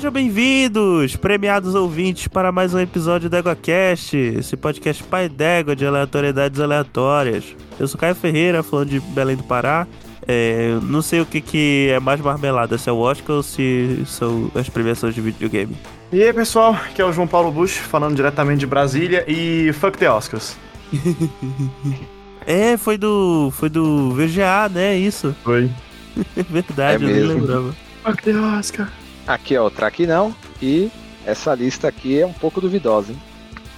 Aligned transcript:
Sejam 0.00 0.12
bem-vindos, 0.12 1.14
premiados 1.14 1.74
ouvintes, 1.74 2.26
para 2.26 2.50
mais 2.50 2.72
um 2.72 2.78
episódio 2.78 3.28
do 3.28 3.36
EgoCast, 3.36 4.16
esse 4.16 4.56
podcast 4.56 5.04
pai 5.04 5.28
d'égua 5.28 5.76
de 5.76 5.84
aleatoriedades 5.84 6.58
aleatórias. 6.58 7.44
Eu 7.78 7.86
sou 7.86 8.00
Caio 8.00 8.14
Ferreira, 8.14 8.62
falando 8.62 8.88
de 8.88 8.98
Belém 8.98 9.36
do 9.36 9.42
Pará. 9.42 9.86
É, 10.26 10.78
não 10.84 11.02
sei 11.02 11.20
o 11.20 11.26
que, 11.26 11.42
que 11.42 11.88
é 11.90 12.00
mais 12.00 12.18
marmelada, 12.18 12.78
se 12.78 12.88
é 12.88 12.92
o 12.92 12.96
Oscar 12.96 13.36
ou 13.36 13.42
se 13.42 14.02
são 14.06 14.50
as 14.54 14.70
premiações 14.70 15.14
de 15.14 15.20
videogame. 15.20 15.76
E 16.10 16.22
aí, 16.22 16.32
pessoal, 16.32 16.72
aqui 16.72 17.02
é 17.02 17.04
o 17.04 17.12
João 17.12 17.26
Paulo 17.26 17.52
Bush, 17.52 17.76
falando 17.76 18.16
diretamente 18.16 18.60
de 18.60 18.66
Brasília 18.66 19.22
e 19.28 19.70
fuck 19.74 19.98
the 19.98 20.10
Oscars. 20.10 20.56
é, 22.46 22.78
foi 22.78 22.96
do. 22.96 23.50
Foi 23.50 23.68
do 23.68 24.12
VGA, 24.14 24.66
né? 24.70 24.96
Isso. 24.96 25.36
Foi. 25.44 25.70
Verdade, 26.48 27.04
É 27.04 27.06
eu 27.06 27.12
mesmo. 27.12 27.28
não 27.34 27.40
lembrava. 27.40 27.76
Fuck 28.02 28.22
the 28.22 28.34
Oscar. 28.34 28.90
Aqui 29.30 29.54
é 29.54 29.60
o 29.60 29.70
Traquinão 29.70 30.34
e 30.60 30.90
essa 31.24 31.54
lista 31.54 31.86
aqui 31.86 32.18
é 32.18 32.26
um 32.26 32.32
pouco 32.32 32.60
duvidosa, 32.60 33.12
hein? 33.12 33.18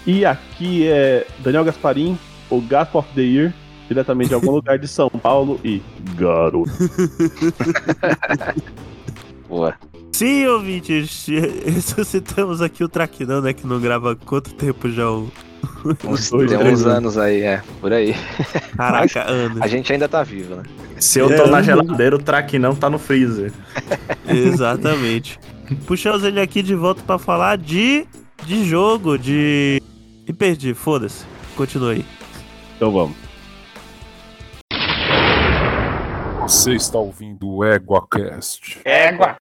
E 0.07 0.25
aqui 0.25 0.89
é 0.89 1.27
Daniel 1.41 1.63
Gasparim, 1.63 2.19
o 2.49 2.59
Gasp 2.59 2.97
of 2.97 3.07
the 3.15 3.21
Year, 3.21 3.55
diretamente 3.87 4.29
de 4.29 4.35
algum 4.35 4.51
lugar 4.57 4.79
de 4.79 4.89
São 4.89 5.11
Paulo 5.11 5.61
e 5.63 5.83
garoto. 6.17 6.71
Boa. 9.47 9.75
Sim, 10.11 10.47
ouvintes, 10.47 11.27
ressuscitamos 11.67 12.63
aqui 12.63 12.83
o 12.83 12.89
Traquinão, 12.89 13.43
né? 13.43 13.53
Que 13.53 13.67
não 13.67 13.79
grava 13.79 14.13
há 14.13 14.17
quanto 14.17 14.55
tempo 14.55 14.89
já 14.89 15.11
o. 15.11 15.31
Uns, 16.05 16.31
dois, 16.31 16.51
tem 16.51 16.59
uns 16.73 16.87
anos 16.87 17.19
aí, 17.19 17.43
é, 17.43 17.63
por 17.81 17.93
aí. 17.93 18.15
Caraca, 18.77 19.23
anos. 19.31 19.61
A 19.61 19.67
gente 19.67 19.93
ainda 19.93 20.09
tá 20.09 20.23
vivo, 20.23 20.57
né? 20.57 20.63
Se 20.99 21.19
eu 21.19 21.31
É, 21.33 21.37
tô 21.37 21.47
na 21.49 21.59
eu- 21.61 21.65
geladeira, 21.65 22.15
o 22.17 22.19
traquinão 22.23 22.75
tá 22.75 22.89
no 22.89 22.99
freezer. 22.99 23.53
Exatamente. 24.29 25.39
Puxamos 25.87 26.23
ele 26.23 26.41
aqui 26.41 26.63
de 26.63 26.75
volta 26.75 27.03
pra 27.05 27.19
falar 27.19 27.59
de. 27.59 28.07
de 28.45 28.65
jogo, 28.65 29.19
de. 29.19 29.81
E 30.27 30.33
perdi, 30.33 30.75
foda-se. 30.75 31.25
Continua 31.57 31.93
aí. 31.93 32.05
Então 32.77 32.93
vamos. 32.93 33.17
Você 36.43 36.75
está 36.75 36.99
ouvindo 36.99 37.49
o 37.49 37.65
EguaCast. 37.65 38.81
Égua! 38.85 39.37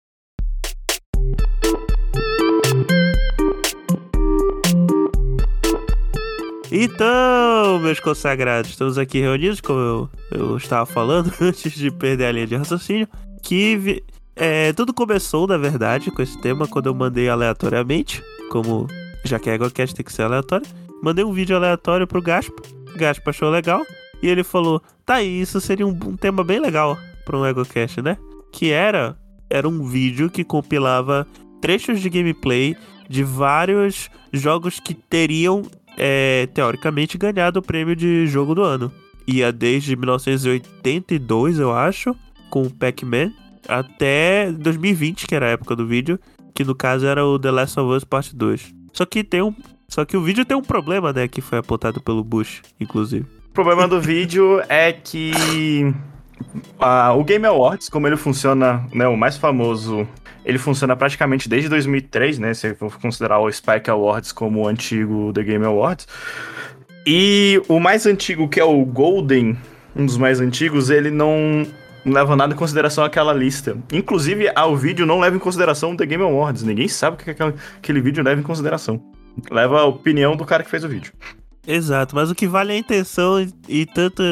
Então, 6.71 7.79
meus 7.79 7.99
consagrados, 7.99 8.71
estamos 8.71 8.97
aqui 8.97 9.19
reunidos, 9.19 9.59
como 9.59 9.79
eu, 9.79 10.09
eu 10.31 10.57
estava 10.57 10.85
falando 10.85 11.29
antes 11.41 11.73
de 11.73 11.91
perder 11.91 12.25
a 12.27 12.31
linha 12.31 12.47
de 12.47 12.55
raciocínio, 12.55 13.07
que 13.43 13.75
vi- 13.75 14.03
é, 14.37 14.71
tudo 14.71 14.93
começou, 14.93 15.45
na 15.45 15.57
verdade, 15.57 16.09
com 16.11 16.21
esse 16.21 16.39
tema 16.39 16.65
quando 16.65 16.85
eu 16.87 16.95
mandei 16.95 17.27
aleatoriamente, 17.27 18.23
como 18.49 18.87
já 19.25 19.37
que 19.37 19.49
a 19.49 19.55
EgoCast 19.55 19.93
tem 19.93 20.05
que 20.05 20.13
ser 20.13 20.21
aleatório, 20.21 20.65
mandei 21.03 21.25
um 21.25 21.33
vídeo 21.33 21.57
aleatório 21.57 22.07
pro 22.07 22.21
Gaspa, 22.21 22.61
Gaspa 22.95 23.31
achou 23.31 23.49
legal, 23.49 23.85
e 24.23 24.29
ele 24.29 24.43
falou, 24.43 24.81
tá 25.05 25.21
isso 25.21 25.59
seria 25.59 25.85
um, 25.85 25.91
um 26.05 26.15
tema 26.15 26.41
bem 26.41 26.61
legal 26.61 26.97
para 27.25 27.37
um 27.37 27.45
EgoCast, 27.45 28.01
né? 28.01 28.17
Que 28.49 28.71
era, 28.71 29.17
era 29.49 29.67
um 29.67 29.83
vídeo 29.85 30.29
que 30.29 30.45
compilava 30.45 31.27
trechos 31.61 31.99
de 31.99 32.09
gameplay 32.09 32.77
de 33.09 33.23
vários 33.25 34.09
jogos 34.31 34.79
que 34.79 34.93
teriam 34.93 35.63
é, 35.97 36.47
teoricamente 36.53 37.17
ganhado 37.17 37.59
o 37.59 37.61
prêmio 37.61 37.95
de 37.95 38.27
jogo 38.27 38.55
do 38.55 38.63
ano. 38.63 38.91
Ia 39.27 39.51
desde 39.51 39.95
1982, 39.95 41.59
eu 41.59 41.71
acho, 41.71 42.15
com 42.49 42.63
o 42.63 42.69
Pac-Man, 42.69 43.31
até 43.67 44.51
2020, 44.51 45.27
que 45.27 45.35
era 45.35 45.47
a 45.47 45.49
época 45.49 45.75
do 45.75 45.85
vídeo, 45.85 46.19
que 46.53 46.63
no 46.63 46.75
caso 46.75 47.05
era 47.05 47.25
o 47.25 47.39
The 47.39 47.51
Last 47.51 47.79
of 47.79 47.95
Us 47.95 48.03
Part 48.03 48.35
2. 48.35 48.73
Só 48.93 49.05
que 49.05 49.23
tem 49.23 49.41
um. 49.41 49.53
Só 49.87 50.05
que 50.05 50.15
o 50.15 50.21
vídeo 50.21 50.45
tem 50.45 50.55
um 50.55 50.61
problema, 50.61 51.11
né? 51.11 51.27
Que 51.27 51.41
foi 51.41 51.57
apontado 51.57 52.01
pelo 52.01 52.23
Bush, 52.23 52.61
inclusive. 52.79 53.25
O 53.49 53.53
problema 53.53 53.87
do 53.87 53.99
vídeo 53.99 54.61
é 54.69 54.93
que 54.93 55.93
o 57.15 57.23
Game 57.23 57.45
Awards, 57.45 57.89
como 57.89 58.07
ele 58.07 58.17
funciona, 58.17 58.85
né, 58.93 59.07
o 59.07 59.17
mais 59.17 59.37
famoso, 59.37 60.07
ele 60.43 60.57
funciona 60.57 60.95
praticamente 60.95 61.47
desde 61.47 61.69
2003, 61.69 62.39
né, 62.39 62.53
se 62.53 62.73
for 62.75 62.99
considerar 62.99 63.39
o 63.39 63.51
Spike 63.51 63.89
Awards 63.89 64.31
como 64.31 64.61
o 64.61 64.67
antigo 64.67 65.31
The 65.33 65.43
Game 65.43 65.65
Awards. 65.65 66.07
E 67.05 67.61
o 67.67 67.79
mais 67.79 68.05
antigo, 68.05 68.47
que 68.47 68.59
é 68.59 68.63
o 68.63 68.85
Golden, 68.85 69.57
um 69.95 70.05
dos 70.05 70.17
mais 70.17 70.39
antigos, 70.39 70.89
ele 70.89 71.09
não 71.09 71.65
leva 72.05 72.35
nada 72.35 72.53
em 72.53 72.57
consideração 72.57 73.03
aquela 73.03 73.33
lista. 73.33 73.77
Inclusive, 73.91 74.51
o 74.55 74.75
vídeo 74.75 75.05
não 75.05 75.19
leva 75.19 75.35
em 75.35 75.39
consideração 75.39 75.93
o 75.93 75.97
The 75.97 76.05
Game 76.05 76.23
Awards. 76.23 76.63
Ninguém 76.63 76.87
sabe 76.87 77.15
o 77.15 77.19
que 77.19 77.29
aquele, 77.29 77.53
aquele 77.77 78.01
vídeo 78.01 78.23
leva 78.23 78.39
em 78.39 78.43
consideração. 78.43 79.01
Leva 79.49 79.81
a 79.81 79.85
opinião 79.85 80.35
do 80.35 80.45
cara 80.45 80.63
que 80.63 80.69
fez 80.69 80.83
o 80.83 80.89
vídeo. 80.89 81.13
Exato, 81.65 82.15
mas 82.15 82.31
o 82.31 82.35
que 82.35 82.47
vale 82.47 82.73
é 82.73 82.75
a 82.75 82.79
intenção 82.79 83.39
e, 83.39 83.53
e 83.67 83.85
tanto, 83.85 84.23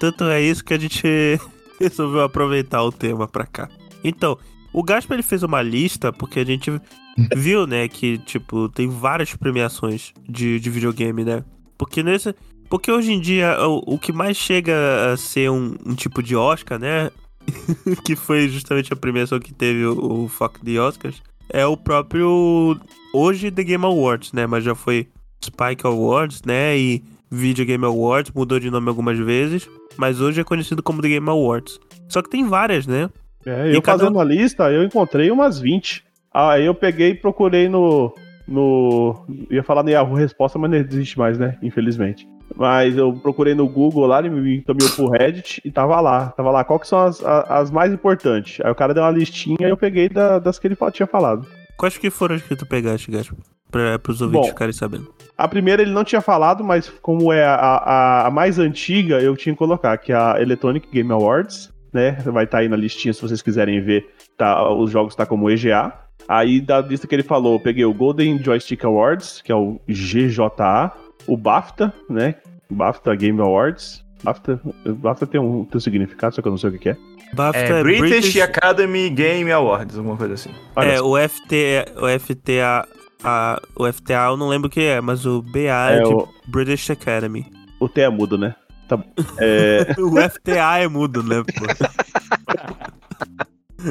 tanto 0.00 0.24
é 0.24 0.40
isso 0.40 0.64
que 0.64 0.72
a 0.72 0.78
gente 0.78 1.38
resolveu 1.80 2.22
aproveitar 2.22 2.82
o 2.82 2.92
tema 2.92 3.26
pra 3.26 3.46
cá. 3.46 3.68
Então, 4.02 4.38
o 4.72 4.82
Gaspa 4.82 5.14
ele 5.14 5.22
fez 5.22 5.42
uma 5.42 5.62
lista 5.62 6.12
porque 6.12 6.40
a 6.40 6.44
gente 6.44 6.70
viu, 7.36 7.66
né, 7.66 7.88
que 7.88 8.18
tipo 8.18 8.68
tem 8.68 8.88
várias 8.88 9.34
premiações 9.34 10.12
de, 10.28 10.60
de 10.60 10.70
videogame, 10.70 11.24
né? 11.24 11.44
Porque 11.76 12.02
nesse, 12.02 12.34
porque 12.68 12.90
hoje 12.90 13.12
em 13.12 13.20
dia 13.20 13.56
o, 13.66 13.94
o 13.94 13.98
que 13.98 14.12
mais 14.12 14.36
chega 14.36 15.12
a 15.12 15.16
ser 15.16 15.50
um, 15.50 15.76
um 15.86 15.94
tipo 15.94 16.22
de 16.22 16.36
Oscar, 16.36 16.78
né? 16.78 17.10
que 18.04 18.14
foi 18.14 18.48
justamente 18.48 18.92
a 18.92 18.96
premiação 18.96 19.40
que 19.40 19.54
teve 19.54 19.84
o, 19.86 20.24
o 20.24 20.28
Fuck 20.28 20.60
the 20.64 20.78
Oscars, 20.78 21.22
é 21.48 21.64
o 21.66 21.76
próprio 21.76 22.78
hoje 23.12 23.50
The 23.50 23.64
Game 23.64 23.84
Awards, 23.84 24.32
né? 24.32 24.46
Mas 24.46 24.64
já 24.64 24.74
foi 24.74 25.08
Spike 25.42 25.86
Awards, 25.86 26.42
né? 26.44 26.78
E 26.78 27.02
Video 27.30 27.64
Game 27.66 27.84
Awards, 27.84 28.32
mudou 28.34 28.58
de 28.58 28.70
nome 28.70 28.88
algumas 28.88 29.18
vezes, 29.18 29.68
mas 29.96 30.20
hoje 30.20 30.40
é 30.40 30.44
conhecido 30.44 30.82
como 30.82 31.02
The 31.02 31.08
Game 31.08 31.28
Awards. 31.28 31.78
Só 32.08 32.22
que 32.22 32.30
tem 32.30 32.46
várias, 32.46 32.86
né? 32.86 33.10
É, 33.46 33.70
E 33.70 33.74
eu 33.74 33.82
cada 33.82 33.98
fazendo 33.98 34.18
a 34.20 34.24
lista, 34.24 34.70
eu 34.70 34.82
encontrei 34.82 35.30
umas 35.30 35.58
20. 35.60 36.04
Aí 36.32 36.64
eu 36.66 36.74
peguei 36.74 37.10
e 37.10 37.14
procurei 37.14 37.68
no. 37.68 38.12
no. 38.46 39.24
Ia 39.50 39.62
falar 39.62 39.82
no 39.82 39.90
Yahoo 39.90 40.14
Resposta, 40.14 40.58
mas 40.58 40.70
não 40.70 40.78
existe 40.78 41.18
mais, 41.18 41.38
né? 41.38 41.56
Infelizmente. 41.62 42.26
Mas 42.56 42.96
eu 42.96 43.12
procurei 43.12 43.54
no 43.54 43.68
Google 43.68 44.06
lá, 44.06 44.18
ele 44.20 44.30
me 44.30 44.56
encaminhou 44.56 44.90
pro 44.92 45.10
Reddit 45.10 45.60
e 45.64 45.70
tava 45.70 46.00
lá. 46.00 46.28
Tava 46.30 46.50
lá, 46.50 46.64
qual 46.64 46.80
que 46.80 46.88
são 46.88 46.98
as, 47.00 47.22
as 47.24 47.70
mais 47.70 47.92
importantes? 47.92 48.58
Aí 48.64 48.70
o 48.70 48.74
cara 48.74 48.94
deu 48.94 49.02
uma 49.02 49.10
listinha 49.10 49.56
e 49.60 49.70
eu 49.70 49.76
peguei 49.76 50.08
da- 50.08 50.38
das 50.38 50.58
que 50.58 50.66
ele 50.66 50.76
tinha 50.92 51.06
falado. 51.06 51.46
Quais 51.76 51.96
que 51.98 52.10
foram 52.10 52.34
as 52.36 52.42
que 52.42 52.56
tu 52.56 52.66
pegaste, 52.66 53.10
Gaspa? 53.10 53.36
Pra, 53.70 53.98
pros 53.98 54.20
ouvintes 54.22 54.46
Bom. 54.48 54.52
ficarem 54.52 54.72
sabendo. 54.72 55.12
A 55.36 55.46
primeira 55.46 55.82
ele 55.82 55.92
não 55.92 56.02
tinha 56.04 56.20
falado, 56.20 56.64
mas 56.64 56.88
como 57.02 57.32
é 57.32 57.44
a, 57.44 57.54
a, 57.54 58.26
a 58.26 58.30
mais 58.30 58.58
antiga, 58.58 59.20
eu 59.20 59.36
tinha 59.36 59.52
que 59.54 59.58
colocar, 59.58 59.96
que 59.98 60.12
é 60.12 60.16
a 60.16 60.36
Electronic 60.40 60.88
Game 60.92 61.12
Awards, 61.12 61.72
né? 61.92 62.12
Vai 62.26 62.44
estar 62.44 62.58
aí 62.58 62.68
na 62.68 62.76
listinha 62.76 63.12
se 63.14 63.22
vocês 63.22 63.40
quiserem 63.42 63.80
ver. 63.80 64.06
Tá, 64.36 64.68
os 64.72 64.90
jogos 64.90 65.14
tá 65.14 65.24
como 65.26 65.48
EGA. 65.50 65.92
Aí 66.28 66.60
da 66.60 66.80
lista 66.80 67.06
que 67.06 67.14
ele 67.14 67.22
falou, 67.22 67.54
eu 67.54 67.60
peguei 67.60 67.84
o 67.84 67.94
Golden 67.94 68.42
Joystick 68.42 68.84
Awards, 68.84 69.40
que 69.42 69.50
é 69.52 69.54
o 69.54 69.80
GJA, 69.88 70.92
o 71.26 71.36
BAFTA, 71.36 71.92
né? 72.10 72.34
BAFTA 72.70 73.14
Game 73.14 73.40
Awards. 73.40 74.04
BAFTA, 74.22 74.60
BAFTA 74.84 75.26
tem 75.26 75.40
um, 75.40 75.64
tem 75.64 75.76
um 75.76 75.80
significado, 75.80 76.34
só 76.34 76.42
que 76.42 76.48
eu 76.48 76.50
não 76.50 76.58
sei 76.58 76.70
o 76.70 76.72
que, 76.72 76.78
que 76.80 76.88
é. 76.90 76.96
BAFTA 77.32 77.58
É, 77.60 77.82
British, 77.82 78.36
Academy 78.40 79.08
Game 79.10 79.50
Awards, 79.52 79.96
alguma 79.96 80.16
coisa 80.16 80.34
assim. 80.34 80.50
Olha 80.74 80.88
É, 80.88 80.96
só. 80.98 81.06
o 81.08 81.16
FT, 81.28 81.84
o 81.96 82.18
FTA, 82.18 82.88
a, 83.22 83.60
o 83.76 83.90
FTA 83.92 84.26
eu 84.28 84.36
não 84.36 84.48
lembro 84.48 84.68
o 84.68 84.70
que 84.70 84.80
é, 84.80 85.00
mas 85.00 85.26
o 85.26 85.42
BA 85.42 85.60
é, 85.90 85.98
É, 85.98 86.02
de 86.02 86.12
o, 86.14 86.28
British 86.46 86.90
Academy. 86.90 87.46
o 87.80 87.88
T 87.88 88.00
é 88.00 88.08
mudo, 88.08 88.36
né? 88.38 88.54
Tá. 88.88 88.98
É, 89.38 89.94
O 90.00 90.16
FTA 90.30 90.78
é 90.78 90.88
mudo, 90.88 91.22
né, 91.22 91.42
pô? 91.42 91.66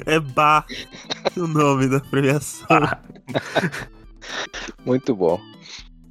É 0.05 0.19
Bar 0.19 0.65
o 1.37 1.47
nome 1.47 1.87
da 1.87 2.01
premiação. 2.01 2.67
Muito 4.85 5.15
bom. 5.15 5.39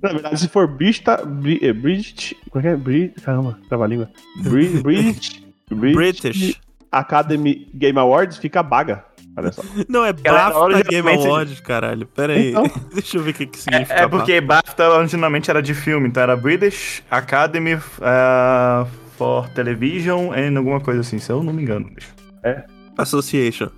Na 0.03 0.13
verdade, 0.13 0.41
se 0.41 0.49
for 0.49 0.67
Brista, 0.67 1.19
Bri, 1.27 1.59
é, 1.63 1.73
British. 1.75 2.35
Como 2.51 2.61
é 2.61 2.63
que 2.63 2.75
é? 2.75 2.77
Bri, 2.77 3.09
caramba, 3.23 3.59
trava 3.69 3.85
a 3.85 3.87
língua. 3.87 4.11
Bri, 4.43 4.81
British, 4.81 5.43
British. 5.69 6.61
Academy 6.91 7.69
Game 7.75 7.99
Awards 7.99 8.39
fica 8.39 8.63
baga. 8.63 9.05
Olha 9.37 9.53
só. 9.53 9.63
Não, 9.89 10.05
é 10.05 10.13
Galera, 10.13 10.51
BAFTA 10.51 10.61
Game 10.61 10.75
originalmente- 11.09 11.27
Awards, 11.27 11.61
caralho. 11.61 12.07
Pera 12.07 12.33
aí. 12.33 12.51
Então. 12.51 12.71
Deixa 12.95 13.19
eu 13.19 13.23
ver 13.23 13.31
o 13.31 13.35
que, 13.35 13.47
que 13.47 13.59
significa. 13.59 13.95
É, 13.95 14.03
é 14.05 14.09
porque 14.09 14.41
BAFTA 14.41 14.89
originalmente 14.91 15.51
era 15.51 15.61
de 15.63 15.75
filme, 15.75 16.09
então 16.09 16.23
era 16.23 16.35
British 16.37 17.03
Academy 17.11 17.75
uh, 17.75 18.87
for 19.19 19.49
Television 19.51 20.33
and 20.33 20.57
alguma 20.57 20.81
coisa 20.81 21.01
assim, 21.01 21.19
se 21.19 21.31
eu 21.31 21.43
não 21.43 21.53
me 21.53 21.63
engano. 21.63 21.91
bicho. 21.95 22.09
BAFTA. 22.43 22.67
Association. 22.99 23.69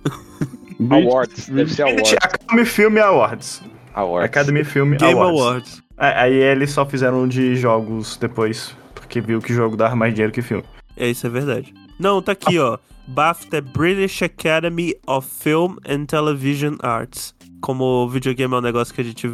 Awards, 0.89 1.49
deve 1.49 1.71
ser 1.73 1.83
British 1.85 2.13
Awards. 2.13 2.15
Academy 2.23 2.65
Film 2.65 2.97
Awards. 2.99 3.61
Awards. 3.93 4.25
Academy 4.25 4.63
Film 4.63 4.91
Game 4.95 5.13
Awards. 5.19 5.39
Awards. 5.41 5.83
É, 5.97 6.07
aí 6.21 6.33
eles 6.35 6.71
só 6.71 6.85
fizeram 6.85 7.27
de 7.27 7.55
jogos 7.57 8.15
depois, 8.15 8.73
porque 8.95 9.19
viu 9.19 9.41
que 9.41 9.53
jogo 9.53 9.75
dava 9.75 9.95
mais 9.95 10.13
dinheiro 10.13 10.31
que 10.31 10.41
filme. 10.41 10.63
É, 10.95 11.07
isso 11.09 11.27
é 11.27 11.29
verdade. 11.29 11.73
Não, 11.99 12.21
tá 12.21 12.31
aqui, 12.31 12.57
ó. 12.57 12.77
BAFTA 13.09 13.61
British 13.61 14.21
Academy 14.21 14.93
of 15.07 15.27
Film 15.27 15.75
and 15.87 16.05
Television 16.05 16.75
Arts. 16.81 17.33
Como 17.61 17.83
o 17.83 18.09
videogame 18.09 18.53
é 18.53 18.57
um 18.57 18.61
negócio 18.61 18.93
que 18.93 19.01
a 19.01 19.03
gente 19.03 19.29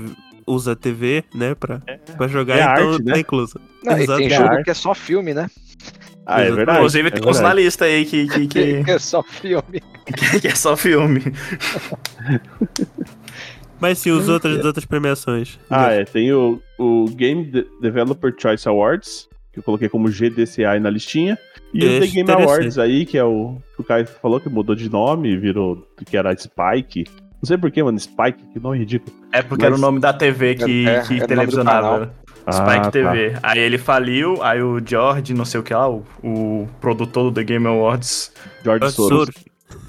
usa 0.47 0.71
a 0.73 0.75
TV, 0.75 1.23
né, 1.33 1.55
pra, 1.55 1.81
pra 2.17 2.27
jogar, 2.27 2.57
É 2.57 2.61
então 2.61 2.91
arte, 2.93 3.03
né? 3.03 3.13
tá 3.13 3.19
incluso. 3.19 3.59
Não, 3.83 3.99
e 3.99 4.05
tem 4.07 4.25
Exato. 4.27 4.51
jogo 4.51 4.63
que 4.63 4.69
é 4.69 4.73
só 4.73 4.93
filme, 4.93 5.33
né? 5.33 5.49
Ah, 6.25 6.41
é 6.41 6.51
verdade. 6.51 6.77
Inclusive, 6.79 7.07
é 7.07 7.11
tem 7.11 7.29
uns 7.29 7.39
na 7.39 7.53
lista 7.53 7.85
aí 7.85 8.05
que, 8.05 8.27
que, 8.27 8.47
que, 8.47 8.83
Que 8.85 8.91
é 8.91 8.99
só 8.99 9.21
filme. 9.21 9.81
que 10.41 10.47
é 10.47 10.55
só 10.55 10.75
filme. 10.75 11.21
Mas 13.79 13.99
sim, 13.99 14.11
os 14.11 14.29
outros, 14.29 14.57
as 14.59 14.65
outras 14.65 14.85
premiações. 14.85 15.59
Ah, 15.69 15.91
é. 15.91 16.05
Tem 16.05 16.31
o, 16.31 16.61
o 16.79 17.05
Game 17.09 17.43
De- 17.45 17.67
Developer 17.81 18.33
Choice 18.37 18.67
Awards, 18.67 19.27
que 19.51 19.59
eu 19.59 19.63
coloquei 19.63 19.89
como 19.89 20.09
GDCA 20.09 20.71
aí 20.71 20.79
na 20.79 20.89
listinha. 20.89 21.37
E 21.73 21.79
o 21.79 21.81
The 21.81 22.05
Esse 22.05 22.15
Game. 22.15 22.31
Awards 22.31 22.77
aí, 22.77 23.05
que 23.05 23.17
é 23.17 23.23
o 23.23 23.57
que 23.75 23.81
o 23.81 23.83
Caio 23.83 24.07
falou 24.07 24.39
que 24.39 24.47
mudou 24.49 24.75
de 24.75 24.89
nome, 24.89 25.35
virou 25.37 25.85
que 26.05 26.15
era 26.15 26.35
Spike. 26.35 27.05
Não 27.41 27.43
sei 27.47 27.57
porquê, 27.57 27.83
mano, 27.83 27.99
Spike, 27.99 28.43
que 28.53 28.59
nome 28.59 28.79
ridículo. 28.79 29.15
É 29.31 29.41
porque 29.41 29.63
Mas- 29.63 29.73
era 29.73 29.75
o 29.75 29.81
nome 29.81 29.99
da 29.99 30.13
TV 30.13 30.55
que, 30.55 30.87
É, 30.87 30.95
é, 30.95 31.01
que 31.01 31.13
é 31.13 31.15
nome 31.15 31.19
do 31.19 31.27
televisionava. 31.27 31.89
canal. 31.89 32.09
Spike 32.47 32.69
Ah, 32.77 32.81
tá. 32.81 32.91
TV. 32.91 33.33
Aí 33.43 33.59
ele 33.59 33.77
faliu, 33.77 34.41
aí 34.43 34.61
o 34.61 34.79
George, 34.85 35.33
não 35.33 35.45
sei 35.45 35.59
o 35.59 35.63
que 35.63 35.73
lá, 35.73 35.89
o, 35.89 36.03
o 36.23 36.67
produtor 36.79 37.25
do 37.25 37.31
The 37.31 37.43
Game 37.43 37.65
Awards, 37.67 38.31
George 38.63 38.85
Ah, 38.85 38.89
Soros. 38.89 39.09
Soros. 39.29 39.35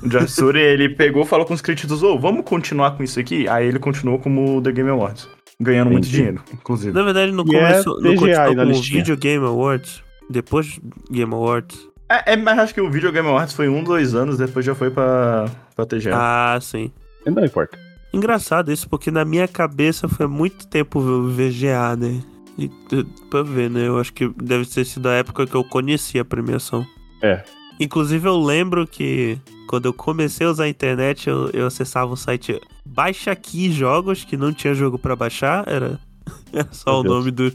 o 0.03 0.11
George 0.11 0.29
Suri, 0.33 0.61
ele 0.61 0.89
pegou 0.89 1.23
e 1.23 1.27
falou 1.27 1.45
com 1.47 1.53
os 1.55 1.61
críticos, 1.61 2.03
ô, 2.03 2.19
vamos 2.19 2.45
continuar 2.45 2.93
com 2.97 3.03
isso 3.05 3.21
aqui? 3.21 3.47
Aí 3.47 3.67
ele 3.67 3.79
continuou 3.79 4.19
como 4.19 4.61
The 4.63 4.73
Game 4.73 4.89
Awards. 4.91 5.29
Ganhando 5.61 5.91
muito 5.91 6.05
Entendi. 6.05 6.17
dinheiro, 6.17 6.43
inclusive. 6.53 6.93
Na 6.93 7.03
verdade, 7.03 7.31
não 7.33 7.45
E 7.47 7.57
é 7.57 7.61
começou, 7.69 7.95
não 8.01 8.11
TGA 8.15 8.17
continuou 8.47 8.57
como. 8.67 8.83
Video 8.83 9.17
Game 9.17 9.47
Awards. 9.47 10.03
Depois 10.29 10.79
Game 11.11 11.33
Awards. 11.33 11.89
É, 12.09 12.33
é, 12.35 12.37
mas 12.37 12.59
acho 12.59 12.75
que 12.75 12.81
o 12.81 12.91
Video 12.91 13.11
Game 13.13 13.27
Awards 13.27 13.55
foi 13.55 13.69
um, 13.69 13.83
dois 13.83 14.15
anos, 14.15 14.39
depois 14.39 14.65
já 14.65 14.75
foi 14.75 14.91
pra, 14.91 15.47
pra 15.75 15.87
TGA. 15.87 16.13
Ah, 16.15 16.59
sim. 16.61 16.93
Não 17.27 17.45
importa. 17.45 17.79
Engraçado 18.13 18.73
isso, 18.73 18.89
porque 18.89 19.11
na 19.11 19.25
minha 19.25 19.49
cabeça 19.49 20.09
foi 20.09 20.27
muito 20.27 20.67
tempo 20.69 21.01
o 21.01 21.29
VGA, 21.29 21.97
né? 21.97 22.23
E, 22.57 22.67
eh, 22.93 23.05
pra 23.29 23.43
ver, 23.43 23.69
né? 23.69 23.89
Eu 23.89 23.99
acho 23.99 24.13
que 24.13 24.29
deve 24.43 24.65
ter 24.65 24.85
sido 24.85 25.09
a 25.09 25.13
época 25.15 25.47
que 25.47 25.55
eu 25.55 25.65
conheci 25.65 26.19
a 26.19 26.25
premiação. 26.25 26.87
É. 27.21 27.43
Inclusive, 27.79 28.27
eu 28.27 28.39
lembro 28.39 28.87
que 28.87 29.39
quando 29.69 29.87
eu 29.87 29.93
comecei 29.93 30.47
a 30.47 30.51
usar 30.51 30.65
a 30.65 30.69
internet, 30.69 31.29
eu, 31.29 31.51
eu 31.53 31.67
acessava 31.67 32.11
o 32.13 32.17
site 32.17 32.59
Baixa 32.85 33.33
Aqui 33.33 33.71
Jogos, 33.71 34.25
que 34.25 34.37
não 34.37 34.53
tinha 34.53 34.75
jogo 34.75 34.99
pra 34.99 35.15
baixar, 35.15 35.65
era, 35.67 35.99
era 36.53 36.69
só 36.73 36.93
Meu 36.93 37.01
o 37.01 37.03
Deus. 37.03 37.15
nome 37.17 37.31
do, 37.33 37.53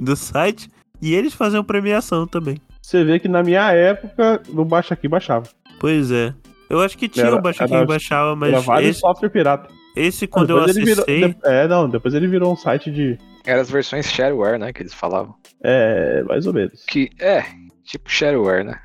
do 0.00 0.14
site. 0.14 0.70
E 1.06 1.14
eles 1.14 1.34
faziam 1.34 1.62
premiação 1.62 2.26
também. 2.26 2.56
Você 2.80 3.04
vê 3.04 3.18
que 3.18 3.28
na 3.28 3.42
minha 3.42 3.70
época, 3.72 4.40
no 4.48 4.64
Baixa 4.64 4.94
Aqui 4.94 5.06
baixava. 5.06 5.46
Pois 5.78 6.10
é. 6.10 6.32
Eu 6.70 6.80
acho 6.80 6.96
que 6.96 7.08
tinha 7.08 7.26
Era- 7.26 7.36
o 7.36 7.42
Baixa 7.42 7.64
Aqui 7.64 7.74
era- 7.74 7.84
baixava, 7.84 8.34
mas 8.34 8.50
Era 8.52 8.60
vários 8.62 8.90
esse, 8.92 9.00
software 9.00 9.28
pirata. 9.28 9.68
esse 9.94 10.26
quando 10.26 10.50
eu 10.50 10.58
acessei... 10.60 10.82
virou, 10.84 11.04
de- 11.04 11.36
É, 11.44 11.68
não, 11.68 11.88
depois 11.90 12.14
ele 12.14 12.26
virou 12.26 12.50
um 12.52 12.56
site 12.56 12.90
de. 12.90 13.18
Eram 13.46 13.60
as 13.60 13.70
versões 13.70 14.06
shareware, 14.10 14.58
né? 14.58 14.72
Que 14.72 14.82
eles 14.82 14.94
falavam. 14.94 15.34
É, 15.62 16.22
mais 16.26 16.46
ou 16.46 16.54
menos. 16.54 16.82
Que 16.88 17.10
é, 17.20 17.44
tipo 17.84 18.10
shareware, 18.10 18.64
né? 18.64 18.80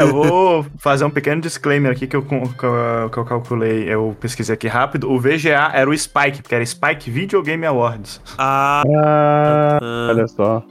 Eu 0.00 0.12
vou 0.12 0.66
fazer 0.78 1.04
um 1.04 1.10
pequeno 1.10 1.40
disclaimer 1.40 1.90
aqui 1.92 2.06
que 2.06 2.16
eu, 2.16 2.22
que 2.22 3.18
eu, 3.18 3.24
calculei, 3.24 3.88
eu 3.92 4.16
pesquisei 4.20 4.54
aqui 4.54 4.68
rápido. 4.68 5.10
O 5.10 5.18
VGA 5.18 5.70
era 5.72 5.88
o 5.88 5.96
Spike, 5.96 6.42
porque 6.42 6.54
era 6.54 6.64
Spike 6.64 7.10
Video 7.10 7.42
Game 7.42 7.64
Awards. 7.66 8.20
Ah, 8.38 8.82
Ah, 8.86 9.78
ah. 9.82 10.06
olha 10.10 10.26
só. 10.28 10.62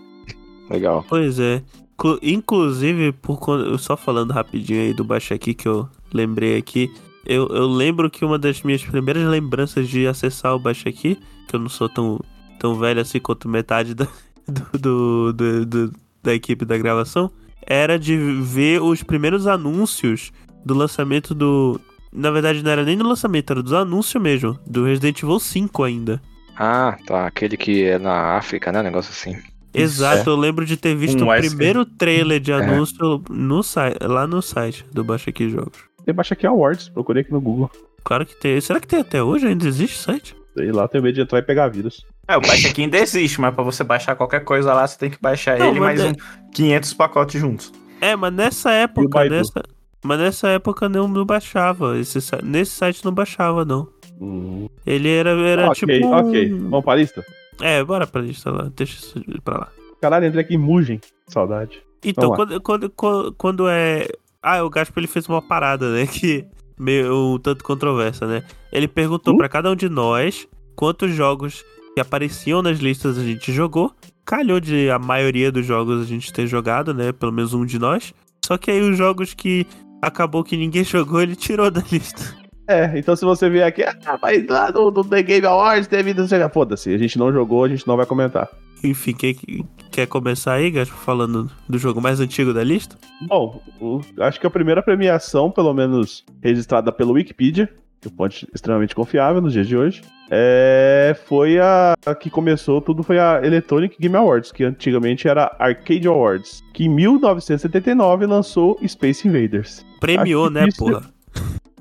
Legal. 0.70 1.06
Pois 1.08 1.40
é. 1.40 1.62
Clu- 1.98 2.20
Inclusive, 2.22 3.12
por 3.12 3.40
só 3.78 3.96
falando 3.98 4.32
rapidinho 4.32 4.82
aí 4.82 4.94
do 4.94 5.04
Baixa 5.04 5.36
Aqui 5.36 5.54
que 5.54 5.68
eu 5.68 5.88
lembrei 6.14 6.58
aqui, 6.58 6.92
eu, 7.26 7.48
eu 7.50 7.68
lembro 7.68 8.10
que 8.10 8.26
uma 8.26 8.40
das 8.40 8.62
minhas 8.64 8.84
primeiras 8.84 9.24
lembranças 9.26 9.88
de 9.88 10.08
acessar 10.08 10.56
o 10.56 10.60
Baixa 10.60 10.90
Aqui, 10.90 11.20
que 11.48 11.56
eu 11.56 11.60
não 11.60 11.70
sou 11.70 11.90
tão, 11.90 12.20
tão 12.60 12.76
velho 12.76 13.02
assim 13.02 13.20
quanto 13.20 13.48
metade 13.50 13.94
da, 13.94 14.08
do, 14.48 14.78
do- 14.80 15.34
do- 15.34 15.66
do- 15.66 15.94
da 16.22 16.34
equipe 16.34 16.64
da 16.66 16.78
gravação, 16.78 17.32
era 17.66 17.98
de 18.00 18.16
ver 18.42 18.82
os 18.82 19.04
primeiros 19.04 19.46
anúncios 19.48 20.32
do 20.66 20.74
lançamento 20.74 21.34
do. 21.36 21.80
Na 22.12 22.30
verdade, 22.32 22.62
não 22.64 22.72
era 22.72 22.84
nem 22.84 22.98
do 22.98 23.08
lançamento, 23.08 23.52
era 23.52 23.64
dos 23.64 23.74
anúncios 23.74 24.22
mesmo, 24.22 24.58
do 24.68 24.86
Resident 24.86 25.22
Evil 25.24 25.40
5 25.40 25.84
ainda. 25.84 26.22
Ah, 26.56 26.96
tá. 27.06 27.26
Aquele 27.26 27.58
que 27.58 27.84
é 27.84 27.98
na 27.98 28.38
África, 28.38 28.72
né? 28.72 28.84
Negócio 28.84 29.12
assim. 29.12 29.36
Exato, 29.74 30.30
eu 30.30 30.36
lembro 30.36 30.66
de 30.66 30.78
ter 30.78 30.96
visto 30.96 31.24
Um 31.26 31.30
o 31.32 31.36
primeiro 31.36 31.84
trailer 31.84 32.40
de 32.40 32.52
É. 32.52 32.56
anúncio 32.56 33.24
no 33.30 33.64
site, 33.64 33.98
lá 34.04 34.28
no 34.28 34.40
site 34.40 34.86
do 34.94 35.04
Baixa 35.04 35.32
Aqui 35.32 35.50
Jogos. 35.50 35.80
Tem 36.06 36.14
Baixa 36.14 36.36
Aqui 36.36 36.46
Awards, 36.46 36.90
procurei 36.90 37.22
aqui 37.24 37.32
no 37.32 37.42
Google. 37.42 37.72
Claro 38.04 38.24
que 38.24 38.40
tem. 38.40 38.62
Será 38.62 38.80
que 38.80 38.88
tem 38.88 39.00
até 39.00 39.24
hoje? 39.24 39.48
Ainda 39.48 39.68
existe 39.68 39.96
o 39.98 40.00
site? 40.00 40.36
Sei 40.56 40.72
lá, 40.72 40.88
tenho 40.88 41.04
medo 41.04 41.16
de 41.16 41.22
entrar 41.22 41.40
e 41.40 41.42
pegar 41.42 41.68
vírus. 41.68 42.06
É, 42.28 42.38
o 42.38 42.42
Baixa 42.42 42.68
aqui 42.70 42.84
ainda 42.84 42.98
existe, 42.98 43.42
mas 43.42 43.54
pra 43.56 43.64
você 43.64 43.84
baixar 43.84 44.16
qualquer 44.16 44.44
coisa 44.44 44.74
lá, 44.74 44.86
você 44.88 44.98
tem 44.98 45.10
que 45.10 45.18
baixar 45.20 45.58
Não, 45.58 45.70
ele 45.70 45.80
mais 45.80 46.00
é- 46.00 46.10
um 46.10 46.14
500 46.54 46.94
pacotes 46.94 47.42
juntos. 47.42 47.72
É, 48.00 48.16
mas 48.16 48.34
nessa 48.34 48.72
época, 48.72 49.26
nessa, 49.30 49.64
mas 50.04 50.20
nessa 50.20 50.48
época 50.50 50.88
não, 50.88 51.08
não 51.08 51.26
baixava. 51.26 51.98
Esse, 51.98 52.20
nesse 52.44 52.72
site 52.72 53.04
não 53.04 53.12
baixava, 53.12 53.66
não. 53.66 53.88
Hum. 54.22 54.68
Ele 54.86 55.10
era, 55.10 55.32
era 55.32 55.68
ok, 55.72 55.74
tipo. 55.96 56.08
um- 56.08 56.14
ok. 56.14 56.50
Vamos 56.54 56.84
pra 56.86 56.96
lista? 56.96 57.26
É, 57.62 57.84
bora 57.84 58.06
pra 58.06 58.22
lista 58.22 58.52
lá. 58.52 58.70
Deixa 58.76 58.94
isso 59.00 59.22
pra 59.44 59.58
lá. 59.58 59.68
Caralho, 60.02 60.28
entrei 60.28 60.44
aqui 60.44 60.54
em 60.56 60.58
Mugen. 60.58 61.00
Saudade. 61.28 61.82
Então, 62.04 62.32
quando, 62.32 62.62
quando, 62.62 62.90
quando, 62.90 63.34
quando 63.34 63.70
é. 63.70 64.08
Ah, 64.42 64.62
o 64.64 64.70
Gaspo 64.70 65.00
ele 65.00 65.08
fez 65.08 65.28
uma 65.28 65.42
parada, 65.42 65.90
né? 65.94 66.06
Que 66.12 66.46
meio 66.84 67.34
um 67.36 67.40
tanto 67.40 67.64
controversa, 67.64 68.28
né? 68.28 68.44
Ele 68.72 68.88
perguntou 68.88 69.34
Hum? 69.34 69.38
pra 69.38 69.50
cada 69.50 69.72
um 69.72 69.76
de 69.76 69.90
nós 69.90 70.48
quantos 70.76 71.12
jogos 71.14 71.64
que 71.96 72.02
apareciam 72.02 72.62
nas 72.62 72.80
listas 72.80 73.18
a 73.18 73.24
gente 73.24 73.52
jogou. 73.52 73.92
Calhou 74.26 74.60
de 74.60 74.90
a 74.90 75.00
maioria 75.00 75.52
dos 75.52 75.66
jogos 75.66 76.02
a 76.02 76.06
gente 76.06 76.32
ter 76.32 76.48
jogado, 76.48 76.94
né? 76.94 77.12
Pelo 77.12 77.32
menos 77.32 77.54
um 77.54 77.66
de 77.66 77.80
nós. 77.80 78.14
Só 78.46 78.58
que 78.58 78.70
aí 78.72 78.82
os 78.82 78.98
jogos 78.98 79.34
que 79.34 79.66
acabou 80.02 80.44
que 80.44 80.58
ninguém 80.58 80.84
jogou, 80.86 81.22
ele 81.22 81.36
tirou 81.36 81.72
da 81.72 81.82
lista. 81.92 82.36
É, 82.68 82.98
então 82.98 83.16
se 83.16 83.26
você 83.26 83.50
vier 83.50 83.68
aqui, 83.68 83.84
ah, 83.84 84.18
mas 84.22 84.48
lá 84.48 84.72
no, 84.72 84.90
no 84.90 85.04
The 85.04 85.22
Game 85.22 85.46
Awards 85.46 85.88
teve. 85.88 86.14
Foda-se, 86.54 86.94
a 86.94 86.98
gente 86.98 87.18
não 87.18 87.32
jogou, 87.32 87.66
a 87.66 87.70
gente 87.70 87.86
não 87.88 87.98
vai 87.98 88.06
comentar. 88.06 88.50
Enfim, 88.84 89.14
quem 89.14 89.34
que- 89.34 89.64
quer 89.92 90.08
começar 90.08 90.54
aí, 90.54 90.70
Gaspo, 90.70 90.96
falando 90.96 91.50
do 91.70 91.78
jogo 91.78 92.02
mais 92.02 92.20
antigo 92.20 92.54
da 92.54 92.64
lista? 92.64 92.98
Bom, 93.28 93.62
o- 93.80 94.02
acho 94.20 94.40
que 94.40 94.48
a 94.48 94.50
primeira 94.50 94.82
premiação, 94.84 95.50
pelo 95.50 95.74
menos 95.74 96.26
registrada 96.42 96.92
pelo 96.92 97.14
Wikipedia, 97.14 97.68
que 98.02 98.10
é 98.10 98.12
uma 98.12 98.18
fonte 98.18 98.46
extremamente 98.54 98.94
confiável 98.94 99.42
nos 99.42 99.54
dias 99.54 99.68
de 99.68 99.78
hoje, 99.78 100.02
é, 100.30 101.16
foi 101.26 101.60
a, 101.60 101.94
a 102.06 102.14
que 102.14 102.30
começou 102.30 102.82
tudo 102.82 103.02
foi 103.04 103.18
a 103.20 103.40
Electronic 103.42 103.96
Game 103.98 104.16
Awards, 104.18 104.52
que 104.52 104.66
antigamente 104.66 105.28
era 105.28 105.56
Arcade 105.58 106.06
Awards, 106.08 106.62
que 106.74 106.84
em 106.86 106.90
1979 106.90 108.26
lançou 108.26 108.78
Space 108.86 109.26
Invaders. 109.26 109.86
Premiou, 110.02 110.50
né, 110.50 110.66
difícil. 110.66 110.86
porra? 110.88 111.14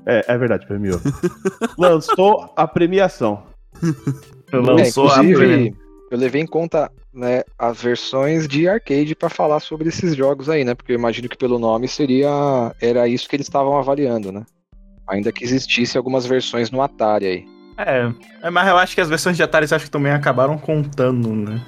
É, 0.05 0.23
é 0.33 0.37
verdade, 0.37 0.65
premiou. 0.65 0.99
lançou 1.77 2.53
a 2.55 2.67
premiação. 2.67 3.43
Lançou 4.53 5.09
a 5.09 5.17
é, 5.17 5.19
inclusive, 5.23 5.35
primeira. 5.35 5.75
eu 6.11 6.17
levei 6.17 6.41
em 6.41 6.45
conta 6.45 6.91
né, 7.13 7.43
as 7.57 7.81
versões 7.81 8.47
de 8.47 8.67
arcade 8.67 9.15
pra 9.15 9.29
falar 9.29 9.59
sobre 9.59 9.89
esses 9.89 10.15
jogos 10.15 10.49
aí, 10.49 10.63
né? 10.63 10.73
Porque 10.73 10.91
eu 10.91 10.97
imagino 10.97 11.29
que 11.29 11.37
pelo 11.37 11.59
nome 11.59 11.87
seria 11.87 12.73
era 12.81 13.07
isso 13.07 13.29
que 13.29 13.35
eles 13.35 13.47
estavam 13.47 13.77
avaliando, 13.77 14.31
né? 14.31 14.43
Ainda 15.07 15.31
que 15.31 15.43
existisse 15.43 15.97
algumas 15.97 16.25
versões 16.25 16.71
no 16.71 16.81
Atari 16.81 17.25
aí. 17.25 17.45
É, 17.77 18.11
é, 18.43 18.49
mas 18.49 18.67
eu 18.67 18.77
acho 18.77 18.95
que 18.95 19.01
as 19.01 19.09
versões 19.09 19.35
de 19.35 19.43
Atari 19.43 19.65
acho 19.65 19.85
que 19.85 19.91
também 19.91 20.11
acabaram 20.11 20.57
contando, 20.57 21.29
né? 21.29 21.61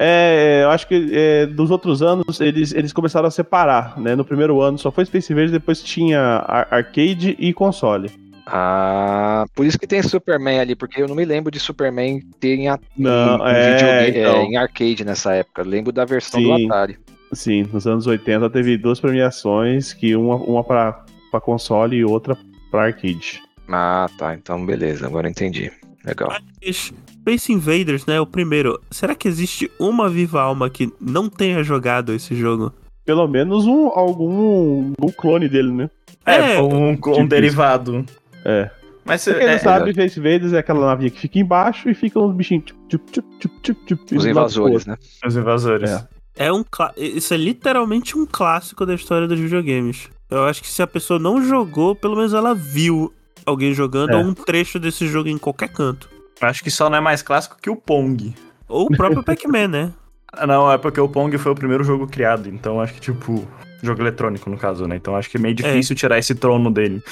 É, 0.00 0.60
eu 0.64 0.70
acho 0.70 0.86
que 0.88 1.08
é, 1.12 1.46
dos 1.46 1.70
outros 1.70 2.02
anos 2.02 2.40
eles, 2.40 2.72
eles 2.74 2.92
começaram 2.92 3.28
a 3.28 3.30
separar, 3.30 3.98
né? 3.98 4.16
No 4.16 4.24
primeiro 4.24 4.60
ano 4.60 4.76
só 4.76 4.90
foi 4.90 5.04
Space 5.06 5.32
Invaders, 5.32 5.52
depois 5.52 5.82
tinha 5.82 6.20
ar- 6.20 6.68
arcade 6.70 7.36
e 7.38 7.52
console. 7.52 8.10
Ah, 8.50 9.44
por 9.54 9.66
isso 9.66 9.78
que 9.78 9.86
tem 9.86 10.02
Superman 10.02 10.58
ali, 10.60 10.74
porque 10.74 11.02
eu 11.02 11.06
não 11.06 11.14
me 11.14 11.24
lembro 11.24 11.50
de 11.50 11.60
Superman 11.60 12.20
ter 12.40 12.54
em, 12.56 12.68
a- 12.68 12.78
Não, 12.96 13.36
em, 13.46 13.50
é, 13.52 13.74
videogame- 13.76 14.18
então. 14.18 14.36
é, 14.36 14.44
em 14.44 14.56
arcade 14.56 15.04
nessa 15.04 15.34
época. 15.34 15.60
Eu 15.62 15.66
lembro 15.66 15.92
da 15.92 16.04
versão 16.06 16.40
Sim. 16.40 16.46
do 16.66 16.72
Atari. 16.72 16.96
Sim, 17.32 17.64
nos 17.70 17.86
anos 17.86 18.06
80 18.06 18.48
teve 18.48 18.78
duas 18.78 18.98
premiações, 18.98 19.92
que 19.92 20.16
uma, 20.16 20.36
uma 20.36 20.64
para 20.64 21.04
console 21.42 21.96
e 21.98 22.04
outra 22.04 22.38
para 22.70 22.84
arcade. 22.84 23.42
Ah, 23.68 24.08
tá. 24.18 24.34
Então 24.34 24.64
beleza, 24.64 25.06
agora 25.06 25.26
eu 25.26 25.30
entendi. 25.30 25.70
Legal. 26.04 26.30
Mas 26.64 26.92
Space 27.20 27.52
Invaders, 27.52 28.06
né? 28.06 28.18
O 28.18 28.24
primeiro. 28.26 28.80
Será 28.90 29.14
que 29.14 29.28
existe 29.28 29.70
uma 29.78 30.08
viva 30.08 30.40
alma 30.40 30.70
que 30.70 30.90
não 30.98 31.28
tenha 31.28 31.62
jogado 31.62 32.14
esse 32.14 32.34
jogo? 32.34 32.72
Pelo 33.04 33.28
menos 33.28 33.66
um, 33.66 33.88
algum 33.88 34.92
um 34.98 35.08
clone 35.14 35.48
dele, 35.50 35.70
né? 35.70 35.90
É, 36.24 36.54
É, 36.54 36.62
um, 36.62 36.88
um 36.90 36.94
tipo 36.94 37.26
derivado. 37.26 38.06
É. 38.48 38.70
Mas 39.04 39.24
Pra 39.24 39.34
quem 39.34 39.46
não 39.46 39.52
é, 39.52 39.58
sabe, 39.58 39.92
Space 39.92 40.18
Invaders 40.18 40.52
é 40.52 40.58
aquela 40.58 40.86
navinha 40.86 41.10
que 41.10 41.20
fica 41.20 41.38
embaixo 41.38 41.88
e 41.88 41.94
fica 41.94 42.18
uns 42.18 42.34
bichinhos. 42.34 42.64
Tchup, 42.88 43.10
tchup, 43.10 43.28
tchup, 43.38 43.54
tchup, 43.62 43.80
tchup, 43.86 44.04
tchup, 44.04 44.16
Os 44.16 44.26
invasores, 44.26 44.86
né? 44.86 44.96
os 45.24 45.36
invasores. 45.36 45.90
É. 45.90 46.08
É 46.36 46.52
um 46.52 46.62
Isso 46.96 47.34
é 47.34 47.36
literalmente 47.36 48.16
um 48.16 48.24
clássico 48.24 48.86
da 48.86 48.94
história 48.94 49.26
dos 49.26 49.38
videogames. 49.38 50.08
Eu 50.30 50.44
acho 50.44 50.62
que 50.62 50.68
se 50.68 50.80
a 50.82 50.86
pessoa 50.86 51.18
não 51.18 51.42
jogou, 51.42 51.96
pelo 51.96 52.14
menos 52.16 52.32
ela 52.32 52.54
viu 52.54 53.12
alguém 53.44 53.74
jogando 53.74 54.10
É. 54.12 54.16
ou 54.16 54.22
um 54.22 54.34
trecho 54.34 54.78
desse 54.78 55.06
jogo 55.08 55.28
em 55.28 55.38
qualquer 55.38 55.68
canto. 55.70 56.08
Acho 56.40 56.62
que 56.62 56.70
só 56.70 56.88
não 56.88 56.98
é 56.98 57.00
mais 57.00 57.22
clássico 57.22 57.56
que 57.60 57.68
o 57.68 57.74
Pong. 57.76 58.34
Ou 58.68 58.86
o 58.86 58.96
próprio 58.96 59.24
Pac-Man, 59.24 59.68
né? 59.68 59.92
Não, 60.46 60.70
é 60.70 60.76
porque 60.76 61.00
o 61.00 61.08
Pong 61.08 61.36
foi 61.38 61.50
o 61.50 61.54
primeiro 61.54 61.82
jogo 61.82 62.06
criado, 62.06 62.50
então 62.50 62.78
acho 62.82 62.92
que, 62.92 63.00
tipo, 63.00 63.48
jogo 63.82 64.02
eletrônico, 64.02 64.50
no 64.50 64.58
caso, 64.58 64.86
né? 64.86 64.94
Então 64.96 65.16
acho 65.16 65.30
que 65.30 65.38
é 65.38 65.40
meio 65.40 65.54
difícil 65.54 65.96
tirar 65.96 66.18
esse 66.18 66.34
trono 66.34 66.70
dele. 66.70 67.02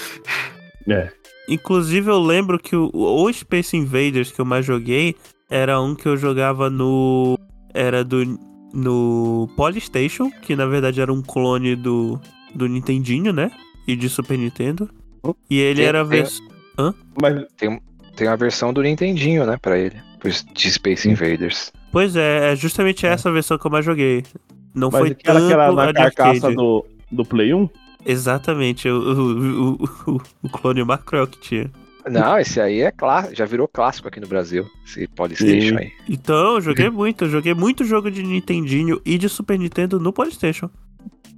É. 0.87 1.09
Inclusive, 1.49 2.11
eu 2.11 2.19
lembro 2.19 2.59
que 2.59 2.75
o, 2.75 2.91
o 2.93 3.33
Space 3.33 3.76
Invaders 3.76 4.33
que 4.33 4.41
eu 4.41 4.45
mais 4.45 4.65
joguei 4.67 5.15
era 5.49 5.81
um 5.81 5.95
que 5.95 6.07
eu 6.07 6.17
jogava 6.17 6.69
no. 6.71 7.38
Era 7.75 8.05
do. 8.05 8.38
No 8.73 9.49
Polystation, 9.57 10.31
que 10.43 10.55
na 10.55 10.67
verdade 10.67 11.00
era 11.00 11.11
um 11.11 11.23
clone 11.23 11.75
do, 11.75 12.21
do 12.55 12.67
Nintendinho, 12.69 13.33
né? 13.33 13.50
E 13.88 13.97
de 13.97 14.09
Super 14.09 14.37
Nintendo. 14.37 14.91
E 15.49 15.59
ele 15.59 15.76
Tem- 15.81 15.87
era. 15.87 16.00
tem- 16.00 16.09
vers- 16.09 16.41
Mas 17.21 17.47
Tem 18.17 18.29
a 18.29 18.37
versão 18.37 18.73
do 18.73 18.83
Nintendinho, 18.83 19.47
né, 19.47 19.57
pra 19.61 19.79
ele. 19.79 19.97
De 20.53 20.71
Space 20.71 21.09
Invaders. 21.09 21.73
Pois 21.93 22.17
é, 22.17 22.53
é 22.53 22.57
justamente 22.57 23.07
essa 23.07 23.31
versão 23.33 23.57
que 23.57 23.67
eu 23.67 23.71
mais 23.71 23.85
joguei. 23.85 24.25
Não 24.75 24.91
Mas 24.91 25.00
foi 25.00 25.11
aquela 25.12 25.38
tanto 25.41 25.49
que 25.49 25.53
era 25.55 25.69
a 25.69 25.73
na 25.73 25.87
de 25.87 25.93
carcaça 25.95 26.31
arcade. 26.49 26.55
do, 26.57 26.85
do 27.12 27.25
Play 27.25 27.55
1? 27.55 27.69
Exatamente, 28.07 28.89
o, 28.89 28.95
o, 28.97 29.73
o, 29.75 30.23
o, 30.45 30.49
clone 30.49 30.85
Macro 30.85 31.27
que 31.27 31.41
tinha. 31.41 31.71
Não, 32.09 32.39
esse 32.39 32.61
aí 32.61 32.83
é 32.83 32.93
clá 32.93 33.29
já 33.33 33.45
virou 33.45 33.67
clássico 33.67 34.07
aqui 34.07 34.21
no 34.21 34.29
Brasil. 34.29 34.65
Esse 34.87 35.09
Polystation 35.09 35.77
Sim. 35.77 35.77
aí. 35.77 35.93
Então, 36.09 36.55
eu 36.55 36.61
joguei 36.61 36.89
muito, 36.91 37.25
eu 37.25 37.29
joguei 37.29 37.53
muito 37.53 37.85
jogo 37.85 38.09
de 38.09 38.23
Nintendinho 38.23 39.01
e 39.05 39.19
de 39.19 39.29
Super 39.29 39.59
Nintendo 39.59 39.99
no 39.99 40.13
Polystation. 40.13 40.71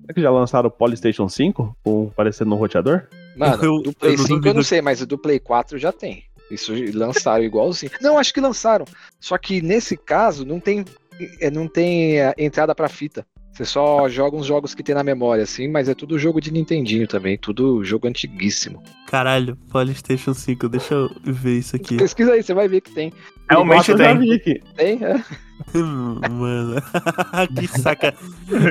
Será 0.03 0.15
que 0.15 0.21
já 0.21 0.31
lançaram 0.31 0.69
o 0.69 0.71
Polystation 0.71 1.27
5? 1.27 1.77
Com, 1.83 2.11
parecendo 2.15 2.55
um 2.55 2.59
roteador? 2.59 3.05
Mano, 3.35 3.65
Eu- 3.65 3.83
do 3.83 3.93
Play 3.95 4.13
eu 4.13 4.19
não 4.19 4.27
5 4.27 4.49
eu 4.49 4.55
não 4.55 4.63
sei, 4.63 4.83
mas 4.83 5.01
o 5.01 5.07
do 5.07 5.17
Play 5.17 5.39
4 5.39 5.79
já 5.79 5.91
tem. 5.91 6.25
Isso 6.51 6.73
lançaram 6.95 7.45
igualzinho. 7.45 7.93
Não, 8.01 8.19
acho 8.19 8.33
que 8.33 8.41
lançaram. 8.41 8.85
Só 9.21 9.37
que 9.39 9.61
nesse 9.63 9.97
caso 9.97 10.45
não 10.45 10.59
tem, 10.61 10.85
é, 11.41 11.51
não 11.51 11.69
tem 11.69 12.21
é, 12.21 12.35
entrada 12.39 12.75
pra 12.75 12.89
fita. 12.89 13.27
Você 13.59 13.65
só 13.65 14.09
joga 14.09 14.37
uns 14.37 14.47
jogos 14.47 14.73
que 14.73 14.85
tem 14.85 14.95
na 14.95 15.03
memória, 15.03 15.43
assim, 15.43 15.67
mas 15.67 15.88
é 15.88 15.95
tudo 15.95 16.17
jogo 16.17 16.41
de 16.41 16.53
Nintendinho 16.53 17.09
também, 17.09 17.37
tudo 17.37 17.83
jogo 17.83 18.07
antiguíssimo. 18.07 18.81
Caralho, 19.09 19.57
Polystation 19.69 20.33
5, 20.33 20.69
deixa 20.69 20.95
eu 20.95 21.11
ver 21.25 21.59
isso 21.59 21.75
aqui. 21.75 21.97
Pesquisa 21.97 22.35
aí, 22.35 22.43
você 22.45 22.55
vai 22.55 22.69
ver 22.69 22.81
que 22.83 22.93
tem. 22.93 23.12
Realmente 23.50 23.93
tem. 23.97 24.62
Tem, 24.77 25.05
é. 25.05 25.25
Mano, 25.75 26.81
que 27.59 27.67
saca. 27.67 28.15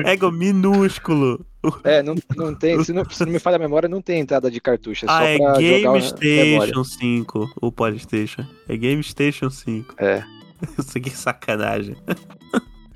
Ego 0.06 0.32
minúsculo. 0.32 1.44
É, 1.84 2.02
não, 2.02 2.14
não 2.34 2.54
tem. 2.54 2.82
Se 2.82 2.94
não, 2.94 3.04
se 3.10 3.26
não 3.26 3.32
me 3.32 3.38
falha 3.38 3.56
a 3.56 3.58
memória, 3.58 3.90
não 3.90 4.00
tem 4.00 4.20
entrada 4.20 4.50
de 4.50 4.58
cartucho. 4.58 5.04
É 5.04 5.08
só 5.08 5.18
ah, 5.18 5.24
é 5.24 5.36
pra 5.36 5.58
Game. 5.58 6.00
Station 6.00 6.82
5, 6.82 7.56
o 7.60 7.70
Polystation. 7.70 8.46
É 8.66 8.74
Game 8.74 9.02
Station 9.02 9.50
5. 9.50 9.96
É. 9.98 10.24
Isso 10.78 10.96
aqui 10.96 11.10
é 11.10 11.12
sacanagem. 11.12 11.94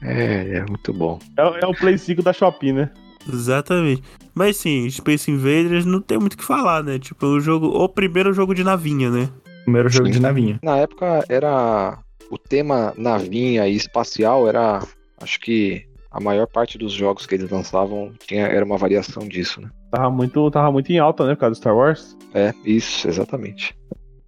É, 0.02 0.58
é 0.58 0.64
muito 0.66 0.92
bom. 0.92 1.18
É, 1.36 1.64
é 1.64 1.66
o 1.66 1.74
Play 1.74 1.96
5 1.96 2.22
da 2.22 2.32
Shopee, 2.32 2.72
né? 2.72 2.90
Exatamente. 3.30 4.02
Mas 4.34 4.56
sim, 4.56 4.88
Space 4.90 5.30
Invaders 5.30 5.84
não 5.84 6.00
tem 6.00 6.18
muito 6.18 6.34
o 6.34 6.36
que 6.36 6.44
falar, 6.44 6.82
né? 6.82 6.98
Tipo, 6.98 7.26
o 7.26 7.40
jogo. 7.40 7.66
O 7.66 7.88
primeiro 7.88 8.32
jogo 8.32 8.54
de 8.54 8.64
navinha, 8.64 9.10
né? 9.10 9.28
Primeiro 9.62 9.88
jogo 9.88 10.06
Sim. 10.06 10.12
de 10.12 10.20
navinha. 10.20 10.58
Na 10.62 10.76
época 10.78 11.24
era 11.28 11.98
o 12.30 12.38
tema 12.38 12.92
navinha 12.96 13.68
e 13.68 13.76
espacial 13.76 14.48
era, 14.48 14.82
acho 15.20 15.38
que 15.40 15.86
a 16.10 16.20
maior 16.20 16.46
parte 16.46 16.76
dos 16.76 16.92
jogos 16.92 17.26
que 17.26 17.34
eles 17.34 17.50
lançavam 17.50 18.12
tinha 18.26 18.46
era 18.46 18.64
uma 18.64 18.76
variação 18.76 19.26
disso, 19.26 19.60
né? 19.60 19.70
Tava 19.90 20.10
muito, 20.10 20.50
tava 20.50 20.72
muito 20.72 20.90
em 20.90 20.98
alta, 20.98 21.26
né? 21.26 21.34
Por 21.34 21.40
causa 21.40 21.52
do 21.52 21.58
Star 21.58 21.76
Wars. 21.76 22.16
É, 22.34 22.52
isso, 22.64 23.06
exatamente. 23.06 23.76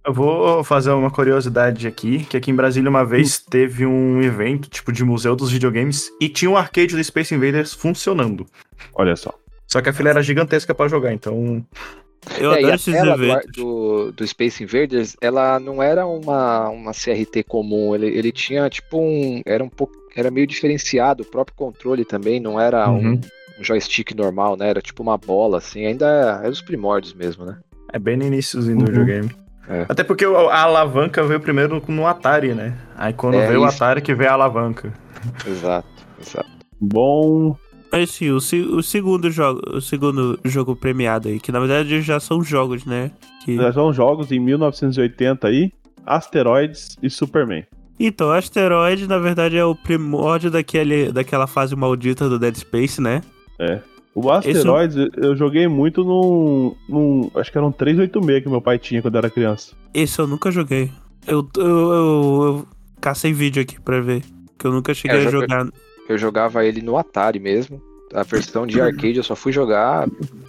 Eu 0.05 0.13
vou 0.13 0.63
fazer 0.63 0.91
uma 0.91 1.09
curiosidade 1.09 1.87
aqui, 1.87 2.25
que 2.25 2.37
aqui 2.37 2.51
em 2.51 2.55
Brasília 2.55 2.89
uma 2.89 3.03
vez 3.03 3.39
teve 3.39 3.85
um 3.85 4.21
evento, 4.21 4.69
tipo, 4.69 4.91
de 4.91 5.03
museu 5.03 5.35
dos 5.35 5.51
videogames, 5.51 6.11
e 6.21 6.29
tinha 6.29 6.49
um 6.51 6.55
arcade 6.57 6.95
do 6.95 7.03
Space 7.03 7.33
Invaders 7.33 7.73
funcionando. 7.73 8.45
Olha 8.93 9.15
só. 9.15 9.33
Só 9.67 9.81
que 9.81 9.89
a 9.89 9.93
fila 9.93 10.09
era 10.11 10.21
gigantesca 10.21 10.75
pra 10.75 10.87
jogar, 10.87 11.11
então... 11.13 11.65
Eu 12.39 12.53
É, 12.53 12.55
e 12.55 12.57
adoro 12.59 12.71
a 12.71 12.75
esses 12.75 13.01
do, 13.01 13.09
eventos. 13.09 13.51
do, 13.55 14.11
do 14.11 14.27
Space 14.27 14.63
Invaders, 14.63 15.15
ela 15.21 15.59
não 15.59 15.81
era 15.81 16.05
uma, 16.07 16.69
uma 16.69 16.91
CRT 16.91 17.43
comum, 17.47 17.93
ele, 17.93 18.07
ele 18.07 18.31
tinha 18.31 18.67
tipo 18.67 18.97
um. 18.99 19.41
Era 19.45 19.63
um 19.63 19.69
pouco. 19.69 19.93
Era 20.15 20.31
meio 20.31 20.47
diferenciado, 20.47 21.21
o 21.21 21.25
próprio 21.25 21.55
controle 21.55 22.03
também 22.03 22.39
não 22.39 22.59
era 22.59 22.89
um, 22.89 22.95
Uhum. 22.97 23.21
um 23.59 23.63
joystick 23.63 24.11
normal, 24.15 24.57
né? 24.57 24.69
Era 24.69 24.81
tipo 24.81 25.03
uma 25.03 25.19
bola, 25.19 25.59
assim, 25.59 25.85
ainda 25.85 26.39
era 26.43 26.49
os 26.49 26.61
primórdios 26.63 27.13
mesmo, 27.13 27.45
né? 27.45 27.57
É 27.93 27.99
bem 27.99 28.17
no 28.17 28.25
iníciozinho 28.25 28.77
do 28.77 28.81
Uhum. 28.85 28.87
videogame. 28.87 29.29
É. 29.69 29.85
Até 29.89 30.03
porque 30.03 30.25
o- 30.25 30.49
a 30.49 30.59
alavanca 30.61 31.23
veio 31.23 31.39
primeiro 31.39 31.81
no 31.87 32.05
Atari, 32.07 32.53
né? 32.53 32.77
Aí 32.95 33.13
quando 33.13 33.35
É, 33.35 33.47
veio 33.47 33.61
o 33.61 33.67
isso. 33.67 33.75
Atari 33.75 34.01
que 34.01 34.13
veio 34.13 34.29
a 34.29 34.33
alavanca. 34.33 34.93
Exato, 35.47 35.87
exato. 36.21 36.49
Bom. 36.79 37.55
Mas 37.91 38.11
sim, 38.11 38.29
o, 38.31 38.39
se- 38.41 38.61
o 38.61 38.83
segundo 38.83 39.31
jogo, 39.31 39.61
o 39.77 39.81
segundo 39.81 40.37
jogo 40.43 40.75
premiado 40.75 41.29
aí, 41.29 41.39
que 41.39 41.51
na 41.51 41.59
verdade 41.59 42.01
já 42.01 42.19
são 42.19 42.43
jogos, 42.43 42.85
né? 42.85 43.11
Que... 43.43 43.55
Já 43.55 43.71
são 43.73 43.91
jogos 43.93 44.31
em 44.31 44.39
1980 44.39 45.47
aí. 45.47 45.71
Asteroids 46.05 46.97
e 47.01 47.09
Superman. 47.09 47.63
Então, 47.99 48.29
Asteroid, 48.31 49.07
na 49.07 49.17
verdade, 49.17 49.57
é 49.57 49.63
o 49.65 49.73
primórdio 49.73 50.51
daquele, 50.51 51.11
daquela 51.11 51.47
fase 51.47 51.75
maldita 51.75 52.27
do 52.29 52.37
Dead 52.37 52.55
Space, 52.57 53.01
né? 53.01 53.21
O 54.15 54.31
Asteroids 54.31 54.95
eu- 54.95 55.09
eu 55.17 55.35
joguei 55.35 55.67
muito 55.67 56.03
num, 56.03 56.73
num. 56.87 57.29
Acho 57.35 57.51
que 57.51 57.57
era 57.57 57.67
um 57.67 57.71
386 57.71 58.43
que 58.43 58.49
meu 58.49 58.61
pai 58.61 58.79
tinha 58.79 59.01
quando 59.01 59.15
eu 59.15 59.19
era 59.19 59.29
criança. 59.29 59.75
Esse 59.93 60.19
eu 60.19 60.25
nunca 60.25 60.49
joguei. 60.49 60.89
Eu, 61.27 61.45
eu, 61.57 61.65
eu, 61.65 62.43
eu 62.43 62.67
cacei 63.01 63.33
vídeo 63.33 63.61
aqui 63.61 63.79
pra 63.81 63.99
ver. 63.99 64.23
Que 64.57 64.65
eu 64.67 64.71
nunca 64.71 64.93
cheguei 64.93 65.17
É, 65.17 65.23
eu 65.23 65.27
a 65.27 65.31
jogar. 65.31 65.67
Eu 66.07 66.17
jogava 66.17 66.63
ele 66.65 66.81
no 66.81 66.97
Atari 66.97 67.39
mesmo. 67.39 67.81
A 68.13 68.23
versão 68.23 68.65
de 68.65 68.79
arcade 68.81 69.17
eu 69.17 69.23
só 69.23 69.35
fui 69.35 69.51
jogar, 69.51 70.07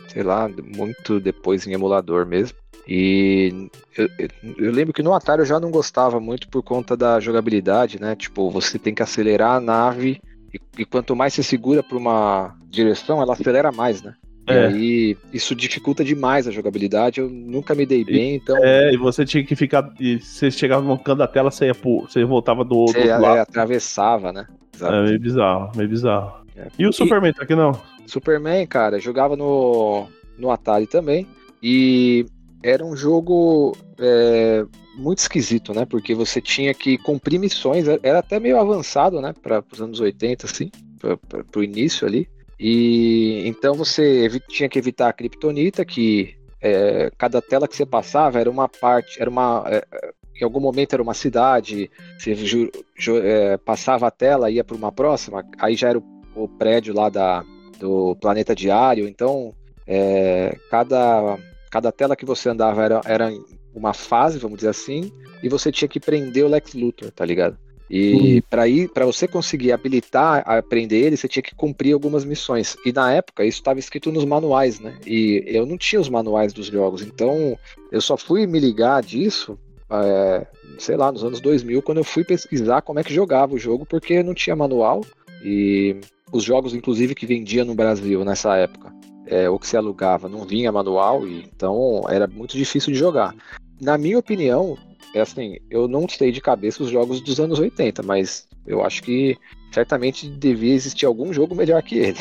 sei 0.09 0.23
lá, 0.23 0.49
muito 0.77 1.19
depois 1.19 1.67
em 1.67 1.73
emulador 1.73 2.25
mesmo. 2.25 2.57
E 2.87 3.69
eu, 3.99 4.09
eu- 4.19 4.29
eu 4.59 4.71
lembro 4.73 4.93
que 4.95 5.03
no 5.03 5.13
Atari 5.13 5.41
eu 5.43 5.47
já 5.47 5.59
não 5.59 5.73
gostava 5.73 6.21
muito 6.21 6.47
por 6.49 6.63
conta 6.63 6.97
da 6.97 7.19
jogabilidade, 7.19 8.01
né? 8.01 8.15
Tipo, 8.15 8.49
você 8.49 8.79
tem 8.79 8.95
que 8.95 9.03
acelerar 9.03 9.57
a 9.57 9.61
nave 9.61 10.21
e, 10.55 10.61
e 10.79 10.85
quanto 10.85 11.17
mais 11.17 11.35
você 11.35 11.43
segura 11.43 11.83
para 11.83 11.99
uma 11.99 12.55
direção, 12.77 13.21
ela 13.21 13.33
acelera 13.33 13.73
mais, 13.73 14.03
né? 14.03 14.15
E 14.49 14.53
É. 14.53 14.67
aí 14.67 15.17
isso 15.33 15.57
dificulta 15.57 16.05
demais 16.05 16.47
a 16.47 16.53
jogabilidade. 16.53 17.21
Eu 17.21 17.29
nunca 17.29 17.75
me 17.75 17.85
dei 17.85 18.05
bem, 18.05 18.37
então 18.37 18.57
É, 18.63 18.93
e 18.93 18.97
você 18.97 19.25
tinha 19.25 19.45
que 19.45 19.57
ficar. 19.57 19.93
E 19.99 20.21
você 20.21 20.51
chegava 20.53 20.87
no 20.87 20.97
canto 20.97 21.19
da 21.19 21.27
tela, 21.27 21.51
você, 21.51 21.67
ia 21.67 21.73
você 21.75 22.25
voltava 22.25 22.65
do, 22.65 22.77
outro 22.77 23.01
é, 23.01 23.17
lado. 23.19 23.41
atravessava, 23.41 24.33
né? 24.33 24.47
Exato. 24.75 24.95
É 24.95 25.03
meio 25.05 25.19
bizarro, 25.21 25.73
meio 25.75 25.89
bizarro. 25.89 26.47
É. 26.57 26.69
E 26.79 26.87
o 26.87 26.93
Superman 26.93 27.33
tá 27.33 27.43
aqui 27.43 27.57
não? 27.57 27.73
Superman, 28.07 28.65
cara, 28.69 29.01
jogava 29.01 29.37
no, 29.37 30.07
no 30.39 30.51
Atari 30.51 30.87
também. 30.87 31.27
E 31.61 32.25
era 32.63 32.85
um 32.85 32.97
jogo 32.97 33.77
é, 33.99 34.65
muito 34.97 35.19
esquisito, 35.19 35.75
né? 35.75 35.85
Porque 35.85 36.15
você 36.15 36.41
tinha 36.41 36.73
que 36.73 36.97
cumprir 36.99 37.41
missões, 37.41 37.89
era- 37.89 38.01
era 38.03 38.19
até 38.21 38.39
meio 38.39 38.61
avançado, 38.61 39.21
né? 39.21 39.35
Para 39.43 39.65
os 39.73 39.81
anos 39.81 39.99
80, 39.99 40.47
assim, 40.47 40.71
para 41.01 41.61
o 41.61 41.65
início 41.65 42.07
ali. 42.07 42.29
E 42.59 43.43
então 43.47 43.75
você 43.75 44.29
tinha 44.49 44.69
que 44.69 44.79
evitar 44.79 45.09
a 45.09 45.13
Kryptonita, 45.13 45.85
que 45.85 46.35
é, 46.61 47.11
cada 47.19 47.43
tela 47.43 47.69
que 47.69 47.77
você 47.77 47.85
passava 47.85 48.41
era 48.41 48.51
uma 48.51 48.69
parte, 48.69 49.21
era 49.21 49.29
uma. 49.29 49.65
é, 49.67 49.85
é, 49.93 50.11
em 50.41 50.45
algum 50.45 50.61
momento 50.61 50.93
era 50.93 51.03
uma 51.03 51.15
cidade, 51.15 51.91
você 52.19 52.35
ju- 52.35 52.71
ju- 52.95 53.23
é, 53.23 53.57
passava 53.57 54.07
a 54.07 54.11
tela, 54.11 54.51
ia 54.51 54.63
para 54.63 54.77
uma 54.77 54.93
próxima, 54.93 55.43
aí 55.59 55.75
já 55.75 55.89
era 55.89 55.99
o, 55.99 56.05
o 56.35 56.47
prédio 56.49 56.95
lá 56.95 57.09
da, 57.09 57.43
do 57.79 58.15
planeta 58.17 58.55
diário. 58.55 59.09
Então, 59.09 59.55
é, 59.87 60.55
cada, 60.71 61.39
cada 61.71 61.91
tela 61.91 62.15
que 62.17 62.27
você 62.27 62.51
andava 62.51 62.85
era, 62.85 63.01
era 63.07 63.31
uma 63.75 63.95
fase, 63.95 64.39
vamos 64.39 64.59
dizer 64.59 64.71
assim, 64.71 65.11
e 65.43 65.49
você 65.49 65.73
tinha 65.73 65.89
que 65.89 66.01
prender 66.01 66.45
o 66.45 66.49
Lex 66.49 66.75
Luthor, 66.75 67.11
tá 67.11 67.25
ligado? 67.25 67.57
E 67.89 68.43
para 68.51 68.67
ir, 68.67 68.89
para 68.89 69.07
você 69.07 69.29
conseguir 69.29 69.73
habilitar 69.73 70.43
a 70.45 70.61
prender 70.61 71.05
ele, 71.05 71.17
você 71.17 71.29
tinha 71.29 71.43
que 71.43 71.55
cumprir 71.55 71.93
algumas 71.93 72.25
missões. 72.25 72.77
E 72.85 72.93
na 72.93 73.13
época 73.13 73.45
isso 73.45 73.59
estava 73.59 73.79
escrito 73.79 74.11
nos 74.11 74.25
manuais, 74.25 74.81
né? 74.81 74.99
E 75.07 75.45
eu 75.47 75.65
não 75.65 75.79
tinha 75.79 76.01
os 76.01 76.09
manuais 76.09 76.53
dos 76.53 76.67
jogos, 76.67 77.03
então 77.03 77.57
eu 77.93 78.01
só 78.01 78.17
fui 78.17 78.47
me 78.47 78.59
ligar 78.59 79.03
disso, 79.03 79.57
é, 79.89 80.47
sei 80.79 80.97
lá, 80.97 81.13
nos 81.13 81.23
anos 81.23 81.41
2000, 81.41 81.81
quando 81.83 81.99
eu 81.99 82.05
fui 82.05 82.25
pesquisar 82.25 82.83
como 82.83 82.99
é 82.99 83.05
que 83.05 83.15
jogava 83.15 83.55
o 83.55 83.59
jogo, 83.59 83.87
porque 83.87 84.23
não 84.23 84.35
tinha 84.35 84.57
manual 84.57 85.03
e 85.45 85.97
os 86.33 86.43
jogos, 86.43 86.75
inclusive, 86.75 87.15
que 87.15 87.27
vendia 87.27 87.65
no 87.65 87.75
Brasil 87.75 88.25
nessa 88.25 88.57
época, 88.57 88.93
é, 89.27 89.49
ou 89.49 89.59
que 89.59 89.67
se 89.67 89.77
alugava, 89.77 90.29
não 90.29 90.45
vinha 90.45 90.73
manual, 90.73 91.27
e 91.27 91.43
então 91.43 92.05
era 92.09 92.27
muito 92.27 92.57
difícil 92.57 92.93
de 92.93 92.99
jogar. 92.99 93.35
Na 93.81 93.97
minha 93.97 94.19
opinião, 94.19 94.77
é 95.17 95.23
assim, 95.23 95.57
eu 95.71 95.89
não 95.89 96.07
sei 96.07 96.31
de 96.31 96.43
cabeça 96.43 96.83
os 96.83 96.91
jogos 96.91 97.23
dos 97.23 97.41
anos 97.41 97.59
80, 97.59 98.03
mas 98.03 98.47
Eu 98.67 98.85
acho 98.85 99.03
que 99.03 99.39
certamente 99.73 100.29
devia 100.29 100.75
existir 100.75 101.07
algum 101.07 101.33
jogo 101.33 101.55
melhor 101.55 101.83
que 101.83 101.97
ele. 101.97 102.19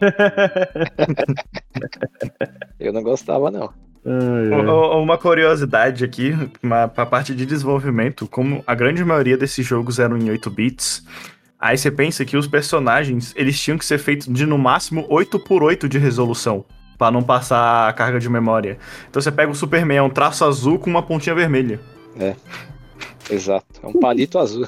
Eu 2.80 2.92
não 2.92 3.02
gostava, 3.02 3.50
não. 3.50 3.70
Uma 5.00 5.16
curiosidade 5.16 6.04
aqui, 6.04 6.36
uma, 6.62 6.88
pra 6.88 7.06
parte 7.06 7.34
de 7.34 7.46
desenvolvimento, 7.46 8.26
como 8.26 8.62
a 8.66 8.74
grande 8.74 9.04
maioria 9.04 9.36
desses 9.36 9.64
jogos 9.64 9.98
eram 9.98 10.16
em 10.16 10.30
8 10.30 10.50
bits, 10.50 11.04
aí 11.58 11.78
você 11.78 11.90
pensa 11.90 12.24
que 12.24 12.36
os 12.36 12.46
personagens, 12.46 13.32
eles 13.36 13.60
tinham 13.60 13.78
que 13.78 13.84
ser 13.84 13.98
feitos 13.98 14.26
de 14.26 14.46
no 14.46 14.58
máximo 14.58 15.06
8 15.08 15.38
por 15.40 15.62
8 15.62 15.88
de 15.88 15.98
resolução, 15.98 16.64
pra 16.98 17.10
não 17.10 17.22
passar 17.22 17.88
a 17.88 17.92
carga 17.92 18.18
de 18.18 18.28
memória. 18.28 18.78
Então 19.08 19.22
você 19.22 19.30
pega 19.30 19.52
o 19.52 19.54
Superman, 19.54 19.98
é 19.98 20.02
um 20.02 20.10
traço 20.10 20.44
azul 20.44 20.78
com 20.78 20.90
uma 20.90 21.02
pontinha 21.02 21.34
vermelha. 21.34 21.80
Exato. 23.30 23.66
É 23.82 23.86
um 23.86 23.92
palito 23.94 24.38
azul. 24.38 24.66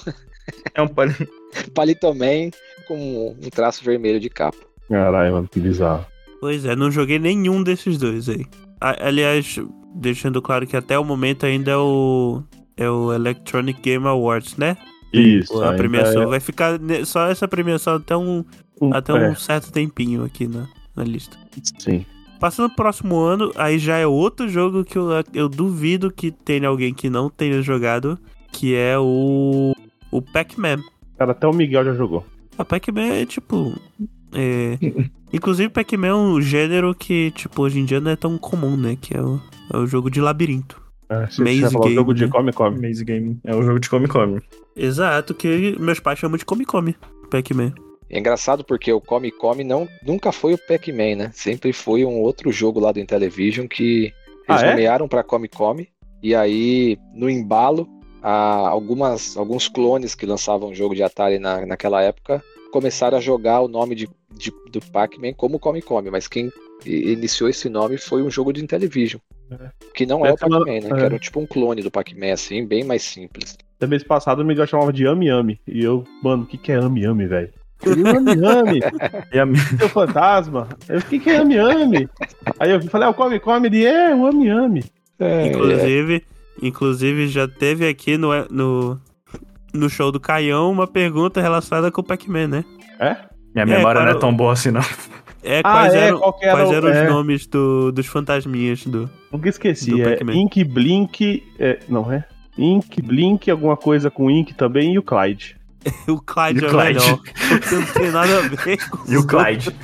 É 0.74 0.82
um 0.82 0.88
pal- 0.88 1.06
Palito 1.74 2.14
Man 2.14 2.50
com 2.86 3.36
um 3.42 3.50
traço 3.50 3.84
vermelho 3.84 4.20
de 4.20 4.28
capa. 4.30 4.58
Caralho, 4.88 5.32
mano, 5.34 5.48
que 5.48 5.58
bizarro. 5.60 6.06
Pois 6.40 6.64
é, 6.64 6.76
não 6.76 6.90
joguei 6.90 7.18
nenhum 7.18 7.62
desses 7.62 7.98
dois 7.98 8.28
aí. 8.28 8.44
Aliás, 8.80 9.58
deixando 9.94 10.40
claro 10.42 10.66
que 10.66 10.76
até 10.76 10.98
o 10.98 11.04
momento 11.04 11.46
ainda 11.46 11.70
é 11.72 11.76
o. 11.76 12.42
É 12.76 12.90
o 12.90 13.10
Electronic 13.12 13.80
Game 13.80 14.06
Awards, 14.06 14.56
né? 14.58 14.76
Isso. 15.12 15.62
a 15.62 15.72
premiação. 15.72 16.22
é 16.22 16.26
Vai 16.26 16.40
ficar 16.40 16.78
só 17.06 17.26
essa 17.28 17.48
premiação 17.48 17.94
até 17.96 18.14
um, 18.14 18.44
um- 18.80 18.92
até 18.94 19.12
é, 19.12 19.30
um 19.30 19.34
certo 19.34 19.72
tempinho 19.72 20.22
aqui 20.24 20.46
na, 20.46 20.66
na 20.94 21.02
lista. 21.02 21.38
Sim. 21.78 22.04
Passando 22.38 22.68
pro 22.68 22.76
próximo 22.76 23.18
ano, 23.18 23.52
aí 23.56 23.78
já 23.78 23.96
é 23.96 24.06
outro 24.06 24.48
jogo 24.48 24.84
que 24.84 24.96
eu, 24.96 25.08
eu 25.32 25.48
duvido 25.48 26.10
que 26.10 26.30
tenha 26.30 26.68
alguém 26.68 26.92
que 26.92 27.08
não 27.08 27.30
tenha 27.30 27.62
jogado, 27.62 28.18
que 28.52 28.74
é 28.74 28.98
o. 28.98 29.72
O 30.10 30.22
Pac-Man. 30.22 30.82
Cara, 31.18 31.32
até 31.32 31.46
o 31.46 31.52
Miguel 31.52 31.84
já 31.84 31.94
jogou. 31.94 32.24
A 32.58 32.64
Pac-Man 32.64 33.08
é 33.08 33.26
tipo. 33.26 33.74
É... 34.32 34.78
Inclusive, 35.32 35.68
Pac-Man 35.68 36.06
é 36.06 36.14
um 36.14 36.40
gênero 36.40 36.94
que, 36.94 37.30
tipo, 37.32 37.62
hoje 37.62 37.80
em 37.80 37.84
dia 37.84 38.00
não 38.00 38.10
é 38.10 38.16
tão 38.16 38.38
comum, 38.38 38.76
né? 38.76 38.96
Que 39.00 39.16
é 39.16 39.20
o, 39.20 39.40
é 39.72 39.76
o 39.76 39.86
jogo 39.86 40.10
de 40.10 40.20
labirinto. 40.20 40.80
É, 41.08 41.20
Maze 41.20 41.76
o 41.76 41.80
Game, 41.80 41.94
jogo 41.94 42.14
de 42.14 42.24
né? 42.24 42.30
come, 42.30 42.52
come. 42.52 42.88
Maze 42.88 43.04
Game. 43.04 43.38
É 43.44 43.54
o 43.54 43.62
jogo 43.62 43.78
de 43.78 43.88
Come 43.88 44.08
Come. 44.08 44.40
Exato, 44.74 45.34
que 45.34 45.76
meus 45.78 46.00
pais 46.00 46.18
chamam 46.18 46.36
de 46.36 46.44
Come 46.44 46.64
Come. 46.64 46.96
Pac-Man. 47.30 47.72
É 48.08 48.18
engraçado 48.18 48.62
porque 48.64 48.92
o 48.92 49.00
Come 49.00 49.30
Come 49.32 49.64
não, 49.64 49.88
nunca 50.04 50.30
foi 50.32 50.54
o 50.54 50.58
Pac-Man, 50.58 51.16
né? 51.16 51.30
Sempre 51.34 51.72
foi 51.72 52.04
um 52.04 52.20
outro 52.20 52.52
jogo 52.52 52.78
lá 52.80 52.92
do 52.92 53.00
Intellivision 53.00 53.66
que 53.66 54.12
eles 54.48 54.62
Ah, 54.62 54.66
é? 54.66 54.70
nomearam 54.70 55.08
pra 55.08 55.24
Come 55.24 55.48
Come. 55.48 55.88
E 56.22 56.34
aí, 56.34 56.96
no 57.14 57.28
embalo, 57.28 57.88
algumas, 58.22 59.36
alguns 59.36 59.68
clones 59.68 60.14
que 60.14 60.26
lançavam 60.26 60.74
jogo 60.74 60.94
de 60.94 61.02
Atari 61.02 61.38
na, 61.38 61.64
naquela 61.66 62.02
época 62.02 62.42
começaram 62.72 63.16
a 63.18 63.20
jogar 63.20 63.60
o 63.60 63.68
nome 63.68 63.94
de, 63.94 64.08
de- 64.36 64.52
do 64.70 64.80
Pac-Man 64.92 65.32
como 65.34 65.58
Come 65.58 65.80
Come, 65.82 66.10
mas 66.10 66.28
quem 66.28 66.50
iniciou 66.84 67.48
esse 67.48 67.68
nome 67.68 67.96
foi 67.96 68.22
um 68.22 68.30
jogo 68.30 68.52
de 68.52 68.62
Intellivision. 68.62 69.20
É. 69.50 69.70
Que 69.94 70.04
não 70.04 70.24
é 70.26 70.30
o 70.30 70.34
Essa 70.34 70.48
não- 70.48 70.58
Pac-Man, 70.60 70.80
né? 70.80 70.88
é. 70.90 70.94
Que 70.98 71.04
era 71.04 71.18
tipo 71.18 71.40
um 71.40 71.46
clone 71.46 71.82
do 71.82 71.90
Pac-Man, 71.90 72.32
assim, 72.32 72.64
bem 72.66 72.84
mais 72.84 73.02
simples. 73.02 73.56
Até 73.76 73.86
mês 73.86 74.02
passado 74.02 74.40
o 74.42 74.44
Miguel 74.44 74.66
chamava 74.66 74.92
de 74.92 75.06
Ami 75.06 75.30
Ami. 75.30 75.60
E 75.66 75.82
eu, 75.84 76.04
mano, 76.22 76.44
o 76.44 76.46
que, 76.46 76.56
que 76.58 76.72
é 76.72 76.76
Ami 76.76 77.04
Ami, 77.06 77.26
velho? 77.26 77.52
Ele, 77.84 78.08
Ami 78.08 78.46
Ami, 78.46 78.80
E 79.32 79.38
a 79.38 79.46
minha... 79.46 79.62
seu 79.62 79.88
fantasma. 79.88 80.68
Eu, 80.88 80.98
o 80.98 81.02
que, 81.02 81.18
que 81.18 81.30
é 81.30 81.38
Ami? 81.38 81.56
Aí 82.58 82.70
eu 82.70 82.80
falei, 82.84 83.06
ah, 83.06 83.10
o 83.10 83.14
come, 83.14 83.38
come. 83.38 83.66
Ele 83.68 83.84
é 83.84 84.14
o 84.14 84.26
Ami 84.26 84.50
Ami. 84.50 84.84
É, 85.18 85.46
Inclusive, 85.48 86.24
inclusive 86.62 87.28
já 87.28 87.46
teve 87.48 87.86
aqui 87.88 88.16
no, 88.16 88.28
no, 88.50 88.98
no 89.72 89.88
show 89.90 90.10
do 90.12 90.20
Caião 90.20 90.70
uma 90.70 90.86
pergunta 90.86 91.40
relacionada 91.40 91.90
com 91.90 92.00
o 92.00 92.04
Pac-Man, 92.04 92.48
né? 92.48 92.64
minha 93.54 93.62
É, 93.62 93.64
memória 93.64 94.00
não 94.00 94.06
claro. 94.06 94.10
é 94.10 94.20
tão 94.20 94.34
boa 94.34 94.52
assim, 94.52 94.70
não. 94.70 94.82
É, 95.42 95.60
Ah, 95.60 95.72
quais 95.72 95.94
é, 95.94 96.08
eram, 96.08 96.20
era 96.42 96.52
quais 96.56 96.68
o- 96.70 96.74
eram 96.74 96.88
é. 96.88 97.04
os 97.04 97.12
nomes 97.12 97.46
do, 97.46 97.92
dos 97.92 98.06
fantasminhas 98.06 98.84
do. 98.86 99.08
Nunca 99.32 99.48
esqueci. 99.48 99.90
Do 99.92 100.02
É 100.02 100.10
Pac-Man. 100.16 100.34
Ink 100.34 100.64
Blink. 100.64 101.42
É, 101.58 101.78
não 101.88 102.10
é? 102.12 102.24
Ink 102.58 103.00
Blink, 103.00 103.50
alguma 103.50 103.76
coisa 103.76 104.10
com 104.10 104.30
Ink 104.30 104.54
também 104.54 104.94
e 104.94 104.98
o 104.98 105.02
Clyde. 105.02 105.56
O 106.08 106.20
Clyde 106.20 106.60
E 106.60 106.64
o 106.64 106.66
é 106.66 106.70
Clyde. 106.70 107.00
melhor. 107.00 107.20
Porque 107.48 107.74
não 107.74 107.86
tem 107.86 108.10
nada 108.10 108.38
a 108.38 108.48
ver 108.48 108.78
com 108.90 109.12
E 109.12 109.16
o 109.16 109.26
Clyde. 109.26 109.74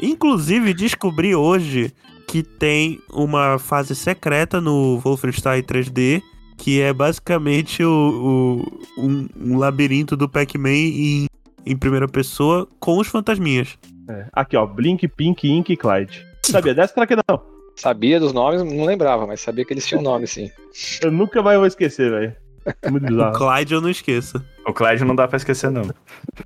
Inclusive, 0.00 0.74
descobri 0.74 1.34
hoje 1.34 1.92
que 2.26 2.42
tem 2.42 3.00
uma 3.12 3.58
fase 3.58 3.94
secreta 3.96 4.60
no 4.60 4.98
Wolfenstein 4.98 5.62
3D, 5.62 6.22
que 6.56 6.80
é 6.80 6.92
basicamente 6.92 7.82
o, 7.82 8.62
o- 8.96 9.02
um, 9.02 9.28
um 9.36 9.58
labirinto 9.58 10.16
do 10.16 10.28
Pac-Man 10.28 10.70
em, 10.70 11.26
em 11.64 11.76
primeira 11.76 12.06
pessoa 12.06 12.68
com 12.78 12.98
os 12.98 13.08
fantasminhas. 13.08 13.76
É. 14.08 14.26
Aqui, 14.32 14.56
ó. 14.56 14.66
Blink, 14.66 15.06
Pink, 15.08 15.48
Ink 15.48 15.72
e 15.72 15.76
Clyde. 15.76 16.24
Sabia 16.44 16.74
dessa? 16.74 16.94
Será 16.94 17.06
que 17.06 17.16
não? 17.16 17.40
Sabia 17.74 18.18
dos 18.18 18.32
nomes, 18.32 18.62
não 18.62 18.84
lembrava, 18.84 19.26
mas 19.26 19.40
sabia 19.40 19.64
que 19.64 19.72
eles 19.72 19.86
tinham 19.86 20.02
nome, 20.02 20.26
sim. 20.26 20.50
Eu 21.00 21.10
nunca 21.12 21.42
mais 21.42 21.58
vou 21.58 21.66
esquecer, 21.66 22.10
velho. 22.10 22.34
Muito 22.90 23.12
O. 23.12 23.32
Clyde 23.32 23.74
eu 23.74 23.80
não 23.80 23.90
esqueço. 23.90 24.42
O 24.66 24.72
Clyde 24.72 25.04
não 25.04 25.14
dá 25.14 25.26
pra 25.26 25.36
esquecer, 25.36 25.70
não. 25.70 25.82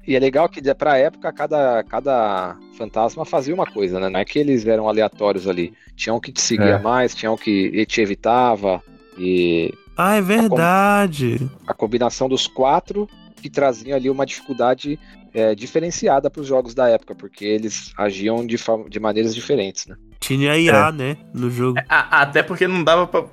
E 0.06 0.14
é 0.14 0.18
legal 0.18 0.48
que 0.48 0.60
pra 0.74 0.96
época 0.98 1.32
cada, 1.32 1.82
cada 1.84 2.56
fantasma 2.78 3.24
fazia 3.24 3.54
uma 3.54 3.66
coisa, 3.66 3.98
né? 4.00 4.08
Não 4.08 4.20
é 4.20 4.24
que 4.24 4.38
eles 4.38 4.66
eram 4.66 4.88
aleatórios 4.88 5.46
ali. 5.48 5.72
Tinha 5.96 6.14
um 6.14 6.20
que 6.20 6.32
te 6.32 6.40
seguia 6.40 6.76
É. 6.76 6.78
mais, 6.78 7.14
tinha 7.14 7.30
um 7.32 7.36
que 7.36 7.84
te 7.86 8.00
evitava. 8.00 8.82
E 9.18 9.72
Ah, 9.96 10.14
é 10.16 10.20
verdade. 10.22 11.50
a 11.66 11.74
combinação 11.74 12.28
dos 12.28 12.46
quatro 12.46 13.08
que 13.40 13.50
traziam 13.50 13.96
ali 13.96 14.08
uma 14.08 14.24
dificuldade 14.24 14.98
é, 15.34 15.54
diferenciada 15.54 16.30
para 16.30 16.40
os 16.42 16.46
jogos 16.46 16.74
da 16.74 16.88
época, 16.88 17.14
porque 17.14 17.44
eles 17.44 17.92
agiam 17.98 18.46
de, 18.46 18.56
de 18.88 19.00
maneiras 19.00 19.34
diferentes, 19.34 19.86
né? 19.86 19.96
Tinha 20.20 20.56
IA, 20.56 20.92
né? 20.92 21.16
No 21.34 21.50
jogo. 21.50 21.78
A- 21.88 22.20
até 22.22 22.42
porque 22.42 22.68
não 22.68 22.84
dava 22.84 23.06
pra 23.06 23.24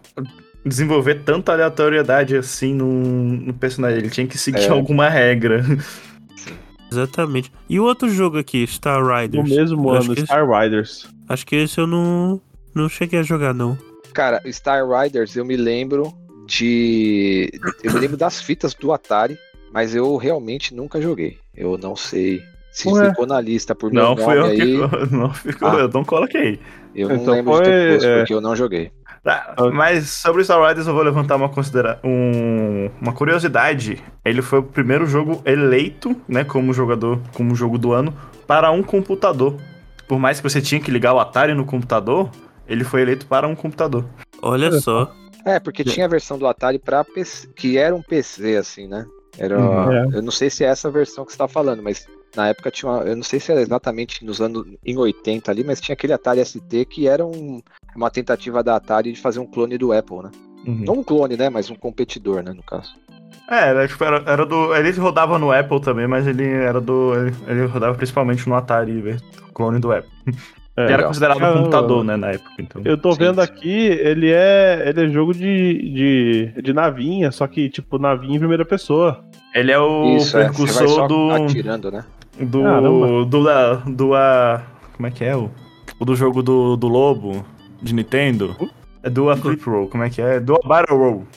desenvolver 0.66 1.24
tanta 1.24 1.52
aleatoriedade 1.54 2.36
assim 2.36 2.74
no, 2.74 2.86
no 2.88 3.54
personagem. 3.54 4.00
Ele 4.00 4.10
tinha 4.10 4.28
que 4.28 4.38
seguir 4.38 4.64
É. 4.66 4.70
alguma 4.70 5.08
regra. 5.10 5.64
Exatamente. 6.92 7.52
E 7.70 7.80
o 7.80 7.84
outro 7.84 8.10
jogo 8.10 8.38
aqui, 8.38 8.66
Star 8.66 9.02
No 9.04 9.16
Riders. 9.16 9.50
mesmo 9.50 9.90
Eu 9.90 9.96
acho 9.96 10.06
ano, 10.08 10.16
que 10.16 10.22
Star 10.26 10.48
Riders. 10.50 11.08
Acho 11.28 11.46
que 11.46 11.56
esse 11.56 11.80
eu 11.80 11.86
não, 11.86 12.42
não 12.74 12.90
cheguei 12.90 13.20
a 13.20 13.24
jogar, 13.24 13.54
não. 13.54 13.78
Cara, 14.14 14.42
Star 14.52 14.84
Riders 14.90 15.36
eu 15.36 15.46
me 15.46 15.56
lembro 15.56 16.12
de. 16.48 17.52
Eu 17.84 17.94
me 17.94 18.00
lembro 18.00 18.18
das 18.18 18.42
fitas 18.42 18.74
do 18.74 18.92
Atari, 18.92 19.38
mas 19.72 19.94
eu 19.94 20.18
realmente 20.18 20.74
nunca 20.74 21.00
joguei. 21.00 21.38
Eu 21.56 21.78
não 21.78 21.96
sei 21.96 22.42
se 22.72 22.88
Ué. 22.90 23.10
ficou 23.10 23.28
na 23.28 23.40
lista 23.40 23.76
por 23.76 23.92
meu 23.94 24.02
Não 24.02 24.10
nome 24.16 24.24
fui 24.24 24.38
eu 24.38 24.46
aí. 24.46 24.58
que. 24.58 24.78
Não 25.16 25.32
ficou, 25.34 25.70
Ah. 25.70 25.76
eu 25.76 25.90
não 25.90 26.04
coloquei. 26.04 26.60
Eu 26.96 27.10
não 27.10 27.16
Então 27.18 27.34
lembro 27.36 27.52
de 27.52 27.58
foi, 27.58 27.66
ter 27.66 27.94
posto, 27.94 28.08
é. 28.08 28.18
porque 28.18 28.34
eu 28.34 28.42
não 28.42 28.56
joguei. 28.56 28.92
Tá, 29.24 29.54
mas 29.74 30.10
sobre 30.10 30.42
o 30.42 30.46
Star 30.46 30.62
Riders 30.66 30.88
eu 30.88 30.94
vou 30.94 31.04
levantar 31.04 31.36
uma, 31.36 31.50
considera 31.50 32.00
um, 32.04 32.90
uma 33.02 33.14
curiosidade. 33.14 34.02
Ele 34.24 34.42
foi 34.42 34.60
o 34.60 34.64
primeiro 34.64 35.06
jogo 35.06 35.42
eleito, 35.46 36.16
né, 36.28 36.44
como 36.44 36.74
jogador, 36.74 37.20
como 37.34 37.54
jogo 37.56 37.78
do 37.78 37.92
ano, 37.92 38.14
para 38.48 38.72
um 38.72 38.82
computador. 38.82 39.56
Por 40.08 40.18
mais 40.18 40.40
que 40.40 40.50
você 40.50 40.62
tinha 40.62 40.80
que 40.82 40.90
ligar 40.90 41.14
o 41.14 41.20
Atari 41.20 41.54
no 41.54 41.66
computador, 41.66 42.30
ele 42.68 42.84
foi 42.84 43.02
eleito 43.02 43.26
para 43.28 43.48
um 43.48 43.56
computador. 43.56 44.06
Olha 44.42 44.72
só. 44.80 45.14
É, 45.46 45.60
porque 45.60 45.84
tinha 45.84 46.06
a 46.06 46.10
versão 46.10 46.38
do 46.38 46.48
Atari 46.48 46.80
para 46.80 47.04
PC, 47.04 47.48
que 47.56 47.78
era 47.78 47.96
um 47.96 48.02
PC, 48.02 48.58
assim, 48.58 48.88
né? 48.88 49.06
Era, 49.38 49.58
Uhum. 49.60 49.92
É. 49.92 50.18
Eu 50.18 50.22
não 50.22 50.32
sei 50.32 50.50
se 50.50 50.64
é 50.64 50.68
essa 50.68 50.90
versão 50.92 51.26
que 51.26 51.32
você 51.32 51.38
tá 51.38 51.48
falando, 51.48 51.82
mas 51.82 52.06
na 52.36 52.50
época 52.50 52.70
tinha 52.72 52.92
uma, 52.92 53.04
eu 53.04 53.16
não 53.16 53.24
sei 53.24 53.40
se 53.40 53.52
era 53.52 53.62
exatamente 53.62 54.24
nos 54.26 54.42
anos 54.42 54.66
em 54.86 54.98
80 54.98 55.50
ali, 55.52 55.64
mas 55.64 55.80
tinha 55.80 55.94
aquele 55.94 56.14
Atari 56.14 56.42
ST 56.42 56.86
que 56.86 57.08
era 57.08 57.26
um- 57.26 57.62
uma 58.00 58.10
tentativa 58.10 58.64
da 58.64 58.76
Atari 58.76 59.12
de 59.12 59.20
fazer 59.20 59.40
um 59.40 59.46
clone 59.46 59.78
do 59.78 59.92
Apple, 59.92 60.24
né? 60.24 60.32
Não 60.66 60.96
um 60.96 61.04
clone, 61.04 61.36
né? 61.38 61.50
Mas 61.50 61.70
um 61.70 61.76
competidor, 61.76 62.44
né? 62.44 62.54
No 62.54 62.64
caso. 62.64 62.94
É, 63.50 63.70
era, 63.70 63.88
tipo, 63.88 64.04
era, 64.04 64.24
era 64.26 64.46
do. 64.46 64.76
Ele 64.76 64.92
rodava 64.92 65.40
no 65.40 65.52
Apple 65.52 65.80
também, 65.82 66.08
mas 66.08 66.28
ele 66.28 66.46
era 66.48 66.80
do. 66.80 67.14
Ele, 67.16 67.36
ele 67.48 67.66
rodava 67.66 67.96
principalmente 67.96 68.48
no 68.48 68.56
Atari, 68.56 69.02
velho, 69.02 69.20
clone 69.54 69.80
do 69.80 69.92
Apple. 69.92 70.10
É, 70.78 70.84
Ele 70.84 70.94
era 70.94 70.98
legal. 70.98 71.10
considerado 71.10 71.42
um 71.42 71.46
Ah, 71.46 71.54
computador, 71.58 72.04
né, 72.06 72.16
na 72.16 72.28
época. 72.30 72.52
Então. 72.58 72.82
Eu 72.86 72.98
tô 72.98 73.12
Sim, 73.12 73.18
vendo 73.20 73.36
sim. 73.36 73.42
aqui, 73.42 73.70
ele 73.70 74.32
é, 74.32 74.84
ele 74.88 75.08
é 75.08 75.10
jogo 75.10 75.34
de, 75.34 76.54
de, 76.54 76.62
de 76.62 76.72
navinha, 76.72 77.32
só 77.34 77.46
que, 77.48 77.68
tipo, 77.70 77.98
navinha 78.00 78.38
em 78.38 78.40
primeira 78.40 78.64
pessoa. 78.64 79.22
Ele 79.54 79.74
é 79.74 79.80
o 79.80 80.16
Isso, 80.16 80.38
é. 80.38 80.44
Você 80.48 80.48
vai 80.48 80.48
precursor 80.48 80.88
só 80.88 81.08
do. 81.08 81.32
atirando, 81.32 81.92
né? 81.92 82.06
Do. 82.40 82.62
Caramba. 82.64 83.26
Do. 83.26 83.44
da- 83.44 83.74
do 83.74 84.14
a- 84.16 84.62
como 84.96 85.08
é 85.08 85.12
que 85.12 85.26
é? 85.26 85.36
O, 85.36 85.52
o 86.00 86.06
do 86.06 86.16
jogo 86.16 86.42
do, 86.42 86.78
do 86.78 86.88
Lobo, 86.88 87.44
de 87.82 87.94
Nintendo. 87.94 88.56
É 89.02 89.10
do 89.10 89.30
a 89.30 89.38
Flip 89.38 89.64
Roll, 89.64 89.88
como 89.88 90.04
é 90.04 90.10
que 90.10 90.22
é? 90.22 90.40
Do 90.40 90.56
a 90.56 90.68
Battle 90.68 90.98
Roll. 90.98 91.28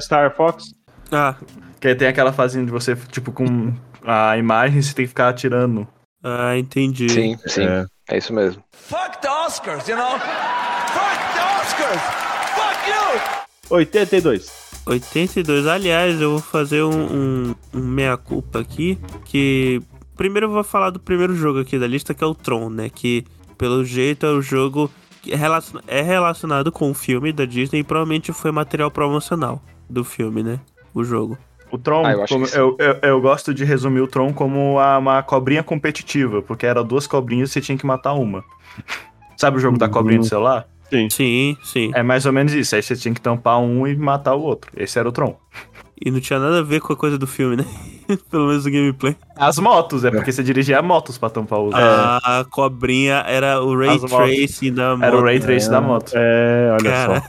Star 0.00 0.34
Fox? 0.34 0.74
Ah, 1.12 1.36
Que 1.80 1.88
aí 1.88 1.94
tem 1.94 2.08
aquela 2.08 2.32
fazinha 2.32 2.64
de 2.64 2.70
você, 2.70 2.96
tipo, 3.10 3.30
com 3.30 3.72
a 4.04 4.36
imagem, 4.36 4.80
você 4.82 4.94
tem 4.94 5.04
que 5.04 5.08
ficar 5.10 5.28
atirando. 5.28 5.86
ah 6.22 6.56
entendi. 6.56 7.08
Sim, 7.08 7.36
sim. 7.46 7.62
É. 7.64 7.86
É, 8.10 8.18
isso 8.18 8.32
mesmo. 8.34 8.62
Fuck 8.72 9.18
the 9.20 9.30
Oscars, 9.30 9.86
you 9.88 9.96
know? 9.96 10.18
Fuck 10.18 11.34
the 11.34 11.60
Oscars! 11.62 12.02
Fuck 12.54 12.90
you! 12.90 13.76
82. 13.76 14.64
82. 14.86 15.66
Aliás, 15.66 16.20
eu 16.20 16.32
vou 16.32 16.40
fazer 16.40 16.82
um, 16.82 16.90
um, 16.90 17.54
um 17.72 17.80
meia-culpa 17.80 18.60
aqui. 18.60 18.98
Que. 19.24 19.80
Primeiro 20.16 20.46
eu 20.46 20.50
vou 20.50 20.62
falar 20.62 20.90
do 20.90 21.00
primeiro 21.00 21.34
jogo 21.34 21.60
aqui 21.60 21.78
da 21.78 21.86
lista, 21.86 22.12
que 22.14 22.22
é 22.22 22.26
o 22.26 22.34
Tron, 22.34 22.68
né? 22.68 22.90
Que 22.90 23.24
pelo 23.56 23.84
jeito 23.84 24.26
é 24.26 24.30
o 24.30 24.42
jogo 24.42 24.90
é 25.32 25.36
relacion- 25.36 25.80
é 25.86 26.02
relacionado 26.02 26.70
com 26.72 26.90
o 26.90 26.94
filme 26.94 27.32
da 27.32 27.44
Disney 27.44 27.80
e 27.80 27.84
provavelmente 27.84 28.32
foi 28.32 28.50
material 28.52 28.90
promocional 28.90 29.60
do 29.88 30.04
filme, 30.04 30.42
né? 30.42 30.60
O 30.94 31.02
jogo. 31.04 31.36
O 31.70 31.78
Tron, 31.78 32.06
Ah, 32.06 32.12
eu 32.12 32.24
como- 32.28 32.46
sim. 32.46 32.56
eu, 32.56 32.76
eu, 32.78 32.98
eu 33.02 33.20
gosto 33.20 33.52
de 33.52 33.64
resumir 33.64 34.00
o 34.00 34.06
Tron 34.06 34.32
como 34.32 34.78
a- 34.78 34.98
uma 34.98 35.22
cobrinha 35.22 35.62
competitiva, 35.62 36.40
porque 36.40 36.64
era 36.66 36.84
duas 36.84 37.06
cobrinhas 37.06 37.50
e 37.50 37.52
você 37.54 37.60
tinha 37.60 37.76
que 37.76 37.84
matar 37.86 38.12
uma. 38.14 38.44
Sabe 39.36 39.56
o 39.56 39.60
jogo 39.60 39.76
da 39.78 39.88
cobrinha 39.88 40.20
do 40.20 40.26
celular? 40.26 40.66
Sim, 41.10 41.56
sim. 41.64 41.90
É 41.94 42.02
mais 42.04 42.24
ou 42.24 42.32
menos 42.32 42.52
isso. 42.52 42.76
Aí 42.76 42.82
você 42.82 42.94
tinha 42.94 43.12
que 43.12 43.20
tampar 43.20 43.58
um 43.58 43.84
e 43.86 43.96
matar 43.96 44.34
o 44.36 44.42
outro. 44.42 44.70
Esse 44.76 44.96
era 44.98 45.08
o 45.08 45.12
Tron. 45.12 45.36
E 46.00 46.10
não 46.10 46.20
tinha 46.20 46.38
nada 46.38 46.58
a 46.58 46.62
ver 46.62 46.80
com 46.80 46.92
a 46.92 46.96
coisa 46.96 47.16
do 47.16 47.26
filme, 47.26 47.56
né? 47.56 47.64
Pelo 48.30 48.48
menos 48.48 48.66
o 48.66 48.70
gameplay. 48.70 49.16
As 49.36 49.58
motos, 49.58 50.04
é 50.04 50.10
porque 50.10 50.32
você 50.32 50.42
dirigia 50.42 50.82
motos 50.82 51.16
pra 51.16 51.30
tampar 51.30 51.60
os. 51.60 51.74
A 51.74 52.44
cobrinha 52.50 53.24
era 53.26 53.62
o 53.62 53.76
Ray. 53.78 53.98
Tracing 53.98 54.72
da 54.74 54.96
moto. 54.96 55.04
Era 55.04 55.16
o 55.16 55.22
Ray 55.22 55.40
Trace 55.40 55.70
da 55.70 55.80
moto. 55.80 56.12
É, 56.14 56.70
olha 56.72 56.90
Cara, 56.90 57.22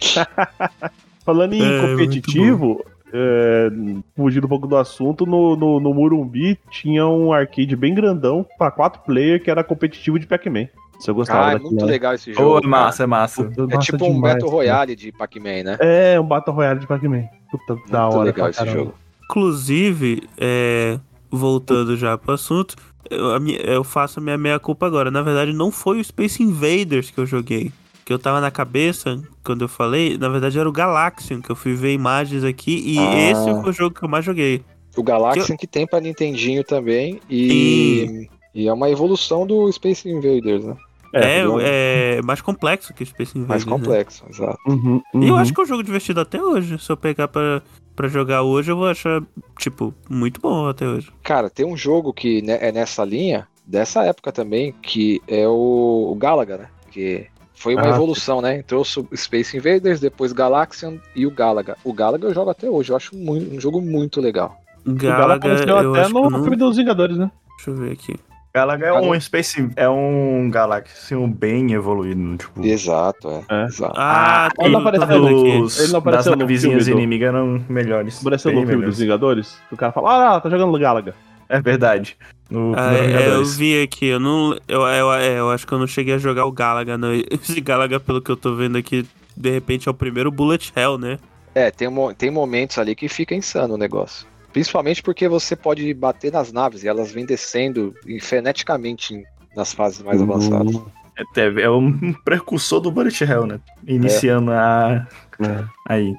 só. 0.00 0.28
Falando 1.24 1.52
em 1.52 1.62
É, 1.62 1.80
competitivo, 1.82 2.82
é, 3.12 3.68
fugindo 4.16 4.46
um 4.46 4.48
pouco 4.48 4.66
do 4.66 4.76
assunto, 4.76 5.26
no, 5.26 5.54
no, 5.56 5.78
no 5.78 5.92
Murumbi 5.92 6.58
tinha 6.70 7.06
um 7.06 7.32
arcade 7.34 7.76
bem 7.76 7.94
grandão 7.94 8.46
pra 8.56 8.70
quatro 8.70 9.02
player 9.02 9.42
que 9.42 9.50
era 9.50 9.62
competitivo 9.62 10.18
de 10.18 10.26
Pac-Man. 10.26 10.68
Se 10.98 11.10
eu 11.10 11.14
gostava 11.14 11.48
Ah, 11.48 11.52
é 11.52 11.58
muito 11.58 11.84
legal 11.84 12.14
esse 12.14 12.32
jogo. 12.32 12.64
é 12.64 12.66
massa, 12.66 13.04
é 13.04 13.06
massa. 13.06 13.42
É 13.42 13.60
massa 13.60 13.78
tipo 13.78 14.04
um 14.06 14.14
demais, 14.14 14.34
Battle 14.34 14.50
cara. 14.50 14.56
Royale 14.62 14.96
de 14.96 15.12
Pac-Man, 15.12 15.62
né? 15.64 15.76
É, 15.80 16.18
um 16.18 16.24
Battle 16.26 16.56
Royale 16.56 16.80
de 16.80 16.86
Pac-Man. 16.86 17.24
Puta, 17.50 17.76
da 17.88 18.02
muito 18.04 18.16
hora. 18.16 18.24
legal 18.26 18.50
esse 18.50 18.66
jogo. 18.66 18.94
inclusive, 19.24 20.22
é, 20.36 20.98
voltando 21.30 21.96
já 21.96 22.16
pro 22.18 22.32
assunto, 22.34 22.74
eu, 23.10 23.34
a 23.34 23.40
minha- 23.40 23.58
eu 23.60 23.82
faço 23.84 24.20
a 24.20 24.22
minha 24.22 24.36
meia-culpa 24.38 24.86
agora. 24.86 25.10
Na 25.10 25.22
verdade, 25.22 25.52
não 25.52 25.70
foi 25.70 26.00
o 26.00 26.04
Space 26.04 26.42
Invaders 26.42 27.10
que 27.10 27.18
eu 27.18 27.26
joguei. 27.26 27.72
Que 28.04 28.12
eu 28.12 28.18
tava 28.18 28.40
na 28.40 28.50
cabeça, 28.50 29.22
quando 29.44 29.62
eu 29.62 29.68
falei, 29.68 30.16
na 30.16 30.28
verdade 30.30 30.58
era 30.58 30.68
o 30.68 30.72
Galaxian, 30.72 31.40
que 31.42 31.50
eu 31.50 31.56
fui 31.56 31.74
ver 31.74 31.92
imagens 31.92 32.42
aqui, 32.42 32.82
e 32.86 32.98
Ah. 32.98 33.30
esse 33.30 33.60
foi 33.62 33.70
o 33.70 33.72
jogo 33.72 33.94
que 33.94 34.02
eu 34.02 34.08
mais 34.08 34.24
joguei. 34.24 34.62
O 34.96 35.02
Galaxian 35.02 35.56
que 35.56 35.66
tem 35.66 35.86
pra 35.86 36.00
Nintendinho 36.00 36.64
também 36.64 37.20
e, 37.30 38.26
e 38.54 38.66
é 38.66 38.72
uma 38.72 38.88
evolução 38.90 39.46
do 39.46 39.70
Space 39.70 40.08
Invaders, 40.08 40.64
né? 40.64 40.74
É, 41.12 41.38
entendeu? 41.40 41.58
é, 41.60 42.20
mais 42.22 42.40
complexo 42.40 42.92
que 42.94 43.02
o 43.02 43.06
Space 43.06 43.36
Mais 43.38 43.62
Invaders. 43.62 43.66
né? 43.66 43.72
complexo, 43.72 44.24
exato. 44.28 44.58
Uhum, 44.66 45.02
E 45.14 45.26
eu 45.28 45.34
uhum. 45.34 45.40
acho 45.40 45.52
que 45.54 45.60
é 45.60 45.64
um 45.64 45.66
jogo 45.66 45.82
divertido 45.82 46.20
até 46.20 46.42
hoje. 46.42 46.78
Se 46.78 46.90
eu 46.92 46.96
pegar 46.96 47.28
pra, 47.28 47.62
pra 47.96 48.08
jogar 48.08 48.42
hoje, 48.42 48.70
eu 48.70 48.76
vou 48.76 48.86
achar, 48.88 49.22
tipo, 49.58 49.94
muito 50.08 50.40
bom 50.40 50.68
até 50.68 50.86
hoje. 50.86 51.10
Cara, 51.22 51.48
tem 51.48 51.64
um 51.66 51.76
jogo 51.76 52.12
que 52.12 52.42
né, 52.42 52.58
é 52.60 52.70
nessa 52.72 53.04
linha, 53.04 53.46
dessa 53.66 54.02
época 54.04 54.30
também, 54.32 54.74
que 54.82 55.20
é 55.26 55.46
o, 55.48 56.08
o 56.12 56.14
Galaga, 56.14 56.58
né? 56.58 56.68
Que 56.90 57.26
foi 57.54 57.74
uma 57.74 57.86
Ah, 57.86 57.90
evolução, 57.90 58.40
né? 58.40 58.62
Trouxe 58.62 59.00
o 59.00 59.08
Space 59.16 59.56
Invaders, 59.56 60.00
depois 60.00 60.32
Galaxian 60.32 60.94
e 61.16 61.26
o 61.26 61.30
Galaga. 61.30 61.76
O 61.84 61.92
Galaga 61.92 62.28
eu 62.28 62.34
jogo 62.34 62.50
até 62.50 62.68
hoje, 62.70 62.92
eu 62.92 62.96
acho 62.96 63.16
muito- 63.16 63.54
um 63.54 63.60
jogo 63.60 63.80
muito 63.80 64.20
legal. 64.20 64.56
O 64.86 64.92
Gala 64.94 65.18
Galaga, 65.18 65.34
apareceu 65.34 65.68
eu 65.78 65.94
até 65.94 66.08
no 66.08 66.30
filme 66.42 66.56
dos 66.56 66.76
Vingadores, 66.76 67.16
né? 67.16 67.30
Deixa 67.56 67.70
eu 67.70 67.76
ver 67.76 67.92
aqui. 67.92 68.14
Galaga 68.58 68.86
é 68.86 68.88
Galaga. 68.90 69.06
um 69.06 69.20
Space. 69.20 69.70
É 69.76 69.88
um 69.88 70.50
Galaxian 70.50 71.28
bem 71.30 71.72
evoluído. 71.72 72.36
Tipo, 72.36 72.64
Exato, 72.64 73.28
é. 73.48 73.62
É. 73.62 73.64
Exato. 73.66 73.94
Ah, 73.96 74.48
ele 74.58 74.68
não 74.70 74.80
apareceu 74.80 75.06
vendo 75.06 75.26
aqui. 75.28 75.58
os, 75.60 75.78
Ele 75.78 75.92
não 75.92 75.92
das 75.92 75.94
apareceu 76.02 76.32
no 76.32 76.38
navezinhas 76.38 76.84
filme 76.84 76.92
do- 76.94 76.98
inimigas 76.98 77.28
eram 77.28 77.64
melhores. 77.68 78.20
Apareceu 78.20 78.50
no 78.52 78.58
filme 78.58 78.72
melhores. 78.74 78.90
dos 78.94 78.98
Vingadores. 78.98 79.56
O 79.70 79.76
cara 79.76 79.92
fala, 79.92 80.12
ah, 80.12 80.18
lá, 80.34 80.40
tá 80.40 80.48
jogando 80.50 80.78
Galaga. 80.78 81.14
É 81.48 81.60
verdade. 81.60 82.16
No 82.50 82.74
Ah, 82.76 82.94
é, 82.94 83.28
eu 83.34 83.44
vi 83.44 83.82
aqui, 83.82 84.06
eu 84.06 84.20
não. 84.20 84.58
Eu, 84.68 84.82
eu, 84.82 85.12
é, 85.14 85.38
eu 85.38 85.50
acho 85.50 85.66
que 85.66 85.72
eu 85.72 85.78
não 85.78 85.86
cheguei 85.86 86.14
a 86.14 86.18
jogar 86.18 86.44
o 86.46 86.52
Galaga, 86.52 86.98
não. 86.98 87.08
Esse 87.30 87.60
Galaga, 87.60 87.98
pelo 87.98 88.20
que 88.20 88.30
eu 88.30 88.36
tô 88.36 88.54
vendo 88.54 88.76
aqui, 88.76 89.06
de 89.36 89.50
repente 89.50 89.88
é 89.88 89.90
o 89.90 89.94
primeiro 89.94 90.30
Bullet 90.30 90.72
Hell, 90.76 90.98
né? 90.98 91.18
É, 91.54 91.70
tem, 91.70 91.88
tem 92.16 92.30
momentos 92.30 92.78
ali 92.78 92.94
que 92.94 93.08
fica 93.08 93.34
insano 93.34 93.74
o 93.74 93.78
negócio. 93.78 94.26
Principalmente 94.52 95.02
porque 95.02 95.28
você 95.28 95.54
pode 95.54 95.92
bater 95.94 96.32
nas 96.32 96.52
naves 96.52 96.82
e 96.82 96.88
elas 96.88 97.12
vêm 97.12 97.26
descendo 97.26 97.94
freneticamente 98.20 99.22
nas 99.56 99.72
fases 99.74 100.02
mais 100.02 100.20
avançadas. 100.22 100.74
É, 101.16 101.22
teve- 101.34 101.62
é 101.62 101.70
um 101.70 102.12
precursor 102.24 102.80
do 102.80 102.90
Bullet 102.90 103.24
Hell, 103.24 103.46
né? 103.46 103.60
Iniciando 103.86 104.52
a. 104.52 105.06
É. 105.40 105.64
Aí. 105.86 106.14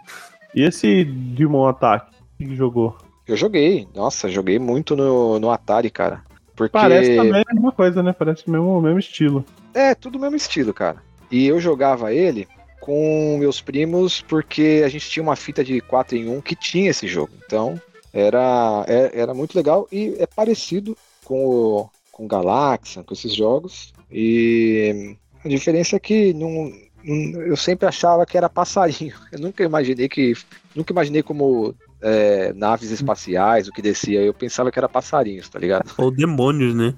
E 0.54 0.64
esse 0.64 1.04
Demon 1.06 1.68
Attack 1.68 2.08
que 2.38 2.56
jogou? 2.56 2.98
Eu 3.28 3.38
joguei, 3.38 3.88
nossa, 3.96 4.30
joguei 4.30 4.58
muito 4.60 4.96
no, 4.96 5.40
no 5.40 5.52
Atari, 5.52 5.90
cara. 5.90 6.22
Porque 6.56 6.72
Parece 6.74 7.16
também 7.16 7.44
a 7.48 7.54
mesma 7.54 7.72
coisa, 7.72 8.02
né? 8.04 8.12
Parece 8.12 8.48
o 8.48 8.52
mesmo, 8.52 8.78
o 8.78 8.82
mesmo 8.82 9.00
estilo. 9.00 9.46
é 9.74 9.94
tudo 9.96 10.18
o 10.18 10.22
mesmo 10.22 10.36
estilo, 10.36 10.74
cara. 10.74 10.98
E 11.32 11.46
eu 11.46 11.60
jogava 11.60 12.14
ele 12.14 12.48
com 12.82 13.38
meus 13.40 13.62
primos 13.62 14.20
porque 14.22 14.82
a 14.84 14.90
gente 14.90 15.10
tinha 15.10 15.24
uma 15.24 15.36
fita 15.36 15.64
de 15.64 15.80
4 15.82 16.18
em 16.18 16.28
1 16.28 16.42
que 16.42 16.56
tinha 16.56 16.90
esse 16.90 17.08
jogo. 17.08 17.30
Então, 17.46 17.80
era, 18.14 18.86
é- 18.88 19.12
era 19.14 19.34
muito 19.34 19.56
legal 19.56 19.88
e 19.92 20.16
é 20.20 20.26
parecido 20.26 20.98
com 21.24 21.46
o 21.46 21.90
com 22.12 22.28
Galaxian, 22.28 23.02
com 23.04 23.14
esses 23.14 23.34
jogos. 23.34 23.94
E 24.12 25.16
a 25.46 25.48
diferença 25.48 25.96
é 25.96 26.00
que 26.00 26.34
não, 26.34 26.70
não- 27.02 27.42
eu 27.44 27.56
sempre 27.56 27.88
achava 27.88 28.26
que 28.26 28.38
era 28.38 28.50
passarinho. 28.50 29.14
Eu 29.32 29.40
nunca 29.40 29.64
imaginei 29.64 30.10
que. 30.10 30.34
Nunca 30.76 30.92
imaginei 30.92 31.24
como 31.24 31.74
é, 32.02 32.52
naves 32.54 32.92
espaciais, 32.92 33.70
o 33.70 33.72
que 33.72 33.82
descia. 33.82 34.22
Eu 34.22 34.34
pensava 34.34 34.70
que 34.70 34.78
era 34.78 34.90
passarinhos, 34.90 35.48
tá 35.48 35.58
ligado? 35.58 35.90
Ou 35.98 36.12
demônios, 36.12 36.76
né? 36.76 36.94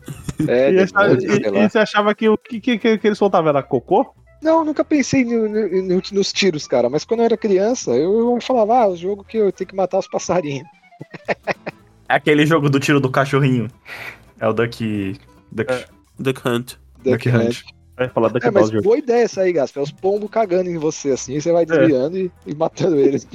É, 0.47 0.69
e, 0.71 0.85
demônios, 0.85 1.23
e- 1.23 1.27
sei 1.27 1.51
lá. 1.51 1.65
e 1.65 1.69
você 1.69 1.77
achava 1.77 2.15
que 2.15 2.27
o 2.27 2.35
que, 2.37 2.59
que, 2.59 2.77
que, 2.79 2.97
que 2.97 3.07
ele 3.07 3.15
soltava 3.15 3.49
era 3.49 3.61
cocô? 3.61 4.07
Não, 4.41 4.65
nunca 4.65 4.83
pensei 4.83 5.23
no- 5.23 5.47
no- 5.47 5.81
no- 5.83 6.01
nos 6.13 6.33
tiros, 6.33 6.65
cara. 6.67 6.89
Mas 6.89 7.05
quando 7.05 7.19
eu 7.19 7.25
era 7.27 7.37
criança, 7.37 7.91
eu 7.91 8.39
falava, 8.41 8.75
ah, 8.79 8.87
o 8.87 8.95
jogo 8.97 9.23
que 9.23 9.37
eu 9.37 9.51
tenho 9.51 9.67
que 9.67 9.75
matar 9.75 9.99
os 9.99 10.07
passarinhos. 10.07 10.67
É 12.09 12.15
aquele 12.15 12.45
jogo 12.45 12.69
do 12.69 12.79
tiro 12.79 12.99
do 12.99 13.09
cachorrinho. 13.09 13.69
É 14.39 14.47
o 14.47 14.53
Duck. 14.53 15.17
Duck... 15.51 15.85
Duck 16.19 16.47
Hunt. 16.47 16.73
Duck 17.03 17.29
Hunt. 17.29 17.63
Vai 17.97 18.09
falar 18.09 18.29
daqui 18.29 18.47
É, 18.47 18.51
mas 18.51 18.71
boa 18.71 18.97
ideia 18.97 19.23
essa 19.23 19.41
aí, 19.41 19.53
Gasper. 19.53 19.81
É 19.81 19.83
os 19.83 19.91
pombos 19.91 20.29
cagando 20.29 20.69
em 20.69 20.77
você 20.77 21.11
assim, 21.11 21.35
e 21.35 21.41
você 21.41 21.51
vai 21.51 21.65
desviando 21.65 22.17
e, 22.17 22.31
e 22.47 22.55
matando 22.55 22.97
eles. 22.97 23.27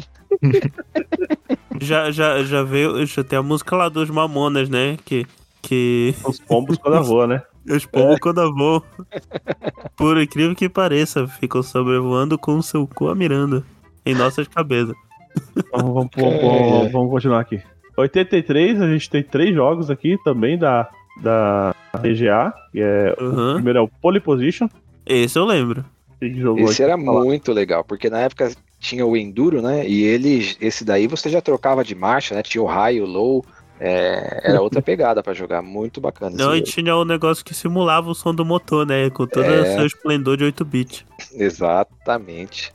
Já, 1.80 2.10
já, 2.10 2.42
já 2.42 2.62
veio. 2.62 3.04
Já 3.06 3.22
tem 3.22 3.38
a 3.38 3.42
música 3.42 3.76
lá 3.76 3.88
dos 3.88 4.10
Mamonas, 4.10 4.68
né? 4.68 4.96
Que. 5.04 5.26
Que. 5.62 6.14
Os 6.24 6.40
pombos 6.40 6.78
quando 6.78 7.04
voa, 7.04 7.26
né? 7.26 7.42
Os 7.68 7.84
pombos 7.84 8.18
quando 8.18 8.54
voam. 8.54 8.82
Por 9.96 10.20
incrível 10.20 10.54
que 10.54 10.68
pareça, 10.68 11.26
ficam 11.26 11.62
sobrevoando 11.62 12.38
com 12.38 12.56
o 12.56 12.62
seu 12.62 12.86
cu 12.86 13.08
a 13.08 13.14
mirando. 13.14 13.64
Em 14.04 14.14
nossas 14.14 14.48
cabeças. 14.48 14.94
Então, 15.56 15.92
vamos, 15.94 16.08
vamos, 16.16 16.40
vamos- 16.40 16.92
vamos 16.92 17.10
continuar 17.10 17.40
aqui. 17.40 17.60
83, 17.96 18.80
a 18.80 18.88
gente 18.92 19.08
tem 19.08 19.22
três 19.22 19.54
jogos 19.54 19.90
aqui 19.90 20.18
também 20.24 20.58
da, 20.58 20.88
da 21.22 21.74
TGA. 22.02 22.52
Que 22.72 22.80
é, 22.82 23.14
O 23.18 23.24
Uhum. 23.24 23.54
primeiro 23.54 23.78
é 23.78 23.82
o 23.82 23.88
Pole 23.88 24.20
Position. 24.20 24.68
Esse 25.06 25.38
eu 25.38 25.44
lembro. 25.44 25.84
Que 26.20 26.32
jogou 26.34 26.64
Esse 26.64 26.82
aqui. 26.82 26.90
era 26.92 26.96
muito 26.96 27.52
legal, 27.52 27.84
porque 27.84 28.10
na 28.10 28.20
época 28.20 28.52
tinha 28.78 29.04
o 29.06 29.16
Enduro, 29.16 29.62
né? 29.62 29.86
E 29.88 30.02
ele, 30.04 30.54
esse 30.60 30.84
daí 30.84 31.06
você 31.06 31.28
já 31.30 31.40
trocava 31.40 31.82
de 31.84 31.94
marcha, 31.94 32.34
né? 32.34 32.42
Tinha 32.42 32.62
o 32.62 32.66
high, 32.66 33.00
o 33.00 33.06
low. 33.06 33.44
É, 33.80 34.40
era 34.44 34.60
outra 34.60 34.80
pegada 34.82 35.22
pra 35.22 35.34
jogar. 35.34 35.62
Muito 35.62 36.00
bacana. 36.00 36.34
Não, 36.36 36.56
e 36.56 36.62
tinha 36.62 36.96
um 36.96 37.04
negócio 37.04 37.44
que 37.44 37.54
simulava 37.54 38.10
o 38.10 38.14
som 38.14 38.34
do 38.34 38.44
motor, 38.44 38.86
né? 38.86 39.10
Com 39.10 39.26
todo 39.26 39.44
É. 39.44 39.60
o 39.62 39.66
seu 39.76 39.86
esplendor 39.86 40.36
de 40.36 40.44
8-bit. 40.44 41.06
Exatamente. 41.34 42.72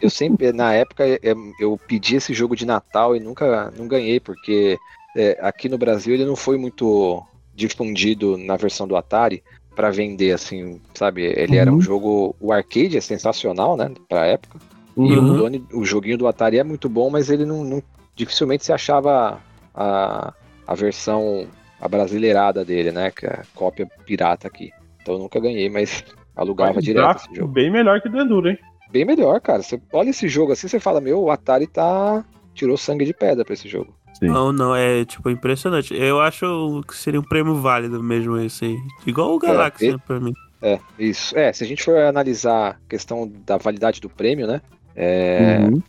Eu 0.00 0.10
sempre, 0.10 0.52
na 0.52 0.72
época, 0.72 1.04
é, 1.06 1.20
eu 1.60 1.78
pedi 1.86 2.16
esse 2.16 2.32
jogo 2.32 2.54
de 2.56 2.64
Natal 2.66 3.16
e 3.16 3.20
nunca 3.20 3.72
não 3.76 3.88
ganhei, 3.88 4.20
porque 4.20 4.78
é, 5.16 5.38
aqui 5.40 5.68
no 5.68 5.78
Brasil 5.78 6.14
ele 6.14 6.24
não 6.24 6.36
foi 6.36 6.56
muito 6.58 7.22
difundido 7.54 8.36
na 8.36 8.56
versão 8.56 8.86
do 8.86 8.96
Atari 8.96 9.42
para 9.74 9.90
vender, 9.90 10.32
assim, 10.32 10.80
sabe? 10.94 11.22
Ele 11.24 11.56
era 11.56 11.70
um 11.70 11.74
Uhum. 11.76 11.80
jogo. 11.80 12.36
O 12.40 12.52
arcade 12.52 12.96
é 12.96 13.00
sensacional, 13.00 13.76
né? 13.76 13.90
Pra 14.08 14.26
época. 14.26 14.58
E 14.96 15.00
Uhum. 15.00 15.34
o, 15.34 15.36
Doni- 15.36 15.66
o 15.72 15.84
joguinho 15.84 16.16
do 16.18 16.26
Atari 16.26 16.58
é 16.58 16.64
muito 16.64 16.88
bom, 16.88 17.10
mas 17.10 17.28
ele 17.30 17.44
não, 17.44 17.62
não- 17.64 17.82
dificilmente 18.14 18.64
se 18.64 18.72
achava 18.72 19.38
a, 19.76 20.32
a 20.66 20.74
versão 20.74 21.46
abrasileirada 21.80 22.64
dele, 22.64 22.90
né? 22.90 23.10
Que 23.10 23.26
é 23.26 23.30
a 23.30 23.42
cópia 23.54 23.86
pirata 24.04 24.48
aqui. 24.48 24.70
Então 25.02 25.14
eu 25.14 25.20
nunca 25.20 25.38
ganhei, 25.38 25.68
mas 25.68 26.04
alugava 26.34 26.74
Mas 26.74 26.84
direto 26.84 27.18
esse 27.18 27.34
jogo. 27.34 27.52
Bem 27.52 27.70
melhor 27.70 28.00
que 28.00 28.08
do 28.08 28.20
Enduro, 28.20 28.48
hein? 28.48 28.58
Bem 28.90 29.04
melhor, 29.04 29.40
cara. 29.40 29.62
Você 29.62 29.80
olha 29.92 30.10
esse 30.10 30.28
jogo 30.28 30.52
assim, 30.52 30.68
você 30.68 30.80
fala, 30.80 31.00
meu, 31.00 31.20
o 31.22 31.30
Atari 31.30 31.66
tá. 31.66 32.24
Tirou 32.54 32.78
sangue 32.78 33.04
de 33.04 33.12
pedra 33.12 33.44
pra 33.44 33.52
esse 33.52 33.68
jogo. 33.68 33.94
Sim. 34.18 34.28
Não, 34.28 34.50
não, 34.50 34.74
é 34.74 35.04
tipo 35.04 35.28
impressionante. 35.28 35.94
Eu 35.94 36.22
acho 36.22 36.80
que 36.88 36.96
seria 36.96 37.20
um 37.20 37.22
prêmio 37.22 37.54
válido 37.56 38.02
mesmo 38.02 38.38
esse 38.38 38.64
aí. 38.64 38.76
Igual 39.06 39.34
o 39.34 39.38
Galaxy, 39.38 39.88
e- 39.88 39.92
né, 39.92 39.98
pra 40.06 40.18
mim. 40.18 40.32
É, 40.62 40.80
isso. 40.98 41.36
É, 41.36 41.52
se 41.52 41.62
a 41.62 41.66
gente 41.66 41.82
for 41.84 41.98
analisar 41.98 42.70
a 42.70 42.76
questão 42.88 43.30
da 43.44 43.58
validade 43.58 44.00
do 44.00 44.08
prêmio, 44.08 44.46
né? 44.46 44.62
É, 44.94 45.58
Uhum. 45.68 45.82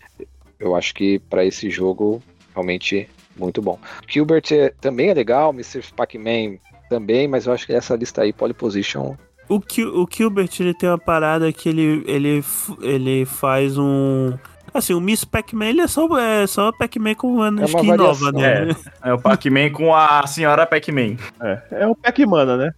Eu 0.59 0.75
acho 0.75 0.93
que 0.93 1.19
para 1.19 1.45
esse 1.45 1.69
jogo, 1.69 2.21
realmente 2.53 3.07
muito 3.39 3.61
bom. 3.61 3.77
Gilbert 4.07 4.43
é- 4.51 4.73
também 4.81 5.09
é 5.09 5.13
legal, 5.13 5.51
Mr. 5.53 5.81
Pac-Man 5.95 6.57
também, 6.89 7.27
mas 7.27 7.45
eu 7.45 7.53
acho 7.53 7.65
que 7.65 7.73
essa 7.73 7.95
lista 7.95 8.21
aí, 8.21 8.31
Pole 8.33 8.53
Position, 8.53 9.15
O, 9.49 9.59
Ki- 9.61 9.85
o 9.85 10.07
Gilbert, 10.11 10.49
ele 10.59 10.73
tem 10.73 10.89
uma 10.89 10.97
parada 10.97 11.51
que 11.53 11.69
ele, 11.69 12.03
ele, 12.05 12.43
ele 12.81 13.25
faz 13.25 13.77
um... 13.77 14.33
Assim, 14.73 14.93
o 14.93 14.99
Miss 15.01 15.23
Pac-Man, 15.23 15.65
ele 15.69 15.81
é 15.81 15.87
só, 15.87 16.05
é 16.19 16.45
só 16.45 16.71
Pac-Man 16.71 17.15
com 17.15 17.27
uma 17.33 17.49
uma 17.49 17.63
skin 17.63 17.93
nova, 17.93 18.31
né? 18.31 18.69
É 19.03 19.13
o 19.13 19.17
Pac-Man 19.19 19.71
com 19.71 19.95
a 19.95 20.27
senhora 20.27 20.65
Pac-Man. 20.67 21.15
É, 21.41 21.61
é 21.71 21.87
o 21.87 21.95
Pac-Mana, 21.95 22.57
né? 22.57 22.73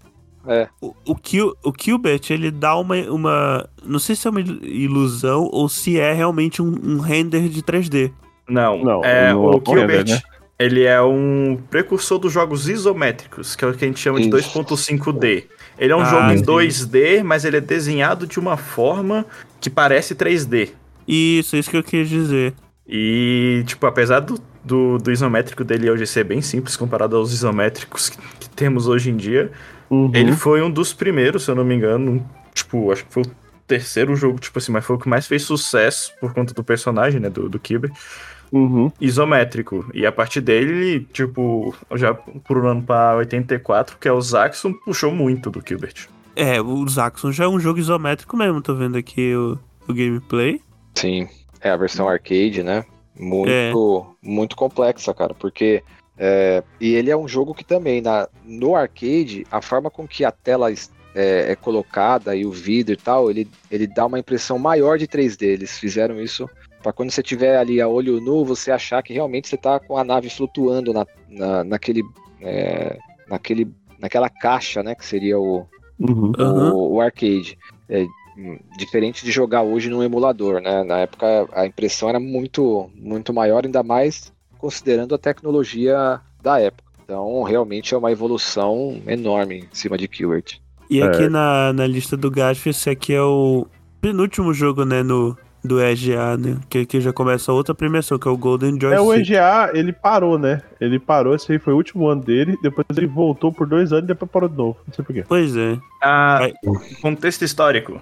O, 0.82 0.95
o, 1.08 1.15
Gil- 1.24 1.56
o 1.63 1.74
Gilbert, 1.78 2.22
ele 2.30 2.50
dá 2.52 2.76
uma, 2.78 2.95
uma... 2.95 3.69
Não 3.84 4.00
sei 4.00 4.15
se 4.15 4.28
é 4.28 4.32
uma 4.32 4.39
il- 4.39 4.63
ilusão 4.63 5.50
ou 5.52 5.67
se 5.67 6.00
é 6.00 6.13
realmente 6.13 6.62
um, 6.62 6.74
um 6.84 7.00
render 7.00 7.50
de 7.50 7.62
3D. 7.62 8.12
Não, 8.48 8.84
Não, 8.84 9.04
é 9.04 9.34
o 9.36 9.52
é 9.52 9.62
Gilbert. 9.65 10.08
né? 10.10 10.19
Ele 10.60 10.84
é 10.84 11.02
um 11.02 11.58
precursor 11.69 12.19
dos 12.19 12.34
jogos 12.34 12.67
isométricos, 12.67 13.56
que 13.56 13.63
é 13.63 13.67
o 13.67 13.74
que 13.74 13.86
a 13.86 13.88
gente 13.88 14.00
chama 14.00 14.19
de 14.19 14.28
Isso. 14.28 14.52
2.5D. 14.60 15.45
Ele 15.78 15.93
é 15.93 15.95
um 15.95 16.02
Ah, 16.02 16.06
jogo 16.06 16.32
em 16.32 16.38
sim. 16.38 16.43
2D, 16.43 17.24
mas 17.24 17.45
ele 17.45 17.58
é 17.58 17.62
desenhado 17.62 18.28
de 18.28 18.38
uma 18.39 18.58
forma 18.58 19.26
que 19.62 19.69
parece 19.69 20.13
3D. 20.15 20.72
Isso, 21.08 21.56
isso 21.56 21.69
que 21.69 21.78
eu 21.78 21.84
quis 21.84 22.10
dizer. 22.10 22.54
E, 22.86 23.63
tipo, 23.65 23.86
apesar 23.88 24.19
do, 24.19 24.38
do, 24.63 24.98
do 24.98 25.12
isométrico 25.12 25.63
dele 25.63 25.89
hoje 25.89 26.06
ser 26.06 26.26
bem 26.26 26.41
simples 26.41 26.76
comparado 26.76 27.15
aos 27.15 27.32
isométricos 27.32 28.10
que, 28.10 28.17
que 28.41 28.50
temos 28.50 28.88
hoje 28.88 29.10
em 29.10 29.15
dia, 29.15 29.52
Uhum. 29.89 30.12
ele 30.13 30.34
foi 30.34 30.62
um 30.62 30.69
dos 30.69 30.93
primeiros, 30.93 31.45
se 31.45 31.50
eu 31.52 31.56
não 31.56 31.63
me 31.65 31.74
engano. 31.74 32.24
Tipo, 32.54 32.91
acho 32.91 33.06
que 33.06 33.12
foi 33.13 33.24
o 33.24 33.32
terceiro 33.65 34.15
jogo, 34.15 34.38
tipo 34.39 34.60
assim, 34.60 34.72
mas 34.72 34.86
foi 34.86 34.95
o 34.95 35.00
que 35.00 35.10
mais 35.10 35.26
fez 35.26 35.41
sucesso 35.43 36.12
por 36.19 36.32
conta 36.34 36.54
do 36.54 36.63
personagem, 36.63 37.19
né, 37.19 37.30
do, 37.30 37.50
do. 37.50 37.60
Uhum. 38.52 38.92
isométrico. 39.00 39.90
E 39.94 40.06
a 40.06 40.12
partir 40.12 40.42
dele, 40.42 41.08
tipo, 41.14 41.76
já 41.96 42.14
pulando 42.14 42.84
pra 42.84 43.16
84, 43.18 43.98
que 43.98 44.08
é 44.08 44.12
o 44.12 44.22
Zaxxon, 44.22 44.74
puxou 44.74 45.12
muito 45.12 45.50
do 45.50 45.64
Gilbert. 45.66 46.08
É, 46.36 46.62
o 46.62 46.88
Zaxxon 46.88 47.32
já 47.32 47.46
é 47.46 47.48
um 47.48 47.60
jogo 47.60 47.80
isométrico 47.80 48.36
mesmo, 48.38 48.62
tô 48.62 48.74
vendo 48.74 48.98
aqui 48.98 49.36
o, 49.36 49.58
o 49.88 49.94
gameplay. 49.94 50.62
sim, 50.96 51.28
é 51.62 51.70
a 51.70 51.78
versão 51.78 52.08
arcade, 52.08 52.64
né? 52.64 52.86
Muito, 53.18 54.16
muito 54.24 54.56
complexa, 54.56 55.14
cara, 55.14 55.34
porque 55.34 55.84
é, 56.18 56.64
e 56.80 56.96
ele 56.96 57.10
é 57.10 57.18
um 57.18 57.28
jogo 57.28 57.54
que 57.54 57.64
também 57.64 58.02
na, 58.02 58.28
no 58.46 58.76
arcade 58.76 59.46
a 59.50 59.62
forma 59.62 59.90
com 59.90 60.08
que 60.08 60.26
a 60.26 60.32
tela 60.32 60.70
é, 61.16 61.52
é 61.52 61.56
colocada 61.56 62.36
e 62.36 62.46
o 62.46 62.52
vidro 62.52 62.94
e 62.94 62.98
tal, 62.98 63.30
ele, 63.30 63.50
ele 63.72 63.88
dá 63.88 64.06
uma 64.06 64.20
impressão 64.20 64.60
maior 64.60 64.98
de 64.98 65.08
3D. 65.08 65.44
Eles 65.44 65.80
fizeram 65.80 66.22
isso 66.22 66.50
para 66.82 66.94
quando 66.94 67.12
você 67.12 67.22
tiver 67.22 67.58
ali 67.58 67.82
a 67.82 67.88
olho 67.88 68.20
nu, 68.22 68.46
você 68.46 68.72
achar 68.72 69.02
que 69.04 69.13
realmente 69.13 69.48
você 69.48 69.58
tá 69.58 69.80
com 69.80 69.98
a 69.98 70.04
nave 70.04 70.30
flutuando 70.30 70.94
na, 70.94 71.06
na, 71.30 71.63
naquele, 71.63 72.04
é, 72.42 72.98
naquele, 73.28 73.72
naquela 74.00 74.30
caixa, 74.30 74.82
né? 74.82 74.96
Que 74.96 75.06
seria 75.06 75.38
o, 75.38 75.68
Uhum. 76.00 76.32
O, 76.38 76.94
o 76.94 77.02
arcade. 77.02 77.58
É, 77.89 78.06
hum, 78.38 78.58
diferente 78.78 79.26
de 79.26 79.32
jogar 79.32 79.63
hoje 79.63 79.89
num 79.89 80.02
emulador, 80.02 80.62
né? 80.62 80.84
Na 80.84 81.00
época 81.00 81.48
a 81.52 81.65
impressão 81.65 82.08
era 82.10 82.20
muito, 82.20 82.89
muito 82.96 83.34
maior, 83.34 83.65
ainda 83.65 83.84
mais 83.84 84.32
considerando 84.58 85.13
a 85.13 85.18
tecnologia 85.18 86.20
da 86.42 86.60
época. 86.60 86.89
Então, 87.04 87.44
realmente 87.44 87.94
é 87.94 87.98
uma 87.98 88.12
evolução 88.12 89.02
enorme 89.08 89.60
em 89.60 89.68
cima 89.72 89.98
de 89.98 90.08
Qwert. 90.08 90.60
E 90.89 91.02
É. 91.02 91.06
aqui 91.06 91.28
na, 91.28 91.74
na 91.74 91.88
lista 91.88 92.15
do 92.15 92.30
Gasf, 92.30 92.68
esse 92.68 92.89
aqui 92.89 93.13
é 93.13 93.22
o 93.22 93.65
penúltimo 94.00 94.54
jogo, 94.54 94.86
né, 94.86 95.02
no, 95.04 95.36
do 95.63 95.82
EGA, 95.82 96.38
né? 96.38 96.58
Que 96.69 96.80
aqui 96.80 97.02
já 97.02 97.12
começa 97.12 97.52
outra 97.52 97.76
premiação, 97.76 98.17
que 98.17 98.28
é 98.28 98.32
o 98.32 98.38
Golden 98.38 98.80
Joystick. 98.80 98.93
É, 98.93 99.02
o 99.02 99.13
EGA, 99.13 99.72
ele 99.74 99.91
parou, 99.91 100.38
né? 100.38 100.62
Ele 100.80 100.98
parou, 101.00 101.36
esse 101.36 101.52
aí 101.52 101.60
foi 101.60 101.74
o 101.74 101.78
último 101.78 102.08
ano 102.08 102.24
dele, 102.24 102.58
depois 102.62 102.86
ele 102.95 103.08
voltou 103.08 103.52
por 103.52 103.67
dois 103.67 103.91
anos 103.91 104.06
e 104.06 104.08
depois 104.08 104.32
parou 104.32 104.50
de 104.50 104.58
novo. 104.58 104.78
Não 104.88 104.93
sei 104.93 105.04
porquê. 105.04 105.26
Pois 105.28 105.56
é. 105.56 105.78
Ah, 106.02 106.39
Vai. 106.39 106.54
contexto 107.02 107.43
histórico. 107.43 108.00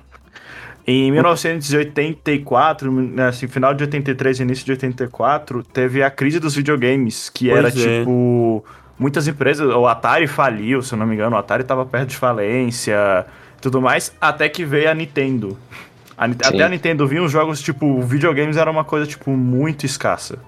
Em 0.86 1.12
1984, 1.12 2.90
né, 2.92 3.28
assim, 3.28 3.48
final 3.48 3.74
de 3.74 3.84
83 3.84 4.40
e 4.40 4.44
início 4.44 4.66
de 4.66 4.72
84, 4.72 5.62
teve 5.64 6.02
a 6.02 6.10
crise 6.10 6.40
dos 6.40 6.56
videogames, 6.56 7.30
que 7.30 7.50
Pois 7.50 7.58
era 7.58 7.68
é. 7.68 8.00
tipo. 8.00 8.64
Muitas 9.00 9.28
empresas, 9.28 9.70
o 9.76 9.86
Atari 9.86 10.26
faliu, 10.26 10.82
se 10.82 10.94
eu 10.94 10.98
não 10.98 11.06
me 11.06 11.14
engano, 11.14 11.36
o 11.36 11.40
Atari 11.40 11.64
tava 11.64 11.86
perto 11.86 12.10
de 12.10 12.16
falência 12.18 13.28
tudo 13.62 13.82
mais, 13.82 14.14
até 14.20 14.48
que 14.50 14.64
veio 14.64 14.90
a 14.90 14.94
Nintendo. 14.94 15.58
A 16.18 16.26
até 16.26 16.64
a 16.64 16.70
Nintendo 16.70 17.08
vinha 17.08 17.24
os 17.24 17.32
jogos, 17.32 17.62
tipo, 17.62 18.02
videogames 18.02 18.58
era 18.58 18.72
uma 18.72 18.84
coisa, 18.84 19.06
tipo, 19.06 19.32
muito 19.32 19.86
escassa. 19.86 20.40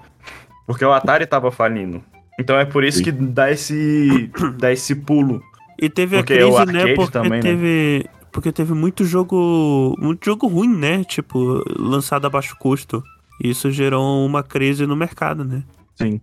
Porque 0.66 0.84
o 0.84 0.92
Atari 0.92 1.26
tava 1.26 1.50
falindo. 1.50 2.02
Então 2.38 2.58
é 2.58 2.64
por 2.64 2.82
isso 2.82 2.98
Sim. 2.98 3.04
que 3.04 3.12
dá 3.12 3.50
esse, 3.50 4.30
dá 4.58 4.72
esse 4.72 4.94
pulo. 4.94 5.42
E 5.78 5.88
teve 5.88 6.16
Porque 6.16 6.34
a 6.34 6.36
crise, 6.36 6.50
o 6.50 6.64
né? 6.66 6.94
Porque 6.94 7.12
também, 7.12 7.30
né? 7.32 7.40
teve. 7.40 8.06
Porque 8.32 8.52
teve 8.52 8.74
muito 8.74 9.04
jogo. 9.04 9.94
Muito 9.98 10.24
jogo 10.24 10.46
ruim, 10.46 10.68
né? 10.68 11.04
Tipo, 11.04 11.62
lançado 11.78 12.26
a 12.26 12.30
baixo 12.30 12.56
custo. 12.58 13.02
Isso 13.42 13.70
gerou 13.70 14.24
uma 14.26 14.42
crise 14.42 14.86
no 14.86 14.94
mercado, 14.94 15.44
né? 15.44 15.62
Sim. 15.94 16.20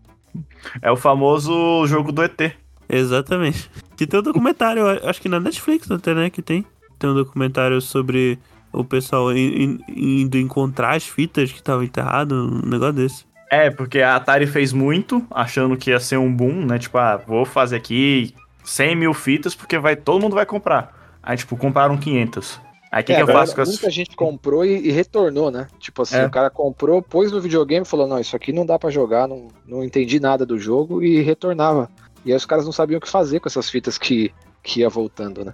É 0.81 0.91
o 0.91 0.95
famoso 0.95 1.85
jogo 1.87 2.11
do 2.11 2.21
ET. 2.21 2.53
Exatamente. 2.87 3.69
Que 3.95 4.05
tem 4.05 4.19
um 4.19 4.23
documentário, 4.23 4.83
acho 5.07 5.21
que 5.21 5.27
na 5.27 5.39
Netflix 5.39 5.89
até, 5.89 6.13
né? 6.13 6.29
Que 6.29 6.41
tem. 6.41 6.65
Tem 6.99 7.09
um 7.09 7.15
documentário 7.15 7.81
sobre 7.81 8.39
o 8.79 8.83
pessoal 8.85 9.31
in- 9.35 9.79
in- 9.89 10.21
indo 10.21 10.37
encontrar 10.37 10.95
as 10.95 11.07
fitas 11.07 11.51
que 11.51 11.57
estavam 11.59 11.83
enterradas, 11.83 12.37
um 12.37 12.61
negócio 12.65 12.93
desse. 12.93 13.25
É, 13.49 13.69
porque 13.69 14.01
a 14.01 14.15
Atari 14.15 14.45
fez 14.45 14.73
muito, 14.73 15.25
achando 15.31 15.77
que 15.77 15.89
ia 15.91 15.99
ser 15.99 16.17
um 16.17 16.33
boom, 16.33 16.65
né? 16.65 16.77
Tipo, 16.77 16.97
ah, 16.97 17.15
vou 17.17 17.45
fazer 17.45 17.77
aqui 17.77 18.33
100 18.63 18.95
mil 18.95 19.13
fitas, 19.13 19.55
porque 19.55 19.77
vai, 19.79 19.95
todo 19.95 20.21
mundo 20.21 20.35
vai 20.35 20.45
comprar. 20.45 21.17
Aí, 21.23 21.37
tipo, 21.37 21.55
compraram 21.55 21.97
500. 21.97 22.59
Aí, 22.91 23.01
o 23.01 23.05
que, 23.05 23.13
É, 23.13 23.15
que 23.17 23.21
eu 23.21 23.27
faço 23.27 23.53
com 23.55 23.61
as... 23.61 23.69
Muita 23.69 23.89
gente 23.89 24.15
comprou 24.15 24.65
e, 24.65 24.87
e 24.87 24.91
retornou, 24.91 25.49
né? 25.51 25.67
Tipo 25.79 26.01
assim, 26.01 26.17
É. 26.17 26.25
o 26.25 26.29
cara 26.29 26.49
comprou, 26.49 27.01
pôs 27.01 27.31
no 27.31 27.39
videogame 27.41 27.85
e 27.85 27.89
falou: 27.89 28.07
não, 28.07 28.19
isso 28.19 28.35
aqui 28.35 28.51
não 28.53 28.65
dá 28.65 28.77
pra 28.79 28.89
jogar, 28.89 29.27
não, 29.27 29.47
não 29.65 29.83
entendi 29.83 30.19
nada 30.19 30.45
do 30.45 30.57
jogo 30.57 31.01
e 31.03 31.21
retornava. 31.21 31.89
E 32.25 32.31
aí 32.31 32.37
os 32.37 32.45
caras 32.45 32.65
não 32.65 32.71
sabiam 32.73 32.97
o 32.97 33.01
que 33.01 33.09
fazer 33.09 33.39
com 33.39 33.47
essas 33.47 33.69
fitas 33.69 33.97
que, 33.97 34.33
que 34.63 34.81
ia 34.81 34.89
voltando, 34.89 35.43
né? 35.45 35.53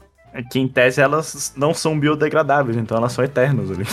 Que, 0.50 0.60
em 0.60 0.68
tese, 0.68 1.02
elas 1.02 1.54
não 1.56 1.74
são 1.74 2.00
biodegradáveis, 2.00 2.78
então 2.78 2.98
elas 2.98 3.12
são 3.14 3.24
eternas 3.24 3.70
ali. 3.70 3.86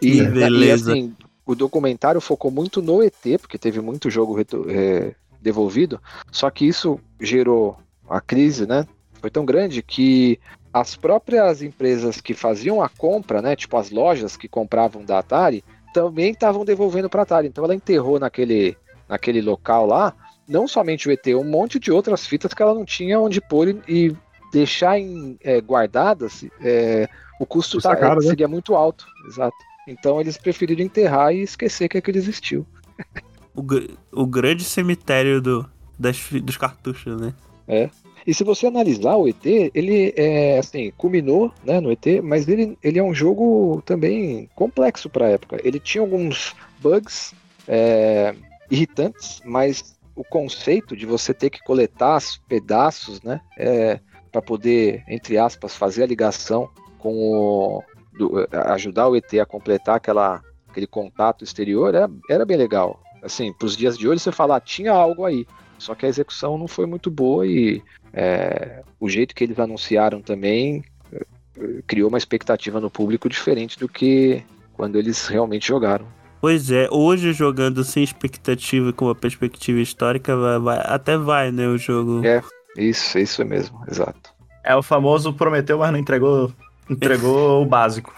E, 0.00 0.12
Que 0.12 0.22
beleza. 0.22 0.90
e, 0.90 0.92
assim, 0.92 1.14
o 1.44 1.54
documentário 1.54 2.20
focou 2.20 2.50
muito 2.50 2.80
no 2.80 3.02
ET, 3.02 3.40
porque 3.40 3.58
teve 3.58 3.80
muito 3.80 4.10
jogo 4.10 4.36
é, 4.68 5.14
devolvido, 5.40 6.00
só 6.30 6.50
que 6.50 6.66
isso 6.66 6.98
gerou 7.20 7.76
a 8.08 8.20
crise, 8.20 8.66
né? 8.66 8.86
Foi 9.20 9.30
tão 9.30 9.44
grande 9.44 9.82
que 9.82 10.38
as 10.72 10.96
próprias 10.96 11.62
empresas 11.62 12.20
que 12.20 12.34
faziam 12.34 12.82
a 12.82 12.88
compra, 12.88 13.40
né? 13.40 13.54
Tipo 13.54 13.76
as 13.76 13.90
lojas 13.90 14.36
que 14.36 14.48
compravam 14.48 15.04
da 15.04 15.18
Atari, 15.18 15.64
também 15.92 16.32
estavam 16.32 16.64
devolvendo 16.64 17.08
para 17.08 17.22
a 17.22 17.24
Atari. 17.24 17.48
Então 17.48 17.64
ela 17.64 17.74
enterrou 17.74 18.18
naquele, 18.18 18.76
naquele 19.08 19.40
local 19.40 19.86
lá, 19.86 20.14
não 20.48 20.66
somente 20.66 21.08
o 21.08 21.12
ET, 21.12 21.26
um 21.28 21.44
monte 21.44 21.78
de 21.78 21.92
outras 21.92 22.26
fitas 22.26 22.52
que 22.52 22.62
ela 22.62 22.74
não 22.74 22.84
tinha 22.84 23.20
onde 23.20 23.40
pôr 23.40 23.68
e, 23.68 23.82
e 23.88 24.16
deixar 24.54 24.98
em, 24.98 25.36
é, 25.42 25.60
guardadas, 25.60 26.44
é, 26.60 27.08
o 27.40 27.44
custo 27.44 27.76
Custa 27.76 27.90
tá- 27.90 27.96
caro, 27.96 28.20
né? 28.20 28.28
seria 28.28 28.46
muito 28.46 28.74
alto. 28.76 29.06
Exato. 29.26 29.56
Então 29.86 30.20
eles 30.20 30.36
preferiram 30.38 30.82
enterrar 30.84 31.34
e 31.34 31.42
esquecer 31.42 31.88
que 31.88 31.98
aquilo 31.98 32.16
existiu. 32.16 32.64
O, 33.54 33.62
gr- 33.62 33.90
o 34.12 34.24
grande 34.26 34.64
cemitério 34.64 35.40
do, 35.42 35.68
das, 35.98 36.18
dos 36.42 36.56
cartuchos, 36.56 37.20
né? 37.20 37.34
E 38.26 38.32
se 38.32 38.44
você 38.44 38.66
analisar 38.66 39.16
o 39.16 39.28
ET, 39.28 39.44
ele 39.44 40.14
é 40.16 40.58
assim, 40.58 40.92
culminou 40.96 41.52
né, 41.64 41.80
no 41.80 41.90
ET, 41.90 42.22
mas 42.22 42.48
ele, 42.48 42.78
ele 42.82 42.98
é 42.98 43.02
um 43.02 43.14
jogo 43.14 43.82
também 43.84 44.48
complexo 44.54 45.10
para 45.10 45.26
a 45.26 45.30
época. 45.30 45.60
Ele 45.62 45.78
tinha 45.80 46.00
alguns 46.02 46.54
bugs 46.80 47.34
é, 47.66 48.34
irritantes, 48.70 49.40
mas 49.44 49.94
o 50.14 50.22
conceito 50.24 50.96
de 50.96 51.04
você 51.04 51.34
ter 51.34 51.50
que 51.50 51.62
coletar 51.64 52.16
os 52.16 52.36
pedaços, 52.48 53.20
né, 53.22 53.40
para 54.34 54.42
poder, 54.42 55.04
entre 55.06 55.38
aspas, 55.38 55.76
fazer 55.76 56.02
a 56.02 56.06
ligação 56.06 56.68
com 56.98 57.14
o. 57.14 57.82
do- 58.18 58.48
ajudar 58.72 59.06
o 59.08 59.14
ET 59.14 59.32
a 59.38 59.46
completar 59.46 59.94
aquela, 59.96 60.42
aquele 60.68 60.88
contato 60.88 61.44
exterior, 61.44 61.94
era, 61.94 62.10
era 62.28 62.44
bem 62.44 62.56
legal. 62.56 63.00
Assim, 63.22 63.52
para 63.52 63.66
os 63.66 63.76
dias 63.76 63.96
de 63.96 64.08
hoje, 64.08 64.20
você 64.20 64.32
falar, 64.32 64.58
tinha 64.60 64.90
algo 64.90 65.24
aí. 65.24 65.46
Só 65.78 65.94
que 65.94 66.04
a 66.04 66.08
execução 66.08 66.58
não 66.58 66.66
foi 66.66 66.84
muito 66.84 67.12
boa 67.12 67.46
e 67.46 67.80
é, 68.12 68.82
o 68.98 69.08
jeito 69.08 69.36
que 69.36 69.44
eles 69.44 69.58
anunciaram 69.60 70.20
também 70.20 70.82
eh, 71.12 71.24
criou 71.86 72.08
uma 72.08 72.18
expectativa 72.18 72.80
no 72.80 72.90
público 72.90 73.28
diferente 73.28 73.78
do 73.78 73.88
que 73.88 74.42
quando 74.72 74.96
eles 74.98 75.26
realmente 75.28 75.66
jogaram. 75.68 76.06
Pois 76.40 76.70
é, 76.70 76.88
hoje 76.90 77.32
jogando 77.32 77.82
sem 77.84 78.02
expectativa 78.02 78.90
e 78.90 78.92
com 78.92 79.06
uma 79.06 79.14
perspectiva 79.14 79.80
histórica, 79.80 80.36
vai, 80.36 80.58
vai- 80.58 80.82
até 80.84 81.16
vai, 81.16 81.50
né, 81.52 81.66
o 81.68 81.78
jogo. 81.78 82.24
É. 82.24 82.42
Isso, 82.76 83.18
isso 83.18 83.42
é 83.42 83.44
mesmo, 83.44 83.82
exato. 83.88 84.34
É 84.62 84.74
o 84.74 84.82
famoso 84.82 85.32
prometeu, 85.32 85.78
mas 85.78 85.92
não 85.92 85.98
entregou, 85.98 86.52
entregou 86.88 87.62
o 87.62 87.66
básico. 87.66 88.12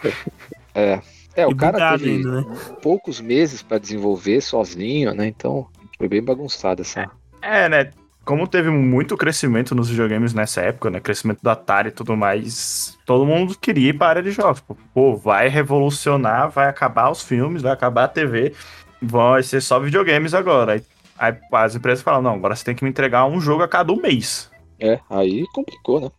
É. 0.75 1.01
É, 1.35 1.47
o 1.47 1.55
cara 1.55 1.99
teve 1.99 2.11
ainda, 2.13 2.41
né? 2.41 2.57
poucos 2.83 3.21
meses 3.21 3.63
pra 3.63 3.77
desenvolver 3.77 4.41
sozinho, 4.41 5.15
né? 5.15 5.27
Então 5.27 5.67
foi 5.99 6.09
bem 6.09 6.23
bagunçado 6.23 6.81
essa. 6.81 7.11
É, 7.43 7.69
né? 7.69 7.91
Como 8.25 8.49
teve 8.49 8.71
muito 8.71 9.17
crescimento 9.17 9.75
nos 9.75 9.89
videogames 9.91 10.33
nessa 10.33 10.63
época, 10.63 10.91
né? 10.91 10.99
Crescimento 10.99 11.41
do 11.43 11.51
Atari 11.51 11.91
e 11.91 11.93
tudo 11.93 12.17
mais, 12.17 12.99
todo 13.05 13.27
mundo 13.27 13.57
queria 13.57 13.91
ir 13.91 13.93
para 13.93 14.07
a 14.07 14.11
área 14.11 14.23
de 14.23 14.31
jogos. 14.31 14.61
Tipo, 14.61 14.77
Pô, 14.95 15.15
vai 15.15 15.49
revolucionar, 15.49 16.51
vai 16.51 16.69
acabar 16.69 17.11
os 17.11 17.23
filmes, 17.23 17.63
vai 17.63 17.73
acabar 17.73 18.05
a 18.05 18.09
TV, 18.09 18.55
vai 19.01 19.43
ser 19.43 19.61
só 19.61 19.79
videogames 19.79 20.33
agora. 20.33 20.73
Aí, 20.73 20.83
aí 21.19 21.35
as 21.53 21.75
empresas 21.75 22.03
falam, 22.03 22.23
não, 22.23 22.35
agora 22.35 22.55
você 22.55 22.65
tem 22.65 22.75
que 22.75 22.85
me 22.85 22.91
entregar 22.91 23.27
um 23.27 23.41
jogo 23.41 23.63
a 23.63 23.69
cada 23.69 23.93
um 23.93 24.01
mês. 24.01 24.51
É, 24.79 25.01
aí 25.09 25.45
complicou, 25.55 26.01
né? 26.01 26.11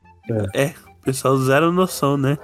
O 1.01 1.05
pessoal 1.05 1.37
zero 1.37 1.71
noção, 1.71 2.17
né? 2.17 2.37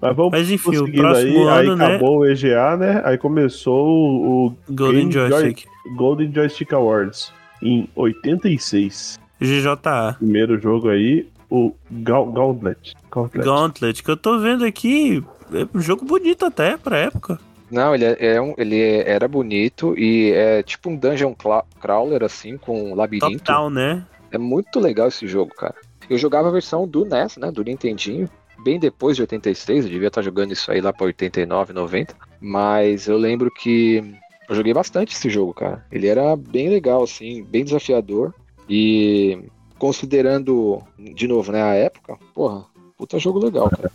Mas 0.00 0.16
vamos 0.16 0.32
Mas 0.32 0.50
enfim, 0.50 0.76
o 0.78 0.92
próximo 0.92 1.48
aí, 1.48 1.64
ano, 1.66 1.72
aí 1.72 1.76
né? 1.78 1.86
acabou 1.96 2.18
o 2.18 2.26
EGA, 2.26 2.76
né? 2.76 3.02
Aí 3.04 3.16
começou 3.16 3.86
o, 3.86 4.46
o 4.46 4.56
Golden 4.68 5.08
Game 5.08 5.12
Joystick. 5.12 5.64
Golden 5.96 6.32
Joystick 6.32 6.72
Awards 6.72 7.32
em 7.62 7.88
86. 7.94 9.20
GJA. 9.40 10.14
Primeiro 10.18 10.60
jogo 10.60 10.88
aí, 10.88 11.28
o 11.50 11.72
Gau- 11.90 12.30
Gauntlet. 12.32 12.94
Gauntlet. 13.10 13.44
Gauntlet, 13.44 14.02
que 14.02 14.10
eu 14.10 14.16
tô 14.16 14.38
vendo 14.38 14.64
aqui, 14.64 15.22
é 15.52 15.66
um 15.76 15.80
jogo 15.80 16.04
bonito 16.04 16.44
até 16.44 16.76
pra 16.76 16.98
época. 16.98 17.38
Não, 17.72 17.94
ele, 17.94 18.04
é, 18.04 18.16
é 18.34 18.40
um, 18.40 18.54
ele 18.58 18.78
é- 18.80 19.10
era 19.10 19.26
bonito 19.26 19.98
e 19.98 20.30
é 20.32 20.62
tipo 20.62 20.90
um 20.90 20.96
dungeon 20.96 21.34
crawler, 21.80 22.22
assim, 22.22 22.58
com 22.58 22.94
labirinto. 22.94 23.38
Top-down, 23.44 23.70
né? 23.70 24.06
É 24.30 24.36
muito 24.38 24.78
legal 24.78 25.08
esse 25.08 25.26
jogo, 25.26 25.54
cara. 25.54 25.74
Eu 26.08 26.18
jogava 26.18 26.48
a 26.48 26.52
versão 26.52 26.86
do 26.86 27.04
NES, 27.04 27.38
né? 27.38 27.50
Do 27.50 27.64
Nintendinho. 27.64 28.28
Bem 28.62 28.78
depois 28.78 29.16
de 29.16 29.22
86, 29.22 29.86
eu 29.86 29.90
devia 29.90 30.08
estar 30.08 30.22
jogando 30.22 30.52
isso 30.52 30.70
aí 30.70 30.80
lá 30.80 30.92
pra 30.92 31.06
89, 31.06 31.72
90. 31.72 32.14
Mas 32.40 33.08
eu 33.08 33.16
lembro 33.16 33.50
que 33.50 34.04
eu 34.48 34.54
joguei 34.54 34.74
bastante 34.74 35.14
esse 35.14 35.30
jogo, 35.30 35.54
cara. 35.54 35.84
Ele 35.90 36.06
era 36.06 36.36
bem 36.36 36.68
legal, 36.68 37.02
assim, 37.02 37.42
bem 37.42 37.64
desafiador. 37.64 38.34
E 38.68 39.38
considerando, 39.78 40.82
de 40.98 41.26
novo, 41.26 41.50
né, 41.52 41.62
a 41.62 41.74
época, 41.74 42.16
porra, 42.34 42.64
puta 42.96 43.18
jogo 43.18 43.38
legal, 43.38 43.68
cara. 43.70 43.90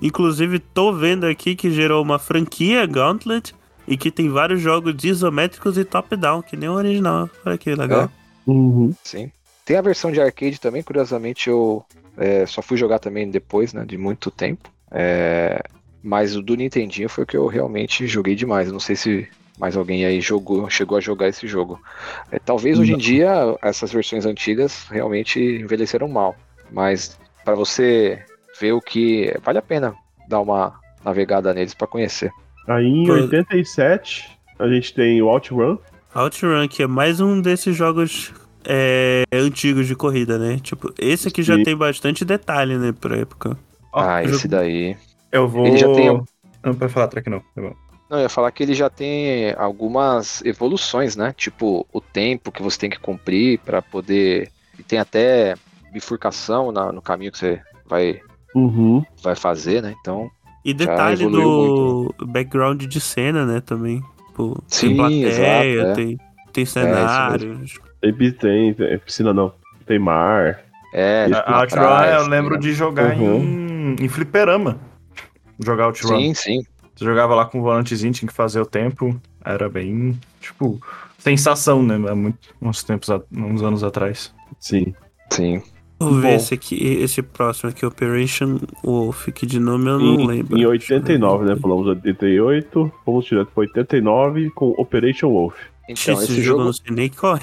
Inclusive, 0.00 0.58
tô 0.58 0.92
vendo 0.92 1.26
aqui 1.26 1.54
que 1.54 1.70
gerou 1.70 2.02
uma 2.02 2.18
franquia 2.18 2.86
Gauntlet 2.86 3.54
e 3.86 3.96
que 3.96 4.10
tem 4.10 4.28
vários 4.28 4.60
jogos 4.60 4.94
isométricos 5.04 5.76
e 5.76 5.84
top-down, 5.84 6.42
que 6.42 6.56
nem 6.56 6.68
o 6.68 6.74
original. 6.74 7.28
Olha 7.44 7.58
que 7.58 7.74
legal. 7.74 8.10
Uhum. 8.46 8.94
Sim. 9.04 9.30
Tem 9.64 9.76
a 9.76 9.82
versão 9.82 10.10
de 10.10 10.20
arcade 10.20 10.60
também, 10.60 10.82
curiosamente 10.82 11.48
eu 11.48 11.84
é, 12.16 12.46
só 12.46 12.62
fui 12.62 12.76
jogar 12.76 12.98
também 12.98 13.30
depois, 13.30 13.72
né, 13.72 13.84
de 13.84 13.96
muito 13.98 14.30
tempo. 14.30 14.70
É, 14.90 15.62
mas 16.02 16.34
o 16.34 16.42
do 16.42 16.54
Nintendinho 16.54 17.08
foi 17.08 17.24
o 17.24 17.26
que 17.26 17.36
eu 17.36 17.46
realmente 17.46 18.06
joguei 18.06 18.34
demais. 18.34 18.66
Eu 18.66 18.72
não 18.72 18.80
sei 18.80 18.96
se 18.96 19.28
mais 19.58 19.76
alguém 19.76 20.04
aí 20.06 20.20
jogou, 20.20 20.68
chegou 20.70 20.96
a 20.96 21.00
jogar 21.00 21.28
esse 21.28 21.46
jogo. 21.46 21.80
É, 22.32 22.38
talvez 22.38 22.78
hoje 22.78 22.94
em 22.94 22.98
dia 22.98 23.30
essas 23.62 23.92
versões 23.92 24.24
antigas 24.24 24.86
realmente 24.90 25.38
envelheceram 25.38 26.08
mal, 26.08 26.34
mas 26.70 27.18
para 27.44 27.54
você 27.54 28.24
ver 28.60 28.72
o 28.72 28.80
que 28.80 29.34
vale 29.42 29.58
a 29.58 29.62
pena 29.62 29.94
dar 30.28 30.40
uma 30.40 30.78
navegada 31.04 31.54
neles 31.54 31.74
para 31.74 31.86
conhecer. 31.86 32.30
Aí 32.68 32.86
em 32.86 33.06
Pô. 33.06 33.14
87, 33.14 34.30
a 34.58 34.68
gente 34.68 34.92
tem 34.94 35.20
o 35.22 35.26
OutRun. 35.26 35.78
OutRun, 36.14 36.68
que 36.68 36.82
é 36.82 36.86
mais 36.86 37.20
um 37.20 37.40
desses 37.40 37.74
jogos 37.74 38.32
é, 38.64 39.24
antigos 39.32 39.86
de 39.86 39.94
corrida, 39.96 40.38
né? 40.38 40.58
Tipo, 40.62 40.92
esse 40.98 41.28
aqui 41.28 41.42
já 41.42 41.56
Sim. 41.56 41.62
tem 41.62 41.74
bastante 41.76 42.24
detalhe, 42.24 42.76
né, 42.76 42.92
pra 42.92 43.16
época. 43.16 43.56
Ah, 43.94 44.22
jogo- 44.22 44.36
esse 44.36 44.46
daí. 44.46 44.96
Eu 45.32 45.48
vou. 45.48 45.66
Ele 45.66 45.78
já 45.78 45.92
tem- 45.94 46.22
Não, 46.62 46.74
pode 46.74 46.92
falar, 46.92 47.08
Track 47.08 47.30
não. 47.30 47.40
Tá 47.40 47.62
bom. 47.62 47.74
Não, 48.10 48.18
eu 48.18 48.22
ia 48.24 48.28
falar 48.28 48.50
que 48.50 48.62
ele 48.62 48.74
já 48.74 48.90
tem 48.90 49.52
algumas 49.56 50.42
evoluções, 50.44 51.16
né? 51.16 51.32
Tipo, 51.36 51.86
o 51.92 52.00
tempo 52.00 52.50
que 52.52 52.62
você 52.62 52.76
tem 52.78 52.90
que 52.90 52.98
cumprir 52.98 53.58
para 53.60 53.80
poder. 53.80 54.50
E 54.78 54.82
tem 54.82 54.98
até 54.98 55.54
bifurcação 55.92 56.70
na- 56.72 56.92
no 56.92 57.00
caminho 57.00 57.30
que 57.32 57.38
você 57.38 57.60
vai, 57.86 58.20
Uhum. 58.54 59.04
vai 59.22 59.34
fazer, 59.36 59.82
né? 59.82 59.94
Então. 60.00 60.30
E 60.64 60.74
detalhe 60.74 61.26
do 61.26 62.14
background 62.26 62.82
de 62.84 63.00
cena, 63.00 63.46
né, 63.46 63.60
também. 63.60 64.02
Tipo, 64.28 64.62
Sim, 64.68 64.88
tem 64.88 64.96
plateia, 64.96 65.26
exato, 65.26 65.90
é. 65.90 65.94
tem, 65.94 66.18
tem 66.52 66.66
cenários. 66.66 67.78
Tem, 68.00 68.12
pi- 68.14 68.32
tem, 68.32 68.74
tem 68.74 68.98
piscina 68.98 69.32
não. 69.32 69.52
Tem 69.86 69.98
mar. 69.98 70.60
É, 70.92 71.26
A 71.46 71.60
Outrun 71.60 71.78
praia, 71.80 72.14
eu 72.16 72.26
lembro 72.28 72.54
né? 72.54 72.60
de 72.60 72.72
jogar 72.72 73.16
Uhum. 73.16 73.94
em, 73.98 74.04
em 74.04 74.08
fliperama. 74.08 74.78
Jogar 75.58 75.86
Outrun. 75.86 76.08
Sim, 76.18 76.34
sim. 76.34 76.62
Você 76.94 77.04
jogava 77.04 77.34
lá 77.34 77.44
com 77.46 77.58
o 77.60 77.62
volantezinho, 77.62 78.12
tinha 78.12 78.28
que 78.28 78.34
fazer 78.34 78.60
o 78.60 78.66
tempo. 78.66 79.18
Era 79.44 79.68
bem, 79.68 80.18
tipo, 80.40 80.78
sensação, 81.18 81.82
né? 81.82 81.94
Há 82.10 82.14
muito, 82.14 82.38
uns 82.60 82.82
tempos, 82.84 83.08
uns 83.32 83.62
anos 83.62 83.82
atrás. 83.82 84.34
Sim. 84.58 84.94
Sim. 85.30 85.62
Vou 86.00 86.14
ver 86.14 86.34
esse 86.36 86.54
aqui, 86.54 86.76
esse 86.82 87.20
próximo 87.22 87.68
aqui, 87.70 87.84
Operation 87.84 88.58
Wolf, 88.82 89.28
que 89.34 89.44
de 89.44 89.60
nome 89.60 89.88
eu 89.90 89.98
não 89.98 90.14
Em, 90.20 90.26
lembro. 90.26 90.56
em 90.58 90.64
89, 90.66 91.44
né? 91.44 91.56
Falamos 91.56 91.86
88, 91.86 92.92
fomos 93.04 93.24
direto 93.26 93.48
para 93.54 93.60
89 93.62 94.50
com 94.50 94.70
Operation 94.78 95.28
Wolf. 95.30 95.54
Então, 95.88 96.14
esse, 96.14 96.32
esse 96.32 96.42
jogo 96.42 96.64
não 96.64 96.72
sei 96.72 96.94
nem 96.94 97.08
qual 97.10 97.36
é. 97.36 97.40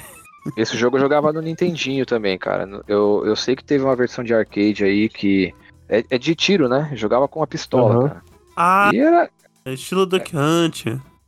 esse 0.56 0.76
jogo 0.76 0.96
eu 0.96 1.00
jogava 1.02 1.32
no 1.32 1.40
Nintendinho 1.40 2.04
também, 2.04 2.36
cara. 2.38 2.68
Eu, 2.88 3.22
eu 3.24 3.36
sei 3.36 3.54
que 3.54 3.62
teve 3.64 3.84
uma 3.84 3.94
versão 3.94 4.24
de 4.24 4.34
arcade 4.34 4.82
aí 4.84 5.08
que. 5.08 5.54
É, 5.88 6.04
é 6.10 6.18
de 6.18 6.34
tiro, 6.34 6.68
né? 6.68 6.88
Eu 6.90 6.96
jogava 6.96 7.28
com 7.28 7.40
uma 7.40 7.46
pistola, 7.46 7.94
Uhum. 7.96 8.08
cara. 8.08 8.22
Ah, 8.56 8.90
E 8.92 8.98
era, 8.98 9.30
é 9.64 9.72
estilo 9.72 10.04
Duck 10.04 10.32
Hunt. 10.36 10.86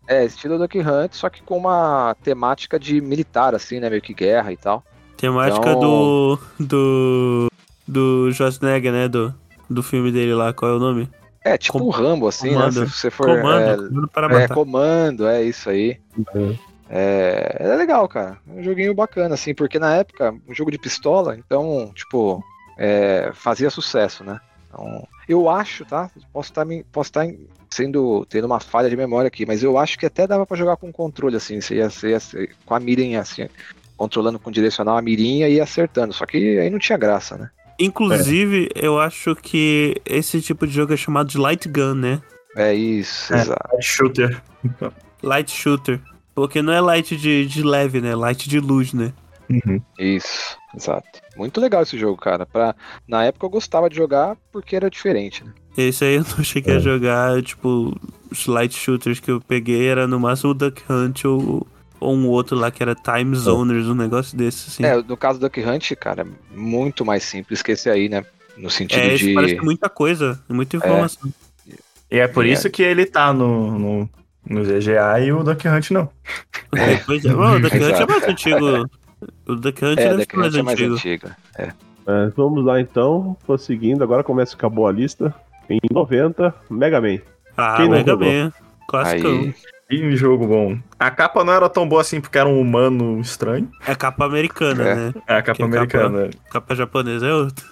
É, 0.08 0.24
estilo 0.24 0.58
Duck 0.58 0.76
Hunt, 0.78 1.12
só 1.12 1.30
que 1.30 1.40
com 1.42 1.56
uma 1.56 2.16
temática 2.24 2.78
de 2.78 3.00
militar, 3.00 3.54
assim, 3.54 3.78
né? 3.78 3.88
Meio 3.88 4.02
que 4.02 4.12
guerra 4.12 4.52
e 4.52 4.56
tal. 4.56 4.84
Temática 5.20 5.70
Então- 5.70 5.80
do. 5.80 6.38
do. 6.58 7.48
do 7.86 8.32
Schwarzenegger, 8.32 8.92
né? 8.92 9.08
Do, 9.08 9.34
do 9.68 9.82
filme 9.82 10.10
dele 10.10 10.34
lá, 10.34 10.52
qual 10.52 10.72
é 10.72 10.74
o 10.74 10.78
nome? 10.78 11.08
É, 11.44 11.56
tipo 11.58 11.78
Com- 11.78 11.86
um 11.86 11.90
Rambo, 11.90 12.28
assim, 12.28 12.52
comando. 12.52 12.80
né? 12.80 12.86
Se 12.86 12.92
você 12.92 13.10
for. 13.10 13.26
Comando, 13.26 13.62
é, 13.84 13.88
comando 13.88 14.08
para 14.08 14.26
é, 14.26 14.40
matar. 14.42 14.54
comando, 14.54 15.26
é 15.26 15.42
isso 15.42 15.68
aí. 15.70 15.98
Uhum. 16.34 16.56
É, 16.88 17.56
é 17.60 17.76
legal, 17.76 18.08
cara. 18.08 18.38
É 18.48 18.60
um 18.60 18.62
joguinho 18.62 18.94
bacana, 18.94 19.34
assim, 19.34 19.54
porque 19.54 19.78
na 19.78 19.94
época, 19.96 20.34
um 20.48 20.54
jogo 20.54 20.70
de 20.70 20.78
pistola, 20.78 21.36
então, 21.36 21.90
tipo, 21.94 22.42
é, 22.76 23.30
fazia 23.34 23.70
sucesso, 23.70 24.24
né? 24.24 24.40
Então, 24.68 25.06
eu 25.28 25.48
acho, 25.48 25.84
tá? 25.84 26.10
Posso 26.32 26.50
estar 26.50 26.66
posso 26.92 27.08
estar 27.10 27.26
sendo 27.70 28.26
tendo 28.28 28.44
uma 28.46 28.58
falha 28.60 28.90
de 28.90 28.96
memória 28.96 29.28
aqui, 29.28 29.46
mas 29.46 29.62
eu 29.62 29.78
acho 29.78 29.98
que 29.98 30.06
até 30.06 30.26
dava 30.26 30.44
pra 30.44 30.56
jogar 30.56 30.76
com 30.76 30.92
controle, 30.92 31.36
assim, 31.36 31.60
você 31.60 31.76
ia, 31.76 31.88
você 31.88 32.10
ia 32.10 32.48
com 32.66 32.74
a 32.74 32.80
mirinha, 32.80 33.20
assim, 33.20 33.48
controlando 34.00 34.38
com 34.38 34.50
direcional 34.50 34.96
a 34.96 35.02
mirinha 35.02 35.46
e 35.46 35.60
acertando. 35.60 36.14
Só 36.14 36.24
que 36.24 36.58
aí 36.58 36.70
não 36.70 36.78
tinha 36.78 36.96
graça, 36.96 37.36
né? 37.36 37.50
Inclusive, 37.78 38.70
eu 38.74 38.98
acho 38.98 39.36
que 39.36 39.94
esse 40.06 40.40
tipo 40.40 40.66
de 40.66 40.72
jogo 40.72 40.94
é 40.94 40.96
chamado 40.96 41.28
de 41.28 41.36
Light 41.36 41.68
Gun, 41.68 41.94
né? 41.96 42.22
É 42.56 42.72
isso, 42.74 43.34
É. 43.34 43.40
exato. 43.42 43.68
Shooter. 43.82 44.42
Light 45.22 45.50
Shooter. 45.50 46.00
Porque 46.34 46.62
não 46.62 46.72
é 46.72 46.80
light 46.80 47.14
de, 47.14 47.44
de 47.44 47.62
leve, 47.62 48.00
né? 48.00 48.14
Light 48.14 48.48
de 48.48 48.58
luz, 48.58 48.94
né? 48.94 49.12
Uhum. 49.50 49.80
Isso, 49.98 50.56
exato. 50.74 51.06
Muito 51.36 51.60
legal 51.60 51.82
esse 51.82 51.98
jogo, 51.98 52.16
cara. 52.16 52.46
Pra, 52.46 52.74
na 53.06 53.24
época 53.24 53.44
eu 53.44 53.50
gostava 53.50 53.90
de 53.90 53.96
jogar 53.96 54.34
porque 54.50 54.74
era 54.76 54.88
diferente, 54.88 55.44
né? 55.44 55.52
Esse 55.76 56.04
aí 56.06 56.14
eu 56.14 56.24
não 56.36 56.42
cheguei 56.42 56.74
a 56.74 56.76
É. 56.78 56.80
jogar, 56.80 57.42
tipo, 57.42 57.94
os 58.30 58.46
light 58.46 58.74
shooters 58.74 59.20
que 59.20 59.30
eu 59.30 59.40
peguei 59.42 59.86
era 59.88 60.06
no 60.06 60.18
máximo 60.18 60.52
o 60.52 60.54
Duck 60.54 60.82
Hunt 60.88 61.24
ou, 61.26 61.66
ou 62.00 62.14
um 62.14 62.26
outro 62.28 62.56
lá 62.56 62.70
que 62.70 62.82
era 62.82 62.94
Time 62.94 63.36
Zoners, 63.36 63.86
um 63.86 63.94
negócio 63.94 64.36
desse, 64.36 64.68
assim. 64.70 64.84
É, 64.84 64.96
no 65.02 65.16
caso 65.16 65.38
do 65.38 65.46
Duck 65.48 65.60
Hunt, 65.62 65.92
cara, 65.96 66.22
é 66.22 66.56
muito 66.56 67.04
mais 67.04 67.22
simples 67.24 67.62
que 67.62 67.72
esse 67.72 67.88
aí, 67.90 68.08
né? 68.08 68.24
No 68.56 68.70
sentido 68.70 69.00
É, 69.00 69.14
esse 69.14 69.26
de. 69.26 69.34
parece 69.34 69.56
muita 69.60 69.88
coisa, 69.88 70.40
muita 70.48 70.76
informação. 70.76 71.30
E 72.10 72.18
é 72.18 72.26
por 72.26 72.44
É. 72.44 72.48
isso 72.48 72.68
que 72.68 72.82
ele 72.82 73.06
tá 73.06 73.32
no, 73.32 73.78
no, 73.78 74.10
no 74.48 74.64
ZGA 74.64 75.20
e 75.24 75.32
o 75.32 75.42
Duck 75.44 75.66
Hunt 75.68 75.90
não. 75.92 76.10
É, 76.74 76.96
pois 77.06 77.24
é. 77.24 77.32
Bom, 77.32 77.56
o 77.56 77.60
Duck 77.60 77.76
Hunt 77.76 77.94
é 78.00 78.06
mais 78.06 78.24
antigo. 78.24 78.90
O 79.46 79.54
Duck 79.54 79.84
Hunt 79.84 79.98
É, 79.98 80.16
Duck 80.16 80.36
mais 80.36 80.54
Hunt 80.54 80.60
é 80.60 80.62
mais 80.62 80.80
antigo. 80.80 81.30
É. 81.56 81.68
É, 82.06 82.26
vamos 82.36 82.64
lá 82.64 82.80
então, 82.80 83.36
prosseguindo. 83.46 84.02
Agora 84.02 84.24
começa, 84.24 84.54
acabou 84.56 84.86
a 84.88 84.92
lista. 84.92 85.32
Em 85.68 85.78
90, 85.92 86.52
Mega 86.68 87.00
Man. 87.00 87.18
Ah, 87.56 87.86
Mega 87.86 88.12
jogou? 88.12 88.26
Man. 88.26 88.52
Clássicão. 88.88 89.30
Aí, 89.30 89.54
E 89.90 90.14
jogo 90.16 90.46
bom. 90.46 90.78
A 90.98 91.10
capa 91.10 91.42
não 91.42 91.52
era 91.52 91.68
tão 91.68 91.88
boa 91.88 92.00
assim 92.00 92.20
porque 92.20 92.38
era 92.38 92.48
um 92.48 92.60
humano 92.60 93.20
estranho. 93.20 93.68
É 93.86 93.94
capa 93.94 94.24
americana, 94.24 94.84
É. 94.88 94.94
né? 94.94 95.14
É 95.26 95.34
a 95.36 95.42
capa 95.42 95.56
Que 95.56 95.62
capa- 95.64 95.76
americana. 95.76 96.30
Capa 96.50 96.74
japonesa 96.76 97.26
é 97.26 97.32
outra. 97.34 97.64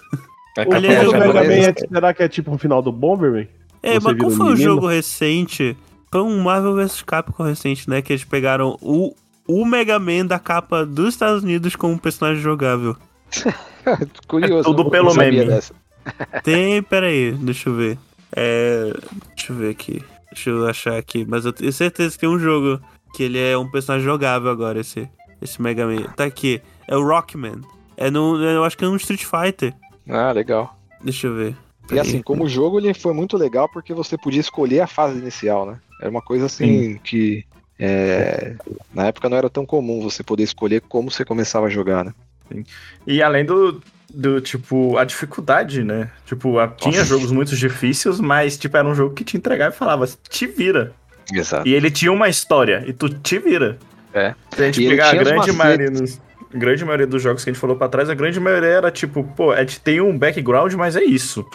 A 0.57 0.61
O 0.61 0.65
capa 0.65 0.75
Aliás, 0.75 1.05
do 1.05 1.05
eu- 1.05 1.19
Mega 1.19 1.27
Man 1.27 1.33
japonesa. 1.33 1.69
é, 1.69 1.87
será 1.93 2.13
que 2.13 2.23
é 2.23 2.27
tipo 2.27 2.53
o 2.53 2.57
final 2.57 2.81
do 2.81 2.91
Bomberman? 2.91 3.47
É, 3.81 3.93
Você 3.93 3.99
mas 4.09 4.17
qual 4.17 4.31
um 4.31 4.35
foi 4.35 4.45
o 4.47 4.49
menino? 4.49 4.63
jogo 4.69 4.87
recente? 4.87 5.77
Foi 6.11 6.21
um 6.21 6.41
Marvel 6.43 6.75
vs 6.75 7.01
Capcom 7.03 7.43
recente, 7.43 7.89
né? 7.89 8.01
Que 8.01 8.11
eles 8.11 8.25
pegaram 8.25 8.75
o, 8.81 9.15
o 9.47 9.63
Mega 9.65 9.97
Man 9.99 10.25
da 10.25 10.39
capa 10.39 10.85
dos 10.85 11.09
Estados 11.13 11.43
Unidos 11.43 11.75
como 11.77 11.93
um 11.93 11.97
personagem 11.97 12.41
jogável. 12.43 12.97
curioso. 14.27 14.61
É 14.61 14.63
tudo 14.63 14.83
não- 14.83 14.89
pelo 14.89 15.13
meme. 15.15 15.45
dessa. 15.45 15.73
Tem, 16.43 16.81
peraí, 16.83 17.31
deixa 17.31 17.69
eu 17.69 17.75
ver. 17.75 17.97
É. 18.35 18.91
Deixa 19.35 19.53
eu 19.53 19.55
ver 19.57 19.69
aqui. 19.69 20.03
Deixa 20.31 20.49
eu 20.49 20.67
achar 20.67 20.97
aqui. 20.97 21.25
Mas 21.27 21.45
eu 21.45 21.53
tenho 21.53 21.71
certeza 21.71 22.11
que 22.11 22.19
tem 22.19 22.29
um 22.29 22.39
jogo 22.39 22.79
que 23.13 23.23
ele 23.23 23.39
é 23.39 23.57
um 23.57 23.69
personagem 23.69 24.05
jogável 24.05 24.49
agora, 24.49 24.79
esse, 24.79 25.09
esse 25.41 25.61
Mega 25.61 25.85
Man. 25.85 26.03
Tá 26.15 26.25
aqui. 26.25 26.61
É 26.87 26.95
o 26.95 27.05
Rockman. 27.05 27.61
É 27.97 28.09
no. 28.09 28.41
Eu 28.41 28.63
acho 28.63 28.77
que 28.77 28.85
é 28.85 28.87
no 28.87 28.95
Street 28.95 29.23
Fighter. 29.23 29.73
Ah, 30.07 30.31
legal. 30.31 30.77
Deixa 31.03 31.27
eu 31.27 31.35
ver. 31.35 31.55
E 31.91 31.99
assim, 31.99 32.21
como 32.21 32.47
jogo, 32.47 32.79
ele 32.79 32.93
foi 32.93 33.13
muito 33.13 33.35
legal 33.35 33.67
porque 33.67 33.93
você 33.93 34.17
podia 34.17 34.39
escolher 34.39 34.81
a 34.81 34.87
fase 34.87 35.17
inicial, 35.17 35.65
né? 35.65 35.79
Era 35.99 36.09
uma 36.09 36.21
coisa 36.21 36.45
assim 36.45 36.99
que 37.03 37.43
é, 37.79 38.55
na 38.93 39.07
época 39.07 39.29
não 39.29 39.37
era 39.37 39.49
tão 39.49 39.65
comum 39.65 40.01
você 40.01 40.21
poder 40.21 40.43
escolher 40.43 40.81
como 40.81 41.09
você 41.09 41.25
começava 41.25 41.65
a 41.65 41.69
jogar, 41.69 42.05
né? 42.05 42.13
E 43.07 43.21
além 43.23 43.45
do, 43.45 43.81
do 44.13 44.39
tipo, 44.41 44.97
a 44.97 45.03
dificuldade, 45.03 45.83
né? 45.83 46.09
Tipo, 46.25 46.59
a- 46.59 46.67
tinha 46.67 47.03
jogos 47.03 47.31
muito 47.31 47.55
difíceis, 47.55 48.19
mas, 48.19 48.57
tipo, 48.57 48.75
era 48.77 48.87
um 48.87 48.95
jogo 48.95 49.13
que 49.13 49.23
te 49.23 49.37
entregava 49.37 49.73
e 49.73 49.77
falava, 49.77 50.07
te 50.29 50.47
vira. 50.47 50.93
Exato. 51.33 51.67
E 51.67 51.73
ele 51.73 51.91
tinha 51.91 52.11
uma 52.11 52.27
história, 52.27 52.83
e 52.87 52.93
tu 52.93 53.07
te 53.09 53.37
vira. 53.37 53.77
É. 54.13 54.33
Se 54.55 54.61
a 54.61 54.65
gente 54.65 54.83
E 54.83 54.89
pegar 54.89 55.09
a 55.11 55.15
grande 55.15 55.51
maioria 55.51 55.91
dos. 55.91 56.19
Grande 56.51 56.83
maioria 56.83 57.05
dos 57.05 57.21
jogos 57.21 57.43
que 57.43 57.49
a 57.51 57.53
gente 57.53 57.61
falou 57.61 57.75
pra 57.75 57.87
trás, 57.87 58.09
a 58.09 58.15
grande 58.15 58.39
maioria 58.39 58.69
era 58.69 58.89
tipo, 58.91 59.23
pô, 59.23 59.51
a 59.51 59.59
gente 59.59 59.79
tem 59.81 60.01
um 60.01 60.17
background, 60.17 60.73
mas 60.73 60.95
é 60.95 61.03
isso. 61.03 61.45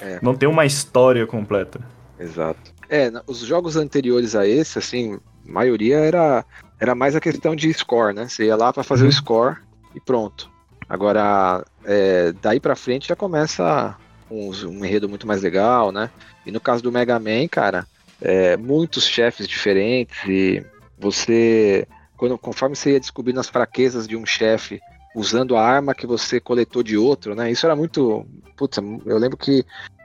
É. 0.00 0.18
Não 0.22 0.34
tem 0.34 0.48
uma 0.48 0.64
história 0.64 1.26
completa. 1.26 1.78
Exato. 2.18 2.72
É, 2.88 3.12
os 3.26 3.40
jogos 3.40 3.76
anteriores 3.76 4.34
a 4.34 4.46
esse, 4.48 4.78
assim, 4.78 5.18
a 5.46 5.52
maioria 5.52 5.98
era, 5.98 6.42
era 6.80 6.94
mais 6.94 7.14
a 7.14 7.20
questão 7.20 7.54
de 7.54 7.70
score, 7.74 8.14
né? 8.14 8.26
Você 8.26 8.46
ia 8.46 8.56
lá 8.56 8.72
pra 8.72 8.82
fazer 8.82 9.06
o 9.06 9.12
score 9.12 9.56
e 9.94 10.00
pronto. 10.00 10.50
Agora, 10.88 11.64
é, 11.84 12.32
daí 12.40 12.58
pra 12.58 12.74
frente 12.74 13.08
já 13.08 13.16
começa 13.16 13.96
uns- 14.30 14.64
um, 14.64 14.84
enredo 14.84 15.08
muito 15.08 15.26
mais 15.26 15.42
legal, 15.42 15.92
né? 15.92 16.10
E 16.46 16.50
no 16.50 16.60
caso 16.60 16.82
do 16.82 16.90
Mega 16.92 17.18
Man, 17.18 17.46
cara, 17.50 17.86
é, 18.20 18.56
muitos 18.56 19.04
chefes 19.06 19.46
diferentes 19.46 20.18
e 20.26 20.64
você, 20.98 21.86
quando, 22.16 22.38
conforme 22.38 22.74
você 22.74 22.92
ia 22.92 23.00
descobrindo 23.00 23.40
as 23.40 23.48
fraquezas 23.48 24.08
de 24.08 24.16
um 24.16 24.24
chefe 24.24 24.80
usando 25.14 25.56
a 25.56 25.62
arma 25.62 25.94
que 25.94 26.06
você 26.06 26.40
coletou 26.40 26.82
de 26.82 26.96
outro, 26.96 27.34
né? 27.34 27.50
Isso 27.50 27.66
era 27.66 27.76
muito, 27.76 28.26
putz, 28.56 28.78
eu 29.06 29.18
lembro 29.18 29.36
que 29.36 29.64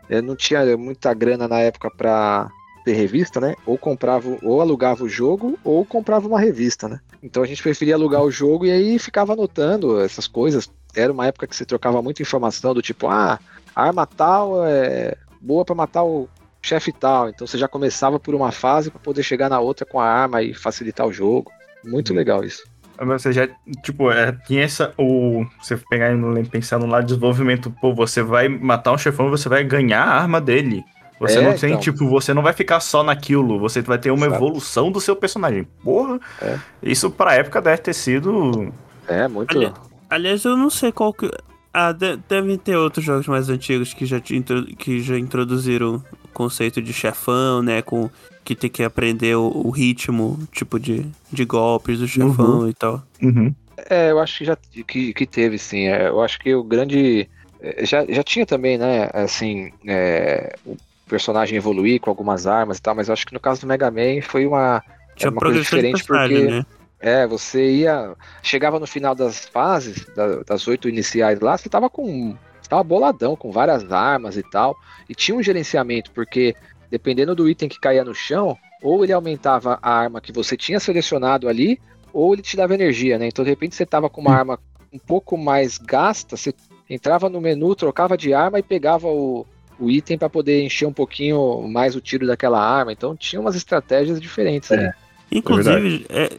eu 0.09 0.21
não 0.21 0.35
tinha 0.35 0.75
muita 0.77 1.13
grana 1.13 1.47
na 1.47 1.59
época 1.59 1.89
pra 1.89 2.49
ter 2.83 2.93
revista, 2.93 3.39
né? 3.39 3.55
Ou 3.65 3.77
comprava, 3.77 4.37
ou 4.41 4.61
alugava 4.61 5.03
o 5.03 5.09
jogo, 5.09 5.57
ou 5.63 5.85
comprava 5.85 6.27
uma 6.27 6.39
revista, 6.39 6.87
né? 6.87 6.99
Então 7.21 7.43
a 7.43 7.45
gente 7.45 7.63
preferia 7.63 7.95
alugar 7.95 8.21
o 8.21 8.31
jogo 8.31 8.65
e 8.65 8.71
aí 8.71 8.99
ficava 8.99 9.33
anotando 9.33 9.99
essas 9.99 10.27
coisas. 10.27 10.69
Era 10.95 11.11
uma 11.11 11.27
época 11.27 11.47
que 11.47 11.55
você 11.55 11.65
trocava 11.65 12.01
muita 12.01 12.21
informação 12.21 12.73
do 12.73 12.81
tipo, 12.81 13.07
ah, 13.07 13.39
arma 13.75 14.05
tal 14.05 14.65
é 14.65 15.15
boa 15.41 15.65
pra 15.65 15.75
matar 15.75 16.03
o 16.03 16.27
chefe 16.61 16.91
tal. 16.91 17.29
Então 17.29 17.45
você 17.45 17.57
já 17.57 17.67
começava 17.67 18.19
por 18.19 18.33
uma 18.33 18.51
fase 18.51 18.89
pra 18.89 18.99
poder 18.99 19.23
chegar 19.23 19.49
na 19.49 19.59
outra 19.59 19.85
com 19.85 19.99
a 19.99 20.07
arma 20.07 20.41
e 20.41 20.53
facilitar 20.53 21.05
o 21.05 21.13
jogo. 21.13 21.51
Muito 21.83 22.13
legal 22.13 22.43
isso. 22.43 22.63
Você 22.97 23.33
já, 23.33 23.47
tipo, 23.83 24.11
é, 24.11 24.31
tinha 24.45 24.63
essa. 24.63 24.93
O, 24.97 25.45
você 25.59 25.75
pegar 25.89 26.13
e 26.13 26.43
pensar 26.47 26.79
no 26.79 26.85
lado 26.85 27.01
de 27.01 27.07
desenvolvimento, 27.07 27.71
pô, 27.81 27.93
você 27.93 28.21
vai 28.21 28.47
matar 28.47 28.93
um 28.93 28.97
chefão 28.97 29.27
e 29.27 29.31
você 29.31 29.49
vai 29.49 29.63
ganhar 29.63 30.03
a 30.03 30.21
arma 30.21 30.39
dele. 30.39 30.83
Você 31.27 31.39
É, 31.39 31.41
não 31.41 31.57
tem, 31.57 31.69
então. 31.71 31.81
tipo, 31.81 32.07
você 32.07 32.33
não 32.33 32.41
vai 32.41 32.53
ficar 32.53 32.79
só 32.79 33.03
naquilo, 33.03 33.57
você 33.59 33.81
vai 33.81 33.97
ter 33.97 34.11
uma 34.11 34.25
Exato. 34.27 34.43
evolução 34.43 34.91
do 34.91 34.99
seu 35.01 35.15
personagem. 35.15 35.63
Porra, 35.83 36.19
É. 36.41 36.57
isso 36.81 37.09
pra 37.09 37.35
época 37.35 37.61
deve 37.61 37.77
ter 37.81 37.93
sido. 37.93 38.73
É, 39.07 39.27
muito. 39.27 39.57
Ali- 39.57 39.71
Aliás, 40.09 40.43
eu 40.45 40.55
não 40.57 40.69
sei 40.69 40.91
qual 40.91 41.13
que. 41.13 41.29
Ah, 41.73 41.91
de- 41.91 42.17
devem 42.29 42.55
ter 42.57 42.75
outros 42.75 43.03
jogos 43.03 43.27
mais 43.27 43.49
antigos 43.49 43.93
que 43.93 44.05
já, 44.05 44.19
que 44.19 44.99
já 45.01 45.17
introduziram 45.17 46.03
o 46.23 46.27
conceito 46.33 46.81
de 46.81 46.93
chefão, 46.93 47.63
né? 47.63 47.81
Com 47.81 48.09
que 48.43 48.55
tem 48.55 48.69
que 48.69 48.83
aprender 48.83 49.35
o, 49.35 49.49
o 49.65 49.69
ritmo, 49.71 50.37
tipo 50.51 50.79
de, 50.79 51.05
de 51.31 51.45
golpes 51.45 51.97
do 51.99 52.07
chefão 52.07 52.69
e 52.69 52.73
tal. 52.73 53.01
Uhum. 53.21 53.55
É, 53.89 54.11
eu 54.11 54.19
acho 54.19 54.37
que 54.37 54.45
já 54.45 54.55
que, 54.87 55.13
que 55.13 55.25
teve, 55.25 55.57
sim. 55.57 55.87
É, 55.87 56.09
eu 56.09 56.21
acho 56.21 56.39
que 56.39 56.53
o 56.53 56.63
grande. 56.63 57.27
é, 57.59 57.83
Já, 57.85 58.05
já 58.07 58.21
tinha 58.23 58.45
também, 58.45 58.77
né? 58.77 59.09
Assim, 59.13 59.71
é, 59.87 60.55
o 60.65 60.75
personagem 61.07 61.57
evoluir 61.57 61.99
com 61.99 62.09
algumas 62.09 62.47
armas 62.47 62.77
e 62.77 62.81
tal, 62.81 62.95
mas 62.95 63.07
eu 63.07 63.13
acho 63.13 63.25
que 63.25 63.33
no 63.33 63.39
caso 63.39 63.61
do 63.61 63.67
Mega 63.67 63.89
Man 63.91 64.21
foi 64.21 64.45
uma. 64.45 64.81
Tinha 65.15 65.29
uma 65.29 65.39
coisa 65.39 65.59
diferente 65.61 66.03
porque- 66.05 66.51
né? 66.51 66.65
É, 66.99 67.27
você 67.27 67.69
ia. 67.69 68.15
Chegava 68.41 68.79
no 68.79 68.87
final 68.87 69.13
das 69.13 69.45
fases, 69.45 70.05
da- 70.15 70.41
das 70.43 70.65
oito 70.67 70.87
iniciais 70.87 71.39
lá, 71.41 71.57
você 71.57 71.67
tava 71.69 71.89
com. 71.89 72.35
Você 72.61 72.69
tava 72.69 72.83
boladão, 72.83 73.35
com 73.35 73.51
várias 73.51 73.91
armas 73.91 74.37
e 74.37 74.43
tal. 74.43 74.75
E 75.09 75.13
tinha 75.13 75.35
um 75.37 75.43
gerenciamento, 75.43 76.11
porque 76.11 76.55
dependendo 76.89 77.35
do 77.35 77.49
item 77.49 77.67
que 77.67 77.79
caía 77.79 78.05
no 78.05 78.15
chão, 78.15 78.57
ou 78.81 79.03
ele 79.03 79.11
aumentava 79.11 79.77
a 79.81 79.91
arma 79.91 80.21
que 80.21 80.31
você 80.31 80.55
tinha 80.55 80.79
selecionado 80.79 81.49
ali, 81.49 81.77
ou 82.13 82.33
ele 82.33 82.41
te 82.41 82.55
dava 82.55 82.73
energia, 82.73 83.17
né? 83.19 83.27
Então 83.27 83.43
de 83.43 83.49
repente 83.51 83.75
você 83.75 83.85
tava 83.85 84.09
com 84.09 84.21
uma 84.21 84.33
arma 84.35 84.57
um 84.93 84.99
pouco 84.99 85.37
mais 85.37 85.77
gasta, 85.77 86.37
você 86.37 86.53
entrava 86.89 87.27
no 87.29 87.41
menu, 87.41 87.75
trocava 87.75 88.15
de 88.17 88.33
arma 88.33 88.59
e 88.59 88.63
pegava 88.63 89.07
o, 89.07 89.45
o 89.83 89.91
item 89.91 90.17
para 90.17 90.29
poder 90.29 90.63
encher 90.63 90.87
um 90.87 90.93
pouquinho 90.93 91.67
mais 91.67 91.95
o 91.95 92.01
tiro 92.01 92.25
daquela 92.25 92.59
arma. 92.59 92.91
Então 92.91 93.15
tinha 93.15 93.39
umas 93.39 93.55
estratégias 93.55 94.19
diferentes 94.21 94.71
ali. 94.71 94.89
Inclusive, 95.31 96.05
é, 96.09 96.29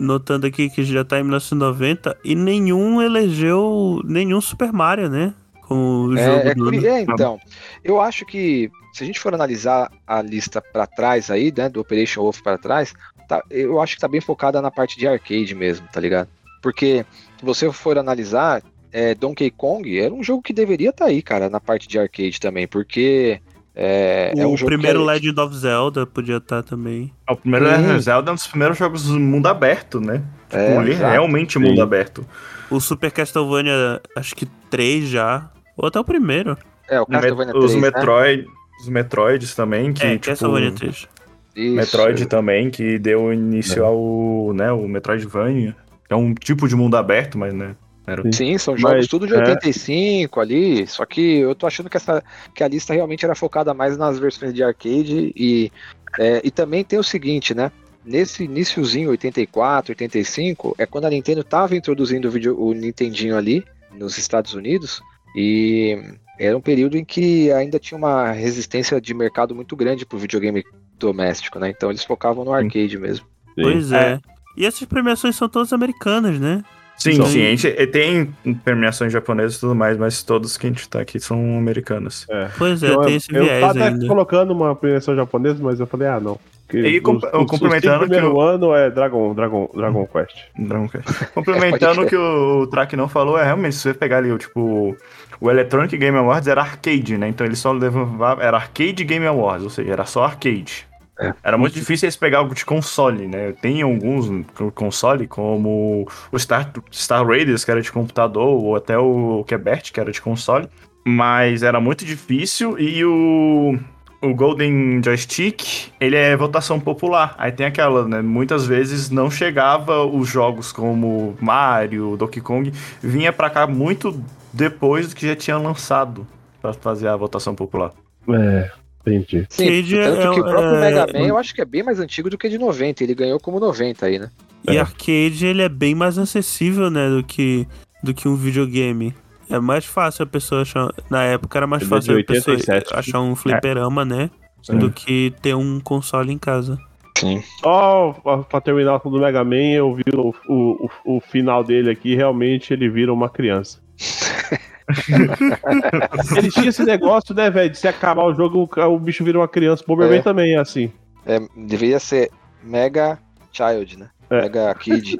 notando 0.00 0.46
aqui 0.46 0.70
que 0.70 0.84
já 0.84 1.04
tá 1.04 1.18
em 1.18 1.22
1990 1.22 2.16
e 2.24 2.34
nenhum 2.34 3.02
elegeu 3.02 4.00
nenhum 4.04 4.40
Super 4.40 4.72
Mario, 4.72 5.08
né? 5.08 5.34
Como 5.62 6.16
jogo 6.16 6.48
É, 6.48 6.48
é, 6.48 6.54
do 6.54 6.86
é, 6.86 7.02
então, 7.02 7.38
eu 7.84 8.00
acho 8.00 8.24
que 8.24 8.70
se 8.94 9.04
a 9.04 9.06
gente 9.06 9.20
for 9.20 9.34
analisar 9.34 9.90
a 10.06 10.22
lista 10.22 10.62
pra 10.62 10.86
trás 10.86 11.30
aí, 11.30 11.52
né, 11.54 11.68
do 11.68 11.80
Operation 11.80 12.22
Wolf 12.22 12.40
pra 12.40 12.56
trás, 12.56 12.94
tá- 13.28 13.42
eu 13.50 13.78
acho 13.80 13.94
que 13.94 14.00
tá 14.00 14.08
bem 14.08 14.20
focada 14.20 14.62
na 14.62 14.70
parte 14.70 14.98
de 14.98 15.06
arcade 15.06 15.54
mesmo, 15.54 15.86
tá 15.92 16.00
ligado? 16.00 16.28
Porque 16.62 17.04
se 17.38 17.44
você 17.44 17.70
for 17.70 17.98
analisar, 17.98 18.62
é, 18.92 19.14
Donkey 19.14 19.50
Kong 19.50 19.98
era 19.98 20.12
um 20.12 20.22
jogo 20.22 20.42
que 20.42 20.52
deveria 20.52 20.90
estar 20.90 21.06
aí, 21.06 21.22
cara, 21.22 21.48
na 21.48 21.60
parte 21.60 21.86
de 21.88 21.98
arcade 21.98 22.40
também, 22.40 22.66
porque 22.66 23.40
é, 23.74 24.32
é 24.36 24.46
o 24.46 24.50
um 24.50 24.56
jogo 24.56 24.70
primeiro 24.70 24.98
que 25.04 25.04
é- 25.10 25.12
Legend 25.12 25.40
of 25.40 25.56
Zelda 25.56 26.06
podia 26.06 26.38
estar 26.38 26.62
também. 26.62 27.12
O 27.30 27.36
primeiro 27.36 27.66
Sim. 27.66 28.00
Zelda 28.00 28.30
é 28.30 28.32
um 28.32 28.34
dos 28.34 28.46
primeiros 28.46 28.76
jogos 28.78 29.04
do 29.04 29.20
mundo 29.20 29.46
aberto, 29.46 30.00
né? 30.00 30.22
Tipo, 30.48 30.56
É, 30.56 30.76
ali 30.76 30.90
exato. 30.92 31.12
realmente 31.12 31.58
mundo 31.58 31.76
Sim. 31.76 31.82
aberto. 31.82 32.26
O 32.70 32.80
Super 32.80 33.10
Castlevania, 33.12 34.00
acho 34.16 34.34
que 34.34 34.46
3 34.68 35.08
já. 35.08 35.48
Ou 35.76 35.86
até 35.88 36.00
o 36.00 36.04
primeiro. 36.04 36.56
é 36.88 37.00
o 37.00 37.06
Castlevania 37.06 37.54
os 37.56 37.70
3, 37.72 37.74
né? 37.74 37.80
Metroid, 37.80 38.46
os 38.80 38.88
Metroids 38.88 39.54
também, 39.54 39.92
que 39.92 40.02
é, 40.04 40.10
tipo, 40.14 40.26
Castlevania 40.26 40.72
3. 40.72 41.06
Isso. 41.54 41.74
Metroid 41.74 42.26
também, 42.26 42.70
que 42.70 42.98
deu 42.98 43.32
início 43.32 43.84
ao, 43.84 44.52
né, 44.54 44.70
o 44.72 44.86
Metroidvania. 44.88 45.74
É 46.08 46.14
um 46.14 46.32
tipo 46.34 46.66
de 46.68 46.74
mundo 46.76 46.96
aberto, 46.96 47.36
mas, 47.38 47.52
né, 47.52 47.74
era 48.10 48.32
Sim, 48.32 48.56
são 48.58 48.76
jogos 48.76 48.98
Mas, 48.98 49.06
tudo 49.08 49.26
de 49.26 49.34
é. 49.34 49.38
85 49.38 50.40
ali, 50.40 50.86
só 50.86 51.04
que 51.04 51.38
eu 51.38 51.54
tô 51.54 51.66
achando 51.66 51.90
que, 51.90 51.96
essa, 51.96 52.22
que 52.54 52.62
a 52.62 52.68
lista 52.68 52.94
realmente 52.94 53.24
era 53.24 53.34
focada 53.34 53.74
mais 53.74 53.96
nas 53.96 54.18
versões 54.18 54.52
de 54.54 54.62
arcade 54.62 55.32
e, 55.36 55.70
é, 56.18 56.40
e 56.44 56.50
também 56.50 56.84
tem 56.84 56.98
o 56.98 57.04
seguinte, 57.04 57.54
né? 57.54 57.70
Nesse 58.04 58.44
iníciozinho, 58.44 59.10
84, 59.10 59.92
85, 59.92 60.74
é 60.78 60.86
quando 60.86 61.04
a 61.04 61.10
Nintendo 61.10 61.44
tava 61.44 61.76
introduzindo 61.76 62.28
o, 62.28 62.30
vídeo, 62.30 62.58
o 62.58 62.72
Nintendinho 62.72 63.36
ali 63.36 63.64
nos 63.92 64.16
Estados 64.16 64.54
Unidos 64.54 65.02
e 65.36 65.98
era 66.38 66.56
um 66.56 66.60
período 66.60 66.96
em 66.96 67.04
que 67.04 67.52
ainda 67.52 67.78
tinha 67.78 67.98
uma 67.98 68.30
resistência 68.30 69.00
de 69.00 69.12
mercado 69.12 69.54
muito 69.54 69.76
grande 69.76 70.06
pro 70.06 70.18
videogame 70.18 70.64
doméstico, 70.98 71.58
né? 71.58 71.68
Então 71.68 71.90
eles 71.90 72.04
focavam 72.04 72.44
no 72.44 72.52
arcade 72.52 72.96
mesmo. 72.96 73.26
Sim. 73.54 73.62
Pois 73.62 73.92
é. 73.92 74.20
E 74.56 74.64
essas 74.64 74.86
premiações 74.86 75.36
são 75.36 75.48
todas 75.48 75.72
americanas, 75.72 76.40
né? 76.40 76.64
Sim, 76.98 77.12
São- 77.14 77.26
sim, 77.26 77.46
a 77.46 77.50
gente 77.54 77.86
tem 77.86 78.34
premiações 78.64 79.12
japonesas 79.12 79.56
e 79.56 79.60
tudo 79.60 79.74
mais, 79.74 79.96
mas 79.96 80.22
todos 80.24 80.56
que 80.56 80.66
a 80.66 80.70
gente 80.70 80.88
tá 80.88 81.00
aqui 81.00 81.20
são 81.20 81.56
americanos. 81.56 82.26
É. 82.28 82.48
Pois 82.58 82.82
é, 82.82 82.90
eu, 82.90 83.00
tem 83.02 83.14
esse 83.16 83.32
eu 83.32 83.44
viés 83.44 83.60
tava 83.60 83.78
até 83.78 83.88
ainda. 83.88 84.06
colocando 84.08 84.50
uma 84.52 84.74
premiação 84.74 85.14
japonesa, 85.14 85.58
mas 85.62 85.78
eu 85.78 85.86
falei, 85.86 86.08
ah, 86.08 86.18
não. 86.18 86.38
Porque 86.66 86.80
E 86.86 87.00
com- 87.00 87.12
os- 87.16 87.22
os- 87.22 87.46
complementando 87.46 88.04
os 88.04 88.10
que 88.10 88.16
eu- 88.16 88.40
ano 88.40 88.74
é 88.74 88.90
Dragon, 88.90 89.32
Dragon, 89.32 89.70
Dragon 89.74 90.06
Quest. 90.06 90.36
Não, 90.58 90.88
cara. 90.88 91.04
Complementando 91.34 92.02
o 92.02 92.06
que 92.06 92.16
o 92.16 92.66
Track 92.66 92.94
não 92.96 93.08
falou, 93.08 93.38
é 93.38 93.44
realmente, 93.44 93.76
se 93.76 93.82
você 93.82 93.94
pegar 93.94 94.18
ali, 94.18 94.30
o 94.32 94.36
tipo, 94.36 94.94
o 95.40 95.50
Electronic 95.50 95.96
Game 95.96 96.18
Awards 96.18 96.48
era 96.48 96.60
arcade, 96.60 97.16
né? 97.16 97.28
Então 97.28 97.46
ele 97.46 97.54
só 97.56 97.70
levava, 97.72 98.42
era 98.42 98.56
Arcade 98.56 99.04
Game 99.04 99.24
Awards, 99.24 99.62
ou 99.64 99.70
seja, 99.70 99.92
era 99.92 100.04
só 100.04 100.24
arcade. 100.24 100.87
É. 101.20 101.34
Era 101.42 101.58
muito 101.58 101.74
difícil 101.74 102.06
eles 102.06 102.16
pegar 102.16 102.38
algo 102.38 102.54
de 102.54 102.64
console, 102.64 103.26
né? 103.26 103.52
Tem 103.60 103.82
alguns 103.82 104.46
console, 104.74 105.26
como 105.26 106.06
o 106.30 106.38
Star, 106.38 106.72
Star 106.92 107.26
Raiders, 107.26 107.64
que 107.64 107.70
era 107.70 107.82
de 107.82 107.90
computador, 107.90 108.46
ou 108.46 108.76
até 108.76 108.96
o 108.96 109.44
Quebert, 109.44 109.92
que 109.92 109.98
era 109.98 110.12
de 110.12 110.20
console. 110.20 110.68
Mas 111.04 111.62
era 111.62 111.80
muito 111.80 112.04
difícil 112.04 112.78
e 112.78 113.04
o, 113.04 113.76
o 114.20 114.34
Golden 114.34 115.02
Joystick, 115.02 115.90
ele 115.98 116.14
é 116.14 116.36
votação 116.36 116.78
popular. 116.78 117.34
Aí 117.38 117.50
tem 117.50 117.66
aquela, 117.66 118.06
né? 118.06 118.22
Muitas 118.22 118.66
vezes 118.66 119.10
não 119.10 119.30
chegava 119.30 120.04
os 120.04 120.28
jogos 120.28 120.70
como 120.70 121.36
Mario, 121.40 122.16
Donkey 122.16 122.40
Kong, 122.40 122.72
vinha 123.02 123.32
pra 123.32 123.50
cá 123.50 123.66
muito 123.66 124.22
depois 124.52 125.08
do 125.08 125.16
que 125.16 125.26
já 125.26 125.34
tinha 125.34 125.56
lançado 125.56 126.26
pra 126.60 126.72
fazer 126.72 127.08
a 127.08 127.16
votação 127.16 127.54
popular. 127.54 127.92
É. 128.28 128.70
Entendi. 129.08 129.46
Sim, 129.48 129.64
Arcade 129.68 129.96
tanto 129.96 130.20
é- 130.20 130.34
que 130.34 130.40
o 130.40 130.44
próprio 130.44 130.74
é- 130.76 130.80
Mega 130.80 131.06
Man 131.12 131.26
eu 131.26 131.38
acho 131.38 131.54
que 131.54 131.60
é 131.60 131.64
bem 131.64 131.82
mais 131.82 131.98
antigo 132.00 132.28
do 132.30 132.38
que 132.38 132.48
de 132.48 132.58
90. 132.58 133.02
Ele 133.02 133.14
ganhou 133.14 133.38
como 133.40 133.58
90 133.60 134.06
aí, 134.06 134.18
né? 134.18 134.30
E 134.68 134.76
É. 134.76 134.80
arcade 134.80 135.46
ele 135.46 135.62
é 135.62 135.68
bem 135.68 135.94
mais 135.94 136.18
acessível, 136.18 136.90
né, 136.90 137.08
do 137.08 137.22
que, 137.22 137.66
do 138.02 138.12
que 138.12 138.26
um 138.28 138.34
videogame. 138.36 139.14
É 139.50 139.58
mais 139.58 139.84
fácil 139.86 140.24
a 140.24 140.26
pessoa 140.26 140.62
achar. 140.62 140.88
Na 141.08 141.22
época 141.24 141.58
era 141.58 141.66
mais 141.66 141.82
Ele 141.82 141.86
é 141.86 141.88
de 141.90 141.94
fácil 141.96 142.14
a 142.20 142.24
pessoa 142.24 142.56
87. 142.56 142.94
achar 142.94 143.20
um 143.20 143.34
fliperama, 143.34 144.04
né? 144.04 144.30
Sim. 144.62 144.76
Do 144.78 144.90
que 144.90 145.32
ter 145.40 145.54
um 145.54 145.80
console 145.80 146.32
em 146.32 146.36
casa. 146.38 146.76
Sim. 147.16 147.42
Só 147.60 148.12
pra- 148.22 148.38
pra 148.38 148.60
terminar 148.60 149.00
com 149.00 149.08
o 149.08 149.12
do 149.12 149.18
Mega 149.20 149.42
Man, 149.42 149.70
eu 149.72 149.94
vi 149.94 150.02
o, 150.14 150.34
o, 150.48 150.88
o, 151.06 151.16
o 151.16 151.20
final 151.20 151.64
dele 151.64 151.90
aqui, 151.90 152.14
realmente 152.14 152.72
ele 152.72 152.88
vira 152.88 153.12
uma 153.12 153.28
criança. 153.30 153.80
ele 156.36 156.50
tinha 156.50 156.68
esse 156.68 156.82
negócio, 156.84 157.34
né, 157.34 157.50
velho, 157.50 157.70
de 157.70 157.78
se 157.78 157.86
acabar 157.88 158.24
o 158.24 158.34
jogo, 158.34 158.68
o, 158.76 158.98
bicho 158.98 159.24
vira 159.24 159.38
uma 159.38 159.48
criança. 159.48 159.82
O 159.82 159.86
Bomberman 159.86 160.18
É. 160.18 160.22
também 160.22 160.54
é 160.54 160.58
assim. 160.58 160.90
É, 161.26 161.38
deveria 161.56 161.98
ser 162.00 162.30
Mega 162.62 163.18
Child, 163.52 163.98
né? 163.98 164.08
É. 164.30 164.42
Mega 164.42 164.74
Kid. 164.74 165.18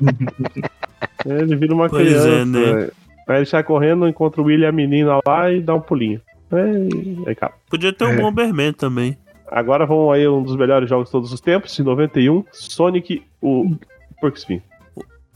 Ele 1.26 1.56
vira 1.56 1.74
uma 1.74 1.88
Pois 1.88 2.06
é, 2.06 2.20
criança. 2.20 2.44
né? 2.46 2.60
velho. 2.74 2.92
Aí 3.26 3.36
ele 3.38 3.46
sai 3.46 3.62
correndo, 3.62 4.08
encontra 4.08 4.40
o 4.40 4.44
William 4.44 4.66
e 4.66 4.68
a 4.68 4.72
menina 4.72 5.18
lá 5.26 5.50
e 5.52 5.60
dá 5.60 5.74
um 5.74 5.80
pulinho. 5.80 6.20
Aí, 6.50 6.88
aí 7.26 7.32
acaba. 7.32 7.52
Podia 7.68 7.92
ter 7.92 8.04
um 8.04 8.12
É. 8.12 8.16
Bomberman 8.16 8.72
também. 8.72 9.18
Agora 9.50 9.84
vamos 9.84 10.14
aí 10.14 10.26
um 10.26 10.42
dos 10.42 10.56
melhores 10.56 10.88
jogos 10.88 11.06
de 11.08 11.12
todos 11.12 11.32
os 11.32 11.40
tempos, 11.40 11.78
em 11.78 11.82
91, 11.82 12.44
Sonic, 12.52 13.22
o 13.42 13.74
Porco 14.20 14.38
Spin. 14.38 14.62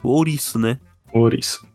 O 0.02 0.08
ouriço, 0.08 0.58
né? 0.58 0.78
Isso. 1.38 1.66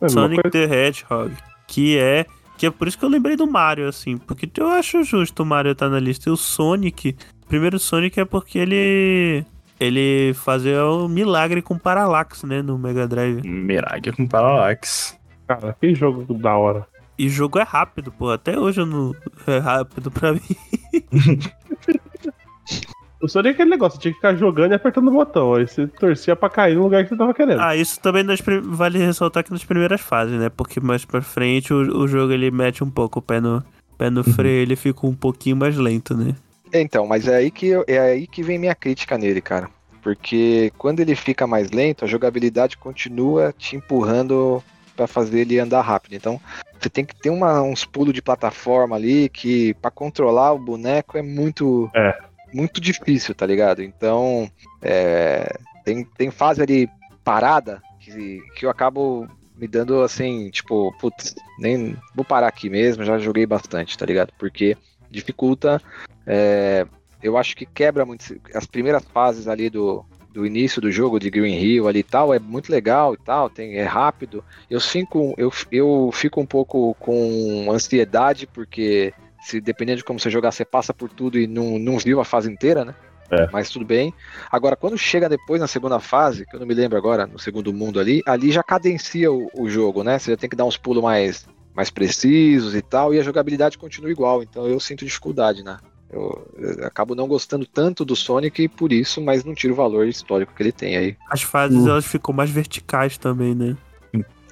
É 0.00 0.08
Sonic 0.08 0.42
coisa. 0.42 0.68
the 0.68 0.74
Hedgehog. 0.74 1.34
Que 1.66 1.98
é. 1.98 2.26
Que 2.56 2.66
é 2.66 2.70
por 2.70 2.88
isso 2.88 2.98
que 2.98 3.04
eu 3.04 3.08
lembrei 3.08 3.36
do 3.36 3.46
Mario, 3.46 3.88
assim. 3.88 4.16
Porque 4.16 4.48
eu 4.56 4.68
acho 4.68 5.02
justo 5.04 5.42
o 5.42 5.46
Mario 5.46 5.72
estar 5.72 5.88
na 5.88 6.00
lista. 6.00 6.28
E 6.28 6.32
o 6.32 6.36
Sonic. 6.36 7.16
Primeiro 7.48 7.76
o 7.76 7.80
Sonic 7.80 8.18
é 8.20 8.24
porque 8.24 8.58
ele. 8.58 9.44
Ele 9.80 10.34
fazia 10.34 10.84
um 10.86 11.06
milagre 11.06 11.62
com 11.62 11.78
Parallax, 11.78 12.42
né? 12.42 12.62
No 12.62 12.76
Mega 12.76 13.06
Drive. 13.06 13.46
Mirage 13.46 14.10
com 14.12 14.26
Parallax. 14.26 15.16
Cara, 15.46 15.76
que 15.80 15.94
jogo 15.94 16.34
da 16.34 16.56
hora. 16.56 16.84
E 17.16 17.26
o 17.26 17.30
jogo 17.30 17.58
é 17.58 17.62
rápido, 17.62 18.10
pô. 18.10 18.30
Até 18.30 18.58
hoje 18.58 18.80
eu 18.80 18.86
não. 18.86 19.14
É 19.46 19.58
rápido 19.58 20.10
pra 20.10 20.32
mim. 20.32 20.40
O 23.20 23.26
Sonic 23.28 23.48
é 23.48 23.52
aquele 23.54 23.70
negócio, 23.70 23.96
você 23.96 24.02
tinha 24.02 24.12
que 24.12 24.18
ficar 24.18 24.34
jogando 24.36 24.72
e 24.72 24.74
apertando 24.74 25.08
o 25.08 25.12
botão. 25.12 25.54
Aí 25.54 25.66
você 25.66 25.86
torcia 25.88 26.36
pra 26.36 26.48
cair 26.48 26.76
no 26.76 26.82
lugar 26.84 27.02
que 27.02 27.10
você 27.10 27.16
tava 27.16 27.34
querendo. 27.34 27.60
Ah, 27.60 27.74
isso 27.74 28.00
também 28.00 28.22
nas 28.22 28.40
vale 28.62 28.98
ressaltar 28.98 29.42
que 29.42 29.50
nas 29.50 29.64
primeiras 29.64 30.00
fases, 30.00 30.38
né? 30.38 30.48
Porque 30.48 30.78
mais 30.78 31.04
pra 31.04 31.20
frente 31.20 31.74
o, 31.74 31.78
o 31.98 32.06
jogo 32.06 32.32
ele 32.32 32.50
mete 32.50 32.84
um 32.84 32.90
pouco 32.90 33.18
o 33.18 33.22
pé 33.22 33.40
no, 33.40 33.62
pé 33.96 34.08
no 34.08 34.22
freio, 34.22 34.62
ele 34.62 34.76
fica 34.76 35.04
um 35.06 35.14
pouquinho 35.14 35.56
mais 35.56 35.76
lento, 35.76 36.16
né? 36.16 36.34
Então, 36.72 37.06
mas 37.06 37.26
é 37.26 37.36
aí, 37.36 37.50
que 37.50 37.66
eu- 37.66 37.84
é 37.88 37.98
aí 37.98 38.26
que 38.26 38.42
vem 38.42 38.58
minha 38.58 38.74
crítica 38.74 39.18
nele, 39.18 39.40
cara. 39.40 39.68
Porque 40.02 40.70
quando 40.78 41.00
ele 41.00 41.16
fica 41.16 41.46
mais 41.46 41.70
lento, 41.72 42.04
a 42.04 42.08
jogabilidade 42.08 42.76
continua 42.78 43.52
te 43.56 43.74
empurrando 43.74 44.62
pra 44.94 45.06
fazer 45.08 45.40
ele 45.40 45.58
andar 45.58 45.80
rápido. 45.80 46.14
Então, 46.14 46.40
você 46.78 46.88
tem 46.88 47.04
que 47.04 47.16
ter 47.16 47.30
uma- 47.30 47.62
uns 47.62 47.84
pulos 47.84 48.12
de 48.14 48.22
plataforma 48.22 48.94
ali 48.96 49.28
que 49.28 49.74
pra 49.82 49.90
controlar 49.90 50.52
o 50.52 50.58
boneco 50.58 51.18
é 51.18 51.22
muito 51.22 51.90
É. 51.94 52.16
muito 52.52 52.80
difícil, 52.80 53.34
tá 53.34 53.46
ligado? 53.46 53.82
Então, 53.82 54.50
é, 54.82 55.58
tem, 55.84 56.04
tem 56.04 56.30
fase 56.30 56.62
ali 56.62 56.88
parada 57.24 57.82
que, 58.00 58.42
que 58.56 58.66
eu 58.66 58.70
acabo 58.70 59.28
me 59.56 59.66
dando 59.66 60.02
assim, 60.02 60.50
tipo, 60.50 60.94
putz, 61.00 61.34
nem 61.58 61.96
vou 62.14 62.24
parar 62.24 62.46
aqui 62.46 62.70
mesmo, 62.70 63.04
já 63.04 63.18
joguei 63.18 63.44
bastante, 63.44 63.98
tá 63.98 64.06
ligado? 64.06 64.32
Porque 64.38 64.76
dificulta, 65.10 65.82
é, 66.26 66.86
eu 67.22 67.36
acho 67.36 67.56
que 67.56 67.66
quebra 67.66 68.06
muito 68.06 68.40
as 68.54 68.66
primeiras 68.66 69.04
fases 69.12 69.48
ali 69.48 69.68
do, 69.68 70.04
do 70.32 70.46
início 70.46 70.80
do 70.80 70.92
jogo 70.92 71.18
de 71.18 71.30
Green 71.30 71.58
Hill 71.58 71.88
ali 71.88 72.00
e 72.00 72.04
tal, 72.04 72.32
é 72.32 72.38
muito 72.38 72.70
legal 72.70 73.14
e 73.14 73.16
tal, 73.16 73.50
tem, 73.50 73.76
é 73.76 73.84
rápido. 73.84 74.44
Eu 74.70 74.80
fico, 74.80 75.34
eu, 75.36 75.52
eu 75.72 76.10
fico 76.12 76.40
um 76.40 76.46
pouco 76.46 76.94
com 77.00 77.66
ansiedade, 77.72 78.46
porque 78.46 79.12
se 79.40 79.60
dependendo 79.60 79.98
de 79.98 80.04
como 80.04 80.18
você 80.18 80.30
jogar, 80.30 80.52
você 80.52 80.64
passa 80.64 80.92
por 80.92 81.08
tudo 81.08 81.38
e 81.38 81.46
não, 81.46 81.78
não 81.78 81.98
viu 81.98 82.20
a 82.20 82.24
fase 82.24 82.50
inteira, 82.50 82.84
né? 82.84 82.94
É. 83.30 83.48
Mas 83.52 83.68
tudo 83.68 83.84
bem. 83.84 84.12
Agora, 84.50 84.74
quando 84.74 84.96
chega 84.96 85.28
depois 85.28 85.60
na 85.60 85.66
segunda 85.66 86.00
fase, 86.00 86.46
que 86.46 86.56
eu 86.56 86.60
não 86.60 86.66
me 86.66 86.74
lembro 86.74 86.96
agora, 86.96 87.26
no 87.26 87.38
segundo 87.38 87.72
mundo 87.72 88.00
ali, 88.00 88.22
ali 88.24 88.50
já 88.50 88.62
cadencia 88.62 89.30
o, 89.30 89.50
o 89.54 89.68
jogo, 89.68 90.02
né? 90.02 90.18
Você 90.18 90.30
já 90.30 90.36
tem 90.36 90.48
que 90.48 90.56
dar 90.56 90.64
uns 90.64 90.76
pulos 90.78 91.02
mais, 91.02 91.46
mais 91.74 91.90
precisos 91.90 92.74
e 92.74 92.80
tal, 92.80 93.12
e 93.12 93.20
a 93.20 93.22
jogabilidade 93.22 93.76
continua 93.76 94.10
igual. 94.10 94.42
Então 94.42 94.66
eu 94.66 94.80
sinto 94.80 95.04
dificuldade, 95.04 95.62
né? 95.62 95.78
Eu, 96.10 96.50
eu 96.56 96.86
acabo 96.86 97.14
não 97.14 97.28
gostando 97.28 97.66
tanto 97.66 98.02
do 98.02 98.16
Sonic 98.16 98.66
por 98.68 98.92
isso, 98.92 99.20
mas 99.20 99.44
não 99.44 99.54
tiro 99.54 99.74
o 99.74 99.76
valor 99.76 100.08
histórico 100.08 100.54
que 100.54 100.62
ele 100.62 100.72
tem 100.72 100.96
aí. 100.96 101.16
As 101.28 101.42
fases 101.42 101.84
Uh. 101.84 101.90
elas 101.90 102.06
ficam 102.06 102.34
mais 102.34 102.50
verticais 102.50 103.18
também, 103.18 103.54
né? 103.54 103.76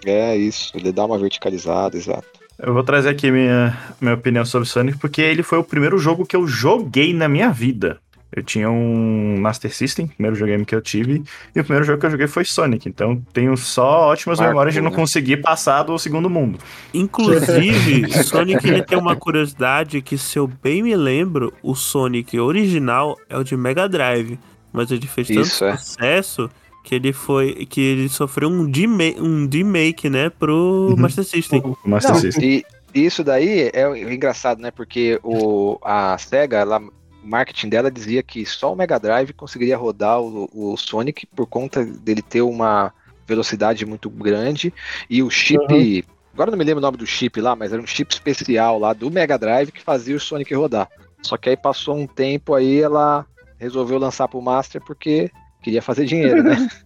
É 0.05 0.37
isso, 0.37 0.77
ele 0.77 0.93
dá 0.93 1.05
uma 1.05 1.19
verticalizada, 1.19 1.97
exato. 1.97 2.36
Eu 2.59 2.73
vou 2.73 2.83
trazer 2.83 3.11
aqui 3.11 3.31
minha, 3.31 3.77
minha 4.01 4.15
opinião 4.15 4.45
sobre 4.45 4.67
Sonic, 4.67 4.99
porque 4.99 5.21
ele 5.21 5.43
foi 5.43 5.59
o 5.59 5.65
primeiro 5.65 5.99
jogo 5.99 6.25
que 6.25 6.35
eu 6.35 6.47
joguei 6.47 7.13
na 7.13 7.29
minha 7.29 7.51
vida. 7.51 7.99
Eu 8.33 8.43
tinha 8.43 8.69
um 8.69 9.39
Master 9.39 9.73
System, 9.73 10.07
primeiro 10.07 10.35
videogame 10.35 10.65
que 10.65 10.75
eu 10.75 10.81
tive, 10.81 11.23
e 11.55 11.61
o 11.61 11.65
primeiro 11.65 11.85
jogo 11.85 12.01
que 12.01 12.07
eu 12.07 12.11
joguei 12.11 12.27
foi 12.27 12.45
Sonic. 12.45 12.89
Então 12.89 13.23
tenho 13.33 13.57
só 13.57 14.09
ótimas 14.09 14.41
memórias 14.41 14.75
de 14.75 14.81
não 14.81 14.91
né? 14.91 14.97
conseguir 14.97 15.39
passar 15.39 15.85
do 15.85 15.99
segundo 15.99 16.29
mundo. 16.29 16.59
Inclusive, 16.93 18.11
Sonic 18.25 18.67
ele 18.67 18.83
tem 18.83 18.99
uma 18.99 19.15
curiosidade 19.15 20.03
que, 20.03 20.19
se 20.19 20.39
eu 20.39 20.47
bem 20.47 20.83
me 20.83 20.97
lembro, 20.97 21.53
o 21.63 21.75
Sonic 21.75 22.39
original 22.39 23.17
é 23.29 23.37
o 23.37 23.45
de 23.45 23.57
Mega 23.57 23.89
Drive. 23.89 24.39
Mas 24.73 24.91
ele 24.91 25.07
fez 25.07 25.29
tanto 25.29 25.41
Isso, 25.41 25.65
é. 26.01 26.51
Que 26.87 26.95
ele 26.95 27.13
foi. 27.13 27.67
que 27.67 27.81
ele 27.81 28.09
sofreu 28.09 28.49
um 28.49 28.71
remake, 28.71 29.21
um 29.21 29.49
remake 29.53 30.09
né, 30.09 30.31
pro 30.31 30.91
Uhum. 30.91 30.97
Master 30.97 31.25
System. 31.25 31.61
O 31.61 31.77
Master 31.85 32.13
Não, 32.15 32.21
System. 32.21 32.65
e 32.95 33.05
isso 33.05 33.25
daí 33.25 33.71
é 33.75 34.13
engraçado, 34.15 34.63
né? 34.63 34.71
Porque 34.71 35.19
o, 35.25 35.79
a 35.83 36.17
SEGA, 36.17 36.59
ela, 36.59 36.79
o 36.79 36.93
marketing 37.29 37.69
dela 37.69 37.91
dizia 37.91 38.23
que 38.23 38.47
só 38.47 38.73
o 38.73 38.77
Mega 38.77 38.99
Drive 39.01 39.33
conseguiria 39.33 39.77
rodar 39.77 40.21
o, 40.21 40.49
o 40.55 40.77
Sonic 40.77 41.27
por 41.27 41.47
conta 41.47 41.85
dele 41.85 42.23
ter 42.23 42.41
uma 42.43 42.93
velocidade 43.27 43.85
muito 43.85 44.09
grande 44.09 44.73
e 45.11 45.23
o 45.25 45.29
chip. 45.29 46.05
Agora 46.33 46.51
eu 46.51 46.53
não 46.53 46.59
me 46.59 46.65
lembro 46.65 46.79
o 46.79 46.83
nome 46.83 46.97
do 46.99 47.07
chip 47.07 47.41
lá, 47.41 47.57
mas 47.57 47.73
era 47.73 47.83
um 47.83 47.87
chip 47.87 48.13
especial 48.15 48.79
lá 48.79 48.93
do 48.93 49.11
Mega 49.11 49.37
Drive 49.37 49.73
que 49.73 49.83
fazia 49.83 50.15
o 50.15 50.21
Sonic 50.21 50.55
rodar. 50.55 50.89
Só 51.23 51.37
que 51.37 51.49
aí 51.49 51.57
passou 51.57 51.97
um 51.97 52.07
tempo 52.07 52.55
aí, 52.55 52.81
ela 52.81 53.27
resolveu 53.59 53.99
lançar 53.99 54.29
pro 54.29 54.41
Master 54.41 54.81
porque 54.87 55.31
queria 55.67 55.83
fazer 55.83 56.05
dinheiro, 56.07 56.43
né? 56.45 56.57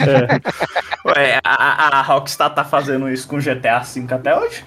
É, 0.00 0.40
Ué, 1.06 1.40
a, 1.44 1.98
a- 1.98 2.02
Rockstar 2.02 2.54
tá 2.54 2.64
fazendo 2.64 3.06
isso 3.10 3.28
com 3.28 3.38
GTA 3.38 3.80
V 3.80 4.06
até 4.14 4.34
hoje? 4.34 4.64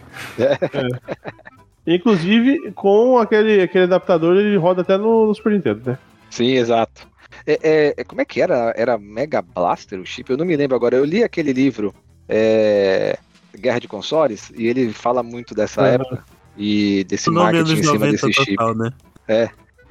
Inclusive, 1.88 2.72
com 2.74 3.18
aquele, 3.18 3.64
aquele 3.64 3.86
adaptador, 3.86 4.38
ele 4.38 4.56
roda 4.58 4.84
até 4.84 4.98
no, 4.98 5.26
no 5.26 5.34
Super 5.34 5.54
Nintendo, 5.54 5.82
né? 5.92 5.98
Sim, 6.30 6.52
exato. 6.52 7.08
É, 7.48 7.60
é- 7.64 7.94
é- 7.98 8.04
como 8.04 8.22
é 8.22 8.26
que 8.26 8.42
era? 8.42 8.74
Era 8.78 8.96
Mega 9.00 9.42
Blaster 9.42 10.00
o 10.00 10.06
chip? 10.06 10.30
Eu 10.30 10.38
não 10.38 10.46
me 10.46 10.56
lembro 10.56 10.76
agora. 10.76 10.96
Eu 10.96 11.04
li 11.04 11.24
aquele 11.24 11.52
livro, 11.52 11.94
é, 12.30 13.18
Guerra 13.58 13.80
de 13.80 13.88
Consoles, 13.88 14.52
e 14.56 14.68
ele 14.68 14.94
fala 14.94 15.24
muito 15.24 15.56
dessa 15.56 15.82
época 15.88 16.24
e 16.56 17.04
desse 17.06 17.32
nome 17.32 17.54
marketing 17.58 17.80
em 17.80 17.84
cima 17.84 17.94
90 18.06 18.12
desse 18.28 18.34
chip. 18.34 18.56
total, 18.56 18.76
né? 18.76 18.92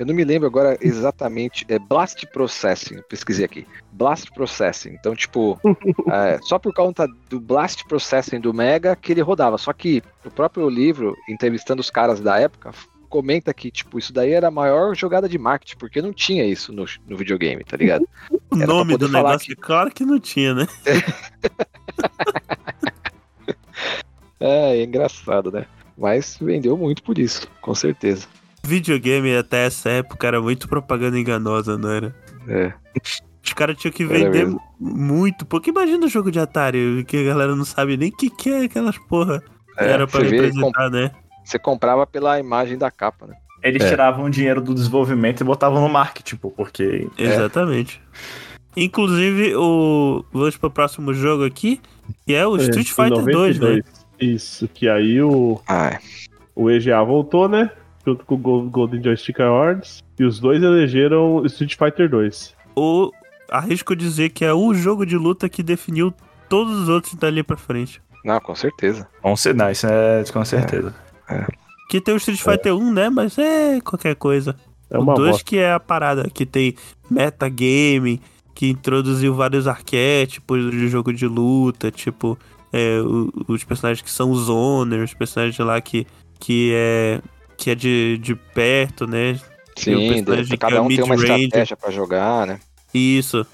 Eu 0.01 0.07
não 0.07 0.15
me 0.15 0.25
lembro 0.25 0.49
agora 0.49 0.79
exatamente. 0.81 1.67
É 1.69 1.79
Blast 1.79 2.27
Processing, 2.29 2.95
eu 2.95 3.03
pesquisei 3.03 3.45
aqui. 3.45 3.67
Blast 3.93 4.33
Processing. 4.33 4.97
Então, 4.99 5.15
tipo, 5.15 5.61
é, 6.11 6.39
só 6.41 6.59
por 6.59 6.73
conta 6.73 7.07
do 7.29 7.39
Blast 7.39 7.87
Processing 7.87 8.41
do 8.41 8.55
Mega 8.55 8.97
que 8.97 9.13
ele 9.13 9.21
rodava. 9.21 9.59
Só 9.59 9.75
que 9.75 10.03
o 10.25 10.31
próprio 10.31 10.71
livro, 10.71 11.15
entrevistando 11.29 11.83
os 11.83 11.91
caras 11.91 12.19
da 12.19 12.41
época, 12.41 12.71
comenta 13.11 13.53
que, 13.53 13.71
tipo, 13.71 13.99
isso 13.99 14.11
daí 14.11 14.33
era 14.33 14.49
a 14.49 14.51
maior 14.51 14.97
jogada 14.97 15.29
de 15.29 15.37
marketing, 15.37 15.77
porque 15.77 16.01
não 16.01 16.15
tinha 16.15 16.47
isso 16.47 16.73
no, 16.73 16.87
no 17.07 17.19
videogame, 17.19 17.63
tá 17.63 17.77
ligado? 17.77 18.09
O 18.51 18.57
Era 18.57 18.67
nome 18.67 18.97
do 18.97 19.07
negócio, 19.07 19.55
claro 19.55 19.91
que 19.91 20.07
não 20.07 20.19
tinha, 20.19 20.55
né? 20.55 20.67
É, 24.43 24.79
é 24.79 24.83
engraçado, 24.83 25.53
né? 25.53 25.67
Mas 25.99 26.39
vendeu 26.41 26.75
muito 26.75 27.03
por 27.03 27.19
isso, 27.19 27.47
com 27.61 27.75
certeza. 27.75 28.27
Videogame 28.65 29.35
até 29.37 29.67
essa 29.67 29.89
época 29.89 30.27
era 30.27 30.41
muito 30.41 30.69
propaganda 30.69 31.19
enganosa, 31.19 31.77
não 31.79 31.91
era? 31.91 32.15
É. 32.47 32.73
Os 33.43 33.53
caras 33.55 33.77
tinham 33.77 33.93
que 33.93 34.05
vender 34.05 34.47
muito. 34.79 35.47
Porque 35.47 35.71
imagina 35.71 36.07
o 36.07 36.09
jogo 36.09 36.31
de 36.31 36.39
Atari, 36.39 37.05
que 37.07 37.17
a 37.17 37.25
galera 37.25 37.57
não 37.57 37.65
sabe 37.65 37.97
nem 37.97 38.11
o 38.11 38.17
que, 38.17 38.29
que 38.31 38.51
é 38.51 38.65
aquelas 38.65 38.99
porra. 38.99 39.43
É, 39.79 39.91
era 39.93 40.07
pra 40.07 40.23
representar, 40.23 40.91
né? 40.91 41.11
Você 41.45 41.59
comprava 41.59 42.07
pela 42.07 42.39
imagem 42.39 42.77
da 42.77 42.91
capa, 42.91 43.27
né? 43.27 43.35
Eles 43.63 43.83
É. 43.83 43.89
tiravam 43.89 44.27
o 44.27 44.31
dinheiro 44.31 44.61
do 44.61 44.75
desenvolvimento 44.75 45.41
e 45.41 45.45
botavam 45.45 45.83
no 45.83 45.89
marketing, 45.89 46.37
pô, 46.37 46.51
porque 46.51 47.09
Exatamente. 47.19 48.01
Inclusive, 48.77 49.55
o. 49.57 50.25
Vamos 50.33 50.57
pro 50.57 50.71
próximo 50.71 51.13
jogo 51.13 51.45
aqui, 51.45 51.81
que 52.27 52.35
é 52.35 52.47
o 52.47 52.57
É, 52.57 52.61
Street 52.63 52.89
Fighter 52.89 53.25
2, 53.25 53.59
né? 53.59 53.67
92. 53.69 53.85
Isso, 54.21 54.69
que 54.69 54.89
aí 54.89 55.21
o, 55.23 55.61
Ah, 55.67 55.99
o 56.55 56.71
EGA 56.71 57.03
voltou, 57.03 57.49
né? 57.49 57.71
Junto 58.07 58.25
com 58.25 58.35
o 58.35 58.39
Go- 58.39 58.63
Golden 58.71 59.03
Joystick 59.03 59.41
Awards. 59.41 60.03
E 60.19 60.25
os 60.25 60.39
dois 60.41 60.63
elegeram 60.63 61.45
Street 61.47 61.77
Fighter 61.77 62.09
2. 62.09 62.55
Ou 62.75 63.13
arrisco 63.51 63.95
dizer 63.97 64.31
que 64.31 64.45
é 64.45 64.53
o 64.53 64.73
jogo 64.75 65.05
de 65.05 65.17
luta 65.17 65.49
que 65.49 65.63
definiu 65.63 66.13
todos 66.49 66.79
os 66.81 66.89
outros 66.89 67.15
dali 67.15 67.43
pra 67.43 67.57
frente. 67.57 68.01
Não, 68.25 68.39
com 68.41 68.55
certeza. 68.55 69.09
Com 69.23 69.35
certeza, 69.37 69.71
isso 69.71 69.87
é 69.87 70.25
com 70.33 70.45
certeza. 70.45 70.95
Que 71.89 72.01
tem 72.01 72.15
o 72.15 72.19
Street 72.19 72.41
Fighter 72.41 72.75
1, 72.77 72.93
né? 72.93 73.09
Mas 73.09 73.39
é 73.39 73.81
qualquer 73.81 74.15
coisa. 74.15 74.55
É 74.91 74.99
o 74.99 75.03
uma 75.03 75.15
2 75.15 75.31
bosta. 75.31 75.45
que 75.45 75.57
é 75.59 75.73
a 75.73 75.81
parada, 75.81 76.29
que 76.33 76.45
tem 76.45 76.75
metagame, 77.11 78.21
que 78.55 78.69
introduziu 78.69 79.35
vários 79.35 79.67
arquétipos 79.67 80.71
de 80.71 80.89
jogo 80.89 81.13
de 81.13 81.27
luta, 81.27 81.91
tipo, 81.91 82.39
é, 82.73 82.99
os 83.49 83.65
personagens 83.65 84.03
que 84.03 84.11
são 84.11 84.35
zoners, 84.35 85.11
os 85.11 85.15
personagens 85.15 85.59
lá 85.59 85.81
que, 85.81 86.07
que 86.39 86.73
é 86.75 87.21
que 87.61 87.71
é 87.71 87.75
de, 87.75 88.19
de 88.19 88.35
perto, 88.35 89.07
né? 89.07 89.39
Sim, 89.77 90.09
personagem 90.09 90.45
de- 90.45 90.51
que 90.51 90.57
cada 90.57 90.77
é 90.77 90.81
um 90.81 90.89
tem 90.89 91.03
uma 91.03 91.15
estratégia 91.15 91.77
pra 91.77 91.91
jogar, 91.91 92.47
né? 92.47 92.59
Isso. 92.93 93.47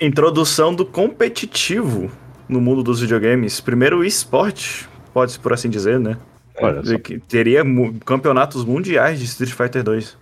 Introdução 0.00 0.74
do 0.74 0.84
competitivo 0.84 2.10
no 2.48 2.60
mundo 2.60 2.82
dos 2.82 3.00
videogames. 3.00 3.60
Primeiro 3.60 3.98
o 4.00 4.04
esporte, 4.04 4.88
pode-se 5.12 5.38
por 5.38 5.52
assim 5.52 5.70
dizer, 5.70 5.98
né? 6.00 6.16
Olha 6.60 6.84
só. 6.84 6.98
Que 6.98 7.18
Teria 7.20 7.64
mu- 7.64 7.94
campeonatos 8.04 8.64
mundiais 8.64 9.18
de 9.20 9.24
Street 9.24 9.52
Fighter 9.52 9.82
2. 9.82 10.16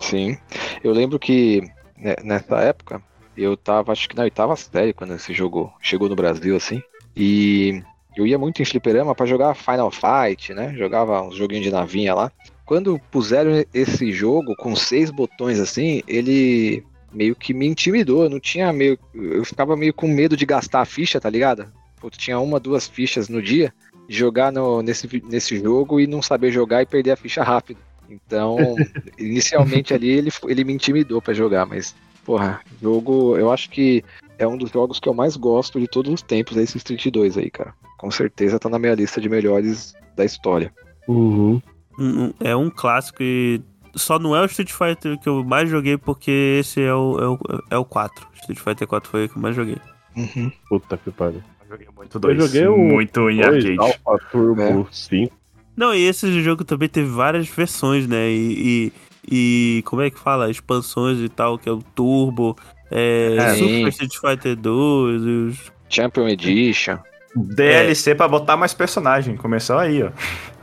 Sim. 0.00 0.36
Eu 0.82 0.92
lembro 0.92 1.18
que 1.18 1.62
né, 1.96 2.16
nessa 2.24 2.56
época 2.60 3.00
eu 3.36 3.56
tava, 3.56 3.92
acho 3.92 4.08
que 4.08 4.16
na 4.16 4.24
oitava 4.24 4.56
série 4.56 4.92
quando 4.92 5.14
esse 5.14 5.32
jogo 5.32 5.72
chegou 5.80 6.08
no 6.08 6.16
Brasil, 6.16 6.56
assim. 6.56 6.82
E 7.16 7.82
eu 8.16 8.26
ia 8.26 8.38
muito 8.38 8.60
em 8.60 8.64
fliperama 8.64 9.14
pra 9.14 9.24
jogar 9.26 9.54
Final 9.54 9.90
Fight, 9.90 10.52
né? 10.52 10.74
Jogava 10.76 11.22
uns 11.22 11.36
joguinhos 11.36 11.64
de 11.64 11.70
navinha 11.72 12.14
lá. 12.14 12.30
Quando 12.64 12.98
puseram 13.10 13.64
esse 13.72 14.12
jogo 14.12 14.54
com 14.56 14.74
seis 14.74 15.10
botões 15.10 15.58
assim, 15.60 16.02
ele 16.06 16.82
meio 17.12 17.36
que 17.36 17.54
me 17.54 17.66
intimidou. 17.66 18.24
Eu 18.24 18.30
não 18.30 18.40
tinha 18.40 18.72
meio. 18.72 18.98
Eu 19.14 19.44
ficava 19.44 19.76
meio 19.76 19.94
com 19.94 20.08
medo 20.08 20.36
de 20.36 20.44
gastar 20.44 20.80
a 20.80 20.86
ficha, 20.86 21.20
tá 21.20 21.30
ligado? 21.30 21.70
Putz, 22.00 22.18
tinha 22.18 22.38
uma, 22.38 22.58
duas 22.58 22.88
fichas 22.88 23.28
no 23.28 23.40
dia. 23.40 23.72
Jogar 24.08 24.52
no, 24.52 24.82
nesse, 24.82 25.08
nesse 25.24 25.58
jogo 25.58 25.98
e 26.00 26.06
não 26.06 26.20
saber 26.20 26.52
jogar 26.52 26.82
e 26.82 26.86
perder 26.86 27.12
a 27.12 27.16
ficha 27.16 27.42
rápido. 27.42 27.78
Então, 28.08 28.56
inicialmente 29.18 29.94
ali 29.94 30.10
ele, 30.10 30.30
ele 30.46 30.64
me 30.64 30.74
intimidou 30.74 31.22
pra 31.22 31.32
jogar, 31.32 31.64
mas, 31.64 31.94
porra, 32.22 32.60
jogo, 32.82 33.38
eu 33.38 33.50
acho 33.50 33.70
que 33.70 34.04
é 34.38 34.46
um 34.46 34.58
dos 34.58 34.70
jogos 34.70 35.00
que 35.00 35.08
eu 35.08 35.14
mais 35.14 35.36
gosto 35.36 35.80
de 35.80 35.88
todos 35.88 36.12
os 36.12 36.22
tempos, 36.22 36.56
é 36.56 36.62
esse 36.62 36.76
Street 36.76 37.06
2 37.06 37.38
aí, 37.38 37.50
cara. 37.50 37.74
Com 37.96 38.10
certeza 38.10 38.58
tá 38.58 38.68
na 38.68 38.78
minha 38.78 38.94
lista 38.94 39.20
de 39.20 39.28
melhores 39.28 39.94
da 40.14 40.24
história. 40.24 40.72
Uhum. 41.08 41.62
Um- 41.98 42.32
é 42.40 42.54
um 42.56 42.70
clássico 42.70 43.22
e 43.22 43.60
só 43.94 44.18
não 44.18 44.34
é 44.34 44.40
o 44.42 44.46
Street 44.46 44.72
Fighter 44.72 45.18
que 45.18 45.28
eu 45.28 45.44
mais 45.44 45.68
joguei 45.70 45.96
porque 45.96 46.58
esse 46.60 46.80
é 46.82 46.92
o, 46.94 47.18
é 47.20 47.28
o, 47.28 47.38
é 47.70 47.78
o 47.78 47.84
4. 47.84 48.26
Street 48.40 48.58
Fighter 48.58 48.86
4 48.88 49.08
foi 49.10 49.24
o 49.26 49.28
que 49.28 49.36
eu 49.36 49.42
mais 49.42 49.54
joguei. 49.54 49.76
Uhum. 50.16 50.50
Puta 50.68 50.96
que 50.96 51.10
pariu. 51.10 51.42
Eu 51.62 51.68
joguei 51.70 51.88
muito 51.96 52.18
dois. 52.18 52.38
joguei 52.38 52.66
o 52.66 52.76
muito 52.76 53.30
em 53.30 53.40
Dois, 53.40 53.64
arcade. 53.64 53.76
Alpha 54.04 54.24
Turbo 54.30 54.62
É. 54.62 54.86
5. 54.90 55.32
Não, 55.76 55.92
e 55.94 56.02
esse 56.06 56.40
jogo 56.42 56.64
também 56.64 56.88
teve 56.88 57.08
várias 57.08 57.48
versões, 57.48 58.06
né? 58.06 58.30
E, 58.30 58.92
e, 59.28 59.78
e 59.78 59.82
como 59.82 60.02
é 60.02 60.10
que 60.10 60.18
fala? 60.20 60.48
Expansões 60.50 61.18
e 61.18 61.28
tal, 61.28 61.58
que 61.58 61.68
é 61.68 61.72
o 61.72 61.82
Turbo, 61.82 62.56
é, 62.90 63.36
É, 63.38 63.54
Super 63.54 63.68
sim. 63.68 63.88
Street 63.88 64.14
Fighter 64.20 64.56
2, 64.56 65.22
e 65.22 65.28
os... 65.28 65.72
Champion 65.88 66.28
Edition. 66.28 66.98
DLC 67.36 68.14
pra 68.14 68.28
botar 68.28 68.56
mais 68.56 68.72
personagem. 68.74 69.36
Começou 69.36 69.78
aí, 69.78 70.02
ó. 70.02 70.10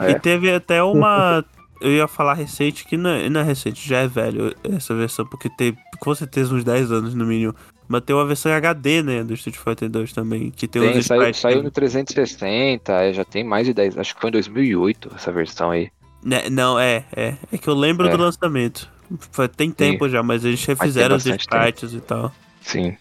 É. 0.04 0.12
E 0.12 0.20
teve 0.20 0.52
até 0.54 0.82
uma. 0.84 1.44
Eu 1.82 1.92
ia 1.92 2.08
falar 2.08 2.36
recente, 2.36 2.86
que 2.86 2.96
não 2.96 3.10
é, 3.10 3.28
não 3.28 3.40
é 3.40 3.44
recente, 3.44 3.90
já 3.90 3.98
é 4.02 4.08
velho 4.08 4.56
essa 4.64 4.94
versão, 4.94 5.26
porque 5.26 5.50
tem 5.50 5.76
com 6.00 6.14
certeza 6.14 6.54
uns 6.54 6.64
10 6.64 6.92
anos 6.92 7.16
no 7.16 7.26
mínimo. 7.26 7.56
Mas 7.88 8.02
tem 8.04 8.16
uma 8.16 8.24
versão 8.24 8.52
HD, 8.54 9.02
né, 9.02 9.24
do 9.24 9.34
Street 9.34 9.58
Fighter 9.58 9.90
2 9.90 10.14
também, 10.14 10.52
que 10.52 10.68
tem, 10.68 10.80
Tem, 10.80 11.00
os 11.00 11.08
saiu, 11.08 11.22
sprites. 11.22 11.42
saiu 11.42 11.64
no 11.64 11.72
360, 11.72 12.94
é, 12.94 13.12
já 13.12 13.26
tem 13.26 13.44
mais 13.44 13.66
de 13.66 13.74
10, 13.74 13.98
acho 13.98 14.14
que 14.14 14.22
foi 14.22 14.30
em 14.30 14.34
2008 14.34 15.12
essa 15.16 15.32
versão 15.32 15.72
aí. 15.72 15.90
Né, 16.24 16.52
não, 16.52 16.80
é, 16.80 17.04
é. 17.16 17.34
É 17.52 17.58
que 17.58 17.68
eu 17.68 17.74
lembro 17.74 18.08
É. 18.08 18.12
do 18.12 18.18
lançamento. 18.18 18.88
Foi- 19.32 19.48
Tem 19.48 19.72
tempo 19.72 20.08
já, 20.08 20.22
mas 20.22 20.46
eles 20.46 20.64
refizeram 20.64 21.16
os 21.16 21.26
sprites 21.26 21.94
e 21.94 22.00
tal. 22.00 22.32
Sim. 22.62 22.96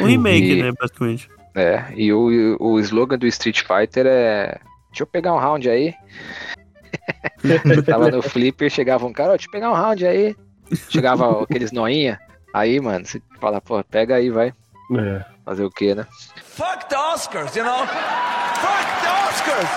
Um 0.00 0.06
remake, 0.06 0.52
E- 0.52 0.62
né, 0.62 0.72
basicamente. 0.80 1.28
É, 1.56 1.90
e 1.96 2.12
o, 2.12 2.56
o 2.60 2.78
slogan 2.80 3.16
do 3.16 3.26
Street 3.26 3.62
Fighter 3.62 4.04
é. 4.06 4.58
Deixa 4.90 5.02
eu 5.02 5.06
pegar 5.06 5.34
um 5.34 5.38
round 5.38 5.68
aí. 5.68 5.94
Tava 7.86 8.10
no 8.10 8.20
flipper, 8.20 8.70
chegava 8.70 9.06
um 9.06 9.12
cara, 9.12 9.30
ó, 9.30 9.32
deixa 9.32 9.48
eu 9.48 9.52
pegar 9.52 9.70
um 9.70 9.74
round 9.74 10.06
aí. 10.06 10.36
Chegava 10.90 11.42
aqueles 11.42 11.72
noinha. 11.72 12.20
Aí, 12.52 12.78
mano, 12.78 13.06
você 13.06 13.22
fala, 13.40 13.60
pô, 13.60 13.82
pega 13.84 14.16
aí, 14.16 14.28
vai. 14.28 14.52
É. 14.98 15.24
Fazer 15.46 15.64
o 15.64 15.70
quê, 15.70 15.94
né? 15.94 16.06
Fuck 16.42 16.88
the 16.88 16.98
Oscars, 16.98 17.56
you 17.56 17.64
know? 17.64 17.86
Fuck 17.86 18.86
the 19.02 19.10
Oscars! 19.28 19.68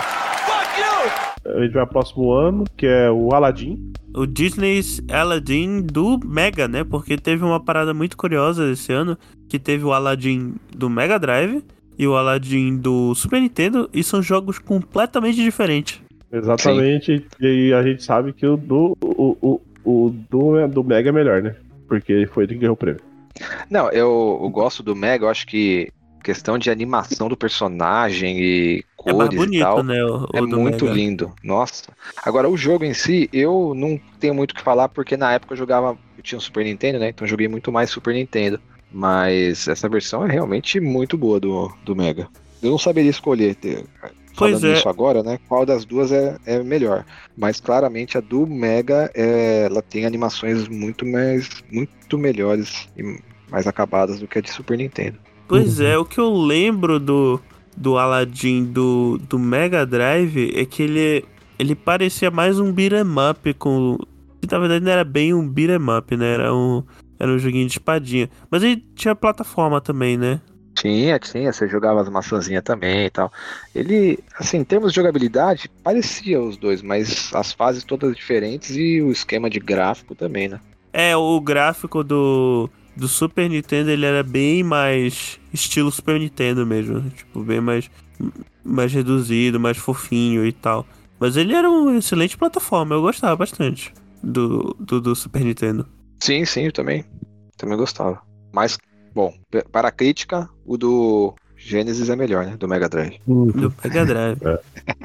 Fuck 0.45 0.79
you! 0.79 1.55
A 1.55 1.61
gente 1.61 1.73
vai 1.73 1.85
pro 1.85 1.93
próximo 1.93 2.31
ano, 2.33 2.65
que 2.75 2.85
é 2.85 3.09
o 3.09 3.33
Aladdin. 3.33 3.93
O 4.15 4.25
Disney's 4.25 5.01
Aladdin 5.09 5.81
do 5.81 6.19
Mega, 6.25 6.67
né? 6.67 6.83
Porque 6.83 7.17
teve 7.17 7.43
uma 7.43 7.63
parada 7.63 7.93
muito 7.93 8.17
curiosa 8.17 8.69
esse 8.71 8.91
ano, 8.91 9.17
que 9.49 9.59
teve 9.59 9.83
o 9.83 9.91
Aladdin 9.91 10.53
do 10.75 10.89
Mega 10.89 11.17
Drive 11.19 11.63
e 11.97 12.07
o 12.07 12.15
Aladdin 12.15 12.77
do 12.77 13.13
Super 13.15 13.41
Nintendo, 13.41 13.89
e 13.93 14.01
são 14.03 14.21
jogos 14.21 14.57
completamente 14.59 15.35
diferentes. 15.35 15.99
Exatamente. 16.31 17.25
E 17.41 17.45
aí 17.45 17.73
a 17.73 17.83
gente 17.83 18.03
sabe 18.03 18.31
que 18.31 18.45
o 18.45 18.55
do, 18.55 18.95
o, 19.01 19.37
o, 19.41 19.61
o 19.83 20.09
do, 20.29 20.67
do 20.67 20.83
Mega 20.83 21.09
é 21.09 21.11
melhor, 21.11 21.41
né? 21.41 21.55
Porque 21.87 22.27
foi 22.31 22.43
ele 22.45 22.53
que 22.53 22.59
ganhou 22.61 22.73
o 22.75 22.77
prêmio. 22.77 23.01
Não, 23.69 23.89
eu, 23.89 24.39
eu 24.41 24.49
gosto 24.49 24.81
do 24.83 24.95
Mega, 24.95 25.25
eu 25.25 25.29
acho 25.29 25.45
que 25.47 25.89
questão 26.23 26.57
de 26.57 26.69
animação 26.69 27.27
do 27.29 27.35
personagem 27.35 28.37
e 28.39 28.79
É 29.05 29.11
cores 29.11 29.33
e 29.33 29.35
bonito, 29.35 29.61
tal. 29.63 29.83
né? 29.83 30.03
O, 30.03 30.27
É 30.33 30.41
o 30.41 30.45
do 30.45 30.59
muito 30.59 30.85
Mega. 30.85 30.95
lindo, 30.97 31.31
nossa. 31.43 31.85
Agora, 32.23 32.47
o 32.49 32.55
jogo 32.57 32.85
em 32.85 32.93
si, 32.93 33.29
eu 33.33 33.73
não 33.75 33.99
tenho 34.19 34.33
muito 34.35 34.51
o 34.51 34.55
que 34.55 34.61
falar, 34.61 34.89
porque 34.89 35.17
na 35.17 35.33
época 35.33 35.53
eu 35.53 35.57
jogava. 35.57 35.97
Eu 36.17 36.23
tinha 36.23 36.37
um 36.37 36.41
Super 36.41 36.63
Nintendo, 36.65 36.99
né? 36.99 37.09
Então 37.09 37.25
eu 37.25 37.29
joguei 37.29 37.47
muito 37.47 37.71
mais 37.71 37.89
Super 37.89 38.13
Nintendo. 38.13 38.59
Mas 38.91 39.67
essa 39.67 39.87
versão 39.87 40.25
é 40.25 40.31
realmente 40.31 40.79
muito 40.79 41.17
boa 41.17 41.39
do, 41.39 41.71
do 41.85 41.95
Mega. 41.95 42.27
Eu 42.61 42.71
não 42.71 42.77
saberia 42.77 43.11
escolher, 43.11 43.55
ter- 43.55 43.85
Pois 44.35 44.53
falando 44.53 44.67
é. 44.73 44.77
isso 44.77 44.87
agora, 44.89 45.21
né? 45.21 45.37
Qual 45.49 45.65
das 45.65 45.83
duas 45.85 46.11
é, 46.11 46.37
é 46.45 46.63
melhor. 46.63 47.05
Mas 47.37 47.59
claramente 47.59 48.17
a 48.17 48.21
do 48.21 48.47
Mega, 48.47 49.11
é, 49.13 49.65
ela 49.65 49.81
tem 49.81 50.05
animações 50.05 50.67
muito 50.67 51.05
mais. 51.05 51.49
muito 51.71 52.17
melhores 52.17 52.87
e 52.97 53.19
mais 53.51 53.67
acabadas 53.67 54.19
do 54.19 54.27
que 54.27 54.39
a 54.39 54.41
de 54.41 54.49
Super 54.51 54.77
Nintendo. 54.77 55.17
Pois 55.47 55.79
é, 55.79 55.97
o 55.97 56.05
que 56.05 56.19
eu 56.19 56.31
lembro 56.31 56.99
do, 56.99 57.39
do 57.75 57.97
Aladdin 57.97 58.63
do, 58.63 59.17
do 59.27 59.37
Mega 59.39 59.85
Drive 59.85 60.53
é 60.55 60.63
que 60.63 60.83
ele, 60.83 61.25
ele 61.57 61.75
parecia 61.75 62.29
mais 62.31 62.59
um 62.59 62.71
beat'em 62.71 63.01
up 63.29 63.53
com. 63.55 63.97
Que 64.41 64.49
na 64.49 64.59
verdade 64.59 64.85
não 64.85 64.91
era 64.91 65.03
bem 65.03 65.33
um 65.33 65.45
beat'em 65.47 65.97
up, 65.97 66.15
né? 66.15 66.33
Era 66.35 66.53
um, 66.55 66.83
era 67.19 67.31
um 67.31 67.37
joguinho 67.37 67.67
de 67.67 67.73
espadinha. 67.73 68.29
Mas 68.49 68.63
ele 68.63 68.77
tinha 68.95 69.13
plataforma 69.13 69.81
também, 69.81 70.17
né? 70.17 70.39
Tinha, 70.73 71.19
tinha, 71.19 71.51
você 71.51 71.67
jogava 71.67 72.01
as 72.01 72.07
maçãzinhas 72.07 72.63
também 72.63 73.05
e 73.05 73.09
tal. 73.09 73.31
Ele, 73.75 74.17
assim, 74.35 74.57
em 74.59 74.63
termos 74.63 74.91
de 74.91 74.95
jogabilidade, 74.95 75.69
parecia 75.83 76.41
os 76.41 76.55
dois, 76.55 76.81
mas 76.81 77.33
as 77.33 77.51
fases 77.51 77.83
todas 77.83 78.15
diferentes 78.15 78.75
e 78.77 79.01
o 79.01 79.11
esquema 79.11 79.49
de 79.49 79.59
gráfico 79.59 80.15
também, 80.15 80.47
né? 80.47 80.59
É, 80.93 81.15
o 81.17 81.39
gráfico 81.41 82.03
do, 82.03 82.69
do 82.95 83.07
Super 83.07 83.49
Nintendo 83.49 83.91
ele 83.91 84.05
era 84.05 84.23
bem 84.23 84.63
mais 84.63 85.39
estilo 85.53 85.91
Super 85.91 86.17
Nintendo 86.17 86.65
mesmo. 86.65 87.09
Tipo, 87.09 87.43
bem 87.43 87.59
mais, 87.59 87.91
mais 88.63 88.93
reduzido, 88.93 89.59
mais 89.59 89.77
fofinho 89.77 90.45
e 90.45 90.53
tal. 90.53 90.87
Mas 91.19 91.35
ele 91.35 91.53
era 91.53 91.69
uma 91.69 91.97
excelente 91.97 92.37
plataforma, 92.37 92.95
eu 92.95 93.01
gostava 93.01 93.35
bastante 93.35 93.93
do, 94.23 94.75
do, 94.79 95.01
do 95.01 95.15
Super 95.15 95.43
Nintendo. 95.43 95.85
Sim, 96.19 96.45
sim, 96.45 96.65
eu 96.65 96.71
também. 96.71 97.05
Também 97.57 97.77
gostava. 97.77 98.21
Mas, 98.53 98.77
bom, 99.13 99.33
para 99.71 99.87
a 99.89 99.91
crítica, 99.91 100.49
o 100.65 100.77
do 100.77 101.33
Genesis 101.57 102.09
é 102.09 102.15
melhor, 102.15 102.45
né? 102.45 102.55
Do 102.57 102.67
Mega 102.67 102.87
Drive. 102.89 103.19
Do 103.27 103.73
Mega 103.83 104.05
Drive. 104.05 104.37
É. 104.45 104.59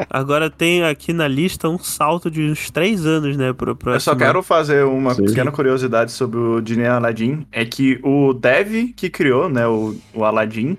Agora 0.08 0.48
tem 0.48 0.84
aqui 0.84 1.12
na 1.12 1.26
lista 1.28 1.68
um 1.68 1.78
salto 1.78 2.30
de 2.30 2.40
uns 2.42 2.70
3 2.70 3.04
anos, 3.06 3.36
né? 3.36 3.52
Pro, 3.52 3.74
pro 3.74 3.92
Eu 3.92 4.00
só 4.00 4.14
quero 4.14 4.42
fazer 4.42 4.84
uma 4.84 5.14
Sim. 5.14 5.24
pequena 5.26 5.50
curiosidade 5.50 6.12
sobre 6.12 6.38
o 6.38 6.60
Disney 6.60 6.86
Aladdin. 6.86 7.46
É 7.50 7.64
que 7.64 7.98
o 8.02 8.32
dev 8.32 8.92
que 8.96 9.10
criou, 9.10 9.48
né, 9.48 9.66
o, 9.66 9.96
o 10.14 10.24
Aladdin, 10.24 10.76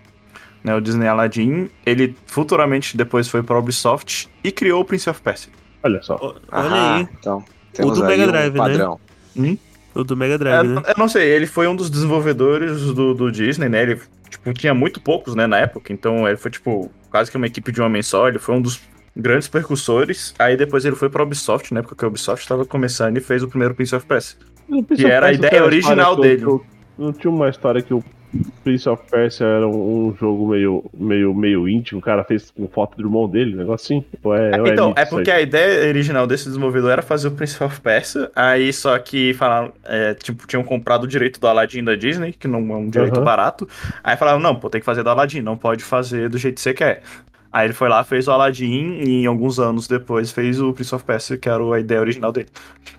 né, 0.63 0.73
o 0.75 0.79
Disney 0.81 1.07
Aladdin, 1.07 1.69
ele 1.86 2.15
futuramente 2.25 2.95
depois 2.97 3.27
foi 3.27 3.43
pra 3.43 3.59
Ubisoft 3.59 4.29
e 4.43 4.51
criou 4.51 4.81
o 4.81 4.86
Prince 4.86 5.09
of 5.09 5.21
Persia. 5.21 5.51
Olha 5.83 6.01
só. 6.01 6.17
Olha 6.21 6.39
Ah, 6.51 6.95
aí, 6.95 7.07
Então, 7.19 7.43
temos 7.73 7.99
do 7.99 8.05
aí 8.05 8.11
Mega 8.17 8.23
um 8.23 8.27
Drive, 8.31 8.53
né? 8.53 8.57
padrão. 8.59 8.99
O 9.95 10.03
do 10.03 10.15
Mega 10.15 10.35
É, 10.35 10.37
Drive, 10.37 10.67
né? 10.67 10.81
Eu 10.87 10.95
não 10.97 11.07
sei, 11.07 11.27
ele 11.27 11.47
foi 11.47 11.67
um 11.67 11.75
dos 11.75 11.89
desenvolvedores 11.89 12.81
do, 12.93 13.13
do 13.13 13.31
Disney, 13.31 13.69
né? 13.69 13.81
Ele 13.83 13.99
tipo, 14.29 14.53
tinha 14.53 14.73
muito 14.73 14.99
poucos, 15.01 15.35
né, 15.35 15.47
na 15.47 15.57
época. 15.57 15.91
Então 15.93 16.27
ele 16.27 16.37
foi, 16.37 16.51
tipo, 16.51 16.91
quase 17.09 17.31
que 17.31 17.37
uma 17.37 17.47
equipe 17.47 17.71
de 17.71 17.81
um 17.81 17.85
homem 17.85 18.03
só. 18.03 18.27
Ele 18.27 18.39
foi 18.39 18.55
um 18.55 18.61
dos 18.61 18.81
grandes 19.15 19.47
percussores. 19.47 20.33
Aí 20.37 20.57
depois 20.57 20.85
ele 20.85 20.95
foi 20.95 21.09
pra 21.09 21.23
Ubisoft, 21.23 21.73
né? 21.73 21.81
Porque 21.81 22.03
a 22.03 22.07
Ubisoft 22.07 22.43
estava 22.43 22.65
começando 22.65 23.17
e 23.17 23.21
fez 23.21 23.41
o 23.41 23.47
primeiro 23.47 23.73
Prince 23.73 23.95
of 23.95 24.05
Persia. 24.05 24.37
Prince 24.67 24.95
Que 24.95 25.05
era 25.05 25.27
a 25.27 25.33
ideia 25.33 25.63
original 25.63 26.15
dele. 26.15 26.45
Não 26.97 27.11
tinha 27.13 27.31
uma 27.31 27.49
história 27.49 27.81
que 27.81 27.93
o 27.93 28.03
Prince 28.63 28.88
of 28.89 29.03
Persia 29.09 29.45
era 29.45 29.67
um, 29.67 30.07
um 30.07 30.15
jogo 30.15 30.47
meio, 30.47 30.86
meio, 30.93 31.33
meio 31.33 31.69
íntimo, 31.69 31.99
o 31.99 32.03
cara 32.03 32.23
fez 32.23 32.51
com 32.51 32.67
foto 32.67 32.97
do 32.97 33.03
irmão 33.03 33.27
dele, 33.27 33.53
um 33.53 33.57
negócio 33.57 33.86
assim? 33.86 34.05
Ou 34.23 34.36
é, 34.36 34.59
ou 34.59 34.67
então, 34.67 34.89
mito 34.89 34.99
é 34.99 35.05
porque 35.05 35.31
a 35.31 35.41
ideia 35.41 35.88
original 35.88 36.25
desse 36.25 36.45
desenvolvedor 36.45 36.91
era 36.91 37.01
fazer 37.01 37.27
o 37.27 37.31
Prince 37.31 37.63
of 37.63 37.79
Persia, 37.81 38.31
aí 38.36 38.71
só 38.73 38.97
que 38.97 39.33
falaram, 39.33 39.71
é, 39.83 40.13
tipo, 40.13 40.47
tinham 40.47 40.63
comprado 40.63 41.03
o 41.03 41.07
direito 41.07 41.39
do 41.39 41.47
Aladdin 41.47 41.83
da 41.83 41.95
Disney, 41.95 42.33
que 42.33 42.47
não 42.47 42.59
é 42.71 42.77
um 42.77 42.89
direito 42.89 43.17
Aham. 43.17 43.23
barato. 43.23 43.67
Aí 44.03 44.17
falaram, 44.17 44.39
não, 44.39 44.55
pô, 44.55 44.69
tem 44.69 44.81
que 44.81 44.86
fazer 44.86 45.03
do 45.03 45.09
Aladdin, 45.09 45.41
não 45.41 45.57
pode 45.57 45.83
fazer 45.83 46.29
do 46.29 46.38
jeito 46.38 46.55
que 46.55 46.61
você 46.61 46.73
quer. 46.73 47.01
Aí 47.55 47.67
ele 47.67 47.73
foi 47.73 47.87
lá, 47.87 48.03
fez 48.03 48.27
o 48.27 48.31
Aladdin 48.31 48.97
e 49.01 49.25
alguns 49.25 49.59
anos 49.59 49.87
depois 49.87 50.29
fez 50.29 50.59
o 50.59 50.73
Prince 50.73 50.93
of 50.93 51.05
Persia, 51.05 51.37
que 51.37 51.47
era 51.47 51.63
a 51.73 51.79
ideia 51.79 52.01
original 52.01 52.29
dele. 52.33 52.49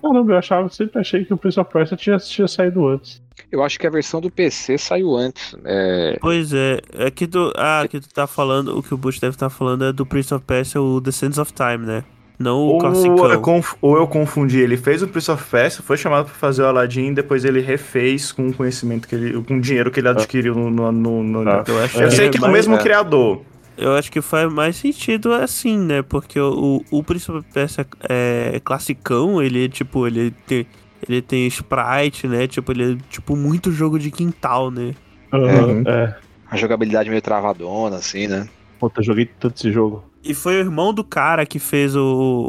Caramba, 0.00 0.32
eu 0.32 0.38
achava, 0.38 0.66
sempre 0.70 0.98
achei 0.98 1.26
que 1.26 1.34
o 1.34 1.36
Prince 1.36 1.60
of 1.60 1.70
Persia 1.70 1.94
tinha, 1.94 2.16
tinha 2.16 2.48
saído 2.48 2.88
antes. 2.88 3.20
Eu 3.52 3.62
acho 3.62 3.78
que 3.78 3.86
a 3.86 3.90
versão 3.90 4.18
do 4.18 4.30
PC 4.30 4.78
saiu 4.78 5.14
antes. 5.14 5.54
É, 5.62 6.16
Pois 6.22 6.54
é, 6.54 6.80
é 6.94 7.10
que 7.10 7.26
tu, 7.26 7.52
ah, 7.54 7.86
que 7.86 8.00
tu 8.00 8.08
tá 8.08 8.26
falando, 8.26 8.78
o 8.78 8.82
que 8.82 8.94
o 8.94 8.96
Bush 8.96 9.20
deve 9.20 9.34
estar 9.36 9.50
falando 9.50 9.84
é 9.84 9.92
do 9.92 10.06
Prince 10.06 10.32
of 10.32 10.42
Persia, 10.46 10.80
o 10.80 11.02
The 11.02 11.10
Sands 11.10 11.36
of 11.36 11.52
Time, 11.52 11.84
né? 11.86 12.02
Não 12.38 12.56
o 12.58 12.68
Ou 12.72 12.78
classicão. 12.78 13.30
eu, 13.32 13.40
conf- 13.42 13.74
ou 13.82 13.96
eu 13.98 14.06
confundi, 14.06 14.58
ele 14.60 14.78
fez 14.78 15.02
o 15.02 15.08
Prince 15.08 15.30
of 15.30 15.44
Persia, 15.50 15.82
foi 15.82 15.98
chamado 15.98 16.24
pra 16.26 16.34
fazer 16.34 16.62
o 16.62 16.66
Aladdin, 16.66 17.12
depois 17.12 17.44
ele 17.44 17.60
refez 17.60 18.32
com 18.32 18.48
o 18.48 18.54
conhecimento 18.54 19.06
que 19.06 19.14
ele, 19.14 19.42
com 19.42 19.56
o 19.58 19.60
dinheiro 19.60 19.90
que 19.90 20.00
ele 20.00 20.08
adquiriu 20.08 20.54
no... 20.54 20.70
no, 20.70 20.90
no- 20.92 21.22
no- 21.22 21.44
Tá. 21.44 21.64
Eu 21.68 21.78
acho 21.84 22.00
Eu 22.00 22.10
sei 22.10 22.30
que 22.30 22.42
é 22.42 22.46
o 22.46 22.50
mesmo 22.50 22.74
é. 22.74 22.78
criador. 22.78 23.42
Eu 23.76 23.94
acho 23.94 24.10
que 24.10 24.20
faz 24.22 24.50
mais 24.52 24.76
sentido 24.76 25.32
assim, 25.32 25.76
né? 25.78 26.02
Porque 26.02 26.38
o, 26.40 26.82
o 26.90 27.02
Prince 27.02 27.30
of 27.30 27.46
Persia 27.52 27.86
é 28.08 28.60
classicão, 28.64 29.42
ele 29.42 29.64
é 29.66 29.68
tipo, 29.68 30.06
ele 30.06 30.30
tem, 30.46 30.66
ele 31.06 31.20
tem 31.20 31.46
sprite, 31.46 32.26
né? 32.26 32.46
Tipo, 32.46 32.72
ele 32.72 32.92
é 32.94 32.96
tipo 33.10 33.36
muito 33.36 33.70
jogo 33.70 33.98
de 33.98 34.10
quintal, 34.10 34.70
né? 34.70 34.94
Uhum. 35.32 35.82
É. 35.86 36.16
a 36.50 36.56
jogabilidade 36.56 37.10
meio 37.10 37.20
travadona, 37.20 37.96
assim, 37.96 38.26
né? 38.26 38.48
Puta, 38.78 39.00
eu 39.00 39.04
joguei 39.04 39.26
tanto 39.26 39.56
esse 39.56 39.70
jogo. 39.72 40.04
E 40.24 40.32
foi 40.34 40.56
o 40.56 40.60
irmão 40.60 40.92
do 40.92 41.04
cara 41.04 41.44
que 41.46 41.58
fez 41.58 41.94
o, 41.96 42.02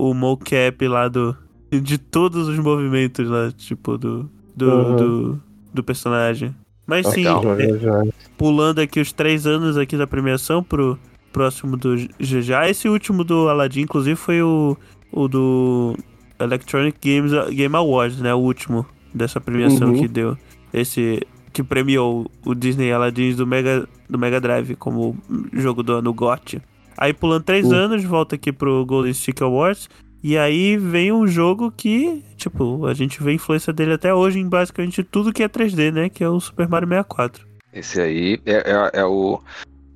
o 0.09 0.13
mocap 0.13 0.87
lá 0.87 1.07
do. 1.07 1.35
De 1.69 1.97
todos 1.97 2.47
os 2.47 2.57
movimentos 2.59 3.27
lá, 3.29 3.51
tipo, 3.51 3.97
do. 3.97 4.29
Do, 4.55 4.71
Uhum. 4.71 4.95
do, 4.95 5.41
do 5.73 5.83
personagem. 5.83 6.55
Mas 6.87 7.05
sim, 7.07 7.25
Legal. 7.25 7.43
é, 7.59 8.09
pulando 8.37 8.79
aqui 8.79 8.99
os 8.99 9.11
três 9.11 9.45
anos 9.45 9.77
aqui 9.77 9.95
da 9.97 10.07
premiação 10.07 10.63
pro 10.63 10.97
próximo 11.37 11.77
do 11.77 11.95
GGA. 12.19 12.69
Esse 12.69 12.89
último 12.89 13.23
do 13.23 13.47
Aladdin, 13.47 13.81
inclusive, 13.81 14.15
foi 14.15 14.41
o, 14.41 14.75
o 15.11 15.27
do 15.27 15.95
Electronic 16.39 16.97
Games 17.01 17.31
Game 17.53 17.75
Awards, 17.75 18.19
né? 18.19 18.33
O 18.33 18.39
último 18.39 18.85
dessa 19.13 19.39
premiação 19.39 19.89
Uhum. 19.89 19.99
que 20.01 20.07
deu. 20.07 20.37
Esse 20.73 21.21
que 21.53 21.63
premiou 21.63 22.29
o 22.45 22.53
Disney 22.53 22.91
Aladdin 22.91 23.33
do 23.33 23.45
Mega, 23.47 23.87
do 24.09 24.17
Mega 24.19 24.39
Drive 24.39 24.75
como 24.75 25.17
jogo 25.53 25.81
do 25.83 25.93
ano 25.93 26.13
GOT. 26.13 26.61
Aí 26.97 27.13
pulando 27.13 27.43
três 27.43 27.65
Uhum. 27.65 27.73
anos, 27.73 28.03
volta 28.03 28.35
aqui 28.35 28.51
pro 28.51 28.85
Golden 28.85 29.13
Stick 29.13 29.41
Awards. 29.41 29.89
E 30.23 30.37
aí 30.37 30.77
vem 30.77 31.11
um 31.11 31.27
jogo 31.27 31.71
que, 31.71 32.23
tipo, 32.35 32.85
a 32.87 32.93
gente 32.93 33.21
vê 33.23 33.31
a 33.31 33.33
influência 33.35 33.71
dele 33.71 33.93
até 33.93 34.13
hoje 34.13 34.39
em 34.39 34.49
basicamente 34.49 35.03
tudo 35.03 35.31
que 35.31 35.43
é 35.43 35.47
3D, 35.47 35.91
né? 35.91 36.09
Que 36.09 36.23
é 36.23 36.29
o 36.29 36.39
Super 36.39 36.67
Mario 36.67 36.87
64. 36.89 37.45
Esse 37.71 38.01
aí 38.01 38.39
é, 38.45 38.71
é- 38.71 38.99
é 39.01 39.05
o, 39.05 39.39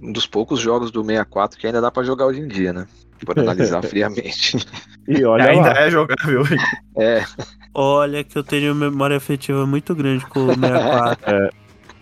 um 0.02 0.12
dos 0.12 0.26
poucos 0.26 0.60
jogos 0.60 0.92
do 0.92 1.04
64 1.04 1.60
que 1.60 1.68
ainda 1.68 1.80
dá 1.82 1.92
pra 1.92 2.04
jogar 2.04 2.26
hoje 2.26 2.40
em 2.42 2.48
dia, 2.48 2.74
né? 2.74 2.88
Por 3.26 3.38
analisar 3.40 3.84
friamente. 3.84 4.58
E 5.08 5.24
olha 5.24 5.46
Ainda 5.46 5.70
lá. 5.74 5.80
é 5.82 5.92
jogável. 5.92 6.44
É, 6.98 7.24
Olha 7.74 8.24
que 8.24 8.38
eu 8.38 8.44
tenho 8.44 8.74
memória 8.76 9.16
afetiva 9.18 9.66
muito 9.66 9.94
grande 9.96 10.26
com 10.26 10.40
o 10.42 10.48
64. 10.56 11.24
Mas, 11.32 11.52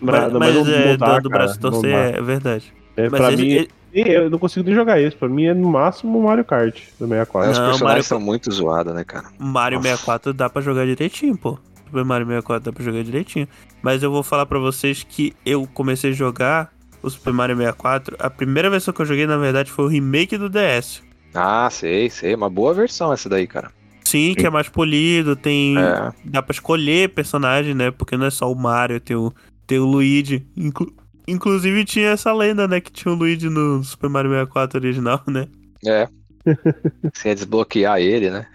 mas 0.00 0.32
mas 0.32 0.32
mas 0.32 0.54
não- 0.54 0.72
é, 0.74 0.88
não 0.90 0.96
dá, 0.96 1.16
do, 1.18 1.22
do 1.24 1.28
braço 1.28 1.54
cara, 1.60 1.70
não 1.70 1.80
torcer 1.80 2.12
dá. 2.12 2.18
é 2.18 2.22
verdade. 2.22 2.72
É, 2.96 3.08
Mas 3.08 3.20
pra 3.20 3.32
esse- 3.32 3.42
mim, 3.42 3.48
ele- 3.92 4.16
eu 4.16 4.30
não 4.30 4.38
consigo 4.38 4.64
nem 4.66 4.74
jogar 4.74 5.00
esse. 5.00 5.14
Pra 5.16 5.28
mim 5.28 5.44
é 5.44 5.54
no 5.54 5.68
máximo 5.68 6.18
o 6.18 6.22
Mario 6.24 6.44
Kart 6.44 6.74
do 6.98 7.06
64. 7.06 7.50
os 7.52 7.58
Não, 7.58 7.64
personagens 7.66 7.82
Mario- 7.82 8.04
são 8.04 8.20
muito 8.20 8.50
zoados, 8.52 8.94
né, 8.94 9.04
cara? 9.04 9.26
Mario 9.38 9.78
Nossa. 9.78 9.88
64 9.90 10.32
dá 10.32 10.48
pra 10.50 10.62
jogar 10.62 10.86
direitinho, 10.86 11.36
pô. 11.36 11.58
Super 11.86 12.04
Mario 12.04 12.26
64 12.26 12.64
dá 12.64 12.72
pra 12.74 12.84
jogar 12.84 13.02
direitinho. 13.04 13.46
Mas 13.82 14.02
eu 14.02 14.10
vou 14.10 14.22
falar 14.22 14.46
pra 14.46 14.58
vocês 14.58 15.04
que 15.08 15.34
eu 15.44 15.66
comecei 15.74 16.10
a 16.10 16.14
jogar 16.14 16.70
o 17.02 17.10
Super 17.10 17.32
Mario 17.32 17.56
64. 17.56 18.16
A 18.18 18.28
primeira 18.30 18.68
versão 18.70 18.92
que 18.94 19.00
eu 19.02 19.06
joguei, 19.06 19.26
na 19.26 19.36
verdade, 19.36 19.70
foi 19.70 19.84
o 19.84 19.88
remake 19.88 20.36
do 20.36 20.48
DS. 20.48 21.02
Ah, 21.34 21.68
sei, 21.70 22.10
sei. 22.10 22.34
Uma 22.34 22.50
boa 22.50 22.74
versão 22.74 23.12
essa 23.12 23.28
daí, 23.28 23.46
cara. 23.46 23.70
Sim, 24.04 24.34
que 24.34 24.44
é 24.46 24.50
mais 24.50 24.68
polido, 24.68 25.36
tem. 25.36 25.78
É. 25.78 26.12
Dá 26.24 26.42
pra 26.42 26.52
escolher 26.52 27.10
personagem, 27.10 27.74
né? 27.74 27.90
Porque 27.92 28.16
não 28.16 28.26
é 28.26 28.30
só 28.30 28.50
o 28.50 28.56
Mario, 28.56 28.98
tem 29.00 29.14
o, 29.16 29.32
tem 29.66 29.78
o 29.78 29.84
Luigi. 29.86 30.44
Inclu- 30.56 30.92
Inclusive 31.28 31.84
tinha 31.84 32.08
essa 32.08 32.32
lenda, 32.32 32.66
né? 32.66 32.80
Que 32.80 32.90
tinha 32.90 33.12
o 33.12 33.16
Luigi 33.16 33.48
no 33.48 33.84
Super 33.84 34.10
Mario 34.10 34.30
64 34.30 34.78
original, 34.80 35.22
né? 35.28 35.46
É. 35.86 36.08
Você 37.14 37.28
ia 37.28 37.34
desbloquear 37.36 38.00
ele, 38.00 38.30
né? 38.30 38.46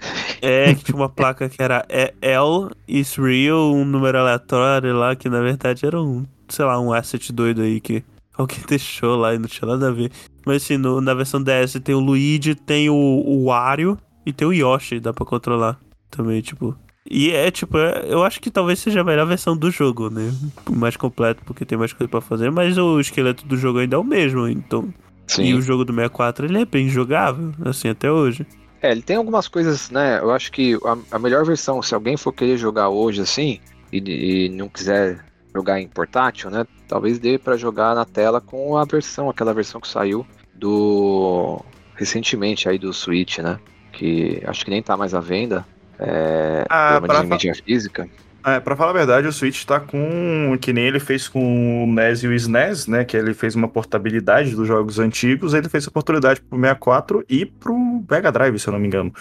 É, 0.41 0.73
que 0.73 0.83
tinha 0.83 0.95
uma 0.97 1.07
placa 1.07 1.47
que 1.47 1.61
era 1.61 1.85
L 2.21 2.69
is 2.87 3.15
real, 3.15 3.73
um 3.73 3.85
número 3.85 4.17
aleatório 4.17 4.93
lá, 4.93 5.15
que 5.15 5.29
na 5.29 5.39
verdade 5.39 5.85
era 5.85 6.01
um, 6.01 6.25
sei 6.49 6.65
lá, 6.65 6.79
um 6.81 6.91
asset 6.91 7.31
doido 7.31 7.61
aí 7.61 7.79
que 7.79 8.03
alguém 8.37 8.59
deixou 8.67 9.15
lá 9.15 9.33
e 9.33 9.39
não 9.39 9.47
tinha 9.47 9.67
nada 9.67 9.89
a 9.89 9.91
ver. 9.91 10.11
Mas 10.45 10.63
assim, 10.63 10.77
no- 10.77 11.01
na 11.01 11.13
versão 11.13 11.41
DS 11.41 11.79
tem 11.83 11.95
o 11.95 11.99
Luigi, 11.99 12.55
tem 12.55 12.89
o, 12.89 12.93
o 12.95 13.45
Wario 13.45 13.97
e 14.25 14.31
tem 14.33 14.47
o 14.47 14.53
Yoshi, 14.53 14.99
dá 14.99 15.13
pra 15.13 15.25
controlar 15.25 15.79
também, 16.09 16.41
tipo. 16.41 16.75
E 17.09 17.29
é 17.31 17.51
tipo, 17.51 17.77
é- 17.77 18.05
eu 18.07 18.23
acho 18.23 18.39
que 18.41 18.49
talvez 18.49 18.79
seja 18.79 19.01
a 19.01 19.03
melhor 19.03 19.27
versão 19.27 19.55
do 19.55 19.69
jogo, 19.69 20.09
né? 20.09 20.31
Mais 20.71 20.97
completo, 20.97 21.43
porque 21.45 21.63
tem 21.65 21.77
mais 21.77 21.93
coisa 21.93 22.09
pra 22.09 22.21
fazer, 22.21 22.51
mas 22.51 22.77
o 22.77 22.99
esqueleto 22.99 23.45
do 23.45 23.55
jogo 23.57 23.79
ainda 23.79 23.95
é 23.95 23.99
o 23.99 24.03
mesmo, 24.03 24.47
então. 24.47 24.91
E 25.27 25.31
Sim. 25.31 25.53
o 25.55 25.61
jogo 25.61 25.83
do 25.85 25.91
64 25.93 26.45
ele 26.45 26.59
é 26.61 26.65
bem 26.65 26.87
jogável, 26.87 27.51
assim, 27.63 27.89
até 27.89 28.11
hoje. 28.11 28.45
É, 28.81 28.91
ele 28.91 29.01
tem 29.01 29.15
algumas 29.17 29.47
coisas, 29.47 29.89
né? 29.89 30.19
Eu 30.19 30.31
acho 30.31 30.51
que 30.51 30.75
a, 30.85 31.15
a 31.15 31.19
melhor 31.19 31.43
versão, 31.45 31.81
se 31.81 31.95
alguém 31.95 32.15
for 32.17 32.31
querer 32.31 32.57
jogar 32.57 32.89
hoje 32.89 33.21
assim 33.21 33.59
e, 33.91 33.97
e 34.45 34.49
não 34.49 34.69
quiser 34.69 35.24
jogar 35.55 35.79
em 35.79 35.87
portátil, 35.87 36.49
né? 36.49 36.65
Talvez 36.87 37.17
dê 37.17 37.37
pra 37.39 37.55
jogar 37.57 37.95
na 37.95 38.03
tela 38.05 38.41
com 38.41 38.77
a 38.77 38.83
versão, 38.85 39.29
aquela 39.29 39.53
versão 39.53 39.79
que 39.79 39.87
saiu 39.87 40.25
do 40.53 41.63
recentemente 41.95 42.67
aí 42.67 42.77
do 42.77 42.93
Switch, 42.93 43.39
né? 43.39 43.57
Que 43.93 44.41
acho 44.45 44.65
que 44.65 44.71
nem 44.71 44.83
tá 44.83 44.97
mais 44.97 45.13
à 45.13 45.19
venda. 45.21 45.65
É, 45.97 46.65
Ah, 46.69 46.99
pra 47.01 47.23
mídia 47.23 47.53
física. 47.55 48.07
É, 48.45 48.59
pra 48.59 48.75
falar 48.75 48.91
a 48.91 48.93
verdade, 48.93 49.27
o 49.27 49.31
Switch 49.33 49.63
tá 49.63 49.79
com. 49.79 50.55
Que 50.61 50.71
nem 50.71 50.83
ele 50.85 50.99
fez 50.99 51.27
com 51.27 51.83
o 51.83 51.87
NES 51.87 52.21
e 52.23 52.27
o 52.27 52.33
SNES, 52.33 52.85
né? 52.85 53.03
Que 53.05 53.17
ele 53.17 53.33
fez 53.33 53.55
uma 53.55 53.67
portabilidade 53.67 54.53
dos 54.55 54.67
jogos 54.67 54.99
antigos, 54.99 55.53
ele 55.55 55.67
fez 55.69 55.87
a 55.87 55.91
portabilidade 55.91 56.41
pro 56.41 56.59
64 56.59 57.25
e 57.29 57.45
pro 57.45 57.75
Mega 58.09 58.31
Drive, 58.31 58.59
se 58.59 58.67
eu 58.67 58.73
não 58.73 58.79
me 58.79 58.87
engano. 58.87 59.11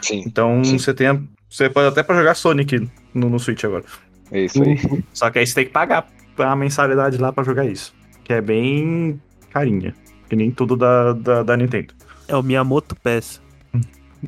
Sim, 0.00 0.22
Então 0.26 0.64
Sim. 0.64 0.78
você 0.78 0.94
tem. 0.94 1.08
a- 1.08 1.20
Você 1.50 1.68
pode 1.68 1.88
até 1.88 2.02
pra 2.02 2.16
jogar 2.16 2.34
Sonic 2.34 2.88
no, 3.12 3.28
no 3.28 3.38
Switch 3.38 3.62
agora. 3.64 3.84
É 4.32 4.40
isso 4.40 4.62
aí. 4.62 4.76
Só 5.12 5.30
que 5.30 5.38
aí 5.38 5.46
você 5.46 5.54
tem 5.54 5.64
que 5.66 5.70
pagar 5.70 6.08
a 6.38 6.56
mensalidade 6.56 7.18
lá 7.18 7.32
pra 7.32 7.44
jogar 7.44 7.64
isso. 7.64 7.94
Que 8.24 8.32
é 8.32 8.40
bem 8.40 9.20
carinha. 9.50 9.94
Que 10.28 10.34
nem 10.34 10.50
tudo 10.50 10.76
da, 10.76 11.12
da, 11.12 11.42
da 11.42 11.56
Nintendo. 11.56 11.94
É 12.26 12.34
o 12.34 12.42
Miyamoto 12.42 12.96
Pass. 12.96 13.40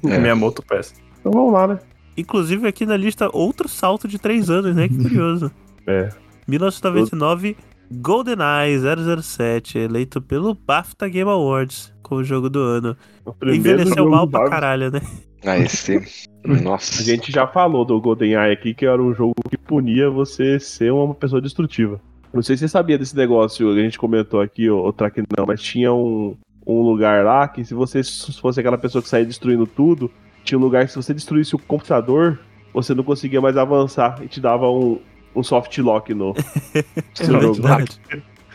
É. 0.04 0.18
Miyamoto 0.18 0.60
Pass. 0.60 0.92
Então 1.20 1.30
vamos 1.30 1.52
lá, 1.52 1.68
né? 1.68 1.78
Inclusive 2.16 2.66
aqui 2.66 2.84
na 2.84 2.96
lista 2.96 3.30
outro 3.32 3.68
salto 3.68 4.08
de 4.08 4.18
três 4.18 4.50
anos, 4.50 4.74
né? 4.74 4.88
Que 4.88 4.96
curioso. 4.96 5.50
É. 5.86 6.08
1999, 6.48 7.56
GoldenEye 7.92 8.80
007, 9.22 9.78
eleito 9.78 10.20
pelo 10.22 10.54
BAFTA 10.54 11.08
Game 11.10 11.30
Awards 11.30 11.94
como 12.02 12.24
jogo 12.24 12.48
do 12.48 12.60
ano. 12.60 12.96
O 13.24 13.32
primeiro 13.32 13.82
Envelheceu 13.82 14.04
jogo 14.04 14.10
mal 14.10 14.26
pra 14.26 14.48
caralho, 14.48 14.90
né? 14.90 15.00
Ah, 15.44 15.58
esse. 15.58 16.00
Nossa. 16.44 17.00
A 17.00 17.04
gente 17.04 17.32
já 17.32 17.46
falou 17.46 17.84
do 17.84 18.00
GoldenEye 18.00 18.52
aqui, 18.52 18.74
que 18.74 18.84
era 18.84 19.00
um 19.02 19.14
jogo 19.14 19.34
que 19.48 19.56
punia 19.56 20.10
você 20.10 20.58
ser 20.60 20.92
uma 20.92 21.14
pessoa 21.14 21.40
destrutiva. 21.40 22.00
Não 22.32 22.42
sei 22.42 22.56
se 22.56 22.60
você 22.60 22.68
sabia 22.68 22.98
desse 22.98 23.16
negócio, 23.16 23.70
a 23.70 23.76
gente 23.76 23.98
comentou 23.98 24.40
aqui, 24.40 24.68
o 24.68 24.92
Track 24.92 25.22
não, 25.36 25.46
mas 25.46 25.62
tinha 25.62 25.92
um, 25.92 26.36
um 26.66 26.80
lugar 26.82 27.24
lá 27.24 27.46
que 27.46 27.64
se 27.64 27.72
você 27.74 28.02
fosse 28.40 28.58
aquela 28.58 28.76
pessoa 28.76 29.00
que 29.00 29.08
saía 29.08 29.24
destruindo 29.24 29.66
tudo, 29.66 30.10
tinha 30.42 30.58
um 30.58 30.60
lugar 30.60 30.84
que 30.84 30.90
se 30.90 30.96
você 30.96 31.14
destruísse 31.14 31.54
o 31.54 31.58
computador, 31.58 32.40
você 32.72 32.92
não 32.92 33.04
conseguia 33.04 33.40
mais 33.40 33.56
avançar 33.56 34.20
e 34.22 34.26
te 34.26 34.40
dava 34.40 34.68
um, 34.68 35.00
um 35.34 35.42
soft 35.42 35.78
lock 35.78 36.12
no 36.12 36.34
seu 37.14 37.40
jogo. 37.40 37.54
verdade. 37.54 38.00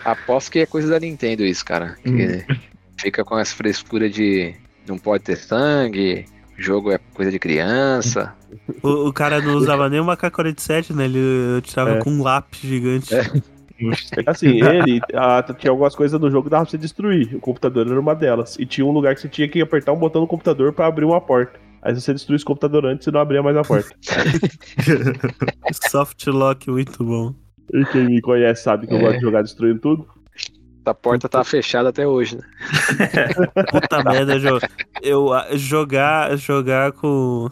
Aposto 0.03 0.51
que 0.51 0.59
é 0.59 0.65
coisa 0.65 0.89
da 0.89 0.99
Nintendo 0.99 1.43
isso, 1.43 1.63
cara. 1.63 1.95
Que 2.03 2.45
fica 2.97 3.23
com 3.23 3.39
essa 3.39 3.55
frescura 3.55 4.09
de 4.09 4.53
não 4.87 4.97
pode 4.97 5.23
ter 5.23 5.37
sangue, 5.37 6.25
jogo 6.61 6.91
é 6.91 6.99
coisa 7.13 7.31
de 7.31 7.39
criança. 7.39 8.33
O, 8.83 9.07
o 9.09 9.13
cara 9.13 9.41
não 9.41 9.55
usava 9.55 9.89
nem 9.89 9.99
uma 9.99 10.15
K-47, 10.17 10.95
né? 10.95 11.05
Ele 11.05 11.61
tirava 11.63 11.91
É. 11.97 11.99
com 11.99 12.09
um 12.11 12.23
lápis 12.23 12.59
gigante. 12.61 13.13
É. 13.13 13.23
Assim, 14.25 14.61
ele 14.63 14.99
ah, 15.13 15.41
tinha 15.57 15.71
algumas 15.71 15.95
coisas 15.95 16.19
no 16.19 16.29
jogo 16.29 16.43
que 16.45 16.49
dava 16.49 16.63
pra 16.65 16.71
você 16.71 16.77
destruir. 16.77 17.35
O 17.35 17.39
computador 17.39 17.87
era 17.87 17.99
uma 17.99 18.13
delas. 18.15 18.57
E 18.59 18.65
tinha 18.65 18.85
um 18.85 18.91
lugar 18.91 19.15
que 19.15 19.21
você 19.21 19.29
tinha 19.29 19.47
que 19.47 19.61
apertar 19.61 19.91
um 19.93 19.97
botão 19.99 20.21
no 20.21 20.27
computador 20.27 20.73
pra 20.73 20.87
abrir 20.87 21.05
uma 21.05 21.21
porta. 21.21 21.59
Aí 21.81 21.95
se 21.95 22.01
você 22.01 22.13
destruísse 22.13 22.43
o 22.43 22.47
computador 22.47 22.85
antes, 22.85 23.05
você 23.05 23.11
não 23.11 23.19
abria 23.21 23.41
mais 23.43 23.55
a 23.55 23.61
porta. 23.63 23.89
Soft 25.89 26.25
lock, 26.27 26.69
muito 26.69 27.03
bom. 27.03 27.33
E 27.73 27.85
quem 27.85 28.05
me 28.05 28.21
conhece 28.21 28.63
sabe 28.63 28.87
que 28.87 28.93
eu 28.93 28.97
É. 28.97 29.01
gosto 29.01 29.15
de 29.17 29.21
jogar 29.21 29.41
destruindo 29.43 29.79
tudo. 29.79 30.07
A 30.89 30.93
porta 30.93 31.29
tá 31.29 31.43
fechada 31.43 31.89
até 31.89 32.07
hoje, 32.07 32.37
né? 32.37 32.43
Puta 33.71 34.03
merda, 34.03 34.39
jo- 34.39 34.59
eu 35.01 35.33
ah, 35.33 35.47
jogar, 35.53 36.35
jogar 36.37 36.91
com. 36.93 37.49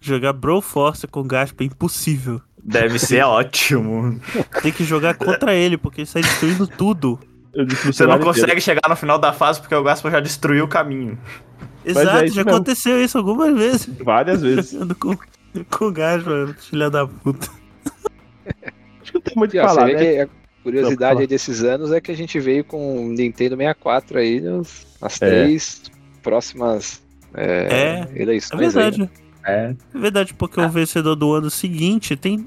Jogar 0.00 0.32
Broforce 0.32 1.06
com 1.06 1.22
Gaspa 1.22 1.62
é 1.62 1.66
impossível. 1.66 2.40
Deve 2.62 2.98
ser 3.00 3.22
ótimo. 3.24 4.20
Tem 4.62 4.72
que 4.72 4.84
jogar 4.84 5.14
contra 5.14 5.54
ele, 5.54 5.76
porque 5.76 6.00
ele 6.02 6.08
sai 6.08 6.22
destruindo 6.22 6.66
tudo. 6.66 7.18
Eu 7.54 7.64
o 7.64 7.68
Você 7.68 8.04
não 8.04 8.14
inteiro. 8.16 8.24
consegue 8.24 8.60
chegar 8.60 8.88
no 8.88 8.96
final 8.96 9.18
da 9.18 9.32
fase 9.32 9.60
porque 9.60 9.74
o 9.74 9.82
Gaspa 9.82 10.10
já 10.10 10.20
destruiu 10.20 10.64
o 10.64 10.68
caminho. 10.68 11.18
Exato, 11.84 12.08
é 12.08 12.28
já 12.28 12.44
mesmo. 12.44 12.50
aconteceu 12.50 13.02
isso 13.02 13.16
algumas 13.18 13.54
vezes. 13.56 13.86
Várias 14.02 14.42
vezes. 14.42 14.76
Com, 14.98 15.16
com 15.70 15.92
Gaspa, 15.92 16.54
filha 16.58 16.90
da 16.90 17.06
puta. 17.06 17.48
Acho 19.02 19.12
que 19.12 19.14
não 19.14 19.20
tem 19.22 19.34
muito 19.36 19.50
o 19.50 19.52
que 19.52 19.60
falar, 19.60 19.86
né? 19.86 19.94
que 19.94 20.20
a 20.20 20.28
curiosidade 20.72 21.26
desses 21.26 21.62
anos 21.62 21.92
é 21.92 22.00
que 22.00 22.10
a 22.10 22.16
gente 22.16 22.38
veio 22.40 22.64
com 22.64 23.06
o 23.06 23.08
Nintendo 23.10 23.56
64 23.56 24.18
aí 24.18 24.40
nos, 24.40 24.86
nas 25.00 25.20
É. 25.22 25.28
três 25.28 25.82
próximas 26.22 27.02
é, 27.34 28.06
É, 28.14 28.22
eleições. 28.22 28.60
É 28.60 28.64
aí, 28.64 28.70
verdade. 28.70 29.00
né? 29.00 29.08
É. 29.44 29.74
É 29.94 29.98
verdade, 29.98 30.34
porque 30.34 30.60
o 30.60 30.68
vencedor 30.68 31.14
do 31.14 31.32
ano 31.32 31.48
seguinte 31.48 32.14
tem 32.16 32.44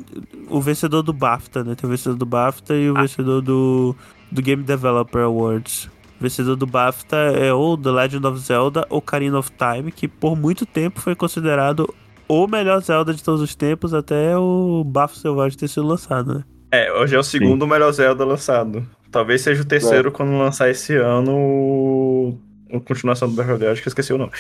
o 0.50 0.62
vencedor 0.62 1.02
do 1.02 1.12
BAFTA, 1.12 1.64
né? 1.64 1.74
Tem 1.74 1.88
o 1.88 1.90
vencedor 1.90 2.16
do 2.16 2.26
BAFTA 2.26 2.76
e 2.76 2.92
o 2.92 2.94
vencedor 2.94 3.42
do, 3.42 3.96
do 4.32 4.42
Game 4.42 4.62
Developer 4.62 5.22
Awards. 5.24 5.86
O 6.20 6.24
vencedor 6.24 6.56
do 6.56 6.68
BAFTA 6.68 7.16
é 7.18 7.52
ou 7.52 7.76
The 7.76 7.90
Legend 7.90 8.28
of 8.28 8.40
Zelda 8.40 8.86
ou 8.90 9.00
Ocarina 9.00 9.40
of 9.40 9.50
Time, 9.52 9.92
que 9.92 10.08
por 10.08 10.36
muito 10.38 10.64
tempo 10.66 11.00
foi 11.02 11.16
considerado 11.16 11.92
o 12.28 12.46
melhor 12.46 12.80
Zelda 12.84 13.14
de 13.16 13.24
todos 13.24 13.42
os 13.42 13.56
tempos 13.56 13.94
até 13.96 14.38
o 14.38 14.84
Bafo 14.86 15.16
Selvagem 15.16 15.58
ter 15.58 15.68
sido 15.68 15.88
lançado, 15.88 16.36
né? 16.36 16.44
É, 16.72 16.92
hoje 16.94 17.16
é 17.16 17.20
o 17.20 17.24
segundo 17.24 17.68
melhor 17.68 17.92
Zelda 17.92 18.24
lançado. 18.26 18.88
Talvez 19.12 19.42
seja 19.42 19.62
o 19.62 19.66
terceiro 19.66 20.12
quando 20.12 20.38
lançar 20.38 20.70
esse 20.70 20.96
ano 20.96 21.34
o... 21.36 22.40
a 22.74 22.80
continuação 22.80 23.28
do 23.28 23.36
Breath 23.36 23.50
of 23.52 23.60
the 23.60 23.68
Wild, 23.68 23.82
que 23.82 23.88
eu 23.88 23.92
esqueci 23.92 24.14
o 24.14 24.18
nome. 24.18 24.32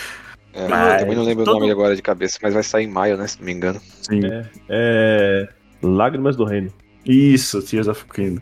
É, 0.53 0.67
Mas 0.67 1.01
também 1.01 1.15
não 1.15 1.23
lembro 1.23 1.43
todo- 1.43 1.57
o 1.57 1.59
nome 1.59 1.71
agora 1.71 1.95
de 1.95 2.01
cabeça, 2.01 2.37
mas 2.41 2.53
vai 2.53 2.63
sair 2.63 2.85
em 2.85 2.87
maio, 2.87 3.17
né? 3.17 3.27
Se 3.27 3.37
não 3.39 3.45
me 3.45 3.51
engano. 3.51 3.79
Sim. 4.01 4.21
É. 4.69 5.47
Lágrimas 5.81 6.35
do 6.35 6.45
Reino. 6.45 6.71
Isso, 7.05 7.61
Tears 7.61 7.87
of 7.87 8.05
the 8.05 8.13
Kingdom. 8.13 8.41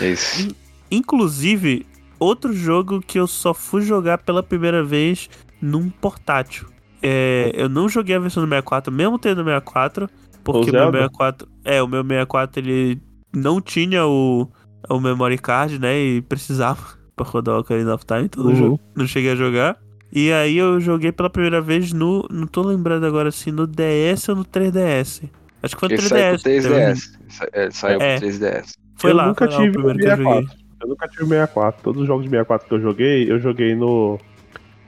É 0.00 0.08
isso. 0.10 0.54
Inclusive, 0.90 1.86
outro 2.18 2.52
jogo 2.52 3.00
que 3.00 3.18
eu 3.18 3.26
só 3.26 3.52
fui 3.54 3.82
jogar 3.82 4.18
pela 4.18 4.42
primeira 4.42 4.84
vez 4.84 5.28
num 5.60 5.88
portátil. 5.88 6.66
É, 7.02 7.50
eu 7.54 7.68
não 7.68 7.88
joguei 7.88 8.14
a 8.16 8.18
versão 8.18 8.42
do 8.42 8.48
64, 8.48 8.92
mesmo 8.92 9.18
tendo 9.18 9.42
64, 9.44 10.08
porque 10.44 10.58
O 10.70 10.70
o 10.70 10.72
meu 10.72 10.82
Zelda? 10.82 10.98
64, 10.98 11.48
é, 11.64 11.82
o 11.82 11.86
meu 11.88 12.02
64 12.02 12.60
ele 12.60 13.00
não 13.34 13.60
tinha 13.60 14.06
o, 14.06 14.48
o 14.88 15.00
memory 15.00 15.38
card, 15.38 15.78
né, 15.78 15.98
e 15.98 16.22
precisava 16.22 16.80
pra 17.16 17.26
rodar 17.26 17.56
o 17.56 17.60
Ocarina 17.60 17.94
of 17.94 18.04
Time, 18.06 18.24
então 18.24 18.44
eu 18.44 18.50
Uhum. 18.50 18.54
jo- 18.74 18.80
não 18.94 19.06
cheguei 19.06 19.32
a 19.32 19.36
jogar. 19.36 19.78
E 20.12 20.32
aí 20.32 20.56
eu 20.56 20.80
joguei 20.80 21.10
pela 21.12 21.28
primeira 21.28 21.60
vez 21.60 21.92
no, 21.92 22.26
não 22.30 22.46
tô 22.46 22.62
lembrando 22.62 23.04
agora 23.06 23.28
assim, 23.28 23.50
no 23.50 23.66
DS 23.66 24.28
ou 24.28 24.36
no 24.36 24.44
3DS. 24.44 25.28
Acho 25.62 25.74
que 25.74 25.80
foi 25.80 25.88
no 25.88 25.94
Ele 25.94 26.02
saiu 26.02 26.34
3DS. 26.36 26.42
pro 26.42 26.50
3DS. 26.52 26.96
Sa- 27.28 27.48
é, 27.52 27.70
saiu 27.70 28.00
É. 28.00 28.18
pro 28.18 28.28
3DS. 28.28 28.74
Foi 28.96 29.10
eu 29.10 29.16
lá, 29.16 29.26
nunca 29.26 29.46
foi 29.46 29.54
lá 29.54 29.60
o 29.60 29.64
tive 29.64 29.70
o 29.70 29.82
primeiro 29.84 29.98
que 29.98 30.06
eu 30.06 30.10
joguei. 30.16 30.32
64. 30.42 30.66
Eu 30.80 30.88
nunca 30.88 31.08
tive 31.08 31.22
o 31.24 31.28
64. 31.28 31.82
Todos 31.82 32.02
os 32.02 32.06
jogos 32.06 32.22
de 32.24 32.30
64 32.30 32.68
que 32.68 32.74
eu 32.74 32.80
joguei, 32.80 33.30
eu 33.30 33.38
joguei 33.40 33.74
no. 33.74 34.18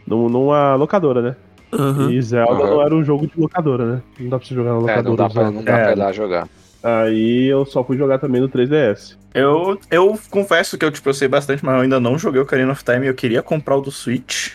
no- 0.07 0.29
numa 0.29 0.75
locadora, 0.77 1.21
né? 1.21 1.37
Aham. 1.73 2.11
E 2.13 2.23
Zelda 2.23 2.53
Aham. 2.53 2.71
não 2.71 2.83
era 2.83 2.95
um 2.95 3.05
jogo 3.05 3.27
de 3.27 3.39
locadora, 3.39 3.85
né? 3.97 4.03
Não 4.21 4.29
dá 4.31 4.39
pra 4.39 4.47
você 4.49 4.55
jogar 4.55 4.71
na 4.71 4.77
É, 4.77 4.81
locadora. 4.81 5.09
não 5.09 5.17
dá, 5.17 5.29
pra, 5.31 5.51
não 5.51 5.65
dá 5.65 5.73
É. 5.79 5.83
pra 5.83 5.93
ir 5.93 5.99
lá 5.99 6.13
jogar. 6.13 6.49
Aí 6.83 7.47
eu 7.47 7.67
só 7.67 7.83
fui 7.83 7.97
jogar 7.97 8.19
também 8.19 8.41
no 8.41 8.49
3DS. 8.49 9.17
Eu, 9.35 9.79
eu 9.91 10.19
confesso 10.31 10.79
que 10.79 10.85
eu, 10.85 10.91
tipo, 10.91 11.09
eu 11.09 11.15
sei 11.15 11.29
bastante, 11.29 11.65
mas 11.65 11.75
eu 11.75 11.81
ainda 11.83 12.01
não 12.01 12.19
joguei 12.19 12.41
o 12.41 12.45
Ocarina 12.45 12.73
of 12.73 12.85
Time. 12.85 13.07
Eu 13.07 13.15
queria 13.15 13.43
comprar 13.43 13.77
o 13.77 13.81
do 13.81 13.91
Switch, 13.91 14.53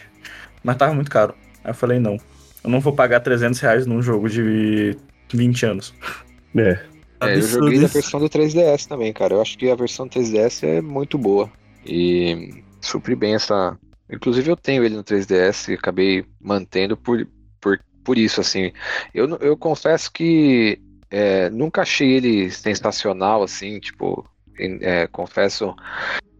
mas 0.63 0.77
tava 0.77 0.93
muito 0.93 1.11
caro. 1.11 1.35
Aí 1.63 1.71
eu 1.71 1.75
falei, 1.75 1.99
não. 1.99 2.17
Eu 2.63 2.69
não 2.69 2.79
vou 2.79 2.93
pagar 2.93 3.19
300 3.19 3.59
reais 3.59 3.85
num 3.85 4.01
jogo 4.01 4.29
de 4.29 4.97
20 5.33 5.65
anos. 5.65 5.93
É. 6.55 6.79
É, 7.19 7.35
eu 7.35 7.41
joguei 7.41 7.79
da 7.79 7.85
isso. 7.85 7.95
versão 7.95 8.19
do 8.19 8.29
3DS 8.29 8.85
também, 8.85 9.11
cara. 9.11 9.33
Eu 9.33 9.41
acho 9.41 9.57
que 9.57 9.71
a 9.71 9.75
versão 9.75 10.07
3DS 10.07 10.67
é 10.67 10.81
muito 10.81 11.17
boa. 11.17 11.49
E 11.83 12.63
supri 12.79 13.15
bem 13.15 13.33
essa. 13.33 13.75
Inclusive 14.07 14.51
eu 14.51 14.55
tenho 14.55 14.83
ele 14.83 14.95
no 14.95 15.03
3DS 15.03 15.69
e 15.69 15.73
acabei 15.73 16.23
mantendo 16.39 16.95
por, 16.95 17.27
por, 17.59 17.79
por 18.03 18.19
isso, 18.19 18.39
assim. 18.39 18.71
Eu, 19.15 19.35
eu 19.37 19.57
confesso 19.57 20.11
que 20.11 20.79
é, 21.13 21.47
nunca 21.51 21.83
achei 21.83 22.11
ele 22.11 22.49
sensacional, 22.49 23.43
assim, 23.43 23.79
tipo, 23.79 24.27
é, 24.81 25.05
confesso 25.05 25.75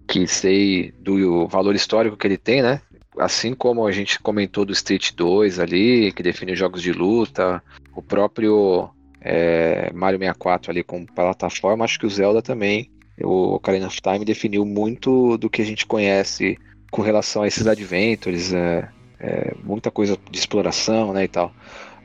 que 0.08 0.26
sei 0.26 0.92
do 1.00 1.48
valor 1.48 1.76
histórico 1.76 2.18
que 2.18 2.26
ele 2.26 2.40
tem, 2.40 2.64
né? 2.64 2.82
Assim 3.20 3.54
como 3.54 3.86
a 3.86 3.92
gente 3.92 4.20
comentou 4.20 4.66
do 4.66 4.74
Street 4.74 5.12
2 5.14 5.60
ali, 5.60 6.12
que 6.12 6.24
define 6.24 6.56
jogos 6.56 6.82
de 6.82 6.92
luta, 6.92 7.62
o 7.96 8.02
próprio 8.02 8.90
é, 9.22 9.92
Mario 9.94 10.18
64 10.18 10.72
ali 10.72 10.84
como 10.84 11.06
plataforma, 11.06 11.86
acho 11.86 12.00
que 12.00 12.08
o 12.08 12.10
Zelda 12.10 12.42
também, 12.42 12.90
o 13.22 13.54
Ocarina 13.54 13.86
of 13.86 14.02
Time 14.02 14.26
definiu 14.26 14.66
muito 14.66 15.38
do 15.38 15.52
que 15.52 15.62
a 15.62 15.66
gente 15.66 15.86
conhece 15.86 16.58
com 16.90 17.04
relação 17.04 17.44
a 17.44 17.48
esses 17.48 17.68
adventures, 17.68 18.52
é, 18.52 18.90
é, 19.20 19.54
muita 19.64 19.92
coisa 19.92 20.18
de 20.32 20.40
exploração, 20.40 21.14
né, 21.14 21.26
e 21.26 21.28
tal. 21.28 21.54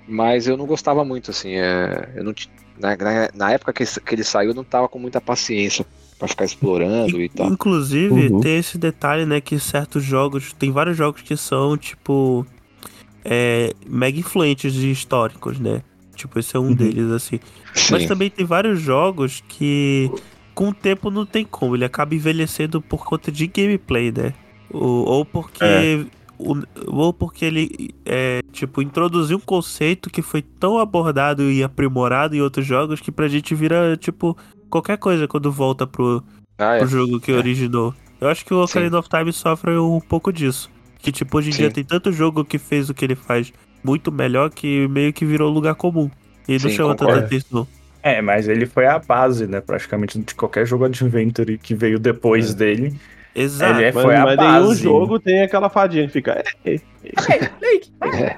Mas 0.06 0.46
eu 0.46 0.56
não 0.56 0.66
gostava 0.66 1.04
muito, 1.04 1.30
assim, 1.30 1.54
é, 1.54 2.12
eu 2.14 2.24
não 2.24 2.34
na, 2.78 2.96
na, 2.96 3.28
na 3.34 3.52
época 3.52 3.72
que, 3.72 3.84
que 3.84 4.14
ele 4.14 4.24
saiu, 4.24 4.50
eu 4.50 4.54
não 4.54 4.64
tava 4.64 4.88
com 4.88 4.98
muita 4.98 5.20
paciência 5.20 5.84
pra 6.18 6.26
ficar 6.28 6.44
explorando 6.44 7.20
e 7.20 7.28
tal. 7.28 7.46
Inclusive, 7.48 8.28
Uhum. 8.28 8.40
tem 8.40 8.56
esse 8.58 8.76
detalhe, 8.78 9.24
né, 9.24 9.40
que 9.40 9.58
certos 9.58 10.02
jogos, 10.02 10.52
tem 10.52 10.70
vários 10.72 10.96
jogos 10.96 11.22
que 11.22 11.36
são, 11.36 11.76
tipo, 11.76 12.44
é, 13.24 13.72
mega 13.86 14.18
influentes 14.18 14.72
de 14.72 14.90
históricos, 14.90 15.58
né? 15.58 15.82
Tipo, 16.14 16.38
esse 16.40 16.56
é 16.56 16.58
um 16.58 16.68
Uhum. 16.68 16.74
deles, 16.74 17.10
assim. 17.12 17.38
Mas 17.90 18.02
Sim, 18.02 18.08
também 18.08 18.30
tem 18.30 18.44
vários 18.44 18.80
jogos 18.80 19.42
que, 19.46 20.10
com 20.54 20.70
o 20.70 20.74
tempo, 20.74 21.10
não 21.10 21.24
tem 21.24 21.44
como. 21.44 21.76
Ele 21.76 21.84
acaba 21.84 22.14
envelhecendo 22.14 22.80
por 22.82 23.04
conta 23.04 23.30
de 23.30 23.46
gameplay, 23.46 24.10
né? 24.10 24.34
Ou, 24.70 25.06
ou 25.06 25.24
porque. 25.24 25.62
É. 25.64 26.04
o- 26.38 26.62
ou 26.86 27.12
porque 27.12 27.44
ele, 27.44 27.90
é, 28.04 28.40
tipo, 28.52 28.80
introduziu 28.82 29.36
um 29.36 29.40
conceito 29.40 30.08
que 30.10 30.22
foi 30.22 30.42
tão 30.42 30.78
abordado 30.78 31.50
e 31.50 31.62
aprimorado 31.62 32.34
em 32.36 32.40
outros 32.40 32.64
jogos 32.66 33.00
que 33.00 33.10
pra 33.12 33.28
gente 33.28 33.54
vira, 33.54 33.96
tipo, 33.96 34.36
qualquer 34.70 34.98
coisa 34.98 35.26
quando 35.28 35.50
volta 35.50 35.86
pro, 35.86 36.22
ah, 36.58 36.76
é. 36.76 36.84
o 36.84 36.86
jogo 36.86 37.20
que 37.20 37.32
É. 37.32 37.36
originou. 37.36 37.94
Eu 38.20 38.28
acho 38.28 38.44
que 38.44 38.52
o 38.54 38.62
Ocarina 38.62 38.98
of 38.98 39.08
Time 39.08 39.32
sofre 39.32 39.76
um 39.78 40.00
pouco 40.00 40.32
disso. 40.32 40.70
Que, 41.00 41.12
tipo, 41.12 41.38
hoje 41.38 41.50
em 41.50 41.52
Sim. 41.52 41.58
dia 41.62 41.70
tem 41.70 41.84
tanto 41.84 42.10
jogo 42.10 42.44
que 42.44 42.58
fez 42.58 42.90
o 42.90 42.94
que 42.94 43.04
ele 43.04 43.14
faz 43.14 43.52
muito 43.84 44.10
melhor 44.10 44.50
que 44.50 44.88
meio 44.88 45.12
que 45.12 45.24
virou 45.24 45.48
lugar 45.52 45.76
comum. 45.76 46.10
E 46.48 46.52
não 46.54 46.58
Sim, 46.58 46.70
chama 46.70 46.94
tanta 46.96 47.18
atenção. 47.18 47.68
É, 48.02 48.20
mas 48.22 48.48
ele 48.48 48.66
foi 48.66 48.86
a 48.86 48.98
base, 48.98 49.46
né? 49.46 49.60
Praticamente 49.60 50.18
de 50.18 50.34
qualquer 50.34 50.66
jogo 50.66 50.84
Adventure 50.84 51.58
que 51.58 51.74
veio 51.74 51.98
depois 51.98 52.54
dele. 52.54 52.98
Exato. 53.40 53.78
Ele 53.78 53.84
é- 53.84 53.92
Mas, 53.92 54.02
Foi 54.04 54.16
a 54.16 54.24
mas 54.24 54.36
nenhum 54.38 54.74
jogo 54.74 55.18
tem 55.20 55.42
aquela 55.42 55.68
fadinha 55.68 56.06
que 56.06 56.12
fica. 56.12 56.42
"É, 56.64 56.74
é, 56.74 56.80
É. 58.34 58.36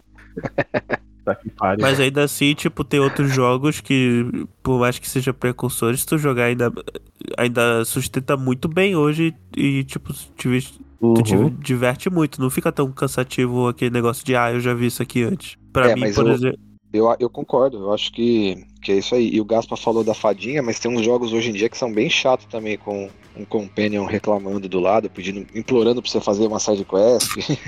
Tá 1.24 1.34
que 1.34 1.50
pariu. 1.50 1.82
Mas 1.82 2.00
ainda 2.00 2.24
assim, 2.24 2.54
tipo, 2.54 2.82
tem 2.82 2.98
outros 2.98 3.30
jogos 3.32 3.80
que, 3.80 4.24
por 4.62 4.78
mais 4.80 4.98
que 4.98 5.08
seja 5.08 5.34
precursores, 5.34 6.00
se 6.00 6.06
tu 6.06 6.16
jogar 6.18 6.44
ainda, 6.44 6.72
ainda 7.36 7.84
sustenta 7.84 8.36
muito 8.36 8.66
bem 8.68 8.96
hoje 8.96 9.34
e, 9.56 9.84
tipo, 9.84 10.12
te, 10.12 10.62
tu 10.98 11.22
te 11.22 11.34
Uhum. 11.36 11.50
diverte 11.58 12.08
muito. 12.08 12.40
Não 12.40 12.48
fica 12.48 12.72
tão 12.72 12.90
cansativo 12.90 13.68
aquele 13.68 13.90
negócio 13.90 14.24
de, 14.24 14.34
ah, 14.34 14.50
eu 14.52 14.60
já 14.60 14.72
vi 14.72 14.86
isso 14.86 15.02
aqui 15.02 15.22
antes. 15.22 15.56
Pra 15.72 15.90
É, 15.90 15.94
mim, 15.94 16.00
mas 16.00 16.14
por 16.14 16.26
eu- 16.26 16.32
exemplo. 16.32 16.58
Eu, 16.92 17.16
eu 17.20 17.30
concordo, 17.30 17.76
eu 17.78 17.92
acho 17.92 18.10
que, 18.12 18.64
que 18.82 18.92
é 18.92 18.96
isso 18.96 19.14
aí. 19.14 19.30
E 19.32 19.40
o 19.40 19.44
Gaspa 19.44 19.76
falou 19.76 20.02
da 20.02 20.14
fadinha, 20.14 20.62
mas 20.62 20.78
tem 20.78 20.90
uns 20.90 21.04
jogos 21.04 21.32
hoje 21.32 21.50
em 21.50 21.52
dia 21.52 21.68
que 21.68 21.76
são 21.76 21.92
bem 21.92 22.08
chatos 22.08 22.46
também, 22.46 22.76
com 22.78 23.10
um 23.36 23.44
companion 23.44 24.04
reclamando 24.06 24.68
do 24.68 24.80
lado, 24.80 25.08
pedindo, 25.10 25.46
implorando 25.54 26.00
pra 26.02 26.10
você 26.10 26.20
fazer 26.20 26.46
uma 26.46 26.58
side 26.58 26.84
quest. 26.84 27.58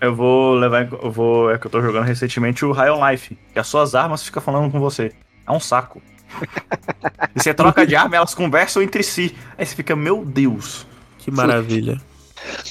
Eu 0.00 0.14
vou 0.14 0.54
levar. 0.54 0.88
Eu 0.90 1.10
vou. 1.10 1.50
É 1.50 1.58
que 1.58 1.66
eu 1.66 1.70
tô 1.70 1.82
jogando 1.82 2.04
recentemente 2.04 2.64
o 2.64 2.72
High 2.72 2.90
on 2.90 3.10
Life. 3.10 3.36
Que 3.52 3.58
as 3.58 3.66
suas 3.66 3.94
armas 3.94 4.22
ficam 4.22 4.40
falando 4.40 4.70
com 4.70 4.80
você. 4.80 5.12
É 5.46 5.52
um 5.52 5.60
saco. 5.60 6.00
e 7.34 7.40
você 7.40 7.52
troca 7.52 7.86
de 7.86 7.94
arma, 7.94 8.16
elas 8.16 8.34
conversam 8.34 8.82
entre 8.82 9.02
si. 9.02 9.34
Aí 9.58 9.66
você 9.66 9.74
fica, 9.74 9.94
meu 9.94 10.24
Deus. 10.24 10.86
Que 11.18 11.30
maravilha. 11.30 12.00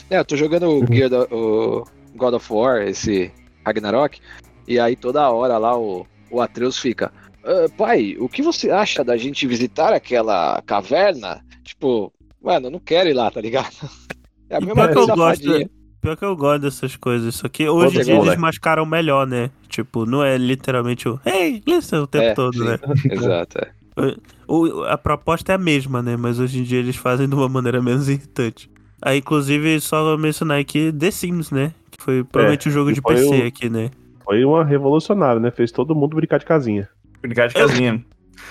É, 0.09 0.19
eu 0.19 0.25
tô 0.25 0.35
jogando 0.37 0.67
o, 0.69 0.85
Gear 0.93 1.09
da- 1.09 1.23
o 1.23 1.85
God 2.15 2.33
of 2.35 2.51
War, 2.51 2.81
esse 2.81 3.31
Ragnarok, 3.65 4.19
e 4.67 4.79
aí 4.79 4.95
toda 4.95 5.29
hora 5.29 5.57
lá 5.57 5.77
o, 5.77 6.07
o 6.31 6.41
Atreus 6.41 6.79
fica. 6.79 7.11
"Ah, 7.45 7.67
pai, 7.77 8.15
o 8.19 8.27
que 8.27 8.41
você 8.41 8.69
acha 8.71 9.03
da 9.03 9.15
gente 9.17 9.45
visitar 9.47 9.93
aquela 9.93 10.61
caverna? 10.65 11.41
Tipo, 11.63 12.11
Mano, 12.41 12.67
eu 12.67 12.71
não 12.71 12.79
quero 12.79 13.09
ir 13.09 13.13
lá, 13.13 13.31
tá 13.31 13.41
ligado? 13.41 13.71
É 14.47 14.57
a 14.57 14.59
mesma 14.61 14.75
pior 14.75 14.87
que 14.89 14.93
coisa 14.93 15.11
eu 15.11 15.15
gosto, 15.15 15.43
fadinha. 15.45 15.69
pior 15.99 16.15
que 16.17 16.25
eu 16.25 16.35
gosto 16.35 16.61
dessas 16.61 16.95
coisas. 16.95 17.33
Só 17.33 17.47
que 17.49 17.67
hoje 17.67 17.97
em 17.99 18.03
dia 18.03 18.13
eles 18.13 18.27
né? 18.27 18.35
mascaram 18.37 18.85
melhor, 18.85 19.25
né? 19.25 19.49
Tipo, 19.67 20.05
não 20.05 20.23
é 20.23 20.37
literalmente 20.37 21.09
o 21.09 21.19
Hey, 21.25 21.63
listen 21.67 21.97
o 22.01 22.05
tempo 22.05 22.25
É, 22.25 22.33
todo, 22.35 22.53
sim. 22.55 22.63
né? 22.65 22.77
Exato, 23.09 23.57
é. 23.57 23.71
O, 24.47 24.83
a 24.83 24.95
proposta 24.99 25.53
é 25.53 25.55
a 25.55 25.57
mesma, 25.57 26.03
né? 26.03 26.15
Mas 26.15 26.39
hoje 26.39 26.59
em 26.59 26.63
dia 26.63 26.77
eles 26.77 26.95
fazem 26.95 27.27
de 27.27 27.33
uma 27.33 27.49
maneira 27.49 27.81
menos 27.81 28.07
irritante. 28.07 28.69
Aí, 29.01 29.17
inclusive, 29.17 29.79
só 29.81 30.15
mencionar 30.15 30.59
aqui 30.59 30.91
The 30.93 31.09
Sims, 31.09 31.49
né? 31.49 31.73
Que 31.89 32.03
foi 32.03 32.23
provavelmente 32.23 32.69
o 32.69 32.71
jogo 32.71 32.93
de 32.93 33.01
PC 33.01 33.41
o- 33.43 33.47
aqui, 33.47 33.67
né? 33.67 33.89
Foi 34.23 34.45
uma 34.45 34.63
revolucionária, 34.63 35.39
né? 35.39 35.49
Fez 35.49 35.71
todo 35.71 35.95
mundo 35.95 36.15
brincar 36.15 36.37
de 36.37 36.45
casinha. 36.45 36.87
Brincar 37.27 37.47
de 37.47 37.53
casinha. 37.55 38.03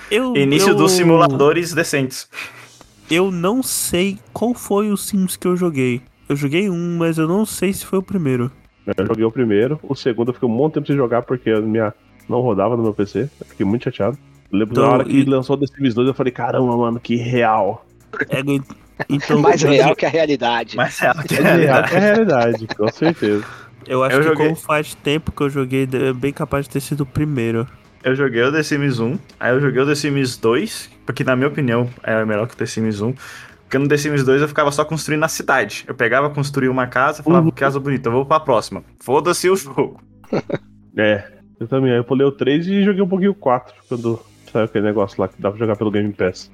Eu, 0.09 0.35
Início 0.35 0.69
eu- 0.69 0.75
dos 0.75 0.91
simuladores 0.91 1.73
decentes. 1.73 2.27
Eu 3.09 3.31
não 3.31 3.61
sei 3.61 4.17
qual 4.33 4.53
foi 4.53 4.91
o 4.91 4.97
Sims 4.97 5.37
que 5.37 5.47
eu 5.47 5.55
joguei. 5.55 6.01
Eu 6.27 6.35
joguei 6.35 6.69
um, 6.69 6.97
mas 6.97 7.17
eu 7.17 7.27
não 7.27 7.45
sei 7.45 7.71
se 7.71 7.85
foi 7.85 7.99
o 7.99 8.03
primeiro. 8.03 8.51
Eu 8.97 9.05
joguei 9.05 9.23
o 9.23 9.31
primeiro, 9.31 9.79
o 9.83 9.95
segundo 9.95 10.29
eu 10.29 10.33
fiquei 10.33 10.47
um 10.49 10.51
monte 10.51 10.73
de 10.73 10.73
tempo 10.75 10.87
sem 10.87 10.95
jogar 10.95 11.21
porque 11.23 11.49
a 11.51 11.61
minha 11.61 11.93
não 12.27 12.41
rodava 12.41 12.75
no 12.75 12.83
meu 12.83 12.93
PC. 12.93 13.29
Eu 13.39 13.45
fiquei 13.47 13.65
muito 13.65 13.83
chateado. 13.83 14.17
Eu 14.51 14.59
lembro 14.59 14.73
Então, 14.73 14.83
na 14.87 14.93
hora 14.93 15.03
que 15.05 15.11
e- 15.17 15.25
lançou 15.25 15.57
The 15.57 15.67
Sims 15.67 15.93
2, 15.93 16.07
eu 16.07 16.13
falei, 16.13 16.31
caramba, 16.31 16.75
mano, 16.77 16.99
que 16.99 17.15
real. 17.15 17.85
É, 18.29 18.41
então, 19.09 19.39
Mais 19.39 19.61
real 19.61 19.95
que 19.95 20.05
a 20.05 20.09
realidade. 20.09 20.75
Mas 20.75 20.99
é, 21.01 21.05
É 21.07 21.55
real 21.57 21.83
que 21.83 21.95
a 21.95 21.99
realidade, 21.99 22.67
com 22.75 22.87
certeza. 22.91 23.43
Eu 23.87 24.03
acho 24.03 24.15
Eu 24.15 24.21
que 24.21 24.27
joguei. 24.29 24.45
como 24.47 24.55
faz 24.57 24.95
tempo 24.95 25.31
que 25.31 25.41
eu 25.43 25.49
joguei, 25.49 25.87
é 25.91 26.13
bem 26.13 26.33
capaz 26.33 26.65
de 26.65 26.71
ter 26.71 26.79
sido 26.79 27.01
o 27.01 27.05
primeiro. 27.05 27.67
Eu 28.05 28.15
joguei 28.15 28.43
o 28.43 28.51
The 28.51 28.61
Sims 28.61 28.99
1, 28.99 29.17
aí 29.39 29.51
eu 29.51 29.59
joguei 29.59 29.81
o 29.81 29.85
The 29.87 29.95
Sims 29.95 30.37
2, 30.37 30.91
porque 31.07 31.23
na 31.23 31.35
minha 31.35 31.47
opinião 31.47 31.89
é 32.03 32.23
melhor 32.23 32.47
que 32.47 32.53
o 32.53 32.57
The 32.57 32.65
Sims 32.67 33.01
1. 33.01 33.13
Porque 33.63 33.79
no 33.79 33.87
The 33.87 33.97
Sims 33.97 34.23
2 34.23 34.43
eu 34.43 34.47
ficava 34.47 34.71
só 34.71 34.85
construindo 34.85 35.21
na 35.21 35.27
cidade. 35.27 35.83
Eu 35.87 35.95
pegava, 35.95 36.29
construía 36.29 36.69
uma 36.69 36.85
casa, 36.85 37.23
falava, 37.23 37.45
Uhum. 37.45 37.51
que 37.51 37.57
casa 37.59 37.79
bonita, 37.79 38.07
eu 38.09 38.13
vou 38.13 38.23
pra 38.25 38.39
próxima. 38.39 38.83
Foda-se 38.99 39.49
o 39.49 39.55
jogo. 39.55 39.99
É, 40.97 41.25
eu 41.59 41.67
também. 41.67 41.91
Aí 41.91 41.97
eu 41.97 42.05
pulei 42.05 42.25
o 42.25 42.31
3 42.31 42.65
e 42.67 42.81
joguei 42.85 43.01
um 43.01 43.07
pouquinho 43.07 43.31
o 43.31 43.35
4, 43.35 43.73
quando 43.89 44.17
saiu 44.49 44.63
aquele 44.63 44.85
negócio 44.85 45.19
lá 45.19 45.27
que 45.27 45.41
dá 45.41 45.49
pra 45.49 45.59
jogar 45.59 45.75
pelo 45.75 45.91
Game 45.91 46.13
Pass. 46.13 46.49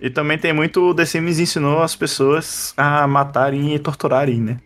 E 0.00 0.08
também 0.08 0.38
tem 0.38 0.52
muito 0.52 0.90
o 0.90 0.94
The 0.94 1.04
Sims 1.04 1.40
ensinou 1.40 1.82
as 1.82 1.96
pessoas 1.96 2.72
a 2.76 3.08
matarem 3.08 3.74
e 3.74 3.78
torturarem, 3.80 4.40
né? 4.40 4.60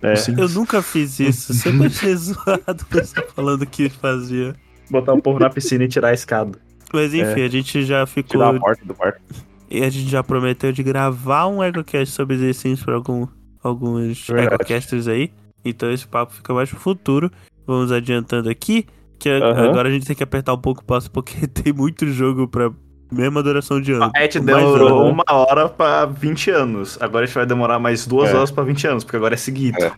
É. 0.00 0.14
Eu 0.38 0.48
nunca 0.50 0.80
fiz 0.80 1.18
isso. 1.18 1.52
Sempre 1.54 1.86
achei 1.88 2.14
zoado 2.14 2.82
o 2.82 2.86
pessoal 2.86 3.26
falando 3.34 3.66
que 3.66 3.88
fazia. 3.88 4.54
Botar 4.90 5.12
o 5.14 5.20
povo 5.22 5.38
na 5.38 5.50
piscina 5.50 5.84
e 5.84 5.88
tirar 5.88 6.08
a 6.08 6.14
escada. 6.14 6.58
Mas 6.92 7.12
enfim, 7.12 7.42
a 7.42 7.48
gente 7.48 7.84
já 7.84 8.06
ficou. 8.06 8.30
tirar 8.30 8.54
a 8.54 8.58
porta 8.60 8.84
do 8.84 8.94
quarto. 8.94 9.20
E 9.68 9.82
a 9.82 9.90
gente 9.90 10.08
já 10.08 10.22
prometeu 10.22 10.70
de 10.72 10.82
gravar 10.82 11.46
um 11.48 11.62
EgoCast 11.62 12.14
sobre 12.14 12.38
The 12.38 12.52
Sims 12.52 12.82
pra 12.84 12.94
algum, 12.94 13.26
alguns 13.62 14.26
Verdade. 14.28 14.54
EgoCasters 14.54 15.08
aí. 15.08 15.32
Então 15.64 15.90
esse 15.90 16.06
papo 16.06 16.32
fica 16.32 16.54
mais 16.54 16.70
pro 16.70 16.78
futuro. 16.78 17.30
Vamos 17.66 17.90
adiantando 17.90 18.48
aqui. 18.48 18.86
Que 19.18 19.30
Aham. 19.30 19.70
agora 19.70 19.88
a 19.88 19.92
gente 19.92 20.06
tem 20.06 20.14
que 20.14 20.22
apertar 20.22 20.52
um 20.54 20.58
pouco 20.58 20.82
o 20.82 20.84
passo 20.84 21.10
porque 21.10 21.46
tem 21.48 21.72
muito 21.72 22.06
jogo 22.06 22.46
pra 22.46 22.70
mesma 23.10 23.42
duração 23.42 23.80
de 23.80 23.92
ano. 23.92 24.04
A 24.04 24.10
Mais 24.14 24.32
demorou 24.34 25.10
uma 25.10 25.24
hora 25.28 25.68
pra 25.68 26.06
20 26.06 26.50
anos. 26.50 26.96
Agora 27.00 27.24
a 27.24 27.26
gente 27.26 27.34
vai 27.34 27.46
demorar 27.46 27.78
mais 27.80 28.06
duas 28.06 28.30
É. 28.30 28.34
horas 28.36 28.50
pra 28.52 28.62
20 28.62 28.86
anos, 28.86 29.04
porque 29.04 29.16
agora 29.16 29.34
é 29.34 29.36
seguido. 29.36 29.82
É. 29.82 29.90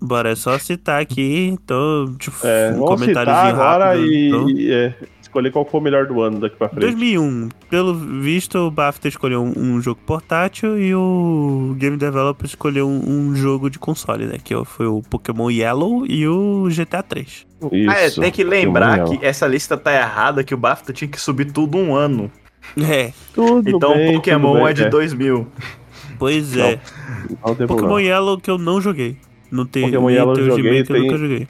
Bora, 0.00 0.30
é 0.30 0.34
só 0.34 0.58
citar 0.58 1.00
aqui. 1.00 1.48
Então, 1.48 2.14
tipo, 2.18 2.36
É, 2.46 2.70
um 2.72 2.78
vamos 2.84 3.00
citar 3.00 3.24
comentáriozinho 3.24 3.54
agora 3.54 3.84
rápido. 3.86 4.06
e, 4.06 4.28
então. 4.28 4.50
e, 4.50 4.72
é, 4.72 4.94
escolher 5.20 5.50
qual 5.52 5.64
foi 5.64 5.80
o 5.80 5.82
melhor 5.82 6.06
do 6.06 6.20
ano 6.22 6.40
daqui 6.40 6.56
pra 6.56 6.68
frente. 6.68 6.82
2001, 6.82 7.48
pelo 7.68 7.94
visto, 7.94 8.58
o 8.58 8.70
BAFTA 8.70 9.08
escolheu 9.08 9.42
um, 9.42 9.52
um 9.56 9.80
jogo 9.80 10.00
portátil 10.06 10.78
e 10.78 10.94
o 10.94 11.74
Game 11.78 11.96
Developer 11.96 12.46
escolheu 12.46 12.88
um, 12.88 13.02
um 13.08 13.34
jogo 13.36 13.68
de 13.68 13.78
console, 13.78 14.26
né? 14.26 14.38
Que 14.42 14.54
foi 14.64 14.86
o 14.86 15.02
Pokémon 15.02 15.50
Yellow 15.50 16.06
e 16.06 16.26
o 16.26 16.68
GTA 16.70 17.02
3. 17.02 17.46
Isso. 17.72 17.90
Ah, 17.90 17.98
é, 17.98 18.10
tem 18.10 18.30
que 18.30 18.44
lembrar 18.44 19.00
Pokémon 19.00 19.18
que 19.18 19.26
essa 19.26 19.46
lista 19.46 19.76
tá 19.76 19.92
errada, 19.92 20.42
que 20.44 20.54
o 20.54 20.58
BAFTA 20.58 20.92
tinha 20.92 21.08
que 21.08 21.20
subir 21.20 21.52
tudo 21.52 21.76
um 21.76 21.94
ano. 21.94 22.30
É, 22.76 23.12
Tudo 23.34 23.68
então 23.68 23.94
bem, 23.94 24.10
o 24.10 24.14
Pokémon 24.14 24.52
tudo 24.52 24.62
bem, 24.62 24.70
é 24.70 24.72
de 24.74 24.90
2000. 24.90 25.46
pois 26.18 26.52
Não, 26.54 26.64
é. 26.64 26.80
Não 27.44 27.54
tem 27.54 27.66
Pokémon. 27.66 27.98
Yellow 27.98 28.38
que 28.38 28.50
eu 28.50 28.58
não 28.58 28.80
joguei. 28.80 29.16
Não 29.50 29.64
tem 29.66 29.84
Pokémon 29.84 30.10
Yellow 30.10 30.32
eu 30.32 30.34
tem 30.36 30.44
o 30.44 30.56
joguei, 30.56 30.82
que 30.84 30.92
eu 30.92 30.96
tem- 30.96 31.04
nunca 31.06 31.18
joguei. 31.18 31.48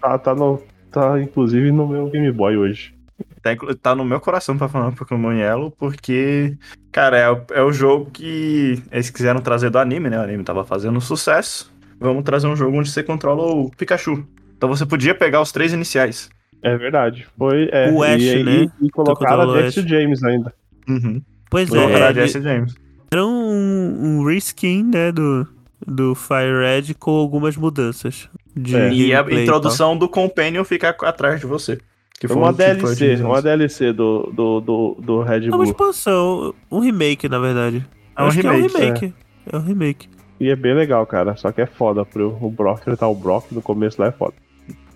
Tá, 0.00 0.18
tá, 0.18 0.34
no, 0.34 0.62
tá 0.90 1.20
inclusive 1.20 1.70
no 1.72 1.86
meu 1.88 2.08
Game 2.08 2.30
Boy 2.32 2.56
hoje. 2.56 2.94
Tá, 3.42 3.50
tá 3.82 3.94
no 3.94 4.04
meu 4.04 4.20
coração 4.20 4.56
pra 4.58 4.68
falar 4.68 4.92
Pokémon 4.92 5.32
Yellow, 5.32 5.70
porque, 5.70 6.56
cara, 6.92 7.16
é, 7.18 7.30
o- 7.30 7.44
é 7.52 7.62
o 7.62 7.72
jogo 7.72 8.10
que 8.10 8.82
eles 8.92 9.08
quiseram 9.10 9.40
trazer 9.40 9.70
do 9.70 9.78
anime, 9.78 10.10
né? 10.10 10.18
O 10.18 10.22
anime 10.22 10.42
tava 10.44 10.64
fazendo 10.64 11.00
sucesso. 11.00 11.72
Vamos 11.98 12.22
trazer 12.24 12.46
um 12.46 12.56
jogo 12.56 12.78
onde 12.78 12.90
você 12.90 13.02
controla 13.02 13.42
o 13.52 13.70
Pikachu. 13.70 14.24
Então 14.56 14.68
você 14.68 14.84
podia 14.86 15.14
pegar 15.14 15.40
os 15.40 15.52
três 15.52 15.72
iniciais. 15.72 16.28
É 16.62 16.76
verdade. 16.76 17.26
Foi. 17.38 17.68
É, 17.72 17.90
O 17.90 18.02
Ash, 18.02 18.22
e, 18.22 18.42
né? 18.42 18.70
E 18.82 18.90
colocaram 18.90 19.38
controla 19.38 19.46
o 19.54 19.58
a 19.58 19.62
Jesse. 19.70 19.88
James 19.88 20.22
ainda. 20.22 20.52
Uhum. 20.88 21.22
Pois 21.50 21.68
Colocaram 21.68 22.04
é, 22.04 22.08
a 22.08 22.10
ele- 22.10 22.20
Jesse 22.26 22.42
James. 22.42 22.74
era 23.12 23.24
um, 23.26 24.18
um 24.20 24.24
reskin, 24.24 24.84
né, 24.84 25.10
do, 25.12 25.46
do 25.86 26.14
Fire 26.14 26.58
Red 26.60 26.94
com 26.94 27.12
algumas 27.12 27.56
mudanças. 27.56 28.28
De 28.56 28.76
É. 28.76 28.92
E 28.92 29.14
a 29.14 29.20
introdução 29.22 29.96
do 29.96 30.08
Companion 30.08 30.64
fica 30.64 30.90
atrás 31.02 31.40
de 31.40 31.46
você. 31.46 31.78
Que 32.18 32.28
Foi 32.28 32.36
uma 32.36 32.50
um 32.50 32.52
DLC, 32.52 32.86
utilizado. 32.86 33.28
uma 33.30 33.40
DLC 33.40 33.92
do, 33.94 34.30
do, 34.32 34.60
do, 34.60 34.96
do 35.00 35.22
Red 35.22 35.46
É 35.46 35.48
uma 35.48 35.56
Bull. 35.58 35.64
expansão, 35.64 36.54
um 36.70 36.78
remake, 36.80 37.28
na 37.30 37.38
verdade. 37.38 37.86
É 38.16 38.22
um 38.22 38.26
Acho 38.26 38.36
remake, 38.42 38.58
é 38.58 38.58
um 38.58 38.66
remake. 38.82 39.14
É, 39.52 39.56
um 39.56 39.60
remake. 39.62 40.08
E 40.38 40.48
é 40.50 40.56
bem 40.56 40.74
legal, 40.74 41.06
cara. 41.06 41.34
Só 41.36 41.50
que 41.50 41.62
é 41.62 41.66
foda 41.66 42.04
pro 42.04 42.36
o 42.40 42.50
Brock 42.50 42.80
enfrentar 42.80 43.08
o 43.08 43.14
Brock 43.14 43.50
no 43.52 43.62
começo 43.62 44.00
lá 44.00 44.08
é 44.08 44.12
foda. 44.12 44.34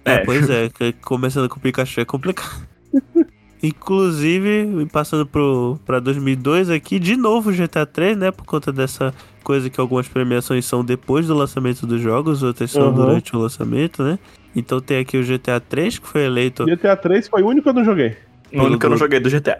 É, 0.04 0.16
É. 0.16 0.18
pois 0.18 0.50
é, 0.50 0.70
começando 1.02 1.48
com 1.48 1.56
o 1.56 1.60
Pikachu 1.60 2.00
é 2.00 2.04
complicado. 2.04 2.66
Inclusive, 3.64 4.86
passando 4.92 5.24
pro, 5.26 5.78
pra 5.86 5.98
2002 6.00 6.68
aqui, 6.70 6.98
de 6.98 7.16
novo 7.16 7.52
GTA 7.52 7.86
3, 7.86 8.16
né? 8.16 8.30
Por 8.30 8.44
conta 8.44 8.72
dessa 8.72 9.14
coisa 9.42 9.70
que 9.70 9.80
algumas 9.80 10.08
premiações 10.08 10.64
são 10.64 10.84
depois 10.84 11.26
do 11.26 11.34
lançamento 11.34 11.86
dos 11.86 12.00
jogos, 12.00 12.42
outras 12.42 12.70
são 12.70 12.88
Uhum. 12.88 12.94
durante 12.94 13.36
o 13.36 13.38
lançamento, 13.38 14.02
né? 14.02 14.18
Então 14.56 14.80
tem 14.80 14.98
aqui 14.98 15.16
o 15.18 15.24
GTA 15.24 15.60
3, 15.60 15.98
que 15.98 16.06
foi 16.08 16.22
eleito. 16.24 16.64
GTA 16.64 16.96
3 16.96 17.28
foi 17.28 17.42
o 17.42 17.46
único 17.46 17.62
que 17.64 17.68
eu 17.68 17.74
não 17.74 17.84
joguei. 17.84 18.16
O 18.52 18.62
único 18.62 18.78
que 18.80 18.86
eu 18.86 18.90
não 18.90 18.96
joguei 18.96 19.20
do 19.20 19.28
GTA. 19.30 19.58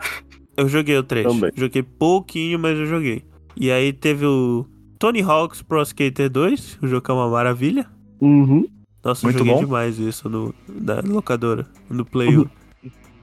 Eu 0.57 0.69
joguei 0.69 0.97
o 0.97 1.03
3. 1.03 1.27
Também. 1.27 1.51
Joguei 1.55 1.83
pouquinho, 1.83 2.59
mas 2.59 2.79
eu 2.79 2.87
joguei. 2.87 3.25
E 3.57 3.71
aí 3.71 3.93
teve 3.93 4.25
o 4.25 4.65
Tony 4.99 5.21
Hawk's 5.23 5.63
Pro 5.63 5.83
Skater 5.83 6.31
2, 6.31 6.79
o 6.83 6.87
jogo 6.87 7.03
que 7.03 7.11
é 7.11 7.15
uma 7.15 7.29
maravilha. 7.29 7.87
Uhum. 8.21 8.67
Nossa, 9.05 9.27
Muito 9.27 9.35
eu 9.37 9.39
joguei 9.41 9.55
bom. 9.55 9.61
demais 9.67 9.99
isso 9.99 10.29
no, 10.29 10.55
na 10.69 11.01
locadora, 11.05 11.67
no 11.91 12.05
Play 12.05 12.39
1. 12.39 12.45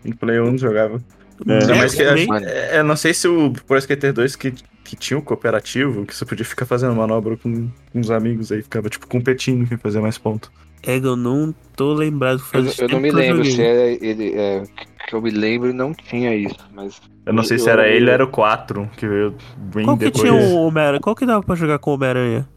No 0.04 0.16
Play 0.16 0.39
1 0.39 0.58
jogava. 0.58 1.02
É. 1.47 1.68
Mais 1.76 1.95
que, 1.95 2.12
nem- 2.14 2.28
é, 2.45 2.80
eu 2.80 2.84
não 2.84 2.95
sei 2.95 3.14
se 3.14 3.28
o 3.28 3.52
Pro 3.68 3.78
Skater 3.78 4.14
2 4.14 4.36
que, 4.36 4.52
que 4.84 4.95
tinha 4.95 5.18
o 5.18 5.22
cooperativo, 5.24 6.06
que 6.06 6.16
você 6.16 6.24
podia 6.26 6.45
ficar 6.45 6.66
fazendo 6.68 6.93
manobra 6.95 7.36
com, 7.38 7.68
com 7.68 7.99
uns 7.99 8.12
amigos 8.12 8.52
aí, 8.52 8.62
ficava 8.62 8.89
tipo 8.89 9.08
competindo 9.08 9.68
quem 9.68 9.78
fazia 9.78 10.02
mais 10.02 10.18
ponto. 10.18 10.52
É, 10.84 10.97
eu 10.97 11.16
não 11.16 11.54
tô 11.76 11.93
lembrado. 11.93 12.38
Eu, 12.54 12.64
Faz 12.64 12.80
eu 12.80 12.89
não 12.89 12.99
me 12.99 13.10
eu 13.10 13.16
lembro 13.16 13.45
se 13.45 13.62
é 13.62 13.93
ele. 14.04 14.34
É, 14.36 14.64
que 15.08 15.16
eu 15.16 15.22
me 15.22 15.30
lembro 15.32 15.74
não 15.74 15.93
tinha 15.93 16.36
isso, 16.36 16.58
mas. 16.74 16.99
Eu 17.26 17.34
não 17.34 17.43
sei 17.43 17.58
se 17.60 17.68
Eu- 17.70 17.74
era 17.74 17.88
ele 17.88 18.06
ou 18.08 18.12
era 18.12 18.24
o 18.24 18.28
4, 18.28 18.89
que 18.97 19.08
veio 19.08 19.36
bem 19.58 19.86
Qual 19.86 19.97
que 19.97 20.06
depois. 20.06 20.22
tinha 20.24 20.34
o 20.34 20.56
Homem-Aranha? 20.56 20.99
Qual 21.02 21.16
que 21.16 21.26
dava 21.26 21.43
pra 21.43 21.54
jogar 21.56 21.78
com 21.80 21.91
o 21.91 21.93
Homem-Aranha? 21.95 22.47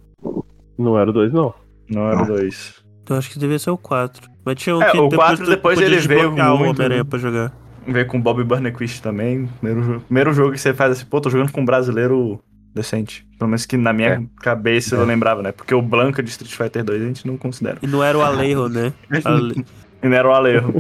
Não 0.79 0.99
era 0.99 1.09
o 1.11 1.13
2, 1.13 1.33
não. 1.33 1.55
Não 1.89 2.09
era 2.11 2.23
o 2.23 2.27
2. 2.27 2.83
Eu 3.09 3.17
acho 3.17 3.31
que 3.31 3.39
devia 3.39 3.59
ser 3.59 3.71
o 3.71 3.77
4. 3.79 4.31
Mas 4.45 4.57
tinha 4.57 4.77
um 4.77 4.83
É, 4.83 4.91
que 4.91 4.99
o 4.99 5.09
depois, 5.09 5.29
4 5.29 5.45
tu 5.45 5.51
depois 5.51 5.79
ele 5.81 5.97
veio 5.99 6.21
desbloquear 6.21 6.55
o 6.55 6.59
muito, 6.59 6.71
Homem-Aranha 6.77 7.05
pra 7.05 7.19
jogar. 7.19 7.53
Veio 7.87 8.07
com 8.07 8.19
o 8.19 8.21
Bob 8.21 8.43
Burnquist 8.45 9.01
também. 9.03 9.49
Primeiro, 9.61 10.01
primeiro 10.03 10.33
jogo 10.33 10.53
que 10.53 10.61
você 10.61 10.73
faz 10.75 10.93
assim, 10.93 11.05
pô, 11.07 11.21
tô 11.21 11.31
jogando 11.31 11.51
com 11.53 11.61
um 11.61 11.65
brasileiro 11.65 12.41
decente. 12.75 13.27
Pelo 13.39 13.49
menos 13.49 13.65
que 13.67 13.77
na 13.77 13.93
minha 13.93 14.09
É. 14.15 14.23
cabeça 14.43 14.97
eu 14.97 15.05
lembrava, 15.05 15.43
né? 15.43 15.53
Porque 15.53 15.75
o 15.75 15.81
Blanca 15.83 16.23
de 16.23 16.31
Street 16.31 16.53
Fighter 16.55 16.83
2 16.85 17.03
a 17.03 17.07
gente 17.07 17.27
não 17.27 17.37
considera. 17.37 17.79
E 17.83 17.87
não 17.87 18.03
era 18.03 18.17
o 18.19 18.23
Alejo, 18.23 18.69
né? 18.69 18.93
Ale... 19.25 19.65
E 20.03 20.09
não 20.09 20.17
era 20.17 20.29
o 20.29 20.33
Alejo. 20.33 20.75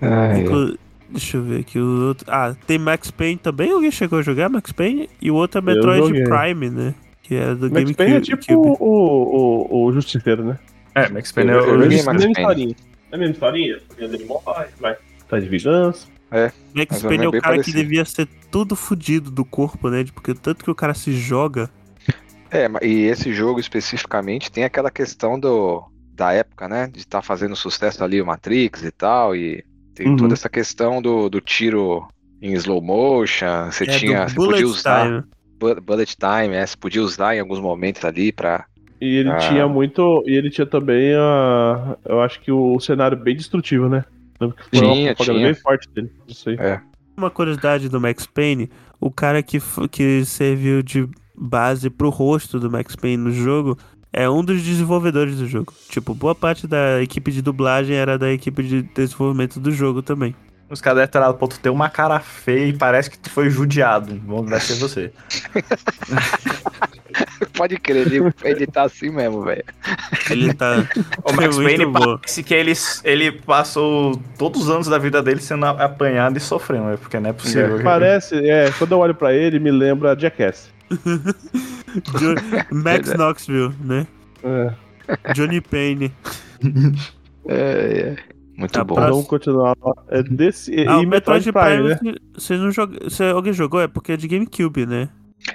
Ai, 0.00 0.40
Inclu- 0.42 0.78
Deixa 1.10 1.36
eu 1.36 1.42
ver 1.44 1.60
aqui 1.60 1.78
o 1.78 2.08
outro. 2.08 2.26
Ah, 2.28 2.54
tem 2.66 2.76
Max 2.78 3.10
Payne 3.10 3.36
também. 3.38 3.70
Alguém 3.70 3.90
chegou 3.90 4.18
a 4.18 4.22
jogar 4.22 4.48
Max 4.48 4.72
Payne? 4.72 5.08
E 5.22 5.30
o 5.30 5.34
outro 5.34 5.58
é 5.58 5.62
Metroid. 5.62 6.24
Prime, 6.24 6.70
né? 6.70 6.94
Que 7.22 7.36
é 7.36 7.54
do 7.54 7.62
Max 7.70 7.72
GameCube. 7.72 7.94
Payne 7.94 8.16
é 8.16 8.20
tipo 8.20 8.54
o, 8.54 8.76
o, 8.80 9.84
o 9.86 9.92
Justiceiro, 9.92 10.42
né? 10.44 10.58
É, 10.94 11.08
Max 11.08 11.30
Payne 11.30 11.50
é 11.52 11.54
Eu- 11.54 11.58
o. 11.58 11.66
eu 11.68 11.82
joguei 11.82 12.00
o- 12.00 12.04
Max 12.04 12.24
É 13.14 13.16
a 13.16 13.18
mesma 13.18 13.32
historinha. 13.34 13.80
É. 13.96 14.04
Ele 14.04 14.24
morre, 14.24 14.66
vai. 14.80 14.96
Tá 15.28 15.38
de 15.38 15.46
vingança. 15.48 16.08
Max 16.74 16.88
Mas 16.90 17.02
Payne 17.04 17.22
é 17.22 17.26
é 17.26 17.28
o 17.28 17.32
cara 17.32 17.42
que 17.42 17.48
parecido. 17.50 17.78
devia 17.78 18.04
ser 18.04 18.26
tudo 18.50 18.74
fudido 18.74 19.30
do 19.30 19.44
corpo, 19.44 19.88
né? 19.88 20.04
Porque 20.12 20.34
tanto 20.34 20.64
que 20.64 20.70
o 20.70 20.74
cara 20.74 20.92
se 20.92 21.12
joga. 21.12 21.70
É, 22.50 22.68
e 22.82 23.04
esse 23.04 23.32
jogo 23.32 23.60
especificamente 23.60 24.50
tem 24.50 24.64
aquela 24.64 24.90
questão 24.90 25.38
do, 25.38 25.84
da 26.12 26.32
época, 26.32 26.68
né? 26.68 26.88
De 26.88 26.98
estar 26.98 27.22
fazendo 27.22 27.54
sucesso 27.54 28.02
ali 28.02 28.20
o 28.20 28.26
Matrix 28.26 28.82
e 28.82 28.90
tal, 28.90 29.36
e 29.36 29.64
tem 29.94 30.08
Uhum. 30.08 30.16
toda 30.16 30.34
essa 30.34 30.48
questão 30.48 31.00
do, 31.00 31.28
do 31.28 31.40
tiro 31.40 32.04
em 32.42 32.52
slow 32.54 32.82
motion, 32.82 33.70
você 33.70 33.84
É 33.84 33.98
tinha, 33.98 34.28
você 34.28 34.34
Bullet 34.34 34.52
podia 34.62 34.66
usar 34.66 35.06
Time. 35.06 35.22
bu- 35.58 35.80
bullet 35.80 36.16
time, 36.16 36.54
é, 36.56 36.66
você 36.66 36.76
podia 36.76 37.02
usar 37.02 37.36
em 37.36 37.40
alguns 37.40 37.60
momentos 37.60 38.04
ali 38.04 38.32
pra. 38.32 38.66
E 39.00 39.16
ele 39.18 39.30
Ah. 39.30 39.36
tinha 39.38 39.68
muito. 39.68 40.22
E 40.26 40.36
ele 40.36 40.50
tinha 40.50 40.66
também 40.66 41.14
a. 41.14 41.96
Eu 42.04 42.20
acho 42.20 42.40
que 42.40 42.50
o 42.52 42.78
cenário 42.80 43.16
bem 43.16 43.36
destrutivo, 43.36 43.88
né? 43.88 44.04
Foi 44.38 44.52
Tinha, 44.72 45.10
uma 45.10 45.14
tinha. 45.14 45.46
bem 45.46 45.54
forte 45.54 45.88
dele. 45.90 46.10
Não 46.26 46.34
sei. 46.34 46.54
É. 46.58 46.80
Uma 47.16 47.30
curiosidade 47.30 47.88
do 47.88 48.00
Max 48.00 48.26
Payne, 48.26 48.68
o 49.00 49.10
cara 49.10 49.42
que, 49.42 49.58
que 49.90 50.24
serviu 50.24 50.82
de 50.82 51.08
base 51.36 51.88
pro 51.90 52.08
rosto 52.10 52.58
do 52.58 52.70
Max 52.70 52.96
Payne 52.96 53.16
no 53.16 53.30
jogo 53.32 53.78
é 54.12 54.28
um 54.28 54.44
dos 54.44 54.62
desenvolvedores 54.62 55.38
do 55.38 55.46
jogo. 55.46 55.72
Tipo, 55.88 56.14
boa 56.14 56.34
parte 56.34 56.66
da 56.66 57.02
equipe 57.02 57.30
de 57.32 57.42
dublagem 57.42 57.96
era 57.96 58.18
da 58.18 58.32
equipe 58.32 58.62
de 58.62 58.82
desenvolvimento 58.82 59.58
do 59.60 59.70
jogo 59.70 60.02
também. 60.02 60.34
Os 60.70 60.80
caras 60.80 60.98
devem 60.98 61.12
ter 61.12 61.20
dado, 61.20 61.34
pô, 61.36 61.46
tu 61.46 61.60
tem 61.60 61.70
uma 61.70 61.88
cara 61.90 62.18
feia 62.20 62.66
e 62.66 62.72
parece 62.72 63.10
que 63.10 63.18
tu 63.18 63.30
foi 63.30 63.50
judiado. 63.50 64.14
Bom, 64.14 64.44
deve 64.44 64.62
ser 64.64 64.74
você. 64.74 65.12
Pode 67.56 67.76
crer, 67.78 68.06
ele, 68.12 68.32
ele 68.42 68.66
tá 68.66 68.82
assim 68.82 69.08
mesmo, 69.10 69.42
velho. 69.44 69.62
Ele 70.30 70.52
tá. 70.52 70.84
O 71.24 71.32
Max 71.32 71.56
É 71.56 71.60
muito 71.60 71.76
Payne 71.78 71.86
bom. 71.86 72.18
parece 72.18 72.42
que 72.42 72.52
ele, 72.54 72.72
ele 73.04 73.32
passou 73.32 74.20
todos 74.36 74.62
os 74.62 74.70
anos 74.70 74.88
da 74.88 74.98
vida 74.98 75.22
dele 75.22 75.40
sendo 75.40 75.64
apanhado 75.66 76.36
e 76.36 76.40
sofrendo, 76.40 76.86
né? 76.86 76.96
Porque 76.96 77.18
não 77.20 77.30
é 77.30 77.32
possível. 77.32 77.80
Parece, 77.82 78.34
é, 78.48 78.70
quando 78.72 78.92
eu 78.92 78.98
olho 78.98 79.14
pra 79.14 79.32
ele, 79.32 79.60
me 79.60 79.70
lembra 79.70 80.18
Jackass. 80.18 80.68
Jo- 82.18 82.34
Max 82.72 83.12
Knoxville, 83.14 83.72
né? 83.80 84.06
É. 84.42 85.32
Johnny 85.32 85.60
Payne. 85.60 86.12
É, 87.46 88.16
é. 88.18 88.33
Muito 88.56 88.72
Tá 88.72 88.84
bom. 88.84 88.94
próximo. 88.94 89.14
Vamos 89.14 89.28
continuar. 89.28 89.74
É 90.08 90.22
desse, 90.22 90.72
e 90.72 90.86
Ah, 90.86 90.98
o 90.98 91.06
Metroid, 91.06 91.50
Prime, 91.52 91.88
né? 91.88 91.98
Você 92.34 92.56
não 92.56 92.70
joga. 92.70 92.98
Você, 93.02 93.24
alguém 93.24 93.52
jogou? 93.52 93.80
É 93.80 93.88
porque 93.88 94.12
é 94.12 94.16
de 94.16 94.28
GameCube, 94.28 94.86
né? 94.86 95.08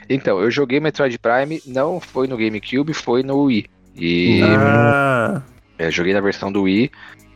Então, 0.10 0.40
eu 0.40 0.52
joguei 0.52 0.80
Metroid 0.80 1.18
Prime, 1.18 1.62
não 1.66 2.00
foi 2.00 2.28
no 2.28 2.38
GameCube, 2.38 2.94
foi 2.94 3.24
no 3.24 3.44
Wii. 3.44 3.66
E 3.96 4.42
Ah, 4.44 5.42
é, 5.78 5.90
joguei 5.90 6.14
na 6.14 6.22
versão 6.22 6.52
do 6.52 6.64
Wii, 6.64 6.92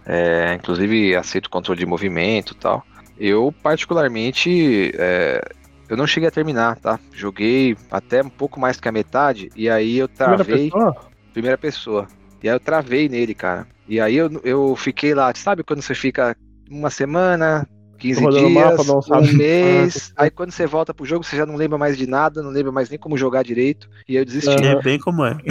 é, 0.06 0.54
inclusive 0.56 1.16
aceito 1.16 1.50
controle 1.50 1.80
de 1.80 1.86
movimento 1.86 2.54
e 2.54 2.58
tal. 2.58 2.86
Eu, 3.18 3.54
particularmente, 3.64 4.92
é, 4.96 5.42
eu 5.90 5.96
não 5.98 6.06
cheguei 6.08 6.28
a 6.30 6.32
terminar, 6.32 6.76
tá? 6.78 7.00
Joguei 7.14 7.76
até 7.90 8.22
um 8.22 8.30
pouco 8.30 8.60
mais 8.60 8.80
que 8.80 8.88
a 8.88 8.92
metade, 8.92 9.50
e 9.56 9.70
aí 9.70 9.98
eu 9.98 10.08
Primeira 10.10 10.44
travei. 10.44 10.70
pessoa? 10.72 10.96
primeira 11.34 11.58
pessoa. 11.58 12.08
E 12.44 12.50
aí 12.50 12.56
eu 12.56 12.60
travei 12.60 13.08
nele, 13.10 13.34
cara. 13.34 13.66
E 13.88 14.00
aí 14.00 14.16
eu, 14.16 14.30
eu 14.44 14.76
fiquei 14.76 15.14
lá, 15.14 15.34
sabe 15.36 15.64
quando 15.64 15.82
você 15.82 15.94
fica 15.94 16.36
uma 16.70 16.90
semana, 16.90 17.68
15 17.98 18.22
Rodando 18.22 18.46
o 18.46 18.50
dias, 18.50 18.88
mapa, 18.88 19.02
não 19.10 19.22
um 19.22 19.34
mês, 19.34 20.14
aí 20.18 20.30
quando 20.30 20.52
você 20.52 20.66
volta 20.66 20.94
pro 20.94 21.06
jogo, 21.06 21.24
você 21.24 21.38
já 21.38 21.46
não 21.46 21.56
lembra 21.56 21.78
mais 21.78 21.98
de 21.98 22.08
nada, 22.08 22.42
não 22.42 22.50
lembra 22.50 22.72
mais 22.72 22.90
nem 22.90 23.00
como 23.00 23.18
jogar 23.18 23.44
direito, 23.44 23.90
e 24.08 24.14
aí 24.14 24.22
eu 24.22 24.26
desisti. 24.26 24.50
É 24.50 24.82
bem 24.82 25.00
como 25.00 25.26
é. 25.26 25.38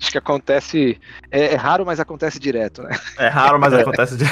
Acho 0.00 0.10
que 0.10 0.18
acontece, 0.18 1.00
é, 1.30 1.54
é 1.54 1.54
raro, 1.54 1.86
mas 1.86 1.98
acontece 1.98 2.38
direto, 2.38 2.82
né? 2.82 2.90
É 3.18 3.28
raro, 3.28 3.58
mas 3.58 3.72
acontece 3.74 4.16
de. 4.16 4.24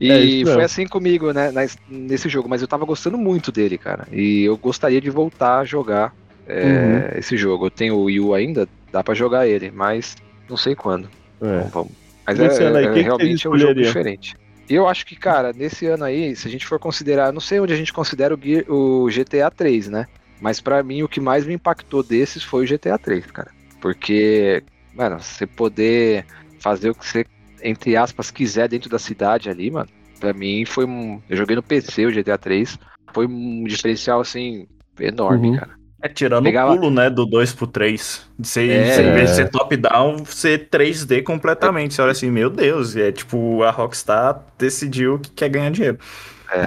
E 0.00 0.42
É, 0.42 0.52
foi 0.52 0.64
assim 0.64 0.86
comigo, 0.86 1.32
né, 1.32 1.52
nesse 1.88 2.28
jogo, 2.28 2.48
mas 2.48 2.60
eu 2.60 2.68
tava 2.68 2.84
gostando 2.84 3.16
muito 3.16 3.52
dele, 3.52 3.78
cara. 3.78 4.06
E 4.10 4.42
eu 4.42 4.56
gostaria 4.56 5.00
de 5.00 5.08
voltar 5.08 5.60
a 5.60 5.64
jogar 5.64 6.12
é, 6.46 6.66
Uhum. 6.66 7.18
esse 7.18 7.36
jogo. 7.36 7.66
Eu 7.66 7.70
tenho 7.70 7.96
o 7.96 8.04
Wii 8.04 8.20
U 8.20 8.34
ainda, 8.34 8.68
dá 8.92 9.02
pra 9.02 9.14
jogar 9.14 9.46
ele, 9.46 9.70
mas 9.70 10.14
não 10.48 10.56
sei 10.56 10.74
quando. 10.74 11.08
É. 11.40 11.46
Vamos, 11.58 11.70
vamos. 11.72 11.92
Mas 12.26 12.38
Nesse 12.38 12.62
é, 12.62 12.66
ano 12.66 12.76
aí, 12.78 12.84
é 12.86 13.02
realmente 13.02 13.46
é 13.46 13.50
um 13.50 13.58
jogo 13.58 13.74
diferente. 13.74 14.34
E 14.68 14.74
eu 14.74 14.88
acho 14.88 15.04
que, 15.04 15.14
cara, 15.14 15.52
nesse 15.52 15.86
ano 15.86 16.04
aí, 16.04 16.34
se 16.34 16.48
a 16.48 16.50
gente 16.50 16.66
for 16.66 16.78
considerar, 16.78 17.32
não 17.32 17.40
sei 17.40 17.60
onde 17.60 17.74
a 17.74 17.76
gente 17.76 17.92
considera 17.92 18.34
o, 18.34 18.40
Gear- 18.42 18.64
o 18.70 19.08
GTA 19.10 19.50
3, 19.50 19.88
né? 19.88 20.06
Mas 20.40 20.58
pra 20.60 20.82
mim 20.82 21.02
o 21.02 21.08
que 21.08 21.20
mais 21.20 21.44
me 21.46 21.52
impactou 21.54 22.02
desses 22.02 22.42
foi 22.42 22.64
o 22.64 22.66
GTA 22.66 22.98
3, 22.98 23.26
cara. 23.30 23.50
Porque, 23.80 24.62
mano, 24.94 25.20
você 25.20 25.46
poder 25.46 26.24
fazer 26.58 26.88
o 26.90 26.94
que 26.94 27.06
você, 27.06 27.26
entre 27.62 27.94
aspas, 27.96 28.30
quiser 28.30 28.66
dentro 28.68 28.88
da 28.88 28.98
cidade 28.98 29.50
ali, 29.50 29.70
mano, 29.70 29.88
pra 30.18 30.32
mim 30.32 30.64
foi 30.64 30.86
um. 30.86 31.20
Eu 31.28 31.36
joguei 31.36 31.54
no 31.54 31.62
PC 31.62 32.06
o 32.06 32.10
GTA 32.10 32.38
3, 32.38 32.78
foi 33.12 33.26
um 33.26 33.64
diferencial 33.64 34.20
assim, 34.22 34.66
enorme, 34.98 35.48
Uhum. 35.48 35.56
cara. 35.56 35.74
É 36.04 36.08
tirando 36.08 36.44
Pegava- 36.44 36.72
o 36.72 36.76
pulo, 36.76 36.90
né, 36.90 37.08
do 37.08 37.24
2 37.24 37.54
pro 37.54 37.66
3. 37.66 38.26
De 38.38 38.46
ser, 38.46 38.68
É. 38.68 38.92
ser, 38.92 39.04
em 39.06 39.14
vez 39.14 39.30
de 39.30 39.36
ser 39.36 39.50
top-down, 39.50 40.22
ser 40.26 40.68
3D 40.68 41.22
completamente. 41.22 41.94
Você 41.94 42.02
olha 42.02 42.12
assim, 42.12 42.30
meu 42.30 42.50
Deus, 42.50 42.94
e 42.94 43.00
é 43.00 43.10
tipo, 43.10 43.62
a 43.62 43.70
Rockstar 43.70 44.42
decidiu 44.58 45.18
que 45.18 45.30
quer 45.30 45.48
ganhar 45.48 45.70
dinheiro. 45.70 45.98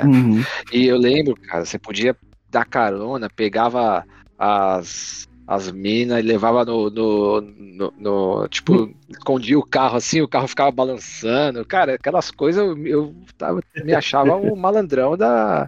Uhum. 0.04 0.44
E 0.74 0.88
eu 0.88 0.98
lembro, 0.98 1.36
cara, 1.36 1.64
você 1.64 1.78
podia 1.78 2.16
dar 2.50 2.66
carona, 2.66 3.30
pegava 3.30 4.04
as, 4.40 5.28
as 5.48 5.72
minas 5.72 6.18
e 6.20 6.24
levava 6.24 6.66
no, 6.66 6.90
no, 6.90 7.42
no- 7.42 7.94
no- 7.98 8.48
Tipo, 8.50 8.92
escondia 9.08 9.58
o 9.60 9.64
carro 9.66 9.98
assim, 9.98 10.20
o 10.20 10.28
carro 10.28 10.48
ficava 10.48 10.72
balançando. 10.72 11.64
Cara, 11.64 11.94
aquelas 11.94 12.32
coisas 12.32 12.62
eu, 12.66 12.88
eu 12.88 13.16
tava- 13.38 13.62
me 13.86 13.94
achava 13.94 14.36
um 14.36 14.56
malandrão 14.56 15.16
da, 15.16 15.68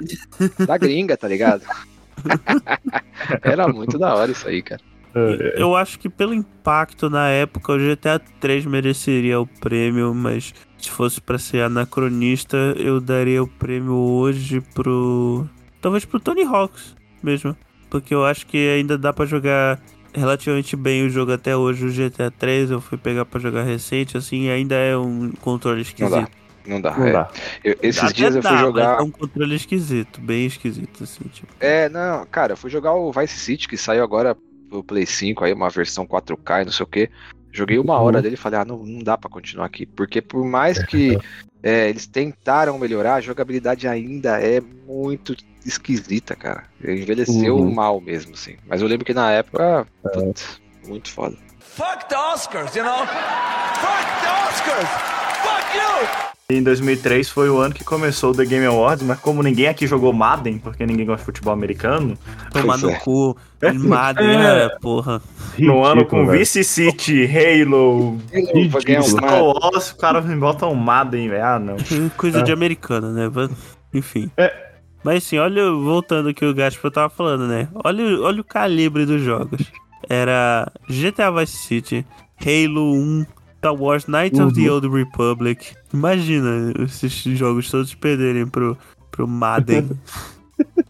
da 0.66 0.76
gringa, 0.78 1.16
tá 1.16 1.28
ligado? 1.28 1.62
Era 3.44 3.68
muito 3.68 3.98
da 3.98 4.16
hora 4.16 4.32
isso 4.32 4.48
aí, 4.48 4.62
cara. 4.62 4.82
É, 5.16 5.56
Eu 5.62 5.76
acho 5.76 5.98
que 6.00 6.10
pelo 6.10 6.34
impacto 6.34 7.10
na 7.10 7.28
época, 7.30 7.74
o 7.74 7.78
GTA 7.78 8.20
3 8.40 8.66
mereceria 8.66 9.40
o 9.40 9.48
prêmio, 9.48 10.14
mas 10.14 10.54
se 10.78 10.90
fosse 10.90 11.20
pra 11.20 11.38
ser 11.38 11.62
anacronista, 11.64 12.58
eu 12.78 13.02
daria 13.02 13.42
o 13.44 13.48
prêmio 13.48 13.94
hoje 13.96 14.62
pro. 14.74 15.48
Talvez 15.82 16.06
pro 16.06 16.20
Tony 16.20 16.44
Hawks 16.44 16.96
mesmo. 17.24 17.56
Porque 17.90 18.14
eu 18.14 18.24
acho 18.24 18.46
que 18.46 18.58
ainda 18.70 18.98
dá 18.98 19.12
pra 19.12 19.26
jogar 19.26 19.80
relativamente 20.14 20.76
bem 20.76 21.06
o 21.06 21.10
jogo 21.10 21.32
até 21.34 21.56
hoje. 21.58 21.86
O 21.86 21.92
GTA 21.92 22.30
3 22.30 22.70
eu 22.70 22.80
fui 22.80 22.98
pegar 22.98 23.26
pra 23.26 23.40
jogar 23.40 23.64
recente, 23.64 24.16
assim, 24.16 24.50
ainda 24.50 24.76
é 24.76 24.96
um 24.96 25.32
controle 25.42 25.82
esquisito. 25.82 26.30
Não 26.70 26.80
dá. 26.80 26.96
Não 26.96 27.08
é. 27.08 27.12
dá. 27.12 27.30
Eu- 27.64 27.76
esses 27.82 28.04
Até 28.04 28.14
dias 28.14 28.36
eu 28.36 28.42
fui 28.44 28.52
dá, 28.52 28.58
jogar. 28.58 29.00
É 29.00 29.02
um 29.02 29.10
controle 29.12 29.56
esquisito, 29.56 30.22
bem 30.22 30.46
esquisito, 30.46 31.04
assim, 31.04 31.24
tipo. 31.34 31.52
É, 31.60 31.90
não, 31.90 32.26
cara, 32.28 32.54
eu 32.54 32.58
fui 32.58 32.70
jogar 32.70 32.94
o 32.94 33.12
Vice 33.12 33.40
City, 33.40 33.68
que 33.68 33.76
saiu 33.78 34.04
agora 34.04 34.38
pro 34.70 34.84
Play 34.84 35.06
5, 35.08 35.44
aí 35.44 35.52
uma 35.52 35.70
versão 35.70 36.06
4K 36.06 36.62
e 36.62 36.66
não 36.66 36.72
sei 36.72 36.84
o 36.84 36.88
que. 36.88 37.10
Joguei 37.52 37.80
uma 37.80 38.00
hora 38.00 38.22
dele 38.22 38.36
e 38.36 38.38
falei, 38.38 38.60
ah, 38.60 38.66
não, 38.66 38.86
não 38.86 39.00
dá 39.04 39.18
pra 39.18 39.28
continuar 39.30 39.66
aqui. 39.66 39.84
Porque 39.88 40.22
por 40.22 40.46
mais 40.46 40.84
que 40.84 41.18
é, 41.64 41.90
eles 41.90 42.06
tentaram 42.06 42.78
melhorar, 42.78 43.16
a 43.16 43.22
jogabilidade 43.22 43.88
ainda 43.88 44.40
é 44.40 44.62
muito 44.62 45.36
esquisita, 45.66 46.36
cara. 46.36 46.66
Envelheceu 46.84 47.58
Uhum. 47.58 47.74
mal 47.74 48.00
mesmo, 48.00 48.36
assim. 48.36 48.56
Mas 48.68 48.82
eu 48.84 48.88
lembro 48.88 49.04
que 49.06 49.14
na 49.16 49.32
época, 49.32 49.88
putz, 50.14 50.62
muito 50.88 51.10
foda. 51.10 51.36
Fuck 51.60 52.08
the 52.10 52.16
Oscars, 52.18 52.76
you 52.76 52.84
know? 52.84 53.00
Fuck 53.00 54.06
the 54.22 54.30
Oscars! 54.48 54.90
Fuck 55.42 55.76
you! 55.76 56.30
Em 56.52 56.64
2003 56.64 57.30
foi 57.30 57.48
o 57.48 57.60
ano 57.60 57.76
que 57.76 57.84
começou 57.84 58.32
o 58.32 58.36
The 58.36 58.44
Game 58.44 58.66
Awards, 58.66 59.06
mas 59.06 59.20
como 59.20 59.44
ninguém 59.44 59.68
aqui 59.68 59.86
jogou 59.86 60.12
Madden, 60.12 60.58
porque 60.58 60.84
ninguém 60.84 61.06
gosta 61.06 61.20
de 61.22 61.26
futebol 61.26 61.54
americano, 61.54 62.18
Tomar 62.52 62.80
no 62.80 62.90
é. 62.90 62.96
cu, 62.96 63.38
Madden, 63.86 64.32
É. 64.36 64.70
porra. 64.82 65.22
no 65.60 65.86
ano 65.86 66.04
com 66.08 66.26
velho. 66.26 66.40
Vice 66.40 66.64
City, 66.64 67.30
Halo, 67.30 68.18
Star. 69.04 69.44
Wars, 69.44 69.92
o 69.92 69.98
cara 69.98 70.22
me 70.22 70.36
bota 70.36 70.66
um 70.66 70.74
Madden, 70.74 71.30
velho. 71.30 71.46
Ah, 71.46 71.60
não. 71.60 71.78
Coisa 72.18 72.40
É. 72.40 72.42
de 72.42 72.52
americano, 72.52 73.12
né? 73.12 73.30
Enfim. 73.94 74.32
É. 74.36 74.52
Mas 75.04 75.18
assim, 75.24 75.38
olha, 75.38 75.72
voltando 75.72 76.30
ao 76.30 76.34
que 76.34 76.44
o 76.44 76.54
Gaspar 76.56 76.90
tava 76.90 77.10
falando, 77.12 77.46
né? 77.48 77.68
Olha, 77.84 78.04
olha 78.22 78.42
o 78.42 78.44
calibre 78.44 79.06
dos 79.06 79.22
jogos. 79.22 79.72
Era 80.10 80.68
GTA 80.90 81.30
Vice 81.30 81.58
City, 81.58 82.04
Halo 82.42 82.92
1, 82.96 83.26
Star 83.60 83.76
Wars 83.76 84.06
Knights 84.06 84.40
of 84.40 84.54
the 84.54 84.70
Uhum. 84.70 84.76
Old 84.76 84.88
Republic. 84.88 85.76
Imagina 85.94 86.74
esses 86.84 87.12
jogos 87.38 87.70
todos 87.70 87.94
perderem 87.94 88.48
pro, 88.48 88.78
pro 89.12 89.28
Madden. 89.28 89.90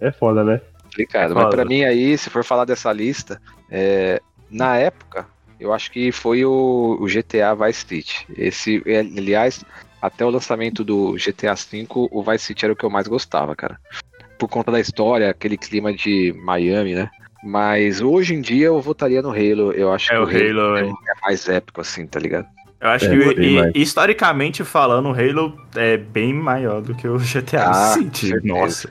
É 0.00 0.12
foda, 0.12 0.44
né? 0.44 0.60
Complicado. 0.84 1.32
É 1.32 1.34
Mas 1.34 1.52
pra 1.52 1.64
mim 1.64 1.82
aí, 1.82 2.16
se 2.16 2.30
for 2.30 2.44
falar 2.44 2.64
dessa 2.64 2.92
lista, 2.92 3.40
é, 3.68 4.20
na 4.48 4.76
época, 4.76 5.26
eu 5.58 5.72
acho 5.72 5.90
que 5.90 6.12
foi 6.12 6.44
o, 6.44 6.96
o 7.00 7.06
GTA 7.06 7.52
Vice 7.56 7.84
City. 7.84 8.26
Esse, 8.36 8.80
é, 8.86 9.00
aliás, 9.00 9.64
até 10.00 10.24
o 10.24 10.30
lançamento 10.30 10.84
do 10.84 11.14
GTA 11.14 11.54
V, 11.54 11.86
o 12.12 12.22
Vice 12.22 12.44
City 12.44 12.64
era 12.64 12.72
o 12.72 12.76
que 12.76 12.84
eu 12.84 12.90
mais 12.90 13.08
gostava, 13.08 13.56
cara. 13.56 13.76
Por 14.38 14.48
conta 14.48 14.70
da 14.70 14.78
história, 14.78 15.28
aquele 15.30 15.56
clima 15.56 15.92
de 15.92 16.32
Miami, 16.44 16.94
né? 16.94 17.10
Mas 17.42 18.00
hoje 18.00 18.34
em 18.34 18.40
dia 18.40 18.66
eu 18.66 18.80
votaria 18.80 19.22
no 19.22 19.30
Halo. 19.30 19.72
Eu 19.72 19.92
acho 19.92 20.12
É 20.12 20.16
que 20.16 20.20
o 20.22 20.24
Halo, 20.26 20.76
é, 20.76 20.82
velho. 20.82 20.94
é 21.08 21.20
mais 21.22 21.48
épico, 21.48 21.80
assim, 21.80 22.06
tá 22.06 22.18
ligado? 22.18 22.46
Eu 22.80 22.90
acho 22.90 23.06
É, 23.06 23.34
que, 23.34 23.40
e- 23.40 23.82
historicamente 23.82 24.62
falando, 24.64 25.06
o 25.08 25.12
Halo 25.12 25.56
é 25.76 25.96
bem 25.96 26.32
maior 26.32 26.80
do 26.80 26.94
que 26.94 27.06
o 27.08 27.18
GTA 27.18 27.70
Ah. 27.70 27.94
Nossa. 28.44 28.88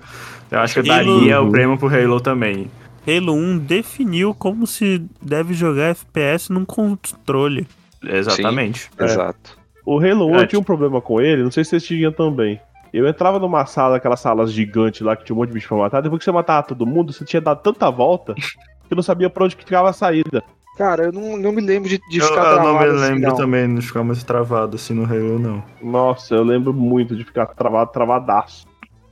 Eu 0.51 0.59
acho 0.59 0.73
que 0.81 0.89
eu 0.89 0.93
Halo- 0.93 1.19
daria 1.19 1.41
Uhum. 1.41 1.47
o 1.47 1.51
prêmio 1.51 1.77
pro 1.77 1.87
Halo 1.93 2.19
também. 2.21 2.69
Halo 3.07 3.33
1 3.33 3.57
definiu 3.59 4.33
como 4.33 4.67
se 4.67 5.01
deve 5.21 5.53
jogar 5.53 5.91
FPS 5.91 6.51
num 6.51 6.65
controle. 6.65 7.65
Exatamente. 8.03 8.89
É. 8.97 9.05
Exato. 9.05 9.57
O 9.85 9.99
Halo 9.99 10.27
1 10.27 10.35
É, 10.37 10.41
eu 10.41 10.47
tinha 10.47 10.59
um 10.59 10.63
problema 10.63 10.99
com 10.99 11.21
ele, 11.21 11.43
não 11.43 11.51
sei 11.51 11.63
se 11.63 11.69
vocês 11.71 11.85
tinham 11.85 12.11
também. 12.11 12.59
Eu 12.97 13.07
entrava 13.07 13.39
numa 13.39 13.65
sala, 13.65 13.97
aquelas 13.97 14.19
salas 14.19 14.51
gigantes 14.51 15.01
lá 15.01 15.15
que 15.15 15.23
tinha 15.25 15.35
um 15.35 15.39
monte 15.39 15.49
de 15.49 15.53
bicho 15.55 15.67
pra 15.67 15.77
matar. 15.77 16.01
Depois 16.01 16.19
que 16.19 16.25
você 16.25 16.31
matava 16.31 16.67
todo 16.67 16.85
mundo, 16.85 17.13
você 17.13 17.25
tinha 17.25 17.41
dado 17.41 17.61
tanta 17.61 17.89
volta 17.91 18.33
que 18.87 18.93
eu 18.93 18.95
não 18.95 19.03
sabia 19.03 19.29
pra 19.29 19.45
onde 19.45 19.55
que 19.55 19.63
ficava 19.63 19.89
a 19.89 19.93
saída. 19.93 20.43
Cara, 20.77 21.05
eu 21.05 21.11
não, 21.11 21.37
não 21.37 21.51
me 21.51 21.61
lembro 21.61 21.89
de, 21.89 21.99
de 22.09 22.21
Eu, 22.21 22.27
ficar 22.27 22.45
eu 22.45 22.59
não 22.61 22.75
me 22.77 22.85
travado 22.85 22.91
assim, 22.91 23.13
lembro 23.13 23.21
não. 23.21 23.35
também 23.35 23.73
de 23.75 23.81
ficar 23.81 24.03
muito 24.03 24.25
travado 24.25 24.75
assim 24.75 24.93
no 24.93 25.05
Halo, 25.05 25.39
não. 25.39 25.63
Nossa, 25.81 26.35
eu 26.35 26.43
lembro 26.43 26.73
muito 26.73 27.15
de 27.15 27.23
ficar 27.23 27.47
travado, 27.47 27.91
travadaço. 27.91 28.67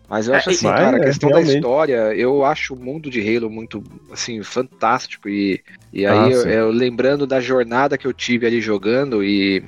Mas 0.07 0.28
eu 0.28 0.36
acho 0.36 0.49
É, 0.49 0.53
assim, 0.53 0.70
mas, 0.70 0.76
cara, 0.76 0.98
a 0.98 0.99
é, 0.99 1.03
questão 1.03 1.30
realmente. 1.30 1.48
da 1.48 1.53
história, 1.56 2.14
eu 2.16 2.45
acho 2.45 2.76
o 2.76 2.80
mundo 2.80 3.10
de 3.10 3.20
Halo 3.38 3.49
muito, 3.49 3.84
assim, 4.12 4.41
fantástico. 4.44 5.28
E, 5.28 5.64
e 5.91 6.06
Ah, 6.06 6.28
aí, 6.28 6.32
eu, 6.32 6.44
sim. 6.44 6.49
eu 6.49 6.70
lembrando 6.72 7.26
da 7.26 7.40
jornada 7.40 7.98
que 7.98 8.06
eu 8.07 8.14
tive 8.14 8.45
ali 8.45 8.62
jogando, 8.62 9.24
e 9.24 9.64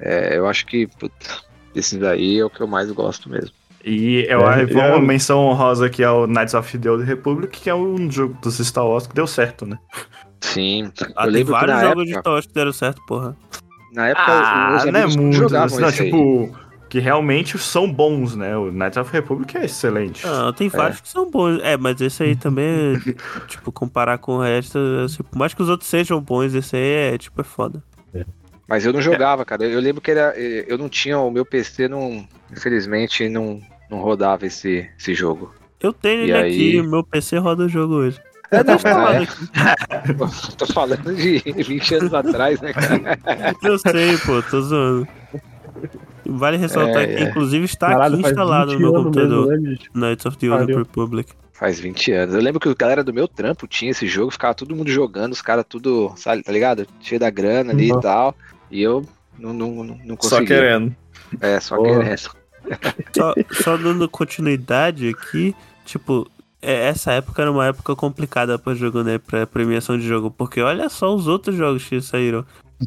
é, 0.00 0.38
eu 0.38 0.46
acho 0.48 0.66
que, 0.66 0.86
puta, 0.86 1.26
esse 1.76 1.98
daí 1.98 2.38
é 2.38 2.44
o 2.44 2.50
que 2.50 2.60
eu 2.60 2.66
mais 2.66 2.90
gosto 2.90 3.28
mesmo. 3.30 3.50
E 3.84 4.26
eu 4.28 4.40
É, 4.50 4.66
vou 4.66 4.82
é- 4.82 4.90
uma 4.96 5.00
menção 5.00 5.38
honrosa 5.46 5.86
aqui 5.86 6.02
ao 6.02 6.26
Knights 6.26 6.54
of 6.54 6.76
the 6.76 6.90
Old 6.90 7.04
Republic, 7.04 7.60
que 7.60 7.70
é 7.70 7.74
um 7.74 8.10
jogo 8.10 8.36
dos 8.42 8.58
Star 8.58 8.84
Wars 8.86 9.06
que 9.06 9.14
deu 9.14 9.26
certo, 9.28 9.64
né? 9.64 9.78
Sim, 10.40 10.90
Ah, 11.14 11.22
eu 11.26 11.32
tem 11.32 11.32
lembro 11.32 11.52
vários 11.52 11.80
jogos 11.80 11.90
época, 11.90 12.04
de 12.04 12.10
Star 12.20 12.32
Wars 12.32 12.46
que 12.46 12.52
deram 12.54 12.72
certo, 12.72 13.00
porra. 13.06 13.36
na 13.92 14.08
época 14.08 14.24
Ah, 14.26 14.76
os 14.78 14.84
não 14.92 15.00
é 15.00 15.06
muito. 15.06 15.36
jogavam 15.36 15.78
Não, 15.80 15.88
esse 15.88 16.02
aí. 16.02 16.06
tipo, 16.10 16.58
que 16.88 16.98
realmente 16.98 17.58
são 17.58 17.90
bons, 17.92 18.34
né? 18.36 18.56
O 18.56 18.70
Knights 18.72 18.96
of 18.96 19.10
the 19.10 19.18
Republic 19.18 19.56
é 19.56 19.64
excelente. 19.64 20.26
Ah, 20.26 20.52
tem 20.56 20.68
vários 20.68 21.00
que 21.00 21.08
são 21.08 21.30
bons. 21.30 21.60
É, 21.62 21.76
mas 21.76 22.00
esse 22.00 22.22
aí 22.22 22.34
também, 22.36 22.64
é, 22.94 22.96
tipo, 23.46 23.70
comparar 23.72 24.18
com 24.18 24.36
o 24.36 24.40
resto, 24.40 24.78
assim, 25.04 25.22
por 25.22 25.38
mais 25.38 25.54
que 25.54 25.62
os 25.62 25.68
outros 25.68 25.88
sejam 25.88 26.20
bons, 26.20 26.54
esse 26.54 26.74
aí 26.76 27.14
é, 27.14 27.18
tipo, 27.18 27.40
é 27.40 27.44
foda. 27.44 27.82
Mas 28.68 28.84
eu 28.84 28.92
não 28.92 29.00
jogava, 29.00 29.44
cara. 29.44 29.64
Eu 29.64 29.80
lembro 29.80 30.00
que 30.00 30.10
era, 30.10 30.32
eh, 30.36 30.64
eu 30.68 30.76
não 30.76 30.88
tinha, 30.88 31.18
o 31.18 31.30
meu 31.30 31.44
PC 31.46 31.88
não, 31.88 32.26
infelizmente, 32.50 33.28
não, 33.28 33.60
não 33.90 33.98
rodava 34.00 34.46
esse, 34.46 34.88
esse 34.98 35.14
jogo. 35.14 35.54
Eu 35.80 35.92
tenho 35.92 36.20
E 36.22 36.24
ele 36.24 36.32
aí? 36.32 36.52
aqui, 36.78 36.82
meu 36.82 37.04
PC 37.04 37.38
roda 37.38 37.64
o 37.64 37.68
jogo 37.68 37.94
hoje. 37.94 38.18
É, 38.50 38.62
lá 38.92 39.14
é? 39.22 39.26
Tô 40.56 40.66
falando 40.66 41.14
de 41.14 41.38
20 41.38 41.94
anos 41.96 42.14
atrás, 42.14 42.60
né, 42.60 42.72
cara? 42.72 43.54
Eu 43.62 43.78
sei, 43.78 44.16
pô, 44.18 44.40
tô 44.42 44.60
zoando. 44.62 45.08
Vale 46.24 46.56
ressaltar 46.56 47.02
É, 47.02 47.06
que, 47.06 47.24
é. 47.24 47.28
inclusive, 47.28 47.64
está 47.64 47.88
Caralho, 47.88 48.18
aqui 48.18 48.26
instalado 48.28 48.70
20 48.72 48.80
no 48.80 48.92
meu 48.92 49.02
computador. 49.02 49.46
mesmo, 49.48 49.68
né? 49.70 49.76
Knights 49.94 50.26
of 50.26 50.38
the 50.38 50.48
Old. 50.50 50.72
Republic. 50.74 51.32
Faz 51.52 51.80
20 51.80 52.12
anos. 52.12 52.34
Eu 52.34 52.40
lembro 52.40 52.60
que 52.60 52.68
a 52.68 52.74
galera 52.74 53.02
do 53.04 53.12
meu 53.14 53.26
trampo 53.26 53.66
tinha 53.66 53.90
esse 53.90 54.06
jogo, 54.06 54.30
ficava 54.30 54.54
todo 54.54 54.74
mundo 54.76 54.90
jogando, 54.90 55.32
os 55.32 55.40
caras 55.42 55.64
tudo, 55.68 56.12
sabe, 56.16 56.42
tá 56.42 56.52
ligado? 56.52 56.86
Cheio 57.00 57.18
da 57.20 57.30
grana 57.30 57.72
ali 57.72 57.90
Uhum. 57.90 57.98
e 57.98 58.02
tal. 58.02 58.34
E 58.70 58.82
eu 58.82 59.04
não, 59.38 59.52
não, 59.52 59.70
não, 59.84 59.84
não 60.04 60.16
Só 60.20 60.28
consegui. 60.38 60.46
querendo. 60.46 60.94
É, 61.40 61.60
só 61.60 61.76
Porra. 61.76 62.00
querendo. 62.00 62.30
Só, 63.14 63.32
só 63.62 63.76
dando 63.76 64.08
continuidade 64.08 65.08
aqui, 65.08 65.54
tipo, 65.84 66.28
é, 66.60 66.88
essa 66.88 67.12
época 67.12 67.42
era 67.42 67.52
uma 67.52 67.66
época 67.66 67.94
complicada 67.94 68.58
pra 68.58 68.74
jogo, 68.74 69.04
né? 69.04 69.18
Pra 69.18 69.46
premiação 69.46 69.96
de 69.96 70.04
jogo. 70.04 70.32
Porque 70.32 70.60
olha 70.60 70.88
só 70.88 71.14
os 71.14 71.28
outros 71.28 71.54
jogos 71.54 71.84
que 71.84 72.00
saíram 72.00 72.44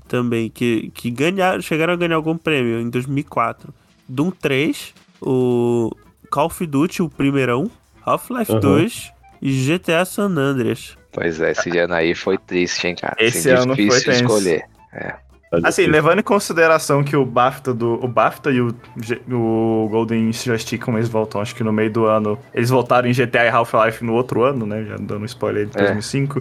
também, 0.09 0.49
que, 0.49 0.91
que 0.93 1.09
ganharam, 1.09 1.61
chegaram 1.61 1.93
a 1.93 1.95
ganhar 1.95 2.15
algum 2.15 2.35
prêmio 2.37 2.81
em 2.81 2.89
2004. 2.89 3.73
Doom 4.07 4.31
3, 4.31 4.93
o 5.21 5.95
Call 6.29 6.47
of 6.47 6.65
Duty, 6.67 7.01
o 7.01 7.09
primeirão, 7.09 7.71
Half-Life 8.05 8.51
Uhum. 8.51 8.59
2 8.59 9.11
e 9.41 9.51
GTA 9.77 10.03
San 10.03 10.35
Andreas. 10.37 10.97
Pois 11.13 11.39
é, 11.39 11.51
esse 11.51 11.69
ano 11.77 11.93
aí 11.93 12.13
foi 12.13 12.37
triste, 12.37 12.85
hein, 12.85 12.95
cara. 12.95 13.15
Esse 13.17 13.49
Assim, 13.49 13.63
ano 13.63 13.75
foi 13.77 13.85
difícil 13.85 14.11
escolher. 14.11 14.65
Tá 14.91 15.19
Assim, 15.51 15.63
difícil. 15.81 15.91
levando 15.91 16.19
em 16.19 16.23
consideração 16.23 17.03
que 17.03 17.15
o 17.15 17.25
BAFTA, 17.25 17.73
do, 17.73 17.93
o 18.03 18.07
BAFTA 18.07 18.51
e 18.51 18.61
o, 18.61 18.75
G- 19.01 19.19
o 19.31 19.87
Golden 19.89 20.31
Joystick, 20.31 20.83
como 20.83 20.97
eles 20.97 21.09
voltam, 21.09 21.41
acho 21.41 21.55
que 21.55 21.63
no 21.63 21.73
meio 21.73 21.91
do 21.91 22.05
ano, 22.05 22.37
eles 22.53 22.69
voltaram 22.69 23.09
em 23.09 23.13
GTA 23.13 23.45
e 23.45 23.49
Half-Life 23.49 24.03
no 24.03 24.13
outro 24.13 24.43
ano, 24.43 24.65
né? 24.67 24.83
Já 24.87 24.95
dando 24.97 25.21
um 25.21 25.25
spoiler 25.25 25.65
de 25.65 25.75
É. 25.77 25.85
2005. 25.85 26.37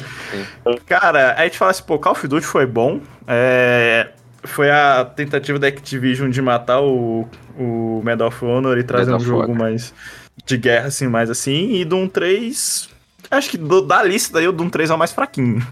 Cara, 0.87 1.33
aí 1.37 1.41
a 1.41 1.45
gente 1.45 1.57
fala 1.59 1.71
assim, 1.71 1.83
pô, 1.85 1.99
Call 1.99 2.13
of 2.13 2.29
Duty 2.29 2.47
foi 2.47 2.67
bom. 2.67 3.01
É, 3.27 4.09
foi 4.45 4.71
a 4.71 5.05
tentativa 5.05 5.59
da 5.59 5.69
Activision 5.69 6.29
de 6.31 6.43
matar 6.43 6.81
o, 6.83 7.27
o 7.59 8.03
Medal 8.05 8.29
of 8.29 8.45
Honor 8.45 8.77
e 8.79 8.85
trazer 8.85 9.13
um 9.15 9.21
jogo 9.21 9.45
Honor. 9.45 9.57
mais 9.57 9.95
de 10.45 10.57
guerra, 10.59 10.89
assim, 10.89 11.07
mais 11.09 11.31
assim. 11.31 11.73
E 11.77 11.85
Doom 11.85 12.09
3, 12.09 12.89
acho 13.31 13.51
que 13.51 13.57
do- 13.59 13.81
da 13.83 14.03
lista 14.03 14.39
aí, 14.39 14.47
o 14.47 14.53
Doom 14.53 14.69
3 14.69 14.91
é 14.91 14.95
o 14.95 14.99
mais 14.99 15.13
fraquinho. 15.13 15.67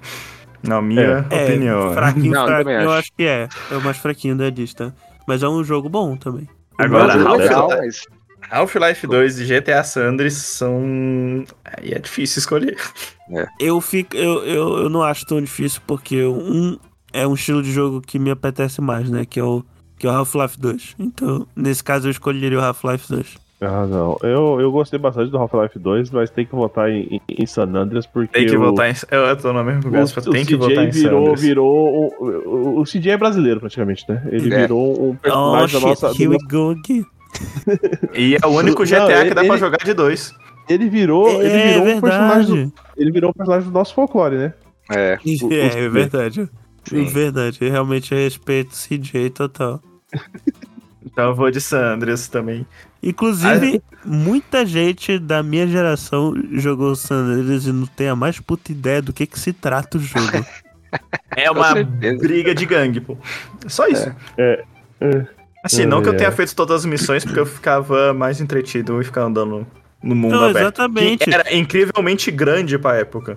Na 0.63 0.81
minha 0.83 1.27
É, 1.31 1.45
opinião. 1.45 1.89
né? 1.89 1.95
fraquinho, 1.95 2.33
Não, 2.33 2.41
eu 2.43 2.47
fraquinho, 2.49 2.73
eu 2.81 2.91
acho. 2.91 2.99
acho 2.99 3.13
que 3.17 3.25
é. 3.25 3.49
É 3.71 3.75
o 3.77 3.83
mais 3.83 3.97
fraquinho 3.99 4.37
da 4.37 4.49
lista. 4.51 4.95
Mas 5.27 5.43
é 5.43 5.49
um 5.49 5.63
jogo 5.65 5.89
bom 5.89 6.17
também. 6.17 6.49
Agora, 6.79 7.15
Half-Life- 7.15 7.37
legal, 7.39 7.69
mas 7.69 8.03
Half-Life 8.51 9.07
2 9.07 9.41
e 9.41 9.45
GTA 9.47 9.83
San 9.83 10.09
Andreas 10.11 10.35
são. 10.35 11.45
Aí 11.65 11.93
é 11.93 11.99
difícil 11.99 12.39
escolher. 12.41 12.77
Eu 13.59 13.81
fico. 13.81 14.15
Eu, 14.17 14.45
eu, 14.45 14.79
eu 14.85 14.89
não 14.91 15.03
acho 15.03 15.27
tão 15.27 15.41
difícil, 15.41 15.81
porque 15.87 16.25
um 16.25 16.79
é 17.13 17.27
um 17.27 17.35
estilo 17.35 17.63
de 17.63 17.73
jogo 17.73 18.01
que 18.01 18.19
me 18.19 18.31
apetece 18.31 18.81
mais, 18.81 19.11
né? 19.11 19.25
Que 19.25 19.41
é 19.41 19.43
o, 19.45 19.65
que 19.99 20.07
é 20.07 20.11
o 20.11 20.13
Half-Life 20.13 20.61
2. 20.61 20.95
Então, 20.99 21.47
nesse 21.57 21.83
caso, 21.83 22.07
eu 22.07 22.11
escolheria 22.13 22.59
o 22.59 22.63
Half-Life 22.63 23.09
2. 23.09 23.37
Ah, 23.69 23.87
não. 23.87 24.17
Eu, 24.23 24.61
eu 24.61 24.71
gostei 24.71 24.99
bastante 24.99 25.31
do 25.31 25.39
Half-Life 25.39 25.79
2, 25.79 26.11
mas 26.11 26.31
tem 26.31 26.47
que 26.47 26.55
votar 26.55 26.89
em, 26.91 27.21
em, 27.29 27.47
San 27.47 27.65
Andreas 27.75 28.07
porque. 28.07 28.33
Tem 28.33 28.47
que 28.47 28.57
o, 28.57 28.61
votar 28.61 28.91
em. 28.91 28.95
Eu 29.11 29.37
tô 29.37 29.53
no 29.53 29.65
mesmo 29.65 29.85
lugar, 29.85 30.03
O, 30.03 30.07
só 30.07 30.21
o 30.21 30.31
tem 30.33 30.45
que 30.45 30.55
CJ 30.55 30.57
votar 30.59 30.85
em 30.89 30.93
San 30.93 31.09
Andreas. 31.17 31.41
virou. 31.41 32.13
O, 32.21 32.77
o, 32.79 32.81
o 32.81 32.85
CJ 32.85 33.11
é 33.11 33.17
brasileiro, 33.17 33.61
praticamente, 33.61 34.05
né? 34.09 34.23
Ele 34.31 34.53
É. 34.55 34.61
virou 34.63 35.03
um 35.03 35.11
Oh, 35.11 35.15
personagem 35.17 35.69
shit, 35.69 35.81
da 35.83 35.89
nossa. 35.89 36.09
do 36.09 36.15
here 36.23 36.29
we 36.29 36.35
nosso- 36.35 36.49
go 36.49 36.71
again. 36.71 37.05
E 38.15 38.37
é 38.43 38.47
o 38.47 38.51
único 38.51 38.83
Não, 38.83 38.87
GTA 38.87 39.21
ele- 39.21 39.29
que 39.29 39.35
dá 39.35 39.43
pra 39.43 39.55
ele- 39.55 39.59
jogar 39.59 39.79
de 39.85 39.93
dois. 39.95 40.35
Ele 40.69 40.89
virou. 40.89 41.29
ele 41.43 41.49
é 41.49 41.69
virou 41.79 41.97
um 41.97 42.01
personagem. 42.01 42.67
Do, 42.67 42.73
ele 42.97 43.11
virou 43.13 43.31
um 43.31 43.33
personagem 43.33 43.69
do 43.69 43.73
nosso 43.75 43.95
folclore, 43.95 44.37
né? 44.37 44.55
é. 44.91 45.19
o- 45.43 45.53
É, 45.53 45.67
os- 45.67 45.77
é 45.77 45.89
verdade. 45.89 46.49
Sim. 46.85 47.05
Verdade. 47.05 47.59
Eu 47.61 47.71
realmente 47.73 48.15
respeito 48.15 48.71
o 48.71 48.75
CJ 48.77 49.31
total. 49.31 49.81
Então 51.05 51.31
eu 51.31 51.35
vou 51.35 51.51
de 51.51 51.61
San 51.61 51.95
Andreas 51.95 52.29
também. 52.29 52.67
Inclusive, 53.09 53.81
muita 54.05 54.67
gente 54.67 55.19
da 55.19 55.43
minha 55.43 55.67
geração 55.67 56.35
jogou 56.53 56.95
San 56.97 57.17
Andreas 57.17 57.67
e 57.67 57.73
não 57.73 57.87
tem 57.87 58.09
a 58.09 58.17
mais 58.17 58.41
puta 58.41 58.73
ideia 58.73 59.01
do 59.01 59.13
que 59.13 59.27
que 59.27 59.39
se 59.39 59.53
trata 59.53 59.97
o 59.99 60.01
jogo. 60.01 60.45
É 61.37 61.51
uma 61.51 61.75
briga 62.19 62.55
de 62.55 62.65
gangue, 62.65 63.01
pô. 63.01 63.19
Só 63.67 63.87
isso. 63.89 64.11
É, 64.39 64.65
é. 65.01 65.27
Assim, 65.63 65.85
não 65.85 66.01
que 66.01 66.09
eu 66.09 66.15
É, 66.15 66.17
tenha 66.17 66.29
é. 66.29 66.33
feito 66.33 66.55
todas 66.55 66.77
as 66.77 66.87
missões, 66.87 67.23
porque 67.23 67.41
eu 67.41 67.45
ficava 67.45 68.15
mais 68.15 68.41
entretido 68.41 68.99
e 69.01 69.05
ficava 69.05 69.27
andando 69.27 69.67
no 70.03 70.15
mundo 70.15 70.33
Não, 70.37 70.45
aberto. 70.45 70.59
exatamente. 70.59 71.25
Que 71.25 71.35
era 71.35 71.55
incrivelmente 71.55 72.31
grande 72.31 72.79
pra 72.79 72.95
época. 72.97 73.37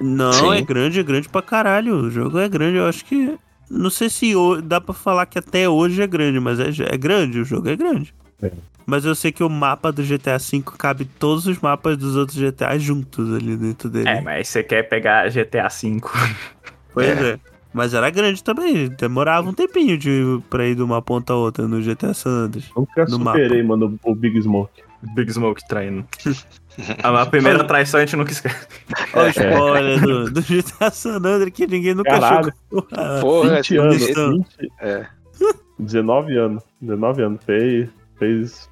Não, 0.00 0.32
Sim. 0.32 0.54
é 0.56 0.60
grande, 0.60 1.00
é 1.00 1.02
grande 1.02 1.28
pra 1.30 1.40
caralho. 1.40 1.94
O 1.96 2.10
jogo 2.10 2.38
é 2.38 2.48
grande, 2.48 2.76
eu 2.76 2.86
acho 2.86 3.04
que. 3.06 3.38
Não 3.70 3.88
sei 3.88 4.10
se 4.10 4.34
dá 4.64 4.78
pra 4.78 4.92
falar 4.92 5.24
que 5.24 5.38
até 5.38 5.66
hoje 5.66 6.02
é 6.02 6.06
grande, 6.06 6.38
mas 6.40 6.60
é, 6.60 6.68
é 6.92 6.96
grande, 6.98 7.40
o 7.40 7.44
jogo 7.44 7.70
é 7.70 7.76
grande. 7.76 8.12
É. 8.42 8.50
Mas 8.84 9.04
eu 9.04 9.14
sei 9.14 9.30
que 9.30 9.44
o 9.44 9.48
mapa 9.48 9.92
do 9.92 10.02
GTA 10.02 10.38
V 10.38 10.62
cabe 10.76 11.04
todos 11.04 11.46
os 11.46 11.58
mapas 11.60 11.96
dos 11.96 12.16
outros 12.16 12.36
GTA 12.36 12.76
juntos 12.78 13.32
ali 13.32 13.56
dentro 13.56 13.88
dele. 13.88 14.08
É, 14.08 14.20
mas 14.20 14.48
você 14.48 14.62
quer 14.62 14.82
pegar 14.88 15.30
GTA 15.30 15.68
V. 15.68 16.00
Pois 16.92 17.08
é. 17.08 17.38
Mas 17.72 17.94
era 17.94 18.10
grande 18.10 18.44
também, 18.44 18.88
demorava 18.90 19.48
um 19.48 19.54
tempinho 19.54 19.96
de, 19.96 20.38
pra 20.50 20.66
ir 20.66 20.74
de 20.74 20.82
uma 20.82 21.00
ponta 21.00 21.32
a 21.32 21.36
outra 21.36 21.66
no 21.66 21.80
GTA 21.80 22.12
San 22.12 22.30
Andreas. 22.46 22.68
Nunca 22.76 23.04
No 23.04 23.10
superei, 23.12 23.62
mano, 23.62 23.98
o 24.04 24.14
Big 24.14 24.42
Smoke. 24.42 24.82
Big 25.14 25.32
Smoke 25.32 25.66
traindo. 25.66 26.04
A 27.02 27.24
primeira 27.24 27.64
traição 27.64 27.98
a 27.98 28.04
gente 28.04 28.14
nunca 28.16 28.30
esquece. 28.30 28.66
Olha 29.14 29.26
o 29.26 29.30
spoiler 29.30 30.00
do, 30.00 30.30
do 30.32 30.42
GTA 30.42 30.90
San 30.90 31.16
Andreas 31.16 31.48
que 31.50 31.66
ninguém 31.66 31.94
nunca 31.94 32.10
Caralho. 32.10 32.52
Ah, 32.92 33.18
Porra, 33.22 33.56
20 33.56 33.76
anos. 33.78 33.96
missão. 34.06 34.30
20, 34.32 34.46
É. 34.80 35.06
19 35.78 36.36
anos. 36.36 36.62
19 36.80 37.22
anos. 37.22 37.40
Fez, 37.44 37.88
fez 38.22 38.68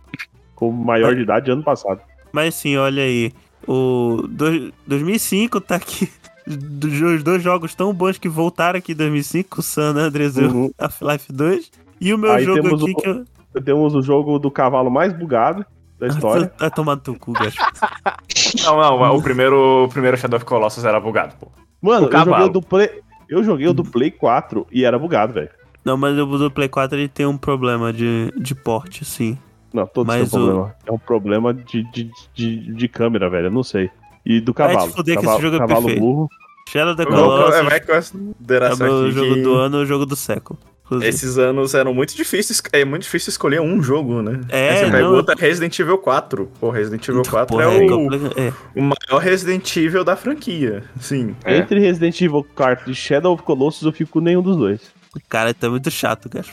com 0.55 0.70
maior 0.70 1.14
de 1.14 1.22
idade 1.22 1.51
ano 1.51 1.62
passado. 1.64 2.01
Mas 2.32 2.55
sim, 2.55 2.77
olha 2.77 3.02
aí. 3.02 3.32
O 3.66 4.24
dois- 4.28 4.70
2005 4.86 5.60
tá 5.60 5.77
aqui. 5.77 6.09
Os 6.47 7.22
dois 7.22 7.43
jogos 7.43 7.74
tão 7.74 7.93
bons 7.93 8.18
que 8.18 8.28
voltaram 8.28 8.78
aqui 8.78 8.93
em 8.93 8.97
2005, 8.97 9.60
o 9.60 9.62
San 9.62 9.94
Andreas 9.97 10.36
e 10.36 10.40
o 10.44 10.51
Uhum. 10.52 10.70
Half-Life 10.78 11.32
2. 11.32 11.70
E 12.01 12.14
o 12.14 12.18
meu 12.18 12.32
Aí 12.32 12.44
jogo 12.44 12.62
temos 12.62 12.82
aqui 12.82 12.93
o- 12.93 12.97
que 12.97 13.09
eu. 13.09 13.62
Temos 13.62 13.94
o 13.94 14.02
jogo 14.02 14.39
do 14.39 14.51
cavalo 14.51 14.90
mais 14.90 15.12
bugado 15.12 15.64
da 15.98 16.06
história. 16.06 16.52
Vai 16.59 16.70
tomar 16.70 16.94
no 16.97 17.01
teu 17.02 17.14
cu, 17.16 17.32
Gacho. 17.32 17.56
Não, 18.64 18.77
não, 18.98 19.16
o 19.16 19.22
primeiro, 19.22 19.85
o 19.85 19.89
primeiro 19.89 20.16
Shadow 20.16 20.36
of 20.36 20.44
Colossus 20.47 20.85
era 20.85 20.98
bugado, 21.01 21.35
pô. 21.39 21.48
Mano, 21.81 22.06
O 22.06 22.09
eu 22.09 22.12
joguei 22.12 22.24
cavalo. 22.32 22.47
o 22.47 22.48
do 22.48 22.62
Play. 22.62 22.90
Eu 23.28 23.44
joguei 23.44 23.68
o 23.68 23.72
do 23.74 23.85
Play 23.85 24.10
4 24.10 24.66
e 24.72 24.85
era 24.85 24.98
bugado, 24.98 25.32
velho. 25.35 25.51
Não, 25.85 25.97
mas 25.97 26.16
o 26.19 26.27
do 26.27 26.51
Play 26.51 26.69
4 26.69 26.98
ele 26.98 27.09
tem 27.09 27.27
um 27.27 27.36
problema 27.39 27.93
de, 27.93 28.32
de 28.36 28.55
porte, 28.55 29.05
sim. 29.05 29.39
Não, 29.73 29.86
todos 29.86 30.12
têm 30.12 30.23
um 30.23 30.24
Mas 30.24 30.32
o- 30.32 30.36
problema. 30.36 30.74
É 30.86 30.93
um 30.93 30.98
problema 30.98 31.55
de, 31.55 31.82
de, 31.93 32.11
de, 32.35 32.74
de 32.74 32.89
câmera, 32.89 33.31
velho. 33.31 33.47
Eu 33.47 33.51
não 33.52 33.62
sei. 33.62 33.89
E 34.27 34.40
do 34.40 34.52
Vai 34.52 34.69
te 34.69 34.73
cavalo. 34.74 34.93
fuder 34.93 35.16
que 35.16 35.20
cavalo, 35.23 35.39
esse 35.39 35.43
jogo 35.43 35.57
é 35.57 35.59
cavalo 35.61 35.81
perfeito. 35.86 36.01
burro. 36.01 36.28
Shadow 36.69 36.93
of 36.93 36.97
the 36.97 37.07
Colossus 37.07 37.65
Vai 37.65 37.78
é 37.78 37.82
o 37.82 37.86
consideração 37.86 38.86
meu 38.86 39.01
aqui 39.07 39.12
jogo 39.12 39.35
que- 39.35 39.43
do 39.43 39.55
ano, 39.55 39.77
o 39.78 39.86
jogo 39.86 40.07
do 40.07 40.15
século. 40.16 40.59
inclusive. 40.85 41.09
Esses 41.09 41.39
anos 41.39 41.74
eram 41.74 41.94
muito 41.94 42.15
difíceis. 42.16 42.62
É 42.73 42.85
muito 42.85 43.02
difícil 43.02 43.31
escolher 43.31 43.61
um 43.61 43.82
jogo, 43.82 44.20
né? 44.23 44.40
É, 44.48 44.77
você 44.77 44.85
não. 44.85 44.90
pergunta 44.93 45.35
Resident 45.39 45.78
Evil 45.78 45.98
4. 45.98 46.51
Pô, 46.61 46.70
Resident 46.70 47.09
Evil 47.09 47.23
4 47.28 47.47
Porra, 47.57 47.65
é, 47.65 47.69
o, 47.69 47.86
complicado. 47.89 48.32
É. 48.39 48.52
o 48.78 48.82
maior 48.82 49.20
Resident 49.23 49.77
Evil 49.77 50.05
da 50.05 50.15
franquia. 50.16 50.82
Sim. 51.01 51.35
É. 51.44 51.57
Entre 51.59 51.78
Resident 51.81 52.20
Evil 52.20 52.44
4 52.55 52.90
e 52.90 52.94
Shadow 52.94 53.32
of 53.35 53.43
Colossus, 53.44 53.82
eu 53.86 53.93
fico 53.93 54.11
com 54.12 54.20
nenhum 54.20 54.43
dos 54.43 54.57
dois. 54.57 54.81
Cara, 55.28 55.53
tá 55.53 55.69
muito 55.69 55.91
chato, 55.91 56.28
cara. 56.28 56.45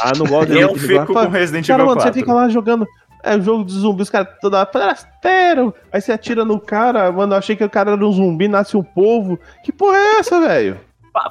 Ah, 0.00 0.12
não 0.16 0.26
gosto 0.26 0.50
de 0.52 0.58
Eu 0.58 0.68
Resident 0.68 0.84
Evil 0.84 1.00
fico 1.00 1.12
4. 1.12 1.30
com 1.30 1.36
Resident 1.36 1.66
Cara, 1.66 1.82
Evil 1.82 1.86
mano, 1.86 2.00
4. 2.00 2.14
você 2.14 2.20
fica 2.20 2.32
lá 2.34 2.48
jogando. 2.48 2.86
É 3.24 3.36
um 3.36 3.42
jogo 3.42 3.64
de 3.64 3.72
zumbi, 3.74 4.02
os 4.02 4.10
caras 4.10 4.28
toda 4.40 4.58
hora. 4.58 4.68
"Forasteiro!" 4.72 5.74
Aí 5.92 6.00
você 6.00 6.10
atira 6.12 6.44
no 6.44 6.58
cara, 6.58 7.12
mano. 7.12 7.34
Eu 7.34 7.38
achei 7.38 7.54
que 7.54 7.62
o 7.62 7.70
cara 7.70 7.92
era 7.92 8.04
um 8.06 8.10
zumbi, 8.12 8.48
nasce 8.48 8.76
um 8.76 8.82
povo. 8.82 9.38
Que 9.64 9.70
porra 9.70 9.96
é 9.96 10.18
essa, 10.18 10.40
velho? 10.40 10.80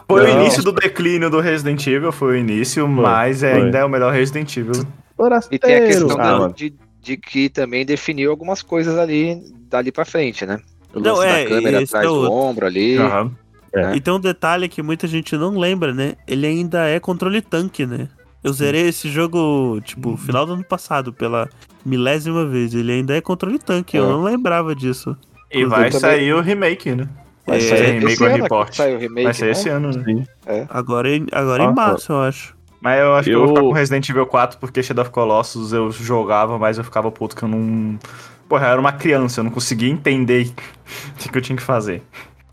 Foi 0.08 0.22
o 0.24 0.28
Não. 0.28 0.42
início 0.42 0.64
do 0.64 0.72
declínio 0.72 1.30
do 1.30 1.40
Resident 1.42 1.86
Evil, 1.88 2.12
foi 2.12 2.34
o 2.34 2.38
início, 2.38 2.88
mas 2.88 3.40
foi. 3.40 3.52
ainda 3.52 3.80
é 3.80 3.84
o 3.86 3.90
melhor 3.90 4.14
Resident 4.14 4.56
Evil. 4.56 4.74
E 4.84 5.16
Forasteiro! 5.18 5.66
tem 5.66 5.76
a 5.76 5.82
questão 5.88 6.12
ah, 6.12 6.16
da- 6.32 6.38
mano. 6.40 6.54
de, 6.54 6.74
de 7.02 7.18
que 7.18 7.50
também 7.50 7.84
definiu 7.86 8.30
algumas 8.32 8.62
coisas 8.62 8.98
ali, 8.98 9.42
dali 9.70 9.92
pra 9.92 10.06
frente, 10.06 10.46
né? 10.46 10.60
O 10.94 11.00
Não, 11.00 11.16
lance 11.16 11.28
é, 11.28 11.44
da 11.44 11.50
câmera 11.50 11.84
atrás 11.84 12.06
é 12.06 12.10
o- 12.10 12.22
do 12.22 12.32
ombro 12.32 12.66
ali. 12.68 12.98
Aham. 12.98 13.32
É. 13.74 13.96
E 13.96 14.02
tem 14.02 14.14
um 14.14 14.20
detalhe 14.20 14.68
que 14.68 14.82
muita 14.82 15.08
gente 15.08 15.36
não 15.38 15.58
lembra, 15.58 15.94
né? 15.94 16.16
Ele 16.28 16.46
ainda 16.46 16.88
é 16.88 17.00
controle 17.00 17.42
tanque, 17.42 17.86
né? 17.86 18.10
Eu 18.44 18.52
zerei 18.52 18.88
esse 18.90 19.08
jogo, 19.10 19.80
tipo, 19.84 20.18
final 20.18 20.46
do 20.46 20.54
ano 20.54 20.64
passado, 20.64 21.14
pela 21.14 21.48
milésima 21.86 22.46
vez. 22.46 22.74
Ele 22.74 22.92
ainda 22.92 23.16
é 23.16 23.22
controle 23.22 23.60
tanque, 23.60 23.96
eu 23.98 24.06
É. 24.06 24.10
não 24.10 24.24
lembrava 24.24 24.76
disso. 24.76 25.16
E 25.54 25.62
Eu 25.62 25.70
vai 25.70 25.86
também- 25.90 26.00
sair 26.00 26.34
o 26.34 26.42
remake, 26.42 26.96
né? 26.96 27.08
Vai 27.46 27.58
É, 27.58 27.62
sair 27.62 28.00
remake 28.00 28.24
ano 28.24 28.36
report. 28.44 28.74
sai 28.74 28.96
o 28.96 29.00
remake, 29.00 29.24
Vai 29.24 29.34
ser 29.34 29.46
né? 29.46 29.52
esse 29.52 29.70
ano, 29.70 29.92
né? 29.92 30.04
Sim. 30.06 30.26
Agora, 30.70 31.10
em- 31.16 31.28
agora 31.32 31.64
em 31.64 31.68
Nossa. 31.68 31.82
março, 31.82 32.12
eu 32.14 32.22
acho. 32.22 32.56
Mas 32.82 33.00
eu 33.00 33.14
acho 33.16 33.30
que 33.30 33.36
eu 33.36 33.40
vou 33.40 33.48
Eu- 33.50 33.56
ficar 33.56 33.62
com 33.68 33.72
Resident 33.74 34.10
Evil 34.10 34.26
4 34.26 34.58
porque 34.60 34.82
Shadow 34.82 35.04
of 35.04 35.12
Colossus 35.12 35.72
eu 35.72 35.92
jogava, 35.92 36.58
mas 36.58 36.78
eu 36.80 36.84
ficava 36.84 37.12
puto 37.12 37.36
que 37.36 37.44
eu 37.44 37.50
não. 37.50 37.98
Porra, 38.50 38.66
eu 38.68 38.72
era 38.72 38.82
uma 38.82 38.92
criança, 38.92 39.40
eu 39.40 39.44
não 39.44 39.52
conseguia 39.52 39.88
entender 39.90 40.52
o 41.26 41.30
que 41.32 41.38
eu 41.38 41.42
tinha 41.42 41.56
que 41.56 41.62
fazer. 41.62 42.02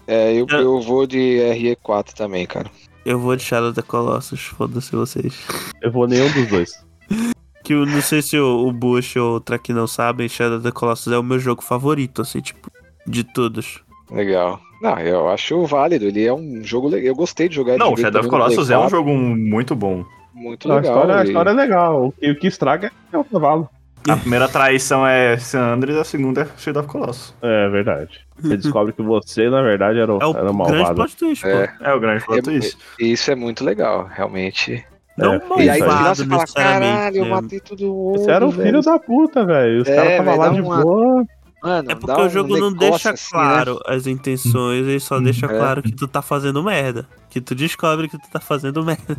É, 0.09 0.33
eu, 0.33 0.47
Eu- 0.49 0.61
eu 0.61 0.81
vou 0.81 1.07
de 1.07 1.39
RE4 1.53 2.13
também, 2.15 2.47
cara. 2.47 2.69
Eu 3.05 3.19
vou 3.19 3.37
de 3.37 3.43
Shadow 3.43 3.69
of 3.71 3.77
the 3.77 3.83
Colossus, 3.83 4.41
foda-se 4.41 4.91
vocês. 4.97 5.35
Eu 5.83 5.93
vou 5.93 6.09
nenhum 6.09 6.31
dos 6.33 6.47
dois. 6.49 6.73
Que 7.65 7.75
eu 7.75 7.85
não 7.85 8.01
sei 8.01 8.23
se 8.23 8.39
o, 8.39 8.67
o 8.67 8.73
Bush 8.73 9.17
ou 9.17 9.35
o 9.37 9.41
Trek 9.41 9.75
não 9.75 9.87
sabem, 9.87 10.27
Shadow 10.27 10.57
of 10.57 10.65
the 10.65 10.71
Colossus 10.73 11.13
é 11.13 11.19
o 11.19 11.23
meu 11.23 11.39
jogo 11.39 11.61
favorito, 11.63 12.23
assim, 12.23 12.41
tipo, 12.41 12.71
de 13.07 13.23
todos. 13.23 13.83
Legal. 14.11 14.59
Não, 14.81 14.99
eu 15.01 15.29
acho 15.29 15.67
válido. 15.67 16.07
Ele 16.07 16.25
é 16.25 16.33
um 16.33 16.65
jogo 16.65 16.89
legal. 16.89 17.09
Eu 17.09 17.15
gostei 17.15 17.47
de 17.47 17.57
jogar 17.57 17.77
Não, 17.77 17.89
joguei 17.91 18.05
Shadow 18.05 18.21
of 18.23 18.31
Colossus 18.31 18.71
é 18.71 18.77
um 18.79 18.83
4, 18.89 18.97
jogo 18.97 19.11
muito 19.15 19.75
bom. 19.77 20.03
muito 20.33 20.67
Não, 20.67 20.77
a, 20.77 20.81
legal. 20.81 20.95
história, 20.97 21.17
a 21.21 21.25
história 21.25 21.51
é 21.51 21.53
legal. 21.53 22.15
E 22.23 22.31
o 22.31 22.39
que 22.39 22.47
estraga 22.47 22.91
é 23.13 23.19
o 23.19 23.25
cavalo. 23.25 23.69
A 24.09 24.17
primeira 24.17 24.49
traição 24.49 25.07
é 25.07 25.37
San 25.39 25.79
a 26.01 26.05
segunda 26.05 26.43
é 26.43 26.49
Shadow 26.59 26.83
of 26.83 26.91
Colossus. 26.91 27.35
É 27.43 27.69
verdade. 27.69 28.21
Você 28.41 28.57
descobre 28.57 28.93
que 28.93 29.03
você, 29.03 29.49
na 29.51 29.63
verdade, 29.63 29.99
era 29.99 30.13
o, 30.13 30.19
É 30.21 30.27
o 30.27 30.31
era 30.31 30.51
o 30.51 30.55
grande 30.55 30.57
malvado. 30.79 30.95
plot 30.95 31.17
twist, 31.17 31.43
pô. 31.43 31.49
É, 31.49 31.77
É 31.81 31.93
o 31.95 32.01
grande 32.01 32.25
plot 32.25 32.39
É- 32.39 32.43
twist. 32.43 32.79
e 33.01 33.13
isso 33.13 33.31
é 33.31 33.35
muito 33.35 33.65
legal, 33.65 34.09
realmente. 34.13 34.85
Não 35.17 35.35
É, 35.35 35.41
E 35.59 35.69
aí 35.71 35.81
malvado 35.81 36.15
você 36.15 36.27
fala, 36.27 36.45
caralho, 36.55 37.17
eu 37.17 37.25
né? 37.25 37.31
matei 37.31 37.61
todo 37.61 37.85
mundo. 37.85 38.19
Você 38.19 38.31
era 38.31 38.47
o 38.47 38.51
velho." 38.51 38.67
filho 38.69 38.83
da 38.83 38.99
puta, 38.99 39.45
velho. 39.45 39.83
Os 39.83 39.89
É, 39.89 39.97
caras 39.97 40.11
estavam 40.13 40.37
lá 40.37 40.49
de 40.51 40.61
uma- 40.61 40.81
boa. 40.83 41.25
Mano, 41.61 41.91
É 41.91 41.95
porque 41.97 42.21
o 42.21 42.25
um 42.25 42.29
jogo 42.29 42.57
não 42.57 42.73
deixa 42.73 43.11
assim, 43.11 43.37
né? 43.37 43.43
claro 43.43 43.81
as 43.85 44.07
intenções, 44.07 44.87
ele 44.87 45.01
só 45.01 45.19
deixa 45.19 45.47
É. 45.47 45.49
claro 45.49 45.83
que 45.83 45.91
tu 45.91 46.07
tá 46.07 46.23
fazendo 46.23 46.63
merda. 46.63 47.05
Que 47.29 47.41
tu 47.41 47.53
descobre 47.53 48.09
que 48.09 48.17
tu 48.17 48.31
tá 48.31 48.39
fazendo 48.39 48.85
merda. 48.85 49.17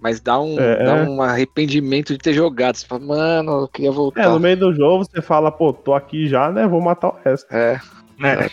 Mas 0.00 0.20
dá 0.20 0.40
um, 0.40 0.58
É, 0.58 0.84
dá 0.84 0.96
é. 0.98 1.08
um 1.08 1.20
arrependimento 1.20 2.12
de 2.12 2.18
ter 2.18 2.32
jogado. 2.32 2.76
Você 2.76 2.86
fala, 2.86 3.04
mano, 3.04 3.62
eu 3.62 3.68
queria 3.68 3.90
voltar. 3.90 4.22
É, 4.22 4.28
no 4.28 4.38
meio 4.38 4.56
do 4.56 4.72
jogo 4.72 5.04
você 5.04 5.20
fala, 5.20 5.50
pô, 5.50 5.72
tô 5.72 5.94
aqui 5.94 6.28
já, 6.28 6.50
né? 6.50 6.66
Vou 6.66 6.80
matar 6.80 7.08
o 7.08 7.16
resto. 7.24 7.46
É, 7.52 7.80
É. 8.20 8.50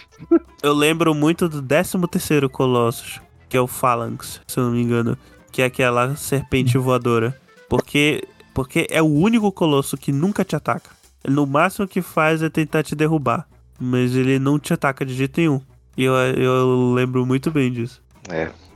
Eu 0.62 0.74
lembro 0.74 1.14
muito 1.14 1.50
do 1.50 1.62
13 1.62 1.98
terceiro 2.08 2.50
Colossus, 2.50 3.20
que 3.50 3.58
é 3.58 3.62
o 3.62 3.68
Phalanx, 3.68 4.42
se 4.48 4.60
eu 4.60 4.66
não 4.66 4.72
me 4.72 4.82
engano. 4.82 5.18
Que 5.52 5.62
é 5.62 5.66
aquela 5.66 6.16
serpente 6.16 6.78
voadora. 6.78 7.36
Porque, 7.70 8.24
porque 8.54 8.88
é 8.90 9.02
o 9.02 9.06
único 9.06 9.52
colosso 9.52 9.98
que 9.98 10.12
nunca 10.12 10.44
te 10.44 10.56
ataca. 10.56 10.90
No 11.28 11.48
máximo 11.48 11.88
que 11.88 12.02
faz 12.02 12.44
é 12.44 12.50
tentar 12.50 12.84
te 12.84 12.96
derrubar. 12.96 13.48
Mas 13.80 14.16
ele 14.16 14.38
não 14.38 14.60
te 14.60 14.74
ataca 14.74 15.06
de 15.06 15.14
jeito 15.14 15.40
nenhum. 15.40 15.62
E 15.98 16.04
eu, 16.04 16.14
eu 16.14 16.94
lembro 16.94 17.26
muito 17.26 17.50
bem 17.52 17.72
disso. 17.72 18.02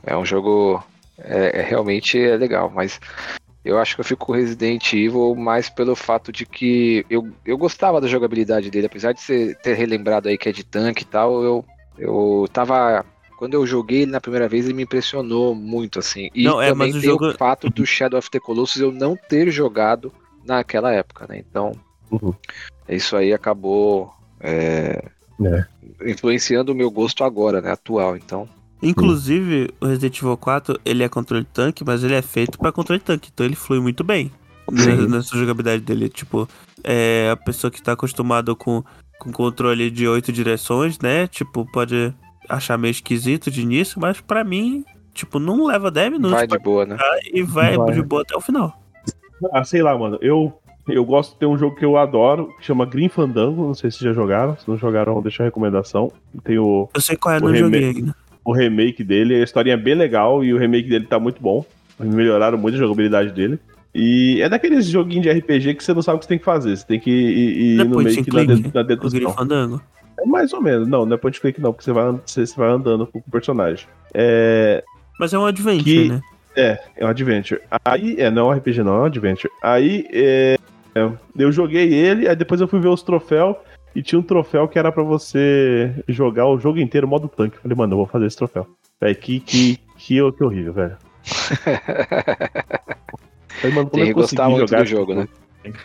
é 0.04 0.16
um 0.16 0.24
jogo. 0.24 0.82
É, 1.22 1.60
é- 1.60 1.62
realmente 1.62 2.18
é 2.18 2.36
legal, 2.36 2.70
mas 2.70 2.98
eu 3.64 3.78
acho 3.78 3.94
que 3.94 4.00
eu 4.00 4.04
fico 4.04 4.26
com 4.26 4.32
Resident 4.32 4.92
Evil 4.92 5.34
mais 5.36 5.68
pelo 5.68 5.94
fato 5.94 6.32
de 6.32 6.46
que 6.46 7.04
eu, 7.10 7.28
eu 7.44 7.58
gostava 7.58 8.00
da 8.00 8.08
jogabilidade 8.08 8.70
dele, 8.70 8.86
apesar 8.86 9.12
de 9.12 9.20
você 9.20 9.54
ter 9.62 9.74
relembrado 9.74 10.28
aí 10.28 10.38
que 10.38 10.48
é 10.48 10.52
de 10.52 10.64
tanque 10.64 11.02
e 11.02 11.06
tal, 11.06 11.42
eu, 11.44 11.64
eu 11.98 12.48
tava. 12.52 13.04
Quando 13.36 13.54
eu 13.54 13.66
joguei 13.66 14.02
ele 14.02 14.10
na 14.10 14.20
primeira 14.20 14.48
vez, 14.48 14.64
ele 14.66 14.74
me 14.74 14.82
impressionou 14.82 15.54
muito, 15.54 15.98
assim. 15.98 16.30
E 16.34 16.44
Não, 16.44 16.60
é, 16.60 16.68
também 16.68 16.88
mas 16.88 16.96
o 16.96 17.00
tem 17.00 17.10
jogo- 17.10 17.28
o 17.30 17.36
fato 17.38 17.70
do 17.70 17.86
Shadow 17.86 18.18
of 18.18 18.30
the 18.30 18.38
Colossus 18.38 18.80
eu 18.82 18.92
não 18.92 19.16
ter 19.16 19.50
jogado 19.50 20.12
naquela 20.44 20.92
época, 20.92 21.26
né? 21.28 21.38
Então, 21.38 21.72
Uhum. 22.10 22.34
isso 22.88 23.16
aí 23.16 23.32
acabou 23.32 24.12
é, 24.40 25.02
É. 25.42 25.64
influenciando 26.10 26.72
o 26.72 26.74
meu 26.74 26.90
gosto 26.90 27.24
agora, 27.24 27.60
né? 27.62 27.72
Atual, 27.72 28.16
então. 28.16 28.46
Inclusive, 28.82 29.70
o 29.80 29.86
Resident 29.86 30.16
Evil 30.18 30.36
4, 30.36 30.78
ele 30.84 31.02
é 31.02 31.08
controle 31.08 31.44
tanque, 31.44 31.84
mas 31.84 32.02
ele 32.02 32.14
é 32.14 32.22
feito 32.22 32.58
pra 32.58 32.72
controle 32.72 33.00
tanque. 33.00 33.30
Então 33.32 33.44
ele 33.44 33.54
flui 33.56 33.80
muito 33.80 34.02
bem 34.02 34.30
Sim. 34.70 34.74
nessa, 34.74 35.08
nessa 35.08 35.36
jogabilidade 35.36 35.82
dele. 35.82 36.08
Tipo, 36.08 36.48
é 36.82 37.30
a 37.32 37.36
pessoa 37.36 37.70
que 37.70 37.82
tá 37.82 37.92
acostumada 37.92 38.54
com, 38.54 38.82
com 39.18 39.30
controle 39.32 39.90
de 39.90 40.08
oito 40.08 40.32
direções, 40.32 40.98
né? 40.98 41.26
Tipo, 41.26 41.70
pode 41.70 42.14
achar 42.48 42.78
meio 42.78 42.90
esquisito 42.92 43.50
de 43.50 43.60
início, 43.62 44.00
mas 44.00 44.20
pra 44.20 44.42
mim, 44.42 44.84
tipo, 45.14 45.38
não 45.38 45.66
leva 45.66 45.90
10 45.90 46.12
minutos 46.12 46.32
Vai 46.32 46.46
de 46.46 46.58
boa, 46.58 46.84
né? 46.86 46.96
e 47.32 47.42
vai, 47.42 47.76
Vai. 47.76 47.92
de 47.92 48.02
boa 48.02 48.22
até 48.22 48.36
o 48.36 48.40
final. 48.40 48.76
Ah, 49.52 49.62
sei 49.64 49.82
lá, 49.82 49.96
mano. 49.96 50.18
Eu, 50.20 50.52
eu 50.88 51.04
gosto 51.04 51.32
de 51.34 51.38
ter 51.38 51.46
um 51.46 51.56
jogo 51.56 51.76
que 51.76 51.84
eu 51.84 51.96
adoro, 51.96 52.52
que 52.58 52.64
chama 52.64 52.84
Green 52.86 53.08
Fandango. 53.08 53.66
Não 53.66 53.74
sei 53.74 53.90
se 53.90 54.02
já 54.02 54.12
jogaram. 54.12 54.56
Se 54.58 54.68
não 54.68 54.76
jogaram, 54.76 55.20
deixa 55.22 55.42
a 55.42 55.46
recomendação. 55.46 56.10
Tem 56.44 56.58
o, 56.58 56.88
Eu 56.94 57.00
sei 57.00 57.16
qual 57.16 57.34
é, 57.34 57.38
O 57.38 57.40
não 57.42 57.54
joguei 57.54 57.84
ainda. 57.84 58.14
O 58.50 58.52
remake 58.54 59.02
dele. 59.04 59.36
A 59.36 59.44
historinha 59.44 59.74
é 59.74 59.76
bem 59.76 59.94
legal 59.94 60.44
e 60.44 60.52
o 60.52 60.58
remake 60.58 60.88
dele 60.88 61.06
tá 61.06 61.18
muito 61.18 61.40
bom. 61.40 61.64
Melhoraram 61.98 62.58
muito 62.58 62.74
a 62.74 62.78
jogabilidade 62.78 63.30
dele. 63.32 63.58
E 63.94 64.40
é 64.40 64.48
daqueles 64.48 64.86
joguinhos 64.86 65.22
de 65.24 65.30
RPG 65.30 65.74
que 65.74 65.84
você 65.84 65.92
não 65.92 66.02
sabe 66.02 66.16
o 66.16 66.18
que 66.20 66.24
você 66.24 66.28
tem 66.30 66.38
que 66.38 66.44
fazer. 66.44 66.76
Você 66.76 66.86
tem 66.86 67.00
que 67.00 67.10
ir, 67.10 67.76
ir 67.76 67.80
é 67.80 67.84
no 67.84 67.98
meio 67.98 68.24
que 68.24 68.32
na, 68.32 68.44
click? 68.44 68.70
dedução. 68.84 69.80
É 70.18 70.26
mais 70.26 70.52
ou 70.52 70.60
menos. 70.62 70.86
Não, 70.86 71.04
não 71.06 71.14
é 71.14 71.16
point 71.16 71.40
click 71.40 71.60
não, 71.60 71.72
porque 71.72 71.84
você 71.84 71.92
vai, 71.92 72.12
você 72.24 72.44
vai 72.56 72.70
andando 72.70 73.06
com 73.06 73.18
o 73.18 73.30
personagem. 73.30 73.86
É, 74.14 74.82
Mas 75.18 75.32
é 75.32 75.38
um 75.38 75.46
adventure, 75.46 75.84
Que- 75.84 76.08
né? 76.08 76.20
é, 76.56 76.78
é 76.96 77.04
um 77.06 77.08
adventure. 77.08 77.60
Aí, 77.84 78.16
é, 78.18 78.30
não 78.30 78.50
é 78.50 78.54
um 78.54 78.58
RPG 78.58 78.82
não, 78.82 78.96
é 78.96 79.00
um 79.00 79.04
adventure. 79.04 79.52
Aí, 79.62 80.06
é, 80.12 80.56
eu 81.36 81.52
joguei 81.52 81.92
ele, 81.92 82.28
aí 82.28 82.36
depois 82.36 82.60
eu 82.60 82.68
fui 82.68 82.80
ver 82.80 82.88
os 82.88 83.02
troféus, 83.02 83.56
e 83.94 84.02
tinha 84.02 84.18
um 84.18 84.22
troféu 84.22 84.68
que 84.68 84.78
era 84.78 84.92
pra 84.92 85.02
você 85.02 85.92
jogar 86.08 86.46
o 86.46 86.58
jogo 86.58 86.78
inteiro 86.78 87.08
modo 87.08 87.28
tanque. 87.28 87.58
Falei, 87.58 87.76
mano, 87.76 87.92
eu 87.94 87.98
vou 87.98 88.06
fazer 88.06 88.26
esse 88.26 88.36
troféu. 88.36 88.66
Véi, 89.00 89.14
que, 89.14 89.40
que, 89.40 89.76
que, 89.96 90.32
que 90.32 90.44
horrível, 90.44 90.72
velho. 90.72 90.96
Falei, 93.60 93.74
mano, 93.74 93.90
como 93.90 94.02
Tem 94.02 94.04
que 94.04 94.10
eu 94.10 94.14
gostar 94.14 94.44
consegui 94.44 94.50
muito 94.50 94.68
jogar 94.68 94.78
do 94.78 94.82
esse 94.84 94.90
jogo, 94.90 95.14
né? 95.14 95.28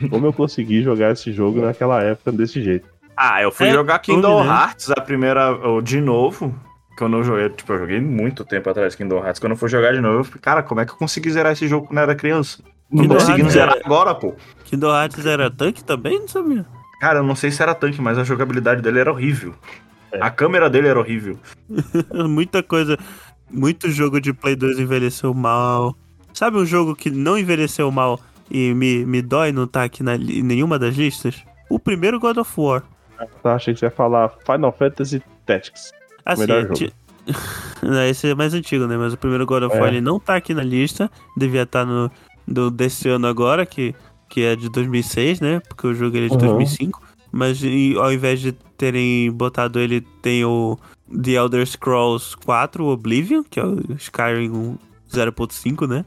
Como 0.10 0.26
eu 0.26 0.34
consegui 0.34 0.82
jogar 0.82 1.11
esse 1.11 1.32
jogo 1.34 1.61
naquela 1.61 2.02
época 2.02 2.32
desse 2.32 2.61
jeito? 2.61 2.88
Ah, 3.18 3.41
eu 3.41 3.52
fui 3.52 3.68
É, 3.68 3.72
jogar 3.72 3.99
Kingdom 3.99 4.40
tudo, 4.40 4.49
né? 4.49 4.56
Hearts 4.56 4.91
a 4.91 5.02
primeira. 5.02 5.52
ou 5.52 5.82
de 5.82 5.99
novo. 6.02 6.53
Que 6.98 7.03
eu 7.03 7.10
não 7.10 7.23
joguei. 7.23 7.49
Tipo, 7.49 7.73
eu 7.73 7.80
joguei 7.80 7.99
muito 7.99 8.45
tempo 8.45 8.69
atrás 8.69 8.95
Kingdom 8.95 9.18
Hearts. 9.18 9.40
Quando 9.40 9.52
eu 9.52 9.57
fui 9.57 9.68
jogar 9.68 9.94
de 9.94 9.99
novo, 9.99 10.19
eu 10.19 10.23
falei, 10.23 10.40
cara, 10.41 10.64
como 10.64 10.80
é 10.80 10.86
que 10.86 10.91
eu 10.94 10.98
consegui 10.98 11.30
zerar 11.30 11.52
esse 11.52 11.68
jogo 11.68 11.88
quando 11.88 11.98
eu 11.98 12.03
era 12.03 12.15
criança? 12.15 12.64
Não 12.90 12.98
tô 12.98 13.02
Kingdom 13.02 13.14
conseguindo 13.15 13.40
Hearts 13.49 13.53
zerar 13.53 13.76
é- 13.76 13.82
agora, 13.86 14.15
pô. 14.15 14.34
Kingdom 14.64 14.95
Hearts 14.95 15.26
era 15.26 15.52
tanque 15.52 15.84
também? 15.84 16.19
Não 16.19 16.27
sabia. 16.27 16.65
Cara, 17.06 17.19
eu 17.19 17.23
não 17.23 17.36
sei 17.36 17.52
se 17.52 17.61
era 17.61 17.76
tanque, 17.76 18.02
mas 18.02 18.18
a 18.18 18.23
jogabilidade 18.23 18.82
dele 18.82 18.98
era 18.98 19.11
horrível. 19.11 19.53
É. 20.11 20.18
A 20.19 20.32
câmera 20.32 20.68
dele 20.68 20.88
era 20.88 20.99
horrível. 20.99 21.38
Muita 22.27 22.64
coisa. 22.64 22.98
Muito 23.48 23.91
jogo 23.91 24.19
de 24.19 24.34
Play 24.34 24.56
2 24.56 24.80
envelheceu 24.80 25.32
mal. 25.32 25.95
Sabe 26.34 26.57
um 26.57 26.65
jogo 26.65 26.95
que 26.95 27.11
não 27.11 27.38
envelheceu 27.38 27.91
mal 27.91 28.19
e 28.49 28.73
me, 28.73 29.06
me 29.06 29.22
dói 29.22 29.52
não 29.52 29.65
estar 29.65 29.84
aqui 29.84 30.02
na, 30.02 30.15
em 30.15 30.41
nenhuma 30.41 30.80
das 30.80 30.95
listas? 30.95 31.45
O 31.69 31.77
primeiro 31.77 32.19
God 32.19 32.38
of 32.38 32.52
War. 32.60 32.82
Tá, 33.44 33.53
achei 33.53 33.76
que 33.76 33.82
você 33.82 33.86
ia 33.86 33.91
falar 33.91 34.32
Final 34.44 34.72
Fantasy 34.72 35.22
Tactics. 35.45 35.91
Assim, 36.26 36.41
Melhor 36.41 36.64
jogo. 36.64 36.91
Esse 38.10 38.32
é 38.32 38.34
mais 38.34 38.56
antigo, 38.56 38.88
né? 38.88 38.98
Mas 38.98 39.14
o 39.14 39.18
primeiro 39.18 39.45
God 39.45 39.61
of 39.61 39.77
É. 39.77 39.80
War 39.80 39.90
ele 39.90 40.02
não 40.02 40.19
tá 40.19 40.36
aqui 40.38 40.56
na 40.56 40.64
lista. 40.64 41.11
Devia 41.38 41.61
estar 41.61 41.86
no 41.86 42.10
do, 42.48 42.72
desse 42.72 43.10
ano 43.10 43.27
agora, 43.27 43.64
que, 43.64 43.94
que 44.36 44.44
é 44.44 44.53
de 44.53 44.68
2006, 44.68 45.40
né? 45.40 45.62
Porque 45.66 45.88
o 45.88 45.94
jogo 45.94 46.18
ele 46.18 46.26
é 46.26 46.28
de 46.28 46.34
Uhum. 46.36 46.56
2005. 46.57 47.02
Mas 47.32 47.64
e, 47.64 47.95
ao 47.98 48.12
invés 48.12 48.41
de 48.41 48.52
terem 48.52 49.32
botado 49.32 49.80
ele, 49.80 50.02
tem 50.22 50.44
o 50.44 50.78
The 51.10 51.32
Elder 51.32 51.66
Scrolls 51.66 52.36
4 52.45 52.86
Oblivion, 52.86 53.44
que 53.49 53.62
é 53.62 53.64
o 53.64 53.80
Skyrim 53.98 54.78
0.5, 55.10 55.88
né? 55.88 56.03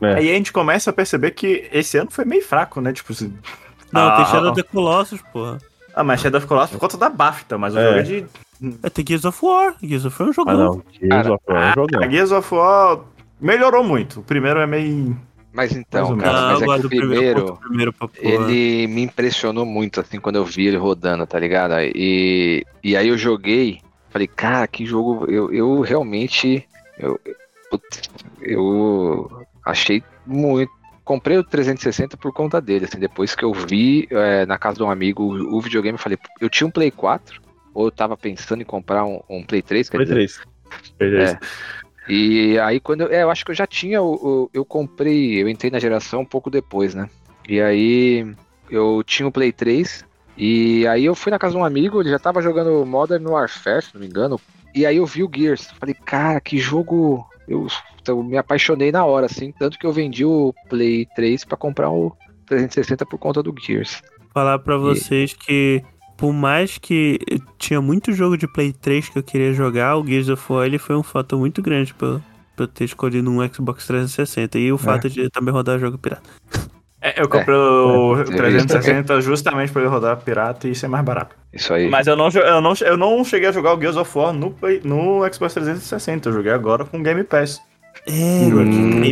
É. 0.00 0.14
Aí 0.14 0.30
a 0.30 0.34
gente 0.34 0.50
começa 0.50 0.88
a 0.88 0.92
perceber 0.94 1.32
que 1.32 1.68
esse 1.70 1.98
ano 1.98 2.10
foi 2.10 2.24
meio 2.24 2.42
fraco, 2.42 2.80
né? 2.80 2.90
Tipo, 2.94 3.12
assim, 3.12 3.34
Não, 3.92 4.08
ah, 4.08 4.16
tem 4.16 4.24
Shadow 4.26 4.48
ah, 4.48 4.52
of 4.52 4.62
the 4.62 4.68
Colossus, 4.70 5.20
porra. 5.30 5.58
Ah, 5.94 6.02
mas 6.02 6.20
Shadow 6.22 6.38
of 6.38 6.46
Colossus 6.46 6.70
por 6.72 6.80
conta 6.80 6.96
da 6.96 7.10
BAFTA, 7.10 7.58
mas 7.58 7.74
o 7.74 7.78
É. 7.78 7.84
jogo 7.84 7.98
é 7.98 8.02
de. 8.02 8.26
É, 8.82 8.88
tem 8.88 9.04
Gears 9.06 9.26
of 9.26 9.38
War. 9.44 9.74
Gears 9.82 10.06
of 10.06 10.16
War 10.22 10.28
é 10.28 10.30
um 10.30 10.30
Ah, 10.30 10.34
jogão. 10.34 10.56
não. 10.56 10.82
Gears 11.10 11.26
of 11.28 11.42
War 11.48 11.62
é 11.66 11.70
um 11.70 11.74
jogão. 11.74 12.02
A 12.02 12.08
Gears 12.08 12.32
of 12.32 12.54
War 12.54 13.00
melhorou 13.38 13.84
muito. 13.84 14.20
O 14.20 14.22
primeiro 14.22 14.58
é 14.58 14.66
meio. 14.66 15.16
Mas 15.58 15.74
então, 15.74 16.16
cara, 16.16 16.52
mas 16.52 16.62
é 16.62 16.78
que 16.78 16.86
o 16.86 16.88
primeiro, 16.88 17.56
primeiro, 17.56 17.92
ponto 17.92 18.14
ele 18.16 18.86
me 18.86 19.02
impressionou 19.02 19.66
muito, 19.66 20.00
assim, 20.00 20.20
quando 20.20 20.36
eu 20.36 20.44
vi 20.44 20.68
ele 20.68 20.76
rodando, 20.76 21.26
tá 21.26 21.36
ligado? 21.36 21.74
E, 21.80 22.64
e 22.80 22.96
aí 22.96 23.08
eu 23.08 23.18
joguei, 23.18 23.80
falei, 24.08 24.28
cara, 24.28 24.68
que 24.68 24.86
jogo, 24.86 25.28
eu, 25.28 25.52
eu 25.52 25.80
realmente, 25.80 26.64
eu, 26.96 27.18
putz, 27.68 28.08
eu 28.40 29.28
achei 29.66 30.00
muito, 30.24 30.70
comprei 31.04 31.36
o 31.36 31.42
360 31.42 32.16
por 32.16 32.32
conta 32.32 32.60
dele, 32.60 32.84
assim, 32.84 33.00
depois 33.00 33.34
que 33.34 33.44
eu 33.44 33.52
vi 33.52 34.06
é, 34.12 34.46
na 34.46 34.58
casa 34.58 34.76
de 34.76 34.84
um 34.84 34.90
amigo 34.92 35.24
o, 35.24 35.56
o 35.56 35.60
videogame, 35.60 35.98
eu 35.98 36.00
falei, 36.00 36.18
eu 36.40 36.48
tinha 36.48 36.68
um 36.68 36.70
Play 36.70 36.92
4, 36.92 37.42
ou 37.74 37.86
eu 37.86 37.90
tava 37.90 38.16
pensando 38.16 38.62
em 38.62 38.64
comprar 38.64 39.04
um, 39.04 39.20
um 39.28 39.42
Play 39.42 39.62
3, 39.62 39.88
quer 39.88 39.96
Play 39.96 40.06
dizer, 40.06 40.40
3. 40.98 41.20
É. 41.32 41.38
E 42.08 42.58
aí 42.58 42.80
quando 42.80 43.02
eu, 43.02 43.12
é, 43.12 43.22
eu 43.22 43.30
acho 43.30 43.44
que 43.44 43.50
eu 43.50 43.54
já 43.54 43.66
tinha 43.66 44.00
o, 44.02 44.14
o- 44.14 44.50
eu 44.54 44.64
comprei, 44.64 45.42
eu 45.42 45.48
entrei 45.48 45.70
na 45.70 45.78
geração 45.78 46.20
um 46.20 46.24
pouco 46.24 46.50
depois, 46.50 46.94
né? 46.94 47.08
E 47.48 47.60
aí 47.60 48.26
eu 48.70 49.02
tinha 49.04 49.26
o 49.28 49.32
Play 49.32 49.52
3 49.52 50.04
e 50.36 50.86
aí 50.86 51.04
eu 51.04 51.14
fui 51.14 51.30
na 51.30 51.38
casa 51.38 51.52
de 51.54 51.58
um 51.60 51.64
amigo, 51.64 52.00
ele 52.00 52.10
já 52.10 52.18
tava 52.18 52.40
jogando 52.42 52.84
Modern 52.86 53.26
Warfare, 53.26 53.82
se 53.82 53.92
não 53.94 54.00
me 54.00 54.06
engano, 54.06 54.40
e 54.74 54.86
aí 54.86 54.96
eu 54.96 55.06
vi 55.06 55.22
o 55.22 55.30
Gears. 55.34 55.70
Falei, 55.78 55.94
cara, 55.94 56.40
que 56.40 56.58
jogo 56.58 57.26
eu, 57.46 57.66
eu 58.06 58.22
me 58.22 58.36
apaixonei 58.38 58.92
na 58.92 59.04
hora 59.04 59.26
assim, 59.26 59.52
tanto 59.52 59.78
que 59.78 59.86
eu 59.86 59.92
vendi 59.92 60.24
o 60.24 60.54
Play 60.68 61.06
3 61.16 61.44
pra 61.44 61.56
comprar 61.56 61.90
o 61.90 62.14
360 62.46 63.04
por 63.04 63.18
conta 63.18 63.42
do 63.42 63.54
Gears. 63.58 64.00
falar 64.32 64.58
pra 64.60 64.76
vocês 64.78 65.34
que 65.34 65.82
por 66.18 66.32
mais 66.32 66.76
que 66.76 67.18
eu 67.30 67.38
tinha 67.58 67.80
muito 67.80 68.12
jogo 68.12 68.36
de 68.36 68.46
Play 68.46 68.72
3 68.72 69.08
que 69.08 69.18
eu 69.18 69.22
queria 69.22 69.54
jogar, 69.54 69.96
o 69.96 70.04
Gears 70.06 70.28
of 70.28 70.52
War 70.52 70.66
ele 70.66 70.76
foi 70.78 70.96
um 70.96 71.02
fator 71.02 71.38
muito 71.38 71.62
grande 71.62 71.94
pra, 71.94 72.20
pra 72.54 72.64
eu 72.64 72.68
ter 72.68 72.84
escolhido 72.84 73.30
um 73.30 73.38
Xbox 73.48 73.86
360 73.86 74.58
e 74.58 74.70
o 74.72 74.76
fato 74.76 75.08
de 75.08 75.30
também 75.30 75.54
rodar 75.54 75.78
jogo 75.78 75.96
pirata. 75.96 76.28
É, 77.00 77.22
eu 77.22 77.28
comprei 77.28 77.54
o 77.56 78.20
É, 78.20 78.24
360 78.24 79.20
justamente 79.20 79.72
pra 79.72 79.80
ele 79.82 79.88
rodar 79.90 80.16
pirata 80.16 80.68
e 80.68 80.74
ser 80.74 80.88
mais 80.88 81.04
barato. 81.04 81.36
Isso 81.52 81.72
aí. 81.72 81.88
Mas 81.88 82.08
eu 82.08 82.16
não, 82.16 82.28
eu, 82.28 82.60
não, 82.60 82.72
eu 82.80 82.96
não 82.96 83.24
cheguei 83.24 83.48
a 83.48 83.52
jogar 83.52 83.72
o 83.74 83.80
Gears 83.80 83.96
of 83.96 84.18
War 84.18 84.32
no, 84.32 84.50
Play- 84.50 84.80
no 84.84 85.20
Xbox 85.32 85.54
360. 85.54 86.28
Eu 86.28 86.32
joguei 86.32 86.50
agora 86.50 86.84
com 86.84 86.98
o 86.98 87.02
Game 87.02 87.22
Pass. 87.22 87.62
É, 88.06 88.42
Hum. 88.52 89.04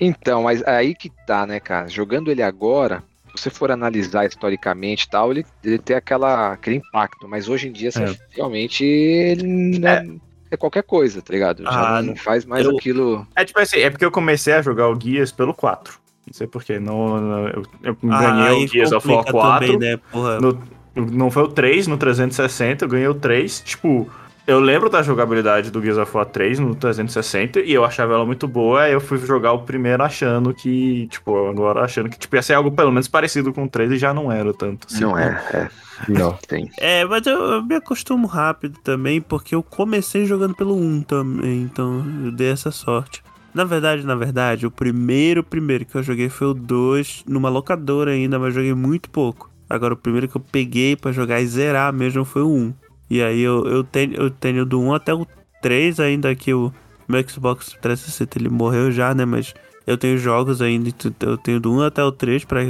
Então, 0.00 0.44
mas 0.44 0.62
aí 0.66 0.94
que 0.94 1.10
tá, 1.26 1.44
né, 1.46 1.58
cara? 1.58 1.88
Jogando 1.88 2.30
ele 2.30 2.42
agora, 2.42 3.02
você 3.34 3.50
for 3.50 3.70
analisar 3.70 4.26
historicamente 4.26 5.04
e 5.04 5.10
tal, 5.10 5.30
ele, 5.30 5.44
ele 5.64 5.78
tem 5.78 5.96
aquela, 5.96 6.52
aquele 6.52 6.76
impacto. 6.76 7.26
Mas 7.28 7.48
hoje 7.48 7.68
em 7.68 7.72
dia, 7.72 7.90
você 7.90 8.02
É. 8.04 8.16
realmente, 8.30 8.84
ele 8.84 9.42
não 9.78 9.88
é, 9.88 10.06
é 10.50 10.56
qualquer 10.56 10.82
coisa, 10.82 11.22
tá 11.22 11.32
ligado? 11.32 11.62
Já 11.64 11.98
Ah, 11.98 12.02
não, 12.02 12.14
faz 12.16 12.44
mais 12.44 12.64
eu- 12.66 12.76
aquilo. 12.76 13.26
É 13.34 13.44
tipo 13.44 13.58
assim, 13.58 13.78
é 13.78 13.90
porque 13.90 14.04
eu 14.04 14.10
comecei 14.10 14.52
a 14.54 14.62
jogar 14.62 14.88
o 14.88 15.00
Gears 15.00 15.32
pelo 15.32 15.54
4. 15.54 15.98
Não 16.26 16.32
sei 16.34 16.46
porquê. 16.46 16.78
Não, 16.78 17.20
não- 17.20 17.48
eu, 17.48 17.62
eu 17.82 17.96
Ah, 18.10 18.20
ganhei 18.20 18.48
aí 18.58 18.64
o 18.64 18.68
Gears 18.68 18.92
of 18.92 19.06
War 19.08 19.16
complica 19.18 19.32
4. 19.38 19.72
também, 19.72 19.90
né, 19.92 20.00
porra. 20.12 20.40
No- 20.40 20.62
não 20.94 21.30
foi 21.30 21.42
o 21.44 21.48
3 21.48 21.86
no 21.86 21.96
360, 21.96 22.84
eu 22.84 22.88
ganhei 22.88 23.08
o 23.08 23.14
3. 23.14 23.60
Tipo, 23.60 24.08
eu 24.46 24.58
lembro 24.58 24.90
da 24.90 25.02
jogabilidade 25.02 25.70
do 25.70 25.80
Gears 25.80 25.98
of 25.98 26.16
War 26.16 26.26
3 26.26 26.58
no 26.58 26.74
360 26.74 27.60
e 27.60 27.72
eu 27.72 27.84
achava 27.84 28.14
ela 28.14 28.26
muito 28.26 28.48
boa. 28.48 28.82
Aí 28.82 28.92
eu 28.92 29.00
fui 29.00 29.18
jogar 29.18 29.52
o 29.52 29.60
primeiro 29.60 30.02
achando 30.02 30.52
que, 30.52 31.06
tipo, 31.08 31.48
agora 31.48 31.82
achando 31.82 32.08
que 32.08 32.18
tipo, 32.18 32.34
ia 32.34 32.42
ser 32.42 32.54
algo 32.54 32.70
pelo 32.72 32.90
menos 32.90 33.08
parecido 33.08 33.52
com 33.52 33.64
o 33.64 33.68
3 33.68 33.92
e 33.92 33.98
já 33.98 34.12
não 34.12 34.32
era 34.32 34.52
tanto. 34.52 34.86
assim. 34.90 35.00
Não 35.00 35.16
é, 35.16 35.40
é. 35.52 35.68
Não. 36.08 36.32
Tem. 36.48 36.70
É, 36.78 37.04
mas 37.04 37.26
eu, 37.26 37.38
eu 37.38 37.62
me 37.62 37.76
acostumo 37.76 38.26
rápido 38.26 38.78
também, 38.82 39.20
porque 39.20 39.54
eu 39.54 39.62
comecei 39.62 40.26
jogando 40.26 40.54
pelo 40.54 40.76
1 40.76 41.02
também, 41.02 41.62
então 41.62 42.04
eu 42.24 42.32
dei 42.32 42.50
essa 42.50 42.70
sorte. 42.70 43.22
Na 43.54 43.64
verdade, 43.64 44.04
na 44.04 44.14
verdade, 44.14 44.66
o 44.66 44.70
primeiro, 44.70 45.44
primeiro 45.44 45.84
que 45.84 45.94
eu 45.94 46.02
joguei 46.02 46.28
foi 46.28 46.48
o 46.48 46.54
2, 46.54 47.24
numa 47.28 47.50
locadora 47.50 48.10
ainda, 48.10 48.38
mas 48.38 48.54
joguei 48.54 48.74
muito 48.74 49.10
pouco. 49.10 49.50
Agora, 49.68 49.94
o 49.94 49.96
primeiro 49.96 50.26
que 50.26 50.36
eu 50.36 50.40
peguei 50.40 50.96
pra 50.96 51.12
jogar 51.12 51.40
e 51.40 51.46
zerar 51.46 51.92
mesmo 51.92 52.24
foi 52.24 52.42
o 52.42 52.48
1. 52.50 52.74
E 53.12 53.22
aí 53.22 53.42
eu, 53.42 53.66
eu, 53.66 53.84
tenho, 53.84 54.14
eu 54.14 54.30
tenho 54.30 54.64
do 54.64 54.80
1 54.80 54.94
até 54.94 55.12
o 55.12 55.26
3 55.60 56.00
ainda, 56.00 56.34
que 56.34 56.54
o 56.54 56.72
meu 57.06 57.22
Xbox 57.28 57.76
360 57.82 58.38
ele 58.38 58.48
morreu 58.48 58.90
já, 58.90 59.14
né? 59.14 59.26
Mas 59.26 59.52
eu 59.86 59.98
tenho 59.98 60.16
jogos 60.16 60.62
ainda, 60.62 60.88
então 60.88 61.12
eu 61.20 61.36
tenho 61.36 61.60
do 61.60 61.70
1 61.74 61.82
até 61.82 62.02
o 62.02 62.10
3 62.10 62.46
pra, 62.46 62.60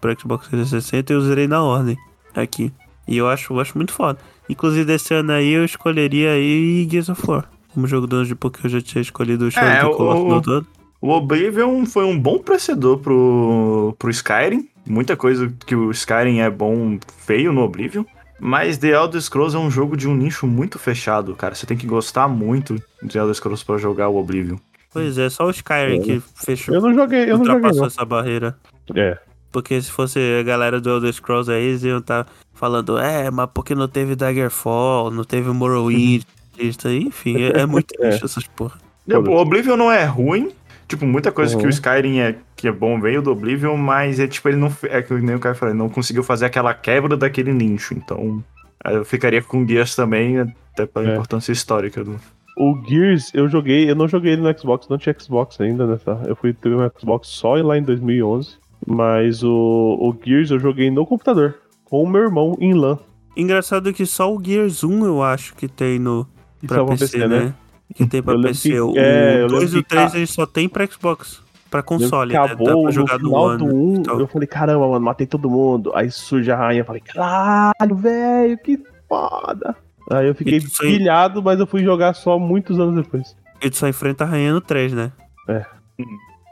pra 0.00 0.14
Xbox 0.18 0.48
360 0.48 1.12
e 1.12 1.16
eu 1.16 1.20
zerei 1.20 1.46
na 1.46 1.62
ordem 1.62 1.98
aqui. 2.34 2.72
E 3.06 3.18
eu 3.18 3.28
acho, 3.28 3.52
eu 3.52 3.60
acho 3.60 3.76
muito 3.76 3.92
foda. 3.92 4.18
Inclusive, 4.48 4.86
desse 4.86 5.12
ano 5.12 5.32
aí 5.32 5.50
eu 5.52 5.66
escolheria 5.66 6.30
aí 6.32 6.88
Gears 6.90 7.10
of 7.10 7.22
War. 7.30 7.50
Como 7.74 7.86
jogo 7.86 8.06
do 8.06 8.16
ano 8.16 8.24
de 8.24 8.34
porque 8.34 8.64
eu 8.66 8.70
já 8.70 8.80
tinha 8.80 9.02
escolhido 9.02 9.44
o 9.46 9.50
Shadow 9.50 9.92
É, 9.92 10.12
of 10.12 10.22
o- 10.22 10.28
no 10.28 10.40
todo. 10.40 10.66
O 10.98 11.10
Oblivion 11.10 11.84
foi 11.84 12.04
um 12.06 12.18
bom 12.18 12.38
precedor 12.38 12.98
pro, 12.98 13.94
pro 13.98 14.10
Skyrim. 14.10 14.66
Muita 14.86 15.14
coisa 15.16 15.52
que 15.66 15.74
o 15.74 15.90
Skyrim 15.90 16.38
é 16.38 16.48
bom 16.50 16.98
feio 17.18 17.52
no 17.52 17.60
Oblivion. 17.62 18.04
Mas 18.40 18.78
The 18.78 18.88
Elder 18.88 19.20
Scrolls 19.20 19.54
é 19.56 19.58
um 19.60 19.70
jogo 19.70 19.96
de 19.96 20.08
um 20.08 20.14
nicho 20.14 20.46
muito 20.46 20.78
fechado, 20.78 21.34
cara. 21.36 21.54
Você 21.54 21.66
tem 21.66 21.76
que 21.76 21.86
gostar 21.86 22.26
muito 22.28 22.76
de 23.02 23.18
Elder 23.18 23.34
Scrolls 23.34 23.64
pra 23.64 23.76
jogar 23.78 24.08
o 24.08 24.16
Oblivion. 24.16 24.56
Pois 24.92 25.18
é, 25.18 25.28
só 25.28 25.46
o 25.46 25.50
Skyrim 25.50 26.00
É. 26.00 26.02
que 26.02 26.22
fechou, 26.34 26.74
Eu 26.74 26.80
não 26.80 26.94
joguei, 26.94 27.24
eu 27.30 27.38
não 27.38 27.44
joguei 27.44 27.54
ultrapassou 27.54 27.86
essa 27.86 28.04
barreira. 28.04 28.56
É. 28.96 29.18
Porque 29.52 29.80
se 29.80 29.90
fosse 29.90 30.18
a 30.40 30.42
galera 30.42 30.80
do 30.80 30.88
Elder 30.90 31.12
Scrolls 31.12 31.50
aí, 31.50 31.62
eles 31.64 31.82
iam 31.84 31.98
estar 31.98 32.26
falando, 32.54 32.98
é, 32.98 33.30
mas 33.30 33.48
porque 33.52 33.74
não 33.74 33.88
teve 33.88 34.16
Daggerfall, 34.16 35.10
não 35.10 35.24
teve 35.24 35.50
Morrowind, 35.50 36.22
isso 36.58 36.86
aí, 36.88 37.04
enfim, 37.04 37.36
é, 37.42 37.60
é 37.60 37.66
muito 37.66 37.94
É. 38.02 38.08
essas 38.08 38.46
porra. 38.48 38.78
O 39.08 39.36
Oblivion 39.36 39.76
não 39.76 39.90
é 39.90 40.04
ruim. 40.04 40.50
Tipo, 40.90 41.06
muita 41.06 41.30
coisa 41.30 41.54
Uhum. 41.54 41.60
que 41.60 41.66
o 41.68 41.70
Skyrim 41.70 42.18
é, 42.18 42.34
que 42.56 42.66
é 42.66 42.72
bom 42.72 43.00
veio 43.00 43.22
do 43.22 43.30
Oblivion, 43.30 43.76
mas 43.76 44.18
é 44.18 44.26
tipo, 44.26 44.48
ele 44.48 44.56
não. 44.56 44.70
É 44.82 45.00
que 45.00 45.14
nem 45.14 45.36
o 45.36 45.38
cara 45.38 45.54
falou, 45.54 45.72
ele 45.72 45.78
não 45.78 45.88
conseguiu 45.88 46.24
fazer 46.24 46.46
aquela 46.46 46.74
quebra 46.74 47.16
daquele 47.16 47.52
nicho. 47.52 47.94
Então, 47.94 48.42
eu 48.84 49.04
ficaria 49.04 49.40
com 49.40 49.64
Gears 49.64 49.94
também, 49.94 50.40
até 50.40 50.86
pela 50.86 51.08
É. 51.08 51.12
importância 51.12 51.52
histórica 51.52 52.02
do. 52.02 52.16
O 52.58 52.76
Gears, 52.86 53.30
eu 53.32 53.48
joguei, 53.48 53.88
eu 53.88 53.94
não 53.94 54.08
joguei 54.08 54.32
ele 54.32 54.42
no 54.42 54.58
Xbox, 54.58 54.88
não 54.88 54.98
tinha 54.98 55.14
Xbox 55.16 55.60
ainda 55.60 55.86
nessa. 55.86 56.20
Eu 56.26 56.34
fui 56.34 56.52
ter 56.52 56.74
um 56.74 56.90
Xbox 56.98 57.28
só 57.28 57.54
lá 57.54 57.78
em 57.78 57.82
2011. 57.84 58.58
Mas 58.84 59.42
o, 59.44 59.48
o 60.00 60.16
Gears 60.24 60.50
eu 60.50 60.58
joguei 60.58 60.90
no 60.90 61.06
computador, 61.06 61.54
com 61.84 62.02
o 62.02 62.08
meu 62.08 62.22
irmão 62.22 62.56
em 62.58 62.74
LAN. 62.74 62.98
Engraçado 63.36 63.92
que 63.92 64.04
só 64.04 64.34
o 64.34 64.42
Gears 64.42 64.82
1 64.82 65.04
eu 65.04 65.22
acho 65.22 65.54
que 65.54 65.68
tem 65.68 65.98
no 65.98 66.26
pra 66.66 66.80
é 66.82 66.84
pra 66.84 66.96
PC, 66.96 67.28
né? 67.28 67.54
Que 67.94 68.06
tem 68.06 68.22
pra 68.22 68.38
PC. 68.40 68.70
que- 68.70 68.80
o 68.80 68.94
é, 68.96 69.42
eu 69.42 69.48
2 69.48 69.72
e 69.74 69.78
o 69.78 69.82
que 69.82 69.88
3 69.88 70.12
ca- 70.12 70.16
eles 70.18 70.30
só 70.30 70.46
tem 70.46 70.68
pra 70.68 70.86
Xbox. 70.86 71.42
Pra 71.70 71.82
console, 71.84 72.32
né? 72.32 72.38
Dá 72.38 72.44
Acabou 72.46 72.82
pra 72.82 72.90
jogar 72.90 73.18
no 73.18 73.26
final 73.28 73.42
One. 73.44 73.58
do 73.58 73.64
1, 73.66 73.94
então. 73.96 74.18
eu 74.18 74.26
falei, 74.26 74.48
caramba, 74.48 74.88
mano, 74.88 75.04
matei 75.04 75.24
todo 75.26 75.48
mundo. 75.48 75.92
Aí 75.94 76.10
surge 76.10 76.50
a 76.50 76.56
rainha, 76.56 76.84
falei, 76.84 77.00
caralho, 77.00 77.94
velho, 77.94 78.58
que 78.58 78.76
foda. 79.08 79.76
Aí 80.10 80.26
eu 80.26 80.34
fiquei 80.34 80.60
pilhado, 80.80 81.40
mas 81.40 81.60
eu 81.60 81.66
fui 81.68 81.84
jogar 81.84 82.14
só 82.14 82.38
muitos 82.40 82.80
anos 82.80 82.96
depois. 83.04 83.36
Ele 83.62 83.72
só 83.74 83.86
enfrenta 83.86 84.24
a 84.24 84.26
rainha 84.26 84.52
no 84.52 84.60
3, 84.60 84.92
né? 84.92 85.12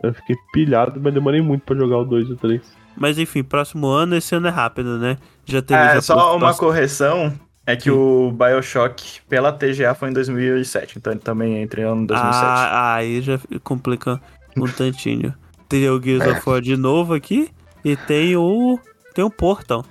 Eu 0.03 0.15
fiquei 0.15 0.37
pilhado, 0.53 1.01
mas 1.03 1.13
demorei 1.13 1.43
muito 1.43 1.63
pra 1.65 1.75
jogar 1.75 1.99
o 1.99 2.05
2 2.05 2.29
e 2.29 2.33
o 2.33 2.37
3. 2.37 2.63
Mas 2.97 3.19
enfim, 3.19 3.43
próximo 3.43 3.89
ano, 3.89 4.15
esse 4.15 4.33
ano 4.35 4.47
é 4.47 4.51
rápido, 4.51 4.99
né? 4.99 5.17
Já 5.45 5.61
teve 5.61 5.81
É, 5.81 5.95
já 5.95 6.01
só 6.01 6.15
pro- 6.15 6.31
uma 6.33 6.39
próximo- 6.39 6.69
correção. 6.69 7.33
É 7.71 7.77
que 7.77 7.91
o 7.91 8.33
Bioshock 8.33 9.21
pela 9.29 9.53
TGA 9.53 9.95
foi 9.95 10.09
em 10.09 10.13
2007, 10.15 10.97
então 10.97 11.13
ele 11.13 11.21
também 11.21 11.61
entra 11.61 11.83
em 11.83 11.85
ano 11.85 12.07
2007. 12.07 12.43
Ah, 12.47 12.95
aí 12.95 13.21
já 13.21 13.39
complica 13.63 14.19
um 14.57 14.67
tantinho. 14.67 15.35
Tem 15.69 15.87
o 15.91 16.01
Gears 16.03 16.27
of 16.27 16.49
War 16.49 16.63
de 16.63 16.79
novo 16.79 17.13
aqui. 17.13 17.51
E 17.85 17.95
tem 17.95 18.35
o. 18.37 18.79
Tem 19.15 19.23
o 19.23 19.31
Portal. 19.31 19.85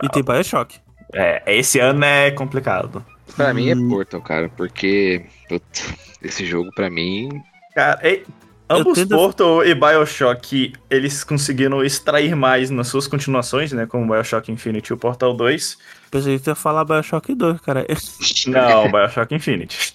E 0.00 0.08
tem 0.08 0.22
Bioshock. 0.22 0.78
É, 1.12 1.42
esse 1.56 1.80
ano 1.80 2.04
é 2.04 2.30
complicado. 2.30 3.04
Pra 3.36 3.52
mim 3.52 3.70
é 3.70 3.74
Hum. 3.74 3.88
Portal, 3.88 4.20
cara, 4.22 4.48
porque 4.56 5.26
putz, 5.48 5.92
esse 6.22 6.46
jogo 6.46 6.70
pra 6.76 6.88
mim 6.88 7.28
Cara, 7.74 8.00
ambos 8.70 8.94
tento- 8.98 9.16
Portal 9.16 9.64
e 9.64 9.74
Bioshock, 9.74 10.72
eles 10.88 11.24
conseguiram 11.24 11.82
extrair 11.84 12.36
mais 12.36 12.70
nas 12.70 12.86
suas 12.86 13.08
continuações, 13.08 13.72
né? 13.72 13.84
Como 13.84 14.06
Bioshock 14.12 14.50
Infinity 14.52 14.92
e 14.92 14.94
o 14.94 14.96
Portal 14.96 15.34
2. 15.34 15.76
Pensei 16.10 16.38
que 16.38 16.48
ia 16.48 16.54
falar 16.54 16.84
Bioshock 16.84 17.34
2, 17.34 17.60
cara. 17.60 17.86
Não, 18.46 18.90
Bioshock 18.90 19.34
Infinity. 19.34 19.94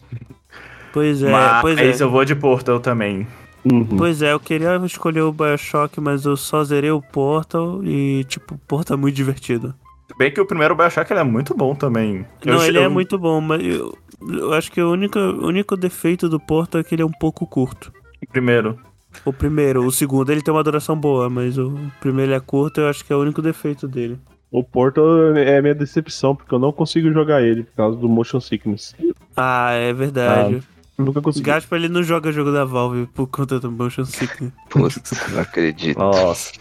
Pois 0.94 1.24
é, 1.24 1.32
Mas 1.32 1.62
pois 1.62 1.80
é. 1.80 2.04
eu 2.04 2.10
vou 2.10 2.26
de 2.26 2.36
Portal 2.36 2.80
também. 2.80 3.26
Uhum. 3.64 3.86
Pois 3.98 4.22
é, 4.22 4.34
eu 4.34 4.40
queria 4.40 4.76
escolher 4.86 5.22
o 5.22 5.32
Bioshock, 5.32 6.02
mas 6.02 6.26
eu 6.26 6.36
só 6.36 6.64
zerei 6.64 6.92
o 6.92 7.02
Portal 7.02 7.84
e, 7.84 8.24
tipo, 8.26 8.56
o 8.56 8.58
Portal 8.58 8.98
é 8.98 9.00
muito 9.00 9.16
divertido. 9.16 9.74
Bem 10.18 10.32
que 10.32 10.42
o 10.42 10.46
primeiro 10.46 10.76
Bioshock 10.76 11.12
ele 11.14 11.20
é 11.20 11.24
muito 11.24 11.56
bom 11.56 11.74
também. 11.76 12.26
Eu 12.46 12.54
Não, 12.54 12.60
che- 12.62 12.68
ele 12.68 12.80
é 12.80 12.86
eu- 12.88 12.92
muito 12.92 13.18
bom, 13.18 13.40
mas 13.40 13.64
eu, 13.64 13.96
eu 14.28 14.54
acho 14.54 14.72
que 14.72 14.82
o 14.82 14.92
único, 14.92 15.18
o 15.18 15.48
único 15.48 15.78
defeito 15.78 16.28
do 16.28 16.40
Portal 16.40 16.82
é 16.82 16.84
que 16.84 16.94
ele 16.96 17.04
é 17.04 17.06
um 17.06 17.12
pouco 17.12 17.46
curto. 17.48 17.94
Primeiro. 18.32 18.78
O 19.26 19.32
primeiro, 19.32 19.86
o 19.86 19.92
segundo 19.92 20.32
ele 20.32 20.42
tem 20.42 20.54
uma 20.54 20.64
duração 20.64 20.96
boa, 20.96 21.30
mas 21.30 21.58
o 21.58 21.78
primeiro 22.00 22.32
ele 22.32 22.38
é 22.38 22.40
curto, 22.42 22.82
eu 22.82 22.88
acho 22.90 23.06
que 23.06 23.14
é 23.14 23.16
o 23.16 23.20
único 23.22 23.42
defeito 23.42 23.88
dele. 23.88 24.18
O 24.52 24.62
Porto 24.64 25.02
é 25.38 25.62
minha 25.62 25.74
decepção, 25.74 26.36
porque 26.36 26.54
eu 26.54 26.60
não 26.60 26.74
consigo 26.74 27.10
jogar 27.14 27.42
ele 27.42 27.64
por 27.64 27.74
causa 27.74 27.98
do 27.98 28.10
motion 28.10 28.42
sickness. 28.42 28.94
Ah, 29.36 29.72
é 29.72 29.94
verdade. 29.94 30.62
Eu 30.98 31.06
nunca 31.06 31.22
consegui. 31.22 31.46
Gaspa 31.46 31.78
ele 31.78 31.88
não 31.88 32.04
joga 32.04 32.34
jogo 32.34 32.52
da 32.52 32.66
Valve 32.66 33.08
por 33.08 33.28
conta 33.28 33.62
do 33.62 33.72
motion 33.72 34.04
sickness. 34.04 34.52
Putz, 34.70 35.14
não 35.32 35.40
acredito. 35.40 35.98
Nossa. 35.98 36.52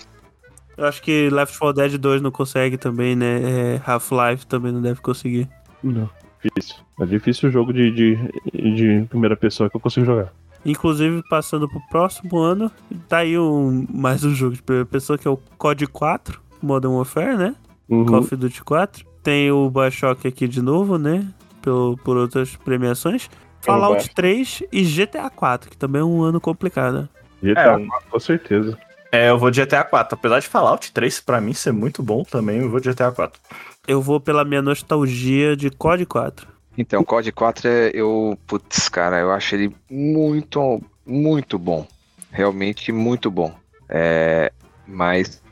Eu 0.76 0.86
acho 0.86 1.02
que 1.02 1.28
Left 1.30 1.58
4 1.58 1.82
Dead 1.82 1.98
2 2.00 2.22
não 2.22 2.30
consegue 2.30 2.78
também, 2.78 3.16
né? 3.16 3.40
É, 3.74 3.82
Half-Life 3.84 4.46
também 4.46 4.70
não 4.70 4.80
deve 4.80 5.00
conseguir. 5.00 5.48
Não, 5.82 6.08
difícil. 6.42 6.76
É 7.00 7.06
difícil 7.06 7.48
o 7.48 7.52
jogo 7.52 7.72
de, 7.72 7.90
de, 7.90 8.16
de 8.54 9.06
primeira 9.08 9.36
pessoa 9.36 9.68
que 9.68 9.76
eu 9.76 9.80
consigo 9.80 10.06
jogar. 10.06 10.32
Inclusive, 10.64 11.22
passando 11.28 11.68
pro 11.68 11.80
próximo 11.90 12.38
ano, 12.38 12.70
tá 13.08 13.18
aí 13.18 13.36
um, 13.36 13.84
mais 13.92 14.24
um 14.24 14.32
jogo 14.32 14.54
de 14.54 14.62
primeira 14.62 14.86
pessoa 14.86 15.18
que 15.18 15.26
é 15.26 15.30
o 15.30 15.36
COD 15.58 15.88
4, 15.88 16.40
Modern 16.62 16.94
Warfare, 16.94 17.36
né? 17.36 17.54
Uhum. 17.90 18.06
Call 18.06 18.18
of 18.20 18.36
Duty 18.36 18.62
4. 18.64 19.04
Tem 19.22 19.50
o 19.50 19.68
Bioshock 19.68 20.26
aqui 20.26 20.48
de 20.48 20.62
novo, 20.62 20.96
né? 20.96 21.26
Pelo, 21.60 21.96
por 21.98 22.16
outras 22.16 22.56
premiações. 22.56 23.28
Fallout 23.60 23.94
Bioshock. 23.96 24.14
3 24.14 24.62
e 24.72 24.82
GTA 24.84 25.28
4, 25.28 25.68
que 25.68 25.76
também 25.76 26.00
é 26.00 26.04
um 26.04 26.22
ano 26.22 26.40
complicado. 26.40 27.08
GTA, 27.42 27.60
É, 27.60 27.76
um- 27.76 27.88
com 28.10 28.18
certeza. 28.20 28.78
É, 29.12 29.28
eu 29.28 29.38
vou 29.38 29.50
de 29.50 29.60
GTA 29.60 29.82
4. 29.84 30.14
Apesar 30.16 30.38
de 30.40 30.46
Fallout 30.46 30.92
3 30.92 31.20
pra 31.20 31.40
mim 31.40 31.52
ser 31.52 31.72
muito 31.72 32.02
bom 32.02 32.22
também, 32.22 32.60
eu 32.60 32.70
vou 32.70 32.78
de 32.80 32.88
GTA 32.90 33.10
4. 33.10 33.40
Eu 33.88 34.00
vou 34.00 34.20
pela 34.20 34.44
minha 34.44 34.62
nostalgia 34.62 35.56
de 35.56 35.68
COD 35.70 36.06
4. 36.06 36.46
Então, 36.78 37.02
COD 37.04 37.32
4 37.32 37.68
é. 37.68 37.90
Eu. 37.92 38.38
Putz, 38.46 38.88
cara, 38.88 39.18
eu 39.18 39.32
acho 39.32 39.54
ele 39.56 39.74
muito, 39.90 40.80
muito 41.04 41.58
bom. 41.58 41.86
Realmente 42.30 42.92
muito 42.92 43.30
bom. 43.30 43.52
É. 43.88 44.52
Mas. 44.86 45.42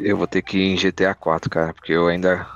Eu 0.00 0.16
vou 0.16 0.26
ter 0.26 0.42
que 0.42 0.58
ir 0.58 0.72
em 0.72 0.76
GTA 0.76 1.14
4, 1.14 1.50
cara, 1.50 1.72
porque 1.72 1.92
eu 1.92 2.08
ainda. 2.08 2.46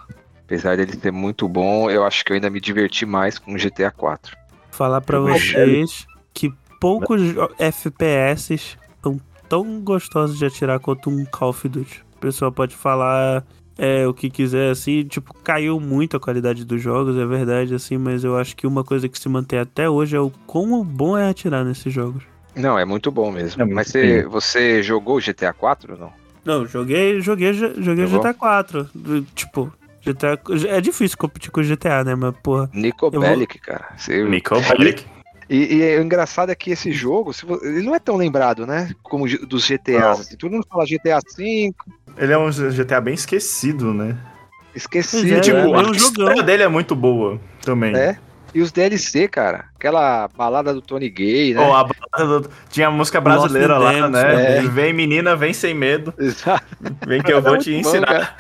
Apesar 0.44 0.76
dele 0.76 0.96
ser 0.96 1.10
muito 1.10 1.48
bom, 1.48 1.90
eu 1.90 2.04
acho 2.04 2.24
que 2.24 2.30
eu 2.30 2.34
ainda 2.34 2.48
me 2.48 2.60
diverti 2.60 3.04
mais 3.04 3.36
com 3.36 3.52
o 3.52 3.56
GTA 3.56 3.90
4. 3.90 4.36
Falar 4.70 5.00
pra 5.00 5.16
Eu 5.16 5.26
vocês 5.26 6.06
que 6.32 6.52
poucos 6.80 7.20
FPS 7.58 8.78
são 9.02 9.20
tão 9.48 9.80
gostosos 9.80 10.38
de 10.38 10.46
atirar 10.46 10.78
quanto 10.78 11.10
um 11.10 11.24
Call 11.24 11.50
of 11.50 11.68
Duty. 11.68 12.04
O 12.14 12.18
pessoal 12.18 12.52
pode 12.52 12.76
falar 12.76 13.44
é, 13.78 14.06
o 14.06 14.14
que 14.14 14.30
quiser, 14.30 14.70
assim, 14.70 15.04
tipo, 15.04 15.34
caiu 15.34 15.78
muito 15.78 16.16
a 16.16 16.20
qualidade 16.20 16.64
dos 16.64 16.80
jogos, 16.80 17.16
é 17.16 17.26
verdade, 17.26 17.74
assim, 17.74 17.98
mas 17.98 18.24
eu 18.24 18.36
acho 18.36 18.56
que 18.56 18.66
uma 18.66 18.82
coisa 18.84 19.08
que 19.08 19.18
se 19.18 19.28
mantém 19.28 19.58
até 19.58 19.88
hoje 19.88 20.16
é 20.16 20.20
o 20.20 20.30
quão 20.46 20.82
bom 20.84 21.16
é 21.16 21.28
atirar 21.28 21.64
nesses 21.64 21.92
jogos. 21.92 22.22
Não, 22.54 22.78
é 22.78 22.84
muito 22.84 23.10
bom 23.10 23.30
mesmo. 23.30 23.60
É 23.60 23.64
muito 23.64 23.74
Mas 23.74 23.88
você, 23.88 24.24
você 24.24 24.82
jogou 24.82 25.18
o 25.18 25.20
GTA 25.20 25.52
4 25.52 25.92
ou 25.92 25.98
não? 25.98 26.25
Não, 26.46 26.64
joguei, 26.66 27.20
joguei, 27.20 27.52
joguei? 27.52 28.06
GTA 28.06 28.32
4. 28.32 28.88
Tipo, 29.34 29.72
GTA. 30.00 30.38
É 30.68 30.80
difícil 30.80 31.18
competir 31.18 31.50
com 31.50 31.60
o 31.60 31.64
GTA, 31.64 32.04
né? 32.04 32.14
Mas, 32.14 32.34
porra. 32.42 32.70
Nico 32.72 33.10
vou- 33.10 33.20
Bellic, 33.20 33.58
cara. 33.58 33.88
Você- 33.96 34.24
Nico 34.24 34.54
Bellic. 34.60 35.04
E, 35.50 35.74
e 35.76 35.98
o 35.98 36.02
engraçado 36.02 36.50
é 36.50 36.54
que 36.54 36.70
esse 36.70 36.90
jogo, 36.92 37.32
ele 37.62 37.82
não 37.82 37.94
é 37.94 37.98
tão 38.00 38.16
lembrado, 38.16 38.66
né? 38.66 38.90
Como 39.02 39.26
dos 39.46 39.64
GTAs. 39.66 40.20
assim. 40.20 40.36
Todo 40.36 40.52
mundo 40.52 40.66
fala 40.68 40.84
GTA 40.86 41.20
V, 41.36 41.72
Ele 42.16 42.32
é 42.32 42.38
um 42.38 42.50
GTA 42.50 43.00
bem 43.00 43.14
esquecido, 43.14 43.92
né? 43.92 44.16
esqueci. 44.74 45.20
Pois 45.20 45.32
é, 45.32 45.40
tipo, 45.40 45.56
é 45.56 45.62
a 45.62 45.66
um 45.88 45.92
história 45.92 46.42
dele 46.42 46.62
é 46.62 46.68
muito 46.68 46.94
boa 46.94 47.40
também. 47.62 47.96
É. 47.96 48.18
E 48.54 48.60
os 48.62 48.72
DLC, 48.72 49.28
cara. 49.28 49.66
Aquela 49.76 50.28
balada 50.36 50.72
do 50.72 50.80
Tony 50.80 51.08
Gay, 51.10 51.52
né? 51.54 51.60
Ou 51.66 51.74
a 51.74 51.84
balada 51.84 52.40
do- 52.40 52.50
Tinha 52.70 52.88
a 52.88 52.90
música 52.90 53.20
brasileira 53.20 53.76
Lost 53.78 53.98
lá, 54.00 54.08
in 54.08 54.10
né? 54.10 54.56
É. 54.58 54.62
Vem 54.62 54.92
menina, 54.92 55.36
vem 55.36 55.52
sem 55.52 55.74
medo. 55.74 56.14
Exato. 56.18 56.64
Vem 57.06 57.20
que 57.22 57.32
eu 57.32 57.42
vou 57.42 57.54
Era 57.54 57.62
te 57.62 57.72
bom, 57.72 57.78
ensinar. 57.80 58.06
cara. 58.06 58.34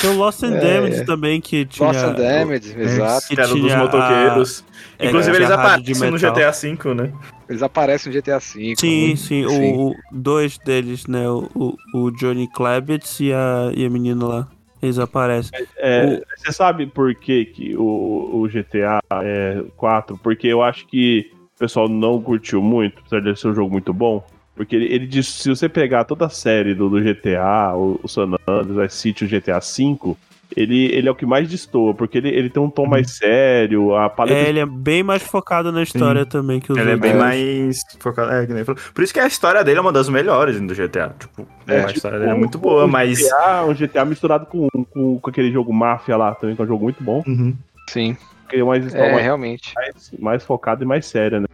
Tem 0.00 0.10
o 0.10 0.16
Lost 0.16 0.42
and 0.42 0.56
É, 0.56 0.60
Damage 0.60 1.00
é. 1.00 1.04
também, 1.04 1.40
que 1.40 1.64
tinha. 1.64 1.88
Lost 1.88 2.00
and 2.04 2.12
Damage, 2.14 2.74
exato. 2.78 3.26
Que 3.28 3.40
era 3.40 3.48
dos 3.48 3.72
a- 3.72 3.78
motoqueiros. 3.78 4.64
é, 4.98 5.06
Inclusive, 5.06 5.36
tinha 5.36 5.46
eles 5.46 5.50
a 5.50 5.54
aparecem 5.54 6.10
no. 6.10 6.18
GTA 6.18 6.50
V, 6.52 6.94
né? 6.94 7.12
Eles 7.48 7.62
aparecem 7.62 8.12
no 8.12 8.18
GTA 8.20 8.38
V. 8.38 8.74
Sim, 8.78 9.16
sim, 9.16 9.46
O, 9.46 9.90
o- 9.90 9.94
dois 10.12 10.58
deles, 10.58 11.06
né? 11.06 11.28
O, 11.28 11.48
o- 11.54 11.76
o 11.94 12.10
Johnny 12.10 12.48
Klebitz 12.52 13.20
e 13.20 13.32
a, 13.32 13.70
e 13.74 13.86
a 13.86 13.90
menina 13.90 14.26
lá. 14.26 14.48
Eles 14.82 14.98
aparecem. 14.98 15.66
É, 15.78 16.22
Você 16.36 16.52
sabe 16.52 16.86
por 16.86 17.14
que, 17.14 17.46
que 17.46 17.76
o, 17.76 18.42
o 18.42 18.48
GTA 18.48 19.00
é 19.22 19.64
4? 19.76 20.18
Porque 20.18 20.46
eu 20.46 20.62
acho 20.62 20.86
que 20.86 21.30
o 21.56 21.58
pessoal 21.58 21.88
não 21.88 22.20
curtiu 22.20 22.62
muito, 22.62 23.00
apesar 23.00 23.20
de 23.20 23.38
ser 23.38 23.48
um 23.48 23.54
jogo 23.54 23.70
muito 23.70 23.92
bom. 23.92 24.24
Porque 24.54 24.74
ele, 24.74 24.86
ele 24.86 25.06
diz 25.06 25.28
se 25.28 25.48
você 25.48 25.68
pegar 25.68 26.04
toda 26.04 26.26
a 26.26 26.30
série 26.30 26.74
do, 26.74 26.88
do 26.88 27.00
GTA, 27.00 27.74
o, 27.74 28.00
o 28.02 28.08
San 28.08 28.24
Andreas, 28.24 28.70
o 28.70 28.80
Vice 28.80 28.96
City, 28.96 29.24
o 29.24 29.28
GTA 29.28 29.60
V, 29.60 30.16
ele, 30.54 30.86
ele 30.94 31.08
é 31.08 31.10
o 31.10 31.14
que 31.14 31.24
mais 31.26 31.48
destoa, 31.48 31.94
porque 31.94 32.18
ele, 32.18 32.28
ele 32.28 32.50
tem 32.50 32.62
um 32.62 32.68
tom 32.70 32.86
mais 32.86 33.12
sério, 33.16 33.94
a 33.96 34.08
paleta 34.10 34.38
É, 34.38 34.48
ele 34.48 34.60
é 34.60 34.66
bem 34.66 35.02
mais 35.02 35.22
focado 35.22 35.72
na 35.72 35.82
história 35.82 36.26
também 36.26 36.60
que 36.60 36.70
os 36.72 36.78
Ele 36.78 36.90
é 36.92 36.96
bem 36.96 37.14
mais 37.14 37.80
focado. 37.98 38.30
É, 38.32 38.46
que 38.46 38.52
nem 38.52 38.64
falou. 38.64 38.80
Por 38.94 39.02
isso 39.02 39.12
que 39.12 39.20
a 39.20 39.26
história 39.26 39.64
dele 39.64 39.78
é 39.78 39.80
uma 39.80 39.92
das 39.92 40.08
melhores 40.08 40.60
do 40.60 40.74
GTA. 40.74 41.14
Tipo, 41.18 41.46
É, 41.66 41.78
a 41.78 41.80
tipo, 41.86 41.96
história 41.96 42.18
dele 42.18 42.30
é 42.30 42.34
muito 42.34 42.58
boa, 42.58 42.84
um 42.84 42.88
mas. 42.88 43.18
GTA, 43.18 43.64
um 43.64 43.74
GTA 43.74 44.04
misturado 44.04 44.46
com, 44.46 44.68
com, 44.90 45.18
com 45.18 45.30
aquele 45.30 45.50
jogo 45.50 45.72
Máfia 45.72 46.16
lá 46.16 46.34
também, 46.34 46.54
que 46.54 46.62
é 46.62 46.64
um 46.64 46.68
jogo 46.68 46.84
muito 46.84 47.02
bom. 47.02 47.22
Uhum. 47.26 47.54
Sim. 47.90 48.16
Que 48.48 48.56
é 48.56 48.62
mais, 48.64 48.94
É, 48.94 49.12
mais, 49.12 49.22
realmente. 49.24 49.72
mais 50.20 50.44
focado 50.44 50.84
e 50.84 50.86
mais 50.86 51.06
sério, 51.06 51.40
né? 51.40 51.46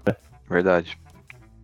Verdade. 0.51 0.99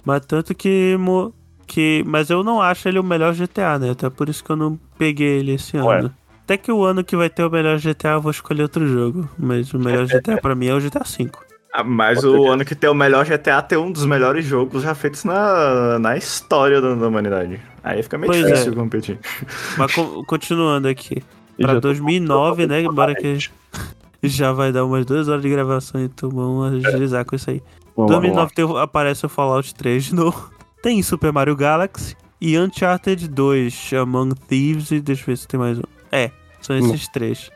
Mas 0.04 0.24
tanto 0.24 0.54
que, 0.54 0.96
mo- 0.98 1.34
que. 1.66 2.02
Mas 2.06 2.30
eu 2.30 2.42
não 2.42 2.62
acho 2.62 2.88
ele 2.88 2.98
o 2.98 3.04
melhor 3.04 3.34
GTA, 3.34 3.78
né? 3.78 3.90
Até 3.90 4.08
por 4.08 4.28
isso 4.30 4.42
que 4.42 4.50
eu 4.50 4.56
não 4.56 4.78
peguei 4.96 5.40
ele 5.40 5.52
esse 5.52 5.76
Ué. 5.76 5.98
ano. 5.98 6.14
Até 6.48 6.56
que 6.56 6.72
o 6.72 6.82
ano 6.82 7.04
que 7.04 7.14
vai 7.14 7.28
ter 7.28 7.44
o 7.44 7.50
melhor 7.50 7.78
GTA 7.78 8.12
eu 8.12 8.22
vou 8.22 8.30
escolher 8.30 8.62
outro 8.62 8.88
jogo. 8.88 9.28
Mas 9.38 9.74
o 9.74 9.78
melhor 9.78 10.06
GTA 10.06 10.38
pra 10.38 10.54
mim 10.54 10.68
é 10.68 10.74
o 10.74 10.80
GTA 10.80 11.00
V. 11.04 11.30
Ah, 11.74 11.84
mas 11.84 12.20
Com 12.22 12.28
o 12.28 12.30
certeza. 12.30 12.52
ano 12.54 12.64
que 12.64 12.74
tem 12.74 12.88
o 12.88 12.94
melhor 12.94 13.26
GTA 13.26 13.60
tem 13.60 13.76
um 13.76 13.92
dos 13.92 14.06
melhores 14.06 14.46
jogos 14.46 14.82
já 14.82 14.94
feitos 14.94 15.24
na, 15.24 15.98
na 15.98 16.16
história 16.16 16.80
da, 16.80 16.94
da 16.94 17.06
humanidade. 17.06 17.60
Aí 17.84 18.02
fica 18.02 18.16
meio 18.16 18.32
Pois 18.32 18.46
difícil 18.46 18.72
é. 18.72 18.74
competir. 18.76 19.18
Mas 19.76 19.94
co- 19.94 20.24
continuando 20.24 20.88
aqui. 20.88 21.22
E 21.58 21.62
Pra 21.64 21.74
já 21.74 21.80
tô- 21.82 21.88
2009, 21.88 22.66
né? 22.66 22.80
Embora 22.80 23.14
que 23.14 23.36
já 24.24 24.50
vai 24.50 24.72
dar 24.72 24.86
umas 24.86 25.04
duas 25.04 25.28
horas 25.28 25.42
de 25.42 25.50
gravação, 25.50 26.00
então 26.02 26.30
vamos 26.30 26.82
agilizar 26.86 27.26
com 27.26 27.36
isso 27.36 27.50
aí. 27.50 27.62
Vamos 27.94 28.10
lá, 28.10 28.20
vamos 28.20 28.36
lá. 28.36 28.44
2009 28.46 28.54
tem- 28.54 28.82
aparece 28.82 29.26
o 29.26 29.28
Fallout 29.28 29.74
3 29.74 30.04
de 30.04 30.14
novo. 30.16 30.50
Tem 30.82 31.02
Super 31.02 31.30
Mario 31.30 31.54
Galaxy 31.54 32.16
e 32.40 32.58
Uncharted 32.58 33.28
2, 33.28 33.90
Among 34.00 34.34
Thieves 34.48 34.90
e 34.92 35.00
deixa 35.00 35.24
eu 35.24 35.26
ver 35.26 35.36
se 35.36 35.46
tem 35.46 35.60
mais 35.60 35.78
um. 35.78 35.82
É, 36.10 36.30
são 36.60 36.76
esses 36.78 37.08
três. 37.08 37.50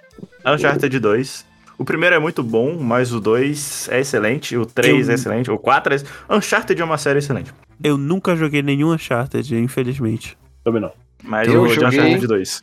Uncharted 0.44 0.98
2. 0.98 1.46
O 1.78 1.84
primeiro 1.84 2.14
é 2.14 2.18
muito 2.18 2.42
bom, 2.42 2.76
mas 2.78 3.12
o 3.12 3.20
2 3.20 3.88
é 3.90 4.00
excelente, 4.00 4.56
o 4.56 4.64
3 4.66 5.06
Eu- 5.08 5.12
é 5.12 5.14
excelente, 5.14 5.50
o 5.50 5.58
4 5.58 5.94
é. 5.94 5.98
Uncharted 6.36 6.80
é 6.80 6.84
uma 6.84 6.98
série 6.98 7.18
excelente. 7.18 7.52
Eu 7.82 7.96
nunca 7.98 8.36
joguei 8.36 8.62
nenhum 8.62 8.92
Uncharted, 8.92 9.56
infelizmente. 9.56 10.36
Também 10.62 10.80
não. 10.80 10.92
Mas 11.24 11.48
Eu 11.48 11.54
eu, 11.54 11.60
vou 11.60 11.68
de 11.68 11.74
joguei- 11.76 11.98
Uncharted 12.00 12.26
2. 12.26 12.62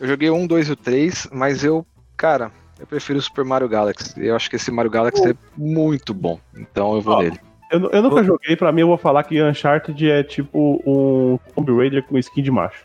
Eu 0.00 0.06
joguei 0.08 0.30
um, 0.30 0.46
dois 0.46 0.68
e 0.68 0.72
o 0.72 0.76
três, 0.76 1.26
mas 1.32 1.64
eu, 1.64 1.84
cara, 2.16 2.52
eu 2.78 2.86
prefiro 2.86 3.18
o 3.18 3.22
Super 3.22 3.44
Mario 3.44 3.68
Galaxy. 3.68 4.12
Eu 4.24 4.36
acho 4.36 4.48
que 4.50 4.56
esse 4.56 4.70
Mario 4.70 4.90
Galaxy 4.90 5.30
é 5.30 5.34
muito 5.56 6.12
bom. 6.14 6.38
Então 6.56 6.94
eu 6.94 7.00
vou 7.00 7.14
Ó, 7.14 7.22
nele. 7.22 7.40
Eu, 7.72 7.90
eu 7.90 8.02
nunca 8.02 8.16
Ô. 8.20 8.24
joguei, 8.24 8.54
pra 8.54 8.70
mim 8.70 8.82
eu 8.82 8.86
vou 8.88 8.98
falar 8.98 9.24
que 9.24 9.42
Uncharted 9.42 10.08
é 10.08 10.22
tipo 10.22 10.80
um 10.86 11.38
Tomb 11.54 11.72
Raider 11.76 12.04
com 12.04 12.16
skin 12.18 12.42
de 12.42 12.50
macho. 12.50 12.84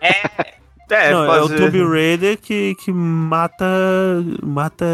É, 0.00 0.12
não, 0.90 1.26
pode 1.26 1.38
é 1.38 1.42
o. 1.42 1.48
Tomb 1.70 1.84
Raider 1.90 2.38
que, 2.38 2.74
que 2.76 2.92
mata. 2.92 3.64
mata. 4.42 4.84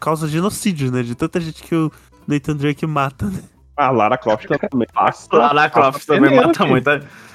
causa 0.00 0.28
genocídio, 0.28 0.90
né? 0.90 1.02
De 1.02 1.14
tanta 1.14 1.40
gente 1.40 1.62
que 1.62 1.74
o 1.74 1.90
Nathan 2.26 2.56
Drake 2.56 2.86
mata, 2.86 3.26
né? 3.26 3.40
A 3.76 3.90
Lara 3.90 4.18
Croft 4.18 4.46
também. 4.70 4.88
Passa, 4.92 5.28
Lara 5.32 5.70
Croft 5.70 6.04
também 6.06 6.34
mata 6.34 6.66
muito. 6.66 6.90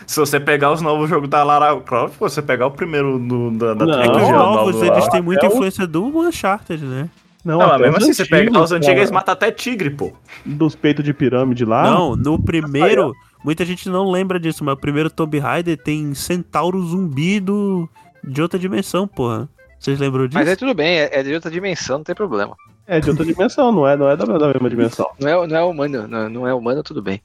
Se 0.05 0.19
você 0.19 0.39
pegar 0.39 0.71
os 0.73 0.81
novos 0.81 1.09
jogos 1.09 1.29
da 1.29 1.41
Lara 1.43 1.79
Croft, 1.79 2.17
você 2.19 2.41
pegar 2.41 2.67
o 2.67 2.71
primeiro 2.71 3.17
do, 3.17 3.51
da, 3.51 3.73
da 3.73 3.85
Não, 3.85 4.01
É 4.01 4.09
que 4.09 4.17
os 4.17 4.29
novos, 4.29 4.81
eles 4.81 5.07
têm 5.07 5.21
muita 5.21 5.45
é 5.45 5.49
o- 5.49 5.53
influência 5.53 5.87
do 5.87 6.05
Uncharted, 6.05 6.83
né? 6.83 7.09
Não, 7.45 7.59
Não, 7.59 7.67
mas 7.69 7.79
mesmo 7.81 7.97
assim, 7.97 8.13
você 8.13 8.25
pegar 8.25 8.61
os 8.61 8.71
antigos, 8.71 8.97
eles 8.97 9.11
matam 9.11 9.33
até 9.33 9.51
tigre, 9.51 9.89
pô. 9.89 10.13
Dos 10.45 10.75
peitos 10.75 11.03
de 11.03 11.13
pirâmide 11.13 11.65
lá. 11.65 11.83
Não, 11.83 12.15
no 12.15 12.41
primeiro, 12.41 13.13
muita 13.43 13.65
gente 13.65 13.89
não 13.89 14.09
lembra 14.09 14.39
disso, 14.39 14.63
mas 14.63 14.73
o 14.73 14.77
primeiro 14.77 15.09
Tomb 15.09 15.37
Raider 15.39 15.77
tem 15.77 16.13
centauro 16.13 16.81
zumbi 16.81 17.39
do, 17.39 17.89
de 18.23 18.41
outra 18.41 18.59
dimensão, 18.59 19.07
porra. 19.07 19.49
Vocês 19.79 19.99
lembram 19.99 20.27
disso? 20.27 20.39
Mas 20.39 20.47
aí 20.47 20.55
tudo 20.55 20.73
bem, 20.73 20.99
é, 20.99 21.19
é 21.19 21.23
de 21.23 21.33
outra 21.33 21.51
dimensão, 21.51 21.97
não 21.97 22.05
tem 22.05 22.15
problema. 22.15 22.55
É 22.87 22.99
de 22.99 23.09
outra 23.09 23.25
dimensão, 23.25 23.71
não 23.71 23.87
é, 23.87 23.95
não 23.95 24.09
é 24.09 24.15
da, 24.15 24.25
da 24.25 24.47
mesma 24.47 24.69
dimensão. 24.69 25.09
Não 25.19 25.27
é, 25.27 25.47
não 25.47 25.57
é 25.57 25.63
humano, 25.63 26.07
não, 26.07 26.29
não 26.29 26.47
é 26.47 26.53
humano, 26.53 26.83
tudo 26.83 27.01
bem. 27.01 27.21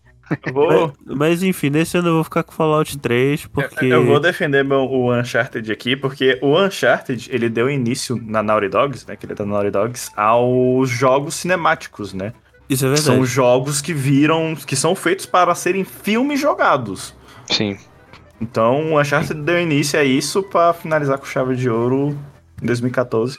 Eu 0.46 0.52
vou, 0.52 0.94
Mas, 1.06 1.16
mas, 1.16 1.42
enfim, 1.42 1.70
nesse 1.70 1.96
ano 1.96 2.08
eu 2.08 2.14
vou 2.14 2.24
ficar 2.24 2.42
com 2.42 2.52
Fallout 2.52 2.98
3, 2.98 3.46
porque. 3.46 3.86
eu 3.86 4.04
vou 4.04 4.20
defender 4.20 4.62
meu, 4.62 4.80
o 4.80 5.14
Uncharted 5.14 5.72
aqui, 5.72 5.96
porque 5.96 6.38
o 6.42 6.58
Uncharted, 6.60 7.30
ele 7.32 7.48
deu 7.48 7.70
início 7.70 8.20
na 8.22 8.42
Naughty 8.42 8.68
Dogs, 8.68 9.06
né, 9.08 9.16
que 9.16 9.24
ele 9.24 9.32
é 9.32 9.36
da 9.36 9.46
Naughty 9.46 9.70
Dogs, 9.70 10.10
aos 10.16 10.90
jogos 10.90 11.34
cinemáticos, 11.34 12.12
né? 12.12 12.32
Isso 12.68 12.84
é 12.84 12.88
verdade. 12.88 13.06
São 13.06 13.24
jogos 13.24 13.80
que 13.80 13.94
viram, 13.94 14.54
que 14.54 14.76
são 14.76 14.94
feitos 14.94 15.26
para 15.26 15.54
serem 15.54 15.84
filmes 15.84 16.38
jogados. 16.40 17.14
Sim. 17.46 17.76
Então, 18.40 18.92
o 18.92 19.00
Uncharted 19.00 19.40
deu 19.42 19.60
início 19.60 19.98
a 19.98 20.04
isso 20.04 20.42
pra 20.42 20.72
finalizar 20.72 21.18
com 21.18 21.24
chave 21.26 21.56
de 21.56 21.68
ouro 21.68 22.16
em 22.62 22.66
2014. 22.66 23.36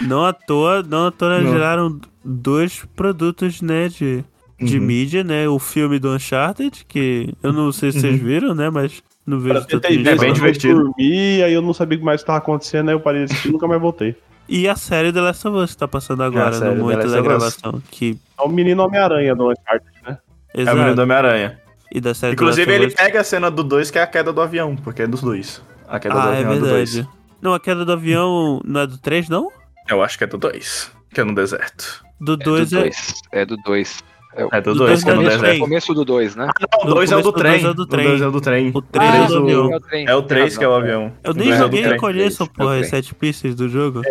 Não 0.00 0.24
à 0.24 0.32
toa, 0.32 0.82
não 0.82 1.06
à 1.06 1.10
toa 1.10 1.40
Não. 1.40 1.52
geraram 1.52 2.00
dois 2.24 2.84
produtos, 2.94 3.62
né, 3.62 3.88
de, 3.88 4.24
de 4.60 4.78
Uhum. 4.78 4.84
mídia, 4.84 5.24
né? 5.24 5.48
O 5.48 5.58
filme 5.58 5.98
do 5.98 6.10
Uncharted, 6.12 6.84
que 6.86 7.32
eu 7.42 7.52
não 7.52 7.72
sei 7.72 7.90
se 7.90 8.00
vocês 8.00 8.20
viram, 8.20 8.54
né, 8.54 8.70
mas 8.70 9.02
não 9.26 9.40
vejo 9.40 9.64
ideia, 9.70 10.10
É 10.10 10.16
bem 10.16 10.32
divertido. 10.32 10.80
Eu 10.80 10.84
dormi, 10.84 11.42
aí 11.42 11.52
eu 11.52 11.62
não 11.62 11.72
sabia 11.72 11.96
o 11.96 12.00
que 12.00 12.04
mais 12.04 12.20
estava 12.20 12.38
acontecendo, 12.38 12.88
aí 12.90 12.94
eu 12.94 13.00
parei 13.00 13.24
de 13.24 13.32
assistir 13.32 13.48
e 13.48 13.52
nunca 13.52 13.66
mais 13.66 13.80
voltei. 13.80 14.14
E 14.48 14.68
a 14.68 14.76
série 14.76 15.12
The 15.12 15.20
Last 15.20 15.46
of 15.48 15.56
Us 15.56 15.70
que 15.72 15.78
tá 15.78 15.88
passando 15.88 16.22
agora, 16.22 16.52
série 16.52 16.74
no 16.74 16.82
momento 16.84 17.08
da 17.10 17.20
gravação. 17.20 17.82
Que, 17.90 18.18
É 18.38 18.42
o 18.42 18.48
menino 18.48 18.82
Homem-Aranha 18.84 19.34
do 19.34 19.50
Uncharted, 19.50 19.90
né? 20.06 20.18
É 20.54 20.62
o 20.62 20.66
menino 20.66 20.80
exato. 20.80 20.96
do 20.96 21.02
Homem-Aranha. 21.02 21.60
E 21.90 22.00
da 22.00 22.12
série 22.14 22.34
The 22.36 22.42
Inclusive, 22.42 22.66
Last 22.70 22.76
ele 22.82 22.86
of 22.86 22.94
Us. 22.94 23.00
pega 23.06 23.20
a 23.20 23.24
cena 23.24 23.50
do 23.50 23.62
2, 23.64 23.90
que 23.90 23.98
é 23.98 24.02
a 24.02 24.06
queda 24.06 24.32
do 24.32 24.40
avião, 24.40 24.76
porque 24.76 25.02
é 25.02 25.06
dos 25.06 25.20
dois. 25.22 25.62
A 25.88 25.98
queda 25.98 26.14
do 26.14 26.20
Ah, 26.20 26.34
é 26.34 26.38
avião 26.38 26.52
é 26.52 26.58
do 26.58 26.66
2. 26.68 26.94
verdade. 26.94 27.16
Não, 27.40 27.54
a 27.54 27.60
queda 27.60 27.84
do 27.84 27.92
avião 27.92 28.60
não 28.64 28.80
é 28.80 28.86
do 28.86 28.98
3, 28.98 29.28
não? 29.28 29.50
Eu 29.88 30.02
acho 30.02 30.18
que 30.18 30.24
é 30.24 30.26
do 30.26 30.36
2, 30.38 30.90
que 31.12 31.20
é 31.20 31.24
no 31.24 31.34
deserto. 31.34 32.02
Do 32.20 32.32
É 32.34 32.36
do 32.36 32.44
2 32.44 32.72
é. 32.72 32.80
2. 32.80 33.12
É 33.32 33.46
do 33.46 33.56
2. 33.58 34.02
É 34.36 34.60
do 34.60 34.72
Do 34.72 34.78
2, 34.80 34.90
dois 34.90 35.04
que 35.04 35.10
é 35.10 35.14
no 35.14 35.20
é 35.20 35.24
do 35.24 35.24
Começo, 35.24 35.38
trem. 35.38 35.50
deserto. 35.52 35.60
começo 35.60 35.94
do 35.94 36.04
2, 36.04 36.36
né? 36.36 36.48
Não, 36.60 36.90
o 36.90 36.94
2 36.94 37.12
é 37.12 37.16
o 37.16 37.22
do 37.22 37.32
trem. 37.32 37.64
é 37.64 37.68
o 37.68 37.74
do 37.74 37.82
O 37.82 37.86
trem. 37.86 38.04
2 38.08 38.22
é 38.22 38.26
o 38.26 38.30
do 38.32 38.40
trem. 38.40 38.68
O 38.74 38.82
três 38.82 39.10
três 39.10 39.24
é 39.24 39.26
do 39.28 39.34
o- 39.34 39.42
avião. 39.44 39.72
É 39.72 39.76
o 39.76 39.80
trem. 39.80 40.06
É 40.08 40.14
o 40.14 40.22
Tem 40.22 40.28
3 40.28 40.58
que 40.58 40.64
é 40.64 40.68
o 40.68 40.74
avião. 40.74 41.12
Eu 41.22 41.30
O 41.32 41.34
nem 41.34 41.50
é 41.50 41.54
o 41.54 41.58
joguei 41.58 41.86
no 41.86 41.96
conheço, 41.96 42.42
É 42.42 42.46
o 42.46 42.48
porra, 42.50 42.72
as 42.74 42.78
trem. 42.88 42.90
sete 42.90 43.14
pistas 43.14 43.54
do 43.54 43.68
jogo. 43.68 44.02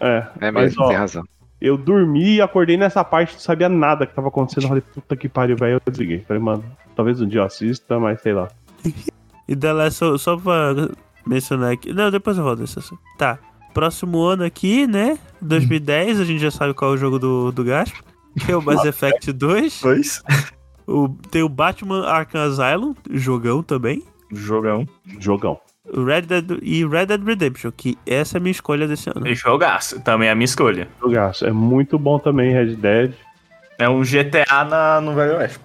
É, 0.00 0.26
É 0.40 0.50
mas, 0.50 0.64
mesmo, 0.74 0.86
tem 0.88 0.96
razão. 0.96 1.24
eu 1.60 1.76
dormi 1.76 2.36
e 2.36 2.40
acordei 2.40 2.76
nessa 2.76 3.02
parte, 3.04 3.32
não 3.34 3.40
sabia 3.40 3.68
nada 3.68 4.06
que 4.06 4.14
tava 4.14 4.28
acontecendo. 4.28 4.64
Eu 4.64 4.68
falei, 4.68 4.82
puta 4.94 5.16
que 5.16 5.28
pariu, 5.28 5.56
velho. 5.56 5.74
Eu 5.84 5.92
desliguei. 5.92 6.24
Falei, 6.26 6.42
mano, 6.42 6.64
talvez 6.94 7.20
um 7.20 7.26
dia 7.26 7.40
eu 7.40 7.44
assista, 7.44 7.98
mas 7.98 8.20
sei 8.20 8.32
lá. 8.34 8.48
E 9.48 9.56
The 9.56 9.72
Last 9.72 10.04
of 10.04 10.18
só 10.22 10.36
pra 10.36 10.74
mencionar 11.26 11.72
aqui. 11.72 11.92
Não, 11.92 12.10
depois 12.10 12.38
eu 12.38 12.44
volto 12.44 12.60
nesse 12.60 12.78
assunto. 12.78 13.00
Tá. 13.18 13.38
Próximo 13.74 14.22
ano 14.22 14.44
aqui, 14.44 14.86
né? 14.86 15.18
2010, 15.40 16.20
a 16.20 16.24
gente 16.24 16.40
já 16.40 16.50
sabe 16.50 16.74
qual 16.74 16.92
é 16.92 16.94
o 16.94 16.96
jogo 16.98 17.18
do, 17.18 17.50
do 17.52 17.64
Gaspo. 17.64 18.02
Que 18.38 18.52
é 18.52 18.56
o 18.56 18.62
Mass 18.62 18.84
Effect 18.84 19.32
2. 19.32 19.80
2. 19.80 20.22
O, 20.86 21.08
tem 21.30 21.42
o 21.42 21.48
Batman 21.48 22.06
Arkham 22.06 22.42
Asylum, 22.42 22.94
jogão 23.10 23.62
também. 23.62 24.02
Jogão. 24.30 24.86
Jogão. 25.18 25.60
O 25.84 26.04
Red 26.04 26.22
Dead 26.22 26.58
e 26.62 26.86
Red 26.86 27.06
Dead 27.06 27.24
Redemption, 27.24 27.70
que 27.76 27.98
essa 28.06 28.36
é 28.36 28.38
a 28.38 28.40
minha 28.40 28.52
escolha 28.52 28.86
desse 28.86 29.10
ano. 29.10 29.26
E 29.26 29.34
jogaço. 29.34 30.00
Também 30.00 30.28
é 30.28 30.32
a 30.32 30.34
minha 30.34 30.44
escolha. 30.44 30.88
Jogaço. 31.00 31.44
É 31.44 31.52
muito 31.52 31.98
bom 31.98 32.18
também, 32.18 32.52
Red 32.52 32.76
Dead. 32.76 33.14
É 33.78 33.88
um 33.88 34.02
GTA 34.02 34.64
na, 34.64 35.00
no 35.00 35.14
Velho 35.14 35.36
Oeste. 35.38 35.60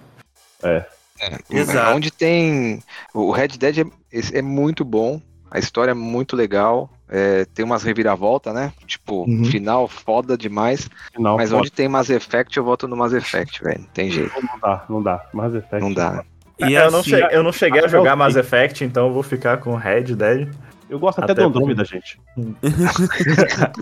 Exato. 1.50 1.96
Onde 1.96 2.10
tem. 2.10 2.82
O 3.14 3.30
Red 3.30 3.48
Dead 3.58 3.78
é, 3.78 4.38
é 4.38 4.42
muito 4.42 4.84
bom. 4.84 5.20
A 5.50 5.58
história 5.58 5.92
é 5.92 5.94
muito 5.94 6.36
legal. 6.36 6.90
É, 7.08 7.44
tem 7.46 7.64
umas 7.64 7.82
reviravoltas, 7.82 8.54
né? 8.54 8.72
Tipo, 8.86 9.24
Uhum. 9.28 9.44
final 9.44 9.88
foda 9.88 10.36
demais. 10.36 10.88
Final, 11.14 11.36
Mas 11.36 11.50
foda. 11.50 11.60
onde 11.62 11.72
tem 11.72 11.88
Mass 11.88 12.10
Effect, 12.10 12.56
eu 12.56 12.64
voto 12.64 12.86
no 12.88 12.96
Mass 12.96 13.12
Effect, 13.12 13.62
velho. 13.62 13.80
Não 13.80 13.88
tem 13.88 14.10
jeito. 14.10 14.32
Não 14.42 14.58
dá, 14.60 14.84
não 14.88 15.02
dá. 15.02 15.24
Mass 15.32 15.54
Effect. 15.54 15.80
Não 15.80 15.92
dá. 15.92 16.24
E 16.60 16.74
eu, 16.74 16.90
não 16.90 17.00
assim, 17.00 17.10
cheguei, 17.10 17.28
eu 17.36 17.42
não 17.42 17.52
cheguei 17.52 17.84
a 17.84 17.88
jogar 17.88 18.16
Mass. 18.16 18.34
Effect, 18.36 18.84
então 18.84 19.06
eu 19.06 19.12
vou 19.12 19.22
ficar 19.22 19.58
com 19.58 19.74
Red 19.76 20.14
Dead. 20.16 20.48
Eu 20.90 20.98
gosto 20.98 21.18
até, 21.20 21.32
Até 21.32 21.42
do 21.42 21.48
Andrômeda, 21.48 21.84
gente. 21.84 22.18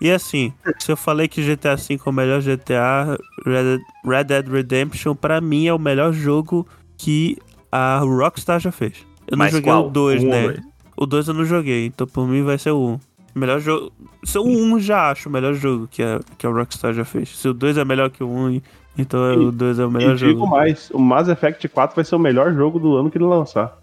E 0.00 0.10
assim, 0.12 0.52
se 0.78 0.92
eu 0.92 0.96
falei 0.96 1.26
que 1.26 1.42
GTA 1.42 1.74
V 1.74 1.94
é 2.04 2.08
o 2.08 2.12
melhor 2.12 2.40
GTA, 2.40 3.18
Red 3.44 3.62
Dead, 3.64 3.80
Red 4.04 4.24
Dead 4.24 4.48
Redemption, 4.48 5.14
pra 5.14 5.40
mim, 5.40 5.66
é 5.66 5.74
o 5.74 5.78
melhor 5.78 6.12
jogo 6.12 6.66
que 6.96 7.36
a 7.72 7.98
Rockstar 7.98 8.60
já 8.60 8.70
fez. 8.70 9.04
Eu 9.26 9.36
não 9.36 9.38
Mas 9.44 9.50
joguei 9.52 9.72
qual? 9.72 9.86
o 9.88 9.90
2, 9.90 10.22
Um 10.22 10.26
ou 10.26 10.32
né? 10.52 10.56
O 11.00 11.06
2 11.06 11.28
eu 11.28 11.34
não 11.34 11.44
joguei, 11.44 11.86
então 11.86 12.06
por 12.06 12.26
mim 12.26 12.42
vai 12.42 12.58
ser 12.58 12.70
o 12.72 12.80
1. 12.94 13.00
Melhor 13.34 13.60
jogo. 13.60 13.92
Se 14.24 14.36
o 14.38 14.42
1 14.44 14.80
já 14.80 15.10
acho 15.10 15.28
o 15.28 15.32
melhor 15.32 15.54
jogo 15.54 15.86
que 15.86 16.02
a, 16.02 16.18
que 16.36 16.46
a 16.46 16.50
Rockstar 16.50 16.92
já 16.92 17.04
fez. 17.04 17.28
Se 17.38 17.46
o 17.48 17.54
2 17.54 17.78
é 17.78 17.84
melhor 17.84 18.10
que 18.10 18.24
o 18.24 18.28
1, 18.28 18.60
então 18.98 19.24
é- 19.24 19.36
o 19.36 19.52
2 19.52 19.78
é 19.78 19.86
o 19.86 19.90
melhor 19.90 20.14
E 20.14 20.18
digo 20.18 20.40
jogo. 20.40 20.46
mais, 20.48 20.90
o 20.90 20.98
Mass 20.98 21.28
Effect 21.28 21.68
4 21.68 21.94
vai 21.94 22.04
ser 22.04 22.16
o 22.16 22.18
melhor 22.18 22.52
jogo 22.52 22.80
do 22.80 22.96
ano 22.96 23.10
que 23.10 23.16
ele 23.18 23.24
lançar. 23.26 23.76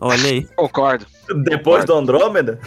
Olha 0.00 0.24
aí. 0.26 0.46
Concordo. 0.56 1.04
Depois 1.44 1.84
do 1.84 1.94
Andrômeda? 1.94 2.58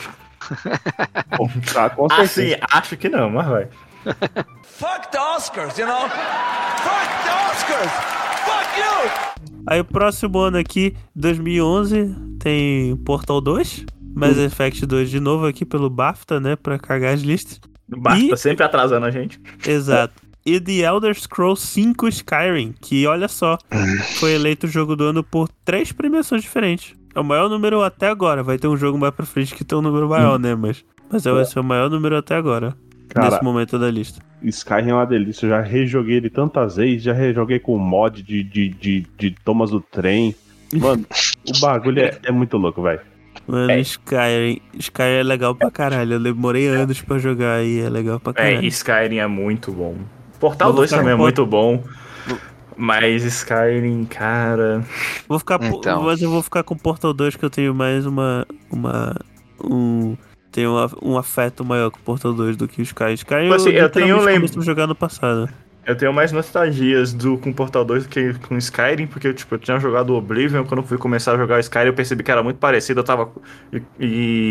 Tá, 1.74 1.90
com 1.96 2.06
Assim, 2.12 2.28
certeza. 2.50 2.68
acho 2.72 2.98
que 2.98 3.10
não, 3.10 3.30
mas 3.32 3.48
vai. 3.48 3.68
Fuck 4.64 5.12
the 5.12 5.20
Oscars, 5.20 5.78
you 5.78 5.88
know? 5.88 6.02
Fuck 6.02 7.10
the 7.26 7.34
Oscars! 7.52 7.92
Fuck 8.46 8.80
you! 8.80 9.37
Aí 9.68 9.80
o 9.82 9.86
próximo 9.86 10.40
ano 10.40 10.58
aqui, 10.58 10.96
2011, 11.16 12.16
tem 12.40 12.96
Portal 12.98 13.42
2. 13.42 13.86
Mass 14.16 14.38
Effect 14.38 14.84
2 14.86 15.10
de 15.12 15.20
novo 15.20 15.46
aqui 15.46 15.64
pelo 15.64 15.90
BAFTA, 15.90 16.40
né? 16.40 16.56
Pra 16.56 16.80
cagar 16.80 17.14
as 17.14 17.22
listas. 17.22 17.60
Basta 17.88 18.34
E- 18.34 18.38
sempre 18.38 18.64
atrasando 18.64 19.06
a 19.06 19.12
gente. 19.12 19.40
Exato. 19.66 20.16
E 20.46 20.60
The 20.60 20.80
Elder 20.88 21.14
Scrolls 21.20 21.62
5 21.68 22.08
Skyrim, 22.08 22.74
que 22.82 23.06
olha 23.06 23.28
só, 23.28 23.58
foi 24.20 24.32
eleito 24.34 24.66
o 24.66 24.70
jogo 24.70 24.96
do 24.96 25.04
ano 25.04 25.22
por 25.24 25.50
três 25.66 25.92
premiações 25.92 26.42
diferentes. 26.42 26.96
É 27.14 27.20
o 27.20 27.24
maior 27.24 27.50
número 27.50 27.82
até 27.84 28.08
agora. 28.08 28.42
Vai 28.42 28.58
ter 28.58 28.68
um 28.68 28.78
jogo 28.78 28.98
mais 28.98 29.14
pra 29.14 29.26
frente 29.26 29.54
que 29.54 29.64
tem 29.66 29.78
um 29.78 29.82
número 29.82 30.08
maior, 30.08 30.40
né? 30.40 30.56
Mas, 30.56 30.84
mas 31.12 31.24
vai 31.26 31.44
ser 31.46 31.60
o 31.60 31.64
maior 31.64 31.90
número 31.90 32.16
até 32.16 32.36
agora. 32.36 32.76
Cara, 33.10 33.32
nesse 33.32 33.44
momento 33.44 33.78
da 33.80 33.90
lista. 33.90 34.22
Skyrim 34.44 34.90
é 34.90 34.94
uma 34.94 35.06
delícia. 35.06 35.46
Eu 35.46 35.50
já 35.50 35.62
rejoguei 35.62 36.18
ele 36.18 36.30
tantas 36.30 36.76
vezes, 36.76 37.04
já 37.04 37.14
rejoguei 37.14 37.60
com 37.60 37.78
mod 37.78 38.22
de, 38.22 38.44
de, 38.44 38.70
de, 38.70 39.08
de 39.18 39.32
Thomas 39.44 39.72
do 39.72 39.82
Trem. 39.82 40.36
Mano, 40.74 41.06
o 41.48 41.60
bagulho 41.60 42.02
é, 42.02 42.18
é 42.26 42.32
muito 42.32 42.58
louco, 42.58 42.82
velho. 42.82 43.00
Mano, 43.48 43.72
É. 43.72 43.80
Skyrim. 43.80 44.60
Skyrim 44.78 45.10
é 45.20 45.24
legal 45.24 45.56
pra 45.56 45.72
caralho. 45.72 46.14
Eu 46.14 46.20
demorei 46.20 46.68
anos 46.68 47.02
pra 47.02 47.18
jogar 47.18 47.64
e 47.64 47.80
é 47.80 47.90
legal 47.90 48.20
pra 48.20 48.32
É, 48.32 48.50
caralho. 48.52 48.68
Skyrim 48.68 49.18
é 49.18 49.28
muito 49.28 49.72
bom. 49.72 49.96
Portal 50.40 50.70
Eu 50.70 50.74
vou 50.74 50.82
2 50.82 50.90
ficar 50.90 51.00
também 51.02 51.14
é 51.14 51.18
com 51.18 51.24
muito 51.24 51.46
bom. 51.46 51.84
Mas 52.76 53.24
Skyrim, 53.24 54.06
cara. 54.06 54.84
Vou 55.28 55.40
ficar, 55.40 55.60
Então. 55.64 56.04
mas 56.04 56.22
eu 56.22 56.30
vou 56.30 56.44
ficar 56.44 56.62
com 56.64 56.76
Portal 56.78 57.12
2 57.12 57.36
que 57.36 57.44
eu 57.44 57.50
tenho 57.50 57.74
mais 57.74 58.06
uma 58.06 58.46
uma 58.70 59.16
um 59.64 60.16
tenho 60.58 60.72
uma- 60.72 60.90
um 61.04 61.18
afeto 61.20 61.64
maior 61.64 61.92
com 61.92 62.00
Portal 62.00 62.34
2 62.34 62.58
do 62.58 62.68
que 62.68 62.82
o 62.82 62.84
Sky. 62.84 63.14
Sky 63.14 63.36
Assim, 63.54 63.70
eu 63.70 63.90
tenho 63.92 64.08
literalmente 64.18 64.26
lem- 64.26 64.36
comecei 64.40 64.60
a 64.62 64.66
jogar 64.66 64.88
no 64.88 64.96
passado. 64.96 65.48
Eu 65.86 65.96
tenho 65.96 66.12
mais 66.12 66.32
nostalgias 66.32 67.14
do, 67.14 67.38
com 67.38 67.54
Portal 67.54 67.86
2 67.86 68.04
do 68.06 68.10
que 68.10 68.34
com 68.40 68.58
Skyrim, 68.58 69.06
porque 69.06 69.32
tipo, 69.34 69.54
eu 69.54 69.60
tinha 69.60 69.80
jogado 69.80 70.10
o 70.10 70.18
Oblivion, 70.18 70.66
quando 70.66 70.82
eu 70.82 70.88
fui 70.88 70.98
começar 70.98 71.34
a 71.34 71.38
jogar 71.38 71.58
o 71.58 71.60
Skyrim 71.60 71.88
eu 71.88 71.94
percebi 71.94 72.24
que 72.24 72.32
era 72.32 72.42
muito 72.42 72.58
parecido, 72.58 73.00
eu 73.02 73.04
tava. 73.04 73.30
E, 73.72 73.82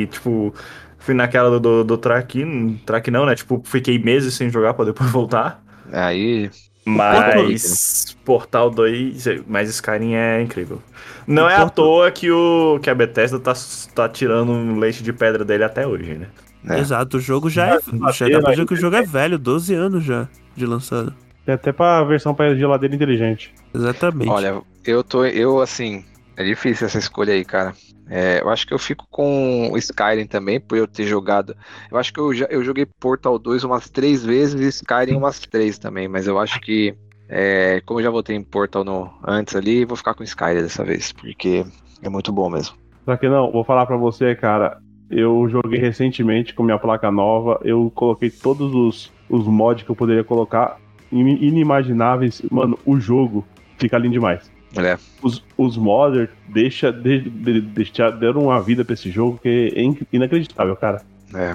e, 0.03 0.07
tipo, 0.07 0.55
fui 0.99 1.12
naquela 1.12 1.51
do, 1.51 1.59
do, 1.61 1.85
do 1.85 1.99
track, 1.99 2.81
track 2.87 3.11
não, 3.11 3.27
né? 3.27 3.35
Tipo, 3.35 3.61
fiquei 3.65 3.99
meses 3.99 4.33
sem 4.35 4.49
jogar 4.49 4.74
pra 4.74 4.85
depois 4.85 5.11
voltar. 5.12 5.61
Aí. 5.93 6.51
Mas 6.87 8.17
Portal 8.25 8.71
2, 8.71 9.27
mas 9.47 9.69
Skyrim 9.69 10.15
é 10.15 10.41
incrível. 10.43 10.81
Não 11.27 11.45
O 11.45 11.49
é 11.49 11.55
à 11.55 11.59
Portal- 11.61 11.85
toa 11.85 12.11
que, 12.11 12.31
o, 12.31 12.79
que 12.81 12.89
a 12.89 12.95
Bethesda 12.95 13.39
tá, 13.39 13.53
tá 13.95 14.09
tirando 14.09 14.53
um 14.53 14.79
leite 14.79 15.03
de 15.03 15.13
pedra 15.13 15.45
dele 15.45 15.65
até 15.65 15.87
hoje, 15.87 16.15
né? 16.15 16.27
É. 16.69 16.79
Exato, 16.79 17.17
o 17.19 17.21
jogo 17.21 17.49
já 17.51 17.77
é. 17.77 17.79
Já 18.13 18.29
dá 18.29 18.41
pra 18.41 18.51
dizer 18.51 18.67
que 18.67 18.75
o 18.75 18.77
jogo 18.77 18.97
é 18.97 19.03
velho, 19.03 19.39
12 19.39 19.75
anos 19.75 20.05
já 20.05 20.29
de 20.57 20.67
lançado. 20.67 21.15
Tem 21.45 21.55
até 21.55 21.73
pra 21.73 22.03
versão 22.03 22.35
pra 22.35 22.55
geladeira 22.55 22.95
inteligente. 22.95 23.53
Exatamente. 23.73 24.29
Olha, 24.31 24.61
eu 24.85 25.05
tô. 25.05 25.25
Eu, 25.25 25.61
assim. 25.61 26.05
É 26.37 26.45
difícil 26.45 26.87
essa 26.87 26.99
escolha 26.99 27.33
aí, 27.33 27.45
cara. 27.45 27.73
É, 28.09 28.41
eu 28.41 28.49
acho 28.51 28.66
que 28.66 28.73
eu 28.73 28.78
fico 28.78 29.07
com 29.11 29.73
Skyrim 29.77 30.27
também, 30.27 30.61
por 30.61 30.78
eu 30.78 30.87
ter 30.87 31.05
jogado. 31.07 31.57
Eu 31.91 31.99
acho 31.99 32.12
que 32.12 32.20
eu, 32.20 32.33
já, 32.33 32.47
eu 32.47 32.62
joguei 32.62 32.87
Portal 33.01 33.39
2 33.39 33.65
umas 33.65 33.89
três 33.91 34.24
vezes 34.24 34.61
e 34.61 34.69
Skyrim 34.69 35.16
umas 35.16 35.41
três 35.41 35.78
também, 35.78 36.07
mas 36.09 36.27
eu 36.27 36.39
acho 36.39 36.61
que. 36.61 36.95
é, 37.28 37.81
como 37.85 37.99
eu 38.01 38.05
já 38.05 38.11
votei 38.11 38.37
em 38.37 38.43
Portal 38.45 38.85
no, 38.85 39.11
antes 39.27 39.57
ali, 39.57 39.85
vou 39.85 39.97
ficar 39.97 40.15
com 40.15 40.23
Skyrim 40.23 40.62
dessa 40.62 40.85
vez, 40.85 41.12
porque 41.12 41.65
é 42.03 42.09
muito 42.09 42.31
bom 42.33 42.49
mesmo. 42.49 42.77
Só 43.05 43.16
que 43.16 43.28
não, 43.28 43.51
vou 43.51 43.65
falar 43.65 43.87
pra 43.87 43.97
você, 43.97 44.35
cara. 44.35 44.78
Eu 45.09 45.49
joguei 45.49 45.78
recentemente 45.78 46.53
com 46.55 46.65
minha 46.65 46.78
placa 46.78 47.11
nova. 47.12 47.61
Eu 47.65 47.91
coloquei 47.95 48.28
todos 48.31 48.74
os, 48.74 49.12
os 49.31 49.47
mods 49.47 49.85
que 49.85 49.91
eu 49.91 49.95
poderia 49.97 50.24
colocar. 50.24 50.78
in- 51.12 51.39
Inimagináveis. 51.47 52.43
Mano, 52.51 52.77
o 52.85 52.99
jogo 52.99 53.45
fica 53.78 53.97
lindo 53.99 54.15
demais. 54.15 54.51
É. 54.77 54.99
Os, 55.23 55.43
os 55.57 55.77
modders 55.77 56.29
deixa, 56.49 56.93
de, 56.93 57.21
de, 57.21 57.61
deixa- 57.61 58.11
deram 58.11 58.43
uma 58.45 58.61
vida 58.61 58.85
pra 58.85 58.95
esse 58.95 59.11
jogo 59.11 59.39
que 59.43 59.73
é 59.75 59.83
in- 59.83 59.97
inacreditável, 60.13 60.77
cara. 60.77 61.03
É, 61.35 61.55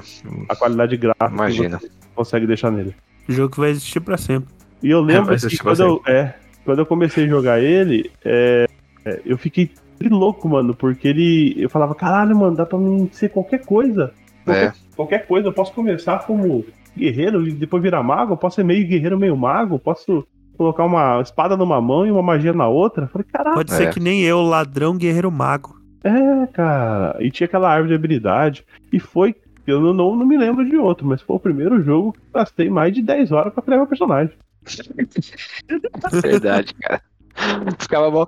A 0.50 0.56
qualidade 0.56 0.98
gráfica 0.98 1.28
Imagina. 1.28 1.78
que 1.78 1.86
você 1.88 1.92
consegue 2.16 2.48
deixar 2.48 2.72
nele. 2.72 2.96
O 3.28 3.32
jogo 3.32 3.56
vai 3.58 3.70
existir 3.70 4.00
pra 4.00 4.18
sempre. 4.18 4.50
E 4.82 4.90
eu 4.90 5.02
lembro 5.02 5.26
vai 5.26 5.38
que 5.38 5.58
quando 5.58 5.80
eu, 5.82 6.02
é, 6.08 6.34
quando 6.66 6.80
eu 6.80 6.86
comecei 6.86 7.26
a 7.26 7.28
jogar 7.28 7.62
ele, 7.62 8.12
é, 8.26 8.68
é, 9.06 9.22
eu 9.26 9.38
fiquei 9.38 9.70
louco, 10.10 10.50
mano, 10.50 10.74
porque 10.74 11.08
ele. 11.08 11.54
Eu 11.58 11.70
falava, 11.70 11.94
caralho, 11.94 12.36
mano, 12.36 12.56
dá 12.56 12.66
pra 12.66 12.80
mim 12.80 13.08
ser 13.14 13.30
qualquer 13.30 13.64
coisa. 13.64 14.12
Qualquer, 14.44 14.64
É. 14.66 14.74
qualquer 14.96 15.28
coisa. 15.28 15.48
Eu 15.48 15.54
posso 15.54 15.72
começar 15.74 16.20
como 16.26 16.66
guerreiro 16.98 17.48
e 17.48 17.52
depois 17.52 17.82
virar 17.84 18.02
mago, 18.04 18.34
eu 18.34 18.38
posso 18.38 18.56
ser 18.58 18.64
meio 18.66 18.86
guerreiro, 18.88 19.20
meio 19.20 19.38
mago, 19.38 19.78
posso. 19.80 20.28
Colocar 20.62 20.86
uma 20.86 21.20
espada 21.22 21.58
numa 21.58 21.82
mão 21.82 22.06
e 22.06 22.12
uma 22.12 22.22
magia 22.22 22.54
na 22.54 22.68
outra. 22.68 23.06
Eu 23.06 23.08
falei, 23.10 23.26
caralho. 23.32 23.56
Pode 23.56 23.72
ser 23.74 23.88
É. 23.88 23.92
que 23.92 24.00
nem 24.00 24.22
eu, 24.22 24.42
ladrão, 24.42 24.96
guerreiro, 24.96 25.32
mago. 25.32 25.76
É, 26.04 26.48
cara. 26.54 27.18
E 27.20 27.32
tinha 27.32 27.46
aquela 27.46 27.70
árvore 27.70 27.90
de 27.90 27.96
habilidade. 27.96 28.66
E 28.94 29.00
foi. 29.00 29.36
Eu 29.66 29.80
não, 29.80 29.94
não, 29.94 30.16
não 30.16 30.26
me 30.26 30.38
lembro 30.38 30.64
de 30.68 30.76
outro, 30.76 31.06
mas 31.08 31.22
foi 31.22 31.36
o 31.36 31.40
primeiro 31.40 31.84
jogo 31.84 32.14
que 32.14 32.20
eu 32.20 32.24
gastei 32.42 32.70
mais 32.70 32.94
de 32.94 33.02
10 33.02 33.32
horas 33.32 33.54
pra 33.54 33.62
criar 33.64 33.78
meu 33.78 33.88
personagem. 33.88 34.34
Verdade, 36.22 36.74
cara. 36.76 37.02
Ficava 37.80 38.10
bom. 38.12 38.26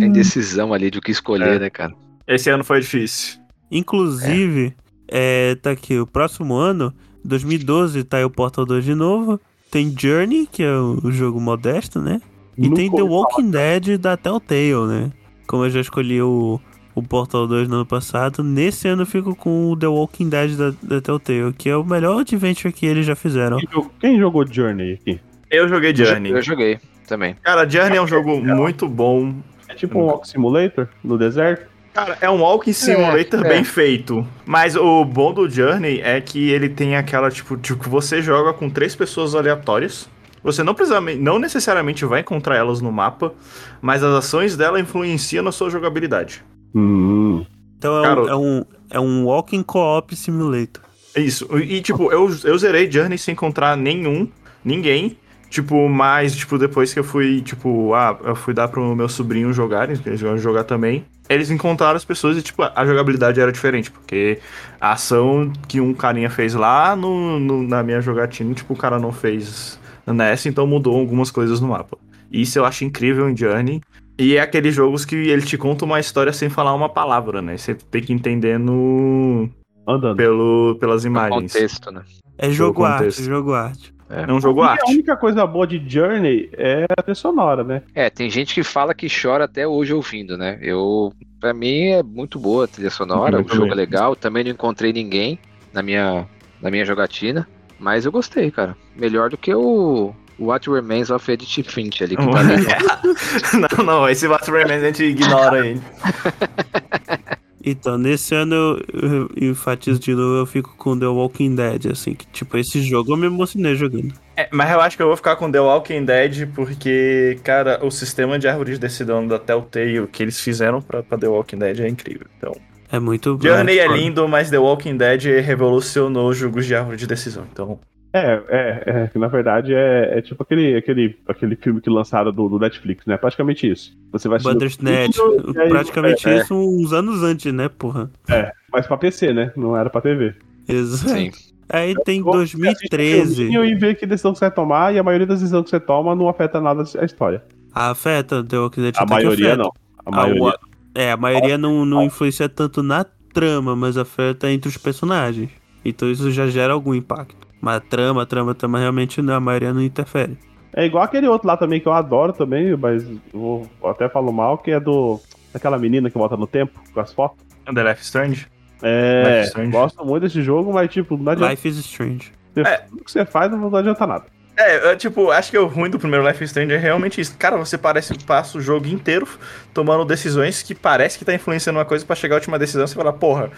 A 0.00 0.04
indecisão 0.04 0.72
ali 0.72 0.90
de 0.90 0.98
o 0.98 1.02
que 1.02 1.10
escolher, 1.10 1.56
É. 1.56 1.58
né, 1.58 1.70
cara? 1.70 1.92
Esse 2.26 2.50
ano 2.50 2.64
foi 2.64 2.80
difícil. 2.80 3.38
Inclusive, 3.70 4.74
é, 5.08 5.54
tá 5.56 5.70
aqui, 5.70 5.98
o 5.98 6.06
próximo 6.06 6.54
ano, 6.54 6.92
2012, 7.24 8.02
tá 8.04 8.16
aí 8.18 8.24
o 8.24 8.30
Portal 8.30 8.64
2 8.64 8.84
de 8.84 8.94
novo. 8.94 9.38
Tem 9.72 9.90
Journey, 9.98 10.46
que 10.46 10.62
é 10.62 10.70
o 10.70 11.10
jogo 11.10 11.40
modesto, 11.40 11.98
né? 11.98 12.20
E 12.58 12.68
Nunca 12.68 12.76
tem 12.76 12.90
The 12.92 13.02
Walking 13.02 13.50
Dead 13.50 13.98
da 13.98 14.18
Telltale, 14.18 14.86
né? 14.86 15.10
Como 15.46 15.64
eu 15.64 15.70
já 15.70 15.80
escolhi 15.80 16.20
o, 16.20 16.60
o 16.94 17.02
Portal 17.02 17.46
2 17.46 17.68
no 17.68 17.76
ano 17.76 17.86
passado, 17.86 18.44
nesse 18.44 18.86
ano 18.86 19.02
eu 19.02 19.06
fico 19.06 19.34
com 19.34 19.70
o 19.70 19.76
The 19.76 19.86
Walking 19.86 20.28
Dead 20.28 20.56
da, 20.58 20.74
da 20.82 21.00
Telltale, 21.00 21.54
que 21.54 21.70
é 21.70 21.76
o 21.76 21.82
melhor 21.82 22.20
adventure 22.20 22.70
que 22.70 22.84
eles 22.84 23.06
já 23.06 23.16
fizeram. 23.16 23.56
Quem 23.56 23.68
jogou, 23.70 23.90
quem 23.98 24.18
jogou 24.18 24.46
Journey 24.46 24.92
aqui? 24.92 25.18
Eu 25.50 25.66
joguei 25.66 25.96
Journey. 25.96 26.32
Eu 26.32 26.42
joguei 26.42 26.78
também. 27.08 27.34
Cara, 27.42 27.66
Journey 27.66 27.96
é 27.96 28.02
um 28.02 28.06
jogo 28.06 28.44
muito 28.44 28.86
bom. 28.86 29.34
É 29.68 29.74
tipo 29.74 29.98
um 29.98 30.02
Walk 30.02 30.28
Simulator 30.28 30.86
no 31.02 31.16
deserto? 31.16 31.71
Cara, 31.92 32.16
é 32.20 32.30
um 32.30 32.40
Walking 32.40 32.72
Simulator 32.72 33.44
é. 33.44 33.48
bem 33.48 33.64
feito. 33.64 34.26
Mas 34.46 34.76
o 34.76 35.04
bom 35.04 35.32
do 35.32 35.48
Journey 35.48 36.00
é 36.00 36.20
que 36.20 36.50
ele 36.50 36.68
tem 36.68 36.96
aquela, 36.96 37.30
tipo, 37.30 37.56
tipo, 37.56 37.82
que 37.82 37.88
você 37.88 38.22
joga 38.22 38.52
com 38.54 38.70
três 38.70 38.96
pessoas 38.96 39.34
aleatórias. 39.34 40.08
Você 40.42 40.62
não 40.62 40.74
precisa, 40.74 41.00
não 41.00 41.38
necessariamente 41.38 42.04
vai 42.04 42.20
encontrar 42.20 42.56
elas 42.56 42.80
no 42.80 42.90
mapa, 42.90 43.32
mas 43.80 44.02
as 44.02 44.12
ações 44.12 44.56
dela 44.56 44.80
influenciam 44.80 45.44
na 45.44 45.52
sua 45.52 45.70
jogabilidade. 45.70 46.42
Hum. 46.74 47.44
Então 47.78 48.00
é, 48.00 48.02
Cara, 48.02 48.22
um, 48.22 48.28
é, 48.28 48.36
um, 48.36 48.64
é 48.90 49.00
um 49.00 49.24
Walking 49.26 49.62
Co-op 49.62 50.16
Simulator. 50.16 50.82
É 51.14 51.20
Isso. 51.20 51.46
E, 51.58 51.80
tipo, 51.82 52.10
eu, 52.10 52.34
eu 52.44 52.58
zerei 52.58 52.90
Journey 52.90 53.18
sem 53.18 53.32
encontrar 53.32 53.76
nenhum, 53.76 54.26
ninguém. 54.64 55.18
Tipo, 55.52 55.86
mas, 55.86 56.34
tipo, 56.34 56.56
depois 56.56 56.94
que 56.94 56.98
eu 56.98 57.04
fui, 57.04 57.42
tipo, 57.42 57.92
ah, 57.92 58.18
eu 58.24 58.34
fui 58.34 58.54
dar 58.54 58.68
pro 58.68 58.96
meu 58.96 59.06
sobrinho 59.06 59.52
jogarem, 59.52 59.94
eles 60.06 60.18
de 60.18 60.38
jogar 60.38 60.64
também. 60.64 61.04
Eles 61.28 61.50
encontraram 61.50 61.94
as 61.94 62.06
pessoas 62.06 62.38
e, 62.38 62.42
tipo, 62.42 62.62
a 62.62 62.86
jogabilidade 62.86 63.38
era 63.38 63.52
diferente, 63.52 63.90
porque 63.90 64.38
a 64.80 64.92
ação 64.92 65.52
que 65.68 65.78
um 65.78 65.92
carinha 65.92 66.30
fez 66.30 66.54
lá 66.54 66.96
no, 66.96 67.38
no- 67.38 67.62
na 67.62 67.82
minha 67.82 68.00
jogatina, 68.00 68.54
tipo, 68.54 68.72
o 68.72 68.76
cara 68.78 68.98
não 68.98 69.12
fez 69.12 69.78
nessa, 70.06 70.48
então 70.48 70.66
mudou 70.66 70.98
algumas 70.98 71.30
coisas 71.30 71.60
no 71.60 71.68
mapa. 71.68 71.98
Isso 72.32 72.58
eu 72.58 72.64
acho 72.64 72.86
incrível 72.86 73.28
em 73.28 73.36
Journey. 73.36 73.82
E 74.18 74.36
é 74.36 74.40
aqueles 74.40 74.74
jogos 74.74 75.04
que 75.04 75.14
ele 75.16 75.42
te 75.42 75.58
conta 75.58 75.84
uma 75.84 76.00
história 76.00 76.32
sem 76.32 76.48
falar 76.48 76.72
uma 76.74 76.88
palavra, 76.88 77.42
né? 77.42 77.58
Você 77.58 77.74
tem 77.74 78.00
que 78.02 78.14
entender 78.14 78.58
no... 78.58 79.50
Andando. 79.86 80.16
Pelo, 80.16 80.78
pelas 80.80 81.04
No 81.04 81.10
imagens. 81.10 81.52
contexto, 81.52 81.90
né? 81.90 82.00
É 82.38 82.48
jogo 82.50 82.84
arte, 82.84 83.22
jogo 83.22 83.52
arte. 83.52 83.92
É 84.28 84.32
um 84.32 84.40
jogo 84.40 84.62
E 84.64 84.68
arte. 84.68 84.82
a 84.86 84.90
única 84.90 85.16
coisa 85.16 85.46
boa 85.46 85.66
de 85.66 85.82
Journey 85.86 86.50
é 86.52 86.84
a 86.96 87.02
trilha 87.02 87.14
sonora, 87.14 87.64
né? 87.64 87.82
É, 87.94 88.10
tem 88.10 88.28
gente 88.28 88.54
que 88.54 88.62
fala 88.62 88.94
que 88.94 89.06
chora 89.08 89.44
até 89.44 89.66
hoje 89.66 89.94
ouvindo, 89.94 90.36
né? 90.36 90.58
Eu, 90.60 91.12
pra 91.40 91.54
mim 91.54 91.86
é 91.88 92.02
muito 92.02 92.38
boa 92.38 92.64
a 92.64 92.68
trilha 92.68 92.90
sonora, 92.90 93.40
o 93.40 93.48
jogo 93.54 93.72
é 93.72 93.74
legal. 93.74 94.14
Também 94.14 94.44
não 94.44 94.50
encontrei 94.50 94.92
ninguém 94.92 95.38
na 95.72 95.82
minha, 95.82 96.26
na 96.60 96.70
minha 96.70 96.84
jogatina, 96.84 97.48
mas 97.78 98.04
eu 98.04 98.12
gostei, 98.12 98.50
cara. 98.50 98.76
Melhor 98.94 99.30
do 99.30 99.38
que 99.38 99.54
o 99.54 100.14
What 100.38 100.68
Remains 100.68 101.10
of 101.10 101.30
Edith 101.30 101.62
Finch 101.64 102.02
ali 102.04 102.16
que 102.16 102.24
tá 102.26 102.38
ali. 102.40 103.66
não, 103.78 103.84
não, 103.84 104.08
esse 104.08 104.28
Battle 104.28 104.56
Remains 104.58 104.82
a 104.82 104.86
gente 104.86 105.04
ignora 105.04 105.66
ele. 105.66 105.80
Então, 107.64 107.96
nesse 107.96 108.34
ano 108.34 108.54
eu, 108.92 109.30
eu, 109.36 109.50
enfatizo 109.50 110.00
de 110.00 110.14
novo, 110.14 110.38
eu 110.38 110.46
fico 110.46 110.74
com 110.76 110.98
The 110.98 111.06
Walking 111.06 111.54
Dead, 111.54 111.86
assim, 111.86 112.14
que 112.14 112.26
tipo, 112.26 112.56
esse 112.56 112.82
jogo 112.82 113.12
eu 113.12 113.16
me 113.16 113.26
emocionei 113.26 113.74
jogando. 113.76 114.12
É, 114.36 114.48
mas 114.50 114.70
eu 114.70 114.80
acho 114.80 114.96
que 114.96 115.02
eu 115.02 115.06
vou 115.06 115.16
ficar 115.16 115.36
com 115.36 115.50
The 115.50 115.60
Walking 115.60 116.04
Dead 116.04 116.48
porque, 116.54 117.38
cara, 117.44 117.78
o 117.84 117.90
sistema 117.90 118.38
de 118.38 118.48
árvore 118.48 118.72
de 118.72 118.78
decisão 118.78 119.26
da 119.26 119.38
Telltale 119.38 120.06
que 120.08 120.22
eles 120.22 120.40
fizeram 120.40 120.80
pra, 120.82 121.02
pra 121.02 121.18
The 121.18 121.28
Walking 121.28 121.58
Dead 121.58 121.80
é 121.80 121.88
incrível. 121.88 122.26
Então, 122.38 122.56
É 122.90 122.98
muito 122.98 123.38
Journey 123.40 123.78
é 123.78 123.86
lindo, 123.86 124.26
mas 124.26 124.50
The 124.50 124.58
Walking 124.58 124.96
Dead 124.96 125.22
revolucionou 125.44 126.30
os 126.30 126.36
jogos 126.36 126.66
de 126.66 126.74
árvore 126.74 126.96
de 126.96 127.06
decisão. 127.06 127.46
Então, 127.52 127.78
É, 128.12 128.42
é, 128.48 129.10
é, 129.14 129.18
na 129.18 129.26
verdade 129.28 129.72
é, 129.74 130.18
é 130.18 130.20
tipo 130.22 130.42
aquele, 130.42 130.76
aquele, 130.76 131.16
aquele 131.26 131.56
filme 131.56 131.80
que 131.80 131.88
lançaram 131.88 132.30
do, 132.32 132.48
do 132.48 132.58
Netflix, 132.58 133.06
né? 133.06 133.16
Praticamente 133.16 133.70
isso. 133.70 133.96
Você 134.12 134.28
vai 134.28 134.36
assistir 134.36 134.52
Bandersnatch, 134.52 135.18
aí- 135.58 135.68
praticamente 135.70 136.28
é, 136.28 136.36
isso 136.38 136.54
uns 136.54 136.92
anos 136.92 137.22
antes, 137.22 137.52
né, 137.54 137.68
porra? 137.70 138.10
É, 138.28 138.52
mas 138.70 138.86
pra 138.86 138.98
PC, 138.98 139.32
né? 139.32 139.50
Não 139.56 139.74
era 139.76 139.88
pra 139.88 140.00
TV. 140.02 140.34
Exato. 140.68 141.10
Sim. 141.10 141.30
Aí 141.70 141.94
tem 142.04 142.20
Você 142.22 142.36
assiste 142.42 142.56
o 142.56 142.60
2013. 142.60 143.34
filminho 143.36 143.64
E 143.64 143.74
ver 143.76 143.94
que 143.94 144.04
decisão 144.04 144.32
que 144.34 144.38
você 144.40 144.44
vai 144.44 144.54
tomar, 144.54 144.94
e 144.94 144.98
a 144.98 145.02
maioria 145.02 145.26
das 145.26 145.38
decisões 145.40 145.64
que 145.64 145.70
você 145.70 145.80
toma 145.80 146.14
não 146.14 146.28
afeta 146.28 146.60
nada 146.60 146.84
a 146.98 147.04
história. 147.04 147.42
Afeta 147.74 148.44
The 148.44 148.58
Walking 148.58 148.82
Dead 148.82 148.94
A 148.98 149.06
maioria 149.06 149.54
afeta. 149.54 149.62
não. 149.62 149.72
A 150.04 150.08
Ah, 150.08 150.10
maioria. 150.28 150.58
É, 150.94 151.12
a 151.12 151.16
maioria 151.16 151.56
não, 151.56 151.86
não 151.86 152.02
influencia 152.02 152.46
tanto 152.46 152.82
na 152.82 153.06
trama, 153.32 153.74
mas 153.74 153.96
afeta 153.96 154.50
entre 154.50 154.68
os 154.68 154.76
personagens. 154.76 155.48
Então 155.82 156.10
isso 156.10 156.30
já 156.30 156.46
gera 156.46 156.74
algum 156.74 156.94
impacto. 156.94 157.50
Mas 157.62 157.76
a 157.76 157.80
trama, 157.80 158.22
a 158.24 158.26
trama, 158.26 158.50
a 158.50 158.54
trama 158.56 158.78
realmente 158.80 159.22
não, 159.22 159.34
a 159.34 159.40
maioria 159.40 159.72
não 159.72 159.80
interfere. 159.80 160.36
É 160.74 160.84
igual 160.84 161.04
aquele 161.04 161.28
outro 161.28 161.46
lá 161.46 161.56
também 161.56 161.80
que 161.80 161.86
eu 161.86 161.92
adoro 161.92 162.32
também, 162.32 162.76
mas 162.76 163.06
vou 163.32 163.68
eu 163.80 163.88
até 163.88 164.08
falo 164.08 164.32
mal, 164.32 164.58
que 164.58 164.72
é 164.72 164.80
do. 164.80 165.20
Daquela 165.52 165.78
menina 165.78 166.10
que 166.10 166.18
volta 166.18 166.36
no 166.36 166.46
tempo 166.46 166.80
com 166.92 166.98
as 166.98 167.12
fotos. 167.12 167.38
The 167.72 167.84
Life 167.84 168.00
is 168.00 168.06
Strange. 168.06 168.48
É, 168.82 169.36
Life 169.36 169.48
Strange. 169.48 169.70
gosto 169.70 170.04
muito 170.04 170.22
desse 170.22 170.42
jogo, 170.42 170.72
mas 170.72 170.90
tipo, 170.90 171.16
não 171.16 171.30
adianta. 171.30 171.52
Life 171.52 171.68
is 171.68 171.76
Strange. 171.76 172.32
É. 172.56 172.78
Tudo 172.78 173.04
que 173.04 173.12
você 173.12 173.24
faz 173.24 173.50
não 173.50 173.70
não 173.70 173.78
adianta 173.78 174.06
nada. 174.06 174.24
É, 174.62 174.92
eu, 174.92 174.96
tipo, 174.96 175.30
acho 175.30 175.50
que 175.50 175.58
o 175.58 175.66
ruim 175.66 175.90
do 175.90 175.98
primeiro 175.98 176.26
Life 176.26 176.42
is 176.42 176.50
Strange 176.50 176.72
é 176.72 176.78
realmente 176.78 177.20
isso. 177.20 177.34
Cara, 177.38 177.56
você 177.56 177.76
parece 177.78 178.14
que 178.14 178.24
passa 178.24 178.56
o 178.58 178.60
jogo 178.60 178.86
inteiro 178.86 179.26
tomando 179.74 180.04
decisões 180.04 180.62
que 180.62 180.74
parece 180.74 181.18
que 181.18 181.24
tá 181.24 181.34
influenciando 181.34 181.78
uma 181.78 181.84
coisa 181.84 182.04
pra 182.04 182.14
chegar 182.16 182.36
à 182.36 182.38
última 182.38 182.58
decisão 182.58 182.84
e 182.84 182.88
você 182.88 182.94
fala, 182.94 183.12
porra, 183.12 183.50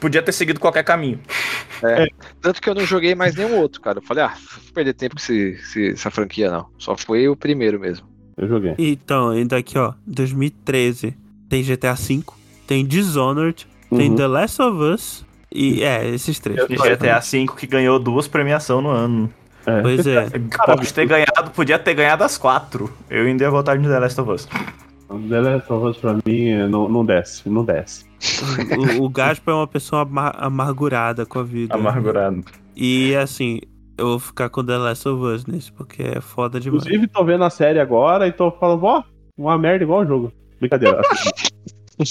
podia 0.00 0.22
ter 0.22 0.32
seguido 0.32 0.60
qualquer 0.60 0.84
caminho. 0.84 1.20
Tanto 2.40 2.60
que 2.60 2.68
eu 2.68 2.74
não 2.74 2.84
joguei 2.86 3.14
mais 3.14 3.34
nenhum 3.34 3.56
outro, 3.58 3.80
cara. 3.80 3.98
Eu 3.98 4.02
falei, 4.02 4.24
ah, 4.24 4.34
vou 4.64 4.72
perder 4.72 4.92
tempo 4.94 5.16
com 5.16 5.20
esse, 5.20 5.58
esse- 5.60 5.90
essa 5.92 6.10
franquia, 6.10 6.50
não. 6.50 6.66
Só 6.78 6.96
foi 6.96 7.28
o 7.28 7.36
primeiro 7.36 7.78
mesmo. 7.80 8.06
Eu 8.36 8.48
joguei. 8.48 8.74
Então, 8.78 9.30
ainda 9.30 9.56
aqui, 9.58 9.78
ó, 9.78 9.92
2013 10.06 11.16
tem 11.48 11.62
GTA 11.62 11.94
V, 11.94 12.22
tem 12.66 12.86
Dishonored, 12.86 13.66
tem 13.90 14.10
Uhum. 14.10 14.16
The 14.16 14.26
Last 14.26 14.62
of 14.62 14.78
Us 14.82 15.24
e 15.50 15.82
é, 15.82 16.08
esses 16.08 16.38
três. 16.38 16.58
E 16.68 16.76
GTA 16.76 17.18
V 17.20 17.46
que 17.58 17.66
ganhou 17.66 17.98
duas 17.98 18.26
premiações 18.26 18.82
no 18.82 18.88
ano. 18.90 19.32
É. 19.66 19.80
Pois 19.82 20.06
é. 20.06 20.28
Pode 20.66 20.92
ter 20.92 21.06
ganhado, 21.06 21.50
podia 21.54 21.78
ter 21.78 21.94
ganhado 21.94 22.24
as 22.24 22.36
quatro. 22.38 22.92
Eu 23.08 23.26
ainda 23.26 23.44
ia 23.44 23.50
votar 23.50 23.78
de 23.78 23.86
The 23.88 23.98
Last 23.98 24.20
of 24.20 24.30
Us. 24.30 24.48
The 25.28 25.40
Last 25.40 25.72
of 25.72 25.86
Us 25.86 25.96
pra 25.98 26.14
mim 26.24 26.48
é, 26.48 26.66
não, 26.66 26.88
não 26.88 27.04
desce, 27.04 27.48
não 27.48 27.64
desce. 27.64 28.04
o, 28.98 29.04
o 29.04 29.08
Gaspar 29.08 29.54
é 29.54 29.58
uma 29.58 29.66
pessoa 29.66 30.02
ama- 30.02 30.32
amargurada 30.36 31.26
com 31.26 31.38
a 31.38 31.42
vida. 31.42 31.74
Amargurado. 31.74 32.42
E 32.74 33.14
assim, 33.16 33.60
eu 33.98 34.06
vou 34.06 34.18
ficar 34.18 34.48
com 34.48 34.64
The 34.64 34.76
Last 34.78 35.08
of 35.08 35.22
Us 35.22 35.44
nesse, 35.46 35.70
porque 35.72 36.02
é 36.02 36.20
foda 36.20 36.58
demais. 36.58 36.82
Inclusive, 36.84 37.06
tô 37.08 37.24
vendo 37.24 37.44
a 37.44 37.50
série 37.50 37.78
agora 37.78 38.26
e 38.26 38.32
tô 38.32 38.50
falando, 38.52 38.82
ó, 38.84 39.02
uma 39.36 39.58
merda 39.58 39.84
igual 39.84 40.00
o 40.00 40.06
jogo. 40.06 40.32
Brincadeira. 40.58 41.02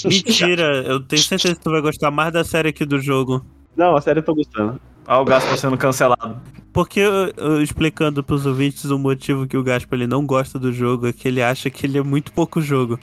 Mentira, 0.04 0.82
eu 0.86 1.00
tenho 1.00 1.22
certeza 1.22 1.54
que 1.54 1.60
tu 1.60 1.70
vai 1.70 1.80
gostar 1.80 2.10
mais 2.10 2.32
da 2.32 2.44
série 2.44 2.72
que 2.72 2.84
do 2.84 3.00
jogo. 3.00 3.44
não, 3.76 3.96
a 3.96 4.00
série 4.00 4.20
eu 4.20 4.22
tô 4.22 4.34
gostando. 4.34 4.80
Olha 5.12 5.20
o 5.20 5.24
Gaspar 5.26 5.58
sendo 5.58 5.76
cancelado. 5.76 6.40
Porque 6.72 7.00
eu, 7.00 7.32
eu 7.36 7.62
explicando 7.62 8.24
pros 8.24 8.46
ouvintes 8.46 8.86
o 8.86 8.98
motivo 8.98 9.46
que 9.46 9.58
o 9.58 9.62
Gaspar 9.62 9.98
ele 9.98 10.06
não 10.06 10.24
gosta 10.24 10.58
do 10.58 10.72
jogo 10.72 11.06
é 11.06 11.12
que 11.12 11.28
ele 11.28 11.42
acha 11.42 11.68
que 11.68 11.84
ele 11.84 11.98
é 11.98 12.02
muito 12.02 12.32
pouco 12.32 12.62
jogo. 12.62 12.98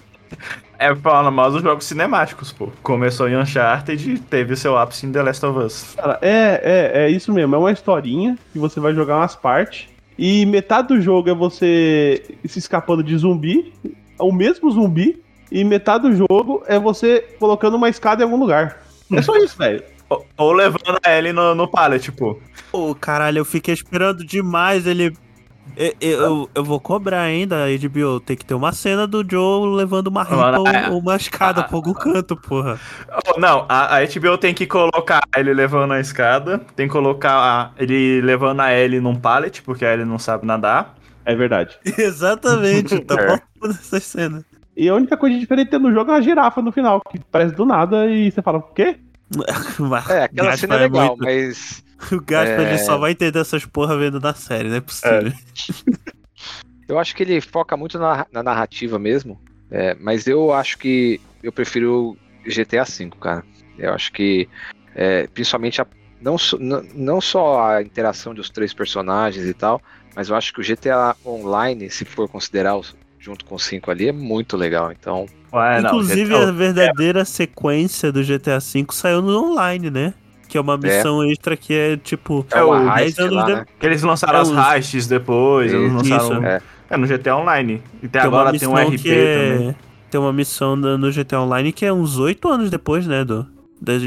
É 0.80 0.96
falando 0.96 1.32
mal 1.32 1.52
dos 1.52 1.62
jogos 1.62 1.86
cinemáticos, 1.86 2.52
pô. 2.52 2.70
Começou 2.82 3.30
em 3.30 3.38
Uncharted 3.38 4.12
e 4.12 4.18
teve 4.18 4.54
o 4.54 4.58
seu 4.58 4.76
ápice 4.76 5.06
em 5.06 5.12
The 5.12 5.22
Last 5.22 5.46
of 5.46 5.60
Us. 5.60 5.96
Cara, 5.96 6.18
é, 6.20 6.62
é, 6.96 7.04
é 7.04 7.10
isso 7.10 7.32
mesmo. 7.32 7.54
É 7.54 7.60
uma 7.60 7.72
historinha 7.72 8.36
que 8.52 8.58
você 8.58 8.80
vai 8.80 8.96
jogar 8.96 9.18
umas 9.18 9.36
partes. 9.36 9.88
E 10.18 10.48
metade 10.48 10.88
do 10.88 11.00
jogo 11.00 11.30
é 11.30 11.34
você 11.34 12.24
se 12.44 12.58
escapando 12.58 13.04
de 13.04 13.16
zumbi, 13.18 13.72
o 14.18 14.32
mesmo 14.32 14.72
zumbi, 14.72 15.22
e 15.52 15.64
metade 15.64 16.10
do 16.10 16.16
jogo 16.16 16.64
é 16.66 16.80
você 16.80 17.24
colocando 17.40 17.76
uma 17.76 17.88
escada 17.88 18.24
em 18.24 18.26
algum 18.26 18.38
lugar. 18.38 18.82
É 19.12 19.22
só 19.22 19.38
isso, 19.38 19.58
velho. 19.58 19.84
Ou, 20.10 20.26
ou 20.38 20.54
levando 20.54 20.98
a 21.06 21.12
Ellie 21.18 21.32
no, 21.34 21.54
no 21.56 21.68
pallet, 21.68 22.12
pô. 22.12 22.40
Ô, 22.72 22.96
caralho, 22.96 23.40
eu 23.40 23.46
fiquei 23.46 23.74
esperando 23.74 24.26
demais 24.26 24.86
ele. 24.88 25.16
Eu, 25.78 25.94
eu, 26.02 26.50
eu 26.56 26.64
vou 26.64 26.80
cobrar 26.80 27.22
ainda, 27.22 27.66
a 27.66 27.68
HBO. 27.70 28.20
Tem 28.20 28.36
que 28.36 28.44
ter 28.44 28.56
uma 28.56 28.72
cena 28.72 29.06
do 29.06 29.24
Joe 29.30 29.76
levando 29.76 30.08
uma 30.08 30.24
ripa 30.24 30.56
é- 30.74 30.88
ou, 30.90 30.94
ou 30.96 31.00
uma 31.00 31.16
escada 31.16 31.64
pra 31.64 31.76
algum 31.78 31.94
canto, 31.94 32.36
porra. 32.36 32.80
Oh, 33.28 33.40
Não, 33.40 33.66
a, 33.70 33.98
a 33.98 34.06
HBO 34.06 34.38
tem 34.38 34.54
que 34.54 34.66
colocar 34.66 35.22
ele 35.38 35.54
levando 35.54 35.94
a 35.94 36.00
escada, 36.00 36.58
tem 36.76 36.88
que 36.88 36.92
colocar 36.92 37.34
a- 37.38 37.72
ele 37.78 38.20
levando 38.22 38.62
a 38.62 38.74
Ellie 38.74 39.00
num 39.00 39.16
pallet, 39.16 39.62
porque 39.62 39.86
a 39.86 39.94
Ellie 39.94 40.06
não 40.06 40.18
sabe 40.20 40.46
nadar. 40.46 40.96
É 41.24 41.36
verdade. 41.36 41.78
Exatamente, 41.98 43.00
tá 43.02 43.14
É. 43.16 43.28
faltando 43.28 43.80
essa 43.80 44.00
cena. 44.00 44.44
E 44.76 44.90
a 44.90 44.96
única 44.96 45.16
coisa 45.18 45.38
diferente 45.38 45.78
no 45.78 45.92
jogo 45.94 46.10
é 46.12 46.16
uma 46.16 46.22
girafa 46.22 46.62
no 46.62 46.72
final, 46.72 47.00
que 47.12 47.20
parece 47.32 47.54
do 47.54 47.66
nada 47.66 48.08
e 48.08 48.32
você 48.32 48.42
fala, 48.42 48.58
o 48.60 48.62
quê? 48.64 48.98
É, 50.10 50.24
aquela 50.24 50.58
cena 50.58 50.76
é 50.76 50.80
legal, 50.80 51.08
muito- 51.18 51.24
mas 51.24 51.84
O 52.12 52.22
Gaspar 52.22 52.62
É. 52.62 52.70
ele 52.70 52.78
só 52.80 52.98
vai 52.98 53.12
entender 53.12 53.40
essas 53.40 53.66
porra 53.66 53.98
vendo 53.98 54.20
na 54.20 54.34
série, 54.34 54.70
não 54.70 54.78
é 54.78 54.82
possível. 54.82 55.32
eu 56.88 56.98
acho 56.98 57.16
que 57.16 57.24
ele 57.24 57.42
foca 57.42 57.76
muito 57.78 58.00
na, 58.00 58.26
na 58.32 58.42
narrativa 58.42 58.98
mesmo. 58.98 59.40
É, 59.70 59.96
mas 60.00 60.26
eu 60.26 60.52
acho 60.52 60.78
que 60.78 61.20
eu 61.44 61.52
prefiro 61.52 62.18
GTA 62.46 62.84
V, 62.86 63.12
cara. 63.20 63.44
Eu 63.78 63.94
acho 63.94 64.12
que, 64.12 64.48
é, 64.96 65.28
principalmente, 65.28 65.82
a- 65.82 65.88
não, 66.22 66.38
só- 66.38 66.58
não, 66.58 67.22
só 67.22 67.62
a 67.70 67.82
interação 67.82 68.34
dos 68.34 68.50
três 68.50 68.74
personagens 68.74 69.46
e 69.46 69.54
tal, 69.54 69.82
mas 70.16 70.30
eu 70.30 70.36
acho 70.36 70.54
que 70.54 70.60
o 70.60 70.64
GTA 70.64 71.16
Online, 71.26 71.90
se 71.90 72.04
for 72.06 72.28
considerar 72.28 72.80
junto 73.20 73.46
com 73.46 73.56
o 73.56 73.60
5 73.60 73.92
ali, 73.92 74.08
é 74.08 74.12
muito 74.14 74.58
legal. 74.58 74.92
Então, 74.92 75.26
Ué, 75.52 75.82
não, 75.82 75.90
Inclusive, 75.90 76.26
GTA 76.34 76.50
a 76.50 76.52
verdadeira 76.52 77.26
sequência 77.26 78.12
do 78.12 78.24
GTA 78.24 78.60
V 78.60 78.86
saiu 78.92 79.22
no 79.22 79.52
online, 79.52 79.90
né? 79.90 80.14
Que 80.48 80.58
é 80.58 80.62
uma 80.62 80.78
missão 80.78 81.24
extra 81.24 81.56
que 81.58 81.74
é 81.74 81.98
tipo. 81.98 82.46
é, 82.52 82.60
É 82.60 82.64
o- 82.64 82.74
10 82.86 83.00
heist 83.02 83.20
anos 83.22 83.36
lá, 83.36 83.44
de- 83.46 83.54
né? 83.54 83.66
Que 83.80 83.86
eles 83.86 84.02
lançaram 84.04 84.40
É 84.40 84.42
as 84.42 84.50
os- 84.50 84.58
heists 84.58 85.08
depois, 85.08 85.72
eles 85.74 85.92
Isso, 86.04 86.14
lançaram. 86.14 86.44
é. 86.46 86.62
É, 86.90 86.98
no 86.98 87.06
GTA 87.06 87.36
Online. 87.38 87.84
E 88.02 88.06
até 88.08 88.22
Tem 88.22 88.30
uma 88.30 88.40
agora 88.42 88.58
tem 88.60 88.68
um 88.68 88.76
RP 88.76 88.98
que 88.98 89.12
é- 89.12 89.58
também. 89.58 89.76
Tem 90.10 90.20
uma 90.20 90.34
missão 90.34 90.76
no 90.76 91.12
GTA 91.12 91.40
Online 91.42 91.72
que 91.72 91.86
é 91.86 91.94
uns 91.94 92.18
8 92.18 92.48
anos 92.50 92.72
depois, 92.72 93.06
né? 93.06 93.24
Do, 93.24 93.46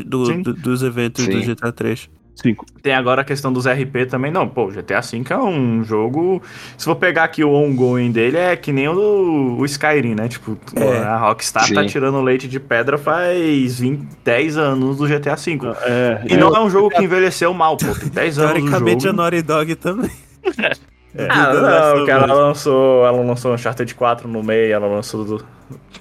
do- 0.05 0.43
do- 0.43 0.52
dos 0.55 0.82
eventos 0.82 1.27
do 1.28 1.32
Sim. 1.40 1.43
GTA 1.55 1.70
3. 1.73 2.10
Cinco. 2.35 2.65
Tem 2.83 2.95
agora 2.95 3.21
a 3.21 3.25
questão 3.25 3.53
dos 3.53 3.67
RP 3.67 4.07
também. 4.09 4.31
Não, 4.31 4.49
pô, 4.49 4.67
GTA 4.69 5.01
V 5.01 5.23
é 5.31 5.37
um 5.39 5.85
jogo. 5.85 6.43
Se 6.79 6.85
for 6.87 6.97
pegar 6.97 7.25
aqui 7.25 7.45
o 7.45 7.53
ongoing 7.53 8.11
dele, 8.11 8.37
é 8.39 8.57
que 8.57 8.73
nem 8.73 8.89
o, 8.89 8.95
do, 8.95 9.57
o 9.59 9.65
Skyrim, 9.67 10.15
né? 10.15 10.29
Tipo, 10.29 10.57
É. 10.75 10.99
a 10.99 11.17
Rockstar 11.19 11.69
tá 11.73 11.83
Sim. 11.83 11.87
tirando 11.87 12.21
leite 12.23 12.49
de 12.49 12.59
pedra 12.59 12.97
faz 12.97 13.79
20, 13.79 14.09
10 14.25 14.57
anos 14.57 14.97
do 14.97 15.07
GTA 15.07 15.37
V. 15.37 15.59
É, 15.83 16.23
E 16.29 16.37
não 16.37 16.57
é 16.57 16.61
um 16.61 16.71
jogo 16.71 16.89
que 16.91 17.03
envelheceu 17.03 17.53
mal, 17.53 17.77
pô. 17.77 17.95
Tem 17.95 18.09
10 18.09 18.39
anos 18.39 18.51
do 18.51 18.55
Teoricamente 18.71 19.09
a. 19.09 19.13
Naughty 19.13 19.43
Dog 19.43 19.75
também. 19.77 20.11
Ah, 21.29 21.53
The 21.53 21.61
Last 21.61 21.89
não, 21.89 21.97
of 21.97 22.05
que 22.07 22.11
ela 22.11 22.33
lançou, 22.33 23.07
ela 23.07 23.23
lançou 23.23 23.53
Uncharted 23.53 23.95
4 23.95 24.27
no 24.27 24.43
meio, 24.43 24.73
ela 24.73 24.87
lançou 24.87 25.23
do, 25.23 25.45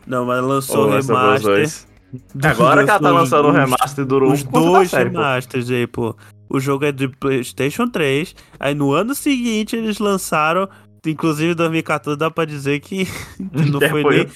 Não, 0.08 0.26
mas 0.26 0.42
lançou 0.42 0.88
o 0.88 0.90
remaster. 0.90 1.70
2. 2.12 2.24
do- 2.34 2.48
Agora 2.48 2.84
que 2.84 2.90
ela 2.90 3.00
tá 3.00 3.10
lançando 3.12 3.48
o 3.48 3.52
remaster 3.52 4.06
durou 4.06 4.32
Os 4.32 4.44
um 4.44 4.50
dois 4.52 4.90
série, 4.90 5.10
pô. 5.10 5.18
remasters 5.18 5.70
aí, 5.70 5.88
pô. 5.88 6.16
O 6.50 6.60
jogo 6.60 6.84
é 6.86 6.92
de 6.92 7.08
PlayStation 7.08 7.88
3. 7.88 8.36
Aí 8.60 8.76
no 8.76 8.92
ano 8.92 9.16
seguinte 9.16 9.76
eles 9.76 10.00
lançaram. 10.00 10.68
Inclusive 11.06 11.54
em 11.54 11.56
2014 11.56 12.18
dá 12.20 12.30
pra 12.30 12.46
dizer 12.46 12.80
que 12.80 13.08
não 13.72 13.82
É, 13.82 13.90
foi 13.90 14.02
foi- 14.04 14.18
nem, 14.18 14.28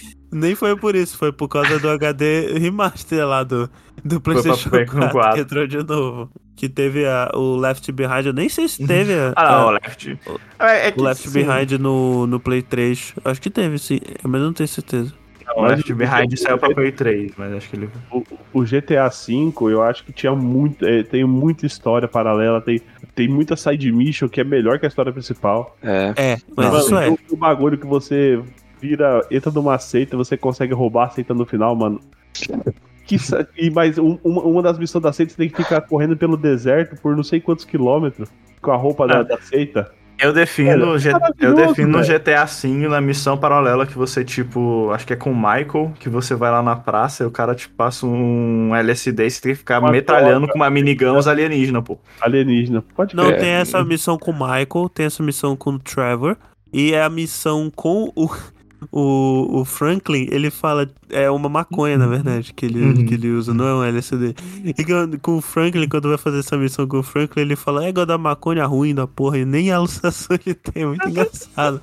nem 0.41 0.55
foi 0.55 0.75
por 0.75 0.95
isso, 0.95 1.15
foi 1.17 1.31
por 1.31 1.47
causa 1.47 1.77
do 1.77 1.87
HD 1.89 2.53
remaster 2.57 3.27
lá 3.27 3.43
do, 3.43 3.69
do 4.03 4.19
PlayStation 4.19 4.69
Play 4.71 4.85
4, 4.87 5.09
4. 5.11 5.33
que 5.35 5.39
entrou 5.41 5.67
de 5.67 5.77
novo. 5.83 6.29
Que 6.55 6.67
teve 6.69 7.05
a- 7.05 7.29
o 7.35 7.55
Left 7.57 7.91
Behind, 7.91 8.25
eu 8.25 8.33
nem 8.33 8.47
sei 8.49 8.67
se 8.67 8.83
teve 8.87 9.13
a- 9.13 9.33
Ah, 9.37 9.51
não, 9.59 9.67
o 9.67 9.71
Left. 9.71 10.17
É, 10.57 10.87
é 10.89 10.93
o 10.97 11.03
Left 11.03 11.29
sim, 11.29 11.33
Behind 11.43 11.71
no, 11.79 12.25
no 12.25 12.39
Play 12.39 12.61
3. 12.63 13.13
Acho 13.25 13.41
que 13.41 13.49
teve, 13.51 13.77
sim, 13.77 13.99
mas 14.23 14.41
eu 14.41 14.47
não 14.47 14.53
tenho 14.53 14.67
certeza. 14.69 15.13
Não, 15.55 15.63
O 15.63 15.67
Left 15.67 15.93
Behind 15.93 16.37
saiu 16.37 16.57
pra 16.57 16.73
Play 16.73 16.91
3, 16.91 17.31
mas 17.37 17.53
acho 17.53 17.69
que 17.69 17.75
ele. 17.75 17.89
O, 18.11 18.23
o 18.53 18.63
GTA 18.63 19.09
V, 19.09 19.53
eu 19.71 19.81
acho 19.83 20.03
que 20.03 20.11
tinha 20.13 20.33
muito, 20.35 20.85
é, 20.85 21.03
tem 21.03 21.23
muita 21.23 21.65
história 21.65 22.07
paralela, 22.07 22.61
tem, 22.61 22.81
tem 23.13 23.27
muita 23.27 23.55
side 23.55 23.91
mission 23.91 24.27
que 24.29 24.41
é 24.41 24.43
melhor 24.43 24.79
que 24.79 24.85
a 24.85 24.89
história 24.89 25.11
principal. 25.13 25.75
É, 25.81 26.13
É, 26.15 26.37
mas 26.55 26.65
Mano, 26.67 26.79
isso 26.79 26.95
é. 26.97 27.09
O, 27.09 27.19
o 27.31 27.37
bagulho 27.37 27.77
que 27.77 27.85
você 27.87 28.41
vira, 28.81 29.25
entra 29.31 29.51
numa 29.51 29.77
seita, 29.79 30.15
você 30.17 30.35
consegue 30.37 30.73
roubar 30.73 31.05
a 31.07 31.09
seita 31.09 31.33
no 31.33 31.45
final, 31.45 31.75
mano. 31.75 31.99
Que, 33.05 33.17
e 33.57 33.69
mais 33.69 33.97
um- 33.99 34.17
uma, 34.23 34.41
uma 34.41 34.61
das 34.63 34.79
missões 34.79 35.03
da 35.03 35.13
seita 35.13 35.31
você 35.31 35.37
tem 35.37 35.49
que 35.49 35.57
ficar 35.61 35.81
correndo 35.81 36.17
pelo 36.17 36.35
deserto 36.35 36.99
por 36.99 37.15
não 37.15 37.23
sei 37.23 37.39
quantos 37.39 37.63
quilômetros 37.63 38.29
com 38.61 38.71
a 38.71 38.75
roupa 38.75 39.05
da, 39.07 39.19
Ah. 39.19 39.23
da 39.23 39.37
seita. 39.39 39.91
Eu 40.17 40.31
defino, 40.31 40.91
Olha, 40.91 40.99
G- 40.99 41.11
eu 41.39 41.53
defino 41.53 42.01
velho. 42.01 42.19
GTA 42.19 42.45
V 42.45 42.87
na 42.87 43.01
missão 43.01 43.37
paralela 43.37 43.85
que 43.85 43.93
você, 43.97 44.23
tipo, 44.23 44.89
acho 44.93 45.05
que 45.05 45.13
é 45.13 45.15
com 45.15 45.31
o 45.31 45.35
Michael, 45.35 45.93
que 45.99 46.07
você 46.07 46.33
vai 46.35 46.49
lá 46.51 46.63
na 46.63 46.75
praça 46.75 47.23
e 47.23 47.27
o 47.27 47.31
cara 47.31 47.53
te 47.53 47.67
passa 47.67 48.05
um 48.05 48.73
LSD 48.75 49.25
e 49.25 49.29
você 49.29 49.41
tem 49.41 49.51
que 49.51 49.57
ficar 49.59 49.79
Uma 49.79 49.91
metralhando 49.91 50.39
droga. 50.41 50.53
com 50.53 50.59
uma 50.59 50.69
minigun 50.69 51.17
os 51.17 51.27
alienígenas, 51.27 51.83
pô. 51.83 51.97
Alienígena. 52.21 52.83
Pode 52.95 53.15
Não, 53.15 53.25
tem 53.33 53.49
essa 53.49 53.83
missão 53.83 54.17
com 54.17 54.31
o 54.31 54.33
Michael, 54.33 54.89
tem 54.93 55.05
essa 55.05 55.21
missão 55.21 55.55
com 55.55 55.71
o 55.71 55.79
Trevor, 55.79 56.37
e 56.71 56.93
é 56.93 57.03
a 57.03 57.09
missão 57.09 57.69
com 57.73 58.11
o, 58.15 58.29
o, 58.91 59.59
o 59.61 59.65
Franklin, 59.65 60.27
ele 60.31 60.49
fala, 60.51 60.89
é 61.09 61.29
uma 61.31 61.49
maconha, 61.49 61.97
na 61.97 62.07
verdade, 62.07 62.53
que 62.53 62.65
ele, 62.65 62.81
Uhum. 62.83 63.05
que 63.05 63.13
ele 63.15 63.31
usa, 63.31 63.53
não 63.53 63.65
é 63.67 63.73
um 63.75 63.83
LSD. 63.83 64.35
E 64.65 65.17
com 65.19 65.37
o 65.37 65.41
Franklin, 65.41 65.87
quando 65.87 66.09
vai 66.09 66.17
fazer 66.17 66.39
essa 66.39 66.57
missão 66.57 66.87
com 66.87 66.99
o 66.99 67.03
Franklin, 67.03 67.41
ele 67.41 67.55
fala, 67.55 67.85
é 67.85 67.89
igual 67.89 68.05
da 68.05 68.17
maconha 68.17 68.65
ruim 68.65 68.93
da 68.93 69.07
porra, 69.07 69.37
e 69.39 69.45
nem 69.45 69.71
a 69.71 69.77
alucinação 69.77 70.37
ele 70.45 70.53
tem, 70.55 70.83
é 70.83 70.85
muito 70.87 71.07
engraçado. 71.09 71.81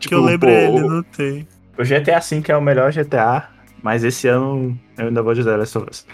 que 0.00 0.14
eu 0.14 0.22
lembro 0.22 0.48
Tipo, 0.48 0.60
pô, 0.72 0.76
ele, 0.78 0.84
o- 0.86 0.90
não 0.90 1.02
tem. 1.02 1.46
O 1.78 1.84
GTA 1.84 2.20
V 2.20 2.42
é 2.48 2.56
o 2.56 2.60
melhor 2.62 2.92
GTA, 2.92 3.48
mas 3.82 4.02
esse 4.04 4.26
ano 4.28 4.78
eu 4.96 5.06
ainda 5.08 5.22
vou 5.22 5.34
de 5.34 5.44
The 5.44 5.56
Last 5.56 5.78
of 5.78 5.88
Us. 5.90 6.06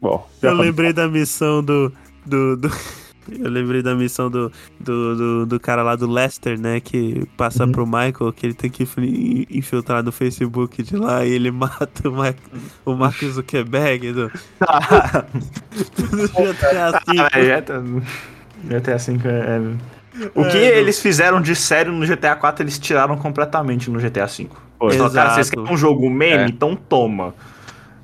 Bom, 0.00 0.28
Eu 0.42 0.54
lembrei 0.54 0.92
da 0.92 1.08
missão 1.08 1.62
do. 1.62 1.92
do, 2.26 2.56
do- 2.56 2.70
eu 3.30 3.50
lembrei 3.50 3.82
da 3.82 3.94
missão 3.94 4.30
do, 4.30 4.50
do, 4.80 5.16
do, 5.16 5.46
do 5.46 5.60
cara 5.60 5.82
lá 5.82 5.94
do 5.96 6.10
Lester, 6.10 6.58
né? 6.60 6.80
Que 6.80 7.26
passa 7.36 7.64
Uhum. 7.64 7.72
pro 7.72 7.86
Michael, 7.86 8.32
que 8.34 8.46
ele 8.46 8.54
tem 8.54 8.70
que 8.70 8.82
infil- 8.84 9.46
infiltrar 9.50 10.02
no 10.02 10.12
Facebook 10.12 10.82
de 10.82 10.96
lá 10.96 11.24
e 11.24 11.32
ele 11.32 11.50
mata 11.50 12.08
o, 12.08 12.12
Ma 12.12 12.34
o 12.84 12.94
Mark 12.94 13.22
Zuckerberg 13.24 14.12
do, 14.12 14.28
do 14.28 16.28
GTA 16.28 16.88
Ah, 16.88 17.00
V. 17.06 17.60
GTA, 17.60 17.82
GTA 18.64 18.96
V 18.98 19.28
é. 19.28 19.60
é- 20.24 20.30
O 20.34 20.44
que 20.44 20.56
É, 20.56 20.78
eles 20.78 21.00
fizeram 21.00 21.40
de 21.40 21.54
sério 21.54 21.92
no 21.92 22.06
GTA 22.06 22.34
4, 22.34 22.62
eles 22.64 22.78
tiraram 22.78 23.16
completamente 23.16 23.90
no 23.90 23.98
GTA 24.00 24.26
V. 24.26 24.48
Então, 24.80 25.10
cara, 25.10 25.34
vocês 25.34 25.46
Exato. 25.48 25.62
querem 25.62 25.74
um 25.74 25.76
jogo 25.76 26.08
meme? 26.10 26.44
É. 26.44 26.46
Então 26.46 26.76
toma. 26.76 27.34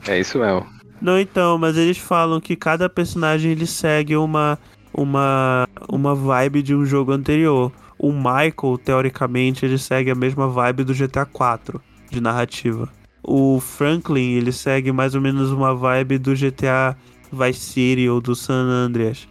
é 0.07 0.19
isso 0.19 0.39
mesmo. 0.39 0.67
Não, 1.01 1.19
então, 1.19 1.59
mas 1.59 1.77
eles 1.77 1.99
falam 1.99 2.41
que 2.41 2.57
cada 2.57 2.89
personagem 2.89 3.53
ele 3.53 3.67
segue 3.67 4.17
uma, 4.17 4.59
uma, 4.97 5.69
uma 5.89 6.15
vibe 6.15 6.63
de 6.63 6.75
um 6.75 6.85
jogo 6.85 7.13
anterior. 7.13 7.73
O 7.99 8.13
Michael, 8.13 8.79
teoricamente, 8.83 9.65
ele 9.65 9.79
segue 9.79 10.11
a 10.11 10.15
mesma 10.15 10.49
vibe 10.49 10.85
do 10.85 10.95
GTA 10.95 11.25
4 11.25 11.81
de 12.11 12.21
narrativa. 12.21 12.89
O 13.23 13.59
Franklin, 13.61 14.35
ele 14.35 14.53
segue 14.53 14.93
mais 14.93 15.15
ou 15.15 15.21
menos 15.21 15.51
uma 15.51 15.75
vibe 15.75 16.19
do 16.19 16.35
GTA 16.35 16.97
Vice 17.33 17.61
City 17.61 18.09
ou 18.09 18.21
do 18.21 18.35
San 18.35 18.67
Andreas. 18.67 19.27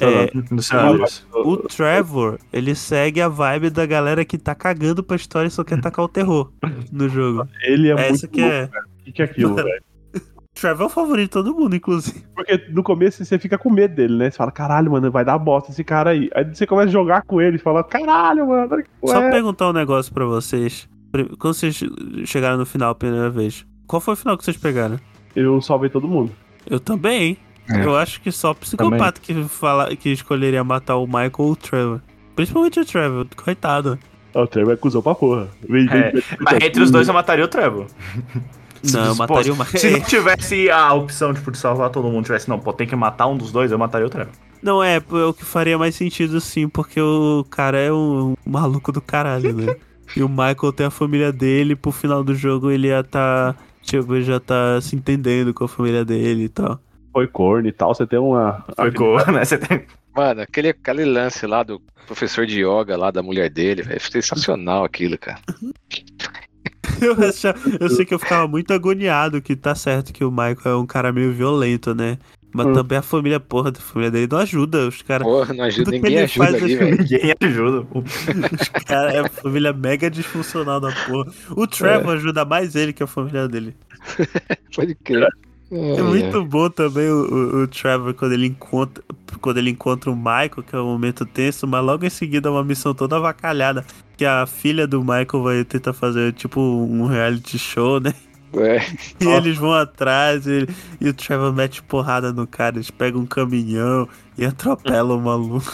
É, 0.00 0.60
San 0.60 0.88
Andreas. 0.88 1.24
o 1.32 1.56
Trevor, 1.56 2.38
ele 2.52 2.74
segue 2.74 3.20
a 3.20 3.28
vibe 3.28 3.70
da 3.70 3.86
galera 3.86 4.24
que 4.24 4.36
tá 4.36 4.54
cagando 4.54 5.02
pra 5.02 5.14
história 5.16 5.46
e 5.46 5.50
só 5.50 5.62
quer 5.62 5.80
tacar 5.80 6.04
o 6.04 6.08
terror 6.08 6.50
no 6.90 7.08
jogo. 7.08 7.48
ele 7.62 7.88
é 7.88 7.92
Essa 7.92 8.08
muito 8.08 8.28
que 8.28 8.40
louco, 8.40 8.54
é. 8.54 8.66
cara. 8.66 8.84
O 8.84 9.04
que, 9.04 9.12
que 9.12 9.22
é 9.22 9.24
aquilo, 9.24 9.54
velho? 9.54 9.82
Trevor 10.54 10.84
é 10.84 10.86
o 10.86 10.88
favorito 10.88 11.24
de 11.24 11.30
todo 11.30 11.54
mundo, 11.54 11.74
inclusive. 11.74 12.24
Porque 12.34 12.64
no 12.70 12.82
começo 12.82 13.24
você 13.24 13.38
fica 13.38 13.58
com 13.58 13.70
medo 13.70 13.94
dele, 13.96 14.16
né? 14.16 14.30
Você 14.30 14.36
fala, 14.36 14.52
caralho, 14.52 14.92
mano, 14.92 15.10
vai 15.10 15.24
dar 15.24 15.36
bosta 15.36 15.72
esse 15.72 15.82
cara 15.82 16.10
aí. 16.10 16.30
Aí 16.34 16.44
você 16.44 16.66
começa 16.66 16.88
a 16.88 16.92
jogar 16.92 17.22
com 17.22 17.40
ele 17.40 17.56
e 17.56 17.58
fala, 17.58 17.82
caralho, 17.82 18.46
mano, 18.46 18.82
Só 19.04 19.20
é 19.20 19.30
perguntar 19.30 19.68
um 19.68 19.72
negócio 19.72 20.14
pra 20.14 20.24
vocês. 20.24 20.88
Quando 21.38 21.54
vocês 21.54 21.82
chegaram 22.24 22.56
no 22.56 22.66
final 22.66 22.90
a 22.90 22.94
primeira 22.94 23.30
vez, 23.30 23.66
qual 23.86 24.00
foi 24.00 24.14
o 24.14 24.16
final 24.16 24.38
que 24.38 24.44
vocês 24.44 24.56
pegaram? 24.56 24.98
Eu 25.34 25.60
salvei 25.60 25.90
todo 25.90 26.06
mundo. 26.06 26.32
Eu 26.68 26.78
também. 26.78 27.36
É. 27.68 27.84
Eu 27.84 27.96
acho 27.96 28.20
que 28.20 28.30
só 28.30 28.52
psicopata 28.52 29.20
que, 29.20 29.34
fala, 29.44 29.94
que 29.96 30.10
escolheria 30.10 30.62
matar 30.62 30.96
o 30.96 31.06
Michael 31.06 31.32
ou 31.38 31.52
o 31.52 31.56
Trevor. 31.56 32.00
Principalmente 32.36 32.78
o 32.80 32.84
Trevor, 32.84 33.26
coitado. 33.36 33.98
O 34.34 34.46
Trevor 34.46 34.74
é 34.74 34.76
cuzão 34.76 35.00
pra 35.00 35.14
porra. 35.14 35.48
Vem, 35.68 35.86
vem, 35.86 36.00
É, 36.00 36.10
vem, 36.10 36.22
Mas 36.40 36.54
entre 36.62 36.82
os 36.82 36.90
dois 36.90 37.08
eu 37.08 37.14
mataria 37.14 37.44
o 37.44 37.48
Trevor. 37.48 37.86
Não, 38.92 39.04
eu 39.06 39.14
mataria 39.14 39.52
Michael. 39.54 39.78
Se 39.78 39.90
não 39.90 40.00
tivesse 40.06 40.70
a 40.70 40.92
opção 40.92 41.32
tipo, 41.32 41.50
de 41.50 41.58
salvar 41.58 41.90
todo 41.90 42.08
mundo, 42.08 42.24
tivesse, 42.24 42.48
não, 42.48 42.58
pô, 42.58 42.72
tem 42.72 42.86
que 42.86 42.96
matar 42.96 43.26
um 43.26 43.36
dos 43.36 43.52
dois, 43.52 43.70
eu 43.70 43.78
mataria 43.78 44.06
o 44.06 44.10
Trevor. 44.10 44.32
Não, 44.62 44.82
é, 44.82 44.96
é 44.96 45.24
o 45.24 45.34
que 45.34 45.44
faria 45.44 45.76
mais 45.76 45.94
sentido 45.94 46.40
sim, 46.40 46.68
porque 46.68 47.00
o 47.00 47.44
cara 47.50 47.78
é 47.78 47.92
um 47.92 48.34
maluco 48.46 48.90
do 48.90 49.00
caralho, 49.00 49.52
né? 49.52 49.76
e 50.16 50.22
o 50.22 50.28
Michael 50.28 50.72
tem 50.74 50.86
a 50.86 50.90
família 50.90 51.32
dele, 51.32 51.76
pro 51.76 51.92
final 51.92 52.22
do 52.22 52.34
jogo 52.34 52.70
ele 52.70 52.88
ia 52.88 53.02
tá. 53.02 53.54
Tipo, 53.82 54.18
já 54.22 54.40
tá 54.40 54.80
se 54.80 54.96
entendendo 54.96 55.52
com 55.52 55.64
a 55.64 55.68
família 55.68 56.06
dele 56.06 56.44
e 56.44 56.48
tal. 56.48 56.80
Foi 57.12 57.26
corno 57.26 57.68
e 57.68 57.72
tal, 57.72 57.94
você 57.94 58.06
tem 58.06 58.18
uma. 58.18 58.64
Foi 58.74 58.90
com, 58.90 59.16
né? 59.30 59.44
Você 59.44 59.58
tem... 59.58 59.84
Mano, 60.16 60.40
aquele, 60.40 60.70
aquele 60.70 61.04
lance 61.04 61.46
lá 61.46 61.62
do 61.62 61.82
professor 62.06 62.46
de 62.46 62.60
yoga 62.60 62.96
lá 62.96 63.10
da 63.10 63.22
mulher 63.22 63.50
dele, 63.50 63.82
velho. 63.82 64.00
Sensacional 64.00 64.84
aquilo, 64.84 65.18
cara. 65.18 65.38
Eu, 67.04 67.28
achava- 67.28 67.58
eu 67.80 67.88
sei 67.90 68.04
que 68.04 68.14
eu 68.14 68.18
ficava 68.18 68.46
muito 68.48 68.72
agoniado 68.72 69.40
que 69.42 69.54
tá 69.54 69.74
certo 69.74 70.12
que 70.12 70.24
o 70.24 70.30
Michael 70.30 70.56
é 70.64 70.76
um 70.76 70.86
cara 70.86 71.12
meio 71.12 71.32
violento, 71.32 71.94
né? 71.94 72.18
Mas 72.56 72.68
Hum. 72.68 72.72
também 72.72 72.98
a 72.98 73.02
família, 73.02 73.40
porra, 73.40 73.70
a 73.70 73.80
família 73.80 74.12
dele 74.12 74.28
não 74.30 74.38
ajuda. 74.38 74.86
Os 74.86 75.02
caras. 75.02 75.26
Porra, 75.26 75.52
não 75.52 75.64
ajuda, 75.64 75.84
Tudo 75.86 75.94
ninguém 75.94 76.18
ajuda 76.20 76.46
faz, 76.50 76.62
ali, 76.62 76.76
velho. 76.76 76.96
Ninguém 76.98 77.34
ajuda. 77.42 77.84
pô. 77.86 78.04
Cara, 78.86 79.12
é 79.12 79.18
a 79.20 79.28
família 79.28 79.72
mega 79.72 80.08
disfuncional 80.08 80.78
da 80.80 80.92
porra. 80.92 81.32
O 81.50 81.66
Trevor 81.66 82.14
ajuda 82.14 82.44
mais 82.44 82.76
ele 82.76 82.92
que 82.92 83.02
a 83.02 83.06
família 83.08 83.48
dele. 83.48 83.74
Pode 84.74 84.94
crer. 84.96 85.26
É 85.70 86.02
muito 86.02 86.44
bom 86.44 86.68
também 86.70 87.08
o, 87.08 87.14
o- 87.60 87.62
o 87.62 87.68
Trevor 87.68 88.14
quando 88.14 88.32
ele 88.32 88.46
encontra 88.46 89.02
quando 89.40 89.58
ele 89.58 89.70
encontra 89.70 90.10
o 90.10 90.16
Michael, 90.16 90.62
que 90.66 90.74
é 90.76 90.78
um 90.78 90.86
momento 90.86 91.26
tenso, 91.26 91.66
mas 91.66 91.84
logo 91.84 92.04
em 92.06 92.10
seguida 92.10 92.48
é 92.48 92.52
uma 92.52 92.62
missão 92.64 92.94
toda 92.94 93.16
avacalhada. 93.16 93.84
Que 94.16 94.24
a 94.24 94.46
filha 94.46 94.86
do 94.86 95.00
Michael 95.00 95.42
vai 95.42 95.64
tentar 95.64 95.92
fazer 95.92 96.32
tipo 96.32 96.60
um 96.60 97.06
reality 97.06 97.58
show, 97.58 97.98
né? 98.00 98.14
É, 98.56 98.78
E 99.20 99.26
eles 99.26 99.56
vão 99.58 99.72
atrás 99.72 100.46
e, 100.46 100.66
e 101.00 101.08
o 101.08 101.12
Trevor 101.14 101.52
mete 101.52 101.82
porrada 101.82 102.32
no 102.32 102.46
cara, 102.46 102.76
eles 102.76 102.90
pegam 102.90 103.22
um 103.22 103.26
caminhão 103.26 104.08
e 104.38 104.44
atropelam 104.46 105.18
o 105.18 105.22
maluco. 105.22 105.72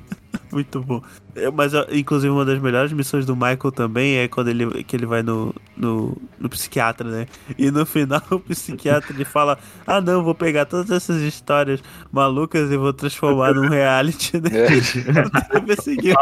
Muito 0.50 0.80
bom. 0.80 1.02
É, 1.34 1.50
Mas, 1.50 1.72
inclusive, 1.90 2.30
uma 2.30 2.44
das 2.44 2.58
melhores 2.60 2.92
missões 2.92 3.24
do 3.24 3.34
Michael 3.34 3.72
também 3.72 4.16
é 4.18 4.28
quando 4.28 4.48
ele, 4.48 4.84
que 4.84 4.94
ele 4.94 5.06
vai 5.06 5.22
no, 5.22 5.54
no, 5.76 6.16
no 6.38 6.48
psiquiatra, 6.48 7.08
né? 7.10 7.26
E 7.58 7.70
no 7.70 7.86
final 7.86 8.22
o 8.30 8.38
psiquiatra 8.40 9.14
ele 9.14 9.24
fala: 9.24 9.58
Ah, 9.86 10.00
não, 10.00 10.22
vou 10.22 10.34
pegar 10.34 10.66
todas 10.66 10.90
essas 10.90 11.22
histórias 11.22 11.82
malucas 12.10 12.70
e 12.70 12.76
vou 12.76 12.92
transformar 12.92 13.54
num 13.54 13.68
reality, 13.68 14.40
né? 14.40 14.50
é, 14.50 15.60
perseguiu 15.66 16.14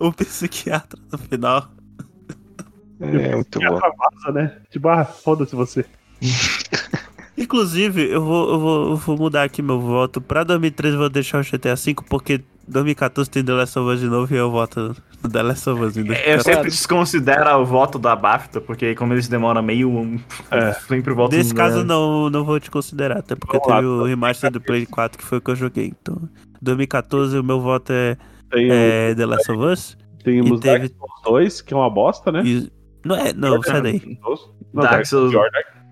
o 0.00 0.12
psiquiatra 0.12 1.00
no 1.12 1.18
final. 1.18 1.70
é 3.00 3.18
muito 3.18 3.60
E 3.60 3.66
bom. 3.66 3.78
vaza, 3.78 4.32
né? 4.32 4.62
Tipo, 4.70 4.88
ah, 4.88 5.04
foda-se 5.04 5.54
você. 5.54 5.84
Inclusive, 7.36 8.10
eu 8.10 8.22
vou, 8.22 8.50
eu 8.52 8.60
vou, 8.60 8.90
eu 8.90 8.96
vou 8.96 9.16
mudar 9.16 9.44
aqui 9.44 9.62
meu 9.62 9.80
voto. 9.80 10.20
Pra 10.20 10.44
2013 10.44 10.94
eu 10.94 11.00
vou 11.00 11.08
deixar 11.08 11.40
o 11.40 11.44
GTA 11.44 11.74
V, 11.76 11.94
porque 12.08 12.42
2014 12.70 13.28
tem 13.30 13.44
The 13.44 13.52
Last 13.52 13.78
of 13.78 13.88
Us 13.92 14.00
de 14.00 14.06
novo 14.06 14.32
e 14.32 14.36
eu 14.36 14.50
voto 14.50 14.94
no 15.22 15.30
The 15.30 15.42
Last 15.42 15.68
of 15.68 15.82
Us 15.82 15.96
Eu 15.96 16.04
2014. 16.04 16.42
sempre 16.44 16.70
desconsidero 16.70 17.50
o 17.60 17.64
voto 17.66 17.98
da 17.98 18.14
BAFTA, 18.16 18.60
porque 18.60 18.94
como 18.94 19.12
eles 19.12 19.28
demoram 19.28 19.62
meio. 19.62 19.90
um- 19.90 20.18
É. 20.50 20.72
Sempre 20.72 21.12
voto 21.12 21.34
Nesse 21.36 21.50
no- 21.50 21.56
caso, 21.56 21.84
não, 21.84 22.30
não 22.30 22.44
vou 22.44 22.58
te 22.60 22.70
considerar, 22.70 23.18
até 23.18 23.34
porque 23.34 23.56
Vamos 23.58 23.68
lá, 23.68 23.76
teve 23.76 23.88
o 23.88 24.04
remaster 24.04 24.50
do 24.50 24.60
Play 24.60 24.86
4 24.86 25.18
que 25.18 25.24
foi 25.24 25.38
o 25.38 25.40
que 25.40 25.50
eu 25.50 25.56
joguei. 25.56 25.92
Então, 26.00 26.16
2014 26.62 27.38
o 27.38 27.42
meu 27.44 27.60
voto 27.60 27.92
é, 27.92 28.16
Tem, 28.50 28.70
o- 28.70 28.72
é 28.72 29.14
The 29.14 29.26
Last 29.26 29.50
of 29.52 29.60
Us. 29.64 29.98
tem 30.24 30.36
e 30.38 30.40
os 30.40 30.60
teve- 30.60 30.78
Dark 30.88 30.92
Souls 30.96 31.22
2, 31.24 31.60
que 31.60 31.74
é 31.74 31.76
uma 31.76 31.90
bosta, 31.90 32.30
né? 32.32 32.42
E, 32.44 32.70
não, 33.04 33.16
é, 33.16 33.32
não, 33.32 33.62
sai 33.62 33.82
daí. 33.82 34.18
Não, 34.72 34.82
Dark 34.82 35.04
Souls. 35.06 35.32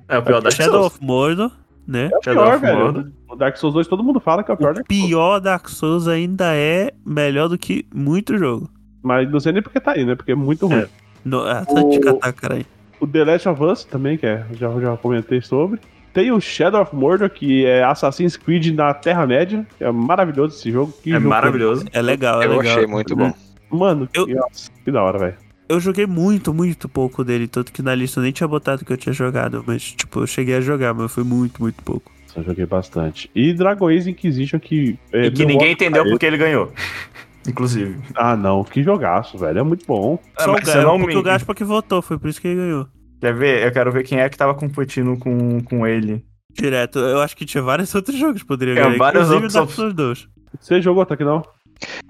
É 0.08 0.16
o 0.18 0.22
pior 0.22 0.40
Dark 0.40 0.54
Shadow 0.56 0.72
Souls. 0.74 0.94
of 0.94 1.04
Mordor, 1.04 1.50
né? 1.88 2.10
É 2.12 2.16
o 2.18 2.22
Shadow 2.22 2.44
pior, 2.44 2.54
of 2.56 2.66
velho. 2.66 2.78
Mordor. 2.78 3.06
O 3.30 3.36
Dark 3.36 3.56
Souls 3.56 3.74
2 3.74 3.86
todo 3.88 4.04
mundo 4.04 4.20
fala 4.20 4.44
que 4.44 4.50
é 4.50 4.54
o 4.54 4.56
pior 4.56 4.72
O 4.72 4.74
Dark 4.74 4.86
Souls. 4.92 5.06
pior 5.08 5.40
Dark 5.40 5.68
Souls 5.68 6.06
ainda 6.06 6.54
é 6.54 6.92
melhor 7.04 7.48
do 7.48 7.56
que 7.58 7.86
muito 7.94 8.36
jogo. 8.36 8.68
Mas 9.02 9.30
não 9.30 9.40
sei 9.40 9.52
nem 9.52 9.62
porque 9.62 9.80
tá 9.80 9.92
aí, 9.92 10.04
né? 10.04 10.14
Porque 10.14 10.32
é 10.32 10.34
muito 10.34 10.66
ruim. 10.66 10.80
É. 10.80 10.88
No, 11.24 11.40
ah, 11.40 11.64
tá 11.64 11.80
de 11.82 11.98
O- 11.98 12.00
catar, 12.00 12.32
caralho. 12.32 12.66
O 13.00 13.06
The 13.06 13.24
Last 13.24 13.48
of 13.48 13.62
Us 13.62 13.84
também, 13.84 14.18
que 14.18 14.26
é, 14.26 14.44
já, 14.52 14.68
já 14.80 14.96
comentei 14.96 15.40
sobre. 15.40 15.80
Tem 16.12 16.32
o 16.32 16.40
Shadow 16.40 16.82
of 16.82 16.94
Mordor, 16.96 17.30
que 17.30 17.64
é 17.64 17.84
Assassin's 17.84 18.36
Creed 18.36 18.74
na 18.74 18.92
Terra-média. 18.92 19.64
É 19.78 19.90
maravilhoso 19.92 20.56
esse 20.56 20.70
jogo. 20.72 20.92
Que 21.02 21.10
É 21.10 21.14
jogo 21.14 21.28
maravilhoso. 21.28 21.86
É 21.92 22.02
legal, 22.02 22.42
é 22.42 22.46
Eu 22.46 22.56
legal. 22.58 22.72
achei 22.74 22.86
muito 22.86 23.14
bom. 23.14 23.32
Mano, 23.70 24.08
Eu- 24.12 24.26
que, 24.26 24.34
nossa, 24.34 24.70
que 24.84 24.90
da 24.90 25.02
hora, 25.02 25.18
velho. 25.18 25.34
Eu 25.68 25.78
joguei 25.80 26.06
muito, 26.06 26.52
muito 26.54 26.88
pouco 26.88 27.22
dele, 27.22 27.46
tanto 27.46 27.72
que 27.72 27.82
na 27.82 27.94
lista 27.94 28.20
eu 28.20 28.24
nem 28.24 28.32
tinha 28.32 28.48
botado 28.48 28.84
que 28.84 28.92
eu 28.92 28.96
tinha 28.96 29.12
jogado, 29.12 29.62
mas 29.66 29.82
tipo, 29.92 30.20
eu 30.20 30.26
cheguei 30.26 30.56
a 30.56 30.60
jogar, 30.60 30.94
mas 30.94 31.12
foi 31.12 31.24
muito, 31.24 31.60
muito 31.60 31.82
pouco. 31.82 32.10
Só 32.26 32.42
joguei 32.42 32.64
bastante. 32.66 33.30
E 33.34 33.52
Dragon 33.52 33.88
Age 33.88 34.10
Inquisition, 34.10 34.58
que. 34.58 34.98
é, 35.12 35.26
E 35.26 35.30
que 35.30 35.44
ninguém 35.44 35.72
entendeu 35.72 36.04
porque 36.08 36.24
ele 36.26 36.36
ganhou. 36.38 36.72
Inclusive. 37.46 37.96
Ah, 38.14 38.36
não. 38.36 38.62
Que 38.64 38.82
jogaço, 38.82 39.38
velho. 39.38 39.58
É 39.60 39.62
muito 39.62 39.86
bom. 39.86 40.18
Ah, 40.36 40.44
Só 40.44 40.50
o 40.50 40.52
mas 40.54 40.64
você 40.68 40.74
Gaspa, 40.82 40.98
me- 40.98 41.16
o 41.16 41.22
Gaspa 41.22 41.54
que 41.54 41.64
votou, 41.64 42.02
foi 42.02 42.18
por 42.18 42.28
isso 42.28 42.40
que 42.40 42.48
ele 42.48 42.56
ganhou. 42.60 42.86
Quer 43.20 43.34
ver? 43.34 43.66
Eu 43.66 43.72
quero 43.72 43.90
ver 43.90 44.04
quem 44.04 44.20
é 44.20 44.28
que 44.28 44.36
tava 44.36 44.54
competindo 44.54 45.16
com, 45.18 45.60
com 45.62 45.86
ele. 45.86 46.22
Direto, 46.52 46.98
eu 46.98 47.20
acho 47.20 47.36
que 47.36 47.46
tinha 47.46 47.62
vários 47.62 47.92
outros 47.94 48.16
jogos 48.18 48.42
que 48.42 48.48
poderia 48.48 48.74
É, 48.74 48.76
ganhar, 48.84 48.98
vários 48.98 49.22
inclusive 49.30 49.44
outros 49.44 49.52
Dark 49.54 49.70
Souls 49.70 49.94
2. 49.94 50.28
Você 50.60 50.82
jogou 50.82 51.02
até 51.02 51.16
que 51.16 51.24
não? 51.24 51.42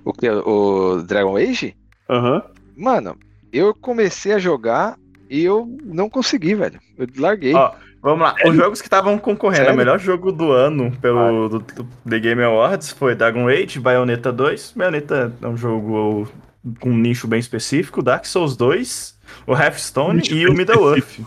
O 0.05 0.13
que? 0.13 0.29
O 0.29 1.03
Dragon 1.03 1.37
Age? 1.37 1.77
Aham. 2.11 2.43
Mano, 2.77 3.17
eu 3.53 3.75
comecei 3.75 4.33
a 4.33 4.39
jogar 4.39 4.97
e 5.29 5.45
eu 5.45 5.69
não 5.85 6.09
consegui, 6.09 6.55
velho. 6.55 6.81
Eu 6.97 7.07
larguei. 7.17 7.55
Ó, 7.55 7.73
Vamos 8.01 8.21
lá. 8.21 8.35
Os 8.47 8.55
jogos 8.55 8.81
que 8.81 8.87
estavam 8.87 9.19
concorrendo 9.19 9.57
Sério? 9.57 9.73
ao 9.73 9.77
melhor 9.77 9.99
jogo 9.99 10.31
do 10.31 10.53
ano 10.53 10.93
pelo 11.01 11.49
do, 11.49 11.59
do 11.59 11.85
The 12.09 12.19
Game 12.21 12.43
Awards 12.43 12.93
foi 12.93 13.15
Dragon 13.15 13.49
Age, 13.49 13.81
Bayonetta 13.81 14.33
2. 14.33 14.75
Bayonetta 14.77 15.33
é 15.43 15.47
um 15.47 15.57
jogo 15.57 16.29
com 16.79 16.91
um 16.91 16.97
nicho 16.97 17.27
bem 17.27 17.41
específico. 17.41 18.01
Dark 18.01 18.25
Souls 18.25 18.57
2, 18.57 19.19
o 19.47 19.53
Hearthstone 19.53 20.23
e 20.31 20.47
o 20.47 20.55
Middle-earth. 20.55 21.21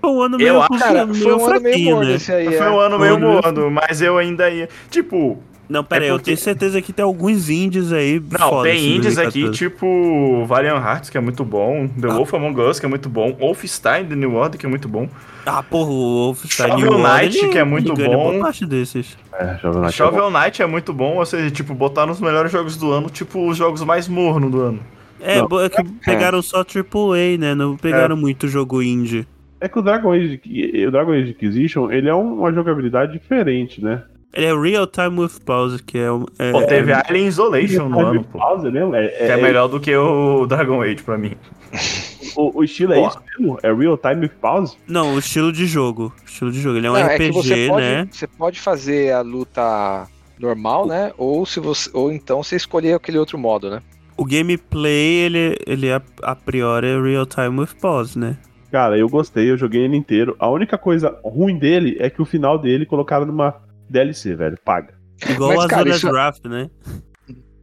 Foi 0.00 0.10
um 0.10 0.20
ano 0.20 0.34
Eu 0.34 0.38
meio, 0.38 0.62
acho- 0.62 0.78
Cara, 0.78 1.06
meio 1.06 1.22
foi 1.22 1.32
um 1.32 1.46
ano 1.46 1.60
meio 1.60 1.62
fraquinho, 1.62 1.94
morno 1.94 2.10
né? 2.10 2.16
esse 2.16 2.32
aí. 2.32 2.46
Foi 2.46 2.66
é. 2.66 2.70
um 2.70 2.78
ano 2.80 2.98
meio 2.98 3.18
né? 3.18 3.26
morno, 3.26 3.70
mas 3.70 4.02
eu 4.02 4.18
ainda 4.18 4.50
ia. 4.50 4.68
Tipo, 4.90 5.40
Não, 5.68 5.82
pera 5.82 6.04
É 6.04 6.08
aí, 6.08 6.10
eu 6.10 6.16
porque- 6.16 6.26
tenho 6.26 6.36
certeza 6.38 6.82
que 6.82 6.92
tem 6.92 7.02
alguns 7.02 7.48
indies 7.48 7.90
aí 7.92 8.20
não, 8.30 8.50
foda 8.50 8.68
tem 8.68 8.96
indies 8.96 9.16
aqui, 9.16 9.40
2014. 9.44 9.58
tipo 9.58 10.44
Valiant 10.46 10.76
Hearts, 10.84 11.08
que 11.10 11.16
é 11.16 11.20
muito 11.20 11.44
bom. 11.44 11.88
The 11.88 12.08
Ah. 12.08 12.14
Wolf 12.14 12.34
Among 12.34 12.60
Us, 12.60 12.78
que 12.78 12.86
é 12.86 12.88
muito 12.88 13.08
bom. 13.08 13.32
Wolfenstein 13.32 14.04
The 14.06 14.14
New 14.14 14.34
Order, 14.34 14.60
que 14.60 14.66
é 14.66 14.68
muito 14.68 14.88
bom. 14.88 15.08
Ah, 15.46 15.62
porra, 15.62 15.90
o 15.90 16.24
Wolfenstein 16.26 16.68
Shovel 16.70 16.98
New 16.98 16.98
Knight, 16.98 17.48
que 17.48 17.58
é 17.58 17.64
muito 17.64 17.94
bom. 17.94 18.04
boa 18.32 18.40
parte 18.40 18.66
desses. 18.66 19.16
É, 19.32 19.56
Shovel 19.58 19.80
Knight. 19.80 19.88
é 19.88 19.96
Shovel 19.96 20.30
Knight 20.30 20.62
é 20.62 20.66
muito 20.66 20.92
bom, 20.92 21.16
ou 21.16 21.26
seja, 21.26 21.50
tipo, 21.50 21.74
botar 21.74 22.04
nos 22.06 22.20
melhores 22.20 22.52
jogos 22.52 22.76
do 22.76 22.90
ano, 22.92 23.08
tipo, 23.08 23.48
os 23.48 23.56
jogos 23.56 23.82
mais 23.82 24.06
mornos 24.06 24.50
do 24.50 24.60
ano. 24.60 24.80
É, 25.20 25.38
Não. 25.40 25.60
é 25.60 25.68
que 25.70 25.82
pegaram 26.04 26.42
só 26.42 26.62
AAA, 26.62 27.38
né? 27.38 27.54
Não 27.54 27.76
pegaram 27.76 28.16
muito 28.16 28.46
jogo 28.48 28.82
indie. 28.82 29.26
É 29.60 29.66
que 29.68 29.78
o 29.78 29.82
Dragon 29.82 30.12
Age, 30.12 30.38
o 30.86 30.90
Dragon 30.90 31.12
Age 31.12 31.30
Inquisition, 31.30 31.90
ele 31.90 32.10
é 32.10 32.14
um- 32.14 32.40
uma 32.40 32.52
jogabilidade 32.52 33.14
diferente, 33.14 33.82
né? 33.82 34.02
Ele 34.34 34.46
é 34.46 34.54
Real 34.54 34.86
Time 34.86 35.20
with 35.20 35.40
Pause, 35.44 35.82
que 35.82 35.96
é, 35.98 36.08
é, 36.38 36.50
Pô, 36.52 36.62
teve 36.62 36.90
é- 36.90 37.02
Alien 37.08 37.26
Isolation 37.28 37.88
no 37.88 38.00
ano, 38.00 38.24
pô. 38.24 38.38
Pausa, 38.38 38.70
né? 38.70 38.80
É, 39.06 39.08
Que 39.26 39.32
é 39.32 39.36
melhor 39.36 39.68
do 39.68 39.78
que 39.78 39.94
o 39.96 40.44
Dragon 40.46 40.82
Age 40.82 41.02
pra 41.02 41.16
mim. 41.16 41.32
O, 42.36 42.58
o 42.58 42.64
estilo 42.64 42.92
é 42.94 43.00
Pô. 43.00 43.06
isso 43.06 43.20
mesmo? 43.38 43.58
É 43.62 43.72
real 43.72 43.96
time 43.96 44.22
with 44.22 44.30
pause? 44.40 44.76
Não, 44.88 45.14
o 45.14 45.18
estilo 45.20 45.52
de 45.52 45.66
jogo. 45.66 46.12
O 46.20 46.24
estilo 46.24 46.50
de 46.50 46.60
jogo. 46.60 46.78
Ele 46.78 46.88
é 46.88 46.90
um 46.90 46.94
Não, 46.94 47.06
RPG, 47.06 47.22
é 47.22 47.28
que 47.28 47.32
você 47.32 47.66
pode, 47.68 47.82
né? 47.86 48.08
você 48.10 48.26
pode 48.26 48.60
fazer 48.60 49.12
a 49.12 49.20
luta 49.20 50.08
normal, 50.40 50.84
né? 50.84 51.12
Ou 51.16 51.46
se 51.46 51.60
você, 51.60 51.88
ou 51.92 52.10
então 52.10 52.42
você 52.42 52.56
escolher 52.56 52.94
aquele 52.94 53.18
outro 53.18 53.38
modo, 53.38 53.70
né? 53.70 53.80
O 54.16 54.24
gameplay, 54.24 55.14
ele, 55.26 55.56
ele 55.64 55.92
a, 55.92 56.02
a 56.24 56.34
priori 56.34 56.88
é 56.88 57.00
Real 57.00 57.24
Time 57.26 57.60
with 57.60 57.76
Pause, 57.80 58.18
né? 58.18 58.36
Cara, 58.72 58.98
eu 58.98 59.08
gostei, 59.08 59.48
eu 59.48 59.56
joguei 59.56 59.82
ele 59.84 59.96
inteiro. 59.96 60.34
A 60.38 60.48
única 60.50 60.76
coisa 60.76 61.16
ruim 61.24 61.56
dele 61.56 61.96
é 62.00 62.10
que 62.10 62.20
o 62.20 62.24
final 62.24 62.58
dele 62.58 62.84
colocaram 62.84 63.24
numa 63.26 63.54
DLC, 63.88 64.34
velho. 64.34 64.58
Paga. 64.64 64.94
Igual 65.28 65.54
Mas, 65.56 65.64
a 65.64 65.68
cara, 65.68 65.88
isso- 65.88 66.08
Draft, 66.08 66.44
né? 66.46 66.70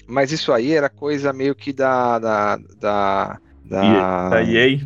Mas 0.07 0.31
isso 0.31 0.51
aí 0.51 0.73
era 0.73 0.89
coisa 0.89 1.31
meio 1.31 1.55
que 1.55 1.71
da 1.71 2.19
da 2.19 2.57
da, 2.79 3.39
da 3.65 4.29
Da 4.29 4.43
EA. 4.43 4.79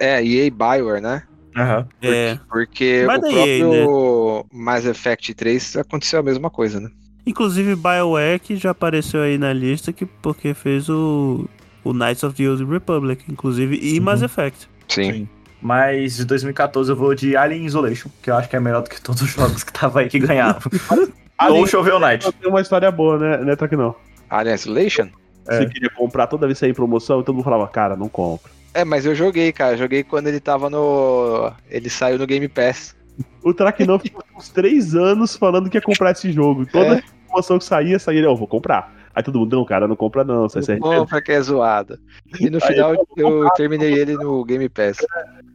é 0.00 0.22
EA 0.24 0.50
Bioware, 0.50 1.00
né? 1.00 1.22
Aham. 1.56 1.88
É. 2.02 2.38
Porque 2.48 3.04
o 3.04 3.06
da 3.06 3.14
EA, 3.30 3.58
próprio 3.64 4.46
Mass 4.52 4.84
Effect 4.84 5.32
3 5.34 5.76
aconteceu 5.76 6.20
a 6.20 6.22
mesma 6.22 6.50
coisa, 6.50 6.78
né? 6.80 6.90
Inclusive 7.26 7.74
BioWare 7.74 8.38
que 8.38 8.56
já 8.56 8.70
apareceu 8.70 9.22
aí 9.22 9.36
na 9.38 9.52
lista 9.52 9.92
que, 9.92 10.04
porque 10.06 10.52
fez 10.54 10.88
o, 10.88 11.48
o 11.82 11.92
Knights 11.92 12.22
of 12.22 12.36
the 12.36 12.48
Old 12.48 12.64
Republic, 12.64 13.24
inclusive, 13.28 13.76
e 13.82 13.98
Mass 13.98 14.22
Effect. 14.22 14.68
Sim. 14.88 15.12
Sim. 15.12 15.28
Mas 15.60 16.16
de 16.16 16.24
2014 16.24 16.90
eu 16.90 16.96
vou 16.96 17.14
de 17.14 17.36
Alien 17.36 17.64
Isolation, 17.64 18.10
que 18.22 18.30
eu 18.30 18.36
acho 18.36 18.48
que 18.48 18.56
é 18.56 18.60
melhor 18.60 18.82
do 18.82 18.90
que 18.90 19.00
todos 19.00 19.22
os 19.22 19.30
jogos 19.30 19.64
que 19.64 19.72
tava 19.72 20.00
aí 20.00 20.08
que 20.08 20.18
ganhavam. 20.18 20.70
Ou 21.50 21.66
Shovel 21.66 21.98
Knight. 22.00 22.30
Tem 22.32 22.50
uma 22.50 22.60
história 22.60 22.90
boa, 22.90 23.18
né, 23.18 23.38
né 23.38 23.56
não? 23.72 23.94
Alien 24.30 24.54
Isolation? 24.54 25.08
É. 25.48 25.58
Você 25.58 25.66
queria 25.66 25.90
comprar 25.90 26.26
toda 26.26 26.46
vez 26.46 26.58
que 26.58 26.60
sair 26.60 26.70
em 26.70 26.74
promoção 26.74 27.20
e 27.20 27.24
todo 27.24 27.34
mundo 27.34 27.44
falava, 27.44 27.66
cara, 27.68 27.96
não 27.96 28.08
compra. 28.08 28.50
É, 28.74 28.84
mas 28.84 29.06
eu 29.06 29.14
joguei, 29.14 29.52
cara. 29.52 29.76
Joguei 29.76 30.02
quando 30.02 30.26
ele 30.26 30.40
tava 30.40 30.68
no. 30.68 31.50
Ele 31.70 31.88
saiu 31.88 32.18
no 32.18 32.26
Game 32.26 32.46
Pass. 32.46 32.94
O 33.42 33.54
Track 33.54 33.86
não 33.86 33.98
ficou 33.98 34.22
uns 34.36 34.50
três 34.50 34.94
anos 34.94 35.34
falando 35.34 35.70
que 35.70 35.78
ia 35.78 35.82
comprar 35.82 36.10
esse 36.10 36.30
jogo. 36.30 36.66
Toda 36.66 36.96
É. 36.98 37.02
promoção 37.26 37.58
que 37.58 37.64
saía, 37.64 37.98
saía, 37.98 38.20
eu 38.20 38.36
vou 38.36 38.46
comprar. 38.46 38.94
Aí 39.16 39.22
todo 39.22 39.38
mundo, 39.38 39.56
não, 39.56 39.64
cara, 39.64 39.88
não 39.88 39.96
compra 39.96 40.22
não, 40.22 40.46
sai 40.46 40.62
se 40.62 40.76
Bom, 40.76 40.88
arrepende. 40.88 41.08
pra 41.08 41.22
que 41.22 41.32
é 41.32 41.40
zoado. 41.40 41.98
E 42.38 42.50
no 42.50 42.58
Aí, 42.62 42.74
final 42.74 42.94
eu 43.16 43.48
terminei 43.56 43.94
ele 43.94 44.12
no 44.14 44.44
Game 44.44 44.68
Pass. 44.68 44.98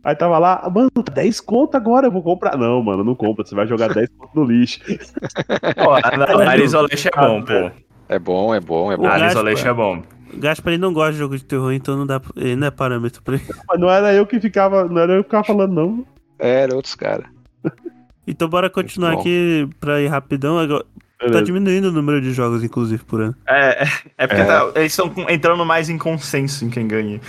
Aí 0.03 0.15
tava 0.15 0.39
lá, 0.39 0.67
mano, 0.73 0.89
10 1.13 1.39
conto 1.41 1.75
agora, 1.77 2.07
eu 2.07 2.11
vou 2.11 2.23
comprar. 2.23 2.57
Não, 2.57 2.81
mano, 2.81 3.03
não 3.03 3.13
compra, 3.13 3.45
você 3.45 3.53
vai 3.53 3.67
jogar 3.67 3.93
10 3.93 4.09
conto 4.17 4.31
no 4.35 4.43
lixo. 4.45 4.79
Pô, 4.83 6.43
não, 6.43 6.55
Isolation 6.65 7.09
é 7.15 7.21
bom, 7.21 7.41
pô. 7.43 7.71
É 8.09 8.17
bom, 8.19 8.55
é 8.55 8.59
bom, 8.59 8.91
é 8.91 8.97
bom. 8.97 9.03
O 9.03 9.07
Alien 9.07 9.27
Gaspa- 9.27 9.39
Isolation 9.39 9.67
é 9.69 9.73
bom. 9.73 10.03
O 10.33 10.37
Gaspar 10.39 10.73
ele 10.73 10.81
não 10.81 10.91
gosta 10.91 11.11
de 11.13 11.19
jogo 11.19 11.37
de 11.37 11.43
terror, 11.45 11.71
então 11.71 11.95
não 11.95 12.07
dá, 12.07 12.19
pra- 12.19 12.31
ele 12.37 12.55
não 12.55 12.65
é 12.67 12.71
parâmetro 12.71 13.21
pra 13.21 13.35
ele. 13.35 13.43
Mas 13.69 13.79
não 13.79 13.89
era 13.91 14.11
eu 14.13 14.25
que 14.25 14.39
ficava, 14.39 14.85
não 14.85 14.97
era 15.01 15.13
eu 15.13 15.23
que 15.23 15.29
ficava 15.29 15.43
falando, 15.43 15.73
não. 15.73 16.05
Era 16.39 16.73
outros 16.75 16.95
caras. 16.95 17.27
Então 18.25 18.49
bora 18.49 18.69
continuar 18.71 19.13
aqui 19.13 19.67
pra 19.79 20.01
ir 20.01 20.07
rapidão. 20.07 20.57
Tá 21.21 21.27
Beleza. 21.27 21.43
diminuindo 21.45 21.89
o 21.89 21.91
número 21.91 22.19
de 22.19 22.33
jogos, 22.33 22.63
inclusive, 22.63 23.03
por 23.03 23.21
ano. 23.21 23.35
É, 23.47 23.83
é, 23.83 23.87
é 24.17 24.27
porque 24.27 24.41
É. 24.41 24.45
tá- 24.45 24.71
eles 24.75 24.91
estão 24.91 25.13
entrando 25.29 25.63
mais 25.63 25.87
em 25.87 25.97
consenso 25.97 26.65
em 26.65 26.69
quem 26.71 26.87
ganha. 26.87 27.21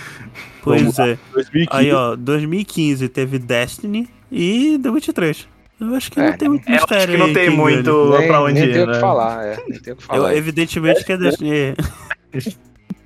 Pois 0.63 0.81
Vamos 0.81 0.97
é. 0.99 1.17
2015, 1.31 1.67
Aí, 1.71 1.91
ó, 1.93 2.15
2015 2.15 3.07
teve 3.09 3.37
Destiny 3.37 4.09
e 4.31 4.79
The 4.81 4.89
Witcher 4.89 5.13
3. 5.13 5.47
Eu 5.79 5.93
acho 5.95 6.11
que 6.11 6.19
É, 6.19 6.29
não 6.31 6.37
tem 6.37 6.49
muito 6.49 6.67
Eu 6.67 6.73
acho 6.75 6.83
mistério 6.85 7.13
que 7.13 7.19
não 7.19 7.33
tem 7.33 7.49
muito 7.51 8.09
Nem, 8.17 8.27
pra 8.27 8.41
onde 8.41 8.53
nem 8.61 8.63
ir, 8.69 8.73
tem 8.73 8.83
o 8.83 8.87
né? 8.87 8.93
que 8.93 8.99
falar, 8.99 9.45
é. 9.45 9.57
Nem 9.67 9.79
tem 9.79 9.93
o 9.93 9.95
que 9.97 10.07
ganha. 10.07 10.17
Eu, 10.17 10.23
falar. 10.23 10.35
evidentemente 10.35 11.03
que 11.05 11.11
é 11.11 11.17
Destiny. 11.17 11.51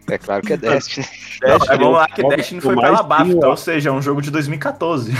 É 0.09 0.17
claro 0.17 0.41
que 0.41 0.53
é 0.53 0.57
Destiny. 0.57 1.05
Não, 1.41 1.49
Destiny 1.57 1.75
é, 1.75 1.77
vamos 1.79 1.93
lá 1.97 2.07
que 2.07 2.21
é 2.25 2.29
Destiny 2.29 2.61
foi 2.61 2.75
pela 2.75 3.03
BAFTA, 3.03 3.47
ou 3.49 3.57
seja, 3.57 3.89
é 3.89 3.91
um 3.91 4.01
jogo 4.01 4.21
de 4.21 4.31
2014. 4.31 5.11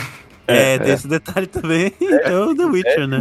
É, 0.48 0.76
É, 0.76 0.80
tem 0.80 0.91
é. 0.91 0.94
esse 0.94 1.07
detalhe 1.10 1.45
também. 1.48 1.91
Então, 1.99 2.56
The 2.56 2.64
Witcher, 2.65 3.07
né? 3.07 3.19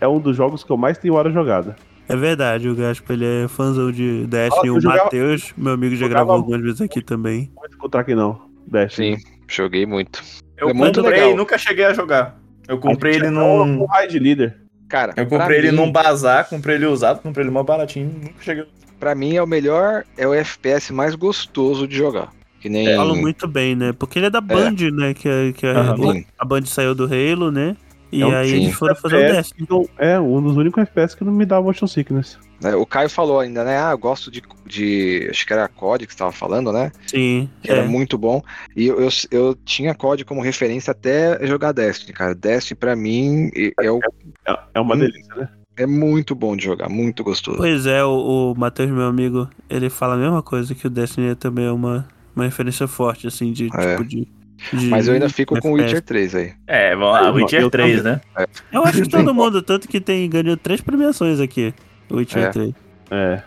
É 0.00 0.06
um 0.06 0.20
dos 0.20 0.36
jogos 0.36 0.62
que 0.62 0.70
eu 0.70 0.76
mais 0.76 0.96
tenho 0.96 1.14
hora 1.14 1.28
jogada. 1.32 1.74
É 2.08 2.16
verdade, 2.16 2.68
o 2.68 2.74
Gaspo, 2.74 3.12
ele 3.12 3.24
é 3.24 3.48
fãzão 3.48 3.92
de 3.92 4.26
Destiny. 4.26 4.68
Ah, 4.68 4.72
o 4.72 4.80
jogava- 4.80 5.04
Matheus, 5.04 5.52
meu 5.56 5.72
amigo, 5.74 5.94
já 5.94 6.00
jogava- 6.06 6.24
gravou 6.24 6.34
algumas 6.36 6.62
vezes 6.62 6.80
aqui 6.80 7.02
também. 7.02 7.50
Não 7.54 7.62
vou 7.62 7.66
encontrar 7.74 8.00
aqui 8.00 8.14
não. 8.14 8.40
Destiny. 8.66 9.18
Sim, 9.18 9.24
joguei 9.48 9.84
muito. 9.86 10.22
Eu 10.56 10.70
É 10.70 10.72
muito 10.72 11.00
comprei 11.00 11.16
legal. 11.20 11.32
e 11.32 11.36
nunca 11.36 11.58
cheguei 11.58 11.84
a 11.84 11.92
jogar. 11.92 12.38
Eu 12.66 12.78
comprei 12.78 13.14
ele 13.14 13.28
Um 13.28 13.64
num. 13.66 13.86
raid 13.86 14.18
líder. 14.18 14.56
Cara, 14.88 15.12
Eu 15.16 15.26
comprei 15.26 15.58
ele 15.58 15.70
mim, 15.70 15.76
num 15.76 15.92
bazar, 15.92 16.48
comprei 16.48 16.76
ele 16.76 16.86
usado, 16.86 17.20
comprei 17.20 17.44
ele 17.44 17.50
mó 17.52 17.62
baratinho, 17.62 18.10
nunca 18.22 18.32
cheguei. 18.40 18.64
Pra 18.98 19.14
mim 19.14 19.36
é 19.36 19.42
o 19.42 19.46
melhor, 19.46 20.04
é 20.16 20.26
o 20.26 20.32
FPS 20.34 20.92
mais 20.92 21.14
gostoso 21.14 21.86
de 21.86 21.94
jogar. 21.96 22.32
Que 22.60 22.68
nem. 22.68 22.96
Falam 22.96 23.14
muito 23.14 23.46
bem, 23.46 23.76
né? 23.76 23.92
Porque 23.92 24.18
ele 24.18 24.26
é 24.26 24.30
da 24.30 24.40
Band, 24.40 24.74
né? 24.92 25.14
Que, 25.14 25.28
a- 25.28 25.52
que 25.54 25.66
a. 25.66 25.94
Sim. 25.96 26.24
a 26.38 26.44
Band 26.44 26.64
saiu 26.66 26.94
do 26.94 27.04
Halo, 27.04 27.52
né? 27.52 27.76
E 28.10 28.22
É 28.22 28.26
um 28.26 28.30
aí 28.34 28.48
sim. 28.48 28.56
eles 28.56 28.74
foram 28.74 28.94
fazer 28.96 29.16
o 29.16 29.18
FPS 29.18 29.36
Destiny. 29.36 29.66
que 29.66 29.72
não- 29.72 29.88
é 29.98 30.18
um 30.18 30.40
dos 30.42 30.56
únicos 30.56 30.82
FPS 30.82 31.14
que 31.16 31.24
não 31.24 31.32
me 31.32 31.44
dá 31.44 31.60
motion 31.60 31.86
sickness. 31.86 32.38
né, 32.62 32.74
O 32.74 32.84
Caio 32.86 33.08
falou 33.10 33.38
ainda, 33.38 33.62
né? 33.64 33.78
Ah, 33.80 33.90
eu 33.92 33.98
gosto 33.98 34.30
de. 34.30 34.42
de 34.66 35.28
acho 35.30 35.46
que 35.46 35.52
era 35.52 35.68
COD 35.68 36.06
que 36.06 36.12
você 36.12 36.18
tava 36.18 36.32
falando, 36.32 36.72
né? 36.72 36.90
Sim. 37.06 37.48
Que 37.62 37.70
era 37.70 37.82
é. 37.82 37.86
muito 37.86 38.16
bom. 38.18 38.42
E 38.74 38.86
eu, 38.86 39.00
eu, 39.00 39.08
eu 39.30 39.54
tinha 39.64 39.94
COD 39.94 40.24
como 40.24 40.40
referência 40.42 40.90
até 40.90 41.46
jogar 41.46 41.72
Destiny, 41.72 42.12
cara. 42.12 42.34
Destiny 42.34 42.78
pra 42.78 42.96
mim 42.96 43.50
é, 43.54 43.72
é 43.86 43.90
o- 43.90 44.00
É, 44.46 44.58
é 44.74 44.80
uma 44.80 44.94
Hum. 44.94 44.98
delícia, 44.98 45.34
né? 45.36 45.48
é 45.76 45.86
muito 45.86 46.34
bom 46.34 46.56
de 46.56 46.64
jogar, 46.64 46.88
muito 46.88 47.22
gostoso. 47.22 47.58
Pois 47.58 47.86
é, 47.86 48.02
o, 48.02 48.52
o 48.52 48.58
Matheus, 48.58 48.90
meu 48.90 49.04
amigo, 49.06 49.48
ele 49.70 49.88
fala 49.88 50.14
a 50.14 50.18
mesma 50.18 50.42
coisa, 50.42 50.74
que 50.74 50.86
o 50.88 50.90
Destiny 50.90 51.36
também 51.36 51.66
é 51.66 51.70
uma, 51.70 52.08
uma 52.34 52.44
referência 52.44 52.88
forte, 52.88 53.28
assim, 53.28 53.52
de 53.52 53.68
É. 53.72 53.90
tipo 53.92 54.04
de. 54.04 54.26
De 54.72 54.86
Mas 54.86 55.06
eu 55.08 55.14
ainda 55.14 55.28
fico 55.28 55.58
com 55.60 55.70
o. 55.72 55.74
Witcher 55.74 56.02
3 56.02 56.34
aí. 56.34 56.52
É, 56.66 56.94
vamos 56.96 57.12
lá, 57.12 57.28
Eu- 57.28 57.34
Witcher 57.34 57.60
eu 57.62 57.70
3, 57.70 58.02
também. 58.02 58.20
né? 58.36 58.46
Eu 58.72 58.84
acho 58.84 59.02
que 59.02 59.08
todo 59.08 59.32
mundo, 59.34 59.62
tanto 59.62 59.86
que 59.88 60.00
tem 60.00 60.28
ganhou 60.28 60.56
três 60.56 60.80
premiações 60.80 61.40
aqui. 61.40 61.72
O 62.10 62.16
Witcher 62.16 62.44
É. 62.44 62.48
3. 62.50 62.74
É. 63.10 63.42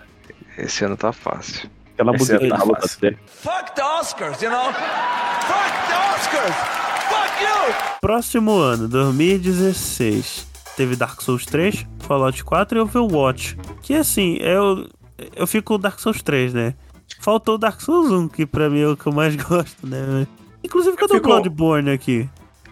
Esse 0.58 0.84
ano 0.86 0.96
tá 0.98 1.12
fácil. 1.12 1.70
Aquela 1.94 2.16
Esse 2.16 2.34
música 2.34 2.46
é 2.46 2.50
luta 2.66 2.82
fácil. 2.82 3.18
Fuck 3.28 3.76
the 3.76 3.84
Oscars, 3.84 4.42
you 4.42 4.50
know? 4.50 4.72
Fuck 4.74 5.88
the 5.88 6.16
Oscars! 6.16 6.56
Fuck 7.10 7.44
you! 7.44 7.76
Próximo 8.02 8.58
ano, 8.58 8.88
2016. 8.88 10.48
Teve 10.78 10.96
Dark 10.96 11.22
Souls 11.22 11.46
3, 11.46 11.86
Fallout 12.00 12.44
4 12.44 12.78
e 12.78 12.82
Overwatch. 12.82 13.58
Que 13.82 13.94
assim, 13.96 14.38
eu, 14.40 14.88
eu 15.36 15.46
fico 15.46 15.66
com 15.68 15.74
o 15.76 15.78
Dark 15.78 16.00
Souls 16.00 16.22
3, 16.24 16.54
né? 16.54 16.74
Faltou 17.20 17.56
o 17.56 17.58
Dark 17.58 17.80
Souls 17.82 18.10
1, 18.12 18.28
que 18.30 18.46
pra 18.46 18.70
mim 18.70 18.80
é 18.82 18.88
o 18.88 18.98
que 18.98 19.06
eu 19.06 19.12
mais 19.14 19.36
gosto, 19.38 19.86
né? 19.86 20.26
Inclusive, 20.64 20.96
cadê 20.98 21.14
fico- 21.16 21.28
o 21.28 21.32
Bloodborne 21.32 21.92
aqui? 21.92 22.30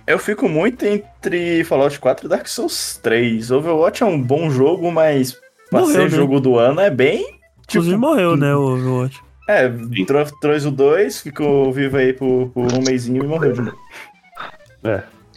Eu 0.08 0.18
fico 0.18 0.50
muito 0.50 0.84
entre 0.86 1.64
Fallout 1.66 2.00
4 2.00 2.26
e 2.26 2.30
Dark 2.30 2.48
Souls 2.48 2.98
3. 3.02 3.52
Overwatch 3.52 4.02
é 4.02 4.06
um 4.06 4.20
bom 4.22 4.50
jogo, 4.50 4.92
mas 4.92 5.38
pra 5.70 5.82
Morreu, 5.82 5.94
ser 5.96 6.04
né? 6.04 6.10
jogo 6.10 6.40
do 6.40 6.58
ano 6.58 6.80
é 6.82 6.90
bem. 6.90 7.38
Inclusive 7.70 7.96
morreu, 7.98 8.36
né, 8.36 8.56
o 8.56 8.62
Overwatch. 8.74 9.22
É, 9.48 9.70
tro- 10.08 10.26
trouxe 10.42 10.68
o 10.68 10.72
2, 10.72 11.22
ficou 11.22 11.72
vivo 11.72 11.98
aí 11.98 12.14
por, 12.14 12.50
por 12.50 12.74
um 12.74 12.82
mêsinho 12.82 13.24
e 13.24 13.28
morreu 13.28 13.54
de 13.54 13.62
novo. 13.62 13.78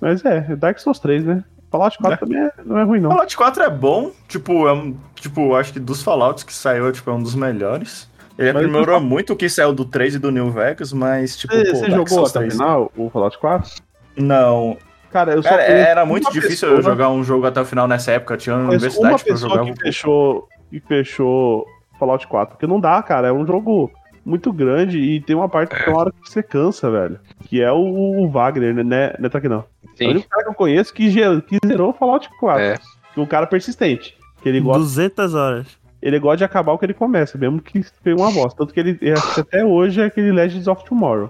Mas 0.00 0.24
é, 0.24 0.40
Dark 0.56 0.78
Souls 0.78 0.98
3, 0.98 1.24
né? 1.24 1.44
Fallout 1.70 1.96
4 1.98 2.18
também 2.26 2.38
é- 2.38 2.52
não 2.64 2.78
é 2.78 2.82
ruim, 2.84 3.00
não. 3.00 3.10
Fallout 3.10 3.36
4 3.36 3.62
é 3.62 3.70
bom, 3.70 4.10
tipo, 4.28 4.66
é 4.68 4.72
um, 4.72 4.96
tipo, 5.14 5.54
acho 5.54 5.72
que 5.72 5.80
dos 5.80 6.02
Fallouts 6.02 6.42
que 6.44 6.52
saiu, 6.52 6.90
tipo, 6.92 7.10
é 7.10 7.14
um 7.14 7.22
dos 7.22 7.34
melhores. 7.34 8.08
Ele 8.42 8.52
Mas 8.52 8.64
aprimorou 8.64 9.00
muito 9.00 9.32
o 9.32 9.36
que 9.36 9.48
saiu 9.48 9.72
do 9.72 9.84
3 9.84 10.16
e 10.16 10.18
do 10.18 10.30
New 10.30 10.50
Vegas, 10.50 10.92
mas, 10.92 11.36
tipo, 11.36 11.54
Você, 11.54 11.64
pô, 11.70 11.76
você 11.76 11.90
jogou 11.90 12.18
até 12.26 12.38
o 12.38 12.42
3. 12.42 12.52
final, 12.54 12.92
o 12.96 13.10
Fallout 13.10 13.38
4? 13.38 13.70
Não. 14.16 14.76
Cara, 15.10 15.32
eu 15.34 15.42
só 15.42 15.50
Cara, 15.50 15.62
era 15.62 16.06
muito 16.06 16.24
uma 16.24 16.32
difícil 16.32 16.68
pessoa- 16.68 16.72
eu 16.72 16.82
jogar 16.82 17.10
um 17.10 17.22
jogo 17.22 17.46
até 17.46 17.60
o 17.60 17.64
final 17.64 17.86
nessa 17.86 18.12
época. 18.12 18.36
Tinha 18.36 18.56
uma 18.56 18.66
conheço 18.68 18.86
uma 19.00 19.08
universidade 19.10 19.24
pra 19.24 19.32
pessoa 19.34 19.58
jogar. 19.58 19.72
que 19.74 19.80
fechou, 19.82 20.48
que 20.70 20.80
fechou 20.80 21.66
Fallout 21.98 22.26
4. 22.26 22.54
Porque 22.56 22.66
não 22.66 22.80
dá, 22.80 23.02
cara. 23.02 23.28
É 23.28 23.32
um 23.32 23.46
jogo 23.46 23.90
muito 24.24 24.50
grande 24.52 24.98
e 24.98 25.20
tem 25.20 25.36
uma 25.36 25.48
parte 25.48 25.74
que 25.74 25.84
tem 25.84 25.92
uma 25.92 26.00
hora 26.00 26.12
que 26.12 26.30
você 26.30 26.42
cansa, 26.42 26.90
velho. 26.90 27.20
Que 27.44 27.60
é 27.60 27.70
o, 27.70 27.76
o 28.22 28.30
Wagner, 28.30 28.74
né? 28.84 29.14
Não 29.18 29.28
é 29.32 29.36
aqui 29.36 29.48
não. 29.48 29.58
É 29.58 29.86
o 29.94 29.96
Sim. 29.98 30.08
único 30.12 30.28
cara 30.30 30.44
que 30.44 30.48
eu 30.50 30.54
conheço 30.54 30.94
que, 30.94 31.10
que 31.12 31.58
zerou 31.66 31.90
o 31.90 31.92
Fallout 31.92 32.30
4. 32.40 32.62
É. 32.62 32.74
Que 33.12 33.20
é 33.20 33.22
um 33.22 33.26
cara 33.26 33.46
persistente. 33.46 34.16
Que 34.42 34.48
ele 34.48 34.60
gosta, 34.60 34.78
200 34.80 35.34
horas. 35.34 35.66
Ele 36.02 36.18
gosta 36.18 36.38
de 36.38 36.44
acabar 36.44 36.72
o 36.72 36.78
que 36.78 36.84
ele 36.84 36.94
começa, 36.94 37.38
mesmo 37.38 37.60
que 37.62 37.82
foi 38.02 38.12
uma 38.12 38.30
bosta. 38.30 38.58
Tanto 38.58 38.74
que 38.74 38.80
ele 38.80 38.98
acho 39.12 39.34
que 39.34 39.40
até 39.40 39.64
hoje 39.64 40.00
é 40.00 40.06
aquele 40.06 40.32
Legends 40.32 40.66
of 40.66 40.84
Tomorrow. 40.84 41.28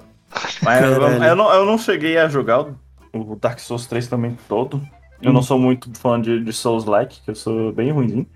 Mas 0.62 0.82
eu, 0.82 0.92
eu 1.02 1.36
não, 1.36 1.52
eu 1.52 1.66
não 1.66 1.76
cheguei 1.76 2.16
a 2.18 2.26
jogar 2.28 2.62
o, 2.62 2.74
o 3.12 3.36
Dark 3.36 3.58
Souls 3.58 3.86
3 3.86 4.06
também 4.08 4.36
todo. 4.48 4.80
Eu 5.20 5.30
Hum. 5.30 5.34
não 5.34 5.42
sou 5.42 5.56
muito 5.56 5.88
fã 6.00 6.20
de, 6.20 6.42
de 6.42 6.52
Souls-like, 6.52 7.20
que 7.24 7.30
eu 7.30 7.34
sou 7.36 7.70
bem 7.72 7.92
ruimzinho. 7.92 8.26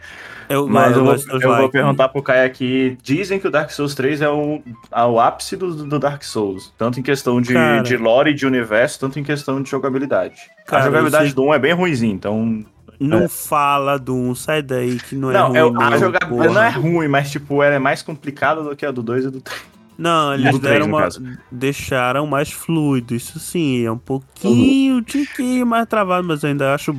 Eu, 0.48 0.68
Mas 0.68 0.92
eu, 0.96 1.02
vou, 1.02 1.12
gosto 1.14 1.26
dos 1.28 1.42
eu 1.42 1.56
vou 1.56 1.68
perguntar 1.68 2.08
pro 2.10 2.22
Kai 2.22 2.44
aqui. 2.44 2.96
Dizem 3.02 3.40
que 3.40 3.48
o 3.48 3.50
Dark 3.50 3.70
Souls 3.70 3.92
3 3.96 4.22
é 4.22 4.28
o, 4.28 4.62
é 4.92 5.02
o 5.04 5.18
ápice 5.18 5.56
do, 5.56 5.74
do 5.74 5.98
Dark 5.98 6.22
Souls. 6.22 6.72
Tanto 6.78 7.00
em 7.00 7.02
questão 7.02 7.40
de, 7.40 7.54
Cara. 7.54 7.82
de 7.82 7.96
lore 7.96 8.30
e 8.30 8.34
de 8.34 8.46
universo, 8.46 9.00
tanto 9.00 9.18
em 9.18 9.24
questão 9.24 9.60
de 9.60 9.68
jogabilidade. 9.68 10.36
Cara, 10.64 10.82
a 10.82 10.86
jogabilidade 10.86 11.24
eu 11.24 11.28
sei- 11.30 11.34
do 11.34 11.42
1 11.50 11.54
é 11.54 11.58
bem 11.58 11.72
ruimzinho, 11.72 12.14
então. 12.14 12.64
Não 12.98 13.28
fala 13.28 13.98
do 13.98 14.14
1, 14.14 14.34
sai 14.34 14.62
daí 14.62 14.96
que 14.98 15.14
não 15.14 15.30
é 15.30 15.34
não, 15.34 15.48
ruim. 15.48 15.58
eu- 15.58 15.72
não, 15.72 15.82
a 15.82 15.96
jogabilidade 15.98 16.54
não 16.54 16.62
é 16.62 16.68
ruim, 16.70 17.08
mas 17.08 17.30
tipo, 17.30 17.62
ela 17.62 17.74
é 17.74 17.78
mais 17.78 18.02
complicada 18.02 18.62
do 18.62 18.74
que 18.76 18.84
a 18.86 18.90
do 18.90 19.02
2 19.02 19.24
e 19.26 19.30
do 19.30 19.40
3. 19.40 19.60
Não, 19.98 20.34
eles 20.34 20.58
deram 20.58 20.86
no 20.88 20.92
uma, 20.92 21.02
caso. 21.04 21.22
deixaram 21.50 22.26
mais 22.26 22.52
fluido, 22.52 23.14
isso 23.14 23.38
sim, 23.40 23.82
é 23.86 23.90
um 23.90 23.96
pouquinho, 23.96 24.96
um 24.96 25.02
tiquinho 25.02 25.66
mais 25.66 25.86
travado, 25.88 26.28
mas 26.28 26.42
eu 26.42 26.50
ainda 26.50 26.74
acho 26.74 26.94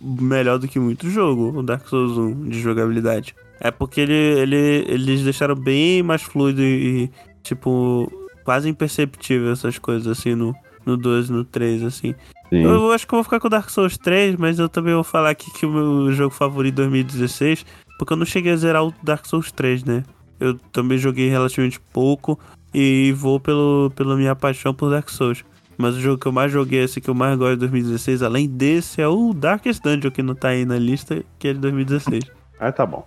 melhor 0.00 0.58
do 0.58 0.66
que 0.66 0.78
muito 0.78 1.10
jogo, 1.10 1.58
o 1.58 1.62
Dark 1.62 1.86
Souls 1.86 2.16
1 2.16 2.48
de 2.48 2.58
jogabilidade. 2.60 3.34
É 3.60 3.70
porque 3.70 4.00
ele, 4.00 4.14
ele, 4.14 4.84
eles 4.88 5.20
deixaram 5.22 5.54
bem 5.54 6.02
mais 6.02 6.22
fluido 6.22 6.62
e, 6.62 7.04
e, 7.04 7.10
tipo, 7.42 8.10
quase 8.44 8.66
imperceptível 8.68 9.52
essas 9.52 9.76
coisas 9.78 10.06
assim 10.06 10.34
no, 10.34 10.54
no 10.88 10.96
2 10.96 11.28
e 11.28 11.32
no 11.32 11.44
3, 11.44 11.84
assim. 11.84 12.14
Sim. 12.48 12.62
Eu 12.62 12.90
acho 12.92 13.06
que 13.06 13.12
eu 13.12 13.18
vou 13.18 13.24
ficar 13.24 13.38
com 13.38 13.46
o 13.46 13.50
Dark 13.50 13.68
Souls 13.68 13.98
3, 13.98 14.36
mas 14.36 14.58
eu 14.58 14.68
também 14.68 14.94
vou 14.94 15.04
falar 15.04 15.30
aqui 15.30 15.50
que 15.52 15.66
o 15.66 15.70
meu 15.70 16.12
jogo 16.12 16.34
favorito 16.34 16.76
de 16.76 16.82
2016, 16.82 17.66
porque 17.98 18.12
eu 18.12 18.16
não 18.16 18.24
cheguei 18.24 18.52
a 18.52 18.56
zerar 18.56 18.84
o 18.84 18.94
Dark 19.02 19.26
Souls 19.26 19.52
3, 19.52 19.84
né? 19.84 20.02
Eu 20.40 20.54
também 20.72 20.96
joguei 20.96 21.28
relativamente 21.28 21.78
pouco 21.92 22.38
e 22.72 23.12
vou 23.12 23.38
pelo, 23.38 23.92
pela 23.94 24.16
minha 24.16 24.34
paixão 24.34 24.72
por 24.72 24.90
Dark 24.90 25.08
Souls. 25.10 25.44
Mas 25.76 25.94
o 25.94 26.00
jogo 26.00 26.18
que 26.18 26.26
eu 26.26 26.32
mais 26.32 26.50
joguei, 26.50 26.82
esse 26.82 27.00
que 27.00 27.08
eu 27.08 27.14
mais 27.14 27.38
gosto 27.38 27.54
de 27.54 27.60
2016, 27.60 28.22
além 28.22 28.48
desse, 28.48 29.00
é 29.00 29.06
o 29.06 29.32
Darkest 29.32 29.82
Dungeon, 29.82 30.10
que 30.10 30.22
não 30.22 30.34
tá 30.34 30.48
aí 30.48 30.64
na 30.64 30.78
lista, 30.78 31.22
que 31.38 31.48
é 31.48 31.52
de 31.52 31.60
2016. 31.60 32.24
Ah, 32.58 32.72
tá 32.72 32.84
bom. 32.84 33.06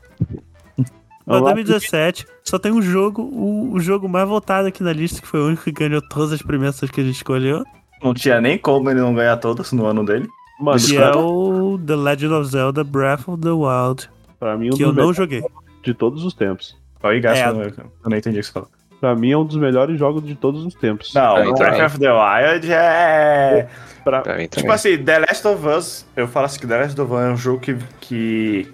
Mas 1.25 1.35
Vamos 1.39 1.43
lá. 1.49 1.53
2017 1.53 2.25
só 2.43 2.57
tem 2.57 2.71
um 2.71 2.81
jogo, 2.81 3.21
o, 3.21 3.73
o 3.73 3.79
jogo 3.79 4.09
mais 4.09 4.27
votado 4.27 4.67
aqui 4.67 4.81
na 4.83 4.91
lista, 4.93 5.21
que 5.21 5.27
foi 5.27 5.39
o 5.39 5.47
único 5.47 5.63
que 5.63 5.71
ganhou 5.71 6.01
todas 6.01 6.33
as 6.33 6.41
premiações 6.41 6.91
que 6.91 6.99
a 7.01 7.03
gente 7.03 7.15
escolheu, 7.15 7.63
Não 8.03 8.13
tinha 8.13 8.41
nem 8.41 8.57
como 8.57 8.89
ele 8.89 8.99
não 8.99 9.13
ganhar 9.13 9.37
todas 9.37 9.71
no 9.71 9.85
ano 9.85 10.03
dele. 10.03 10.27
Mano, 10.59 10.79
que 10.79 10.95
é 10.97 11.11
o 11.15 11.79
The 11.85 11.95
Legend 11.95 12.33
of 12.33 12.49
Zelda 12.49 12.83
Breath 12.83 13.27
of 13.27 13.41
the 13.41 13.49
Wild, 13.51 14.09
pra 14.39 14.55
mim, 14.57 14.67
um 14.67 14.71
que 14.71 14.77
dos 14.77 14.81
eu 14.81 14.87
não 14.87 14.93
melhores 14.95 15.17
joguei. 15.17 15.43
de 15.83 15.93
todos 15.93 16.23
os 16.23 16.33
tempos. 16.33 16.75
Aí 17.03 17.19
gasta, 17.19 17.45
É. 17.45 17.49
eu, 17.49 17.61
eu 18.03 18.09
não 18.09 18.17
entendi 18.17 18.37
o 18.37 18.41
que 18.41 18.45
você 18.47 18.51
falou. 18.53 18.69
Pra 18.99 19.15
mim, 19.15 19.31
é 19.31 19.37
um 19.37 19.43
dos 19.43 19.55
melhores 19.57 19.97
jogos 19.97 20.23
de 20.23 20.35
todos 20.35 20.63
os 20.63 20.75
tempos. 20.75 21.11
Não, 21.15 21.33
Pra 21.55 21.69
Breath 21.71 21.85
of 21.87 21.99
the 21.99 22.11
Wild 22.11 22.71
é. 22.71 23.67
Pra, 24.03 24.21
Pra 24.21 24.33
mim 24.37 24.47
também. 24.47 24.47
Tipo 24.49 24.71
assim, 24.71 24.97
The 25.03 25.19
Last 25.19 25.47
of 25.47 25.67
Us, 25.67 26.05
eu 26.15 26.27
falo 26.27 26.45
assim 26.45 26.59
que 26.59 26.67
The 26.67 26.77
Last 26.81 27.01
of 27.01 27.11
Us 27.11 27.19
é 27.19 27.29
um 27.31 27.37
jogo 27.37 27.59
que, 27.59 27.75
que 27.99 28.71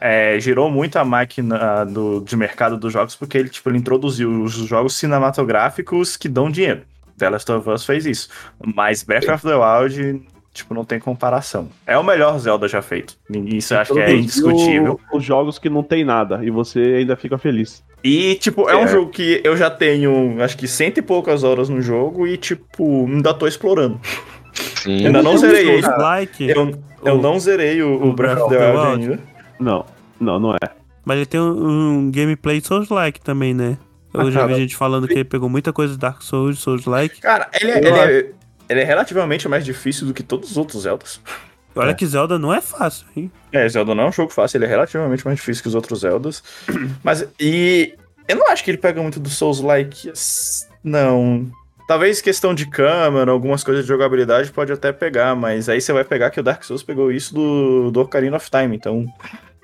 é, 0.00 0.38
girou 0.40 0.70
muito 0.70 0.96
a 0.96 1.04
máquina 1.04 1.84
do, 1.84 2.20
de 2.20 2.36
mercado 2.36 2.76
dos 2.76 2.92
jogos, 2.92 3.14
porque 3.16 3.36
ele, 3.38 3.48
tipo, 3.48 3.68
ele 3.68 3.78
introduziu 3.78 4.42
os 4.42 4.52
jogos 4.54 4.94
cinematográficos 4.96 6.16
que 6.16 6.28
dão 6.28 6.50
dinheiro. 6.50 6.82
The 7.18 7.30
Last 7.30 7.50
of 7.50 7.68
Us 7.70 7.84
fez 7.84 8.06
isso. 8.06 8.28
Mas 8.74 9.02
Breath 9.02 9.28
of 9.28 9.42
the 9.46 9.54
Wild, 9.54 10.22
tipo, 10.52 10.74
não 10.74 10.84
tem 10.84 10.98
comparação. 11.00 11.68
É 11.86 11.96
o 11.96 12.04
melhor 12.04 12.38
Zelda 12.38 12.68
já 12.68 12.82
feito. 12.82 13.16
Isso 13.30 13.74
eu 13.74 13.78
acho 13.80 13.92
que 13.94 14.00
é 14.00 14.12
indiscutível. 14.14 15.00
Os 15.12 15.24
jogos 15.24 15.58
que 15.58 15.68
não 15.70 15.82
tem 15.82 16.04
nada 16.04 16.40
e 16.44 16.50
você 16.50 16.78
ainda 16.98 17.16
fica 17.16 17.38
feliz. 17.38 17.82
E, 18.04 18.34
tipo, 18.36 18.68
é, 18.68 18.76
um 18.76 18.84
É. 18.84 18.88
jogo 18.88 19.10
que 19.10 19.40
eu 19.42 19.56
já 19.56 19.68
tenho, 19.70 20.36
acho 20.42 20.56
que 20.56 20.68
cento 20.68 20.98
e 20.98 21.02
poucas 21.02 21.42
horas 21.42 21.68
no 21.68 21.80
jogo 21.80 22.26
e, 22.26 22.36
tipo, 22.36 23.06
ainda 23.06 23.32
tô 23.34 23.46
explorando. 23.46 23.98
Sim. 24.76 25.06
Ainda 25.06 25.22
não 25.22 25.32
um 25.34 25.38
zerei 25.38 25.68
ele. 25.70 25.82
Souls-like, 25.82 26.48
Eu, 26.48 26.78
eu 27.04 27.14
O- 27.16 27.22
não 27.22 27.38
zerei 27.40 27.82
o, 27.82 28.04
o 28.04 28.12
Breath 28.12 28.38
of 28.42 28.54
the 28.54 28.70
Wild 28.72 29.02
ainda. 29.02 29.35
Não, 29.58 29.84
não, 30.20 30.38
não 30.40 30.54
é. 30.54 30.58
Mas 31.04 31.16
ele 31.18 31.26
tem 31.26 31.40
um, 31.40 31.98
um 31.98 32.10
gameplay 32.10 32.60
Souls-like 32.60 33.20
também, 33.20 33.54
né? 33.54 33.78
Eu 34.12 34.22
Ah, 34.22 34.30
já 34.30 34.42
vi 34.42 34.48
cara. 34.52 34.60
gente 34.60 34.76
falando 34.76 35.06
que 35.06 35.14
ele 35.14 35.24
pegou 35.24 35.48
muita 35.48 35.72
coisa 35.72 35.92
de 35.94 35.98
Dark 35.98 36.22
Souls, 36.22 36.58
Souls-like. 36.60 37.20
Cara, 37.20 37.48
ele 37.60 37.70
é, 37.70 37.78
ele, 37.78 37.88
é, 37.88 38.30
ele 38.68 38.80
é 38.80 38.84
relativamente 38.84 39.46
mais 39.48 39.64
difícil 39.64 40.06
do 40.06 40.14
que 40.14 40.22
todos 40.22 40.50
os 40.50 40.56
outros 40.56 40.82
Zeldas. 40.82 41.20
Olha 41.74 41.90
É. 41.90 41.94
que 41.94 42.06
Zelda 42.06 42.38
não 42.38 42.52
é 42.54 42.60
fácil, 42.62 43.06
hein? 43.14 43.30
É, 43.52 43.68
Zelda 43.68 43.94
não 43.94 44.04
é 44.04 44.08
um 44.08 44.12
jogo 44.12 44.32
fácil, 44.32 44.56
ele 44.56 44.64
é 44.64 44.68
relativamente 44.68 45.24
mais 45.26 45.38
difícil 45.38 45.62
que 45.62 45.68
os 45.68 45.74
outros 45.74 46.00
Zeldas. 46.00 46.42
Mas, 47.04 47.28
e 47.38 47.94
eu 48.26 48.36
não 48.36 48.48
acho 48.50 48.64
que 48.64 48.70
ele 48.70 48.78
pega 48.78 49.00
muito 49.02 49.20
do 49.20 49.28
Souls-like. 49.28 50.10
Não. 50.82 51.46
Talvez 51.86 52.20
questão 52.20 52.52
de 52.52 52.66
câmera, 52.66 53.30
algumas 53.30 53.62
coisas 53.62 53.84
de 53.84 53.88
jogabilidade 53.88 54.50
pode 54.50 54.72
até 54.72 54.92
pegar, 54.92 55.36
mas 55.36 55.68
aí 55.68 55.80
você 55.80 55.92
vai 55.92 56.02
pegar 56.02 56.30
que 56.30 56.40
o 56.40 56.42
Dark 56.42 56.64
Souls 56.64 56.82
pegou 56.82 57.12
isso 57.12 57.32
do, 57.32 57.90
do 57.92 58.00
Ocarina 58.00 58.36
of 58.36 58.50
Time, 58.50 58.74
então. 58.74 59.06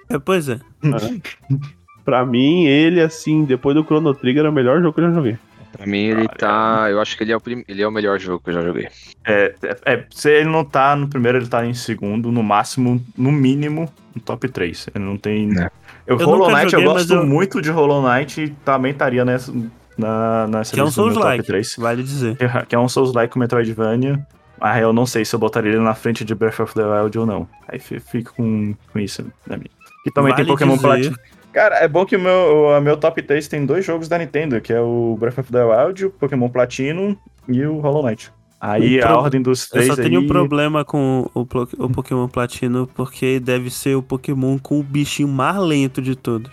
É, 0.08 0.18
pois 0.18 0.48
é. 0.48 0.60
Pra 2.04 2.26
mim, 2.26 2.64
ele, 2.66 3.00
assim, 3.00 3.44
depois 3.44 3.76
do 3.76 3.84
Chrono 3.84 4.12
Trigger, 4.14 4.44
é 4.44 4.48
o 4.48 4.52
melhor 4.52 4.80
jogo 4.80 4.92
que 4.92 5.00
eu 5.00 5.04
já 5.08 5.12
joguei. 5.12 5.38
Pra 5.72 5.86
mim, 5.86 5.98
ele 6.00 6.28
tá. 6.28 6.88
Eu 6.90 7.00
acho 7.00 7.16
que 7.16 7.24
ele 7.24 7.32
é, 7.32 7.36
o 7.36 7.40
prim... 7.40 7.64
ele 7.66 7.80
é 7.80 7.86
o 7.86 7.92
melhor 7.92 8.18
jogo 8.18 8.42
que 8.42 8.50
eu 8.50 8.54
já 8.54 8.60
joguei. 8.60 8.88
É, 9.24 9.54
é, 9.62 9.76
é, 9.94 10.04
se 10.10 10.30
ele 10.30 10.48
não 10.50 10.64
tá 10.64 10.94
no 10.94 11.08
primeiro, 11.08 11.38
ele 11.38 11.46
tá 11.46 11.64
em 11.64 11.74
segundo, 11.74 12.30
no 12.30 12.42
máximo, 12.42 13.02
no 13.16 13.32
mínimo, 13.32 13.90
no 14.14 14.20
top 14.20 14.48
3. 14.48 14.88
Ele 14.94 15.04
não 15.04 15.16
tem. 15.16 15.50
É. 15.58 15.70
Eu, 16.06 16.18
Eu 16.18 16.26
Hollow 16.26 16.50
Knight, 16.50 16.70
joguei, 16.70 16.86
eu 16.86 16.92
gosto 16.92 17.14
eu- 17.14 17.26
muito 17.26 17.62
de 17.62 17.70
Hollow 17.70 18.02
Knight 18.02 18.42
e 18.42 18.50
também 18.64 18.90
estaria 18.92 19.24
nessa, 19.24 19.52
na, 20.02 20.46
nessa 20.48 20.74
Que 20.74 20.80
é 20.80 20.84
um 20.84 20.90
Souls-like, 20.90 21.44
3. 21.44 21.76
vale 21.78 22.02
dizer. 22.02 22.36
Que- 22.36 22.66
Que 22.66 22.74
é 22.74 22.78
um 22.78 22.88
Souls-like 22.88 23.32
com 23.32 23.38
Metroidvania. 23.40 24.26
Ah, 24.60 24.78
eu 24.80 24.92
não 24.92 25.06
sei 25.06 25.24
se 25.24 25.34
eu 25.34 25.38
botaria 25.40 25.70
ele 25.72 25.80
na 25.80 25.94
frente 25.94 26.24
de 26.24 26.34
Breath 26.34 26.60
of 26.60 26.74
the 26.74 26.84
Wild 26.84 27.18
ou 27.18 27.26
não. 27.26 27.48
Aí 27.68 27.78
fi- 27.80 27.98
fico 27.98 28.32
com, 28.36 28.74
com 28.92 28.98
isso 28.98 29.24
na 29.46 29.56
minha. 29.56 29.70
E 30.06 30.10
também 30.10 30.34
tem 30.34 30.44
Vale 30.44 30.52
Pokémon 30.56 30.74
dizer- 30.76 30.86
Platinum. 30.86 31.14
Cara, 31.52 31.76
é 31.76 31.88
bom 31.88 32.06
que 32.06 32.16
o 32.16 32.20
meu, 32.20 32.68
o 32.78 32.80
meu 32.80 32.96
top 32.96 33.20
3 33.22 33.46
tem 33.48 33.66
dois 33.66 33.84
jogos 33.84 34.08
da 34.08 34.16
Nintendo, 34.18 34.60
que 34.60 34.72
é 34.72 34.80
o 34.80 35.16
Breath 35.20 35.38
of 35.38 35.52
the 35.52 35.62
Wild, 35.64 36.06
o 36.06 36.10
Pokémon 36.10 36.48
Platinum 36.48 37.16
e 37.48 37.64
o 37.66 37.78
Hollow 37.80 38.02
Knight. 38.06 38.32
Aí 38.60 39.00
O 39.00 39.04
a 39.04 39.08
pro- 39.08 39.16
ordem 39.18 39.42
dos 39.42 39.64
Eu 39.64 39.70
três 39.72 39.86
só 39.88 39.96
tenho 39.96 40.20
aí... 40.20 40.24
um 40.24 40.28
problema 40.28 40.84
com 40.84 41.28
o, 41.34 41.40
o 41.40 41.88
Pokémon 41.90 42.28
Platino, 42.28 42.88
porque 42.94 43.40
deve 43.40 43.68
ser 43.68 43.96
o 43.96 44.02
Pokémon 44.02 44.56
com 44.58 44.78
o 44.78 44.82
bichinho 44.84 45.28
mais 45.28 45.56
lento 45.58 46.00
de 46.00 46.14
todos. 46.14 46.50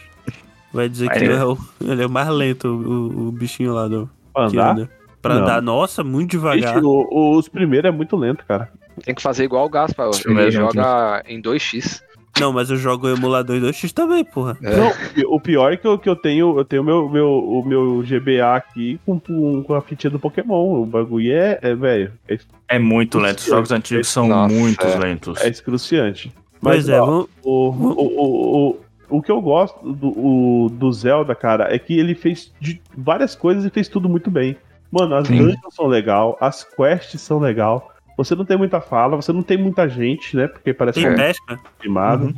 Vai 0.74 0.88
dizer 0.90 1.10
que 1.10 1.18
Aí 1.18 1.24
ele 1.24 1.34
é. 1.34 1.38
é, 1.38 1.46
o, 1.46 1.58
ele 1.82 2.04
é 2.04 2.06
o 2.06 2.10
mais 2.10 2.28
lento, 2.30 2.68
o, 2.68 3.28
o 3.28 3.32
bichinho 3.32 3.74
lá 3.74 3.88
do. 3.88 4.10
Pra 4.34 4.50
que 4.50 4.58
andar, 4.58 4.72
anda. 4.72 4.90
Pra 5.22 5.36
Não. 5.36 5.42
andar, 5.44 5.62
nossa, 5.62 6.04
muito 6.04 6.32
devagar. 6.32 6.76
Ixi, 6.78 6.86
o- 6.86 7.38
os 7.38 7.50
primeiros 7.50 7.90
é 7.90 7.92
muito 7.92 8.16
lento, 8.16 8.44
cara. 8.48 8.70
Tem 9.04 9.14
que 9.16 9.22
fazer 9.22 9.44
igual 9.46 9.66
o 9.66 9.70
Gaspar. 9.70 10.10
Esse 10.10 10.30
Ele 10.30 10.42
é 10.48 10.52
joga 10.52 11.24
em 11.28 11.42
2x. 11.42 12.02
Não, 12.40 12.54
mas 12.54 12.70
eu 12.70 12.78
jogo 12.78 13.08
o 13.08 13.10
emulador 13.10 13.56
em 13.58 13.62
2x 13.62 13.92
também, 13.92 14.24
porra. 14.24 14.58
É. 14.62 14.78
Não, 14.78 14.94
o 15.36 15.42
pior 15.42 15.74
é 15.74 15.78
que 15.78 15.86
eu, 15.86 15.98
que 16.00 16.08
eu 16.08 16.16
tenho, 16.16 16.58
eu 16.58 16.64
tenho 16.64 16.84
meu, 16.84 17.10
meu, 17.10 17.28
o 17.30 17.66
meu 17.66 18.02
GBA 18.06 18.56
aqui 18.56 18.98
com, 19.06 19.20
com, 19.20 19.74
a 19.74 19.82
fitinha 19.82 20.12
do 20.12 20.20
Pokémon. 20.20 20.82
O 20.82 20.86
bagulho 20.86 21.34
é, 21.34 21.60
é 21.62 21.76
velho, 21.76 22.14
é, 22.30 22.38
É 22.70 22.80
muito 22.80 23.18
lento, 23.20 23.40
os 23.40 23.46
jogos 23.46 23.72
antigos 23.72 24.08
são 24.08 24.28
Nossa, 24.28 24.54
muito 24.54 24.86
é. 24.86 24.98
lentos. 25.00 25.42
é 25.42 25.50
excruciante. 25.50 26.32
Pois 26.62 26.88
Mas, 26.88 26.90
é, 26.90 27.02
ó, 27.02 27.06
vamos, 27.06 27.30
O, 27.44 27.70
o, 27.72 27.92
o, 27.92 28.70
o, 28.70 28.80
o 29.10 29.22
que 29.22 29.32
eu 29.32 29.42
gosto 29.42 29.80
do, 29.94 30.08
o- 30.10 30.70
do 30.70 30.92
Zelda, 30.92 31.34
cara, 31.36 31.74
é 31.74 31.78
que 31.80 31.98
ele 31.98 32.16
fez 32.16 32.52
de 32.60 32.82
várias 32.98 33.36
coisas 33.36 33.66
e 33.66 33.70
fez 33.70 33.88
tudo 33.88 34.08
muito 34.10 34.30
bem. 34.32 34.56
Mano, 34.92 35.16
as 35.16 35.28
dungeons 35.28 35.76
são 35.76 35.86
legal, 35.88 36.38
as 36.42 36.64
quests 36.64 37.22
são 37.22 37.40
legal. 37.40 37.92
Você 38.18 38.36
não 38.36 38.44
tem 38.44 38.58
muita 38.58 38.82
fala, 38.82 39.16
você 39.16 39.32
não 39.32 39.42
tem 39.44 39.58
muita 39.58 39.88
gente, 39.88 40.36
né? 40.36 40.48
Porque 40.48 40.74
parece 40.74 41.00
tem 41.02 41.14
que 41.16 41.22
é 41.22 41.26
pesca. 41.28 41.60
filmado. 41.80 42.26
Uhum. 42.26 42.34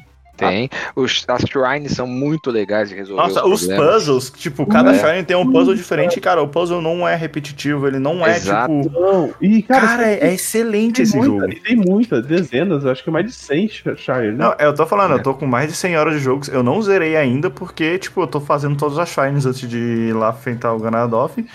Tem. 0.50 0.70
Os, 0.96 1.24
as 1.28 1.42
shrines 1.44 1.92
são 1.94 2.08
muito 2.08 2.50
legais 2.52 2.90
de 2.90 2.96
resolver. 2.96 3.22
Nossa, 3.22 3.46
os 3.46 3.66
problemas. 3.66 3.94
puzzles, 3.96 4.30
tipo, 4.32 4.66
cada 4.66 4.92
É. 4.92 5.00
Shrine 5.00 5.24
tem 5.24 5.38
um 5.38 5.52
puzzle 5.52 5.76
diferente, 5.76 6.18
e, 6.18 6.22
cara. 6.22 6.42
O 6.42 6.48
puzzle 6.48 6.82
não 6.82 7.08
é 7.08 7.16
repetitivo, 7.16 7.88
ele 7.88 8.00
não 8.00 8.26
é, 8.26 8.36
Exato. 8.36 8.82
tipo. 8.82 9.00
Não, 9.00 9.34
e 9.42 9.62
cara, 9.64 9.88
Cara, 9.88 10.08
é, 10.08 10.30
é 10.30 10.34
excelente 10.34 10.96
tem 10.96 11.04
esse 11.04 11.16
muita, 11.18 11.32
jogo. 11.48 11.64
tem 11.64 11.76
muitas, 11.76 12.26
dezenas, 12.26 12.86
acho 12.86 13.04
que 13.04 13.12
mais 13.12 13.26
de 13.26 13.32
100 13.34 13.68
Shire, 13.70 14.32
né? 14.32 14.38
Não, 14.38 14.56
eu 14.60 14.74
tô 14.74 14.86
falando, 14.86 15.12
É. 15.14 15.16
eu 15.16 15.24
tô 15.24 15.34
com 15.34 15.46
mais 15.46 15.70
de 15.70 15.76
100 15.76 15.98
horas 15.98 16.14
de 16.16 16.20
jogos. 16.20 16.48
Eu 16.48 16.64
não 16.64 16.82
zerei 16.82 17.16
ainda 17.16 17.50
porque, 17.50 17.98
tipo, 18.00 18.22
eu 18.22 18.28
tô 18.28 18.40
fazendo 18.40 18.76
todas 18.76 18.98
as 18.98 19.10
Shrines 19.10 19.46
antes 19.46 19.68
de 19.70 19.78
ir 19.78 20.14
lá 20.14 20.32
enfrentar 20.32 20.74
o 20.74 20.80
Ganadoff. 20.80 21.46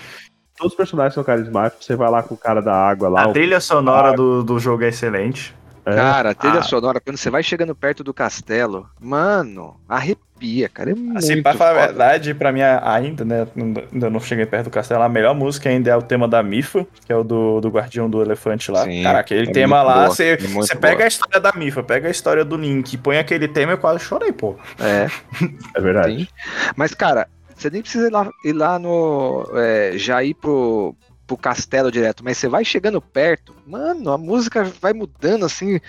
Todos 0.57 0.73
os 0.73 0.77
personagens 0.77 1.13
são 1.13 1.23
carismáticos, 1.23 1.85
você 1.85 1.95
vai 1.95 2.09
lá 2.09 2.23
com 2.23 2.33
o 2.33 2.37
cara 2.37 2.61
da 2.61 2.73
água 2.73 3.09
lá. 3.09 3.23
A 3.25 3.27
trilha 3.31 3.59
sonora 3.59 4.13
do, 4.13 4.43
do 4.43 4.57
jogo 4.57 4.83
é 4.83 4.87
excelente. 4.87 5.53
Cara, 5.95 6.29
a 6.31 6.33
trilha 6.33 6.59
Ah. 6.59 6.63
sonora, 6.63 6.99
quando 6.99 7.17
você 7.17 7.29
vai 7.29 7.41
chegando 7.43 7.73
perto 7.75 8.03
do 8.03 8.13
castelo, 8.13 8.89
mano, 8.99 9.79
arrepia, 9.87 10.67
cara. 10.69 10.91
É 10.91 10.95
muito 10.95 11.17
Assim, 11.17 11.41
pra 11.41 11.53
falar 11.53 11.71
a 11.83 11.85
verdade, 11.87 12.33
pra 12.33 12.51
mim 12.51 12.61
ainda, 12.61 13.23
né, 13.25 13.47
ainda 13.91 14.09
não 14.09 14.19
cheguei 14.19 14.45
perto 14.45 14.65
do 14.65 14.69
castelo, 14.69 15.01
a 15.03 15.09
melhor 15.09 15.33
música 15.33 15.69
ainda 15.69 15.89
é 15.89 15.95
o 15.95 16.01
tema 16.01 16.27
da 16.27 16.43
Mifa, 16.43 16.85
que 17.05 17.11
é 17.11 17.15
o 17.15 17.23
do, 17.23 17.59
do 17.61 17.69
Guardião 17.69 18.09
do 18.09 18.21
Elefante 18.21 18.71
lá. 18.71 18.83
Sim, 18.83 19.03
Cara, 19.03 19.19
aquele 19.19 19.49
é 19.49 19.53
tema 19.53 19.81
lá, 19.81 19.93
boa, 20.03 20.07
você 20.09 20.31
é 20.33 20.37
você 20.37 20.75
pega 20.75 21.03
a 21.03 21.07
história 21.07 21.39
da 21.39 21.51
Mifa, 21.53 21.81
pega 21.83 22.07
a 22.07 22.11
história 22.11 22.43
do 22.45 22.57
Link, 22.57 22.97
põe 22.97 23.17
aquele 23.17 23.47
tema 23.47 23.73
eu 23.73 23.77
quase 23.77 24.03
chorei, 24.03 24.31
pô. 24.31 24.55
É, 24.79 25.07
é 25.75 25.81
verdade. 25.81 26.19
sim. 26.19 26.27
Mas, 26.75 26.93
cara, 26.93 27.27
você 27.55 27.69
nem 27.69 27.81
precisa 27.81 28.07
ir 28.07 28.11
lá, 28.11 28.29
ir 28.45 28.53
lá 28.53 28.77
no. 28.77 29.49
é, 29.55 29.93
já 29.95 30.23
ir 30.23 30.33
pro, 30.35 30.95
pro 31.27 31.35
castelo 31.37 31.91
direto, 31.91 32.23
mas 32.23 32.37
você 32.37 32.47
vai 32.47 32.63
chegando 32.63 33.01
perto, 33.01 33.53
mano, 33.67 34.11
a 34.11 34.17
música 34.17 34.63
vai 34.81 34.93
mudando 34.93 35.45
assim. 35.45 35.79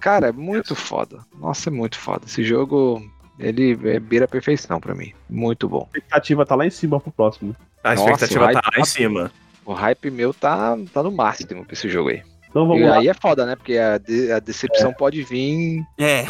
Cara, 0.00 0.28
é 0.28 0.32
muito 0.32 0.74
foda. 0.76 1.18
Nossa, 1.38 1.68
é 1.68 1.72
muito 1.72 1.98
foda. 1.98 2.22
Esse 2.26 2.44
jogo, 2.44 3.02
ele 3.38 3.72
é, 3.90 3.98
beira 3.98 4.26
a 4.26 4.28
perfeição 4.28 4.78
pra 4.80 4.94
mim. 4.94 5.12
Muito 5.28 5.68
bom. 5.68 5.88
A 5.92 5.98
expectativa 5.98 6.46
tá 6.46 6.54
lá 6.54 6.64
em 6.66 6.70
cima 6.70 7.00
pro 7.00 7.10
próximo. 7.10 7.56
A 7.82 7.90
Nossa, 7.94 8.02
expectativa 8.04 8.44
vai- 8.44 8.54
tá 8.54 8.62
lá 8.74 8.80
em 8.80 8.84
cima. 8.84 9.32
O 9.64 9.72
hype 9.72 10.10
meu 10.10 10.32
tá, 10.32 10.76
tá 10.92 11.02
no 11.02 11.10
máximo 11.10 11.64
pra 11.64 11.72
esse 11.72 11.88
jogo 11.88 12.10
aí. 12.10 12.22
Então 12.50 12.68
vamos 12.68 12.82
E 12.82 12.86
lá. 12.86 12.98
aí 12.98 13.08
é 13.08 13.14
foda, 13.14 13.44
né? 13.46 13.56
Porque 13.56 13.76
a, 13.78 13.98
de- 13.98 14.30
a 14.30 14.38
decepção 14.38 14.92
pode 14.92 15.22
vir, 15.24 15.82
É, 15.98 16.24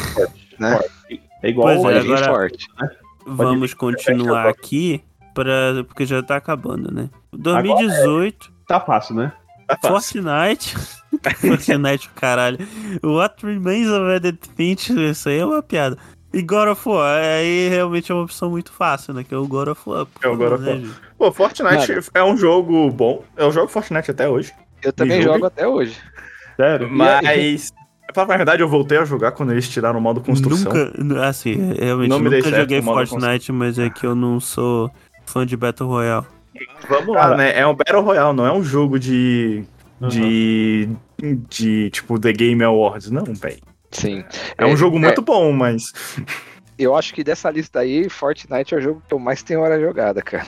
né? 0.57 0.79
É 1.43 1.49
igual 1.49 1.67
Pois 1.67 1.79
é, 1.79 1.81
Pode 1.83 1.99
o 1.99 2.01
vir 2.03 2.13
agora- 2.23 2.31
forte. 2.33 2.67
vamos 3.27 3.73
continuar 3.73 4.47
aqui, 4.47 5.03
pra, 5.33 5.83
porque 5.85 6.05
já 6.05 6.23
tá 6.23 6.37
acabando, 6.37 6.91
né? 6.93 7.09
2018, 7.33 8.51
Tá 8.67 8.79
fácil, 8.79 9.15
né? 9.15 9.33
Tá 9.67 9.77
fácil. 9.81 10.23
Fortnite. 10.23 10.75
Fortnite, 11.39 12.09
caralho. 12.15 12.59
What 13.03 13.45
Remains 13.45 13.87
of 13.87 14.11
Edith 14.11 14.49
Finch, 14.55 14.89
isso 14.89 15.29
aí 15.29 15.39
é 15.39 15.45
uma 15.45 15.63
piada. 15.63 15.97
E 16.33 16.41
God 16.41 16.67
of 16.67 16.89
War, 16.89 17.17
aí 17.17 17.69
realmente 17.69 18.11
é 18.11 18.15
uma 18.15 18.25
opção 18.25 18.49
muito 18.49 18.71
fácil, 18.71 19.13
né? 19.13 19.23
Que 19.23 19.33
é 19.33 19.37
o 19.37 19.47
God 19.47 19.69
of 19.69 19.81
War. 19.85 20.05
É 20.21 20.27
o 20.27 20.35
God 20.35 20.51
of 20.51 20.63
né, 20.63 20.71
War. 20.73 21.01
Pô, 21.17 21.31
Fortnite 21.31 21.93
Mano. 21.93 22.03
é 22.13 22.23
um 22.23 22.35
jogo 22.35 22.91
bom. 22.91 23.23
Eu 23.37 23.51
jogo 23.51 23.69
Fortnite 23.69 24.11
até 24.11 24.27
hoje. 24.27 24.53
Eu 24.83 24.91
também 24.91 25.21
jogo. 25.21 25.35
jogo 25.35 25.45
até 25.45 25.67
hoje. 25.67 25.97
Sério? 26.57 26.89
Mas. 26.91 27.71
Pra 28.13 28.23
falar 28.23 28.35
a 28.35 28.37
verdade, 28.37 28.61
eu 28.61 28.67
voltei 28.67 28.97
a 28.97 29.05
jogar 29.05 29.31
quando 29.31 29.51
eles 29.51 29.67
tiraram 29.67 29.97
o 29.99 30.01
modo 30.01 30.21
construção. 30.21 30.71
Nunca, 30.97 31.25
assim, 31.25 31.73
realmente 31.73 32.09
Não 32.09 32.19
nunca 32.19 32.41
joguei 32.41 32.81
Fortnite, 32.81 33.51
mas 33.51 33.79
é 33.79 33.89
que 33.89 34.05
eu 34.05 34.13
não 34.13 34.39
sou 34.39 34.91
fã 35.25 35.45
de 35.45 35.57
Battle 35.57 35.89
Royale. 35.89 36.25
Vamos 36.89 37.15
lá, 37.15 37.35
né? 37.35 37.57
É 37.59 37.65
um 37.67 37.73
Battle 37.73 38.01
Royale, 38.01 38.35
não 38.35 38.45
é 38.45 38.51
um 38.53 38.63
jogo 38.63 38.99
de. 38.99 39.63
de. 40.09 40.89
de. 41.49 41.89
tipo, 41.91 42.19
The 42.19 42.31
Game 42.33 42.63
Awards. 42.63 43.09
Não, 43.11 43.23
velho. 43.25 43.61
Sim. 43.91 44.23
É 44.57 44.65
um 44.65 44.75
jogo 44.75 44.99
muito 44.99 45.21
bom, 45.21 45.51
mas. 45.51 45.93
Eu 46.77 46.93
acho 46.95 47.13
que 47.13 47.23
dessa 47.23 47.49
lista 47.49 47.79
aí, 47.79 48.09
Fortnite 48.09 48.73
é 48.75 48.77
o 48.77 48.81
jogo 48.81 49.01
que 49.07 49.13
eu 49.13 49.19
mais 49.19 49.41
tenho 49.41 49.61
hora 49.61 49.79
jogada, 49.79 50.21
cara. 50.21 50.45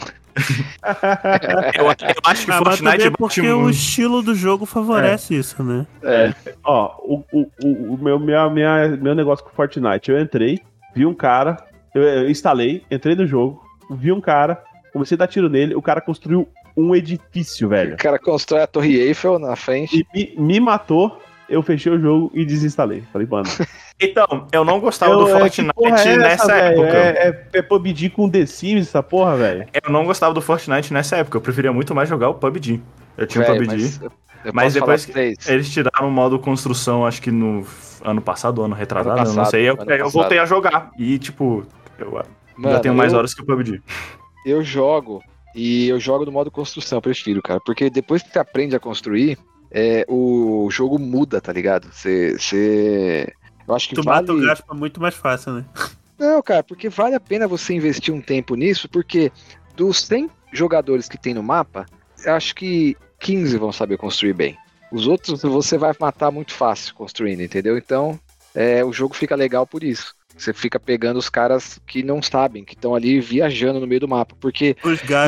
Eu, 1.77 1.85
eu 1.85 1.89
acho 2.25 2.45
que 2.45 2.51
Ah, 2.51 2.57
Fortnite 2.57 3.07
é 3.07 3.09
porque 3.11 3.41
muito- 3.41 3.65
o 3.65 3.69
estilo 3.69 4.21
do 4.21 4.35
jogo 4.35 4.65
favorece 4.65 5.35
isso, 5.35 5.63
né? 5.63 5.87
É. 6.03 6.33
Ó, 6.63 6.95
o, 6.99 7.23
o, 7.31 7.47
o, 7.63 7.93
o 7.93 7.97
meu, 7.97 8.19
minha, 8.19 8.49
minha, 8.49 8.87
meu 8.89 9.15
negócio 9.15 9.43
com 9.45 9.51
Fortnite, 9.51 10.11
eu 10.11 10.19
entrei, 10.19 10.59
vi 10.93 11.05
um 11.05 11.13
cara, 11.13 11.57
eu, 11.95 12.03
eu 12.03 12.29
instalei, 12.29 12.83
entrei 12.91 13.15
no 13.15 13.25
jogo, 13.25 13.63
vi 13.91 14.11
um 14.11 14.21
cara, 14.21 14.61
comecei 14.97 15.15
a 15.15 15.19
dar 15.19 15.27
tiro 15.27 15.47
nele, 15.49 15.75
o 15.75 15.81
cara 15.81 16.01
construiu 16.01 16.47
um 16.75 16.93
edifício, 16.95 17.69
velho. 17.69 17.93
O 17.95 17.97
cara 17.97 18.19
constrói 18.19 18.61
a 18.61 18.67
Torre 18.67 18.95
Eiffel 18.99 19.39
na 19.39 19.55
frente. 19.55 20.05
E 20.13 20.35
me, 20.37 20.53
me 20.53 20.59
matou, 20.59 21.19
eu 21.49 21.61
fechei 21.63 21.91
o 21.91 21.99
jogo 21.99 22.31
e 22.33 22.45
desinstalei. 22.45 23.03
Falei, 23.11 23.27
mano. 23.29 23.47
Então, 23.99 24.45
eu 24.51 24.63
não 24.63 24.79
gostava 24.79 25.13
eu- 25.13 25.17
do 25.17 25.27
é, 25.27 25.49
que 25.49 25.63
Fortnite 25.63 26.07
é 26.07 26.11
essa, 26.13 26.17
nessa 26.19 26.45
velho? 26.53 26.83
época. 26.83 26.97
É, 26.97 27.29
é, 27.29 27.57
é 27.57 27.61
PUBG 27.63 28.11
com 28.11 28.29
The 28.29 28.45
Sims, 28.45 28.89
essa 28.89 29.01
porra, 29.01 29.35
velho. 29.35 29.65
Eu 29.83 29.91
não 29.91 30.05
gostava 30.05 30.35
do 30.35 30.39
Fortnite 30.39 30.93
nessa 30.93 31.17
época. 31.17 31.37
Eu 31.37 31.41
preferia 31.41 31.73
muito 31.73 31.95
mais 31.95 32.07
jogar 32.07 32.29
o 32.29 32.35
PUBG. 32.35 32.79
Eu 33.17 33.25
tinha 33.25 33.43
o 33.43 33.47
Velho, 33.47 33.65
PUBG. 33.65 33.99
mas 34.43 34.53
Mas 34.53 34.73
depois 34.75 35.01
vocês. 35.03 35.49
Eles 35.49 35.71
tiraram 35.71 36.09
o 36.09 36.11
modo 36.11 36.37
construção, 36.37 37.07
acho 37.07 37.19
que 37.19 37.31
no 37.31 37.65
ano 38.05 38.21
passado, 38.21 38.61
ano 38.61 38.75
retrasado, 38.75 39.19
Ano 39.19 39.21
eu 39.21 39.25
não 39.29 39.35
passado, 39.37 39.49
sei. 39.49 39.63
Eu, 39.63 39.73
eu 39.73 39.77
passado. 39.77 40.11
voltei 40.11 40.37
a 40.37 40.45
jogar. 40.45 40.91
E, 40.99 41.17
tipo, 41.17 41.65
eu 41.97 42.11
já 42.11 42.23
Mano, 42.55 42.79
tenho 42.79 42.93
mais 42.93 43.13
eu- 43.13 43.17
horas 43.17 43.33
que 43.33 43.41
o 43.41 43.45
PUBG. 43.47 43.81
Eu 44.49 44.63
jogo 44.63 45.23
e 45.55 45.87
eu 45.87 45.99
jogo 45.99 46.25
no 46.25 46.31
modo 46.31 46.49
construção, 46.51 46.97
eu 46.97 47.01
prefiro, 47.01 47.41
cara. 47.41 47.59
Porque 47.59 47.89
depois 47.89 48.21
que 48.23 48.29
você 48.31 48.39
aprende 48.39 48.75
a 48.75 48.79
construir, 48.79 49.37
é, 49.71 50.05
o 50.07 50.69
jogo 50.71 50.97
muda, 50.97 51.41
tá 51.41 51.51
ligado? 51.51 51.87
Você. 51.91 52.37
você- 52.37 53.33
Eu 53.67 53.75
acho 53.75 53.89
que 53.89 53.95
Tu 53.95 54.03
vale. 54.03 54.21
mata 54.21 54.33
o 54.33 54.41
Gaspa 54.41 54.73
muito 54.73 55.01
mais 55.01 55.15
fácil, 55.15 55.53
né? 55.53 55.65
Não, 56.17 56.41
cara, 56.41 56.63
porque 56.63 56.87
vale 56.89 57.15
a 57.15 57.19
pena 57.19 57.47
você 57.47 57.73
investir 57.73 58.13
um 58.13 58.21
tempo 58.21 58.55
nisso, 58.55 58.87
porque 58.89 59.31
dos 59.75 60.01
100 60.03 60.29
jogadores 60.53 61.07
que 61.09 61.17
tem 61.17 61.33
no 61.33 61.43
mapa, 61.43 61.85
eu 62.25 62.33
acho 62.33 62.55
que 62.55 62.95
15 63.19 63.57
vão 63.57 63.71
saber 63.71 63.97
construir 63.97 64.33
bem. 64.33 64.57
Os 64.91 65.05
outros 65.05 65.41
você 65.41 65.77
vai 65.77 65.93
matar 65.99 66.31
muito 66.31 66.53
fácil 66.53 66.95
construindo, 66.95 67.41
entendeu? 67.41 67.77
Então, 67.77 68.17
é, 68.55 68.83
o 68.85 68.93
jogo 68.93 69.13
fica 69.13 69.35
legal 69.35 69.67
por 69.67 69.83
isso. 69.83 70.15
Você 70.37 70.53
fica 70.53 70.79
pegando 70.79 71.17
os 71.17 71.29
caras 71.29 71.79
que 71.87 72.03
não 72.03 72.21
sabem, 72.21 72.63
que 72.63 72.73
estão 72.75 72.93
ali 72.93 73.19
viajando 73.19 73.79
no 73.79 73.87
meio 73.87 74.01
do 74.01 74.07
mapa. 74.07 74.35
Porque. 74.39 74.75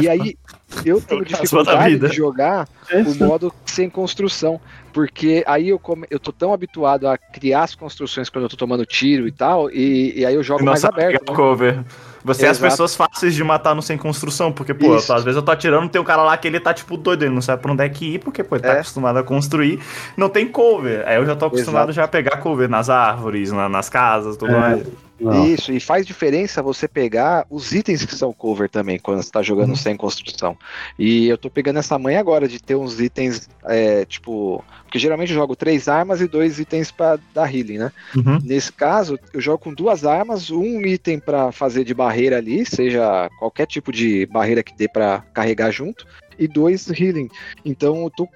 E 0.03 0.07
aí, 0.09 0.37
eu 0.85 1.01
tenho 1.01 1.21
dificuldade 1.25 1.79
de 2.09 2.15
jogar 2.15 2.67
o 2.93 3.15
modo 3.25 3.53
sem 3.65 3.89
construção. 3.89 4.61
Porque 4.93 5.43
aí 5.47 5.69
eu, 5.69 5.79
come- 5.79 6.07
eu 6.09 6.19
tô 6.19 6.31
tão 6.31 6.53
habituado 6.53 7.07
a 7.07 7.17
criar 7.17 7.63
as 7.63 7.75
construções 7.75 8.29
quando 8.29 8.43
eu 8.45 8.49
tô 8.49 8.57
tomando 8.57 8.85
tiro 8.85 9.27
e 9.27 9.31
tal, 9.31 9.69
e, 9.71 10.19
e 10.19 10.25
aí 10.25 10.33
eu 10.33 10.41
jogo 10.43 10.59
não 10.63 10.71
mais 10.71 10.83
aberto. 10.83 11.29
né? 11.29 11.35
cover. 11.35 11.83
Você 12.23 12.45
é 12.45 12.49
as 12.49 12.59
pessoas 12.59 12.95
fáceis 12.95 13.33
de 13.33 13.43
matar 13.43 13.73
no 13.75 13.81
sem 13.81 13.97
construção, 13.97 14.51
porque, 14.51 14.73
pô, 14.73 14.95
Isso. 14.97 15.11
às 15.13 15.23
vezes 15.23 15.35
eu 15.37 15.41
tô 15.41 15.51
atirando, 15.51 15.87
tem 15.89 16.01
um 16.01 16.03
cara 16.05 16.21
lá 16.23 16.37
que 16.37 16.47
ele 16.47 16.59
tá, 16.59 16.73
tipo, 16.73 16.97
doido, 16.97 17.23
ele 17.23 17.33
não 17.33 17.41
sabe 17.41 17.61
pra 17.61 17.71
onde 17.71 17.83
é 17.83 17.89
que 17.89 18.15
ir, 18.15 18.19
porque, 18.19 18.43
pô, 18.43 18.55
ele 18.55 18.63
tá 18.63 18.73
É. 18.73 18.79
acostumado 18.79 19.17
a 19.19 19.23
construir, 19.23 19.79
não 20.17 20.29
tem 20.29 20.47
cover. 20.47 21.07
Aí 21.07 21.15
eu 21.17 21.25
já 21.25 21.35
tô 21.35 21.45
acostumado 21.45 21.89
Exato. 21.91 21.93
já 21.93 22.03
a 22.03 22.07
pegar 22.07 22.37
cover 22.37 22.69
nas 22.69 22.89
árvores, 22.89 23.51
na- 23.51 23.69
nas 23.69 23.89
casas, 23.89 24.35
tudo 24.37 24.51
É. 24.53 24.59
mais. 24.59 24.87
Não. 25.19 25.45
Isso, 25.45 25.73
e 25.73 25.81
faz 25.81 26.07
diferença 26.07 26.61
você 26.63 26.87
pegar 26.87 27.45
os 27.49 27.73
itens 27.73 28.05
que 28.05 28.15
são 28.15 28.31
cover 28.31 28.69
também, 28.69 28.97
quando 28.97 29.21
você 29.21 29.29
tá 29.29 29.41
jogando 29.41 29.75
sem 29.75 29.97
construção. 29.97 30.57
E 30.97 31.27
eu 31.27 31.37
tô 31.37 31.49
pegando 31.49 31.77
essa 31.79 31.99
manha 31.99 32.21
agora 32.21 32.47
de 32.47 32.57
ter 32.61 32.75
uns 32.75 33.01
itens, 33.01 33.49
é, 33.65 34.05
tipo. 34.05 34.63
Porque 34.89 34.97
geralmente 34.97 35.29
eu 35.29 35.35
jogo 35.35 35.55
três 35.55 35.87
armas 35.87 36.19
e 36.19 36.27
dois 36.27 36.57
itens 36.57 36.89
pra 36.89 37.19
dar 37.31 37.53
healing, 37.53 37.77
né? 37.77 37.91
Uhum. 38.15 38.39
Nesse 38.43 38.73
caso, 38.73 39.19
eu 39.31 39.39
jogo 39.39 39.59
com 39.59 39.71
duas 39.71 40.03
armas, 40.03 40.49
um 40.49 40.81
item 40.81 41.19
pra 41.19 41.51
fazer 41.51 41.83
de 41.83 41.93
barreira 41.93 42.37
ali, 42.37 42.65
seja 42.65 43.29
qualquer 43.37 43.67
tipo 43.67 43.91
de 43.91 44.25
barreira 44.25 44.63
que 44.63 44.75
dê 44.75 44.87
pra 44.87 45.23
carregar 45.31 45.69
junto, 45.69 46.07
e 46.39 46.47
dois 46.47 46.87
healing. 46.89 47.29
Então 47.63 48.03
eu 48.05 48.09
tô 48.09 48.27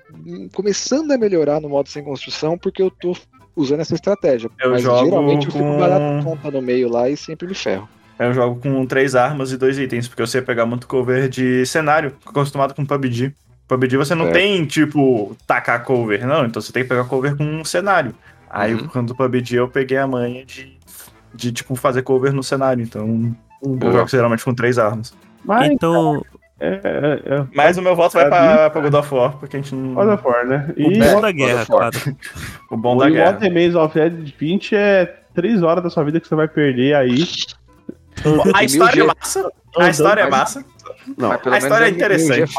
começando 0.54 1.12
a 1.12 1.18
melhorar 1.18 1.60
no 1.60 1.70
modo 1.70 1.90
sem 1.90 2.04
construção 2.04 2.56
porque 2.56 2.84
eu 2.84 2.92
tô 2.92 3.18
usando 3.56 3.80
essa 3.80 3.96
estratégia. 3.96 4.48
Eu 4.62 4.70
Mas 4.70 4.84
jogo 4.84 5.06
geralmente 5.06 5.48
eu 5.48 5.52
fico 5.52 5.64
com- 5.64 5.80
barata 5.80 6.24
tonta 6.24 6.52
no 6.52 6.62
meio 6.62 6.88
lá 6.88 7.10
e 7.10 7.18
sempre 7.18 7.48
me 7.48 7.56
ferro. 7.56 7.90
Eu 8.20 8.32
jogo 8.32 8.62
com 8.62 8.86
três 8.86 9.16
armas 9.16 9.52
e 9.52 9.58
dois 9.58 9.80
itens, 9.80 10.08
porque 10.08 10.22
eu 10.22 10.28
sei 10.28 10.40
pegar 10.40 10.68
muito 10.68 10.86
cover 10.88 11.28
de 11.28 11.66
cenário, 11.66 12.16
acostumado 12.24 12.76
com 12.76 12.86
PUBG. 12.86 13.34
PUBG 13.78 13.98
você 13.98 14.16
não 14.16 14.28
É. 14.28 14.32
tem, 14.32 14.66
tipo, 14.66 15.36
tacar 15.48 15.84
cover, 15.84 16.26
não, 16.26 16.46
então 16.46 16.62
você 16.62 16.72
tem 16.72 16.84
que 16.84 16.90
pegar 16.90 17.04
cover 17.06 17.36
com 17.36 17.44
um 17.44 17.66
cenário. 17.66 18.14
Aí 18.50 18.74
Uhum. 18.76 18.88
quando 18.88 19.10
o 19.12 19.16
PUBG 19.16 19.56
eu 19.56 19.68
peguei 19.68 19.98
a 19.98 20.06
manha 20.08 20.46
de, 20.46 20.78
de 21.34 21.52
tipo, 21.52 21.76
fazer 21.76 22.02
cover 22.04 22.32
no 22.34 22.44
cenário, 22.44 22.84
então 22.84 23.36
eu 23.64 23.70
Boa. 23.76 23.92
jogo 23.94 24.08
geralmente 24.10 24.44
com 24.44 24.54
três 24.54 24.78
armas. 24.78 25.14
Mas 25.44 25.70
Então, 25.72 26.24
é, 26.60 26.80
é, 26.84 27.36
é. 27.36 27.46
Mas 27.54 27.78
o 27.78 27.82
meu 27.82 27.96
voto 27.96 28.14
vai 28.14 28.28
Pra 28.30 28.70
pra, 28.70 28.82
God 28.82 28.94
of 28.94 29.14
War, 29.14 29.38
porque 29.38 29.58
a 29.58 29.60
gente 29.60 29.74
não... 29.76 29.94
God 29.96 30.08
of 30.10 30.26
War, 30.26 30.46
né? 30.46 30.74
o 30.78 30.80
E 30.82 31.00
bom 31.00 31.18
É, 31.18 31.22
da 31.22 31.32
guerra, 31.32 31.66
claro. 31.66 31.98
O 32.72 32.78
bom 32.78 32.96
o 32.96 33.00
da 33.00 33.10
guerra. 33.10 33.32
Walter 33.32 33.50
Maze 33.52 33.76
of 33.76 34.00
Ed 34.00 34.36
20 34.40 34.76
é 34.76 35.06
3 35.34 35.64
horas 35.64 35.84
da 35.84 35.90
sua 35.90 36.04
vida 36.04 36.20
que 36.20 36.28
você 36.28 36.36
vai 36.36 36.48
perder 36.48 36.96
aí. 36.96 37.26
A 38.54 38.64
história 38.64 39.02
é 39.02 39.06
massa, 39.08 39.52
a 39.78 39.90
história 39.90 40.22
é 40.22 40.30
mas- 40.30 40.32
massa. 40.40 40.66
Não, 41.18 41.32
a 41.32 41.58
história 41.58 41.86
é 41.86 41.90
G 41.90 41.96
interessante. 41.96 42.54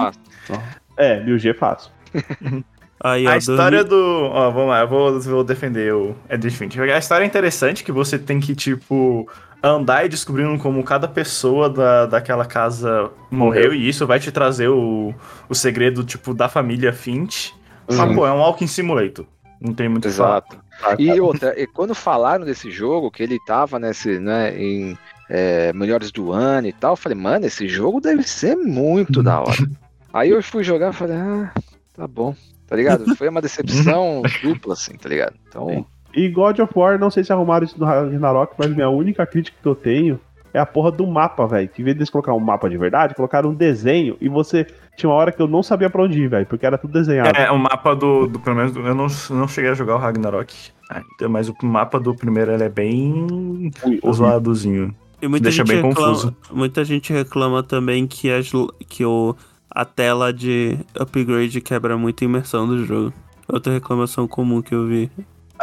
É, 0.97 1.21
1000G 1.25 1.51
é 1.51 1.55
fácil. 1.55 1.91
Aí, 3.03 3.27
ó, 3.27 3.31
A 3.31 3.37
história 3.37 3.85
2000 3.85 3.85
do. 3.85 4.31
Ó, 4.33 4.51
vamos 4.51 4.69
lá, 4.71 4.81
eu 4.81 4.89
vou, 4.89 5.21
vou 5.21 5.45
defender 5.45 5.93
o 5.93 6.17
Ed 6.31 6.49
Finch. 6.51 6.81
A 6.81 6.99
história 6.99 7.25
é 7.25 7.27
interessante 7.27 7.85
que 7.85 7.93
você 7.93 8.19
tem 8.19 8.41
que, 8.41 8.55
tipo, 8.55 9.29
andar 9.63 10.07
e 10.07 10.09
descobrindo 10.09 10.57
como 10.59 10.83
cada 10.83 11.07
pessoa 11.07 11.69
da, 11.69 12.07
daquela 12.07 12.47
casa 12.47 13.11
morreu, 13.31 13.75
e 13.75 13.89
isso 13.89 14.07
vai 14.07 14.19
te 14.19 14.33
trazer 14.33 14.69
o, 14.69 15.15
o 15.49 15.55
segredo, 15.55 16.03
tipo, 16.03 16.33
da 16.33 16.49
família 16.49 16.93
Finch. 16.93 17.53
Mas, 17.87 17.99
Uhum. 17.99 18.15
pô, 18.15 18.27
é 18.27 18.33
um 18.33 18.39
Walking 18.39 18.67
Simulator. 18.67 19.27
Não 19.61 19.75
tem 19.75 19.89
muito. 19.89 20.09
Exato. 20.09 20.57
E 20.99 21.21
outra, 21.21 21.59
e 21.61 21.67
quando 21.67 21.95
falaram 21.95 22.45
desse 22.45 22.71
jogo, 22.71 23.11
que 23.11 23.23
ele 23.23 23.39
tava 23.47 23.79
nesse, 23.79 24.19
né, 24.19 24.57
em 24.59 24.99
é, 25.29 25.73
melhores 25.73 26.11
do 26.11 26.33
ano 26.33 26.67
e 26.69 26.73
tal, 26.73 26.93
eu 26.93 26.97
falei, 26.97 27.17
mano, 27.17 27.47
esse 27.47 27.69
jogo 27.69 28.01
deve 28.01 28.23
ser 28.23 28.57
muito 28.57 29.23
da 29.23 29.41
hora. 29.41 29.57
Aí 30.15 30.31
eu 30.31 30.41
fui 30.43 30.63
jogar 30.63 30.91
e 30.91 30.97
falei, 30.97 31.17
ah, 31.17 31.53
tá 31.93 32.07
bom, 32.07 32.35
tá 32.69 32.77
ligado? 32.77 33.17
Foi 33.17 33.29
uma 33.29 33.43
decepção 33.43 34.23
dupla, 34.43 34.75
assim, 34.75 34.95
tá 34.97 35.09
ligado? 35.09 35.35
Então, 35.49 35.85
E 36.15 36.29
God 36.29 36.61
of 36.61 36.73
War, 36.77 36.99
não 36.99 37.11
sei 37.11 37.25
se 37.25 37.33
arrumaram 37.33 37.65
isso 37.65 37.79
no 37.79 37.85
Ragnarok, 37.85 38.55
mas 38.57 38.71
minha 38.73 38.89
única 38.89 39.27
crítica 39.27 39.57
que 39.61 39.69
eu 39.69 39.75
tenho 39.75 40.21
é 40.53 40.61
a 40.61 40.65
porra 40.65 40.93
do 40.93 41.05
mapa, 41.05 41.49
velho. 41.49 41.69
Que 41.69 41.83
em 41.83 41.85
vez 41.85 41.97
de 41.97 41.99
eles 42.03 42.11
colocar 42.11 42.33
um 42.33 42.39
mapa 42.39 42.71
de 42.71 42.79
verdade, 42.79 43.13
colocaram 43.17 43.51
um 43.51 43.55
desenho 43.55 44.17
e 44.21 44.29
você. 44.29 44.65
Tinha 44.97 45.11
uma 45.11 45.17
hora 45.17 45.33
que 45.33 45.43
eu 45.43 45.49
não 45.49 45.65
sabia 45.65 45.91
pra 45.91 46.05
onde 46.05 46.23
ir, 46.23 46.29
velho, 46.29 46.47
porque 46.47 46.65
era 46.65 46.79
tudo 46.79 46.93
desenhado. 46.93 47.37
É, 47.37 47.51
o 47.51 47.59
mapa 47.59 47.97
do, 47.97 48.29
do 48.29 48.39
pelo 48.39 48.55
menos, 48.55 48.71
do- 48.71 48.87
eu 48.87 48.95
não, 48.95 49.09
não 49.31 49.49
cheguei 49.49 49.73
a 49.73 49.75
jogar 49.75 49.97
o 49.97 49.99
Ragnarok 49.99 50.55
ainda, 50.89 51.29
mas 51.29 51.49
o 51.49 51.57
mapa 51.65 51.99
do 51.99 52.15
primeiro 52.15 52.53
ele 52.53 52.63
é 52.63 52.69
bem 52.69 53.69
zoadozinho. 54.13 54.95
E 55.21 55.27
muita 55.27 55.45
Deixa 55.45 55.65
gente 55.65 55.69
bem 55.69 55.83
reclama, 55.83 56.09
confuso. 56.13 56.37
Muita 56.53 56.85
gente 56.85 57.13
reclama 57.13 57.63
também 57.63 58.07
que, 58.07 58.31
as, 58.31 58.51
que 58.89 59.05
o, 59.05 59.35
a 59.75 59.85
tela 59.85 60.33
de 60.33 60.79
upgrade 60.99 61.61
quebra 61.61 61.97
muito 61.97 62.23
a 62.23 62.25
imersão 62.27 62.67
do 62.67 62.85
jogo. 62.85 63.13
Outra 63.49 63.73
reclamação 63.73 64.27
comum 64.29 64.63
que 64.63 64.75
eu 64.75 64.87
vi. 64.87 65.11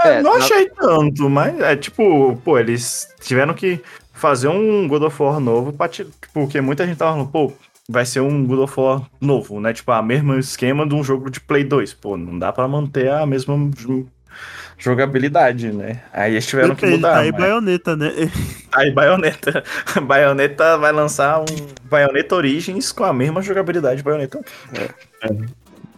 É, 0.03 0.19
É, 0.19 0.21
não 0.21 0.37
na- 0.37 0.45
achei 0.45 0.69
tanto, 0.69 1.29
mas 1.29 1.59
é 1.59 1.75
tipo, 1.75 2.35
pô, 2.43 2.57
eles 2.59 3.07
tiveram 3.21 3.53
que 3.53 3.79
fazer 4.13 4.47
um 4.47 4.87
God 4.87 5.03
of 5.03 5.21
War 5.23 5.39
novo, 5.39 5.73
pra 5.73 5.87
ti- 5.87 6.07
porque 6.33 6.61
muita 6.61 6.85
gente 6.85 6.97
tava 6.97 7.11
falando, 7.13 7.29
pô, 7.29 7.51
vai 7.89 8.05
ser 8.05 8.19
um 8.21 8.45
God 8.45 8.59
of 8.59 8.79
War 8.79 9.01
novo, 9.19 9.59
né? 9.59 9.73
Tipo, 9.73 9.91
a 9.91 10.01
mesmo 10.01 10.33
esquema 10.35 10.87
de 10.87 10.93
um 10.95 11.03
jogo 11.03 11.29
de 11.29 11.39
Play 11.41 11.63
2. 11.63 11.93
Pô, 11.93 12.15
não 12.17 12.37
dá 12.37 12.51
pra 12.53 12.67
manter 12.67 13.09
a 13.11 13.25
mesma 13.25 13.57
jogabilidade, 14.81 15.71
né? 15.71 16.01
Aí 16.11 16.33
eles 16.33 16.45
tiveram 16.45 16.75
que 16.75 16.81
Depende, 16.81 16.97
mudar. 16.97 17.13
tá 17.13 17.19
aí 17.19 17.31
mas- 17.31 17.41
baioneta, 17.41 17.95
né? 17.95 18.11
Aí 18.73 18.89
Bayonetta. 18.91 19.63
Bayonetta 20.01 20.77
vai 20.77 20.93
lançar 20.93 21.41
um 21.41 21.45
Bayonetta 21.83 22.35
Origins 22.35 22.91
com 22.93 23.03
a 23.03 23.11
mesma 23.11 23.41
jogabilidade 23.41 23.97
de 23.97 24.03
Bayonetta. 24.03 24.39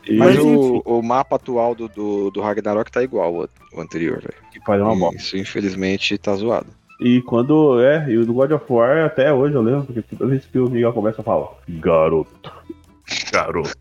E 0.05 0.17
mas 0.17 0.37
o, 0.39 0.81
o 0.83 1.01
mapa 1.03 1.35
atual 1.35 1.75
do, 1.75 1.87
do, 1.87 2.31
do 2.31 2.41
Ragnarok 2.41 2.91
tá 2.91 3.03
igual 3.03 3.35
ao, 3.41 3.49
ao 3.73 3.79
anterior, 3.79 4.19
velho. 4.19 4.33
que 4.51 4.59
uma 4.71 4.95
bosta. 4.95 5.17
Isso, 5.17 5.37
infelizmente, 5.37 6.17
tá 6.17 6.35
zoado. 6.35 6.67
E 6.99 7.21
quando. 7.21 7.79
É, 7.79 8.09
e 8.09 8.17
o 8.17 8.25
do 8.25 8.33
God 8.33 8.51
of 8.51 8.65
War 8.67 9.05
até 9.05 9.31
hoje 9.31 9.53
eu 9.53 9.61
lembro, 9.61 9.85
porque 9.85 10.01
toda 10.01 10.29
vez 10.29 10.43
que 10.45 10.57
o 10.57 10.67
Miguel 10.69 10.93
começa 10.93 11.21
a 11.21 11.23
falar, 11.23 11.49
garoto. 11.69 12.51
Garoto. 13.31 13.71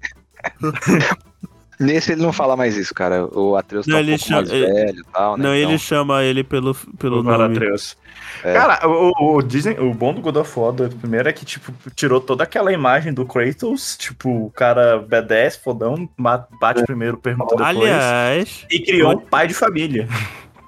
Nesse 1.82 2.12
ele 2.12 2.22
não 2.22 2.32
fala 2.32 2.56
mais 2.56 2.76
isso, 2.76 2.94
cara. 2.94 3.26
O 3.26 3.56
Atreus 3.56 3.86
tá 3.86 3.92
Não, 3.92 3.98
um 3.98 4.00
ele 4.02 4.10
pouco 4.12 4.24
chama- 4.24 4.40
mais 4.40 4.52
ele- 4.52 4.66
velho 4.72 5.00
e 5.00 5.12
tal, 5.12 5.36
né? 5.36 5.44
Não, 5.44 5.54
Então, 5.54 5.68
ele 5.70 5.78
chama 5.78 6.22
ele 6.24 6.44
pelo, 6.44 6.74
pelo 6.98 7.18
Agora, 7.20 7.38
nome. 7.44 7.56
Atreus. 7.56 7.96
É. 8.44 8.52
Cara, 8.54 8.88
o, 8.88 9.36
o, 9.36 9.42
dizem, 9.42 9.78
o 9.78 9.92
bom 9.92 10.12
do 10.14 10.20
God 10.20 10.36
of 10.36 10.58
War 10.58 10.72
do 10.72 10.88
primeiro 10.88 11.28
é 11.28 11.32
que, 11.32 11.44
tipo, 11.44 11.72
tirou 11.94 12.20
toda 12.20 12.44
aquela 12.44 12.72
imagem 12.72 13.12
do 13.12 13.24
Kratos, 13.26 13.96
tipo, 13.96 14.46
o 14.46 14.50
cara 14.50 14.98
B10, 15.02 15.60
fodão, 15.62 16.08
bate 16.60 16.82
primeiro, 16.84 17.16
pergunta 17.18 17.54
depois. 17.56 17.76
Aliás, 17.76 18.66
e 18.70 18.80
criou 18.80 19.12
um 19.12 19.20
pai 19.20 19.46
de 19.46 19.54
família. 19.54 20.08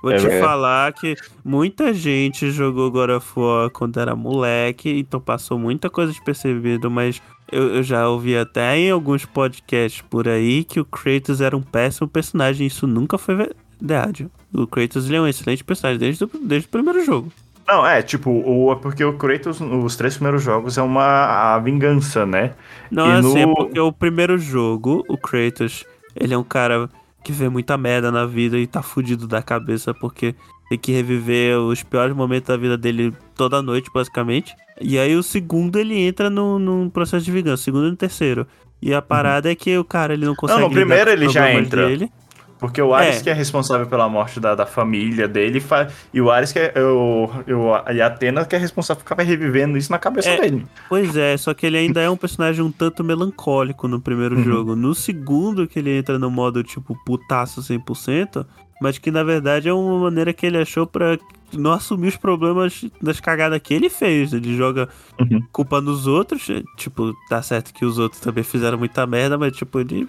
vou 0.02 0.12
É 0.12 0.16
te 0.16 0.22
verdade. 0.22 0.42
falar 0.42 0.92
que 0.92 1.14
muita 1.42 1.92
gente 1.94 2.50
jogou 2.50 2.90
God 2.90 3.10
of 3.10 3.32
War 3.34 3.70
quando 3.70 3.98
era 3.98 4.14
moleque, 4.14 4.90
então 4.98 5.18
passou 5.18 5.58
muita 5.58 5.88
coisa 5.88 6.12
despercebido, 6.12 6.90
mas 6.90 7.22
eu, 7.50 7.76
eu 7.76 7.82
já 7.82 8.08
ouvi 8.08 8.36
até 8.36 8.76
em 8.76 8.90
alguns 8.90 9.24
podcasts 9.24 10.02
por 10.02 10.28
aí 10.28 10.64
que 10.64 10.80
o 10.80 10.84
Kratos 10.84 11.40
era 11.40 11.56
um 11.56 11.62
péssimo 11.62 12.08
personagem, 12.08 12.66
isso 12.66 12.86
nunca 12.86 13.18
foi 13.18 13.34
verdade. 13.36 14.28
O 14.52 14.66
Kratos 14.66 15.06
ele 15.06 15.16
é 15.16 15.20
um 15.20 15.26
excelente 15.28 15.62
personagem 15.64 15.98
desde 15.98 16.24
o, 16.24 16.30
desde 16.42 16.66
o 16.66 16.70
primeiro 16.70 17.04
jogo. 17.04 17.32
Não, 17.66 17.86
é, 17.86 18.02
tipo, 18.02 18.30
o, 18.30 18.72
é 18.72 18.76
porque 18.76 19.02
o 19.04 19.14
Kratos, 19.14 19.58
os 19.60 19.96
três 19.96 20.14
primeiros 20.16 20.42
jogos, 20.42 20.76
é 20.76 20.82
uma 20.82 21.54
a 21.54 21.58
vingança, 21.58 22.26
né? 22.26 22.52
Não 22.90 23.06
E 23.06 23.10
é 23.10 23.14
assim, 23.18 23.38
é 23.40 23.46
no- 23.46 23.54
porque 23.56 23.80
o 23.80 23.92
primeiro 23.92 24.36
jogo, 24.38 25.02
o 25.08 25.16
Kratos, 25.16 25.84
ele 26.14 26.34
é 26.34 26.38
um 26.38 26.44
cara 26.44 26.90
que 27.24 27.32
vê 27.32 27.48
muita 27.48 27.78
merda 27.78 28.12
na 28.12 28.26
vida 28.26 28.58
e 28.58 28.66
tá 28.66 28.82
fudido 28.82 29.26
da 29.26 29.40
cabeça 29.42 29.94
porque 29.94 30.34
tem 30.68 30.78
que 30.78 30.92
reviver 30.92 31.58
os 31.58 31.82
piores 31.82 32.14
momentos 32.14 32.48
da 32.48 32.56
vida 32.56 32.76
dele 32.76 33.12
toda 33.36 33.60
noite, 33.62 33.90
basicamente. 33.94 34.54
E 34.80 34.98
aí 34.98 35.14
o 35.16 35.22
segundo 35.22 35.78
ele 35.78 35.98
entra 36.00 36.28
num, 36.30 36.58
num 36.58 36.88
processo 36.90 37.24
de 37.24 37.30
vingança, 37.32 37.60
o 37.62 37.64
segundo 37.64 37.88
e 37.88 37.92
o 37.92 37.96
terceiro. 37.96 38.46
E 38.82 38.92
a 38.92 39.00
parada 39.00 39.50
é 39.50 39.54
que 39.54 39.76
o 39.78 39.84
cara 39.84 40.12
ele 40.14 40.26
não 40.26 40.34
consegue 40.34 40.60
no 40.60 40.68
lidar 40.68 40.80
primeiro 40.80 41.10
ele 41.10 41.28
já 41.28 41.52
entra. 41.52 41.86
Dele. 41.86 42.10
Porque 42.58 42.80
o 42.80 42.94
Ares 42.94 43.18
É. 43.18 43.22
que 43.22 43.28
é 43.30 43.32
responsável 43.34 43.86
pela 43.86 44.08
morte 44.08 44.40
da, 44.40 44.54
da 44.54 44.64
família 44.64 45.28
dele 45.28 45.60
fa- 45.60 45.88
e 46.14 46.20
o 46.20 46.30
Ares 46.30 46.50
que 46.52 46.58
é. 46.58 46.72
O, 46.82 47.26
o, 47.26 47.92
e 47.92 48.00
a 48.00 48.06
Atena 48.06 48.44
que 48.44 48.54
é 48.56 48.58
responsável 48.58 49.02
por 49.02 49.08
ficar 49.10 49.22
revivendo 49.22 49.76
isso 49.76 49.90
na 49.92 49.98
cabeça 49.98 50.30
É. 50.30 50.40
dele. 50.40 50.64
Pois 50.88 51.14
é, 51.16 51.36
só 51.36 51.52
que 51.52 51.66
ele 51.66 51.76
ainda 51.76 52.00
é 52.00 52.08
um 52.08 52.16
personagem 52.16 52.64
um 52.64 52.70
tanto 52.70 53.04
melancólico 53.04 53.86
no 53.86 54.00
primeiro 54.00 54.36
Uhum. 54.36 54.44
jogo. 54.44 54.76
No 54.76 54.94
segundo, 54.94 55.66
que 55.66 55.78
ele 55.78 55.96
entra 55.98 56.18
no 56.18 56.30
modo 56.30 56.62
tipo 56.62 56.96
putaço 57.04 57.60
100%, 57.62 58.46
mas 58.84 58.98
que 58.98 59.10
na 59.10 59.22
verdade 59.24 59.66
é 59.68 59.72
uma 59.72 59.98
maneira 59.98 60.32
que 60.34 60.44
ele 60.44 60.58
achou 60.58 60.86
pra 60.86 61.18
não 61.52 61.72
assumir 61.72 62.08
os 62.08 62.16
problemas 62.16 62.84
das 63.00 63.18
cagadas 63.20 63.58
que 63.62 63.72
ele 63.72 63.88
fez. 63.88 64.32
Ele 64.34 64.54
joga 64.56 64.88
Uhum. 65.18 65.40
culpa 65.52 65.80
nos 65.80 66.06
outros, 66.06 66.46
tipo, 66.76 67.14
tá 67.28 67.40
certo 67.40 67.72
que 67.72 67.84
os 67.84 67.98
outros 67.98 68.20
também 68.20 68.44
fizeram 68.44 68.76
muita 68.76 69.06
merda, 69.06 69.38
mas 69.38 69.56
tipo, 69.56 69.80
ele 69.80 70.06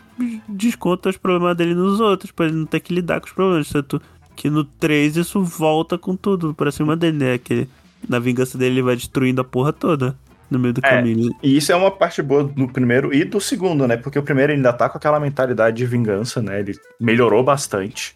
desconta 0.48 1.08
os 1.10 1.18
problemas 1.18 1.56
dele 1.56 1.74
nos 1.74 2.00
outros, 2.02 2.32
pra 2.32 2.48
ele 2.48 2.56
não 2.56 2.66
ter 2.66 2.80
que 2.82 2.94
lidar 2.94 3.22
com 3.22 3.28
os 3.28 3.34
problemas. 3.34 3.70
Tanto 3.70 4.02
que 4.36 4.50
no 4.50 4.64
3 4.66 5.16
isso 5.16 5.42
volta 5.44 5.98
com 5.98 6.16
tudo 6.16 6.54
pra 6.54 6.72
cima 6.72 6.96
dele, 6.98 7.18
né? 7.18 7.38
Que 7.38 7.68
na 8.10 8.20
vingança 8.20 8.58
dele 8.58 8.76
ele 8.76 8.82
vai 8.82 8.96
destruindo 8.96 9.40
a 9.40 9.44
porra 9.46 9.72
toda 9.72 10.16
no 10.50 10.60
meio 10.60 10.74
do 10.74 10.82
É. 10.84 10.90
caminho. 10.90 11.30
E 11.42 11.58
isso 11.58 11.72
é 11.72 11.76
uma 11.76 11.90
parte 11.92 12.22
boa 12.22 12.44
do 12.44 12.68
primeiro 12.68 13.14
e 13.14 13.24
do 13.24 13.40
segundo, 13.40 13.88
né? 13.88 13.98
Porque 13.98 14.18
o 14.20 14.24
primeiro 14.24 14.52
ainda 14.54 14.74
tá 14.74 14.90
com 14.90 14.98
aquela 14.98 15.20
mentalidade 15.20 15.78
de 15.78 15.86
vingança, 15.86 16.42
né? 16.42 16.60
Ele 16.60 16.74
melhorou 17.00 17.44
bastante. 17.44 18.16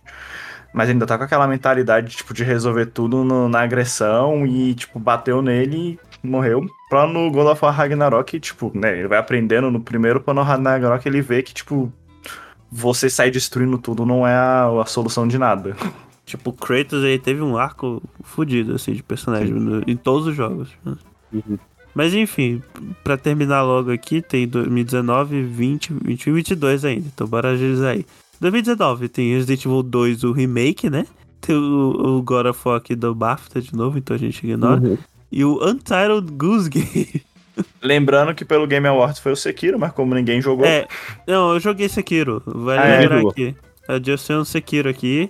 Mas 0.74 0.90
ainda 0.90 1.06
tá 1.06 1.18
com 1.18 1.24
aquela 1.24 1.48
mentalidade, 1.48 2.16
tipo, 2.16 2.34
de 2.34 2.44
resolver 2.44 2.86
tudo 2.88 3.24
no- 3.24 3.50
na 3.50 3.62
agressão 3.62 4.46
e, 4.46 4.76
tipo, 4.76 5.00
bateu 5.00 5.42
nele 5.42 6.00
e 6.24 6.28
morreu. 6.28 6.66
Pra 6.90 7.08
no 7.08 7.32
God 7.32 7.48
of 7.48 7.66
War 7.66 7.74
Ragnarok, 7.74 8.40
tipo, 8.40 8.72
né? 8.76 9.00
Ele 9.00 9.08
vai 9.08 9.18
aprendendo 9.18 9.72
no 9.72 9.80
primeiro, 9.80 10.22
pra 10.22 10.34
no 10.34 10.44
Ragnarok 10.44 11.06
ele 11.08 11.22
vê 11.22 11.42
que, 11.42 11.54
tipo, 11.54 11.92
você 12.72 13.10
sair 13.10 13.32
destruindo 13.32 13.78
tudo 13.80 14.06
não 14.06 14.28
é 14.28 14.34
a, 14.36 14.70
a 14.82 14.86
solução 14.86 15.28
de 15.28 15.38
nada. 15.38 15.76
Tipo, 16.30 16.52
o 16.52 16.54
Kratos 16.54 17.04
aí 17.04 17.18
teve 17.18 17.42
um 17.42 17.58
arco 17.58 18.04
fudido, 18.22 18.76
assim, 18.76 18.94
de 18.94 19.02
personagem 19.02 19.52
no- 19.52 19.82
em 19.88 19.98
todos 19.98 20.28
os 20.28 20.36
jogos. 20.36 20.70
Uhum. 21.34 21.58
Mas 21.96 22.14
enfim, 22.14 22.62
pra 23.04 23.18
terminar 23.18 23.64
logo 23.64 23.92
aqui, 23.92 24.22
tem 24.22 24.48
2019, 24.48 25.42
20, 25.42 25.92
21 25.92 26.32
e 26.34 26.36
22 26.36 26.86
ainda. 26.86 27.08
Então 27.08 27.26
bora 27.26 27.50
agilizar 27.50 27.94
aí. 27.94 28.06
2019 28.40 29.10
tem 29.10 29.34
Resident 29.34 29.66
Evil 29.66 29.84
2, 29.84 30.24
o 30.24 30.32
remake, 30.32 30.90
né? 30.90 31.06
Tem 31.42 31.56
o, 31.56 32.18
o 32.18 32.22
God 32.22 32.48
of 32.48 32.60
War 32.66 32.78
aqui 32.78 32.96
do 32.96 33.14
BAFTA 33.16 33.62
de 33.62 33.76
novo, 33.76 33.98
então 33.98 34.16
a 34.16 34.20
gente 34.20 34.46
ignora. 34.46 34.82
Uhum. 34.82 34.98
E 35.32 35.44
o 35.46 35.64
Untitled 35.66 36.32
Goose 36.32 36.70
Game. 36.70 37.22
Lembrando 37.82 38.34
que 38.34 38.46
pelo 38.46 38.66
Game 38.66 38.88
Awards 38.88 39.20
foi 39.20 39.32
o 39.34 39.36
Sekiro, 39.36 39.78
mas 39.78 39.92
como 39.92 40.16
ninguém 40.16 40.42
jogou, 40.42 40.66
É, 40.66 40.88
não, 41.28 41.54
eu 41.54 41.60
joguei 41.60 41.90
Sekiro. 41.90 42.42
Vale 42.46 42.80
Ah, 42.80 42.86
é? 42.88 43.00
lembrar 43.02 43.18
Jogou. 43.18 43.32
aqui. 43.32 43.56
Já 44.28 44.40
um 44.40 44.46
Sekiro 44.46 44.90
aqui. 44.90 45.30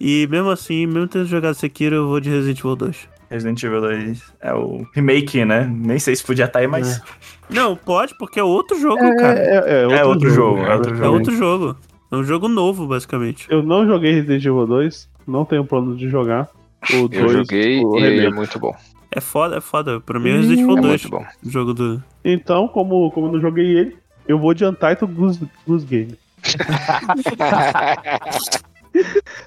E 0.00 0.26
mesmo 0.30 0.50
assim, 0.50 0.86
mesmo 0.86 1.06
tendo 1.06 1.26
jogado 1.26 1.54
Sekiro, 1.54 1.94
eu 1.96 2.08
vou 2.08 2.20
de 2.20 2.30
Resident 2.30 2.58
Evil 2.58 2.74
2. 2.76 3.08
Resident 3.30 3.62
Evil 3.62 3.80
2 3.82 4.22
é 4.40 4.54
o 4.54 4.86
remake, 4.94 5.44
né? 5.44 5.70
Nem 5.72 5.98
sei 5.98 6.16
se 6.16 6.24
podia 6.24 6.46
estar 6.46 6.58
aí, 6.60 6.66
mas 6.66 7.00
Não, 7.48 7.76
pode, 7.76 8.16
porque 8.18 8.40
é 8.40 8.42
outro 8.44 8.80
jogo, 8.80 8.98
cara. 9.16 9.38
É, 9.38 9.82
é 9.98 10.04
outro 10.04 10.30
jogo, 10.30 10.58
é 10.60 10.74
outro 10.74 10.94
É 10.94 10.96
jogo. 10.96 11.14
outro 11.16 11.36
jogo. 11.36 11.76
É 12.10 12.16
um 12.16 12.24
jogo 12.24 12.48
novo, 12.48 12.86
basicamente. 12.86 13.46
Eu 13.50 13.62
não 13.62 13.86
joguei 13.86 14.12
Resident 14.12 14.44
Evil 14.44 14.66
2, 14.66 15.08
não 15.26 15.44
tenho 15.44 15.64
plano 15.64 15.96
de 15.96 16.08
jogar. 16.08 16.48
O 16.92 16.96
Eu 16.96 17.08
2, 17.08 17.32
joguei 17.32 17.84
o 17.84 17.98
e 17.98 18.26
é 18.26 18.30
muito 18.30 18.58
bom. 18.58 18.74
É 19.12 19.20
foda, 19.20 19.58
é 19.58 19.60
foda. 19.60 20.00
Pra 20.00 20.18
mim 20.18 20.30
é 20.30 20.36
Resident 20.36 20.60
Evil 20.60 20.78
É 20.78 20.80
2. 20.80 21.02
muito 21.04 21.08
bom. 21.10 21.24
O 21.44 21.50
jogo 21.50 21.74
do. 21.74 22.02
Então, 22.24 22.66
como, 22.68 23.10
como 23.10 23.26
eu 23.28 23.32
não 23.32 23.40
joguei 23.40 23.66
ele, 23.76 23.96
eu 24.26 24.38
vou 24.38 24.54
de 24.54 24.64
Untitled 24.64 25.06
Goose, 25.14 25.48
Goose 25.66 25.86
Game. 25.86 26.14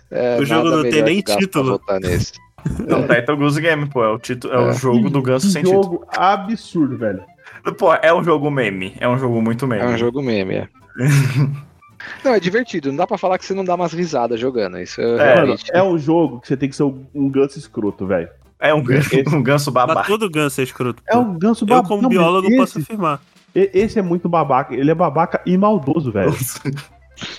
É, 0.10 0.38
O 0.40 0.46
jogo 0.46 0.70
não 0.70 0.84
tem 0.84 1.02
nem 1.04 1.22
título. 1.22 1.80
nesse. 2.02 2.34
Não, 2.88 3.06
Title 3.06 3.36
Goose 3.36 3.60
Game, 3.60 3.88
pô. 3.90 4.04
É 4.04 4.10
o, 4.10 4.18
título, 4.18 4.54
é 4.54 4.58
o 4.60 4.70
É. 4.70 4.74
jogo 4.74 5.10
do 5.10 5.22
Ganso 5.22 5.50
sem 5.50 5.64
título. 5.64 5.84
jogo 5.84 6.06
absurdo, 6.16 6.98
velho. 6.98 7.22
Pô, 7.78 7.94
é 7.94 8.14
um 8.14 8.24
jogo 8.24 8.50
meme. 8.50 8.94
É 9.00 9.10
um 9.10 9.18
jogo 9.18 9.42
muito 9.42 9.68
meme. 9.68 9.82
É 9.82 9.88
um 9.88 9.98
jogo 9.98 10.22
meme, 10.22 10.56
é. 10.56 10.68
Não, 12.24 12.34
é 12.34 12.40
divertido. 12.40 12.90
Não 12.90 12.98
dá 12.98 13.08
pra 13.08 13.18
falar 13.18 13.38
que 13.38 13.46
você 13.46 13.54
não 13.54 13.64
dá 13.66 13.76
umas 13.76 13.94
risadas 13.94 14.40
jogando. 14.40 14.80
Isso 14.80 15.00
é, 15.02 15.06
É, 15.32 15.34
realmente. 15.36 15.66
é 15.74 15.84
um 15.84 15.98
jogo 15.98 16.40
que 16.42 16.48
você 16.48 16.58
tem 16.58 16.70
que 16.70 16.76
ser 16.76 16.84
um 16.84 17.06
um 17.14 17.30
ganso 17.30 17.58
escroto, 17.60 18.06
velho. 18.06 18.30
É 18.60 18.74
um, 18.74 18.84
Esse- 18.92 19.24
um 19.28 19.44
ganso 19.44 19.72
babaca. 19.72 20.08
todo 20.08 20.30
ganso 20.30 20.62
é 20.62 20.64
escroto. 20.64 21.04
É 21.08 21.18
um 21.18 21.38
ganso 21.38 21.64
Eu, 21.66 21.68
babaca. 21.68 21.88
como 21.90 22.02
Não, 22.04 22.10
mas 22.10 22.18
biólogo, 22.18 22.48
esse, 22.48 22.58
posso 22.58 22.80
afirmar. 22.80 23.22
e- 23.54 23.70
Esse 23.74 24.00
é 24.00 24.02
muito 24.02 24.30
babaca. 24.30 24.74
Ele 24.74 24.90
é 24.90 24.96
babaca 24.96 25.42
e 25.46 25.58
maldoso, 25.58 26.12
velho. 26.12 26.34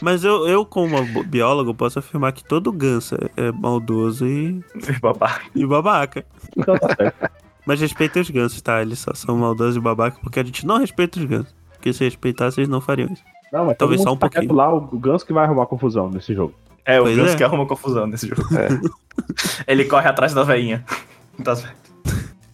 Mas 0.01 0.23
eu, 0.25 0.47
eu 0.47 0.65
como 0.65 1.25
biólogo, 1.25 1.75
posso 1.75 1.99
afirmar 1.99 2.33
que 2.33 2.45
todo 2.45 2.71
ganso 2.73 3.17
é 3.37 3.49
é 3.49 3.53
maldoso 3.53 4.27
e, 4.27 4.61
babaca. 5.03 5.43
e 5.55 5.67
babaca. 5.67 6.25
Então 6.57 6.77
tá 6.79 6.95
certo. 6.95 7.31
Mas 7.67 7.81
respeitem 7.81 8.21
os 8.23 8.31
gansos, 8.31 8.61
tá? 8.61 8.81
Eles 8.83 8.99
só 8.99 9.13
são 9.15 9.37
maldosos 9.37 9.77
e 9.77 9.81
babaca 9.81 10.19
porque 10.23 10.39
a 10.39 10.45
gente 10.45 10.67
não 10.67 10.79
respeita 10.79 11.19
os 11.19 11.25
gansos. 11.25 11.55
Porque 11.73 11.93
se 11.93 12.05
respeitasse, 12.05 12.61
eles 12.61 12.69
não 12.69 12.81
fariam 12.81 13.11
isso. 13.13 13.23
Não, 13.53 13.67
mas 13.67 13.77
Talvez 13.77 14.03
só 14.03 14.13
um 14.13 14.17
tá 14.17 14.29
pouquinho. 14.29 14.53
lá, 14.55 14.73
o 14.75 14.81
ganso 14.99 15.25
que 15.25 15.33
vai 15.33 15.45
arrumar 15.45 15.67
confusão 15.67 16.11
nesse 16.11 16.35
jogo. 16.35 16.55
É, 16.85 17.01
o 17.01 17.05
Pois 17.05 17.17
ganso 17.17 17.35
é. 17.35 17.37
que 17.37 17.45
arruma 17.45 17.67
confusão 17.67 18.07
nesse 18.07 18.29
jogo. 18.29 18.43
É. 18.57 18.69
Ele 19.67 19.85
corre 19.85 20.09
atrás 20.09 20.35
da 20.35 20.43
veinha. 20.43 20.85
Tá 21.43 21.57
certo. 21.57 21.75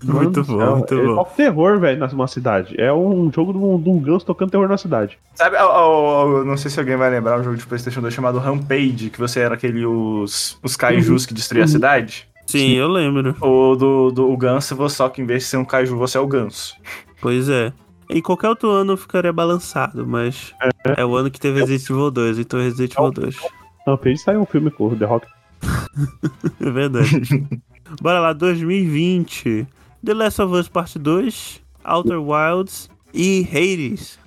Muito 0.03 0.43
bom, 0.43 0.59
céu, 0.59 0.77
muito 0.79 0.95
ele 0.95 1.07
bom. 1.09 1.17
toca 1.17 1.35
terror, 1.35 1.79
velho, 1.79 2.09
numa 2.09 2.27
cidade. 2.27 2.75
É 2.81 2.91
um 2.91 3.31
jogo 3.31 3.53
de 3.53 3.59
um, 3.59 3.79
de 3.79 3.91
um 3.91 3.99
ganso 4.01 4.25
tocando 4.25 4.51
terror 4.51 4.67
na 4.67 4.79
cidade. 4.79 5.19
Sabe, 5.35 5.57
ó, 5.59 5.67
ó, 5.67 6.25
ó, 6.41 6.45
não 6.45 6.57
sei 6.57 6.71
se 6.71 6.81
alguém 6.81 6.97
vai 6.97 7.11
lembrar 7.11 7.39
um 7.39 7.45
jogo 7.45 7.59
de 7.59 7.67
Playstation 7.67 8.01
2 8.01 8.15
chamado 8.15 8.39
Rampage, 8.39 9.11
que 9.11 9.19
você 9.19 9.41
era 9.41 9.55
aquele 9.55 9.85
os, 9.85 10.59
os 10.63 10.75
kaijus 10.77 11.27
que 11.27 11.35
destruía 11.35 11.65
a 11.65 11.69
cidade. 11.69 12.27
Sim, 12.47 12.73
eu 12.77 12.89
lembro. 12.89 13.37
O 13.43 13.77
do, 13.77 14.11
do 14.11 14.31
o 14.33 14.37
ganso, 14.39 14.75
você- 14.75 14.97
só 14.97 15.11
que 15.11 15.21
em 15.21 15.27
vez 15.27 15.43
de 15.43 15.49
ser 15.51 15.59
um 15.59 15.65
kaiju, 15.67 15.95
você 15.99 16.17
é 16.17 16.21
o 16.23 16.27
ganso. 16.27 16.75
Pois 17.21 17.51
é. 17.51 17.71
Em 18.13 18.21
qualquer 18.21 18.49
outro 18.49 18.71
ano 18.71 18.93
eu 18.93 18.97
ficaria 18.97 19.33
balançado, 19.33 20.07
mas 20.07 20.53
é 20.97 21.05
o 21.05 21.15
ano 21.17 21.31
que 21.31 21.39
teve 21.41 21.61
Resident 21.61 21.89
Evil 21.89 22.11
2, 22.11 22.39
então 22.41 22.59
é 22.61 22.65
Resident 22.65 22.93
Evil 22.97 23.11
2. 23.13 23.37
Rampage 23.87 24.19
saiu 24.19 24.41
um 24.41 24.47
filme 24.47 24.71
com 24.71 24.95
The 24.97 25.05
Rock. 25.05 25.27
É 26.61 26.71
verdade. 26.71 27.47
Bora 28.01 28.21
lá, 28.21 28.33
2020. 28.33 29.67
The 30.05 30.15
Last 30.15 30.41
of 30.43 30.55
Us 30.55 30.69
Part 30.69 30.99
2, 30.99 31.61
Outer 31.85 32.21
Wilds 32.21 32.89
e 33.13 33.47
Hades. 33.51 34.19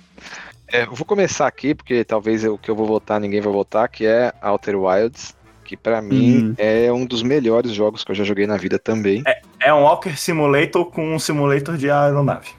É, 0.68 0.84
eu 0.84 0.92
vou 0.94 1.04
começar 1.04 1.46
aqui, 1.46 1.74
porque 1.74 2.04
talvez 2.04 2.44
o 2.44 2.56
que 2.58 2.70
eu 2.70 2.76
vou 2.76 2.86
votar 2.86 3.20
ninguém 3.20 3.40
vai 3.40 3.52
votar, 3.52 3.88
que 3.88 4.06
é 4.06 4.32
Outer 4.42 4.76
Wilds, 4.78 5.34
que 5.64 5.76
pra 5.76 6.00
mim 6.02 6.48
Hum. 6.50 6.54
é 6.58 6.92
um 6.92 7.04
dos 7.06 7.22
melhores 7.22 7.72
jogos 7.72 8.04
que 8.04 8.10
eu 8.10 8.14
já 8.14 8.24
joguei 8.24 8.46
na 8.46 8.56
vida 8.56 8.78
também. 8.78 9.22
É 9.60 9.72
um 9.72 9.82
Walker 9.82 10.16
Simulator 10.16 10.84
com 10.86 11.14
um 11.14 11.18
simulator 11.18 11.76
de 11.76 11.90
aeronave. 11.90 12.50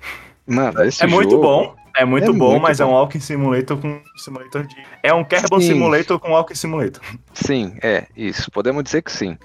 Mano, 0.48 0.84
esse 0.84 1.04
é 1.04 1.08
muito 1.08 1.32
jogo- 1.32 1.42
bom. 1.44 1.76
É 1.98 2.04
muito 2.04 2.30
é 2.30 2.34
bom, 2.34 2.52
muito 2.52 2.62
mas 2.64 2.80
é 2.82 2.84
bom. 2.84 2.92
um 2.92 2.94
Walking 2.94 3.22
Simulator 3.22 3.78
com 3.78 4.02
simulator 4.18 4.68
de. 4.68 4.76
É 5.02 5.14
um 5.14 5.24
Kerbal 5.24 5.62
Sim. 5.62 5.68
Simulator 5.68 6.20
com 6.20 6.32
Walking 6.32 6.56
Simulator. 6.56 7.02
Sim, 7.34 7.78
é, 7.82 8.06
isso. 8.18 8.52
Podemos 8.52 8.84
dizer 8.84 9.02
que 9.02 9.12
sim. 9.12 9.38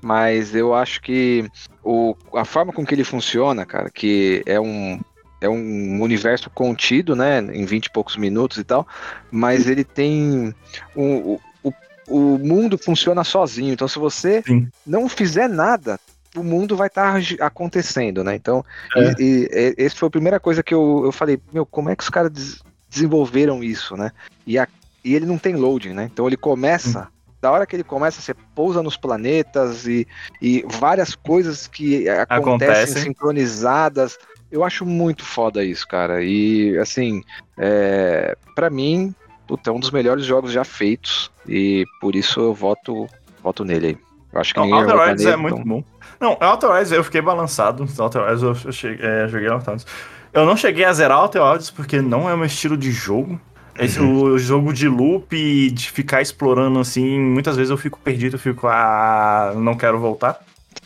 Mas 0.00 0.54
eu 0.54 0.72
acho 0.74 1.02
que 1.02 1.50
o, 1.82 2.14
a 2.34 2.44
forma 2.44 2.72
com 2.72 2.86
que 2.86 2.94
ele 2.94 3.02
funciona, 3.02 3.66
cara, 3.66 3.90
que 3.90 4.44
é 4.46 4.60
um, 4.60 5.00
é 5.40 5.48
um 5.48 6.00
universo 6.00 6.48
contido, 6.50 7.16
né, 7.16 7.40
em 7.52 7.64
20 7.64 7.86
e 7.86 7.92
poucos 7.92 8.16
minutos 8.16 8.58
e 8.58 8.64
tal, 8.64 8.86
mas 9.28 9.66
ele 9.68 9.82
tem. 9.82 10.54
um- 10.96 11.18
O, 11.32 11.40
o, 11.64 11.72
o 12.08 12.38
mundo 12.38 12.78
funciona 12.78 13.24
sozinho. 13.24 13.72
Então, 13.72 13.88
se 13.88 13.98
você 13.98 14.40
Sim. 14.46 14.68
não 14.86 15.08
fizer 15.08 15.48
nada, 15.48 15.98
o 16.38 16.44
mundo 16.44 16.76
vai 16.76 16.86
estar 16.88 17.20
acontecendo, 17.40 18.22
né? 18.24 18.34
Então, 18.34 18.64
É. 18.96 19.12
e, 19.18 19.48
e, 19.52 19.74
esse 19.76 19.96
foi 19.96 20.08
a 20.08 20.10
primeira 20.10 20.38
coisa 20.40 20.62
que 20.62 20.72
eu, 20.74 21.02
eu 21.04 21.12
falei, 21.12 21.40
meu, 21.52 21.66
como 21.66 21.90
é 21.90 21.96
que 21.96 22.02
os 22.02 22.08
caras 22.10 22.30
des- 22.30 22.62
desenvolveram 22.88 23.62
isso, 23.62 23.96
né? 23.96 24.10
E, 24.46 24.58
a- 24.58 24.68
e 25.04 25.14
ele 25.14 25.26
não 25.26 25.38
tem 25.38 25.54
loading, 25.54 25.92
né? 25.92 26.08
Então 26.12 26.26
ele 26.26 26.36
começa, 26.36 27.08
da 27.40 27.50
hora 27.50 27.66
que 27.66 27.76
ele 27.76 27.84
começa, 27.84 28.20
você 28.20 28.34
pousa 28.54 28.82
nos 28.82 28.96
planetas 28.96 29.86
e, 29.86 30.06
e 30.40 30.64
várias 30.68 31.14
coisas 31.14 31.66
que 31.66 32.08
acontecem 32.08 32.36
Acontecem. 32.74 33.02
sincronizadas. 33.02 34.18
Eu 34.50 34.64
acho 34.64 34.84
muito 34.86 35.24
foda 35.24 35.62
isso, 35.62 35.86
cara. 35.86 36.22
E 36.24 36.76
assim, 36.78 37.22
é, 37.56 38.36
para 38.54 38.70
mim, 38.70 39.14
puta, 39.46 39.70
é 39.70 39.72
um 39.72 39.78
dos 39.80 39.90
melhores 39.90 40.24
jogos 40.24 40.52
já 40.52 40.64
feitos. 40.64 41.30
E 41.46 41.84
por 42.00 42.16
isso 42.16 42.40
eu 42.40 42.54
voto, 42.54 43.06
voto 43.42 43.64
nele 43.64 43.86
aí. 43.88 43.98
Eu 44.32 44.40
acho 44.40 44.52
que 44.52 44.60
Não, 44.60 44.66
ninguém 44.66 44.82
Outer 44.82 45.28
é 45.28 45.36
muito 45.36 45.54
então- 45.54 45.64
bom. 45.64 45.84
Não, 46.20 46.36
Outer 46.40 46.70
Wilds 46.70 46.92
eu 46.92 47.04
fiquei 47.04 47.20
balançado. 47.20 47.86
Outer 47.98 48.22
Wilds 48.22 48.42
eu, 48.42 48.56
eu 48.64 48.72
cheguei, 48.72 49.06
é, 49.06 49.28
joguei 49.28 49.48
Outer 49.48 49.70
Wilds. 49.70 49.86
Eu 50.32 50.44
não 50.44 50.56
cheguei 50.56 50.84
a 50.84 50.92
zerar 50.92 51.20
Outer 51.20 51.42
Wilds 51.42 51.70
porque 51.70 52.00
não 52.02 52.28
é 52.28 52.34
o 52.34 52.36
meu 52.36 52.46
estilo 52.46 52.76
de 52.76 52.90
jogo. 52.90 53.40
Esse, 53.78 54.00
Uhum. 54.00 54.22
O 54.32 54.38
jogo 54.38 54.72
de 54.72 54.88
loop 54.88 55.36
e 55.36 55.70
de 55.70 55.88
ficar 55.92 56.20
explorando 56.20 56.80
assim, 56.80 57.18
muitas 57.20 57.54
vezes 57.56 57.70
eu 57.70 57.76
fico 57.76 58.00
perdido, 58.02 58.34
eu 58.34 58.38
fico, 58.40 58.66
ah, 58.66 59.52
não 59.56 59.76
quero 59.76 60.00
voltar. 60.00 60.36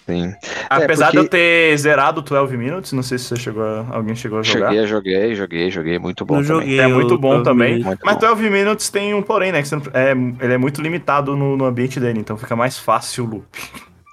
Sim. 0.05 0.35
Apesar 0.69 1.07
porque- 1.07 1.19
de 1.21 1.25
eu 1.25 1.29
ter 1.31 1.79
zerado 1.79 2.21
12 2.21 2.55
Minutes, 2.57 2.93
não 2.93 3.03
sei 3.03 3.17
se 3.17 3.25
você 3.27 3.37
chegou 3.37 3.63
a- 3.65 3.87
alguém 3.93 4.15
chegou 4.15 4.41
a 4.41 4.43
jogar. 4.43 4.67
Joguei, 4.75 4.87
joguei, 4.87 5.35
joguei, 5.35 5.71
joguei. 5.71 5.99
Muito 5.99 6.25
bom 6.27 6.43
joguei. 6.43 6.79
É 6.81 6.87
muito 6.87 7.17
bom 7.17 7.31
12 7.39 7.45
também. 7.45 7.83
Muito 7.83 8.01
Mas 8.05 8.15
bom. 8.17 8.21
12 8.21 8.51
Minutes 8.51 8.91
tem 8.91 9.15
um 9.15 9.23
porém, 9.23 9.53
né? 9.53 9.63
Que 9.63 9.69
é, 9.95 10.11
ele 10.45 10.53
é 10.53 10.59
muito 10.59 10.83
limitado 10.83 11.35
no, 11.35 11.57
no 11.57 11.65
ambiente 11.65 11.99
dele, 11.99 12.19
então 12.21 12.37
fica 12.37 12.55
mais 12.55 12.79
fácil 12.79 13.25
o 13.25 13.27
loop. 13.29 13.47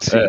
Sim. 0.02 0.20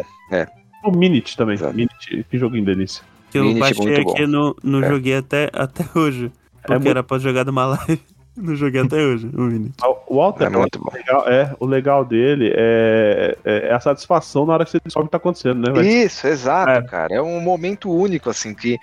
O 0.85 0.91
Minute 0.91 1.37
também. 1.37 1.55
Exato. 1.55 1.75
Minute, 1.75 2.25
que 2.31 2.39
joguinho 2.39 2.65
delícia. 2.65 3.03
Que 3.31 3.39
eu 3.39 3.43
Minute, 3.45 3.61
baixei 3.61 3.87
muito 3.87 4.03
bom. 4.05 4.11
aqui 4.13 4.27
no, 4.27 4.57
no 4.63 4.85
É. 4.85 4.89
joguei 4.89 5.17
até, 5.17 5.51
até 5.53 5.85
hoje. 5.99 6.33
Porque 6.63 6.73
muito- 6.75 6.89
era 6.89 7.03
pra 7.03 7.19
jogar 7.19 7.45
numa 7.45 7.65
live. 7.77 8.01
Não 8.37 8.55
joguei 8.55 8.81
até 8.81 8.97
hoje, 8.97 9.29
o 9.35 9.41
Minute. 9.43 9.75
O 10.07 10.17
Walter, 10.17 10.45
É 10.47 10.49
muito 10.51 10.79
bom. 10.79 10.91
o 10.91 10.95
legal, 10.97 11.29
é, 11.29 11.57
o 11.61 11.67
legal 11.67 12.05
dele 12.05 12.53
é, 12.55 13.37
é, 13.45 13.69
é 13.69 13.73
a 13.75 13.81
satisfação 13.81 14.47
na 14.47 14.55
hora 14.55 14.65
que 14.65 14.71
você 14.71 14.81
descobre 14.83 15.07
o 15.07 15.09
que 15.09 15.13
tá 15.13 15.17
acontecendo, 15.19 15.61
né, 15.67 15.73
velho? 15.73 15.87
Isso, 15.87 16.27
exato, 16.27 16.71
É. 16.71 16.83
cara. 16.83 17.15
É 17.15 17.21
um 17.21 17.41
momento 17.41 17.91
único, 17.93 18.31
assim, 18.31 18.55
que. 18.55 18.79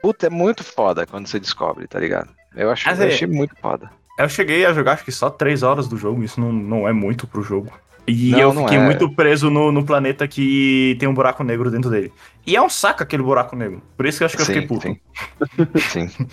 Puta, 0.00 0.26
é 0.26 0.30
muito 0.30 0.64
foda 0.64 1.06
quando 1.06 1.26
você 1.26 1.38
descobre, 1.38 1.86
tá 1.86 1.98
ligado? 2.00 2.30
Eu, 2.56 2.70
acho, 2.70 2.88
eu 2.88 2.94
é- 3.02 3.06
achei 3.08 3.26
muito 3.28 3.54
foda. 3.60 3.90
Eu 4.18 4.28
cheguei 4.28 4.64
a 4.66 4.72
jogar 4.72 4.92
acho 4.92 5.04
que 5.04 5.12
só 5.12 5.30
3 5.30 5.62
horas 5.62 5.88
do 5.88 5.96
jogo, 5.96 6.22
isso 6.22 6.40
não, 6.40 6.52
não 6.52 6.88
é 6.88 6.92
muito 6.92 7.26
pro 7.26 7.42
jogo. 7.42 7.70
E 8.06 8.30
Não, 8.30 8.38
eu 8.38 8.54
não 8.54 8.62
fiquei 8.64 8.78
é. 8.78 8.84
muito 8.84 9.08
preso 9.10 9.48
no, 9.48 9.70
no 9.70 9.84
planeta 9.84 10.26
que 10.26 10.96
tem 10.98 11.08
um 11.08 11.14
buraco 11.14 11.44
negro 11.44 11.70
dentro 11.70 11.90
dele. 11.90 12.12
E 12.44 12.56
é 12.56 12.62
um 12.62 12.68
saco 12.68 13.02
aquele 13.02 13.22
buraco 13.22 13.54
negro. 13.54 13.80
Por 13.96 14.06
isso 14.06 14.18
que 14.18 14.24
eu 14.24 14.26
acho 14.26 14.36
que 14.36 14.42
eu 14.42 14.46
Sim, 14.46 14.52
fiquei 14.54 14.66
puto. 14.68 14.82
sim. 14.82 16.08
Sim. 16.08 16.26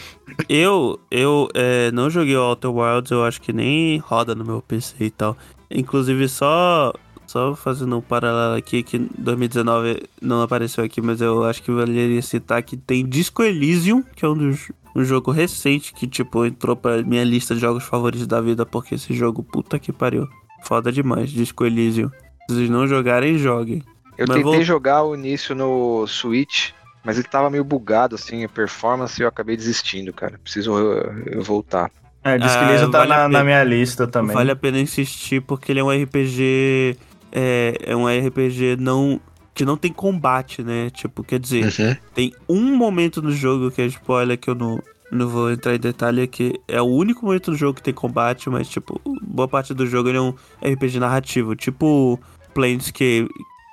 Eu, 0.47 0.99
eu 1.11 1.47
é, 1.53 1.91
não 1.91 2.09
joguei 2.09 2.35
o 2.35 2.41
Outer 2.41 2.71
Wilds, 2.71 3.11
eu 3.11 3.23
acho 3.23 3.41
que 3.41 3.53
nem 3.53 3.97
roda 3.97 4.33
no 4.33 4.43
meu 4.43 4.61
PC 4.61 4.95
e 4.99 5.09
tal. 5.11 5.37
Inclusive, 5.69 6.27
só, 6.27 6.93
só 7.27 7.55
fazendo 7.55 7.97
um 7.97 8.01
paralelo 8.01 8.55
aqui, 8.55 8.81
que 8.81 8.97
2019 9.17 10.03
não 10.19 10.41
apareceu 10.41 10.83
aqui, 10.83 11.01
mas 11.01 11.21
eu 11.21 11.43
acho 11.43 11.61
que 11.61 11.71
valeria 11.71 12.21
citar 12.21 12.63
que 12.63 12.75
tem 12.75 13.05
Disco 13.05 13.43
Elysium, 13.43 14.01
que 14.01 14.25
é 14.25 14.27
um, 14.27 14.35
dos, 14.35 14.71
um 14.95 15.03
jogo 15.03 15.29
recente 15.29 15.93
que, 15.93 16.07
tipo, 16.07 16.45
entrou 16.45 16.75
pra 16.75 17.03
minha 17.03 17.23
lista 17.23 17.53
de 17.53 17.61
jogos 17.61 17.83
favoritos 17.83 18.25
da 18.25 18.41
vida, 18.41 18.65
porque 18.65 18.95
esse 18.95 19.13
jogo, 19.13 19.43
puta 19.43 19.77
que 19.77 19.91
pariu. 19.91 20.27
Foda 20.64 20.91
demais, 20.91 21.30
Disco 21.31 21.65
Elysium. 21.65 22.10
Se 22.48 22.56
vocês 22.56 22.69
não 22.69 22.88
jogarem, 22.88 23.38
joguem. 23.38 23.84
Eu 24.18 24.26
Mas 24.27 24.38
tentei 24.38 24.44
vou- 24.44 24.64
jogar 24.64 25.03
o 25.03 25.15
início 25.15 25.56
no 25.56 26.06
Switch, 26.07 26.72
mas 27.03 27.18
ele 27.18 27.27
tava 27.27 27.49
meio 27.49 27.64
bugado, 27.64 28.15
assim, 28.15 28.44
a 28.44 28.49
performance, 28.49 29.19
e 29.19 29.23
eu 29.23 29.27
acabei 29.30 29.56
desistindo, 29.56 30.11
cara. 30.11 30.38
Preciso 30.44 30.73
uh, 30.73 31.41
voltar. 31.41 31.90
É, 32.23 32.38
diz 32.38 32.52
que 32.52 32.57
Ah, 32.64 32.72
Lisa 32.72 32.91
tá 32.91 32.98
vale 32.99 33.14
a 33.14 33.15
na, 33.18 33.23
pena. 33.27 33.38
na 33.40 33.44
minha 33.45 33.64
lista 33.64 34.06
também. 34.06 34.36
Vale 34.36 34.52
a 34.52 34.56
pena 34.56 34.77
insistir 34.80 35.41
porque 35.41 35.72
ele 35.72 35.80
é 35.80 35.84
um 35.84 35.90
RPG. 36.03 36.98
É, 37.31 37.77
é 37.81 37.95
um 37.95 38.07
RPG 38.07 38.76
não. 38.80 39.22
que 39.53 39.64
não 39.65 39.76
tem 39.77 39.91
combate, 39.91 40.64
né? 40.64 40.90
Tipo, 40.90 41.23
quer 41.23 41.38
dizer, 41.40 41.65
Uhum. 41.65 41.95
tem 42.14 42.34
um 42.48 42.76
momento 42.77 43.22
no 43.22 43.31
jogo 43.31 43.69
que 43.72 43.81
é 43.81 43.86
spoiler 43.86 44.38
que 44.38 44.49
eu 44.49 44.56
não, 44.56 44.81
não 45.11 45.27
vou 45.27 45.52
entrar 45.52 45.76
em 45.76 45.80
detalhe, 45.80 46.27
que 46.27 46.60
é 46.68 46.81
o 46.81 46.86
único 46.86 47.26
momento 47.26 47.52
do 47.52 47.57
jogo 47.57 47.76
que 47.76 47.84
tem 47.84 47.94
combate, 47.94 48.49
mas, 48.49 48.68
tipo, 48.69 49.02
boa 49.22 49.48
parte 49.48 49.73
do 49.73 49.86
jogo 49.88 50.10
ele 50.10 50.18
é 50.18 50.22
um 50.22 50.34
RPG 50.64 50.99
narrativo, 50.99 51.56
tipo 51.56 52.19
Planescape, 52.53 53.27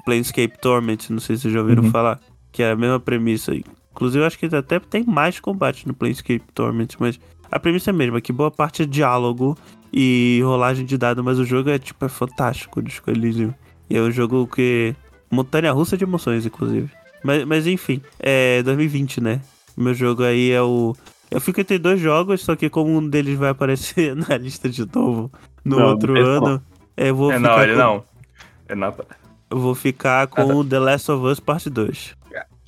Planescape 0.05 0.59
Torment, 0.61 0.99
não 1.11 1.19
sei 1.21 1.37
se 1.37 1.43
vocês 1.43 1.55
já 1.55 1.61
ouviram 1.61 1.85
Uhum. 1.85 1.91
falar, 1.91 2.21
que 2.53 2.63
é 2.63 2.71
a 2.71 2.77
mesma 2.77 3.01
premissa. 3.01 3.53
Inclusive, 3.93 4.23
eu 4.23 4.27
acho 4.27 4.39
que 4.39 4.47
até 4.55 4.79
tem 4.79 5.05
mais 5.05 5.41
combate 5.41 5.87
no 5.87 5.95
Planescape 5.95 6.43
Torment, 6.55 6.89
mas 6.99 7.19
a 7.51 7.59
premissa 7.59 7.91
é 7.91 7.93
a 7.93 7.97
mesma, 7.97 8.21
que 8.21 8.33
boa 8.33 8.51
parte 8.51 8.83
é 8.83 8.87
diálogo 8.87 9.57
e 9.93 10.41
rolagem 10.45 10.85
de 10.85 10.97
dado, 10.99 11.23
mas 11.25 11.39
o 11.39 11.45
jogo 11.45 11.71
é, 11.71 11.79
tipo, 11.79 12.05
é 12.05 12.09
fantástico, 12.09 12.81
o 12.81 12.83
Disco 12.83 13.11
Elysium. 13.11 13.53
E 13.89 13.97
é 13.97 14.01
um 14.03 14.11
jogo 14.11 14.47
que... 14.47 14.95
montanha 15.31 15.73
russa 15.73 15.97
de 15.97 16.05
emoções, 16.05 16.45
inclusive. 16.45 16.91
Mas, 17.25 17.45
mas 17.45 17.67
enfim, 17.67 18.01
é 18.21 18.63
2020, 18.63 19.21
né? 19.21 19.41
Meu 19.77 19.95
jogo 19.95 20.23
aí 20.23 20.51
é 20.51 20.63
o. 20.63 20.95
Eu 21.31 21.41
fico 21.41 21.61
entre 21.61 21.79
dois 21.79 22.01
jogos, 22.01 22.43
só 22.43 22.55
que 22.57 22.71
como 22.71 22.97
um 22.97 23.07
deles 23.09 23.37
vai 23.39 23.51
aparecer 23.51 24.15
na 24.17 24.37
lista 24.37 24.69
de 24.69 24.87
novo 24.95 25.31
no 25.65 25.79
Não, 25.79 25.87
outro 25.89 26.15
não 26.15 26.21
ano, 26.23 26.63
eu 26.97 27.15
vou 27.15 27.33
É, 27.33 27.37
ficar. 27.37 27.49
não, 27.49 27.63
ele 27.63 27.73
com, 27.73 27.79
não. 27.79 28.05
É, 28.69 28.75
não. 28.75 28.95
Eu 29.51 29.59
vou 29.61 29.75
ficar 29.75 30.27
com 30.29 30.65
The 30.67 30.79
Last 30.79 31.11
of 31.11 31.25
Us 31.27 31.41
Parte 31.41 31.69
2. 31.71 32.15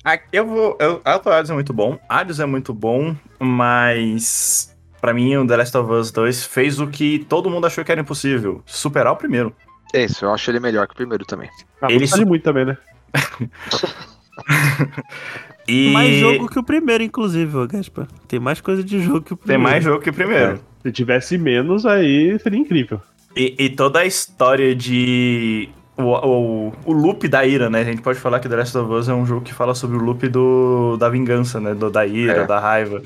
Ah, 0.05 0.17
Eu 0.31 0.45
vou. 0.47 0.77
Eu, 0.79 1.01
Outer 1.05 1.33
Wilds 1.33 1.49
é 1.49 1.53
muito 1.53 1.73
bom, 1.73 1.99
Hades 2.07 2.39
é 2.39 2.45
muito 2.45 2.73
bom, 2.73 3.15
mas. 3.39 4.75
Pra 5.01 5.13
mim, 5.13 5.35
o 5.37 5.45
The 5.47 5.57
Last 5.57 5.77
of 5.77 5.91
Us 5.91 6.11
2 6.11 6.45
fez 6.45 6.79
o 6.79 6.87
que 6.87 7.19
todo 7.19 7.49
mundo 7.49 7.67
achou 7.67 7.83
que 7.85 7.91
era 7.91 7.99
impossível: 8.01 8.61
superar 8.65 9.13
o 9.13 9.17
primeiro. 9.17 9.53
Esse, 9.93 10.23
eu 10.23 10.33
acho 10.33 10.49
ele 10.51 10.59
melhor 10.59 10.87
que 10.87 10.93
o 10.93 10.97
primeiro 10.97 11.25
também. 11.25 11.49
Ah, 11.81 11.85
Ele 11.87 11.95
ele 11.95 12.07
su- 12.07 12.25
muito 12.25 12.43
também, 12.43 12.65
né? 12.65 12.77
E 15.69 15.91
Mais 15.91 16.15
jogo 16.17 16.47
que 16.49 16.57
o 16.59 16.63
primeiro, 16.63 17.03
inclusive, 17.03 17.67
Gaspar. 17.67 18.07
Tem 18.27 18.39
mais 18.39 18.59
coisa 18.61 18.83
de 18.83 18.99
jogo 19.01 19.21
que 19.21 19.33
o 19.33 19.37
tem 19.37 19.45
primeiro. 19.45 19.63
mais 19.63 19.83
jogo 19.83 19.99
que 20.01 20.09
o 20.09 20.13
primeiro. 20.13 20.59
Se 20.83 20.91
tivesse 20.91 21.37
menos, 21.37 21.85
aí 21.85 22.37
seria 22.39 22.59
incrível. 22.59 23.01
E, 23.35 23.55
e 23.59 23.69
toda 23.69 23.99
a 23.99 24.05
história 24.05 24.75
de. 24.75 25.69
O, 25.97 26.03
o, 26.03 26.73
o 26.85 26.93
loop 26.93 27.27
da 27.27 27.45
ira, 27.45 27.69
né? 27.69 27.81
A 27.81 27.83
gente 27.83 28.01
pode 28.01 28.17
falar 28.19 28.39
que 28.39 28.47
The 28.47 28.55
Last 28.55 28.77
of 28.77 28.91
Us 28.93 29.09
é 29.09 29.13
um 29.13 29.25
jogo 29.25 29.41
que 29.41 29.53
fala 29.53 29.75
sobre 29.75 29.97
o 29.97 30.01
loop 30.01 30.27
do, 30.29 30.95
da 30.97 31.09
vingança, 31.09 31.59
né? 31.59 31.73
Do, 31.75 31.89
da 31.89 32.05
ira, 32.07 32.43
É. 32.43 32.47
da 32.47 32.57
raiva. 32.59 33.01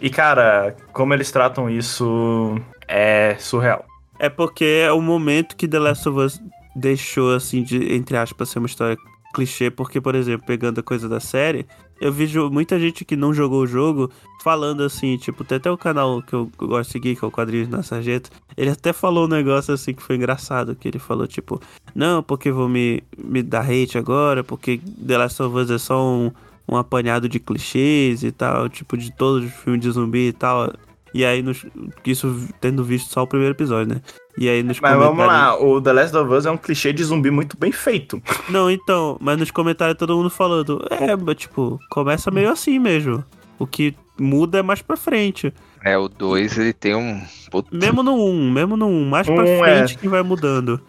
E, 0.00 0.08
cara, 0.08 0.76
como 0.92 1.12
eles 1.12 1.30
tratam 1.32 1.68
isso 1.68 2.56
é 2.86 3.34
surreal. 3.40 3.84
É 4.20 4.28
porque 4.28 4.64
é 4.84 4.92
o 4.92 5.00
momento 5.00 5.56
que 5.56 5.66
The 5.66 5.78
Last 5.80 6.08
of 6.08 6.18
Us 6.20 6.40
deixou, 6.76 7.34
assim, 7.34 7.62
de, 7.64 7.92
entre 7.92 8.16
aspas, 8.16 8.48
ser 8.48 8.60
uma 8.60 8.66
história 8.66 8.96
clichê, 9.34 9.68
porque, 9.70 10.00
por 10.00 10.14
exemplo, 10.14 10.46
pegando 10.46 10.78
a 10.78 10.82
coisa 10.82 11.08
da 11.08 11.18
série, 11.18 11.66
eu 12.00 12.12
vejo 12.12 12.48
muita 12.50 12.78
gente 12.78 13.04
que 13.04 13.16
não 13.16 13.32
jogou 13.32 13.62
o 13.62 13.66
jogo 13.66 14.10
falando 14.42 14.82
assim, 14.82 15.16
tipo, 15.16 15.44
tem 15.44 15.56
até 15.56 15.70
o 15.70 15.76
canal 15.76 16.22
que 16.22 16.32
eu 16.32 16.50
gosto 16.56 16.88
de 16.88 16.92
seguir, 16.92 17.16
que 17.16 17.24
é 17.24 17.28
o 17.28 17.30
Quadrinhos 17.30 17.68
na 17.68 17.82
Sarjeta, 17.82 18.30
ele 18.56 18.70
até 18.70 18.92
falou 18.92 19.24
um 19.24 19.28
negócio 19.28 19.74
assim 19.74 19.92
que 19.92 20.02
foi 20.02 20.16
engraçado, 20.16 20.74
que 20.74 20.88
ele 20.88 20.98
falou, 20.98 21.26
tipo, 21.26 21.60
não, 21.94 22.22
porque 22.22 22.50
vou 22.50 22.68
me, 22.68 23.02
me 23.16 23.42
dar 23.42 23.68
hate 23.68 23.98
agora, 23.98 24.44
porque 24.44 24.80
The 25.06 25.18
Last 25.18 25.42
of 25.42 25.56
Us 25.56 25.70
é 25.70 25.78
só 25.78 26.04
um, 26.06 26.30
um 26.68 26.76
apanhado 26.76 27.28
de 27.28 27.40
clichês 27.40 28.22
e 28.22 28.30
tal, 28.30 28.68
tipo, 28.68 28.96
de 28.96 29.10
todos 29.10 29.44
os 29.44 29.52
filmes 29.52 29.80
de 29.80 29.90
zumbi 29.90 30.28
e 30.28 30.32
tal. 30.32 30.72
E 31.18 31.24
aí, 31.24 31.42
nos, 31.42 31.66
isso 32.06 32.46
tendo 32.60 32.84
visto 32.84 33.12
só 33.12 33.24
o 33.24 33.26
primeiro 33.26 33.52
episódio, 33.52 33.92
né? 33.92 34.00
E 34.38 34.48
aí 34.48 34.62
nos 34.62 34.78
Mas 34.78 34.92
vamos 34.92 35.16
comentários- 35.16 35.60
lá, 35.60 35.66
o 35.68 35.82
The 35.82 35.92
Last 35.92 36.16
of 36.16 36.32
Us 36.32 36.46
é 36.46 36.50
um 36.52 36.56
clichê 36.56 36.92
de 36.92 37.02
zumbi 37.02 37.28
muito 37.28 37.58
bem 37.58 37.72
feito. 37.72 38.22
Não, 38.48 38.70
então, 38.70 39.16
mas 39.20 39.36
nos 39.36 39.50
comentários 39.50 39.98
todo 39.98 40.16
mundo 40.16 40.30
falando, 40.30 40.80
é, 40.88 41.16
mas, 41.16 41.34
tipo, 41.34 41.76
começa 41.90 42.30
meio 42.30 42.48
assim 42.52 42.78
mesmo. 42.78 43.24
O 43.58 43.66
que 43.66 43.96
muda 44.16 44.60
é 44.60 44.62
mais 44.62 44.80
pra 44.80 44.96
frente. 44.96 45.52
É, 45.84 45.98
o 45.98 46.06
2 46.08 46.56
ele 46.56 46.72
tem 46.72 46.94
um. 46.94 47.20
Puta, 47.50 47.68
Mesmo 47.76 48.04
no 48.04 48.14
1, 48.14 48.30
um, 48.30 48.50
mesmo 48.52 48.76
no 48.76 48.86
1, 48.86 48.88
um, 48.88 49.08
mais 49.08 49.26
pra 49.26 49.42
Um 49.42 49.58
frente 49.58 49.94
é. 49.94 49.98
que 49.98 50.06
vai 50.08 50.22
mudando. 50.22 50.80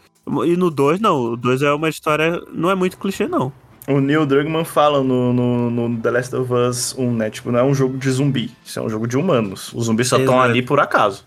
E 0.45 0.56
no 0.56 0.69
2, 0.69 0.99
não. 0.99 1.34
O 1.34 1.35
2 1.35 1.64
é 1.64 1.73
uma 1.73 1.89
história. 1.89 2.39
Não 2.53 2.69
é 2.69 2.76
muito 2.76 2.99
clichê, 2.99 3.27
não. 3.27 3.51
O 3.90 3.99
Neil 3.99 4.26
Druckmann 4.26 4.64
fala 4.66 5.03
no, 5.03 5.34
no, 5.34 5.70
no 5.72 5.98
The 6.02 6.11
Last 6.11 6.36
of 6.36 6.53
Us 6.53 6.95
1, 6.98 7.11
né? 7.16 7.30
Tipo, 7.30 7.52
não 7.52 7.60
é 7.60 7.64
um 7.64 7.74
jogo 7.74 7.98
de 7.98 8.10
zumbi, 8.11 8.52
isso 8.64 8.80
é 8.80 8.82
um 8.84 8.90
jogo 8.90 9.07
de 9.07 9.18
humanos. 9.18 9.74
Os 9.74 9.86
zumbis 9.86 10.07
só 10.07 10.18
estão 10.18 10.40
ali 10.40 10.61
por 10.61 10.80
acaso. 10.80 11.26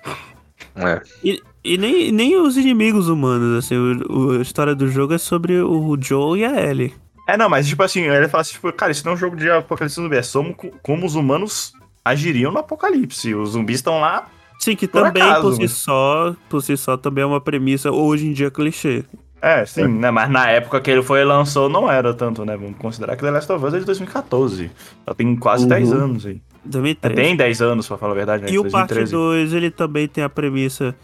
É. 0.77 1.03
E, 1.25 1.43
e 1.65 1.77
nem, 1.77 2.13
nem 2.13 2.37
os 2.37 2.57
inimigos 2.57 3.09
humanos, 3.09 3.59
assim. 3.65 3.77
O, 3.77 4.13
o- 4.13 4.39
a 4.39 4.43
história 4.43 4.75
do 4.75 4.89
jogo 4.89 5.13
é 5.13 5.19
sobre 5.19 5.61
o 5.61 5.97
Joe 6.01 6.39
e 6.39 6.45
a 6.45 6.61
Ellie. 6.71 6.95
É, 7.29 7.37
não, 7.37 7.49
mas 7.49 7.67
tipo 7.69 7.83
assim, 7.83 8.03
ele 8.03 8.29
fala 8.29 8.43
assim, 8.43 8.53
tipo, 8.55 8.73
cara, 8.73 8.93
isso 8.93 9.05
não 9.05 9.13
é 9.13 9.15
um 9.15 9.19
jogo 9.19 9.37
de 9.37 9.51
apocalipse 9.51 9.97
zumbi, 9.97 10.17
é 10.17 10.23
como, 10.23 10.55
como 10.83 11.07
os 11.07 11.15
humanos 11.15 11.73
agiriam 12.05 12.53
no 12.53 12.59
apocalipse. 12.59 13.35
Os 13.35 13.51
zumbis 13.51 13.77
estão 13.77 14.01
lá. 14.01 14.27
Sim, 14.59 14.77
que 14.77 14.87
Por 14.87 15.03
também 15.03 15.23
acaso, 15.23 15.43
por 15.43 15.55
si 15.57 15.63
né? 15.63 15.69
só, 15.69 16.37
por 16.49 16.63
si 16.63 16.77
só 16.77 16.97
também 16.97 17.23
é 17.23 17.27
uma 17.27 17.41
premissa 17.41 17.91
hoje 17.91 18.27
em 18.29 18.33
dia 18.33 18.51
clichê. 18.51 19.05
É, 19.43 19.67
sim, 19.67 19.89
né? 19.89 20.11
Mas 20.13 20.31
na 20.31 20.49
época 20.51 20.81
que 20.81 20.89
ele 20.89 21.03
foi 21.03 21.21
e 21.21 21.25
lançou, 21.25 21.69
não 21.69 21.91
era 21.91 22.15
tanto, 22.15 22.45
né? 22.45 22.57
Vamos 22.57 22.77
considerar 22.79 23.17
que 23.17 23.23
The 23.23 23.31
Last 23.33 23.51
of 23.51 23.65
Us 23.67 23.75
é 23.75 23.81
de 23.81 23.85
2014. 23.85 24.71
Já 25.09 25.15
tem 25.15 25.35
quase 25.35 25.65
Uhum. 25.65 25.69
10 25.69 25.93
anos 25.93 26.27
aí. 26.27 26.37
É, 26.37 26.69
2013. 26.69 27.15
tem 27.21 27.37
10 27.37 27.61
anos, 27.61 27.89
pra 27.89 27.97
falar 27.99 28.13
a 28.13 28.15
verdade, 28.15 28.45
né? 28.45 28.51
E 28.53 28.59
o 28.59 28.71
parte 28.71 28.95
2013. 28.95 29.13
2, 29.13 29.53
ele 29.53 29.71
também 29.73 30.07
tem 30.07 30.23
a 30.23 30.29
premissa. 30.29 30.95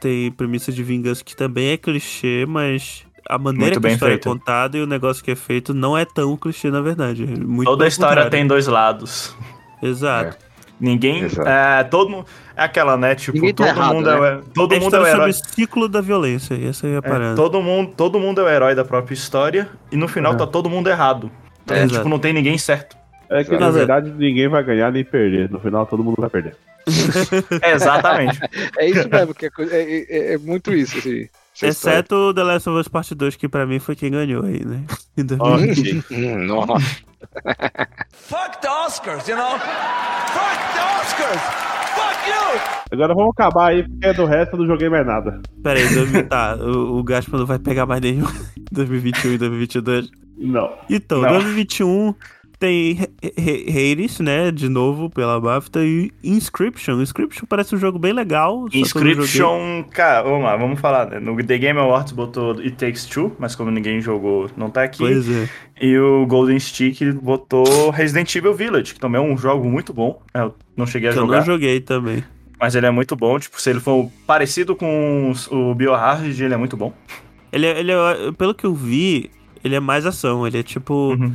Tem 0.00 0.30
premissa 0.30 0.70
de 0.70 0.82
vingança 0.84 1.24
que 1.24 1.34
também 1.34 1.70
é 1.70 1.76
clichê, 1.76 2.44
mas 2.46 3.04
a 3.28 3.38
maneira 3.38 3.72
que 3.72 3.78
a 3.78 3.80
bem 3.80 3.92
história 3.94 4.14
feita. 4.14 4.28
é 4.28 4.32
contada 4.32 4.78
e 4.78 4.80
o 4.82 4.86
negócio 4.86 5.24
que 5.24 5.32
é 5.32 5.36
feito 5.36 5.74
não 5.74 5.98
é 5.98 6.04
tão 6.04 6.36
clichê, 6.36 6.70
na 6.70 6.80
verdade. 6.80 7.26
Muito 7.26 7.66
Toda 7.66 7.78
pelo 7.78 7.88
história 7.88 8.10
contrário. 8.24 8.30
tem 8.30 8.46
dois 8.46 8.68
lados. 8.68 9.34
Exato. 9.82 10.36
Ninguém. 10.84 11.24
É, 11.46 11.82
todo 11.84 12.10
mundo. 12.10 12.26
É 12.56 12.62
aquela, 12.64 12.96
né? 12.96 13.14
Tipo, 13.14 13.36
Ninguém 13.38 13.54
tá 13.54 13.64
todo 13.64 13.76
errado, 13.76 13.94
mundo 13.94 14.10
né? 14.10 14.16
é, 14.30 14.34
o- 14.36 14.42
todo 14.54 14.74
É 14.74 14.76
a 14.76 14.80
mundo 14.80 14.96
é 14.96 15.00
o 15.00 15.06
herói. 15.06 15.32
sobre 15.32 15.50
o 15.50 15.54
ciclo 15.54 15.88
da 15.88 16.00
violência. 16.00 16.54
Essa 16.68 16.86
aí 16.86 16.92
é 16.92 16.96
a 16.96 16.98
É, 16.98 17.00
parada. 17.00 17.34
todo, 17.34 17.60
mundo, 17.62 17.92
todo 17.96 18.20
mundo 18.20 18.40
é 18.40 18.44
o 18.44 18.48
herói 18.48 18.74
da 18.74 18.84
própria 18.84 19.14
história 19.14 19.68
e 19.90 19.96
no 19.96 20.06
final 20.06 20.34
É. 20.34 20.36
tá 20.36 20.46
todo 20.46 20.68
mundo 20.70 20.88
errado. 20.88 21.30
Então, 21.64 21.76
É, 21.76 21.80
tipo, 21.82 21.94
exato. 21.94 22.08
não 22.08 22.18
tem 22.18 22.32
ninguém 22.32 22.56
certo. 22.58 22.96
É 23.30 23.42
que, 23.42 23.56
na 23.56 23.70
verdade, 23.70 24.10
ninguém 24.10 24.46
vai 24.48 24.62
ganhar 24.62 24.92
nem 24.92 25.02
perder. 25.02 25.50
No 25.50 25.58
final, 25.58 25.86
todo 25.86 26.04
mundo 26.04 26.16
vai 26.18 26.28
perder. 26.30 26.54
É, 27.62 27.72
exatamente. 27.72 28.38
É 28.78 28.86
isso 28.88 29.08
mesmo, 29.08 29.34
que 29.34 29.46
é, 29.46 29.50
é, 29.70 30.06
é- 30.08 30.34
é 30.34 30.38
muito 30.38 30.72
isso. 30.74 30.98
Assim. 30.98 31.28
Exceto 31.62 32.14
o 32.14 32.34
The 32.34 32.42
Last 32.42 32.68
of 32.68 32.80
Us 32.80 32.88
Part 32.88 33.14
2, 33.14 33.36
que 33.36 33.48
pra 33.48 33.66
mim 33.66 33.78
foi 33.78 33.94
quem 33.94 34.10
ganhou 34.10 34.44
aí, 34.44 34.64
né? 34.64 34.84
Em 35.16 35.24
2020. 35.24 35.98
Ok. 35.98 36.34
Hum, 36.34 36.38
nossa. 36.46 37.04
Fuck 38.12 38.60
the 38.60 38.68
Oscars, 38.68 39.26
you 39.28 39.36
know? 39.36 39.58
Fuck 39.58 40.58
the 40.74 40.82
Oscars! 41.00 41.42
Fuck 41.94 42.28
you! 42.28 42.60
Agora 42.92 43.14
vamos 43.14 43.32
acabar 43.32 43.68
aí, 43.70 43.88
porque 43.88 44.12
do 44.12 44.24
resto 44.24 44.54
eu 44.54 44.60
não 44.60 44.66
joguei 44.66 44.88
mais 44.88 45.06
nada. 45.06 45.40
Pera 45.62 45.78
aí, 45.78 45.94
2000 45.94 46.26
tá, 46.28 46.56
o, 46.56 46.98
o 46.98 47.04
Gaspar 47.04 47.38
não 47.38 47.46
vai 47.46 47.58
pegar 47.58 47.86
mais 47.86 48.00
nenhum 48.00 48.26
em 48.56 48.64
2021 48.72 49.32
e 49.32 49.38
2022. 49.38 50.10
Não. 50.38 50.72
Então, 50.90 51.20
Não. 51.20 51.30
2021 51.30 52.14
tem 52.58 52.98
Hades, 53.22 54.20
né? 54.20 54.50
De 54.50 54.68
novo, 54.68 55.10
pela 55.10 55.40
BAFTA, 55.40 55.84
e 55.84 56.10
Inscription. 56.22 57.00
Inscription 57.00 57.44
parece 57.48 57.74
um 57.74 57.78
jogo 57.78 57.98
bem 57.98 58.12
legal. 58.12 58.66
eu. 58.72 58.80
Inscription, 58.80 59.84
cara, 59.90 60.22
vamos 60.22 60.44
lá, 60.44 60.56
vamos 60.56 60.80
falar. 60.80 61.06
né? 61.10 61.18
No 61.20 61.36
The 61.42 61.58
Game 61.58 61.78
Awards 61.78 62.12
botou 62.12 62.52
It 62.58 62.72
Takes 62.72 63.04
Two, 63.06 63.32
mas 63.38 63.54
como 63.54 63.70
ninguém 63.70 64.00
jogou, 64.00 64.50
não 64.56 64.70
tá 64.70 64.84
aqui. 64.84 64.98
Pois 64.98 65.28
é. 65.28 65.48
E 65.80 65.98
o 65.98 66.24
Golden 66.26 66.58
Stick 66.58 67.00
botou 67.14 67.90
Resident 67.90 68.34
Evil 68.34 68.54
Village, 68.54 68.94
que 68.94 69.00
também 69.00 69.20
é 69.20 69.24
um 69.24 69.36
jogo 69.36 69.68
muito 69.68 69.92
bom. 69.92 70.22
É, 70.32 70.40
Eu 70.42 70.54
não 70.76 70.86
cheguei 70.86 71.08
a 71.10 71.12
Que 71.12 71.18
eu 71.18 71.22
jogar, 71.22 71.38
não 71.38 71.44
joguei 71.46 71.80
também. 71.80 72.22
mas 72.60 72.74
ele 72.74 72.86
é 72.86 72.90
muito 72.90 73.16
bom. 73.16 73.38
Tipo, 73.38 73.60
se 73.60 73.70
ele 73.70 73.80
for 73.80 74.08
parecido 74.26 74.76
com 74.76 75.32
o 75.50 75.74
Biohazard, 75.74 76.42
ele 76.44 76.54
é 76.54 76.56
muito 76.56 76.76
bom. 76.76 76.92
Ele, 77.52 77.66
é- 77.66 77.78
ele 77.80 77.92
é, 77.92 78.32
pelo 78.38 78.54
que 78.54 78.64
eu 78.64 78.74
vi, 78.74 79.30
ele 79.62 79.74
é 79.74 79.80
mais 79.80 80.06
ação. 80.06 80.46
Ele 80.46 80.58
é 80.58 80.62
tipo. 80.62 80.94
Uhum. 81.14 81.34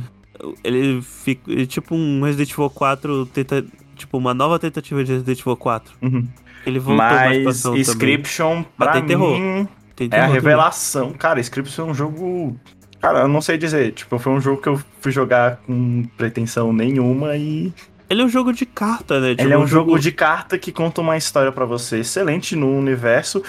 Ele 0.64 1.00
fica. 1.02 1.52
é 1.52 1.66
tipo 1.66 1.94
um 1.94 2.22
Resident 2.22 2.50
Evil 2.52 2.70
4 2.70 3.26
tenta. 3.26 3.64
Tipo, 3.96 4.16
uma 4.16 4.32
nova 4.32 4.58
tentativa 4.58 5.04
de 5.04 5.12
Resident 5.12 5.38
Evil 5.40 5.56
4. 5.56 5.94
Uhum. 6.00 6.26
Ele 6.66 6.78
voltou 6.78 6.96
mais 6.96 7.42
pra 7.42 7.52
também. 7.62 7.80
Inscription, 7.80 8.56
Mas 8.76 8.88
pra 8.88 8.92
tem 8.92 9.06
terror. 9.06 9.38
mim, 9.38 9.68
Tem 9.96 10.06
é 10.06 10.08
a 10.08 10.10
terror 10.10 10.26
também. 10.26 10.32
revelação. 10.34 11.12
Cara, 11.12 11.38
Inscription 11.40 11.88
é 11.88 11.90
um 11.90 11.94
jogo... 11.94 12.56
Cara, 13.00 13.20
eu 13.20 13.28
não 13.28 13.40
sei 13.42 13.56
dizer. 13.58 13.92
Tipo, 13.92 14.18
foi 14.18 14.32
um 14.32 14.40
jogo 14.40 14.60
que 14.60 14.68
eu 14.68 14.80
fui 15.00 15.10
jogar 15.12 15.56
com 15.66 16.04
pretensão 16.16 16.72
nenhuma 16.72 17.36
e... 17.36 17.72
Ele 18.08 18.22
é 18.22 18.24
um 18.24 18.28
jogo 18.28 18.52
de 18.52 18.66
carta, 18.66 19.20
né? 19.20 19.30
Tipo, 19.30 19.42
Ele 19.42 19.52
é 19.54 19.58
um 19.58 19.66
jogo 19.66 19.98
de 19.98 20.10
carta 20.12 20.58
que 20.58 20.72
conta 20.72 21.00
uma 21.00 21.16
história 21.16 21.52
pra 21.52 21.64
você 21.64 21.98
excelente 22.00 22.56
no 22.56 22.68
universo. 22.76 23.42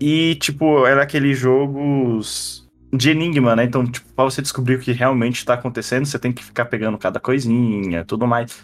E, 0.00 0.34
tipo, 0.36 0.84
era 0.86 1.02
aqueles 1.02 1.38
jogos 1.38 2.59
de 2.92 3.10
enigma, 3.10 3.54
né? 3.56 3.64
Então, 3.64 3.86
tipo, 3.86 4.06
pra 4.14 4.24
você 4.24 4.42
descobrir 4.42 4.74
o 4.76 4.78
que 4.80 4.92
realmente 4.92 5.44
tá 5.44 5.54
acontecendo, 5.54 6.06
você 6.06 6.18
tem 6.18 6.32
que 6.32 6.44
ficar 6.44 6.64
pegando 6.66 6.98
cada 6.98 7.20
coisinha, 7.20 8.04
tudo 8.04 8.26
mais. 8.26 8.56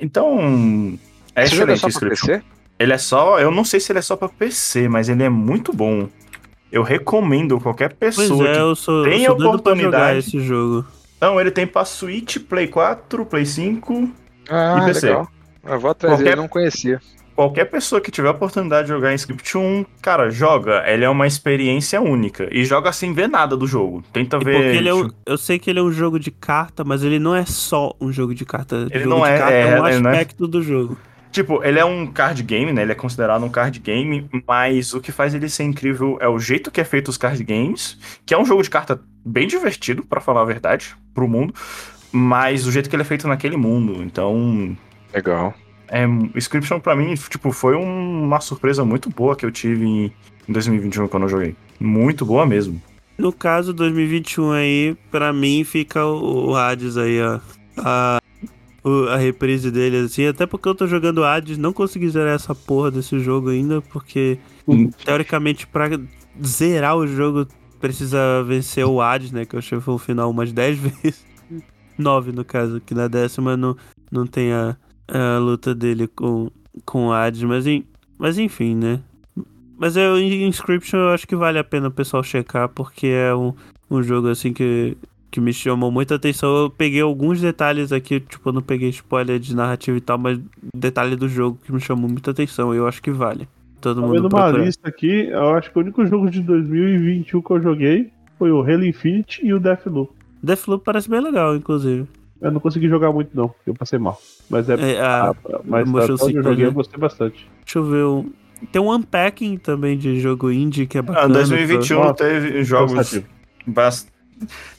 Então, 0.00 0.98
é 1.34 1.44
Esse 1.44 1.54
é 1.54 1.56
excelente 1.56 1.78
só 1.80 1.86
o 1.86 1.90
pra 2.00 2.08
Inscription. 2.08 2.26
PC? 2.28 2.42
Ele 2.78 2.92
é 2.92 2.98
só. 2.98 3.38
Eu 3.38 3.50
não 3.50 3.64
sei 3.64 3.78
se 3.80 3.92
ele 3.92 3.98
é 3.98 4.02
só 4.02 4.16
pra 4.16 4.28
PC, 4.28 4.88
mas 4.88 5.08
ele 5.08 5.22
é 5.22 5.28
muito 5.28 5.72
bom. 5.72 6.08
Eu 6.72 6.82
recomendo 6.82 7.60
qualquer 7.60 7.94
Pois 7.94 8.16
pessoa. 8.16 8.48
é, 8.48 8.52
que... 8.54 8.58
eu 8.58 8.74
sou, 8.74 9.04
pra 9.04 9.30
oportunidade. 9.32 9.82
jogar 9.84 10.16
esse 10.16 10.40
jogo. 10.40 10.84
Não, 11.20 11.40
ele 11.40 11.50
tem 11.52 11.66
pra 11.66 11.84
Switch, 11.84 12.38
Play 12.38 12.66
4, 12.66 13.24
Play 13.26 13.46
5. 13.46 14.10
Ah, 14.50 14.78
E 14.82 14.86
PC? 14.86 15.06
legal. 15.06 15.28
Eu 15.64 15.78
vou 15.80 15.90
atrás 15.90 16.12
Qualquer- 16.14 16.24
dele, 16.24 16.36
eu 16.36 16.42
não 16.42 16.48
conhecia. 16.48 17.00
Qualquer 17.34 17.64
pessoa 17.64 18.00
que 18.00 18.10
tiver 18.12 18.28
a 18.28 18.30
oportunidade 18.30 18.86
de 18.86 18.92
jogar 18.94 19.12
Inscription, 19.12 19.84
cara, 20.00 20.30
joga. 20.30 20.84
Ele 20.86 21.04
é 21.04 21.08
uma 21.10 21.26
experiência 21.26 22.00
única. 22.00 22.48
E 22.52 22.64
joga 22.64 22.92
sem 22.92 23.12
ver 23.12 23.28
nada 23.28 23.56
do 23.56 23.66
jogo. 23.66 24.04
Tenta 24.12 24.36
E 24.36 24.44
ver. 24.44 24.52
porque 24.54 24.76
ele 24.76 24.88
é 24.88 24.94
um- 24.94 25.10
eu 25.26 25.36
sei 25.36 25.58
que 25.58 25.68
ele 25.68 25.80
é 25.80 25.82
um 25.82 25.90
jogo 25.90 26.18
de 26.20 26.30
carta, 26.30 26.84
mas 26.84 27.02
ele 27.02 27.18
não 27.18 27.34
é 27.34 27.44
só 27.44 27.92
um 28.00 28.12
jogo 28.12 28.34
de 28.34 28.44
carta. 28.44 28.86
Ele 28.90 29.02
jogo 29.04 29.16
não 29.16 29.24
de 29.24 29.30
é- 29.32 29.38
carta 29.38 29.52
é, 29.54 29.80
um 29.80 29.86
ele 29.88 29.98
não 30.00 30.10
é- 30.10 30.12
aspecto 30.12 30.46
do 30.46 30.62
jogo. 30.62 30.96
Tipo, 31.32 31.64
ele 31.64 31.80
é 31.80 31.84
um 31.84 32.06
card 32.06 32.40
game, 32.44 32.72
né? 32.72 32.82
Ele 32.82 32.92
é 32.92 32.94
considerado 32.94 33.44
um 33.44 33.48
card 33.48 33.80
game, 33.80 34.30
mas 34.46 34.94
o 34.94 35.00
que 35.00 35.10
faz 35.10 35.34
ele 35.34 35.48
ser 35.48 35.64
incrível 35.64 36.16
é 36.20 36.28
o 36.28 36.38
jeito 36.38 36.70
que 36.70 36.80
é 36.80 36.84
feito 36.84 37.08
os 37.08 37.16
card 37.16 37.42
games, 37.42 37.98
que 38.24 38.32
é 38.32 38.38
um 38.38 38.44
jogo 38.44 38.62
de 38.62 38.70
carta 38.70 39.00
bem 39.26 39.48
divertido, 39.48 40.04
pra 40.04 40.20
falar 40.20 40.42
a 40.42 40.44
verdade, 40.44 40.94
pro 41.12 41.26
mundo, 41.26 41.52
mas 42.12 42.64
o 42.68 42.70
jeito 42.70 42.88
que 42.88 42.94
ele 42.94 43.02
é 43.02 43.04
feito 43.04 43.26
naquele 43.26 43.56
mundo. 43.56 44.00
Então, 44.04 44.76
Legal. 45.12 45.52
É, 45.88 46.04
Inscription 46.34 46.80
pra 46.80 46.94
mim, 46.96 47.14
tipo, 47.14 47.52
foi 47.52 47.76
um- 47.76 48.24
uma 48.24 48.40
surpresa 48.40 48.84
muito 48.84 49.08
boa 49.10 49.36
que 49.36 49.44
eu 49.46 49.50
tive 49.52 49.84
em, 49.86 50.12
em 50.48 50.52
2021 50.52 51.08
quando 51.08 51.24
eu 51.24 51.28
joguei. 51.28 51.56
Muito 51.80 52.24
boa 52.24 52.46
mesmo. 52.46 52.80
No 53.18 53.32
caso 53.32 53.72
2021 53.72 54.50
aí, 54.52 54.96
pra 55.10 55.32
mim 55.32 55.62
fica 55.64 56.04
o, 56.04 56.50
o 56.50 56.56
Hades 56.56 56.96
aí, 56.96 57.20
ó. 57.22 57.38
A, 57.78 58.20
o- 58.82 59.08
a 59.08 59.16
reprise 59.16 59.70
dele, 59.70 59.98
assim. 59.98 60.26
Até 60.26 60.46
porque 60.46 60.68
eu 60.68 60.74
tô 60.74 60.86
jogando 60.86 61.22
Hades, 61.24 61.56
não 61.58 61.72
consegui 61.72 62.08
zerar 62.08 62.34
essa 62.34 62.54
porra 62.54 62.90
desse 62.90 63.18
jogo 63.20 63.50
ainda, 63.50 63.80
porque 63.82 64.38
Hum. 64.66 64.90
teoricamente 65.04 65.66
pra 65.66 65.88
zerar 66.44 66.96
o 66.96 67.06
jogo 67.06 67.46
precisa 67.80 68.42
vencer 68.42 68.84
o 68.84 69.00
Hades, 69.00 69.30
né? 69.30 69.44
Que 69.44 69.54
eu 69.54 69.58
achei 69.58 69.78
que 69.78 69.84
foi 69.84 69.94
o 69.94 69.98
final 69.98 70.30
umas 70.30 70.52
10 70.52 70.78
vezes. 70.80 71.24
9 71.96 72.32
no 72.32 72.44
caso, 72.44 72.80
que 72.80 72.94
na 72.94 73.06
décima 73.06 73.56
não, 73.56 73.76
não 74.10 74.26
tem 74.26 74.52
a, 74.52 74.76
a 75.08 75.38
luta 75.38 75.74
dele 75.74 76.06
com, 76.08 76.50
com 76.84 77.08
o 77.08 77.12
Hades, 77.12 77.42
mas, 77.42 77.66
em, 77.66 77.84
mas 78.18 78.38
enfim, 78.38 78.74
né? 78.74 79.00
Mas 79.76 79.96
é, 79.96 80.08
o 80.08 80.18
Inscription 80.18 80.98
eu 80.98 81.08
acho 81.10 81.26
que 81.26 81.36
vale 81.36 81.58
a 81.58 81.64
pena 81.64 81.88
o 81.88 81.90
pessoal 81.90 82.22
checar, 82.22 82.68
porque 82.68 83.08
é 83.08 83.34
um, 83.34 83.52
um 83.90 84.02
jogo 84.02 84.28
assim 84.28 84.52
que, 84.52 84.96
que 85.30 85.40
me 85.40 85.52
chamou 85.52 85.90
muita 85.90 86.14
atenção. 86.14 86.54
Eu 86.56 86.70
peguei 86.70 87.00
alguns 87.00 87.40
detalhes 87.40 87.92
aqui, 87.92 88.20
tipo, 88.20 88.48
eu 88.48 88.52
não 88.52 88.62
peguei 88.62 88.88
spoiler 88.90 89.38
de 89.38 89.54
narrativa 89.54 89.96
e 89.96 90.00
tal, 90.00 90.16
mas 90.16 90.40
detalhe 90.74 91.16
do 91.16 91.28
jogo 91.28 91.58
que 91.64 91.72
me 91.72 91.80
chamou 91.80 92.08
muita 92.08 92.30
atenção. 92.30 92.72
Eu 92.72 92.86
acho 92.86 93.02
que 93.02 93.10
vale. 93.10 93.48
Todo 93.80 94.00
Tô 94.00 94.06
mundo 94.06 94.28
uma 94.32 94.50
lista 94.50 94.88
aqui, 94.88 95.28
eu 95.28 95.50
acho 95.50 95.70
que 95.70 95.78
o 95.78 95.82
único 95.82 96.06
jogo 96.06 96.30
de 96.30 96.40
2021 96.40 97.42
que 97.42 97.50
eu 97.50 97.60
joguei 97.60 98.10
foi 98.38 98.50
o 98.50 98.62
Halo 98.62 98.84
Infinite 98.84 99.44
e 99.44 99.52
o 99.52 99.60
Deathloop. 99.60 100.10
Deathloop 100.42 100.84
parece 100.84 101.10
bem 101.10 101.20
legal, 101.20 101.54
inclusive. 101.54 102.06
Eu 102.40 102.50
não 102.50 102.60
consegui 102.60 102.88
jogar 102.88 103.12
muito 103.12 103.30
não, 103.34 103.48
porque 103.48 103.70
eu 103.70 103.74
passei 103.74 103.98
mal. 103.98 104.20
Mas 104.50 104.68
é, 104.68 104.74
É, 104.74 105.00
a- 105.00 105.30
ah, 105.30 105.60
mas 105.64 105.88
onde 105.88 106.36
eu 106.36 106.42
joguei 106.42 106.64
né? 106.64 106.70
eu 106.70 106.72
gostei 106.72 106.98
bastante. 107.00 107.48
deixa 107.64 107.78
eu 107.78 107.84
ver. 107.84 108.04
Um, 108.04 108.30
tem 108.72 108.80
um 108.82 108.92
unpacking 108.92 109.56
também 109.56 109.96
de 109.96 110.20
jogo 110.20 110.50
indie 110.50 110.86
que 110.86 110.98
é 110.98 111.00
Ah, 111.00 111.04
bacana. 111.04 111.34
2021 111.34 111.98
Nossa, 112.00 112.14
teve 112.14 112.64
jogos 112.64 113.20
bast... 113.66 114.08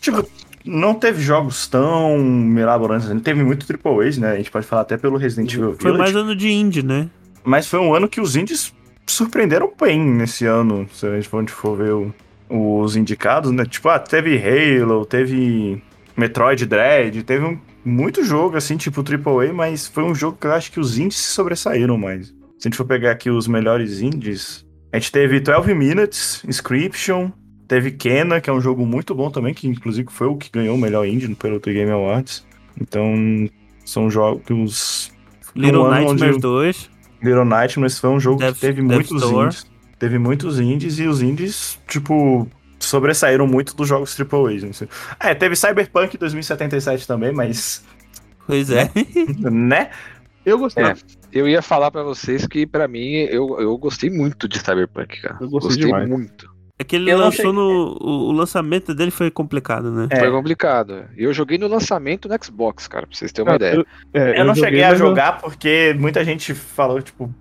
Tipo, 0.01 0.27
não 0.65 0.93
teve 0.95 1.21
jogos 1.21 1.67
tão 1.67 2.17
mirabolantes, 2.19 3.07
assim. 3.09 3.19
teve 3.19 3.43
muito 3.43 3.65
Triple 3.65 4.07
A's, 4.07 4.17
né? 4.17 4.31
A 4.33 4.35
gente 4.37 4.51
pode 4.51 4.65
falar 4.65 4.81
até 4.83 4.97
pelo 4.97 5.17
Resident 5.17 5.51
Evil 5.53 5.73
Foi 5.73 5.91
Village. 5.91 5.97
mais 5.97 6.15
ano 6.15 6.35
de 6.35 6.51
indie, 6.51 6.83
né? 6.83 7.09
Mas 7.43 7.67
foi 7.67 7.79
um 7.79 7.93
ano 7.93 8.07
que 8.07 8.19
os 8.19 8.35
indies 8.35 8.73
surpreenderam 9.07 9.71
bem 9.79 10.03
nesse 10.03 10.45
ano, 10.45 10.87
se 10.91 11.05
a 11.05 11.15
gente 11.15 11.29
for, 11.51 11.75
ver 11.77 11.91
o- 11.93 12.13
os 12.49 12.95
indicados, 12.95 13.51
né? 13.51 13.65
Tipo, 13.65 13.89
ah, 13.89 13.99
teve 13.99 14.37
Halo, 14.37 15.05
teve 15.05 15.81
Metroid 16.17 16.65
Dread, 16.65 17.23
teve 17.23 17.43
um, 17.45 17.57
muito 17.83 18.23
jogo, 18.23 18.55
assim, 18.57 18.77
tipo 18.77 19.01
AAA, 19.01 19.51
mas 19.53 19.87
foi 19.87 20.03
um 20.03 20.15
jogo 20.15 20.37
que 20.39 20.47
eu 20.47 20.53
acho 20.53 20.71
que 20.71 20.79
os 20.79 20.97
indies 20.97 21.17
se 21.17 21.31
sobressaíram 21.33 21.97
mais. 21.97 22.27
Se 22.57 22.67
a 22.67 22.69
gente 22.69 22.77
for 22.77 22.85
pegar 22.85 23.11
aqui 23.11 23.29
os 23.29 23.47
melhores 23.47 23.99
indies, 24.01 24.65
a 24.93 24.97
gente 24.97 25.11
teve 25.11 25.39
12 25.39 25.73
Minutes, 25.73 26.43
Inscription, 26.47 27.31
teve 27.67 27.91
Kena, 27.91 28.39
que 28.39 28.49
é 28.49 28.53
um 28.53 28.61
jogo 28.61 28.85
muito 28.85 29.13
bom 29.13 29.29
também, 29.29 29.53
que 29.53 29.67
inclusive 29.67 30.07
foi 30.09 30.27
o 30.27 30.37
que 30.37 30.49
ganhou 30.51 30.75
o 30.75 30.79
melhor 30.79 31.05
indie 31.05 31.33
pelo 31.35 31.59
The 31.59 31.73
Game 31.73 31.91
Awards. 31.91 32.45
Então, 32.79 33.13
são 33.83 34.09
jogos... 34.09 35.11
Little 35.55 35.85
um 35.85 35.89
Nightmares 35.89 36.35
eu- 36.35 36.41
2. 36.41 36.89
Little 37.23 37.45
Nightmares 37.45 37.99
foi 37.99 38.09
um 38.09 38.19
jogo 38.19 38.39
Death- 38.39 38.55
que 38.55 38.61
teve 38.61 38.81
Death 38.81 38.91
muitos 38.91 39.23
Store. 39.23 39.45
indies. 39.45 39.65
Teve 39.97 40.19
muitos 40.19 40.59
indies 40.59 40.99
e 40.99 41.07
os 41.07 41.21
indies, 41.21 41.79
tipo, 41.87 42.47
sobressaíram 42.85 43.47
muito 43.47 43.75
dos 43.75 43.87
jogos 43.87 44.17
AAA. 44.19 44.65
Não 44.65 44.73
sei. 44.73 44.87
É, 45.19 45.33
teve 45.33 45.55
Cyberpunk 45.55 46.17
2077 46.17 47.07
também, 47.07 47.31
mas. 47.33 47.83
Pois 48.47 48.69
é. 48.69 48.89
né? 49.39 49.89
Eu 50.45 50.59
gostei. 50.59 50.83
É. 50.83 50.95
Eu 51.31 51.47
ia 51.47 51.61
falar 51.61 51.91
pra 51.91 52.03
vocês 52.03 52.45
que, 52.47 52.65
pra 52.65 52.87
mim, 52.87 53.13
eu, 53.13 53.59
eu 53.59 53.77
gostei 53.77 54.09
muito 54.09 54.47
de 54.47 54.59
Cyberpunk, 54.59 55.21
cara. 55.21 55.37
Eu 55.41 55.49
gostei 55.49 55.77
demais. 55.77 56.07
muito. 56.07 56.53
É 56.77 56.83
que 56.83 56.95
ele 56.95 57.09
Eu 57.09 57.17
não 57.17 57.25
lançou 57.25 57.53
no. 57.53 57.97
O, 58.01 58.29
o 58.29 58.31
lançamento 58.31 58.93
dele 58.93 59.11
foi 59.11 59.31
complicado, 59.31 59.89
né? 59.91 60.07
É. 60.09 60.19
Foi 60.19 60.31
complicado. 60.31 61.05
Eu 61.15 61.33
joguei 61.33 61.57
no 61.57 61.67
lançamento 61.67 62.27
no 62.27 62.43
Xbox, 62.43 62.87
cara, 62.87 63.07
pra 63.07 63.15
vocês 63.15 63.31
terem 63.31 63.49
uma 63.49 63.55
ideia. 63.55 63.75
Eu, 63.75 63.85
é, 64.13 64.39
Eu, 64.41 64.45
não 64.45 64.53
cheguei 64.53 64.83
a 64.83 64.93
jogar 64.93 65.39
porque 65.39 65.95
muita 65.97 66.23
gente 66.23 66.53
falou, 66.53 67.01
tipo. 67.01 67.33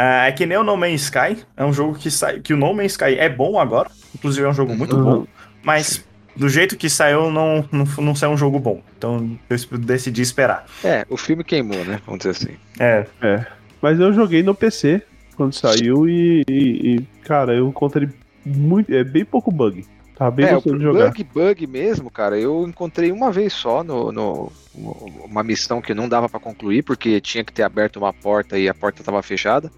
Ah, 0.00 0.26
é 0.26 0.32
que 0.32 0.46
nem 0.46 0.56
o 0.58 0.62
No 0.62 0.76
Man's 0.76 1.02
Sky. 1.02 1.38
É 1.56 1.64
um 1.64 1.72
jogo 1.72 1.94
que 1.98 2.10
sai. 2.10 2.40
Que 2.40 2.52
o 2.54 2.56
No 2.56 2.72
Man's 2.74 2.92
Sky 2.92 3.16
é 3.18 3.28
bom 3.28 3.58
agora. 3.58 3.90
Inclusive 4.14 4.46
é 4.46 4.48
um 4.48 4.54
jogo 4.54 4.74
muito 4.74 4.96
Uhum. 4.96 5.02
bom. 5.20 5.26
Mas 5.62 6.04
do 6.36 6.48
jeito 6.48 6.76
que 6.76 6.88
saiu, 6.88 7.30
não, 7.30 7.68
não, 7.72 7.84
não 7.98 8.14
saiu 8.14 8.30
um 8.32 8.36
jogo 8.36 8.58
bom. 8.58 8.80
Então 8.96 9.36
eu 9.50 9.78
decidi 9.78 10.22
esperar. 10.22 10.64
É, 10.84 11.04
o 11.10 11.16
filme 11.16 11.42
queimou, 11.42 11.84
né? 11.84 12.00
Vamos 12.06 12.18
dizer 12.24 12.30
assim. 12.30 12.56
É. 12.78 13.06
Mas 13.82 13.98
eu 14.00 14.12
joguei 14.12 14.42
no 14.42 14.54
PC 14.54 15.02
quando 15.36 15.52
saiu 15.52 16.08
e, 16.08 16.42
e- 16.48 16.96
e, 16.96 17.00
cara, 17.24 17.54
eu 17.54 17.68
encontrei 17.68 18.08
muito. 18.44 18.92
É 18.94 19.02
bem 19.04 19.24
pouco 19.24 19.50
bug. 19.50 19.84
Tá 20.18 20.30
bem 20.30 20.46
é, 20.46 20.50
o 20.50 20.54
gostoso 20.56 20.76
de 20.78 20.82
jogar. 20.82 21.06
bug, 21.06 21.24
bug 21.32 21.66
mesmo, 21.68 22.10
cara, 22.10 22.38
eu 22.38 22.66
encontrei 22.66 23.12
uma 23.12 23.30
vez 23.30 23.52
só 23.52 23.84
no, 23.84 24.10
no- 24.10 24.52
uma 25.24 25.42
missão 25.44 25.80
que 25.80 25.94
não 25.94 26.08
dava 26.08 26.28
pra 26.28 26.40
concluir, 26.40 26.82
porque 26.82 27.20
tinha 27.20 27.44
que 27.44 27.52
ter 27.52 27.62
aberto 27.62 27.96
uma 27.98 28.12
porta 28.12 28.58
e 28.58 28.68
a 28.68 28.74
porta 28.74 29.02
tava 29.04 29.22
fechada. 29.22 29.70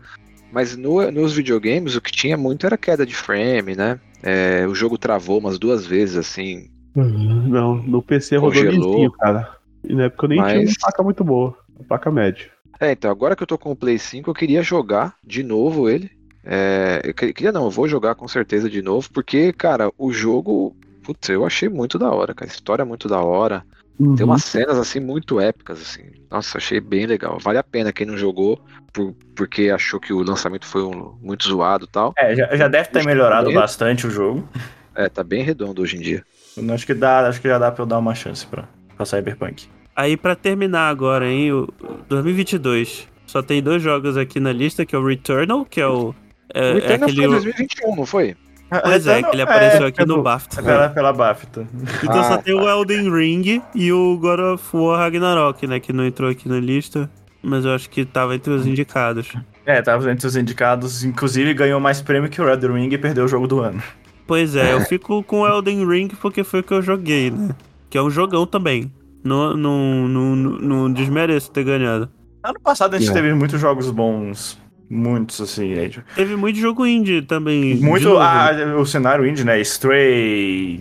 Mas 0.51 0.77
no- 0.77 1.11
nos 1.11 1.35
videogames 1.35 1.95
o 1.95 2.01
que 2.01 2.11
tinha 2.11 2.37
muito 2.37 2.67
era 2.67 2.79
queda 2.79 3.05
de 3.05 3.15
frame, 3.15 3.77
né? 3.77 4.01
É, 4.23 4.67
o 4.67 4.75
jogo 4.75 4.97
travou 4.99 5.39
umas 5.39 5.59
duas 5.59 5.87
vezes, 5.87 6.17
assim. 6.17 6.69
Não, 6.97 7.77
no 7.77 8.03
PC 8.03 8.37
rodou 8.37 8.63
lisinho, 8.63 9.13
cara. 9.13 9.57
E 9.85 9.95
na 9.95 10.05
época 10.05 10.25
eu 10.25 10.29
nem 10.31 10.39
tinha 10.39 10.57
Mas- 10.61 10.71
uma 10.71 10.75
placa 10.81 11.03
muito 11.03 11.23
boa. 11.23 11.55
Uma 11.77 11.85
placa 11.87 12.11
média. 12.11 12.51
É, 12.81 12.93
então, 12.93 13.11
agora 13.11 13.37
que 13.37 13.43
eu 13.43 13.47
tô 13.47 13.59
com 13.59 13.71
o 13.73 13.77
Play 13.77 13.99
5, 13.99 14.31
eu 14.31 14.35
queria 14.35 14.63
jogar 14.63 15.15
de 15.23 15.43
novo 15.43 15.89
ele. 15.89 16.11
É, 16.45 17.01
eu 17.05 17.15
que- 17.15 17.33
queria 17.33 17.53
não, 17.53 17.65
eu 17.65 17.71
vou 17.71 17.87
jogar 17.89 18.15
com 18.15 18.27
certeza 18.27 18.69
de 18.69 18.81
novo, 18.83 19.09
porque, 19.13 19.53
cara, 19.53 19.91
o 19.99 20.13
jogo, 20.13 20.75
putz, 21.03 21.29
eu 21.29 21.45
achei 21.45 21.69
muito 21.69 21.99
da 21.99 22.11
hora, 22.11 22.35
cara. 22.35 22.51
A 22.51 22.53
história 22.55 22.83
é 22.83 22.87
muito 22.87 23.09
da 23.09 23.21
hora. 23.21 23.65
Tem 23.99 24.07
Uhum. 24.07 24.25
umas 24.25 24.45
cenas, 24.45 24.79
assim, 24.79 24.99
muito 24.99 25.39
épicas, 25.39 25.79
assim. 25.83 26.05
Nossa, 26.31 26.57
achei 26.57 26.81
bem 26.81 27.05
legal. 27.05 27.39
Vale 27.39 27.59
a 27.59 27.63
pena 27.63 27.93
quem 27.93 28.07
não 28.07 28.17
jogou, 28.17 28.59
por- 28.95 29.15
porque 29.37 29.69
achou 29.69 30.01
que 30.01 30.11
o 30.13 30.23
lançamento 30.23 30.65
foi 30.67 30.83
um- 30.83 31.15
muito 31.21 31.47
zoado 31.47 31.85
e 31.85 31.89
tal. 31.89 32.15
É, 32.17 32.35
já, 32.35 32.57
já 32.57 32.67
deve 32.69 32.89
ter 32.89 33.05
melhorado 33.05 33.45
Bonito. 33.45 33.61
bastante 33.61 34.07
o 34.07 34.11
jogo. 34.11 34.49
É, 34.95 35.09
tá 35.11 35.23
bem 35.23 35.43
redondo 35.43 35.83
hoje 35.83 35.97
em 35.99 36.01
dia. 36.01 36.25
Eu 36.57 36.73
Acho 36.75 36.87
que, 36.87 36.95
dá, 36.95 37.29
acho 37.29 37.41
que 37.43 37.49
já 37.49 37.59
dá 37.59 37.71
pra 37.71 37.83
eu 37.83 37.87
dar 37.87 37.99
uma 37.99 38.15
chance 38.15 38.47
pra, 38.47 38.67
pra 38.97 39.05
Cyberpunk. 39.05 39.69
Aí 39.95 40.17
pra 40.17 40.35
terminar 40.35 40.89
agora, 40.89 41.29
hein, 41.31 41.53
o 41.53 41.69
2022. 42.09 43.07
Só 43.27 43.43
tem 43.43 43.63
dois 43.63 43.83
jogos 43.83 44.17
aqui 44.17 44.41
na 44.41 44.53
lista, 44.53 44.85
que 44.87 44.97
é 44.97 44.99
o 44.99 45.07
Returnal, 45.07 45.65
que 45.65 45.81
é 45.81 45.87
o... 45.87 46.15
É, 46.55 46.73
o 46.75 46.79
é 46.79 46.95
aquele... 46.95 47.15
foi 47.15 47.25
em 47.25 47.29
2021, 47.31 47.97
não 47.97 48.07
foi? 48.07 48.37
Pois 48.85 49.07
é, 49.07 49.21
que 49.23 49.35
ele 49.35 49.43
apareceu 49.43 49.87
aqui 49.87 50.05
no 50.07 50.23
BAFTA. 50.23 50.61
É 50.61 50.63
pela, 50.63 50.89
pela 50.91 51.13
BAFTA. 51.13 51.67
Então 52.05 52.23
só 52.23 52.35
Ah, 52.35 52.39
tem 52.39 52.55
o 52.55 52.69
Elden 52.69 53.13
Ring 53.13 53.61
e 53.75 53.93
o 53.93 54.17
God 54.17 54.39
of 54.39 54.77
War 54.77 54.99
Ragnarok, 55.01 55.67
né? 55.67 55.81
Que 55.81 55.93
não 55.93 56.07
entrou 56.07 56.31
aqui 56.31 56.49
na 56.49 56.61
lista. 56.61 57.11
Mas 57.43 57.65
eu 57.65 57.75
acho 57.75 57.91
que 57.91 58.05
tava 58.05 58.35
entre 58.37 58.53
os 58.53 58.67
indicados. 58.67 59.33
É, 59.67 59.83
tava 59.83 60.11
entre 60.13 60.25
os 60.27 60.37
indicados. 60.37 61.03
Inclusive 61.03 61.53
ganhou 61.55 61.81
mais 61.81 62.01
prêmio 62.01 62.31
que 62.31 62.41
o 62.41 62.45
Red 62.45 62.67
Ring 62.69 62.89
e 62.93 62.99
perdeu 62.99 63.25
o 63.25 63.29
jogo 63.29 63.49
do 63.49 63.61
ano. 63.61 63.83
Pois 64.27 64.55
é, 64.55 64.71
eu 64.75 64.81
fico 64.83 65.21
com 65.25 65.41
o 65.41 65.49
Elden 65.49 65.85
Ring 65.89 66.09
porque 66.21 66.45
foi 66.45 66.61
o 66.61 66.63
que 66.63 66.73
eu 66.73 66.81
joguei, 66.83 67.31
né? 67.33 67.55
Que 67.89 67.99
é 67.99 68.03
um 68.03 68.11
jogão 68.11 68.47
também. 68.47 68.93
Não, 69.25 69.57
não, 69.57 70.07
não, 70.09 70.37
não, 70.37 70.59
não 70.59 70.93
desmereço 70.93 71.51
ter 71.51 71.65
ganhado. 71.65 72.09
Ano 72.45 72.61
passado 72.61 72.95
a 72.95 72.99
gente 72.99 73.11
É. 73.11 73.15
teve 73.15 73.35
muitos 73.35 73.61
jogos 73.61 73.91
bons. 73.91 74.57
Muitos, 74.91 75.41
assim. 75.41 75.73
aí, 75.79 75.89
tipo, 75.89 76.05
Teve 76.17 76.35
muito 76.35 76.59
jogo 76.59 76.85
indie 76.85 77.23
também. 77.23 77.77
Muito. 77.77 78.19
ah, 78.19 78.51
o 78.77 78.85
cenário 78.85 79.25
indie, 79.25 79.45
né? 79.45 79.61
Stray. 79.61 80.81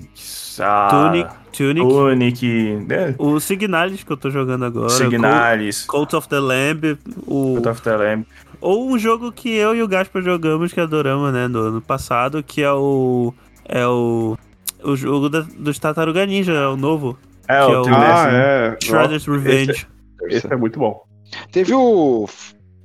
A, 0.59 0.88
Tunic, 0.89 1.29
Tunic. 1.55 1.88
Tunic. 1.88 2.85
né? 2.88 3.15
O 3.19 3.39
Signalis 3.39 4.03
que 4.03 4.11
eu 4.11 4.17
tô 4.17 4.31
jogando 4.31 4.65
agora. 4.65 4.89
Signalis. 4.89 5.85
Cult 5.85 6.15
of 6.15 6.27
the 6.27 6.39
Lamb. 6.39 6.97
O... 7.27 7.53
Cult 7.53 7.69
of 7.69 7.81
the 7.83 7.95
Lamb. 7.95 8.25
Ou 8.59 8.89
um 8.91 8.97
jogo 8.97 9.31
que 9.31 9.49
eu 9.55 9.75
e 9.75 9.83
o 9.83 9.88
Gaspar 9.88 10.21
jogamos, 10.21 10.73
que 10.73 10.81
adoramos, 10.81 11.31
né? 11.31 11.47
No 11.47 11.59
ano 11.59 11.81
passado, 11.81 12.43
que 12.43 12.63
é 12.63 12.71
o. 12.71 13.31
É 13.63 13.85
o. 13.85 14.35
O 14.83 14.95
jogo 14.95 15.29
da, 15.29 15.41
dos 15.41 15.77
Tartaruga 15.77 16.25
Ninja, 16.25 16.53
é 16.53 16.67
o 16.67 16.75
novo. 16.75 17.17
É, 17.47 17.65
Que 17.65 17.71
é 17.71 17.77
o 17.77 17.81
o-. 17.83 17.89
Ah, 17.89 18.27
é. 18.31 18.77
Shredder's 18.83 19.25
Revenge. 19.27 19.88
Esse, 20.23 20.38
esse 20.38 20.47
é 20.51 20.55
muito 20.55 20.79
bom. 20.79 21.03
Teve 21.51 21.73
o, 21.73 22.27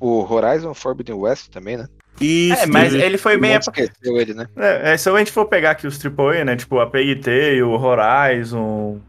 o 0.06 0.32
Horizon 0.32 0.74
Forbidden 0.74 1.16
West 1.16 1.48
também, 1.50 1.76
né? 1.76 1.86
Isso, 2.20 2.62
É, 2.62 2.66
mas 2.66 2.92
ele 2.94 3.18
foi 3.18 3.36
meio. 3.36 3.58
esqueceu 3.58 4.16
ele, 4.18 4.34
né? 4.34 4.46
É, 4.56 4.92
é, 4.92 4.96
se 4.96 5.08
a 5.08 5.18
gente 5.18 5.32
for 5.32 5.46
pegar 5.46 5.70
aqui 5.72 5.86
os 5.86 5.98
AAA, 6.04 6.44
né? 6.44 6.54
Tipo 6.56 6.78
a 6.78 6.86
PIT, 6.86 7.28
o 7.62 7.70
Horizon, 7.70 9.00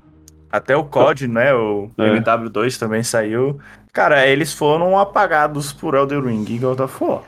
até 0.52 0.76
o 0.76 0.84
COD, 0.86 1.28
né? 1.28 1.54
O 1.54 1.92
É. 1.98 2.18
MW2 2.20 2.78
também 2.80 3.04
saiu. 3.04 3.60
Cara, 3.94 4.26
eles 4.28 4.54
foram 4.54 4.98
apagados 4.98 5.72
por 5.72 5.94
Elden 5.96 6.22
Ring 6.22 6.46
e 6.50 6.58
God 6.58 6.80
of 6.80 7.04
War. 7.04 7.22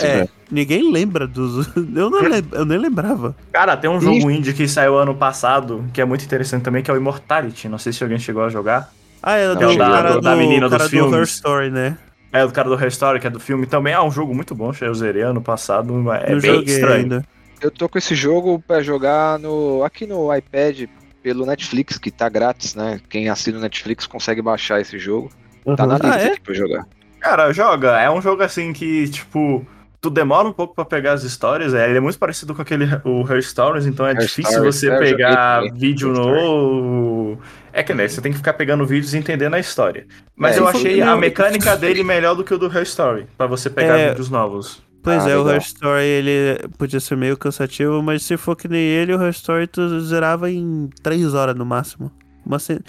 É, 0.00 0.26
ninguém 0.50 0.90
lembra 0.90 1.26
dos. 1.26 1.66
Eu, 1.76 2.08
não 2.08 2.22
lem... 2.22 2.42
eu 2.52 2.64
nem 2.64 2.78
lembrava. 2.78 3.36
Cara, 3.52 3.76
tem 3.76 3.90
um 3.90 4.00
jogo 4.00 4.30
indie 4.30 4.54
que 4.54 4.66
saiu 4.66 4.96
ano 4.96 5.14
passado, 5.14 5.84
que 5.92 6.00
é 6.00 6.04
muito 6.06 6.24
interessante 6.24 6.62
também, 6.62 6.82
que 6.82 6.90
é 6.90 6.94
o 6.94 6.96
Immortality. 6.96 7.68
Não 7.68 7.76
sei 7.78 7.92
se 7.92 8.02
alguém 8.02 8.18
chegou 8.18 8.42
a 8.42 8.48
jogar. 8.48 8.90
Ah, 9.22 9.36
é, 9.36 9.48
Não, 9.48 9.56
do 9.56 9.62
é 9.64 9.66
o 9.68 9.76
da- 9.78 9.90
cara 9.90 10.08
do- 10.08 10.14
do, 10.14 10.20
da 10.22 10.34
menina 10.34 10.68
cara 10.70 10.82
dos 10.84 10.90
do 10.90 10.96
Her 10.96 11.10
filmes. 11.10 11.28
Story, 11.28 11.70
né? 11.70 11.96
É, 12.32 12.46
do 12.46 12.52
cara 12.52 12.68
do 12.68 12.76
Restore, 12.76 13.20
que 13.20 13.26
é 13.26 13.30
do 13.30 13.38
filme. 13.38 13.66
Também 13.66 13.92
é 13.92 14.00
um 14.00 14.10
jogo 14.10 14.34
muito 14.34 14.54
bom, 14.54 14.72
eu 14.80 14.94
zerei 14.94 15.22
ano 15.22 15.42
passado, 15.42 15.92
mas 15.92 16.22
é 16.24 16.32
não 16.32 16.40
bem 16.40 16.54
joguei 16.54 16.74
estranho. 16.74 16.94
ainda. 17.02 17.24
Eu 17.60 17.70
tô 17.70 17.88
com 17.88 17.98
esse 17.98 18.14
jogo 18.14 18.58
pra 18.66 18.82
jogar 18.82 19.38
no 19.38 19.84
aqui 19.84 20.06
no 20.06 20.34
iPad 20.34 20.84
pelo 21.22 21.46
Netflix, 21.46 21.98
que 21.98 22.10
tá 22.10 22.28
grátis, 22.28 22.74
né? 22.74 23.00
Quem 23.08 23.28
assina 23.28 23.58
o 23.58 23.60
Netflix 23.60 24.06
consegue 24.06 24.42
baixar 24.42 24.80
esse 24.80 24.98
jogo. 24.98 25.30
Tá 25.76 25.86
na 25.86 25.94
Uhum. 25.94 26.00
lista 26.00 26.08
Ah, 26.14 26.20
é? 26.20 26.26
aqui 26.32 26.40
pra 26.40 26.54
jogar. 26.54 26.86
Cara, 27.20 27.52
joga. 27.52 28.00
É 28.00 28.10
um 28.10 28.20
jogo 28.20 28.42
assim 28.42 28.72
que, 28.72 29.08
tipo, 29.08 29.64
tu 30.00 30.10
demora 30.10 30.48
um 30.48 30.52
pouco 30.52 30.74
pra 30.74 30.84
pegar 30.84 31.12
as 31.12 31.22
histórias. 31.22 31.72
É, 31.72 31.88
ele 31.88 31.98
é 31.98 32.00
muito 32.00 32.18
parecido 32.18 32.52
com 32.52 32.62
aquele 32.62 32.86
o 33.04 33.20
Her 33.30 33.40
Stories, 33.40 33.86
então 33.86 34.04
é 34.04 34.10
Her 34.12 34.18
difícil 34.18 34.50
Stories, 34.54 34.74
você 34.74 34.86
é, 34.86 34.88
eu 34.88 34.94
joguei 34.96 35.10
pegar 35.12 35.62
vídeo 35.74 36.08
novo. 36.12 37.38
É 37.72 37.82
que 37.82 37.94
né, 37.94 38.06
você 38.06 38.20
tem 38.20 38.32
que 38.32 38.38
ficar 38.38 38.52
pegando 38.54 38.84
vídeos 38.86 39.14
e 39.14 39.18
entendendo 39.18 39.54
a 39.54 39.58
história. 39.60 40.06
Mas 40.36 40.56
É, 40.56 40.60
eu 40.60 40.66
foi- 40.68 40.80
achei 40.80 41.00
a 41.02 41.16
mecânica 41.16 41.74
dele 41.78 42.02
melhor 42.04 42.34
do 42.34 42.44
que 42.44 42.52
o 42.52 42.58
do 42.58 42.66
Her 42.66 42.82
Story, 42.82 43.26
pra 43.36 43.46
você 43.46 43.70
pegar 43.70 43.96
É. 43.98 44.08
vídeos 44.10 44.28
novos. 44.28 44.82
Pois 45.02 45.24
Ah, 45.26 45.30
é, 45.30 45.36
o 45.36 45.38
legal. 45.42 45.54
Her 45.54 45.60
Story 45.62 46.04
ele 46.04 46.68
podia 46.78 47.00
ser 47.00 47.16
meio 47.16 47.36
cansativo, 47.36 48.02
mas 48.02 48.22
se 48.22 48.36
for 48.36 48.54
que 48.54 48.68
nem 48.68 48.80
ele, 48.82 49.14
o 49.14 49.20
Her 49.22 49.30
Story 49.30 49.66
tu 49.66 50.00
zerava 50.00 50.50
em 50.50 50.88
3 51.02 51.34
horas 51.34 51.56
no 51.56 51.64
máximo. 51.66 52.12
Uma 52.44 52.58
se- 52.58 52.80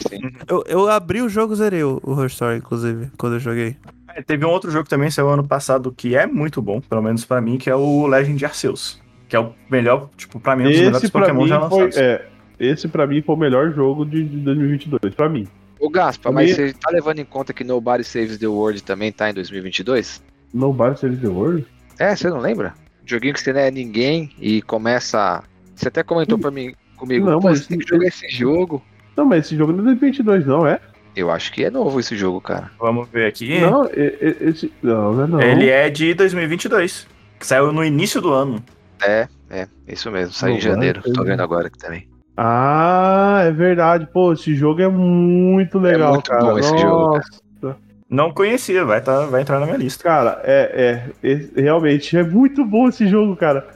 eu, 0.48 0.64
eu 0.68 0.90
abri 0.90 1.22
o 1.22 1.30
jogo 1.30 1.54
e 1.54 1.58
zerei 1.58 1.84
o, 1.84 2.00
o 2.04 2.20
Her 2.22 2.28
Story, 2.28 2.58
inclusive, 2.58 3.10
quando 3.18 3.34
eu 3.34 3.40
joguei. 3.40 3.78
É, 4.16 4.22
teve 4.22 4.46
um 4.46 4.50
outro 4.50 4.70
jogo 4.70 4.88
também 4.88 5.10
saiu 5.10 5.30
ano 5.30 5.44
passado 5.48 5.92
que 5.96 6.16
é 6.16 6.28
muito 6.28 6.62
bom, 6.62 6.82
pelo 6.82 7.02
menos 7.02 7.24
pra 7.26 7.40
mim, 7.42 7.58
que 7.58 7.70
é 7.70 7.76
o 7.76 8.06
Legend 8.06 8.46
Arceus. 8.46 9.02
Que 9.28 9.36
é 9.36 9.40
o 9.40 9.54
melhor, 9.72 10.10
tipo, 10.16 10.40
pra 10.40 10.56
mim, 10.56 10.66
um 10.66 10.70
dos 10.70 10.80
melhores 10.80 11.10
Pokémon 11.10 11.48
já 11.48 11.60
foi. 11.68 11.84
lançados. 11.86 11.98
É, 11.98 12.26
esse 12.64 12.88
pra 12.88 13.06
mim 13.08 13.22
foi 13.22 13.36
o 13.36 13.38
melhor 13.38 13.72
jogo 13.74 14.06
de, 14.06 14.24
de 14.24 14.38
2022. 14.38 15.14
Pra 15.16 15.30
mim. 15.30 15.48
Ô 15.80 15.90
Gaspa, 15.90 16.24
Pra 16.24 16.32
mas 16.32 16.50
mim- 16.50 16.56
você 16.56 16.74
tá 16.74 16.90
levando 16.92 17.20
em 17.20 17.26
conta 17.26 17.54
que 17.54 17.64
Nobody 17.64 18.04
Saves 18.04 18.38
the 18.38 18.48
World 18.48 18.82
também 18.84 19.12
tá 19.12 19.30
em 19.30 19.34
2022? 19.34 20.24
Nobody 20.54 21.00
Saves 21.00 21.20
the 21.20 21.28
World? 21.28 21.66
É, 22.00 22.16
você 22.16 22.30
não 22.30 22.40
lembra? 22.40 22.74
Joguinho 23.06 23.34
que 23.34 23.42
você 23.42 23.52
não 23.52 23.60
é 23.60 23.70
ninguém 23.70 24.32
e 24.40 24.62
começa. 24.62 25.44
Você 25.76 25.90
até 25.90 26.04
comentou 26.04 26.38
pra 26.40 26.52
mim 26.52 26.74
comigo, 26.96 27.26
Não, 27.30 27.40
mas 27.42 27.60
você 27.62 27.68
tem 27.70 27.80
que 27.80 27.88
jogar 27.88 28.08
esse 28.08 28.30
jogo. 28.30 28.82
Não, 29.18 29.26
mas 29.26 29.46
esse 29.46 29.58
jogo 29.58 29.72
não 29.74 29.80
é 29.82 29.84
2022, 29.96 30.46
não, 30.46 30.66
é? 30.66 30.80
Eu 31.16 31.30
acho 31.30 31.52
que 31.52 31.64
é 31.64 31.70
novo 31.70 32.00
esse 32.00 32.16
jogo, 32.16 32.40
cara. 32.42 32.72
Vamos 32.80 33.08
ver 33.10 33.28
aqui. 33.28 33.60
Não, 33.60 33.88
esse. 33.94 34.72
Não, 34.82 35.14
não 35.14 35.24
é 35.24 35.28
não. 35.28 35.42
Ele 35.42 35.70
é 35.70 35.90
de 35.90 36.14
2022. 36.14 37.08
Que 37.40 37.46
saiu 37.46 37.72
no 37.72 37.84
início 37.84 38.20
do 38.22 38.32
ano. 38.32 38.64
É, 39.06 39.28
é, 39.50 39.68
isso 39.88 40.10
mesmo, 40.10 40.34
saiu 40.34 40.56
em 40.56 40.62
janeiro. 40.62 41.02
Tô 41.14 41.24
vendo 41.24 41.42
agora 41.44 41.68
aqui 41.68 41.78
também. 41.78 42.08
Ah, 42.36 43.42
é 43.46 43.52
verdade. 43.52 44.08
Pô, 44.12 44.34
esse 44.34 44.56
jogo 44.56 44.82
é 44.82 44.88
muito 44.90 45.78
legal, 45.80 46.14
muito 46.14 46.30
cara. 46.30 46.44
bom 46.44 46.58
esse 46.60 46.78
jogo, 46.78 47.20
Nossa, 47.62 47.78
Não 48.10 48.32
conhecia, 48.32 48.84
vai, 48.86 49.02
tá, 49.02 49.26
vai 49.26 49.42
entrar 49.42 49.60
na 49.60 49.66
minha 49.66 49.78
lista. 49.78 50.04
cara, 50.04 50.42
é, 50.44 51.04
é, 51.24 51.32
é- 51.32 51.62
Realmente 51.62 52.18
é 52.18 52.24
muito 52.24 52.66
bom 52.66 52.88
esse 52.90 53.08
jogo, 53.08 53.36
cara. 53.36 53.68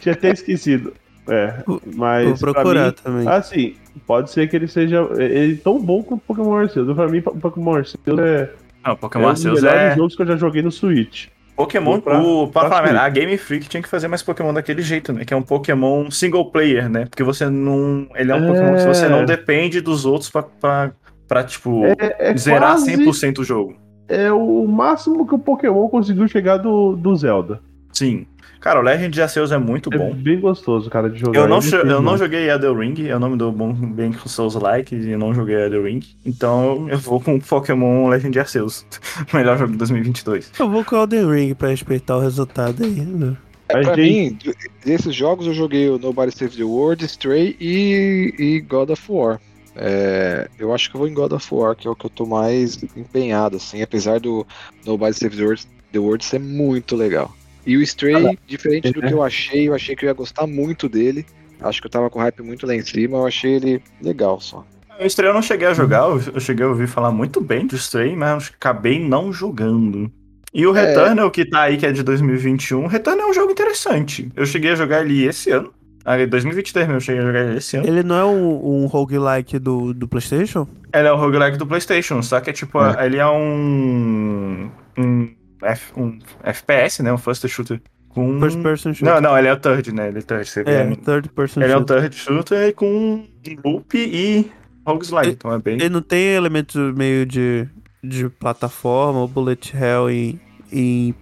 Tinha 0.00 0.14
até 0.14 0.30
esquecido. 0.30 0.92
É, 1.28 1.62
mas. 1.94 2.40
Vou 2.40 2.52
procurar 2.52 2.86
mim, 2.86 2.92
também. 3.02 3.28
Assim, 3.28 3.74
pode 4.06 4.30
ser 4.30 4.48
que 4.48 4.56
ele 4.56 4.68
seja. 4.68 5.06
Ele 5.16 5.54
é 5.54 5.56
tão 5.56 5.78
bom 5.82 6.02
quanto 6.02 6.22
Pokémon 6.22 6.54
Arceus. 6.54 6.94
Pra 6.94 7.08
mim, 7.08 7.20
Pokémon 7.20 7.74
Arceus 7.74 8.18
é, 8.18 8.50
Não, 8.84 8.92
é 8.92 8.96
Pokémon 8.96 9.24
um 9.28 9.32
dos 9.32 9.44
Arceus 9.44 9.62
melhores 9.62 9.92
é. 9.92 9.96
jogos 9.96 10.16
que 10.16 10.22
eu 10.22 10.26
já 10.26 10.36
joguei 10.36 10.62
no 10.62 10.70
Switch. 10.70 11.26
Pokémon, 11.56 12.00
pra- 12.00 12.20
o, 12.20 12.48
pra 12.48 12.68
pra 12.68 12.82
falar, 12.84 13.00
a 13.04 13.08
Game 13.08 13.36
Freak 13.38 13.68
tinha 13.68 13.82
que 13.82 13.88
fazer 13.88 14.08
mais 14.08 14.22
Pokémon 14.22 14.52
daquele 14.52 14.82
jeito, 14.82 15.12
né? 15.12 15.24
Que 15.24 15.32
é 15.32 15.36
um 15.36 15.42
Pokémon 15.42 16.10
single 16.10 16.50
player, 16.50 16.88
né? 16.88 17.06
Porque 17.06 17.22
você 17.22 17.48
não. 17.48 18.06
Ele 18.14 18.30
é 18.30 18.34
um 18.34 18.44
É. 18.44 18.46
Pokémon 18.48 18.76
que 18.76 18.84
você 18.86 19.08
não 19.08 19.24
depende 19.24 19.80
dos 19.80 20.04
outros 20.04 20.30
pra, 20.30 20.42
pra, 20.42 20.92
pra 21.26 21.42
tipo, 21.44 21.84
É, 21.86 22.30
é 22.32 22.36
zerar 22.36 22.72
quase- 22.74 22.96
100% 22.96 23.38
o 23.40 23.44
jogo. 23.44 23.76
É 24.08 24.30
o 24.30 24.66
máximo 24.68 25.26
que 25.26 25.34
o 25.34 25.38
Pokémon 25.38 25.88
conseguiu 25.88 26.28
chegar 26.28 26.58
do, 26.58 26.94
do 26.94 27.16
Zelda. 27.16 27.60
Sim. 27.92 28.26
Cara, 28.66 28.80
o 28.80 28.82
Legend 28.82 29.10
de 29.10 29.22
Arceus 29.22 29.52
é 29.52 29.58
muito 29.58 29.94
É 29.94 29.96
bom. 29.96 30.12
bem 30.12 30.40
gostoso, 30.40 30.90
cara, 30.90 31.08
de 31.08 31.20
jogar. 31.20 31.38
Eu 31.38 31.46
não, 31.46 31.62
fez 31.62 31.72
eu 31.72 32.02
não 32.02 32.18
joguei 32.18 32.50
Elden 32.50 32.76
Ring, 32.76 33.00
eu 33.06 33.20
não 33.20 33.30
me 33.30 33.36
dou 33.36 33.52
bom, 33.52 33.72
bem 33.72 34.10
com 34.12 34.28
Souls 34.28 34.56
Like 34.56 34.92
e 34.92 35.16
não 35.16 35.32
joguei 35.32 35.54
Elden 35.54 35.82
Ring. 35.84 36.00
Então 36.24 36.88
eu 36.90 36.98
vou 36.98 37.20
com 37.20 37.38
Pokémon 37.38 38.08
Legend 38.08 38.32
de 38.32 38.40
Arceus. 38.40 38.84
Melhor 39.32 39.56
jogo 39.56 39.70
de 39.70 39.78
2022. 39.78 40.50
Eu 40.58 40.68
vou 40.68 40.84
com 40.84 40.96
o 40.96 40.98
Elden 40.98 41.30
Ring 41.30 41.54
pra 41.54 41.68
respeitar 41.68 42.16
o 42.16 42.20
resultado 42.20 42.82
aí. 42.82 42.90
né? 43.02 43.36
É, 43.68 43.82
pra 43.82 43.94
gente- 43.94 44.00
mim, 44.00 44.38
desses 44.84 45.14
jogos 45.14 45.46
eu 45.46 45.54
joguei 45.54 45.88
o 45.88 45.96
Nobody 45.96 46.36
Saves 46.36 46.56
the 46.56 46.64
World, 46.64 47.04
Stray 47.04 47.56
e, 47.60 48.34
e 48.36 48.60
God 48.62 48.90
of 48.90 49.02
War. 49.08 49.40
É, 49.76 50.48
eu 50.58 50.74
acho 50.74 50.90
que 50.90 50.96
eu 50.96 50.98
vou 50.98 51.08
em 51.08 51.14
God 51.14 51.30
of 51.34 51.46
War, 51.54 51.76
que 51.76 51.86
é 51.86 51.90
o 51.90 51.94
que 51.94 52.06
eu 52.06 52.10
tô 52.10 52.26
mais 52.26 52.82
empenhado, 52.96 53.58
assim, 53.58 53.80
apesar 53.80 54.18
do 54.18 54.44
Nobody 54.84 55.16
Saves 55.16 55.36
the 55.38 55.44
World, 55.44 55.62
the 55.92 55.98
World 56.00 56.24
ser 56.24 56.40
muito 56.40 56.96
legal. 56.96 57.32
E 57.66 57.76
o 57.76 57.82
Stray, 57.82 58.38
diferente 58.46 58.92
do 58.92 59.02
que 59.02 59.12
eu 59.12 59.22
achei, 59.22 59.68
eu 59.68 59.74
achei 59.74 59.96
que 59.96 60.04
eu 60.04 60.08
ia 60.08 60.14
gostar 60.14 60.46
muito 60.46 60.88
dele. 60.88 61.26
Acho 61.60 61.80
que 61.80 61.86
eu 61.86 61.90
tava 61.90 62.08
com 62.08 62.18
o 62.18 62.22
hype 62.22 62.42
muito 62.42 62.66
lá 62.66 62.74
em 62.74 62.82
cima, 62.82 63.18
eu 63.18 63.26
achei 63.26 63.54
ele 63.54 63.82
legal 64.00 64.40
só. 64.40 64.64
O 65.00 65.04
Stray 65.04 65.28
eu 65.28 65.34
não 65.34 65.42
cheguei 65.42 65.66
a 65.66 65.74
jogar, 65.74 66.04
eu 66.04 66.40
cheguei 66.40 66.64
a 66.64 66.68
ouvir 66.68 66.86
falar 66.86 67.10
muito 67.10 67.40
bem 67.40 67.66
do 67.66 67.76
Stray, 67.76 68.14
mas 68.14 68.52
acabei 68.56 68.98
não 69.00 69.32
jogando. 69.32 70.10
E 70.54 70.66
o 70.66 70.74
É. 70.74 70.86
Returnal, 70.86 71.30
que 71.30 71.44
tá 71.44 71.62
aí, 71.62 71.76
que 71.76 71.84
é 71.84 71.92
de 71.92 72.02
2021, 72.02 72.86
Returnal 72.86 73.26
é 73.26 73.30
um 73.30 73.34
jogo 73.34 73.52
interessante. 73.52 74.30
Eu 74.34 74.46
cheguei 74.46 74.70
a 74.70 74.74
jogar 74.74 75.04
ele 75.04 75.24
esse 75.24 75.50
ano. 75.50 75.72
Ah, 76.04 76.18
em 76.18 76.28
2023 76.28 76.86
mesmo, 76.86 76.96
eu 76.98 77.00
cheguei 77.00 77.20
a 77.20 77.26
jogar 77.26 77.40
ele 77.40 77.58
esse 77.58 77.76
ano. 77.76 77.86
Ele 77.86 78.02
não 78.02 78.16
é 78.16 78.24
um, 78.24 78.84
um 78.84 78.86
roguelike 78.86 79.58
do, 79.58 79.92
do 79.92 80.06
PlayStation? 80.06 80.66
Ele 80.94 81.08
é 81.08 81.12
o 81.12 81.16
roguelike 81.16 81.58
do 81.58 81.66
PlayStation, 81.66 82.22
só 82.22 82.40
que 82.40 82.48
é 82.48 82.52
tipo, 82.52 82.78
ele 83.02 83.16
é 83.16 83.26
um. 83.26 84.70
Um, 84.96 85.34
F- 85.72 85.92
um 85.98 86.18
FPS, 86.42 87.02
né? 87.02 87.12
Um 87.12 87.18
first 87.18 87.46
shooter. 87.48 87.80
Com... 88.08 88.40
First 88.40 88.60
person 88.62 88.94
shooter. 88.94 89.14
Não, 89.14 89.20
não, 89.20 89.38
ele 89.38 89.48
é 89.48 89.52
o 89.52 89.56
third, 89.58 89.92
né? 89.92 90.08
Ele 90.08 90.18
é 90.18 90.22
third. 90.22 90.48
Você 90.48 90.62
vê. 90.64 90.70
É, 90.72 90.96
third 90.96 91.28
person 91.30 91.60
ele 91.62 91.72
é 91.72 91.76
um 91.76 91.80
shooter. 91.80 92.00
third 92.02 92.16
shooter 92.16 92.74
com 92.74 93.26
loop 93.64 93.94
e 93.98 94.50
roguelike, 94.86 95.30
então 95.32 95.52
é 95.52 95.58
bem. 95.58 95.74
Ele 95.74 95.88
não 95.88 96.02
tem 96.02 96.34
elementos 96.34 96.94
meio 96.94 97.26
de, 97.26 97.68
de 98.02 98.28
plataforma 98.28 99.20
ou 99.20 99.28
bullet 99.28 99.76
hell 99.76 100.08
em, 100.10 100.40
em. 100.72 101.14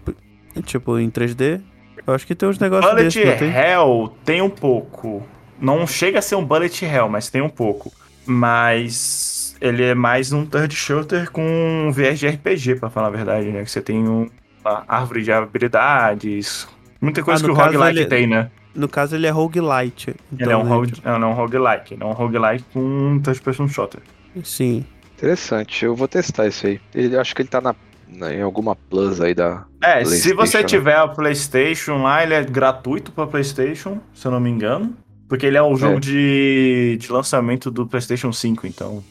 Tipo, 0.64 0.98
em 0.98 1.10
3D? 1.10 1.60
Eu 2.06 2.14
acho 2.14 2.26
que 2.26 2.34
tem 2.34 2.48
uns 2.48 2.58
negócios 2.58 2.90
Bullet 2.92 3.04
desses, 3.06 3.30
não 3.30 3.38
tem? 3.38 3.50
Hell 3.50 4.12
tem 4.24 4.42
um 4.42 4.50
pouco. 4.50 5.26
Não 5.60 5.86
chega 5.86 6.18
a 6.18 6.22
ser 6.22 6.34
um 6.36 6.44
Bullet 6.44 6.84
Hell, 6.84 7.08
mas 7.08 7.30
tem 7.30 7.40
um 7.40 7.48
pouco. 7.48 7.90
Mas 8.26 9.33
ele 9.64 9.82
é 9.82 9.94
mais 9.94 10.32
um 10.32 10.44
third 10.44 10.74
shooter 10.74 11.30
com 11.30 11.42
um 11.88 11.90
viés 11.90 12.18
de 12.18 12.26
RPG, 12.28 12.76
pra 12.76 12.90
falar 12.90 13.08
a 13.08 13.10
verdade, 13.10 13.50
né? 13.50 13.64
Que 13.64 13.70
você 13.70 13.80
tem 13.80 14.06
um- 14.06 14.28
uma 14.64 14.84
árvore 14.86 15.22
de 15.22 15.32
habilidades. 15.32 16.68
Muita 17.00 17.22
coisa 17.22 17.40
Ah, 17.40 17.42
que 17.42 17.48
no 17.48 17.54
o 17.54 17.56
caso, 17.56 17.72
roguelike 17.76 17.98
ele- 18.00 18.06
tem, 18.08 18.26
né? 18.26 18.50
No 18.74 18.88
caso, 18.88 19.14
ele 19.14 19.26
é 19.26 19.30
roguelite. 19.30 20.14
Ele 20.38 20.50
é 20.50 20.56
um, 20.56 20.64
né, 20.64 20.68
rogue, 20.70 20.92
não, 21.04 21.18
não 21.18 21.28
é 21.28 21.30
um 21.30 21.34
roguelike. 21.34 21.94
Ele 21.94 22.02
é 22.02 22.06
um 22.06 22.12
roguelike 22.12 22.64
com 22.72 22.80
um 22.80 23.20
third 23.20 23.40
person 23.40 23.68
shooter. 23.68 24.00
Sim. 24.42 24.84
Interessante, 25.16 25.84
eu 25.84 25.94
vou 25.94 26.08
testar 26.08 26.46
isso 26.48 26.66
aí. 26.66 26.80
Ele, 26.94 27.14
eu 27.14 27.20
acho 27.20 27.34
que 27.34 27.42
ele 27.42 27.48
tá 27.48 27.60
na, 27.60 27.74
na- 28.08 28.34
em 28.34 28.42
alguma 28.42 28.74
plus 28.74 29.20
aí 29.20 29.32
da. 29.32 29.64
É, 29.82 30.04
se 30.04 30.32
você 30.34 30.58
né? 30.58 30.64
tiver 30.64 30.96
a 30.96 31.06
PlayStation 31.06 32.02
lá, 32.02 32.22
ele 32.24 32.34
é 32.34 32.42
gratuito 32.42 33.12
pra 33.12 33.26
PlayStation, 33.26 33.98
se 34.12 34.26
eu 34.26 34.32
não 34.32 34.40
me 34.40 34.50
engano. 34.50 34.94
Porque 35.28 35.46
ele 35.46 35.56
é 35.56 35.62
um 35.62 35.76
jogo 35.76 35.96
É. 35.96 36.00
de, 36.00 36.96
de 37.00 37.10
lançamento 37.12 37.70
do 37.70 37.86
PlayStation 37.86 38.32
5, 38.32 38.66
então. 38.66 39.02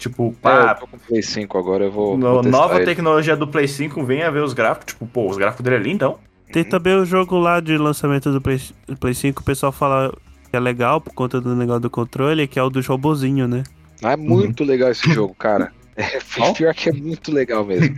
Tipo, 0.00 0.34
É, 0.38 0.42
pá, 0.42 0.70
eu 0.72 0.80
tô 0.80 0.86
com 0.86 0.96
o 0.96 1.00
Play 1.00 1.22
5 1.22 1.58
agora, 1.58 1.84
eu 1.84 1.92
vou. 1.92 2.16
no- 2.16 2.32
vou 2.34 2.42
nova 2.42 2.76
ele. 2.76 2.86
tecnologia 2.86 3.36
do 3.36 3.46
Play 3.46 3.68
5, 3.68 4.02
venha 4.02 4.30
ver 4.30 4.42
os 4.42 4.52
gráficos. 4.54 4.86
Tipo, 4.94 5.06
pô, 5.06 5.28
os 5.30 5.36
gráficos 5.36 5.62
dele 5.62 5.76
é 5.76 5.78
lindão. 5.78 6.18
Tem 6.52 6.64
também 6.64 6.96
o 6.96 7.04
jogo 7.04 7.38
lá 7.38 7.60
de 7.60 7.76
lançamento 7.76 8.32
do 8.32 8.40
Play, 8.40 8.60
do 8.88 8.96
Play 8.96 9.14
5, 9.14 9.42
o 9.42 9.44
pessoal 9.44 9.70
fala 9.70 10.12
que 10.50 10.56
é 10.56 10.58
legal 10.58 11.00
por 11.00 11.12
conta 11.14 11.40
do 11.40 11.54
negócio 11.54 11.82
do 11.82 11.90
controle, 11.90 12.48
que 12.48 12.58
é 12.58 12.62
o 12.62 12.70
dos 12.70 12.86
robozinhos, 12.86 13.48
né? 13.48 13.62
Ah, 14.02 14.12
é 14.12 14.16
muito 14.16 14.64
legal 14.64 14.90
esse 14.90 15.12
jogo, 15.12 15.34
cara. 15.34 15.70
É, 15.94 16.02
Qual? 16.34 16.54
pior 16.54 16.74
que 16.74 16.88
é 16.88 16.92
muito 16.92 17.30
legal 17.30 17.64
mesmo. 17.64 17.94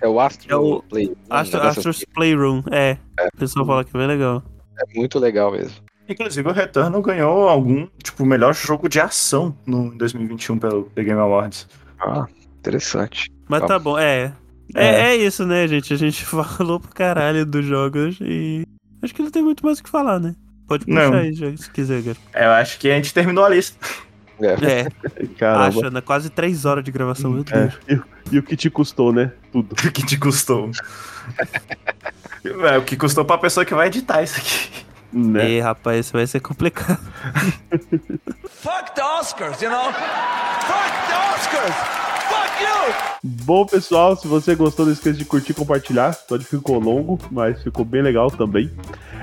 É 0.00 0.06
o 0.06 0.20
Astro 0.20 0.52
É 0.52 0.56
o 0.56 0.82
Play. 0.82 1.16
Astro, 1.30 1.60
Astro's 1.62 2.04
Playroom, 2.14 2.62
é. 2.70 2.98
É. 3.18 3.28
O 3.34 3.38
pessoal 3.38 3.64
fala 3.66 3.82
que 3.82 3.96
é 3.96 3.98
bem 3.98 4.06
legal. 4.06 4.36
assim. 4.36 4.46
É 4.94 4.98
muito 4.98 5.18
legal 5.18 5.50
mesmo. 5.50 5.74
Inclusive, 6.08 6.48
o 6.48 6.52
Returnal 6.52 7.02
ganhou 7.02 7.48
algum, 7.48 7.88
tipo, 8.02 8.24
melhor 8.24 8.54
jogo 8.54 8.88
de 8.88 9.00
ação 9.00 9.56
no 9.66 9.92
em 9.92 9.96
2021 9.96 10.58
pelo 10.58 10.84
The 10.94 11.02
Game 11.04 11.20
Awards. 11.20 11.68
Ah, 12.00 12.26
interessante. 12.58 13.30
Mas 13.48 13.60
Tá. 13.62 13.66
tá 13.66 13.78
bom, 13.78 13.98
é. 13.98 14.32
É, 14.74 14.86
É. 14.86 15.00
é 15.12 15.16
isso, 15.16 15.44
né, 15.46 15.66
gente? 15.66 15.92
A 15.92 15.96
gente 15.96 16.24
falou 16.26 16.78
pra 16.80 16.90
caralho 16.92 17.44
dos 17.46 17.64
jogos 17.64 18.18
e. 18.20 18.64
Acho 19.02 19.14
que 19.14 19.22
não 19.22 19.30
tem 19.30 19.42
muito 19.42 19.64
mais 19.64 19.78
o 19.78 19.82
que 19.84 19.90
falar, 19.90 20.18
né? 20.18 20.34
Pode 20.66 20.84
puxar 20.84 21.10
Não. 21.10 21.18
aí, 21.18 21.34
se 21.56 21.70
quiser, 21.70 22.02
cara. 22.02 22.16
Eu 22.46 22.50
acho 22.52 22.78
que 22.78 22.90
a 22.90 22.96
gente 22.96 23.12
terminou 23.14 23.44
a 23.44 23.48
lista. 23.48 23.76
É. 24.40 24.80
É, 24.82 25.26
Caramba. 25.38 25.66
acha, 25.66 25.90
né? 25.90 26.00
Quase 26.00 26.28
três 26.30 26.64
horas 26.64 26.84
de 26.84 26.90
gravação, 26.90 27.30
meu 27.30 27.44
É, 27.50 27.60
Deus. 27.68 27.74
e, 27.88 27.94
o- 27.94 28.04
e 28.32 28.38
o 28.38 28.42
que 28.42 28.56
te 28.56 28.68
custou, 28.68 29.12
né? 29.12 29.32
Tudo. 29.52 29.74
O 29.86 29.92
que 29.92 30.04
te 30.04 30.16
custou? 30.18 30.70
É, 32.44 32.78
o 32.78 32.82
que 32.82 32.96
custou 32.96 33.24
pra 33.24 33.38
pessoa 33.38 33.64
que 33.64 33.74
vai 33.74 33.86
editar 33.88 34.22
isso 34.22 34.38
aqui. 34.38 34.84
Né? 35.12 35.50
E, 35.50 35.60
rapaz, 35.60 36.06
isso 36.06 36.12
vai 36.12 36.26
ser 36.26 36.40
complicado. 36.40 36.98
Fuck 38.48 38.94
the 38.94 39.02
Oscars, 39.02 39.60
you 39.62 39.70
know? 39.70 39.92
Fuck 39.92 41.06
the 41.08 41.16
Oscars! 41.34 41.74
Fuck 42.28 42.62
you! 42.62 42.94
Bom, 43.22 43.64
pessoal, 43.66 44.16
se 44.16 44.26
você 44.26 44.54
gostou, 44.54 44.86
não 44.86 44.92
esqueça 44.92 45.16
de 45.18 45.24
curtir 45.24 45.52
e 45.52 45.54
compartilhar. 45.54 46.14
Pode 46.28 46.44
ficou 46.44 46.78
longo, 46.78 47.18
mas 47.30 47.62
ficou 47.62 47.84
bem 47.84 48.02
legal 48.02 48.30
também. 48.30 48.70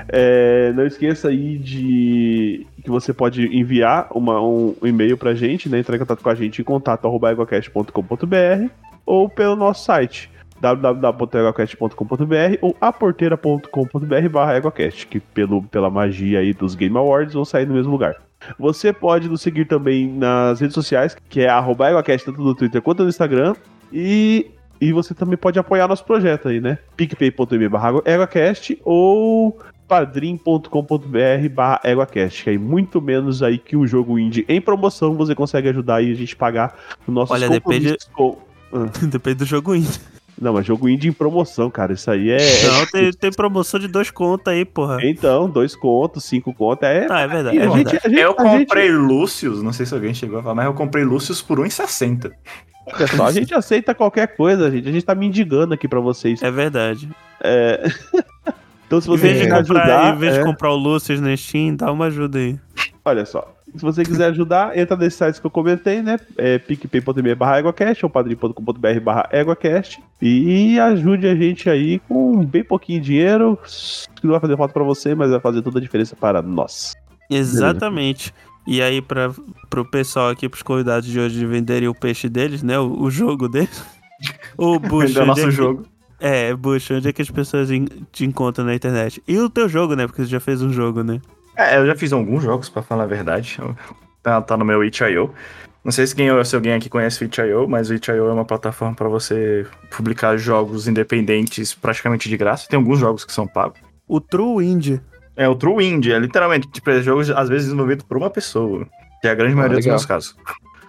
É, 0.08 0.72
não 0.74 0.86
esqueça 0.86 1.28
aí 1.28 1.58
de 1.58 2.66
que 2.82 2.90
você 2.90 3.12
pode 3.12 3.46
enviar 3.56 4.08
uma- 4.10 4.40
um, 4.42 4.74
um 4.82 4.86
e-mail 4.86 5.16
pra 5.16 5.34
gente, 5.34 5.68
né? 5.68 5.78
Entrar 5.78 5.96
em 5.96 5.98
contato 5.98 6.22
com 6.22 6.28
a 6.28 6.34
gente 6.34 6.60
em 6.60 6.64
contato 6.64 7.06
arroba 7.06 7.30
eguacast.com.br 7.32 8.68
ou 9.06 9.28
pelo 9.28 9.56
nosso 9.56 9.84
site 9.84 10.30
www.eguacast.com.br 10.72 12.58
ou 12.62 12.76
aporteira.com.br 12.80 14.28
barra 14.30 14.56
eguacast, 14.56 15.06
que 15.06 15.20
pelo, 15.20 15.62
pela 15.64 15.90
magia 15.90 16.38
aí 16.40 16.52
dos 16.54 16.74
Game 16.74 16.96
Awards 16.96 17.34
vão 17.34 17.44
sair 17.44 17.66
no 17.66 17.74
mesmo 17.74 17.92
lugar. 17.92 18.16
Você 18.58 18.92
pode 18.92 19.28
nos 19.28 19.40
seguir 19.42 19.64
também 19.66 20.06
nas 20.08 20.60
redes 20.60 20.74
sociais, 20.74 21.16
que 21.28 21.40
é 21.40 21.48
arroba 21.48 21.88
EguaCast, 21.90 22.26
tanto 22.26 22.40
no 22.42 22.54
Twitter 22.54 22.80
quanto 22.82 23.02
no 23.02 23.08
Instagram. 23.08 23.54
E, 23.92 24.50
e 24.80 24.92
você 24.92 25.14
também 25.14 25.36
pode 25.36 25.58
apoiar 25.58 25.88
nosso 25.88 26.04
projeto 26.04 26.48
aí, 26.48 26.60
né? 26.60 26.78
picpay.me 26.96 27.68
barra 27.68 28.00
EguaCast 28.04 28.78
ou 28.84 29.58
padrim.com.br 29.88 31.48
barra 31.54 31.80
EguaCast, 31.84 32.44
que 32.44 32.50
aí 32.50 32.58
muito 32.58 33.00
menos 33.00 33.42
aí 33.42 33.58
que 33.58 33.76
um 33.76 33.86
jogo 33.86 34.18
indie 34.18 34.44
em 34.48 34.60
promoção 34.60 35.14
você 35.14 35.34
consegue 35.34 35.68
ajudar 35.68 35.96
aí 35.96 36.10
a 36.12 36.14
gente 36.14 36.34
pagar 36.36 36.74
os 37.06 37.14
nossos 37.14 37.34
Olha, 37.34 37.48
depende- 37.48 37.96
com- 38.12 38.38
Depende 39.08 39.36
do 39.36 39.44
jogo 39.44 39.74
indie. 39.74 40.00
Não, 40.40 40.52
mas 40.52 40.66
jogo 40.66 40.88
indie 40.88 41.08
em 41.08 41.12
promoção, 41.12 41.70
cara, 41.70 41.92
isso 41.92 42.10
aí 42.10 42.30
é... 42.30 42.38
Não, 42.64 42.86
tem, 42.86 43.12
tem 43.12 43.30
promoção 43.30 43.78
de 43.78 43.86
dois 43.86 44.10
contos 44.10 44.52
aí, 44.52 44.64
porra. 44.64 44.98
Então, 45.02 45.48
dois 45.48 45.76
contos, 45.76 46.24
cinco 46.24 46.52
contos, 46.52 46.88
é... 46.88 47.06
Ah, 47.08 47.20
é 47.20 47.28
verdade. 47.28 47.58
É 47.58 47.62
a 47.62 47.64
gente, 47.66 47.74
verdade. 47.76 48.00
a 48.04 48.08
gente, 48.08 48.20
Eu 48.20 48.34
a 48.38 48.44
gente- 48.44 48.66
comprei 48.66 48.90
Lúcius, 48.90 49.62
não 49.62 49.72
sei 49.72 49.86
se 49.86 49.94
alguém 49.94 50.12
chegou 50.12 50.38
a 50.38 50.42
falar, 50.42 50.54
mas 50.56 50.66
eu 50.66 50.74
comprei 50.74 51.04
Lúcius 51.04 51.40
por 51.40 51.60
1,60. 51.60 52.32
Olha 52.86 53.06
só, 53.06 53.26
a 53.26 53.32
gente 53.32 53.54
aceita 53.54 53.94
qualquer 53.94 54.36
coisa, 54.36 54.70
gente. 54.70 54.88
A 54.88 54.92
gente 54.92 55.04
tá 55.04 55.14
mendigando 55.14 55.72
aqui 55.72 55.88
pra 55.88 56.00
vocês. 56.00 56.42
É 56.42 56.50
verdade. 56.50 57.08
É... 57.40 57.82
então, 58.86 59.00
se 59.00 59.06
você 59.06 59.28
quiser 59.28 59.48
comprar, 59.48 59.82
ajudar, 59.84 60.14
em 60.14 60.18
vez 60.18 60.34
é, 60.34 60.38
de 60.38 60.44
comprar 60.44 60.70
o 60.72 60.76
Lucius 60.76 61.20
na 61.20 61.34
Steam, 61.36 61.76
dá 61.76 61.90
uma 61.90 62.06
ajuda 62.06 62.38
aí. 62.38 62.58
olha 63.04 63.24
só. 63.24 63.50
Se 63.74 63.82
você 63.82 64.04
quiser 64.04 64.26
ajudar, 64.26 64.78
entra 64.78 64.96
nesses 64.96 65.18
sites 65.18 65.40
que 65.40 65.46
eu 65.46 65.50
comentei, 65.50 66.00
né? 66.00 66.16
É 66.38 66.58
picpay.me 66.58 67.34
barra 67.34 67.58
EguaCast 67.58 68.04
ou 68.04 68.10
padrim.com.br 68.10 69.00
barra 69.02 69.28
EguaCast 69.32 70.00
e 70.20 70.78
ajude 70.80 71.26
a 71.26 71.34
gente 71.34 71.68
aí 71.68 71.98
com 72.08 72.44
bem 72.44 72.64
pouquinho 72.64 73.00
dinheiro, 73.00 73.58
que 74.16 74.24
não 74.24 74.32
vai 74.32 74.40
fazer 74.40 74.56
falta 74.56 74.72
pra 74.72 74.82
você, 74.82 75.14
mas 75.14 75.30
vai 75.30 75.40
fazer 75.40 75.62
toda 75.62 75.78
a 75.78 75.82
diferença 75.82 76.16
para 76.16 76.40
nós. 76.40 76.94
Exatamente. 77.30 78.32
E 78.66 78.80
aí, 78.80 79.02
pra, 79.02 79.30
pro 79.68 79.84
pessoal 79.84 80.30
aqui, 80.30 80.48
pros 80.48 80.62
convidados 80.62 81.06
de 81.08 81.20
hoje 81.20 81.44
venderem 81.44 81.88
o 81.88 81.94
peixe 81.94 82.28
deles, 82.28 82.62
né? 82.62 82.78
O, 82.78 83.02
o 83.02 83.10
jogo 83.10 83.48
deles. 83.48 83.84
O 84.56 84.78
Bush. 84.78 85.12
Nosso 85.16 85.40
é 85.40 85.44
que- 85.44 85.50
jogo. 85.50 85.84
É, 86.18 86.54
Bush, 86.54 86.90
onde 86.92 87.08
é 87.08 87.12
que 87.12 87.20
as 87.20 87.28
pessoas 87.30 87.68
te 88.10 88.24
encontram 88.24 88.64
na 88.64 88.74
internet? 88.74 89.22
E 89.28 89.36
o 89.38 89.50
teu 89.50 89.68
jogo, 89.68 89.94
né? 89.94 90.06
Porque 90.06 90.22
você 90.22 90.28
já 90.30 90.40
fez 90.40 90.62
um 90.62 90.72
jogo, 90.72 91.02
né? 91.02 91.20
É, 91.56 91.76
eu 91.76 91.86
já 91.86 91.94
fiz 91.94 92.10
alguns 92.12 92.42
jogos, 92.42 92.70
pra 92.70 92.80
falar 92.80 93.04
a 93.04 93.06
verdade. 93.08 93.58
Tá, 94.22 94.40
tá 94.40 94.56
no 94.56 94.64
meu 94.64 94.82
itch.io. 94.82 95.30
Não 95.84 95.92
sei 95.92 96.06
se, 96.06 96.14
quem, 96.14 96.28
se 96.44 96.56
alguém 96.56 96.72
aqui 96.72 96.88
conhece 96.88 97.22
o 97.22 97.26
itch.io, 97.26 97.68
mas 97.68 97.90
o 97.90 97.94
itch.io 97.94 98.28
é 98.28 98.32
uma 98.32 98.44
plataforma 98.44 98.94
pra 98.94 99.08
você 99.08 99.66
publicar 99.90 100.36
jogos 100.38 100.88
independentes 100.88 101.74
praticamente 101.74 102.28
de 102.28 102.36
graça. 102.38 102.66
Tem 102.68 102.78
alguns 102.78 102.98
jogos 102.98 103.24
que 103.24 103.32
são 103.32 103.46
pagos. 103.46 103.78
O 104.08 104.18
True 104.20 104.64
Indie. 104.64 105.00
É 105.36 105.46
o 105.48 105.54
True 105.54 105.84
Indie, 105.84 106.12
é 106.12 106.18
literalmente, 106.18 106.68
tipo, 106.68 106.88
é 106.90 107.02
jogos 107.02 107.28
às 107.30 107.48
vezes 107.48 107.66
desenvolvido 107.66 108.04
por 108.04 108.16
uma 108.16 108.30
pessoa, 108.30 108.86
que 109.20 109.28
é 109.28 109.30
a 109.30 109.34
grande 109.34 109.54
maioria 109.54 109.76
dos 109.76 109.84
legal. 109.84 109.98
meus 109.98 110.06
casos. 110.06 110.36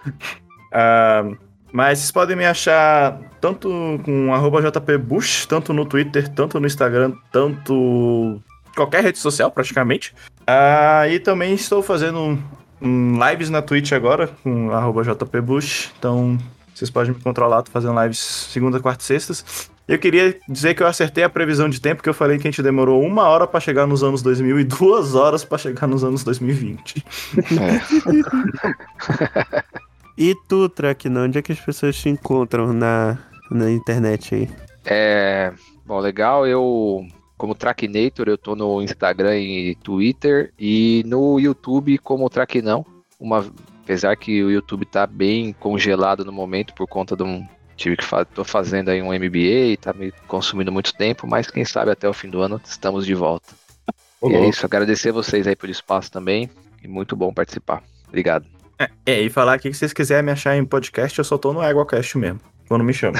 Ah, 0.78 1.24
mas 1.72 1.98
vocês 1.98 2.10
podem 2.10 2.36
me 2.36 2.44
achar 2.44 3.18
tanto 3.40 4.00
com 4.04 4.34
arroba 4.34 4.60
jpbush, 4.60 5.46
tanto 5.46 5.72
no 5.72 5.86
Twitter, 5.86 6.28
tanto 6.28 6.60
no 6.60 6.66
Instagram, 6.66 7.14
tanto 7.32 8.42
qualquer 8.74 9.02
rede 9.02 9.18
social 9.18 9.50
praticamente. 9.50 10.14
Ah, 10.46 11.08
e 11.08 11.18
também 11.18 11.54
estou 11.54 11.82
fazendo 11.82 12.18
um, 12.20 12.42
lives 12.80 13.50
na 13.50 13.62
Twitch 13.62 13.92
agora, 13.92 14.28
com 14.42 14.70
arroba 14.70 15.02
jpbush, 15.02 15.92
então 15.98 16.38
vocês 16.74 16.90
podem 16.90 17.12
me 17.12 17.18
encontrar 17.18 17.46
lá, 17.46 17.62
tô 17.62 17.70
fazendo 17.70 18.00
lives 18.02 18.18
segunda, 18.18 18.80
quarta 18.80 19.02
e 19.02 19.06
sextas. 19.06 19.70
Eu 19.88 19.98
queria 19.98 20.36
dizer 20.48 20.74
que 20.74 20.82
eu 20.82 20.86
acertei 20.86 21.22
a 21.22 21.28
previsão 21.30 21.68
de 21.68 21.80
tempo, 21.80 22.02
que 22.02 22.08
eu 22.08 22.14
falei 22.14 22.38
que 22.38 22.48
a 22.48 22.50
gente 22.50 22.62
demorou 22.62 23.00
uma 23.02 23.22
hora 23.28 23.46
pra 23.46 23.60
chegar 23.60 23.86
nos 23.86 24.02
anos 24.02 24.20
2000 24.20 24.60
e 24.60 24.64
duas 24.64 25.14
horas 25.14 25.44
pra 25.44 25.58
chegar 25.58 25.86
nos 25.86 26.02
anos 26.02 26.24
2020. 26.24 27.04
E 30.18 30.34
tu, 30.48 30.68
Traquina, 30.70 31.24
onde 31.24 31.38
é 31.38 31.42
que 31.42 31.52
as 31.52 31.60
pessoas 31.60 31.94
te 31.94 32.08
encontram 32.08 32.72
na, 32.72 33.18
na 33.50 33.70
internet 33.70 34.34
aí? 34.34 34.50
É, 34.84 35.52
bom, 35.84 36.00
legal. 36.00 36.46
Eu, 36.46 37.06
como 37.36 37.54
Trackinator, 37.54 38.28
eu 38.28 38.38
tô 38.38 38.56
no 38.56 38.82
Instagram 38.82 39.38
e 39.38 39.74
Twitter 39.76 40.52
e 40.58 41.02
no 41.06 41.38
YouTube 41.38 41.98
como 41.98 42.30
Traquinão. 42.30 42.84
Uma, 43.18 43.46
apesar 43.82 44.16
que 44.16 44.42
o 44.42 44.50
YouTube 44.50 44.84
tá 44.86 45.06
bem 45.06 45.52
congelado 45.52 46.24
no 46.24 46.32
momento 46.32 46.74
por 46.74 46.86
conta 46.86 47.16
de 47.16 47.22
um. 47.22 47.46
Tive 47.76 47.96
que 47.98 48.04
fa 48.04 48.24
tô 48.24 48.42
fazendo 48.42 48.88
aí 48.88 49.02
um 49.02 49.12
MBA, 49.12 49.76
tá 49.78 49.92
me 49.92 50.10
consumindo 50.26 50.72
muito 50.72 50.94
tempo, 50.94 51.26
mas 51.26 51.50
quem 51.50 51.62
sabe 51.62 51.90
até 51.90 52.08
o 52.08 52.14
fim 52.14 52.30
do 52.30 52.40
ano 52.40 52.60
estamos 52.64 53.04
de 53.04 53.14
volta. 53.14 53.54
E 54.24 54.34
é 54.34 54.48
isso, 54.48 54.64
agradecer 54.64 55.12
vocês 55.12 55.46
aí 55.46 55.54
pelo 55.54 55.70
espaço 55.70 56.10
também. 56.10 56.48
E 56.82 56.88
muito 56.88 57.14
bom 57.14 57.32
participar. 57.34 57.82
Obrigado. 58.08 58.46
É, 59.04 59.20
e 59.20 59.28
falar 59.28 59.54
aqui 59.54 59.68
que 59.68 59.74
se 59.74 59.80
vocês 59.80 59.92
quiserem 59.92 60.24
me 60.24 60.32
achar 60.32 60.56
em 60.56 60.64
podcast, 60.64 61.18
eu 61.18 61.24
só 61.24 61.36
tô 61.36 61.52
no 61.52 61.62
EguaCast 61.62 62.16
mesmo. 62.16 62.40
Quando 62.68 62.82
me 62.82 62.92
chama. 62.92 63.18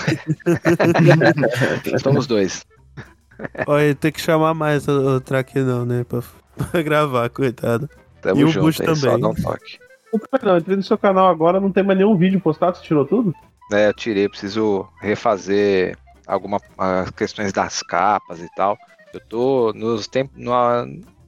Somos 2.02 2.26
dois. 2.26 2.64
Olha, 3.66 3.94
tem 3.94 4.12
que 4.12 4.20
chamar 4.20 4.54
mais 4.54 4.86
o, 4.88 5.16
o 5.16 5.20
track 5.20 5.58
não, 5.60 5.84
né? 5.84 6.04
Pra, 6.04 6.22
pra 6.70 6.82
gravar, 6.82 7.28
coitado. 7.30 7.88
Tamo 8.20 8.40
E 8.40 8.44
o 8.44 8.48
junto 8.48 8.66
Bush 8.66 8.80
aí, 8.80 8.94
só 8.94 8.94
também. 8.94 9.20
dá 9.20 9.28
um 9.28 9.34
toque. 9.34 9.78
Não, 10.42 10.56
entrei 10.56 10.76
no 10.76 10.82
seu 10.82 10.96
canal 10.96 11.28
agora, 11.28 11.60
não 11.60 11.70
tem 11.70 11.82
mais 11.84 11.98
nenhum 11.98 12.16
vídeo 12.16 12.40
postado, 12.40 12.76
você 12.76 12.82
tirou 12.82 13.04
tudo? 13.04 13.34
É, 13.72 13.88
eu 13.88 13.94
tirei, 13.94 14.28
preciso 14.28 14.88
refazer 15.00 15.96
algumas 16.26 16.62
questões 17.16 17.52
das 17.52 17.82
capas 17.82 18.40
e 18.40 18.48
tal. 18.54 18.78
Eu 19.12 19.20
tô 19.20 19.72
nos 19.74 20.06
tempos. 20.06 20.32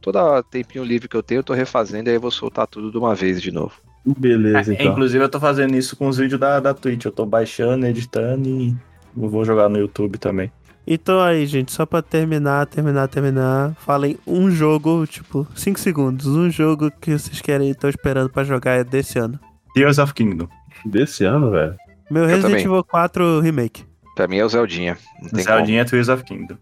Toda 0.01 0.43
tempinho 0.45 0.85
livre 0.85 1.09
que 1.09 1.17
eu 1.17 1.23
tenho, 1.23 1.41
eu 1.41 1.45
tô 1.45 1.53
refazendo, 1.53 2.09
aí 2.09 2.15
eu 2.17 2.21
vou 2.21 2.31
soltar 2.31 2.67
tudo 2.67 2.91
de 2.91 2.97
uma 2.97 3.15
vez 3.15 3.43
de 3.43 3.51
novo. 3.51 3.75
Beleza, 4.07 4.73
É, 4.73 4.75
então. 4.75 4.93
Inclusive, 4.93 5.23
eu 5.23 5.29
tô 5.29 5.41
fazendo 5.41 5.75
isso 5.77 5.97
com 5.97 6.09
os 6.09 6.17
vídeos 6.17 6.41
da, 6.41 6.61
da 6.61 6.73
Twitch. 6.73 7.05
Eu 7.05 7.13
tô 7.13 7.27
baixando, 7.27 7.85
editando 7.85 8.49
e 8.49 8.75
vou 9.15 9.45
jogar 9.45 9.69
no 9.69 9.77
YouTube 9.79 10.19
também. 10.19 10.51
Então 10.91 11.21
aí, 11.21 11.45
gente, 11.47 11.71
só 11.71 11.85
pra 11.85 12.01
terminar, 12.01 12.65
terminar, 12.67 13.09
terminar, 13.09 13.75
falem 13.85 14.17
um 14.27 14.51
jogo, 14.51 15.07
tipo, 15.07 15.47
5 15.55 15.79
segundos. 15.79 16.27
Um 16.27 16.49
jogo 16.51 16.91
que 16.99 17.11
vocês 17.19 17.43
querem, 17.43 17.69
estão 17.71 17.91
esperando 17.91 18.31
pra 18.31 18.43
jogar 18.43 18.83
desse 18.85 19.19
ano. 19.19 19.39
Tears 19.75 19.99
of 19.99 20.15
Kingdom. 20.15 20.49
Desse 20.87 21.25
ano, 21.25 21.51
velho. 21.51 21.75
Meu 22.11 22.23
Eu 22.23 22.29
Resident 22.29 22.53
também. 22.53 22.65
Evil 22.65 22.85
4 22.85 23.41
Remake. 23.41 23.85
Pra 24.17 24.27
mim 24.27 24.39
é 24.39 24.45
o 24.45 24.49
Zeldinha. 24.49 24.97
Zeldinha 25.35 25.85
Tears 25.85 26.09
of 26.09 26.25
Kingdom. 26.25 26.57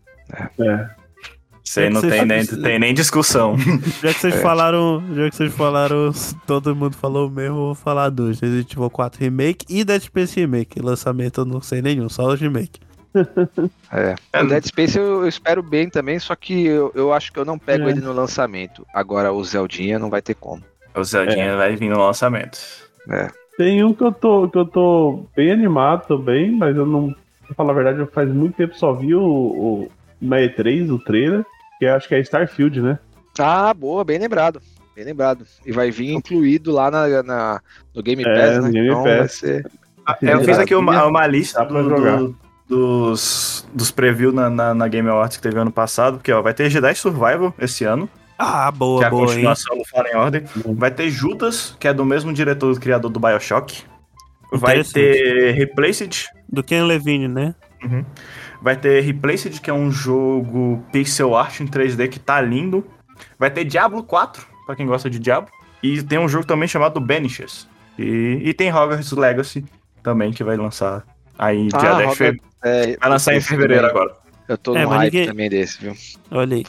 É. 0.59 0.89
Isso 1.63 1.79
aí 1.81 1.87
É 1.87 1.89
que 1.89 1.95
não 1.95 2.01
tem 2.03 2.25
nem, 2.27 2.45
tem 2.63 2.79
nem 2.81 2.95
discussão. 2.95 3.57
Já 4.03 4.13
que 4.13 4.19
vocês 4.21 4.35
É. 4.35 4.41
falaram, 4.41 5.03
já 5.15 5.31
que 5.31 5.37
vocês 5.37 5.53
falaram, 5.55 6.13
todo 6.47 6.75
mundo 6.75 6.97
falou 6.97 7.29
o 7.29 7.31
mesmo, 7.31 7.57
eu 7.57 7.61
vou 7.67 7.75
falar 7.77 8.09
dois. 8.09 8.41
Resident 8.41 8.73
Evil 8.73 8.91
4 8.91 9.21
Remake 9.21 9.65
e 9.69 9.85
Dead 9.85 10.03
Space 10.03 10.39
Remake. 10.39 10.81
Lançamento 10.81 11.41
eu 11.43 11.45
não 11.45 11.61
sei 11.61 11.81
nenhum, 11.81 12.09
só 12.09 12.27
os 12.33 12.41
remake. 12.41 12.81
É. 13.93 14.15
É. 14.33 14.43
O 14.43 14.49
Dead 14.49 14.65
Space 14.67 14.99
eu, 14.99 15.23
eu 15.23 15.29
espero 15.29 15.63
bem 15.63 15.89
também, 15.89 16.19
só 16.19 16.35
que 16.35 16.67
eu, 16.67 16.93
eu 16.95 17.13
acho 17.13 17.33
que 17.33 17.39
eu 17.39 17.45
não 17.45 17.59
pego 17.59 17.87
É. 17.89 17.91
ele 17.91 18.01
no 18.01 18.13
lançamento. 18.13 18.87
Agora 18.95 19.33
o 19.33 19.43
Zeldinha 19.45 19.99
não 19.99 20.11
vai 20.11 20.23
ter 20.23 20.35
como. 20.35 20.63
O 20.95 21.05
Zeldinha 21.05 21.57
vai 21.57 21.77
vir 21.77 21.89
no 21.91 21.99
lançamento. 21.99 22.59
É. 23.11 23.29
Tem 23.57 23.83
um 23.85 23.95
que 23.95 24.03
eu 24.05 24.13
tô, 24.13 24.49
que 24.49 24.59
eu 24.59 24.67
tô 24.67 25.27
bem 25.35 25.51
animado 25.53 26.07
também, 26.07 26.51
mas 26.51 26.77
eu 26.77 26.85
não. 26.87 27.15
Pra 27.47 27.55
falar 27.55 27.73
a 27.73 27.75
verdade, 27.77 27.99
eu 28.01 28.07
faz 28.09 28.29
muito 28.29 28.57
tempo 28.57 28.75
só 28.77 28.93
vi 28.93 29.15
o, 29.15 29.23
o 29.23 29.91
na 30.21 30.39
E3, 30.39 30.93
o 30.93 30.99
trailer, 30.99 31.45
que 31.79 31.87
acho 31.87 32.09
que 32.09 32.15
é 32.15 32.21
Starfield, 32.21 32.81
né? 32.83 32.99
Ah, 33.39 33.73
boa, 33.73 34.03
bem 34.05 34.19
lembrado. 34.19 34.61
Bem 34.97 35.05
lembrado. 35.05 35.47
E 35.65 35.71
vai 35.73 35.91
vir 35.91 36.11
incluído 36.13 36.73
lá 36.73 36.91
na, 36.91 37.23
na- 37.23 37.61
no 37.95 38.03
Game 38.03 38.23
É, 38.27 38.35
Pass, 38.35 38.57
no 38.57 38.63
né? 38.65 38.71
Game 38.71 38.89
então 38.89 39.05
Pass. 39.05 39.17
vai 39.19 39.29
ser. 39.29 39.67
Eu 40.23 40.41
fiz 40.45 40.59
aqui 40.59 40.75
uma, 40.75 41.05
uma 41.07 41.27
lista 41.27 41.65
do- 41.65 41.83
jogar. 41.89 42.17
do- 42.19 42.37
dos, 42.69 43.67
dos 43.73 43.91
previews 43.91 44.35
na, 44.35 44.51
na, 44.51 44.75
na 44.75 44.89
Game 44.89 45.09
Awards 45.09 45.37
que 45.37 45.43
teve 45.43 45.59
ano 45.59 45.71
passado, 45.71 46.17
porque 46.19 46.33
ó, 46.33 46.43
vai 46.43 46.53
ter 46.55 46.69
Jedi 46.71 46.95
Survival 46.95 47.55
esse 47.59 47.85
ano, 47.85 48.09
Ah, 48.39 48.71
que 48.73 48.79
boa, 48.79 49.03
é 49.05 49.07
a 49.07 49.11
boa, 49.11 49.23
hein? 49.23 49.29
continuação 49.29 49.79
do 49.79 49.85
Fallen 49.85 50.17
Order. 50.17 50.45
Vai 50.75 50.91
ter 50.91 51.09
Judas, 51.11 51.77
que 51.79 51.87
é 51.89 51.95
do 51.95 52.05
mesmo 52.05 52.33
diretor 52.33 52.75
do 52.75 52.81
criador 52.81 53.11
do 53.11 53.21
Bioshock. 53.21 53.83
Vai 54.53 54.83
ter 54.85 55.53
Replaced, 55.53 56.27
Do 56.49 56.63
Ken 56.63 56.85
Levine, 56.85 57.29
né? 57.29 57.55
Vai 58.63 58.77
ter 58.77 59.01
Replaced, 59.01 59.61
que 59.61 59.69
é 59.71 59.73
um 59.75 59.91
jogo 59.91 60.83
pixel 60.93 61.37
art 61.37 61.61
em 61.61 61.67
3D 61.67 62.09
que 62.09 62.19
tá 62.19 62.41
lindo. 62.41 62.85
Vai 63.39 63.51
ter 63.51 63.65
Diablo 63.65 64.03
4, 64.03 64.47
pra 64.67 64.77
quem 64.77 64.87
gosta 64.87 65.11
de 65.11 65.19
Diablo. 65.19 65.51
E 65.83 66.03
tem 66.03 66.19
um 66.19 66.29
jogo 66.29 66.47
também 66.47 66.69
chamado 66.69 67.01
Banishes. 67.01 67.69
E, 67.99 68.41
e 68.45 68.55
tem 68.55 68.73
Hogwarts 68.73 69.13
Legacy 69.13 69.65
também, 70.03 70.33
que 70.33 70.45
vai 70.45 70.57
lançar 70.57 71.05
aí 71.39 71.69
dia 71.69 71.79
Ah, 71.93 71.97
10 71.99 72.11
de 72.11 72.17
fevereiro. 72.17 72.43
É, 72.65 72.97
Vai 72.99 73.11
lançar 73.11 73.35
em 73.35 73.41
fevereiro 73.41 73.87
também. 73.89 74.03
agora. 74.03 74.17
Eu 74.49 74.59
tô 74.59 74.77
É, 74.77 74.83
no 74.85 74.89
hype 74.91 75.05
ninguém- 75.13 75.27
também 75.29 75.51
desse, 75.51 75.81
viu? 75.81 75.95
Olha 76.31 76.57
aí. 76.57 76.65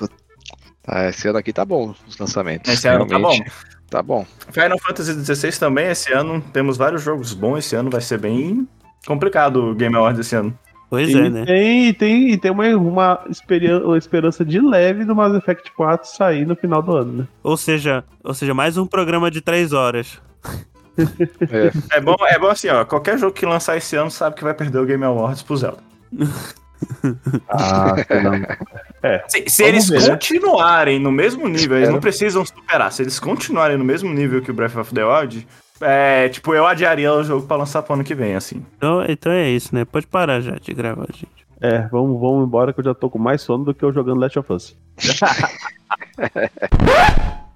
Tá, 0.83 1.09
esse 1.09 1.27
ano 1.27 1.37
aqui 1.37 1.51
tá 1.53 1.65
bom, 1.65 1.93
os 2.07 2.17
lançamentos. 2.17 2.71
Esse 2.71 2.87
ano 2.87 3.05
tá 3.05 3.19
bom. 3.19 3.29
Realmente, 3.29 3.51
Tá 3.89 4.01
bom. 4.03 4.25
Final 4.51 4.77
Fantasy 4.79 5.13
XVI 5.23 5.57
também, 5.59 5.87
esse 5.87 6.11
ano 6.11 6.41
temos 6.51 6.75
vários 6.75 7.01
jogos 7.01 7.33
bons. 7.33 7.59
Esse 7.59 7.73
ano 7.75 7.89
vai 7.89 8.01
ser 8.01 8.19
bem 8.19 8.67
complicado 9.05 9.71
o 9.71 9.75
Game 9.75 9.95
Awards 9.95 10.19
esse 10.19 10.35
ano. 10.35 10.57
Pois 10.89 11.09
e 11.09 11.17
é, 11.17 11.29
né? 11.29 11.45
tem, 11.45 11.87
e 11.87 11.93
tem, 11.93 12.29
e 12.31 12.37
tem 12.37 12.51
uma, 12.51 12.65
uma 12.75 13.25
esperança 13.97 14.43
de 14.43 14.59
leve 14.59 15.05
do 15.05 15.15
Mass 15.15 15.33
Effect 15.35 15.71
4 15.73 16.09
sair 16.09 16.45
no 16.45 16.55
final 16.55 16.81
do 16.81 16.95
ano, 16.95 17.13
né? 17.13 17.27
Ou 17.43 17.55
seja, 17.57 18.03
ou 18.23 18.33
seja, 18.33 18.53
mais 18.53 18.77
um 18.77 18.85
programa 18.87 19.29
de 19.31 19.39
três 19.41 19.71
horas. 19.71 20.19
É, 21.51 21.97
É 21.97 22.01
bom, 22.01 22.15
é 22.27 22.39
bom 22.39 22.47
assim, 22.47 22.69
ó. 22.69 22.83
Qualquer 22.85 23.17
jogo 23.17 23.33
que 23.33 23.45
lançar 23.45 23.77
esse 23.77 23.95
ano 23.95 24.11
sabe 24.11 24.35
que 24.35 24.43
vai 24.43 24.53
perder 24.53 24.79
o 24.79 24.85
Game 24.85 25.03
Awards 25.03 25.43
pro 25.43 25.57
Zelda. 25.57 25.79
Ah, 27.49 27.95
Se, 29.27 29.49
se 29.49 29.63
Vamos 29.63 29.69
eles 29.73 29.89
ver, 29.89 30.01
né? 30.01 30.09
continuarem 30.11 30.99
no 30.99 31.11
mesmo 31.11 31.47
nível, 31.47 31.75
eles 31.77 31.89
não 31.89 31.99
precisam 31.99 32.45
superar. 32.45 32.91
Se 32.91 33.01
eles 33.01 33.19
continuarem 33.19 33.77
no 33.77 33.83
mesmo 33.83 34.13
nível 34.13 34.43
que 34.43 34.51
o 34.51 34.53
Breath 34.53 34.75
of 34.75 34.93
the 34.93 35.03
Wild, 35.03 35.47
é, 35.81 36.29
tipo, 36.29 36.53
eu 36.53 36.67
adiaria 36.67 37.11
o 37.11 37.23
jogo 37.23 37.47
pra 37.47 37.57
lançar 37.57 37.81
pro 37.81 37.95
ano 37.95 38.03
que 38.03 38.13
vem, 38.13 38.35
assim. 38.35 38.63
Então, 38.77 39.03
então 39.09 39.31
é 39.31 39.49
isso, 39.49 39.73
né? 39.73 39.85
Pode 39.85 40.05
parar 40.05 40.39
já 40.39 40.51
de 40.61 40.71
gravar, 40.73 41.07
gente. 41.11 41.47
É, 41.59 41.79
vamos, 41.87 42.21
vamos 42.21 42.45
embora 42.45 42.71
que 42.71 42.79
eu 42.79 42.83
já 42.85 42.93
tô 42.93 43.09
com 43.09 43.17
mais 43.17 43.41
sono 43.41 43.65
do 43.65 43.73
que 43.73 43.83
eu 43.83 43.91
jogando 43.91 44.19
Last 44.19 44.37
of 44.37 44.53
Us. 44.53 44.77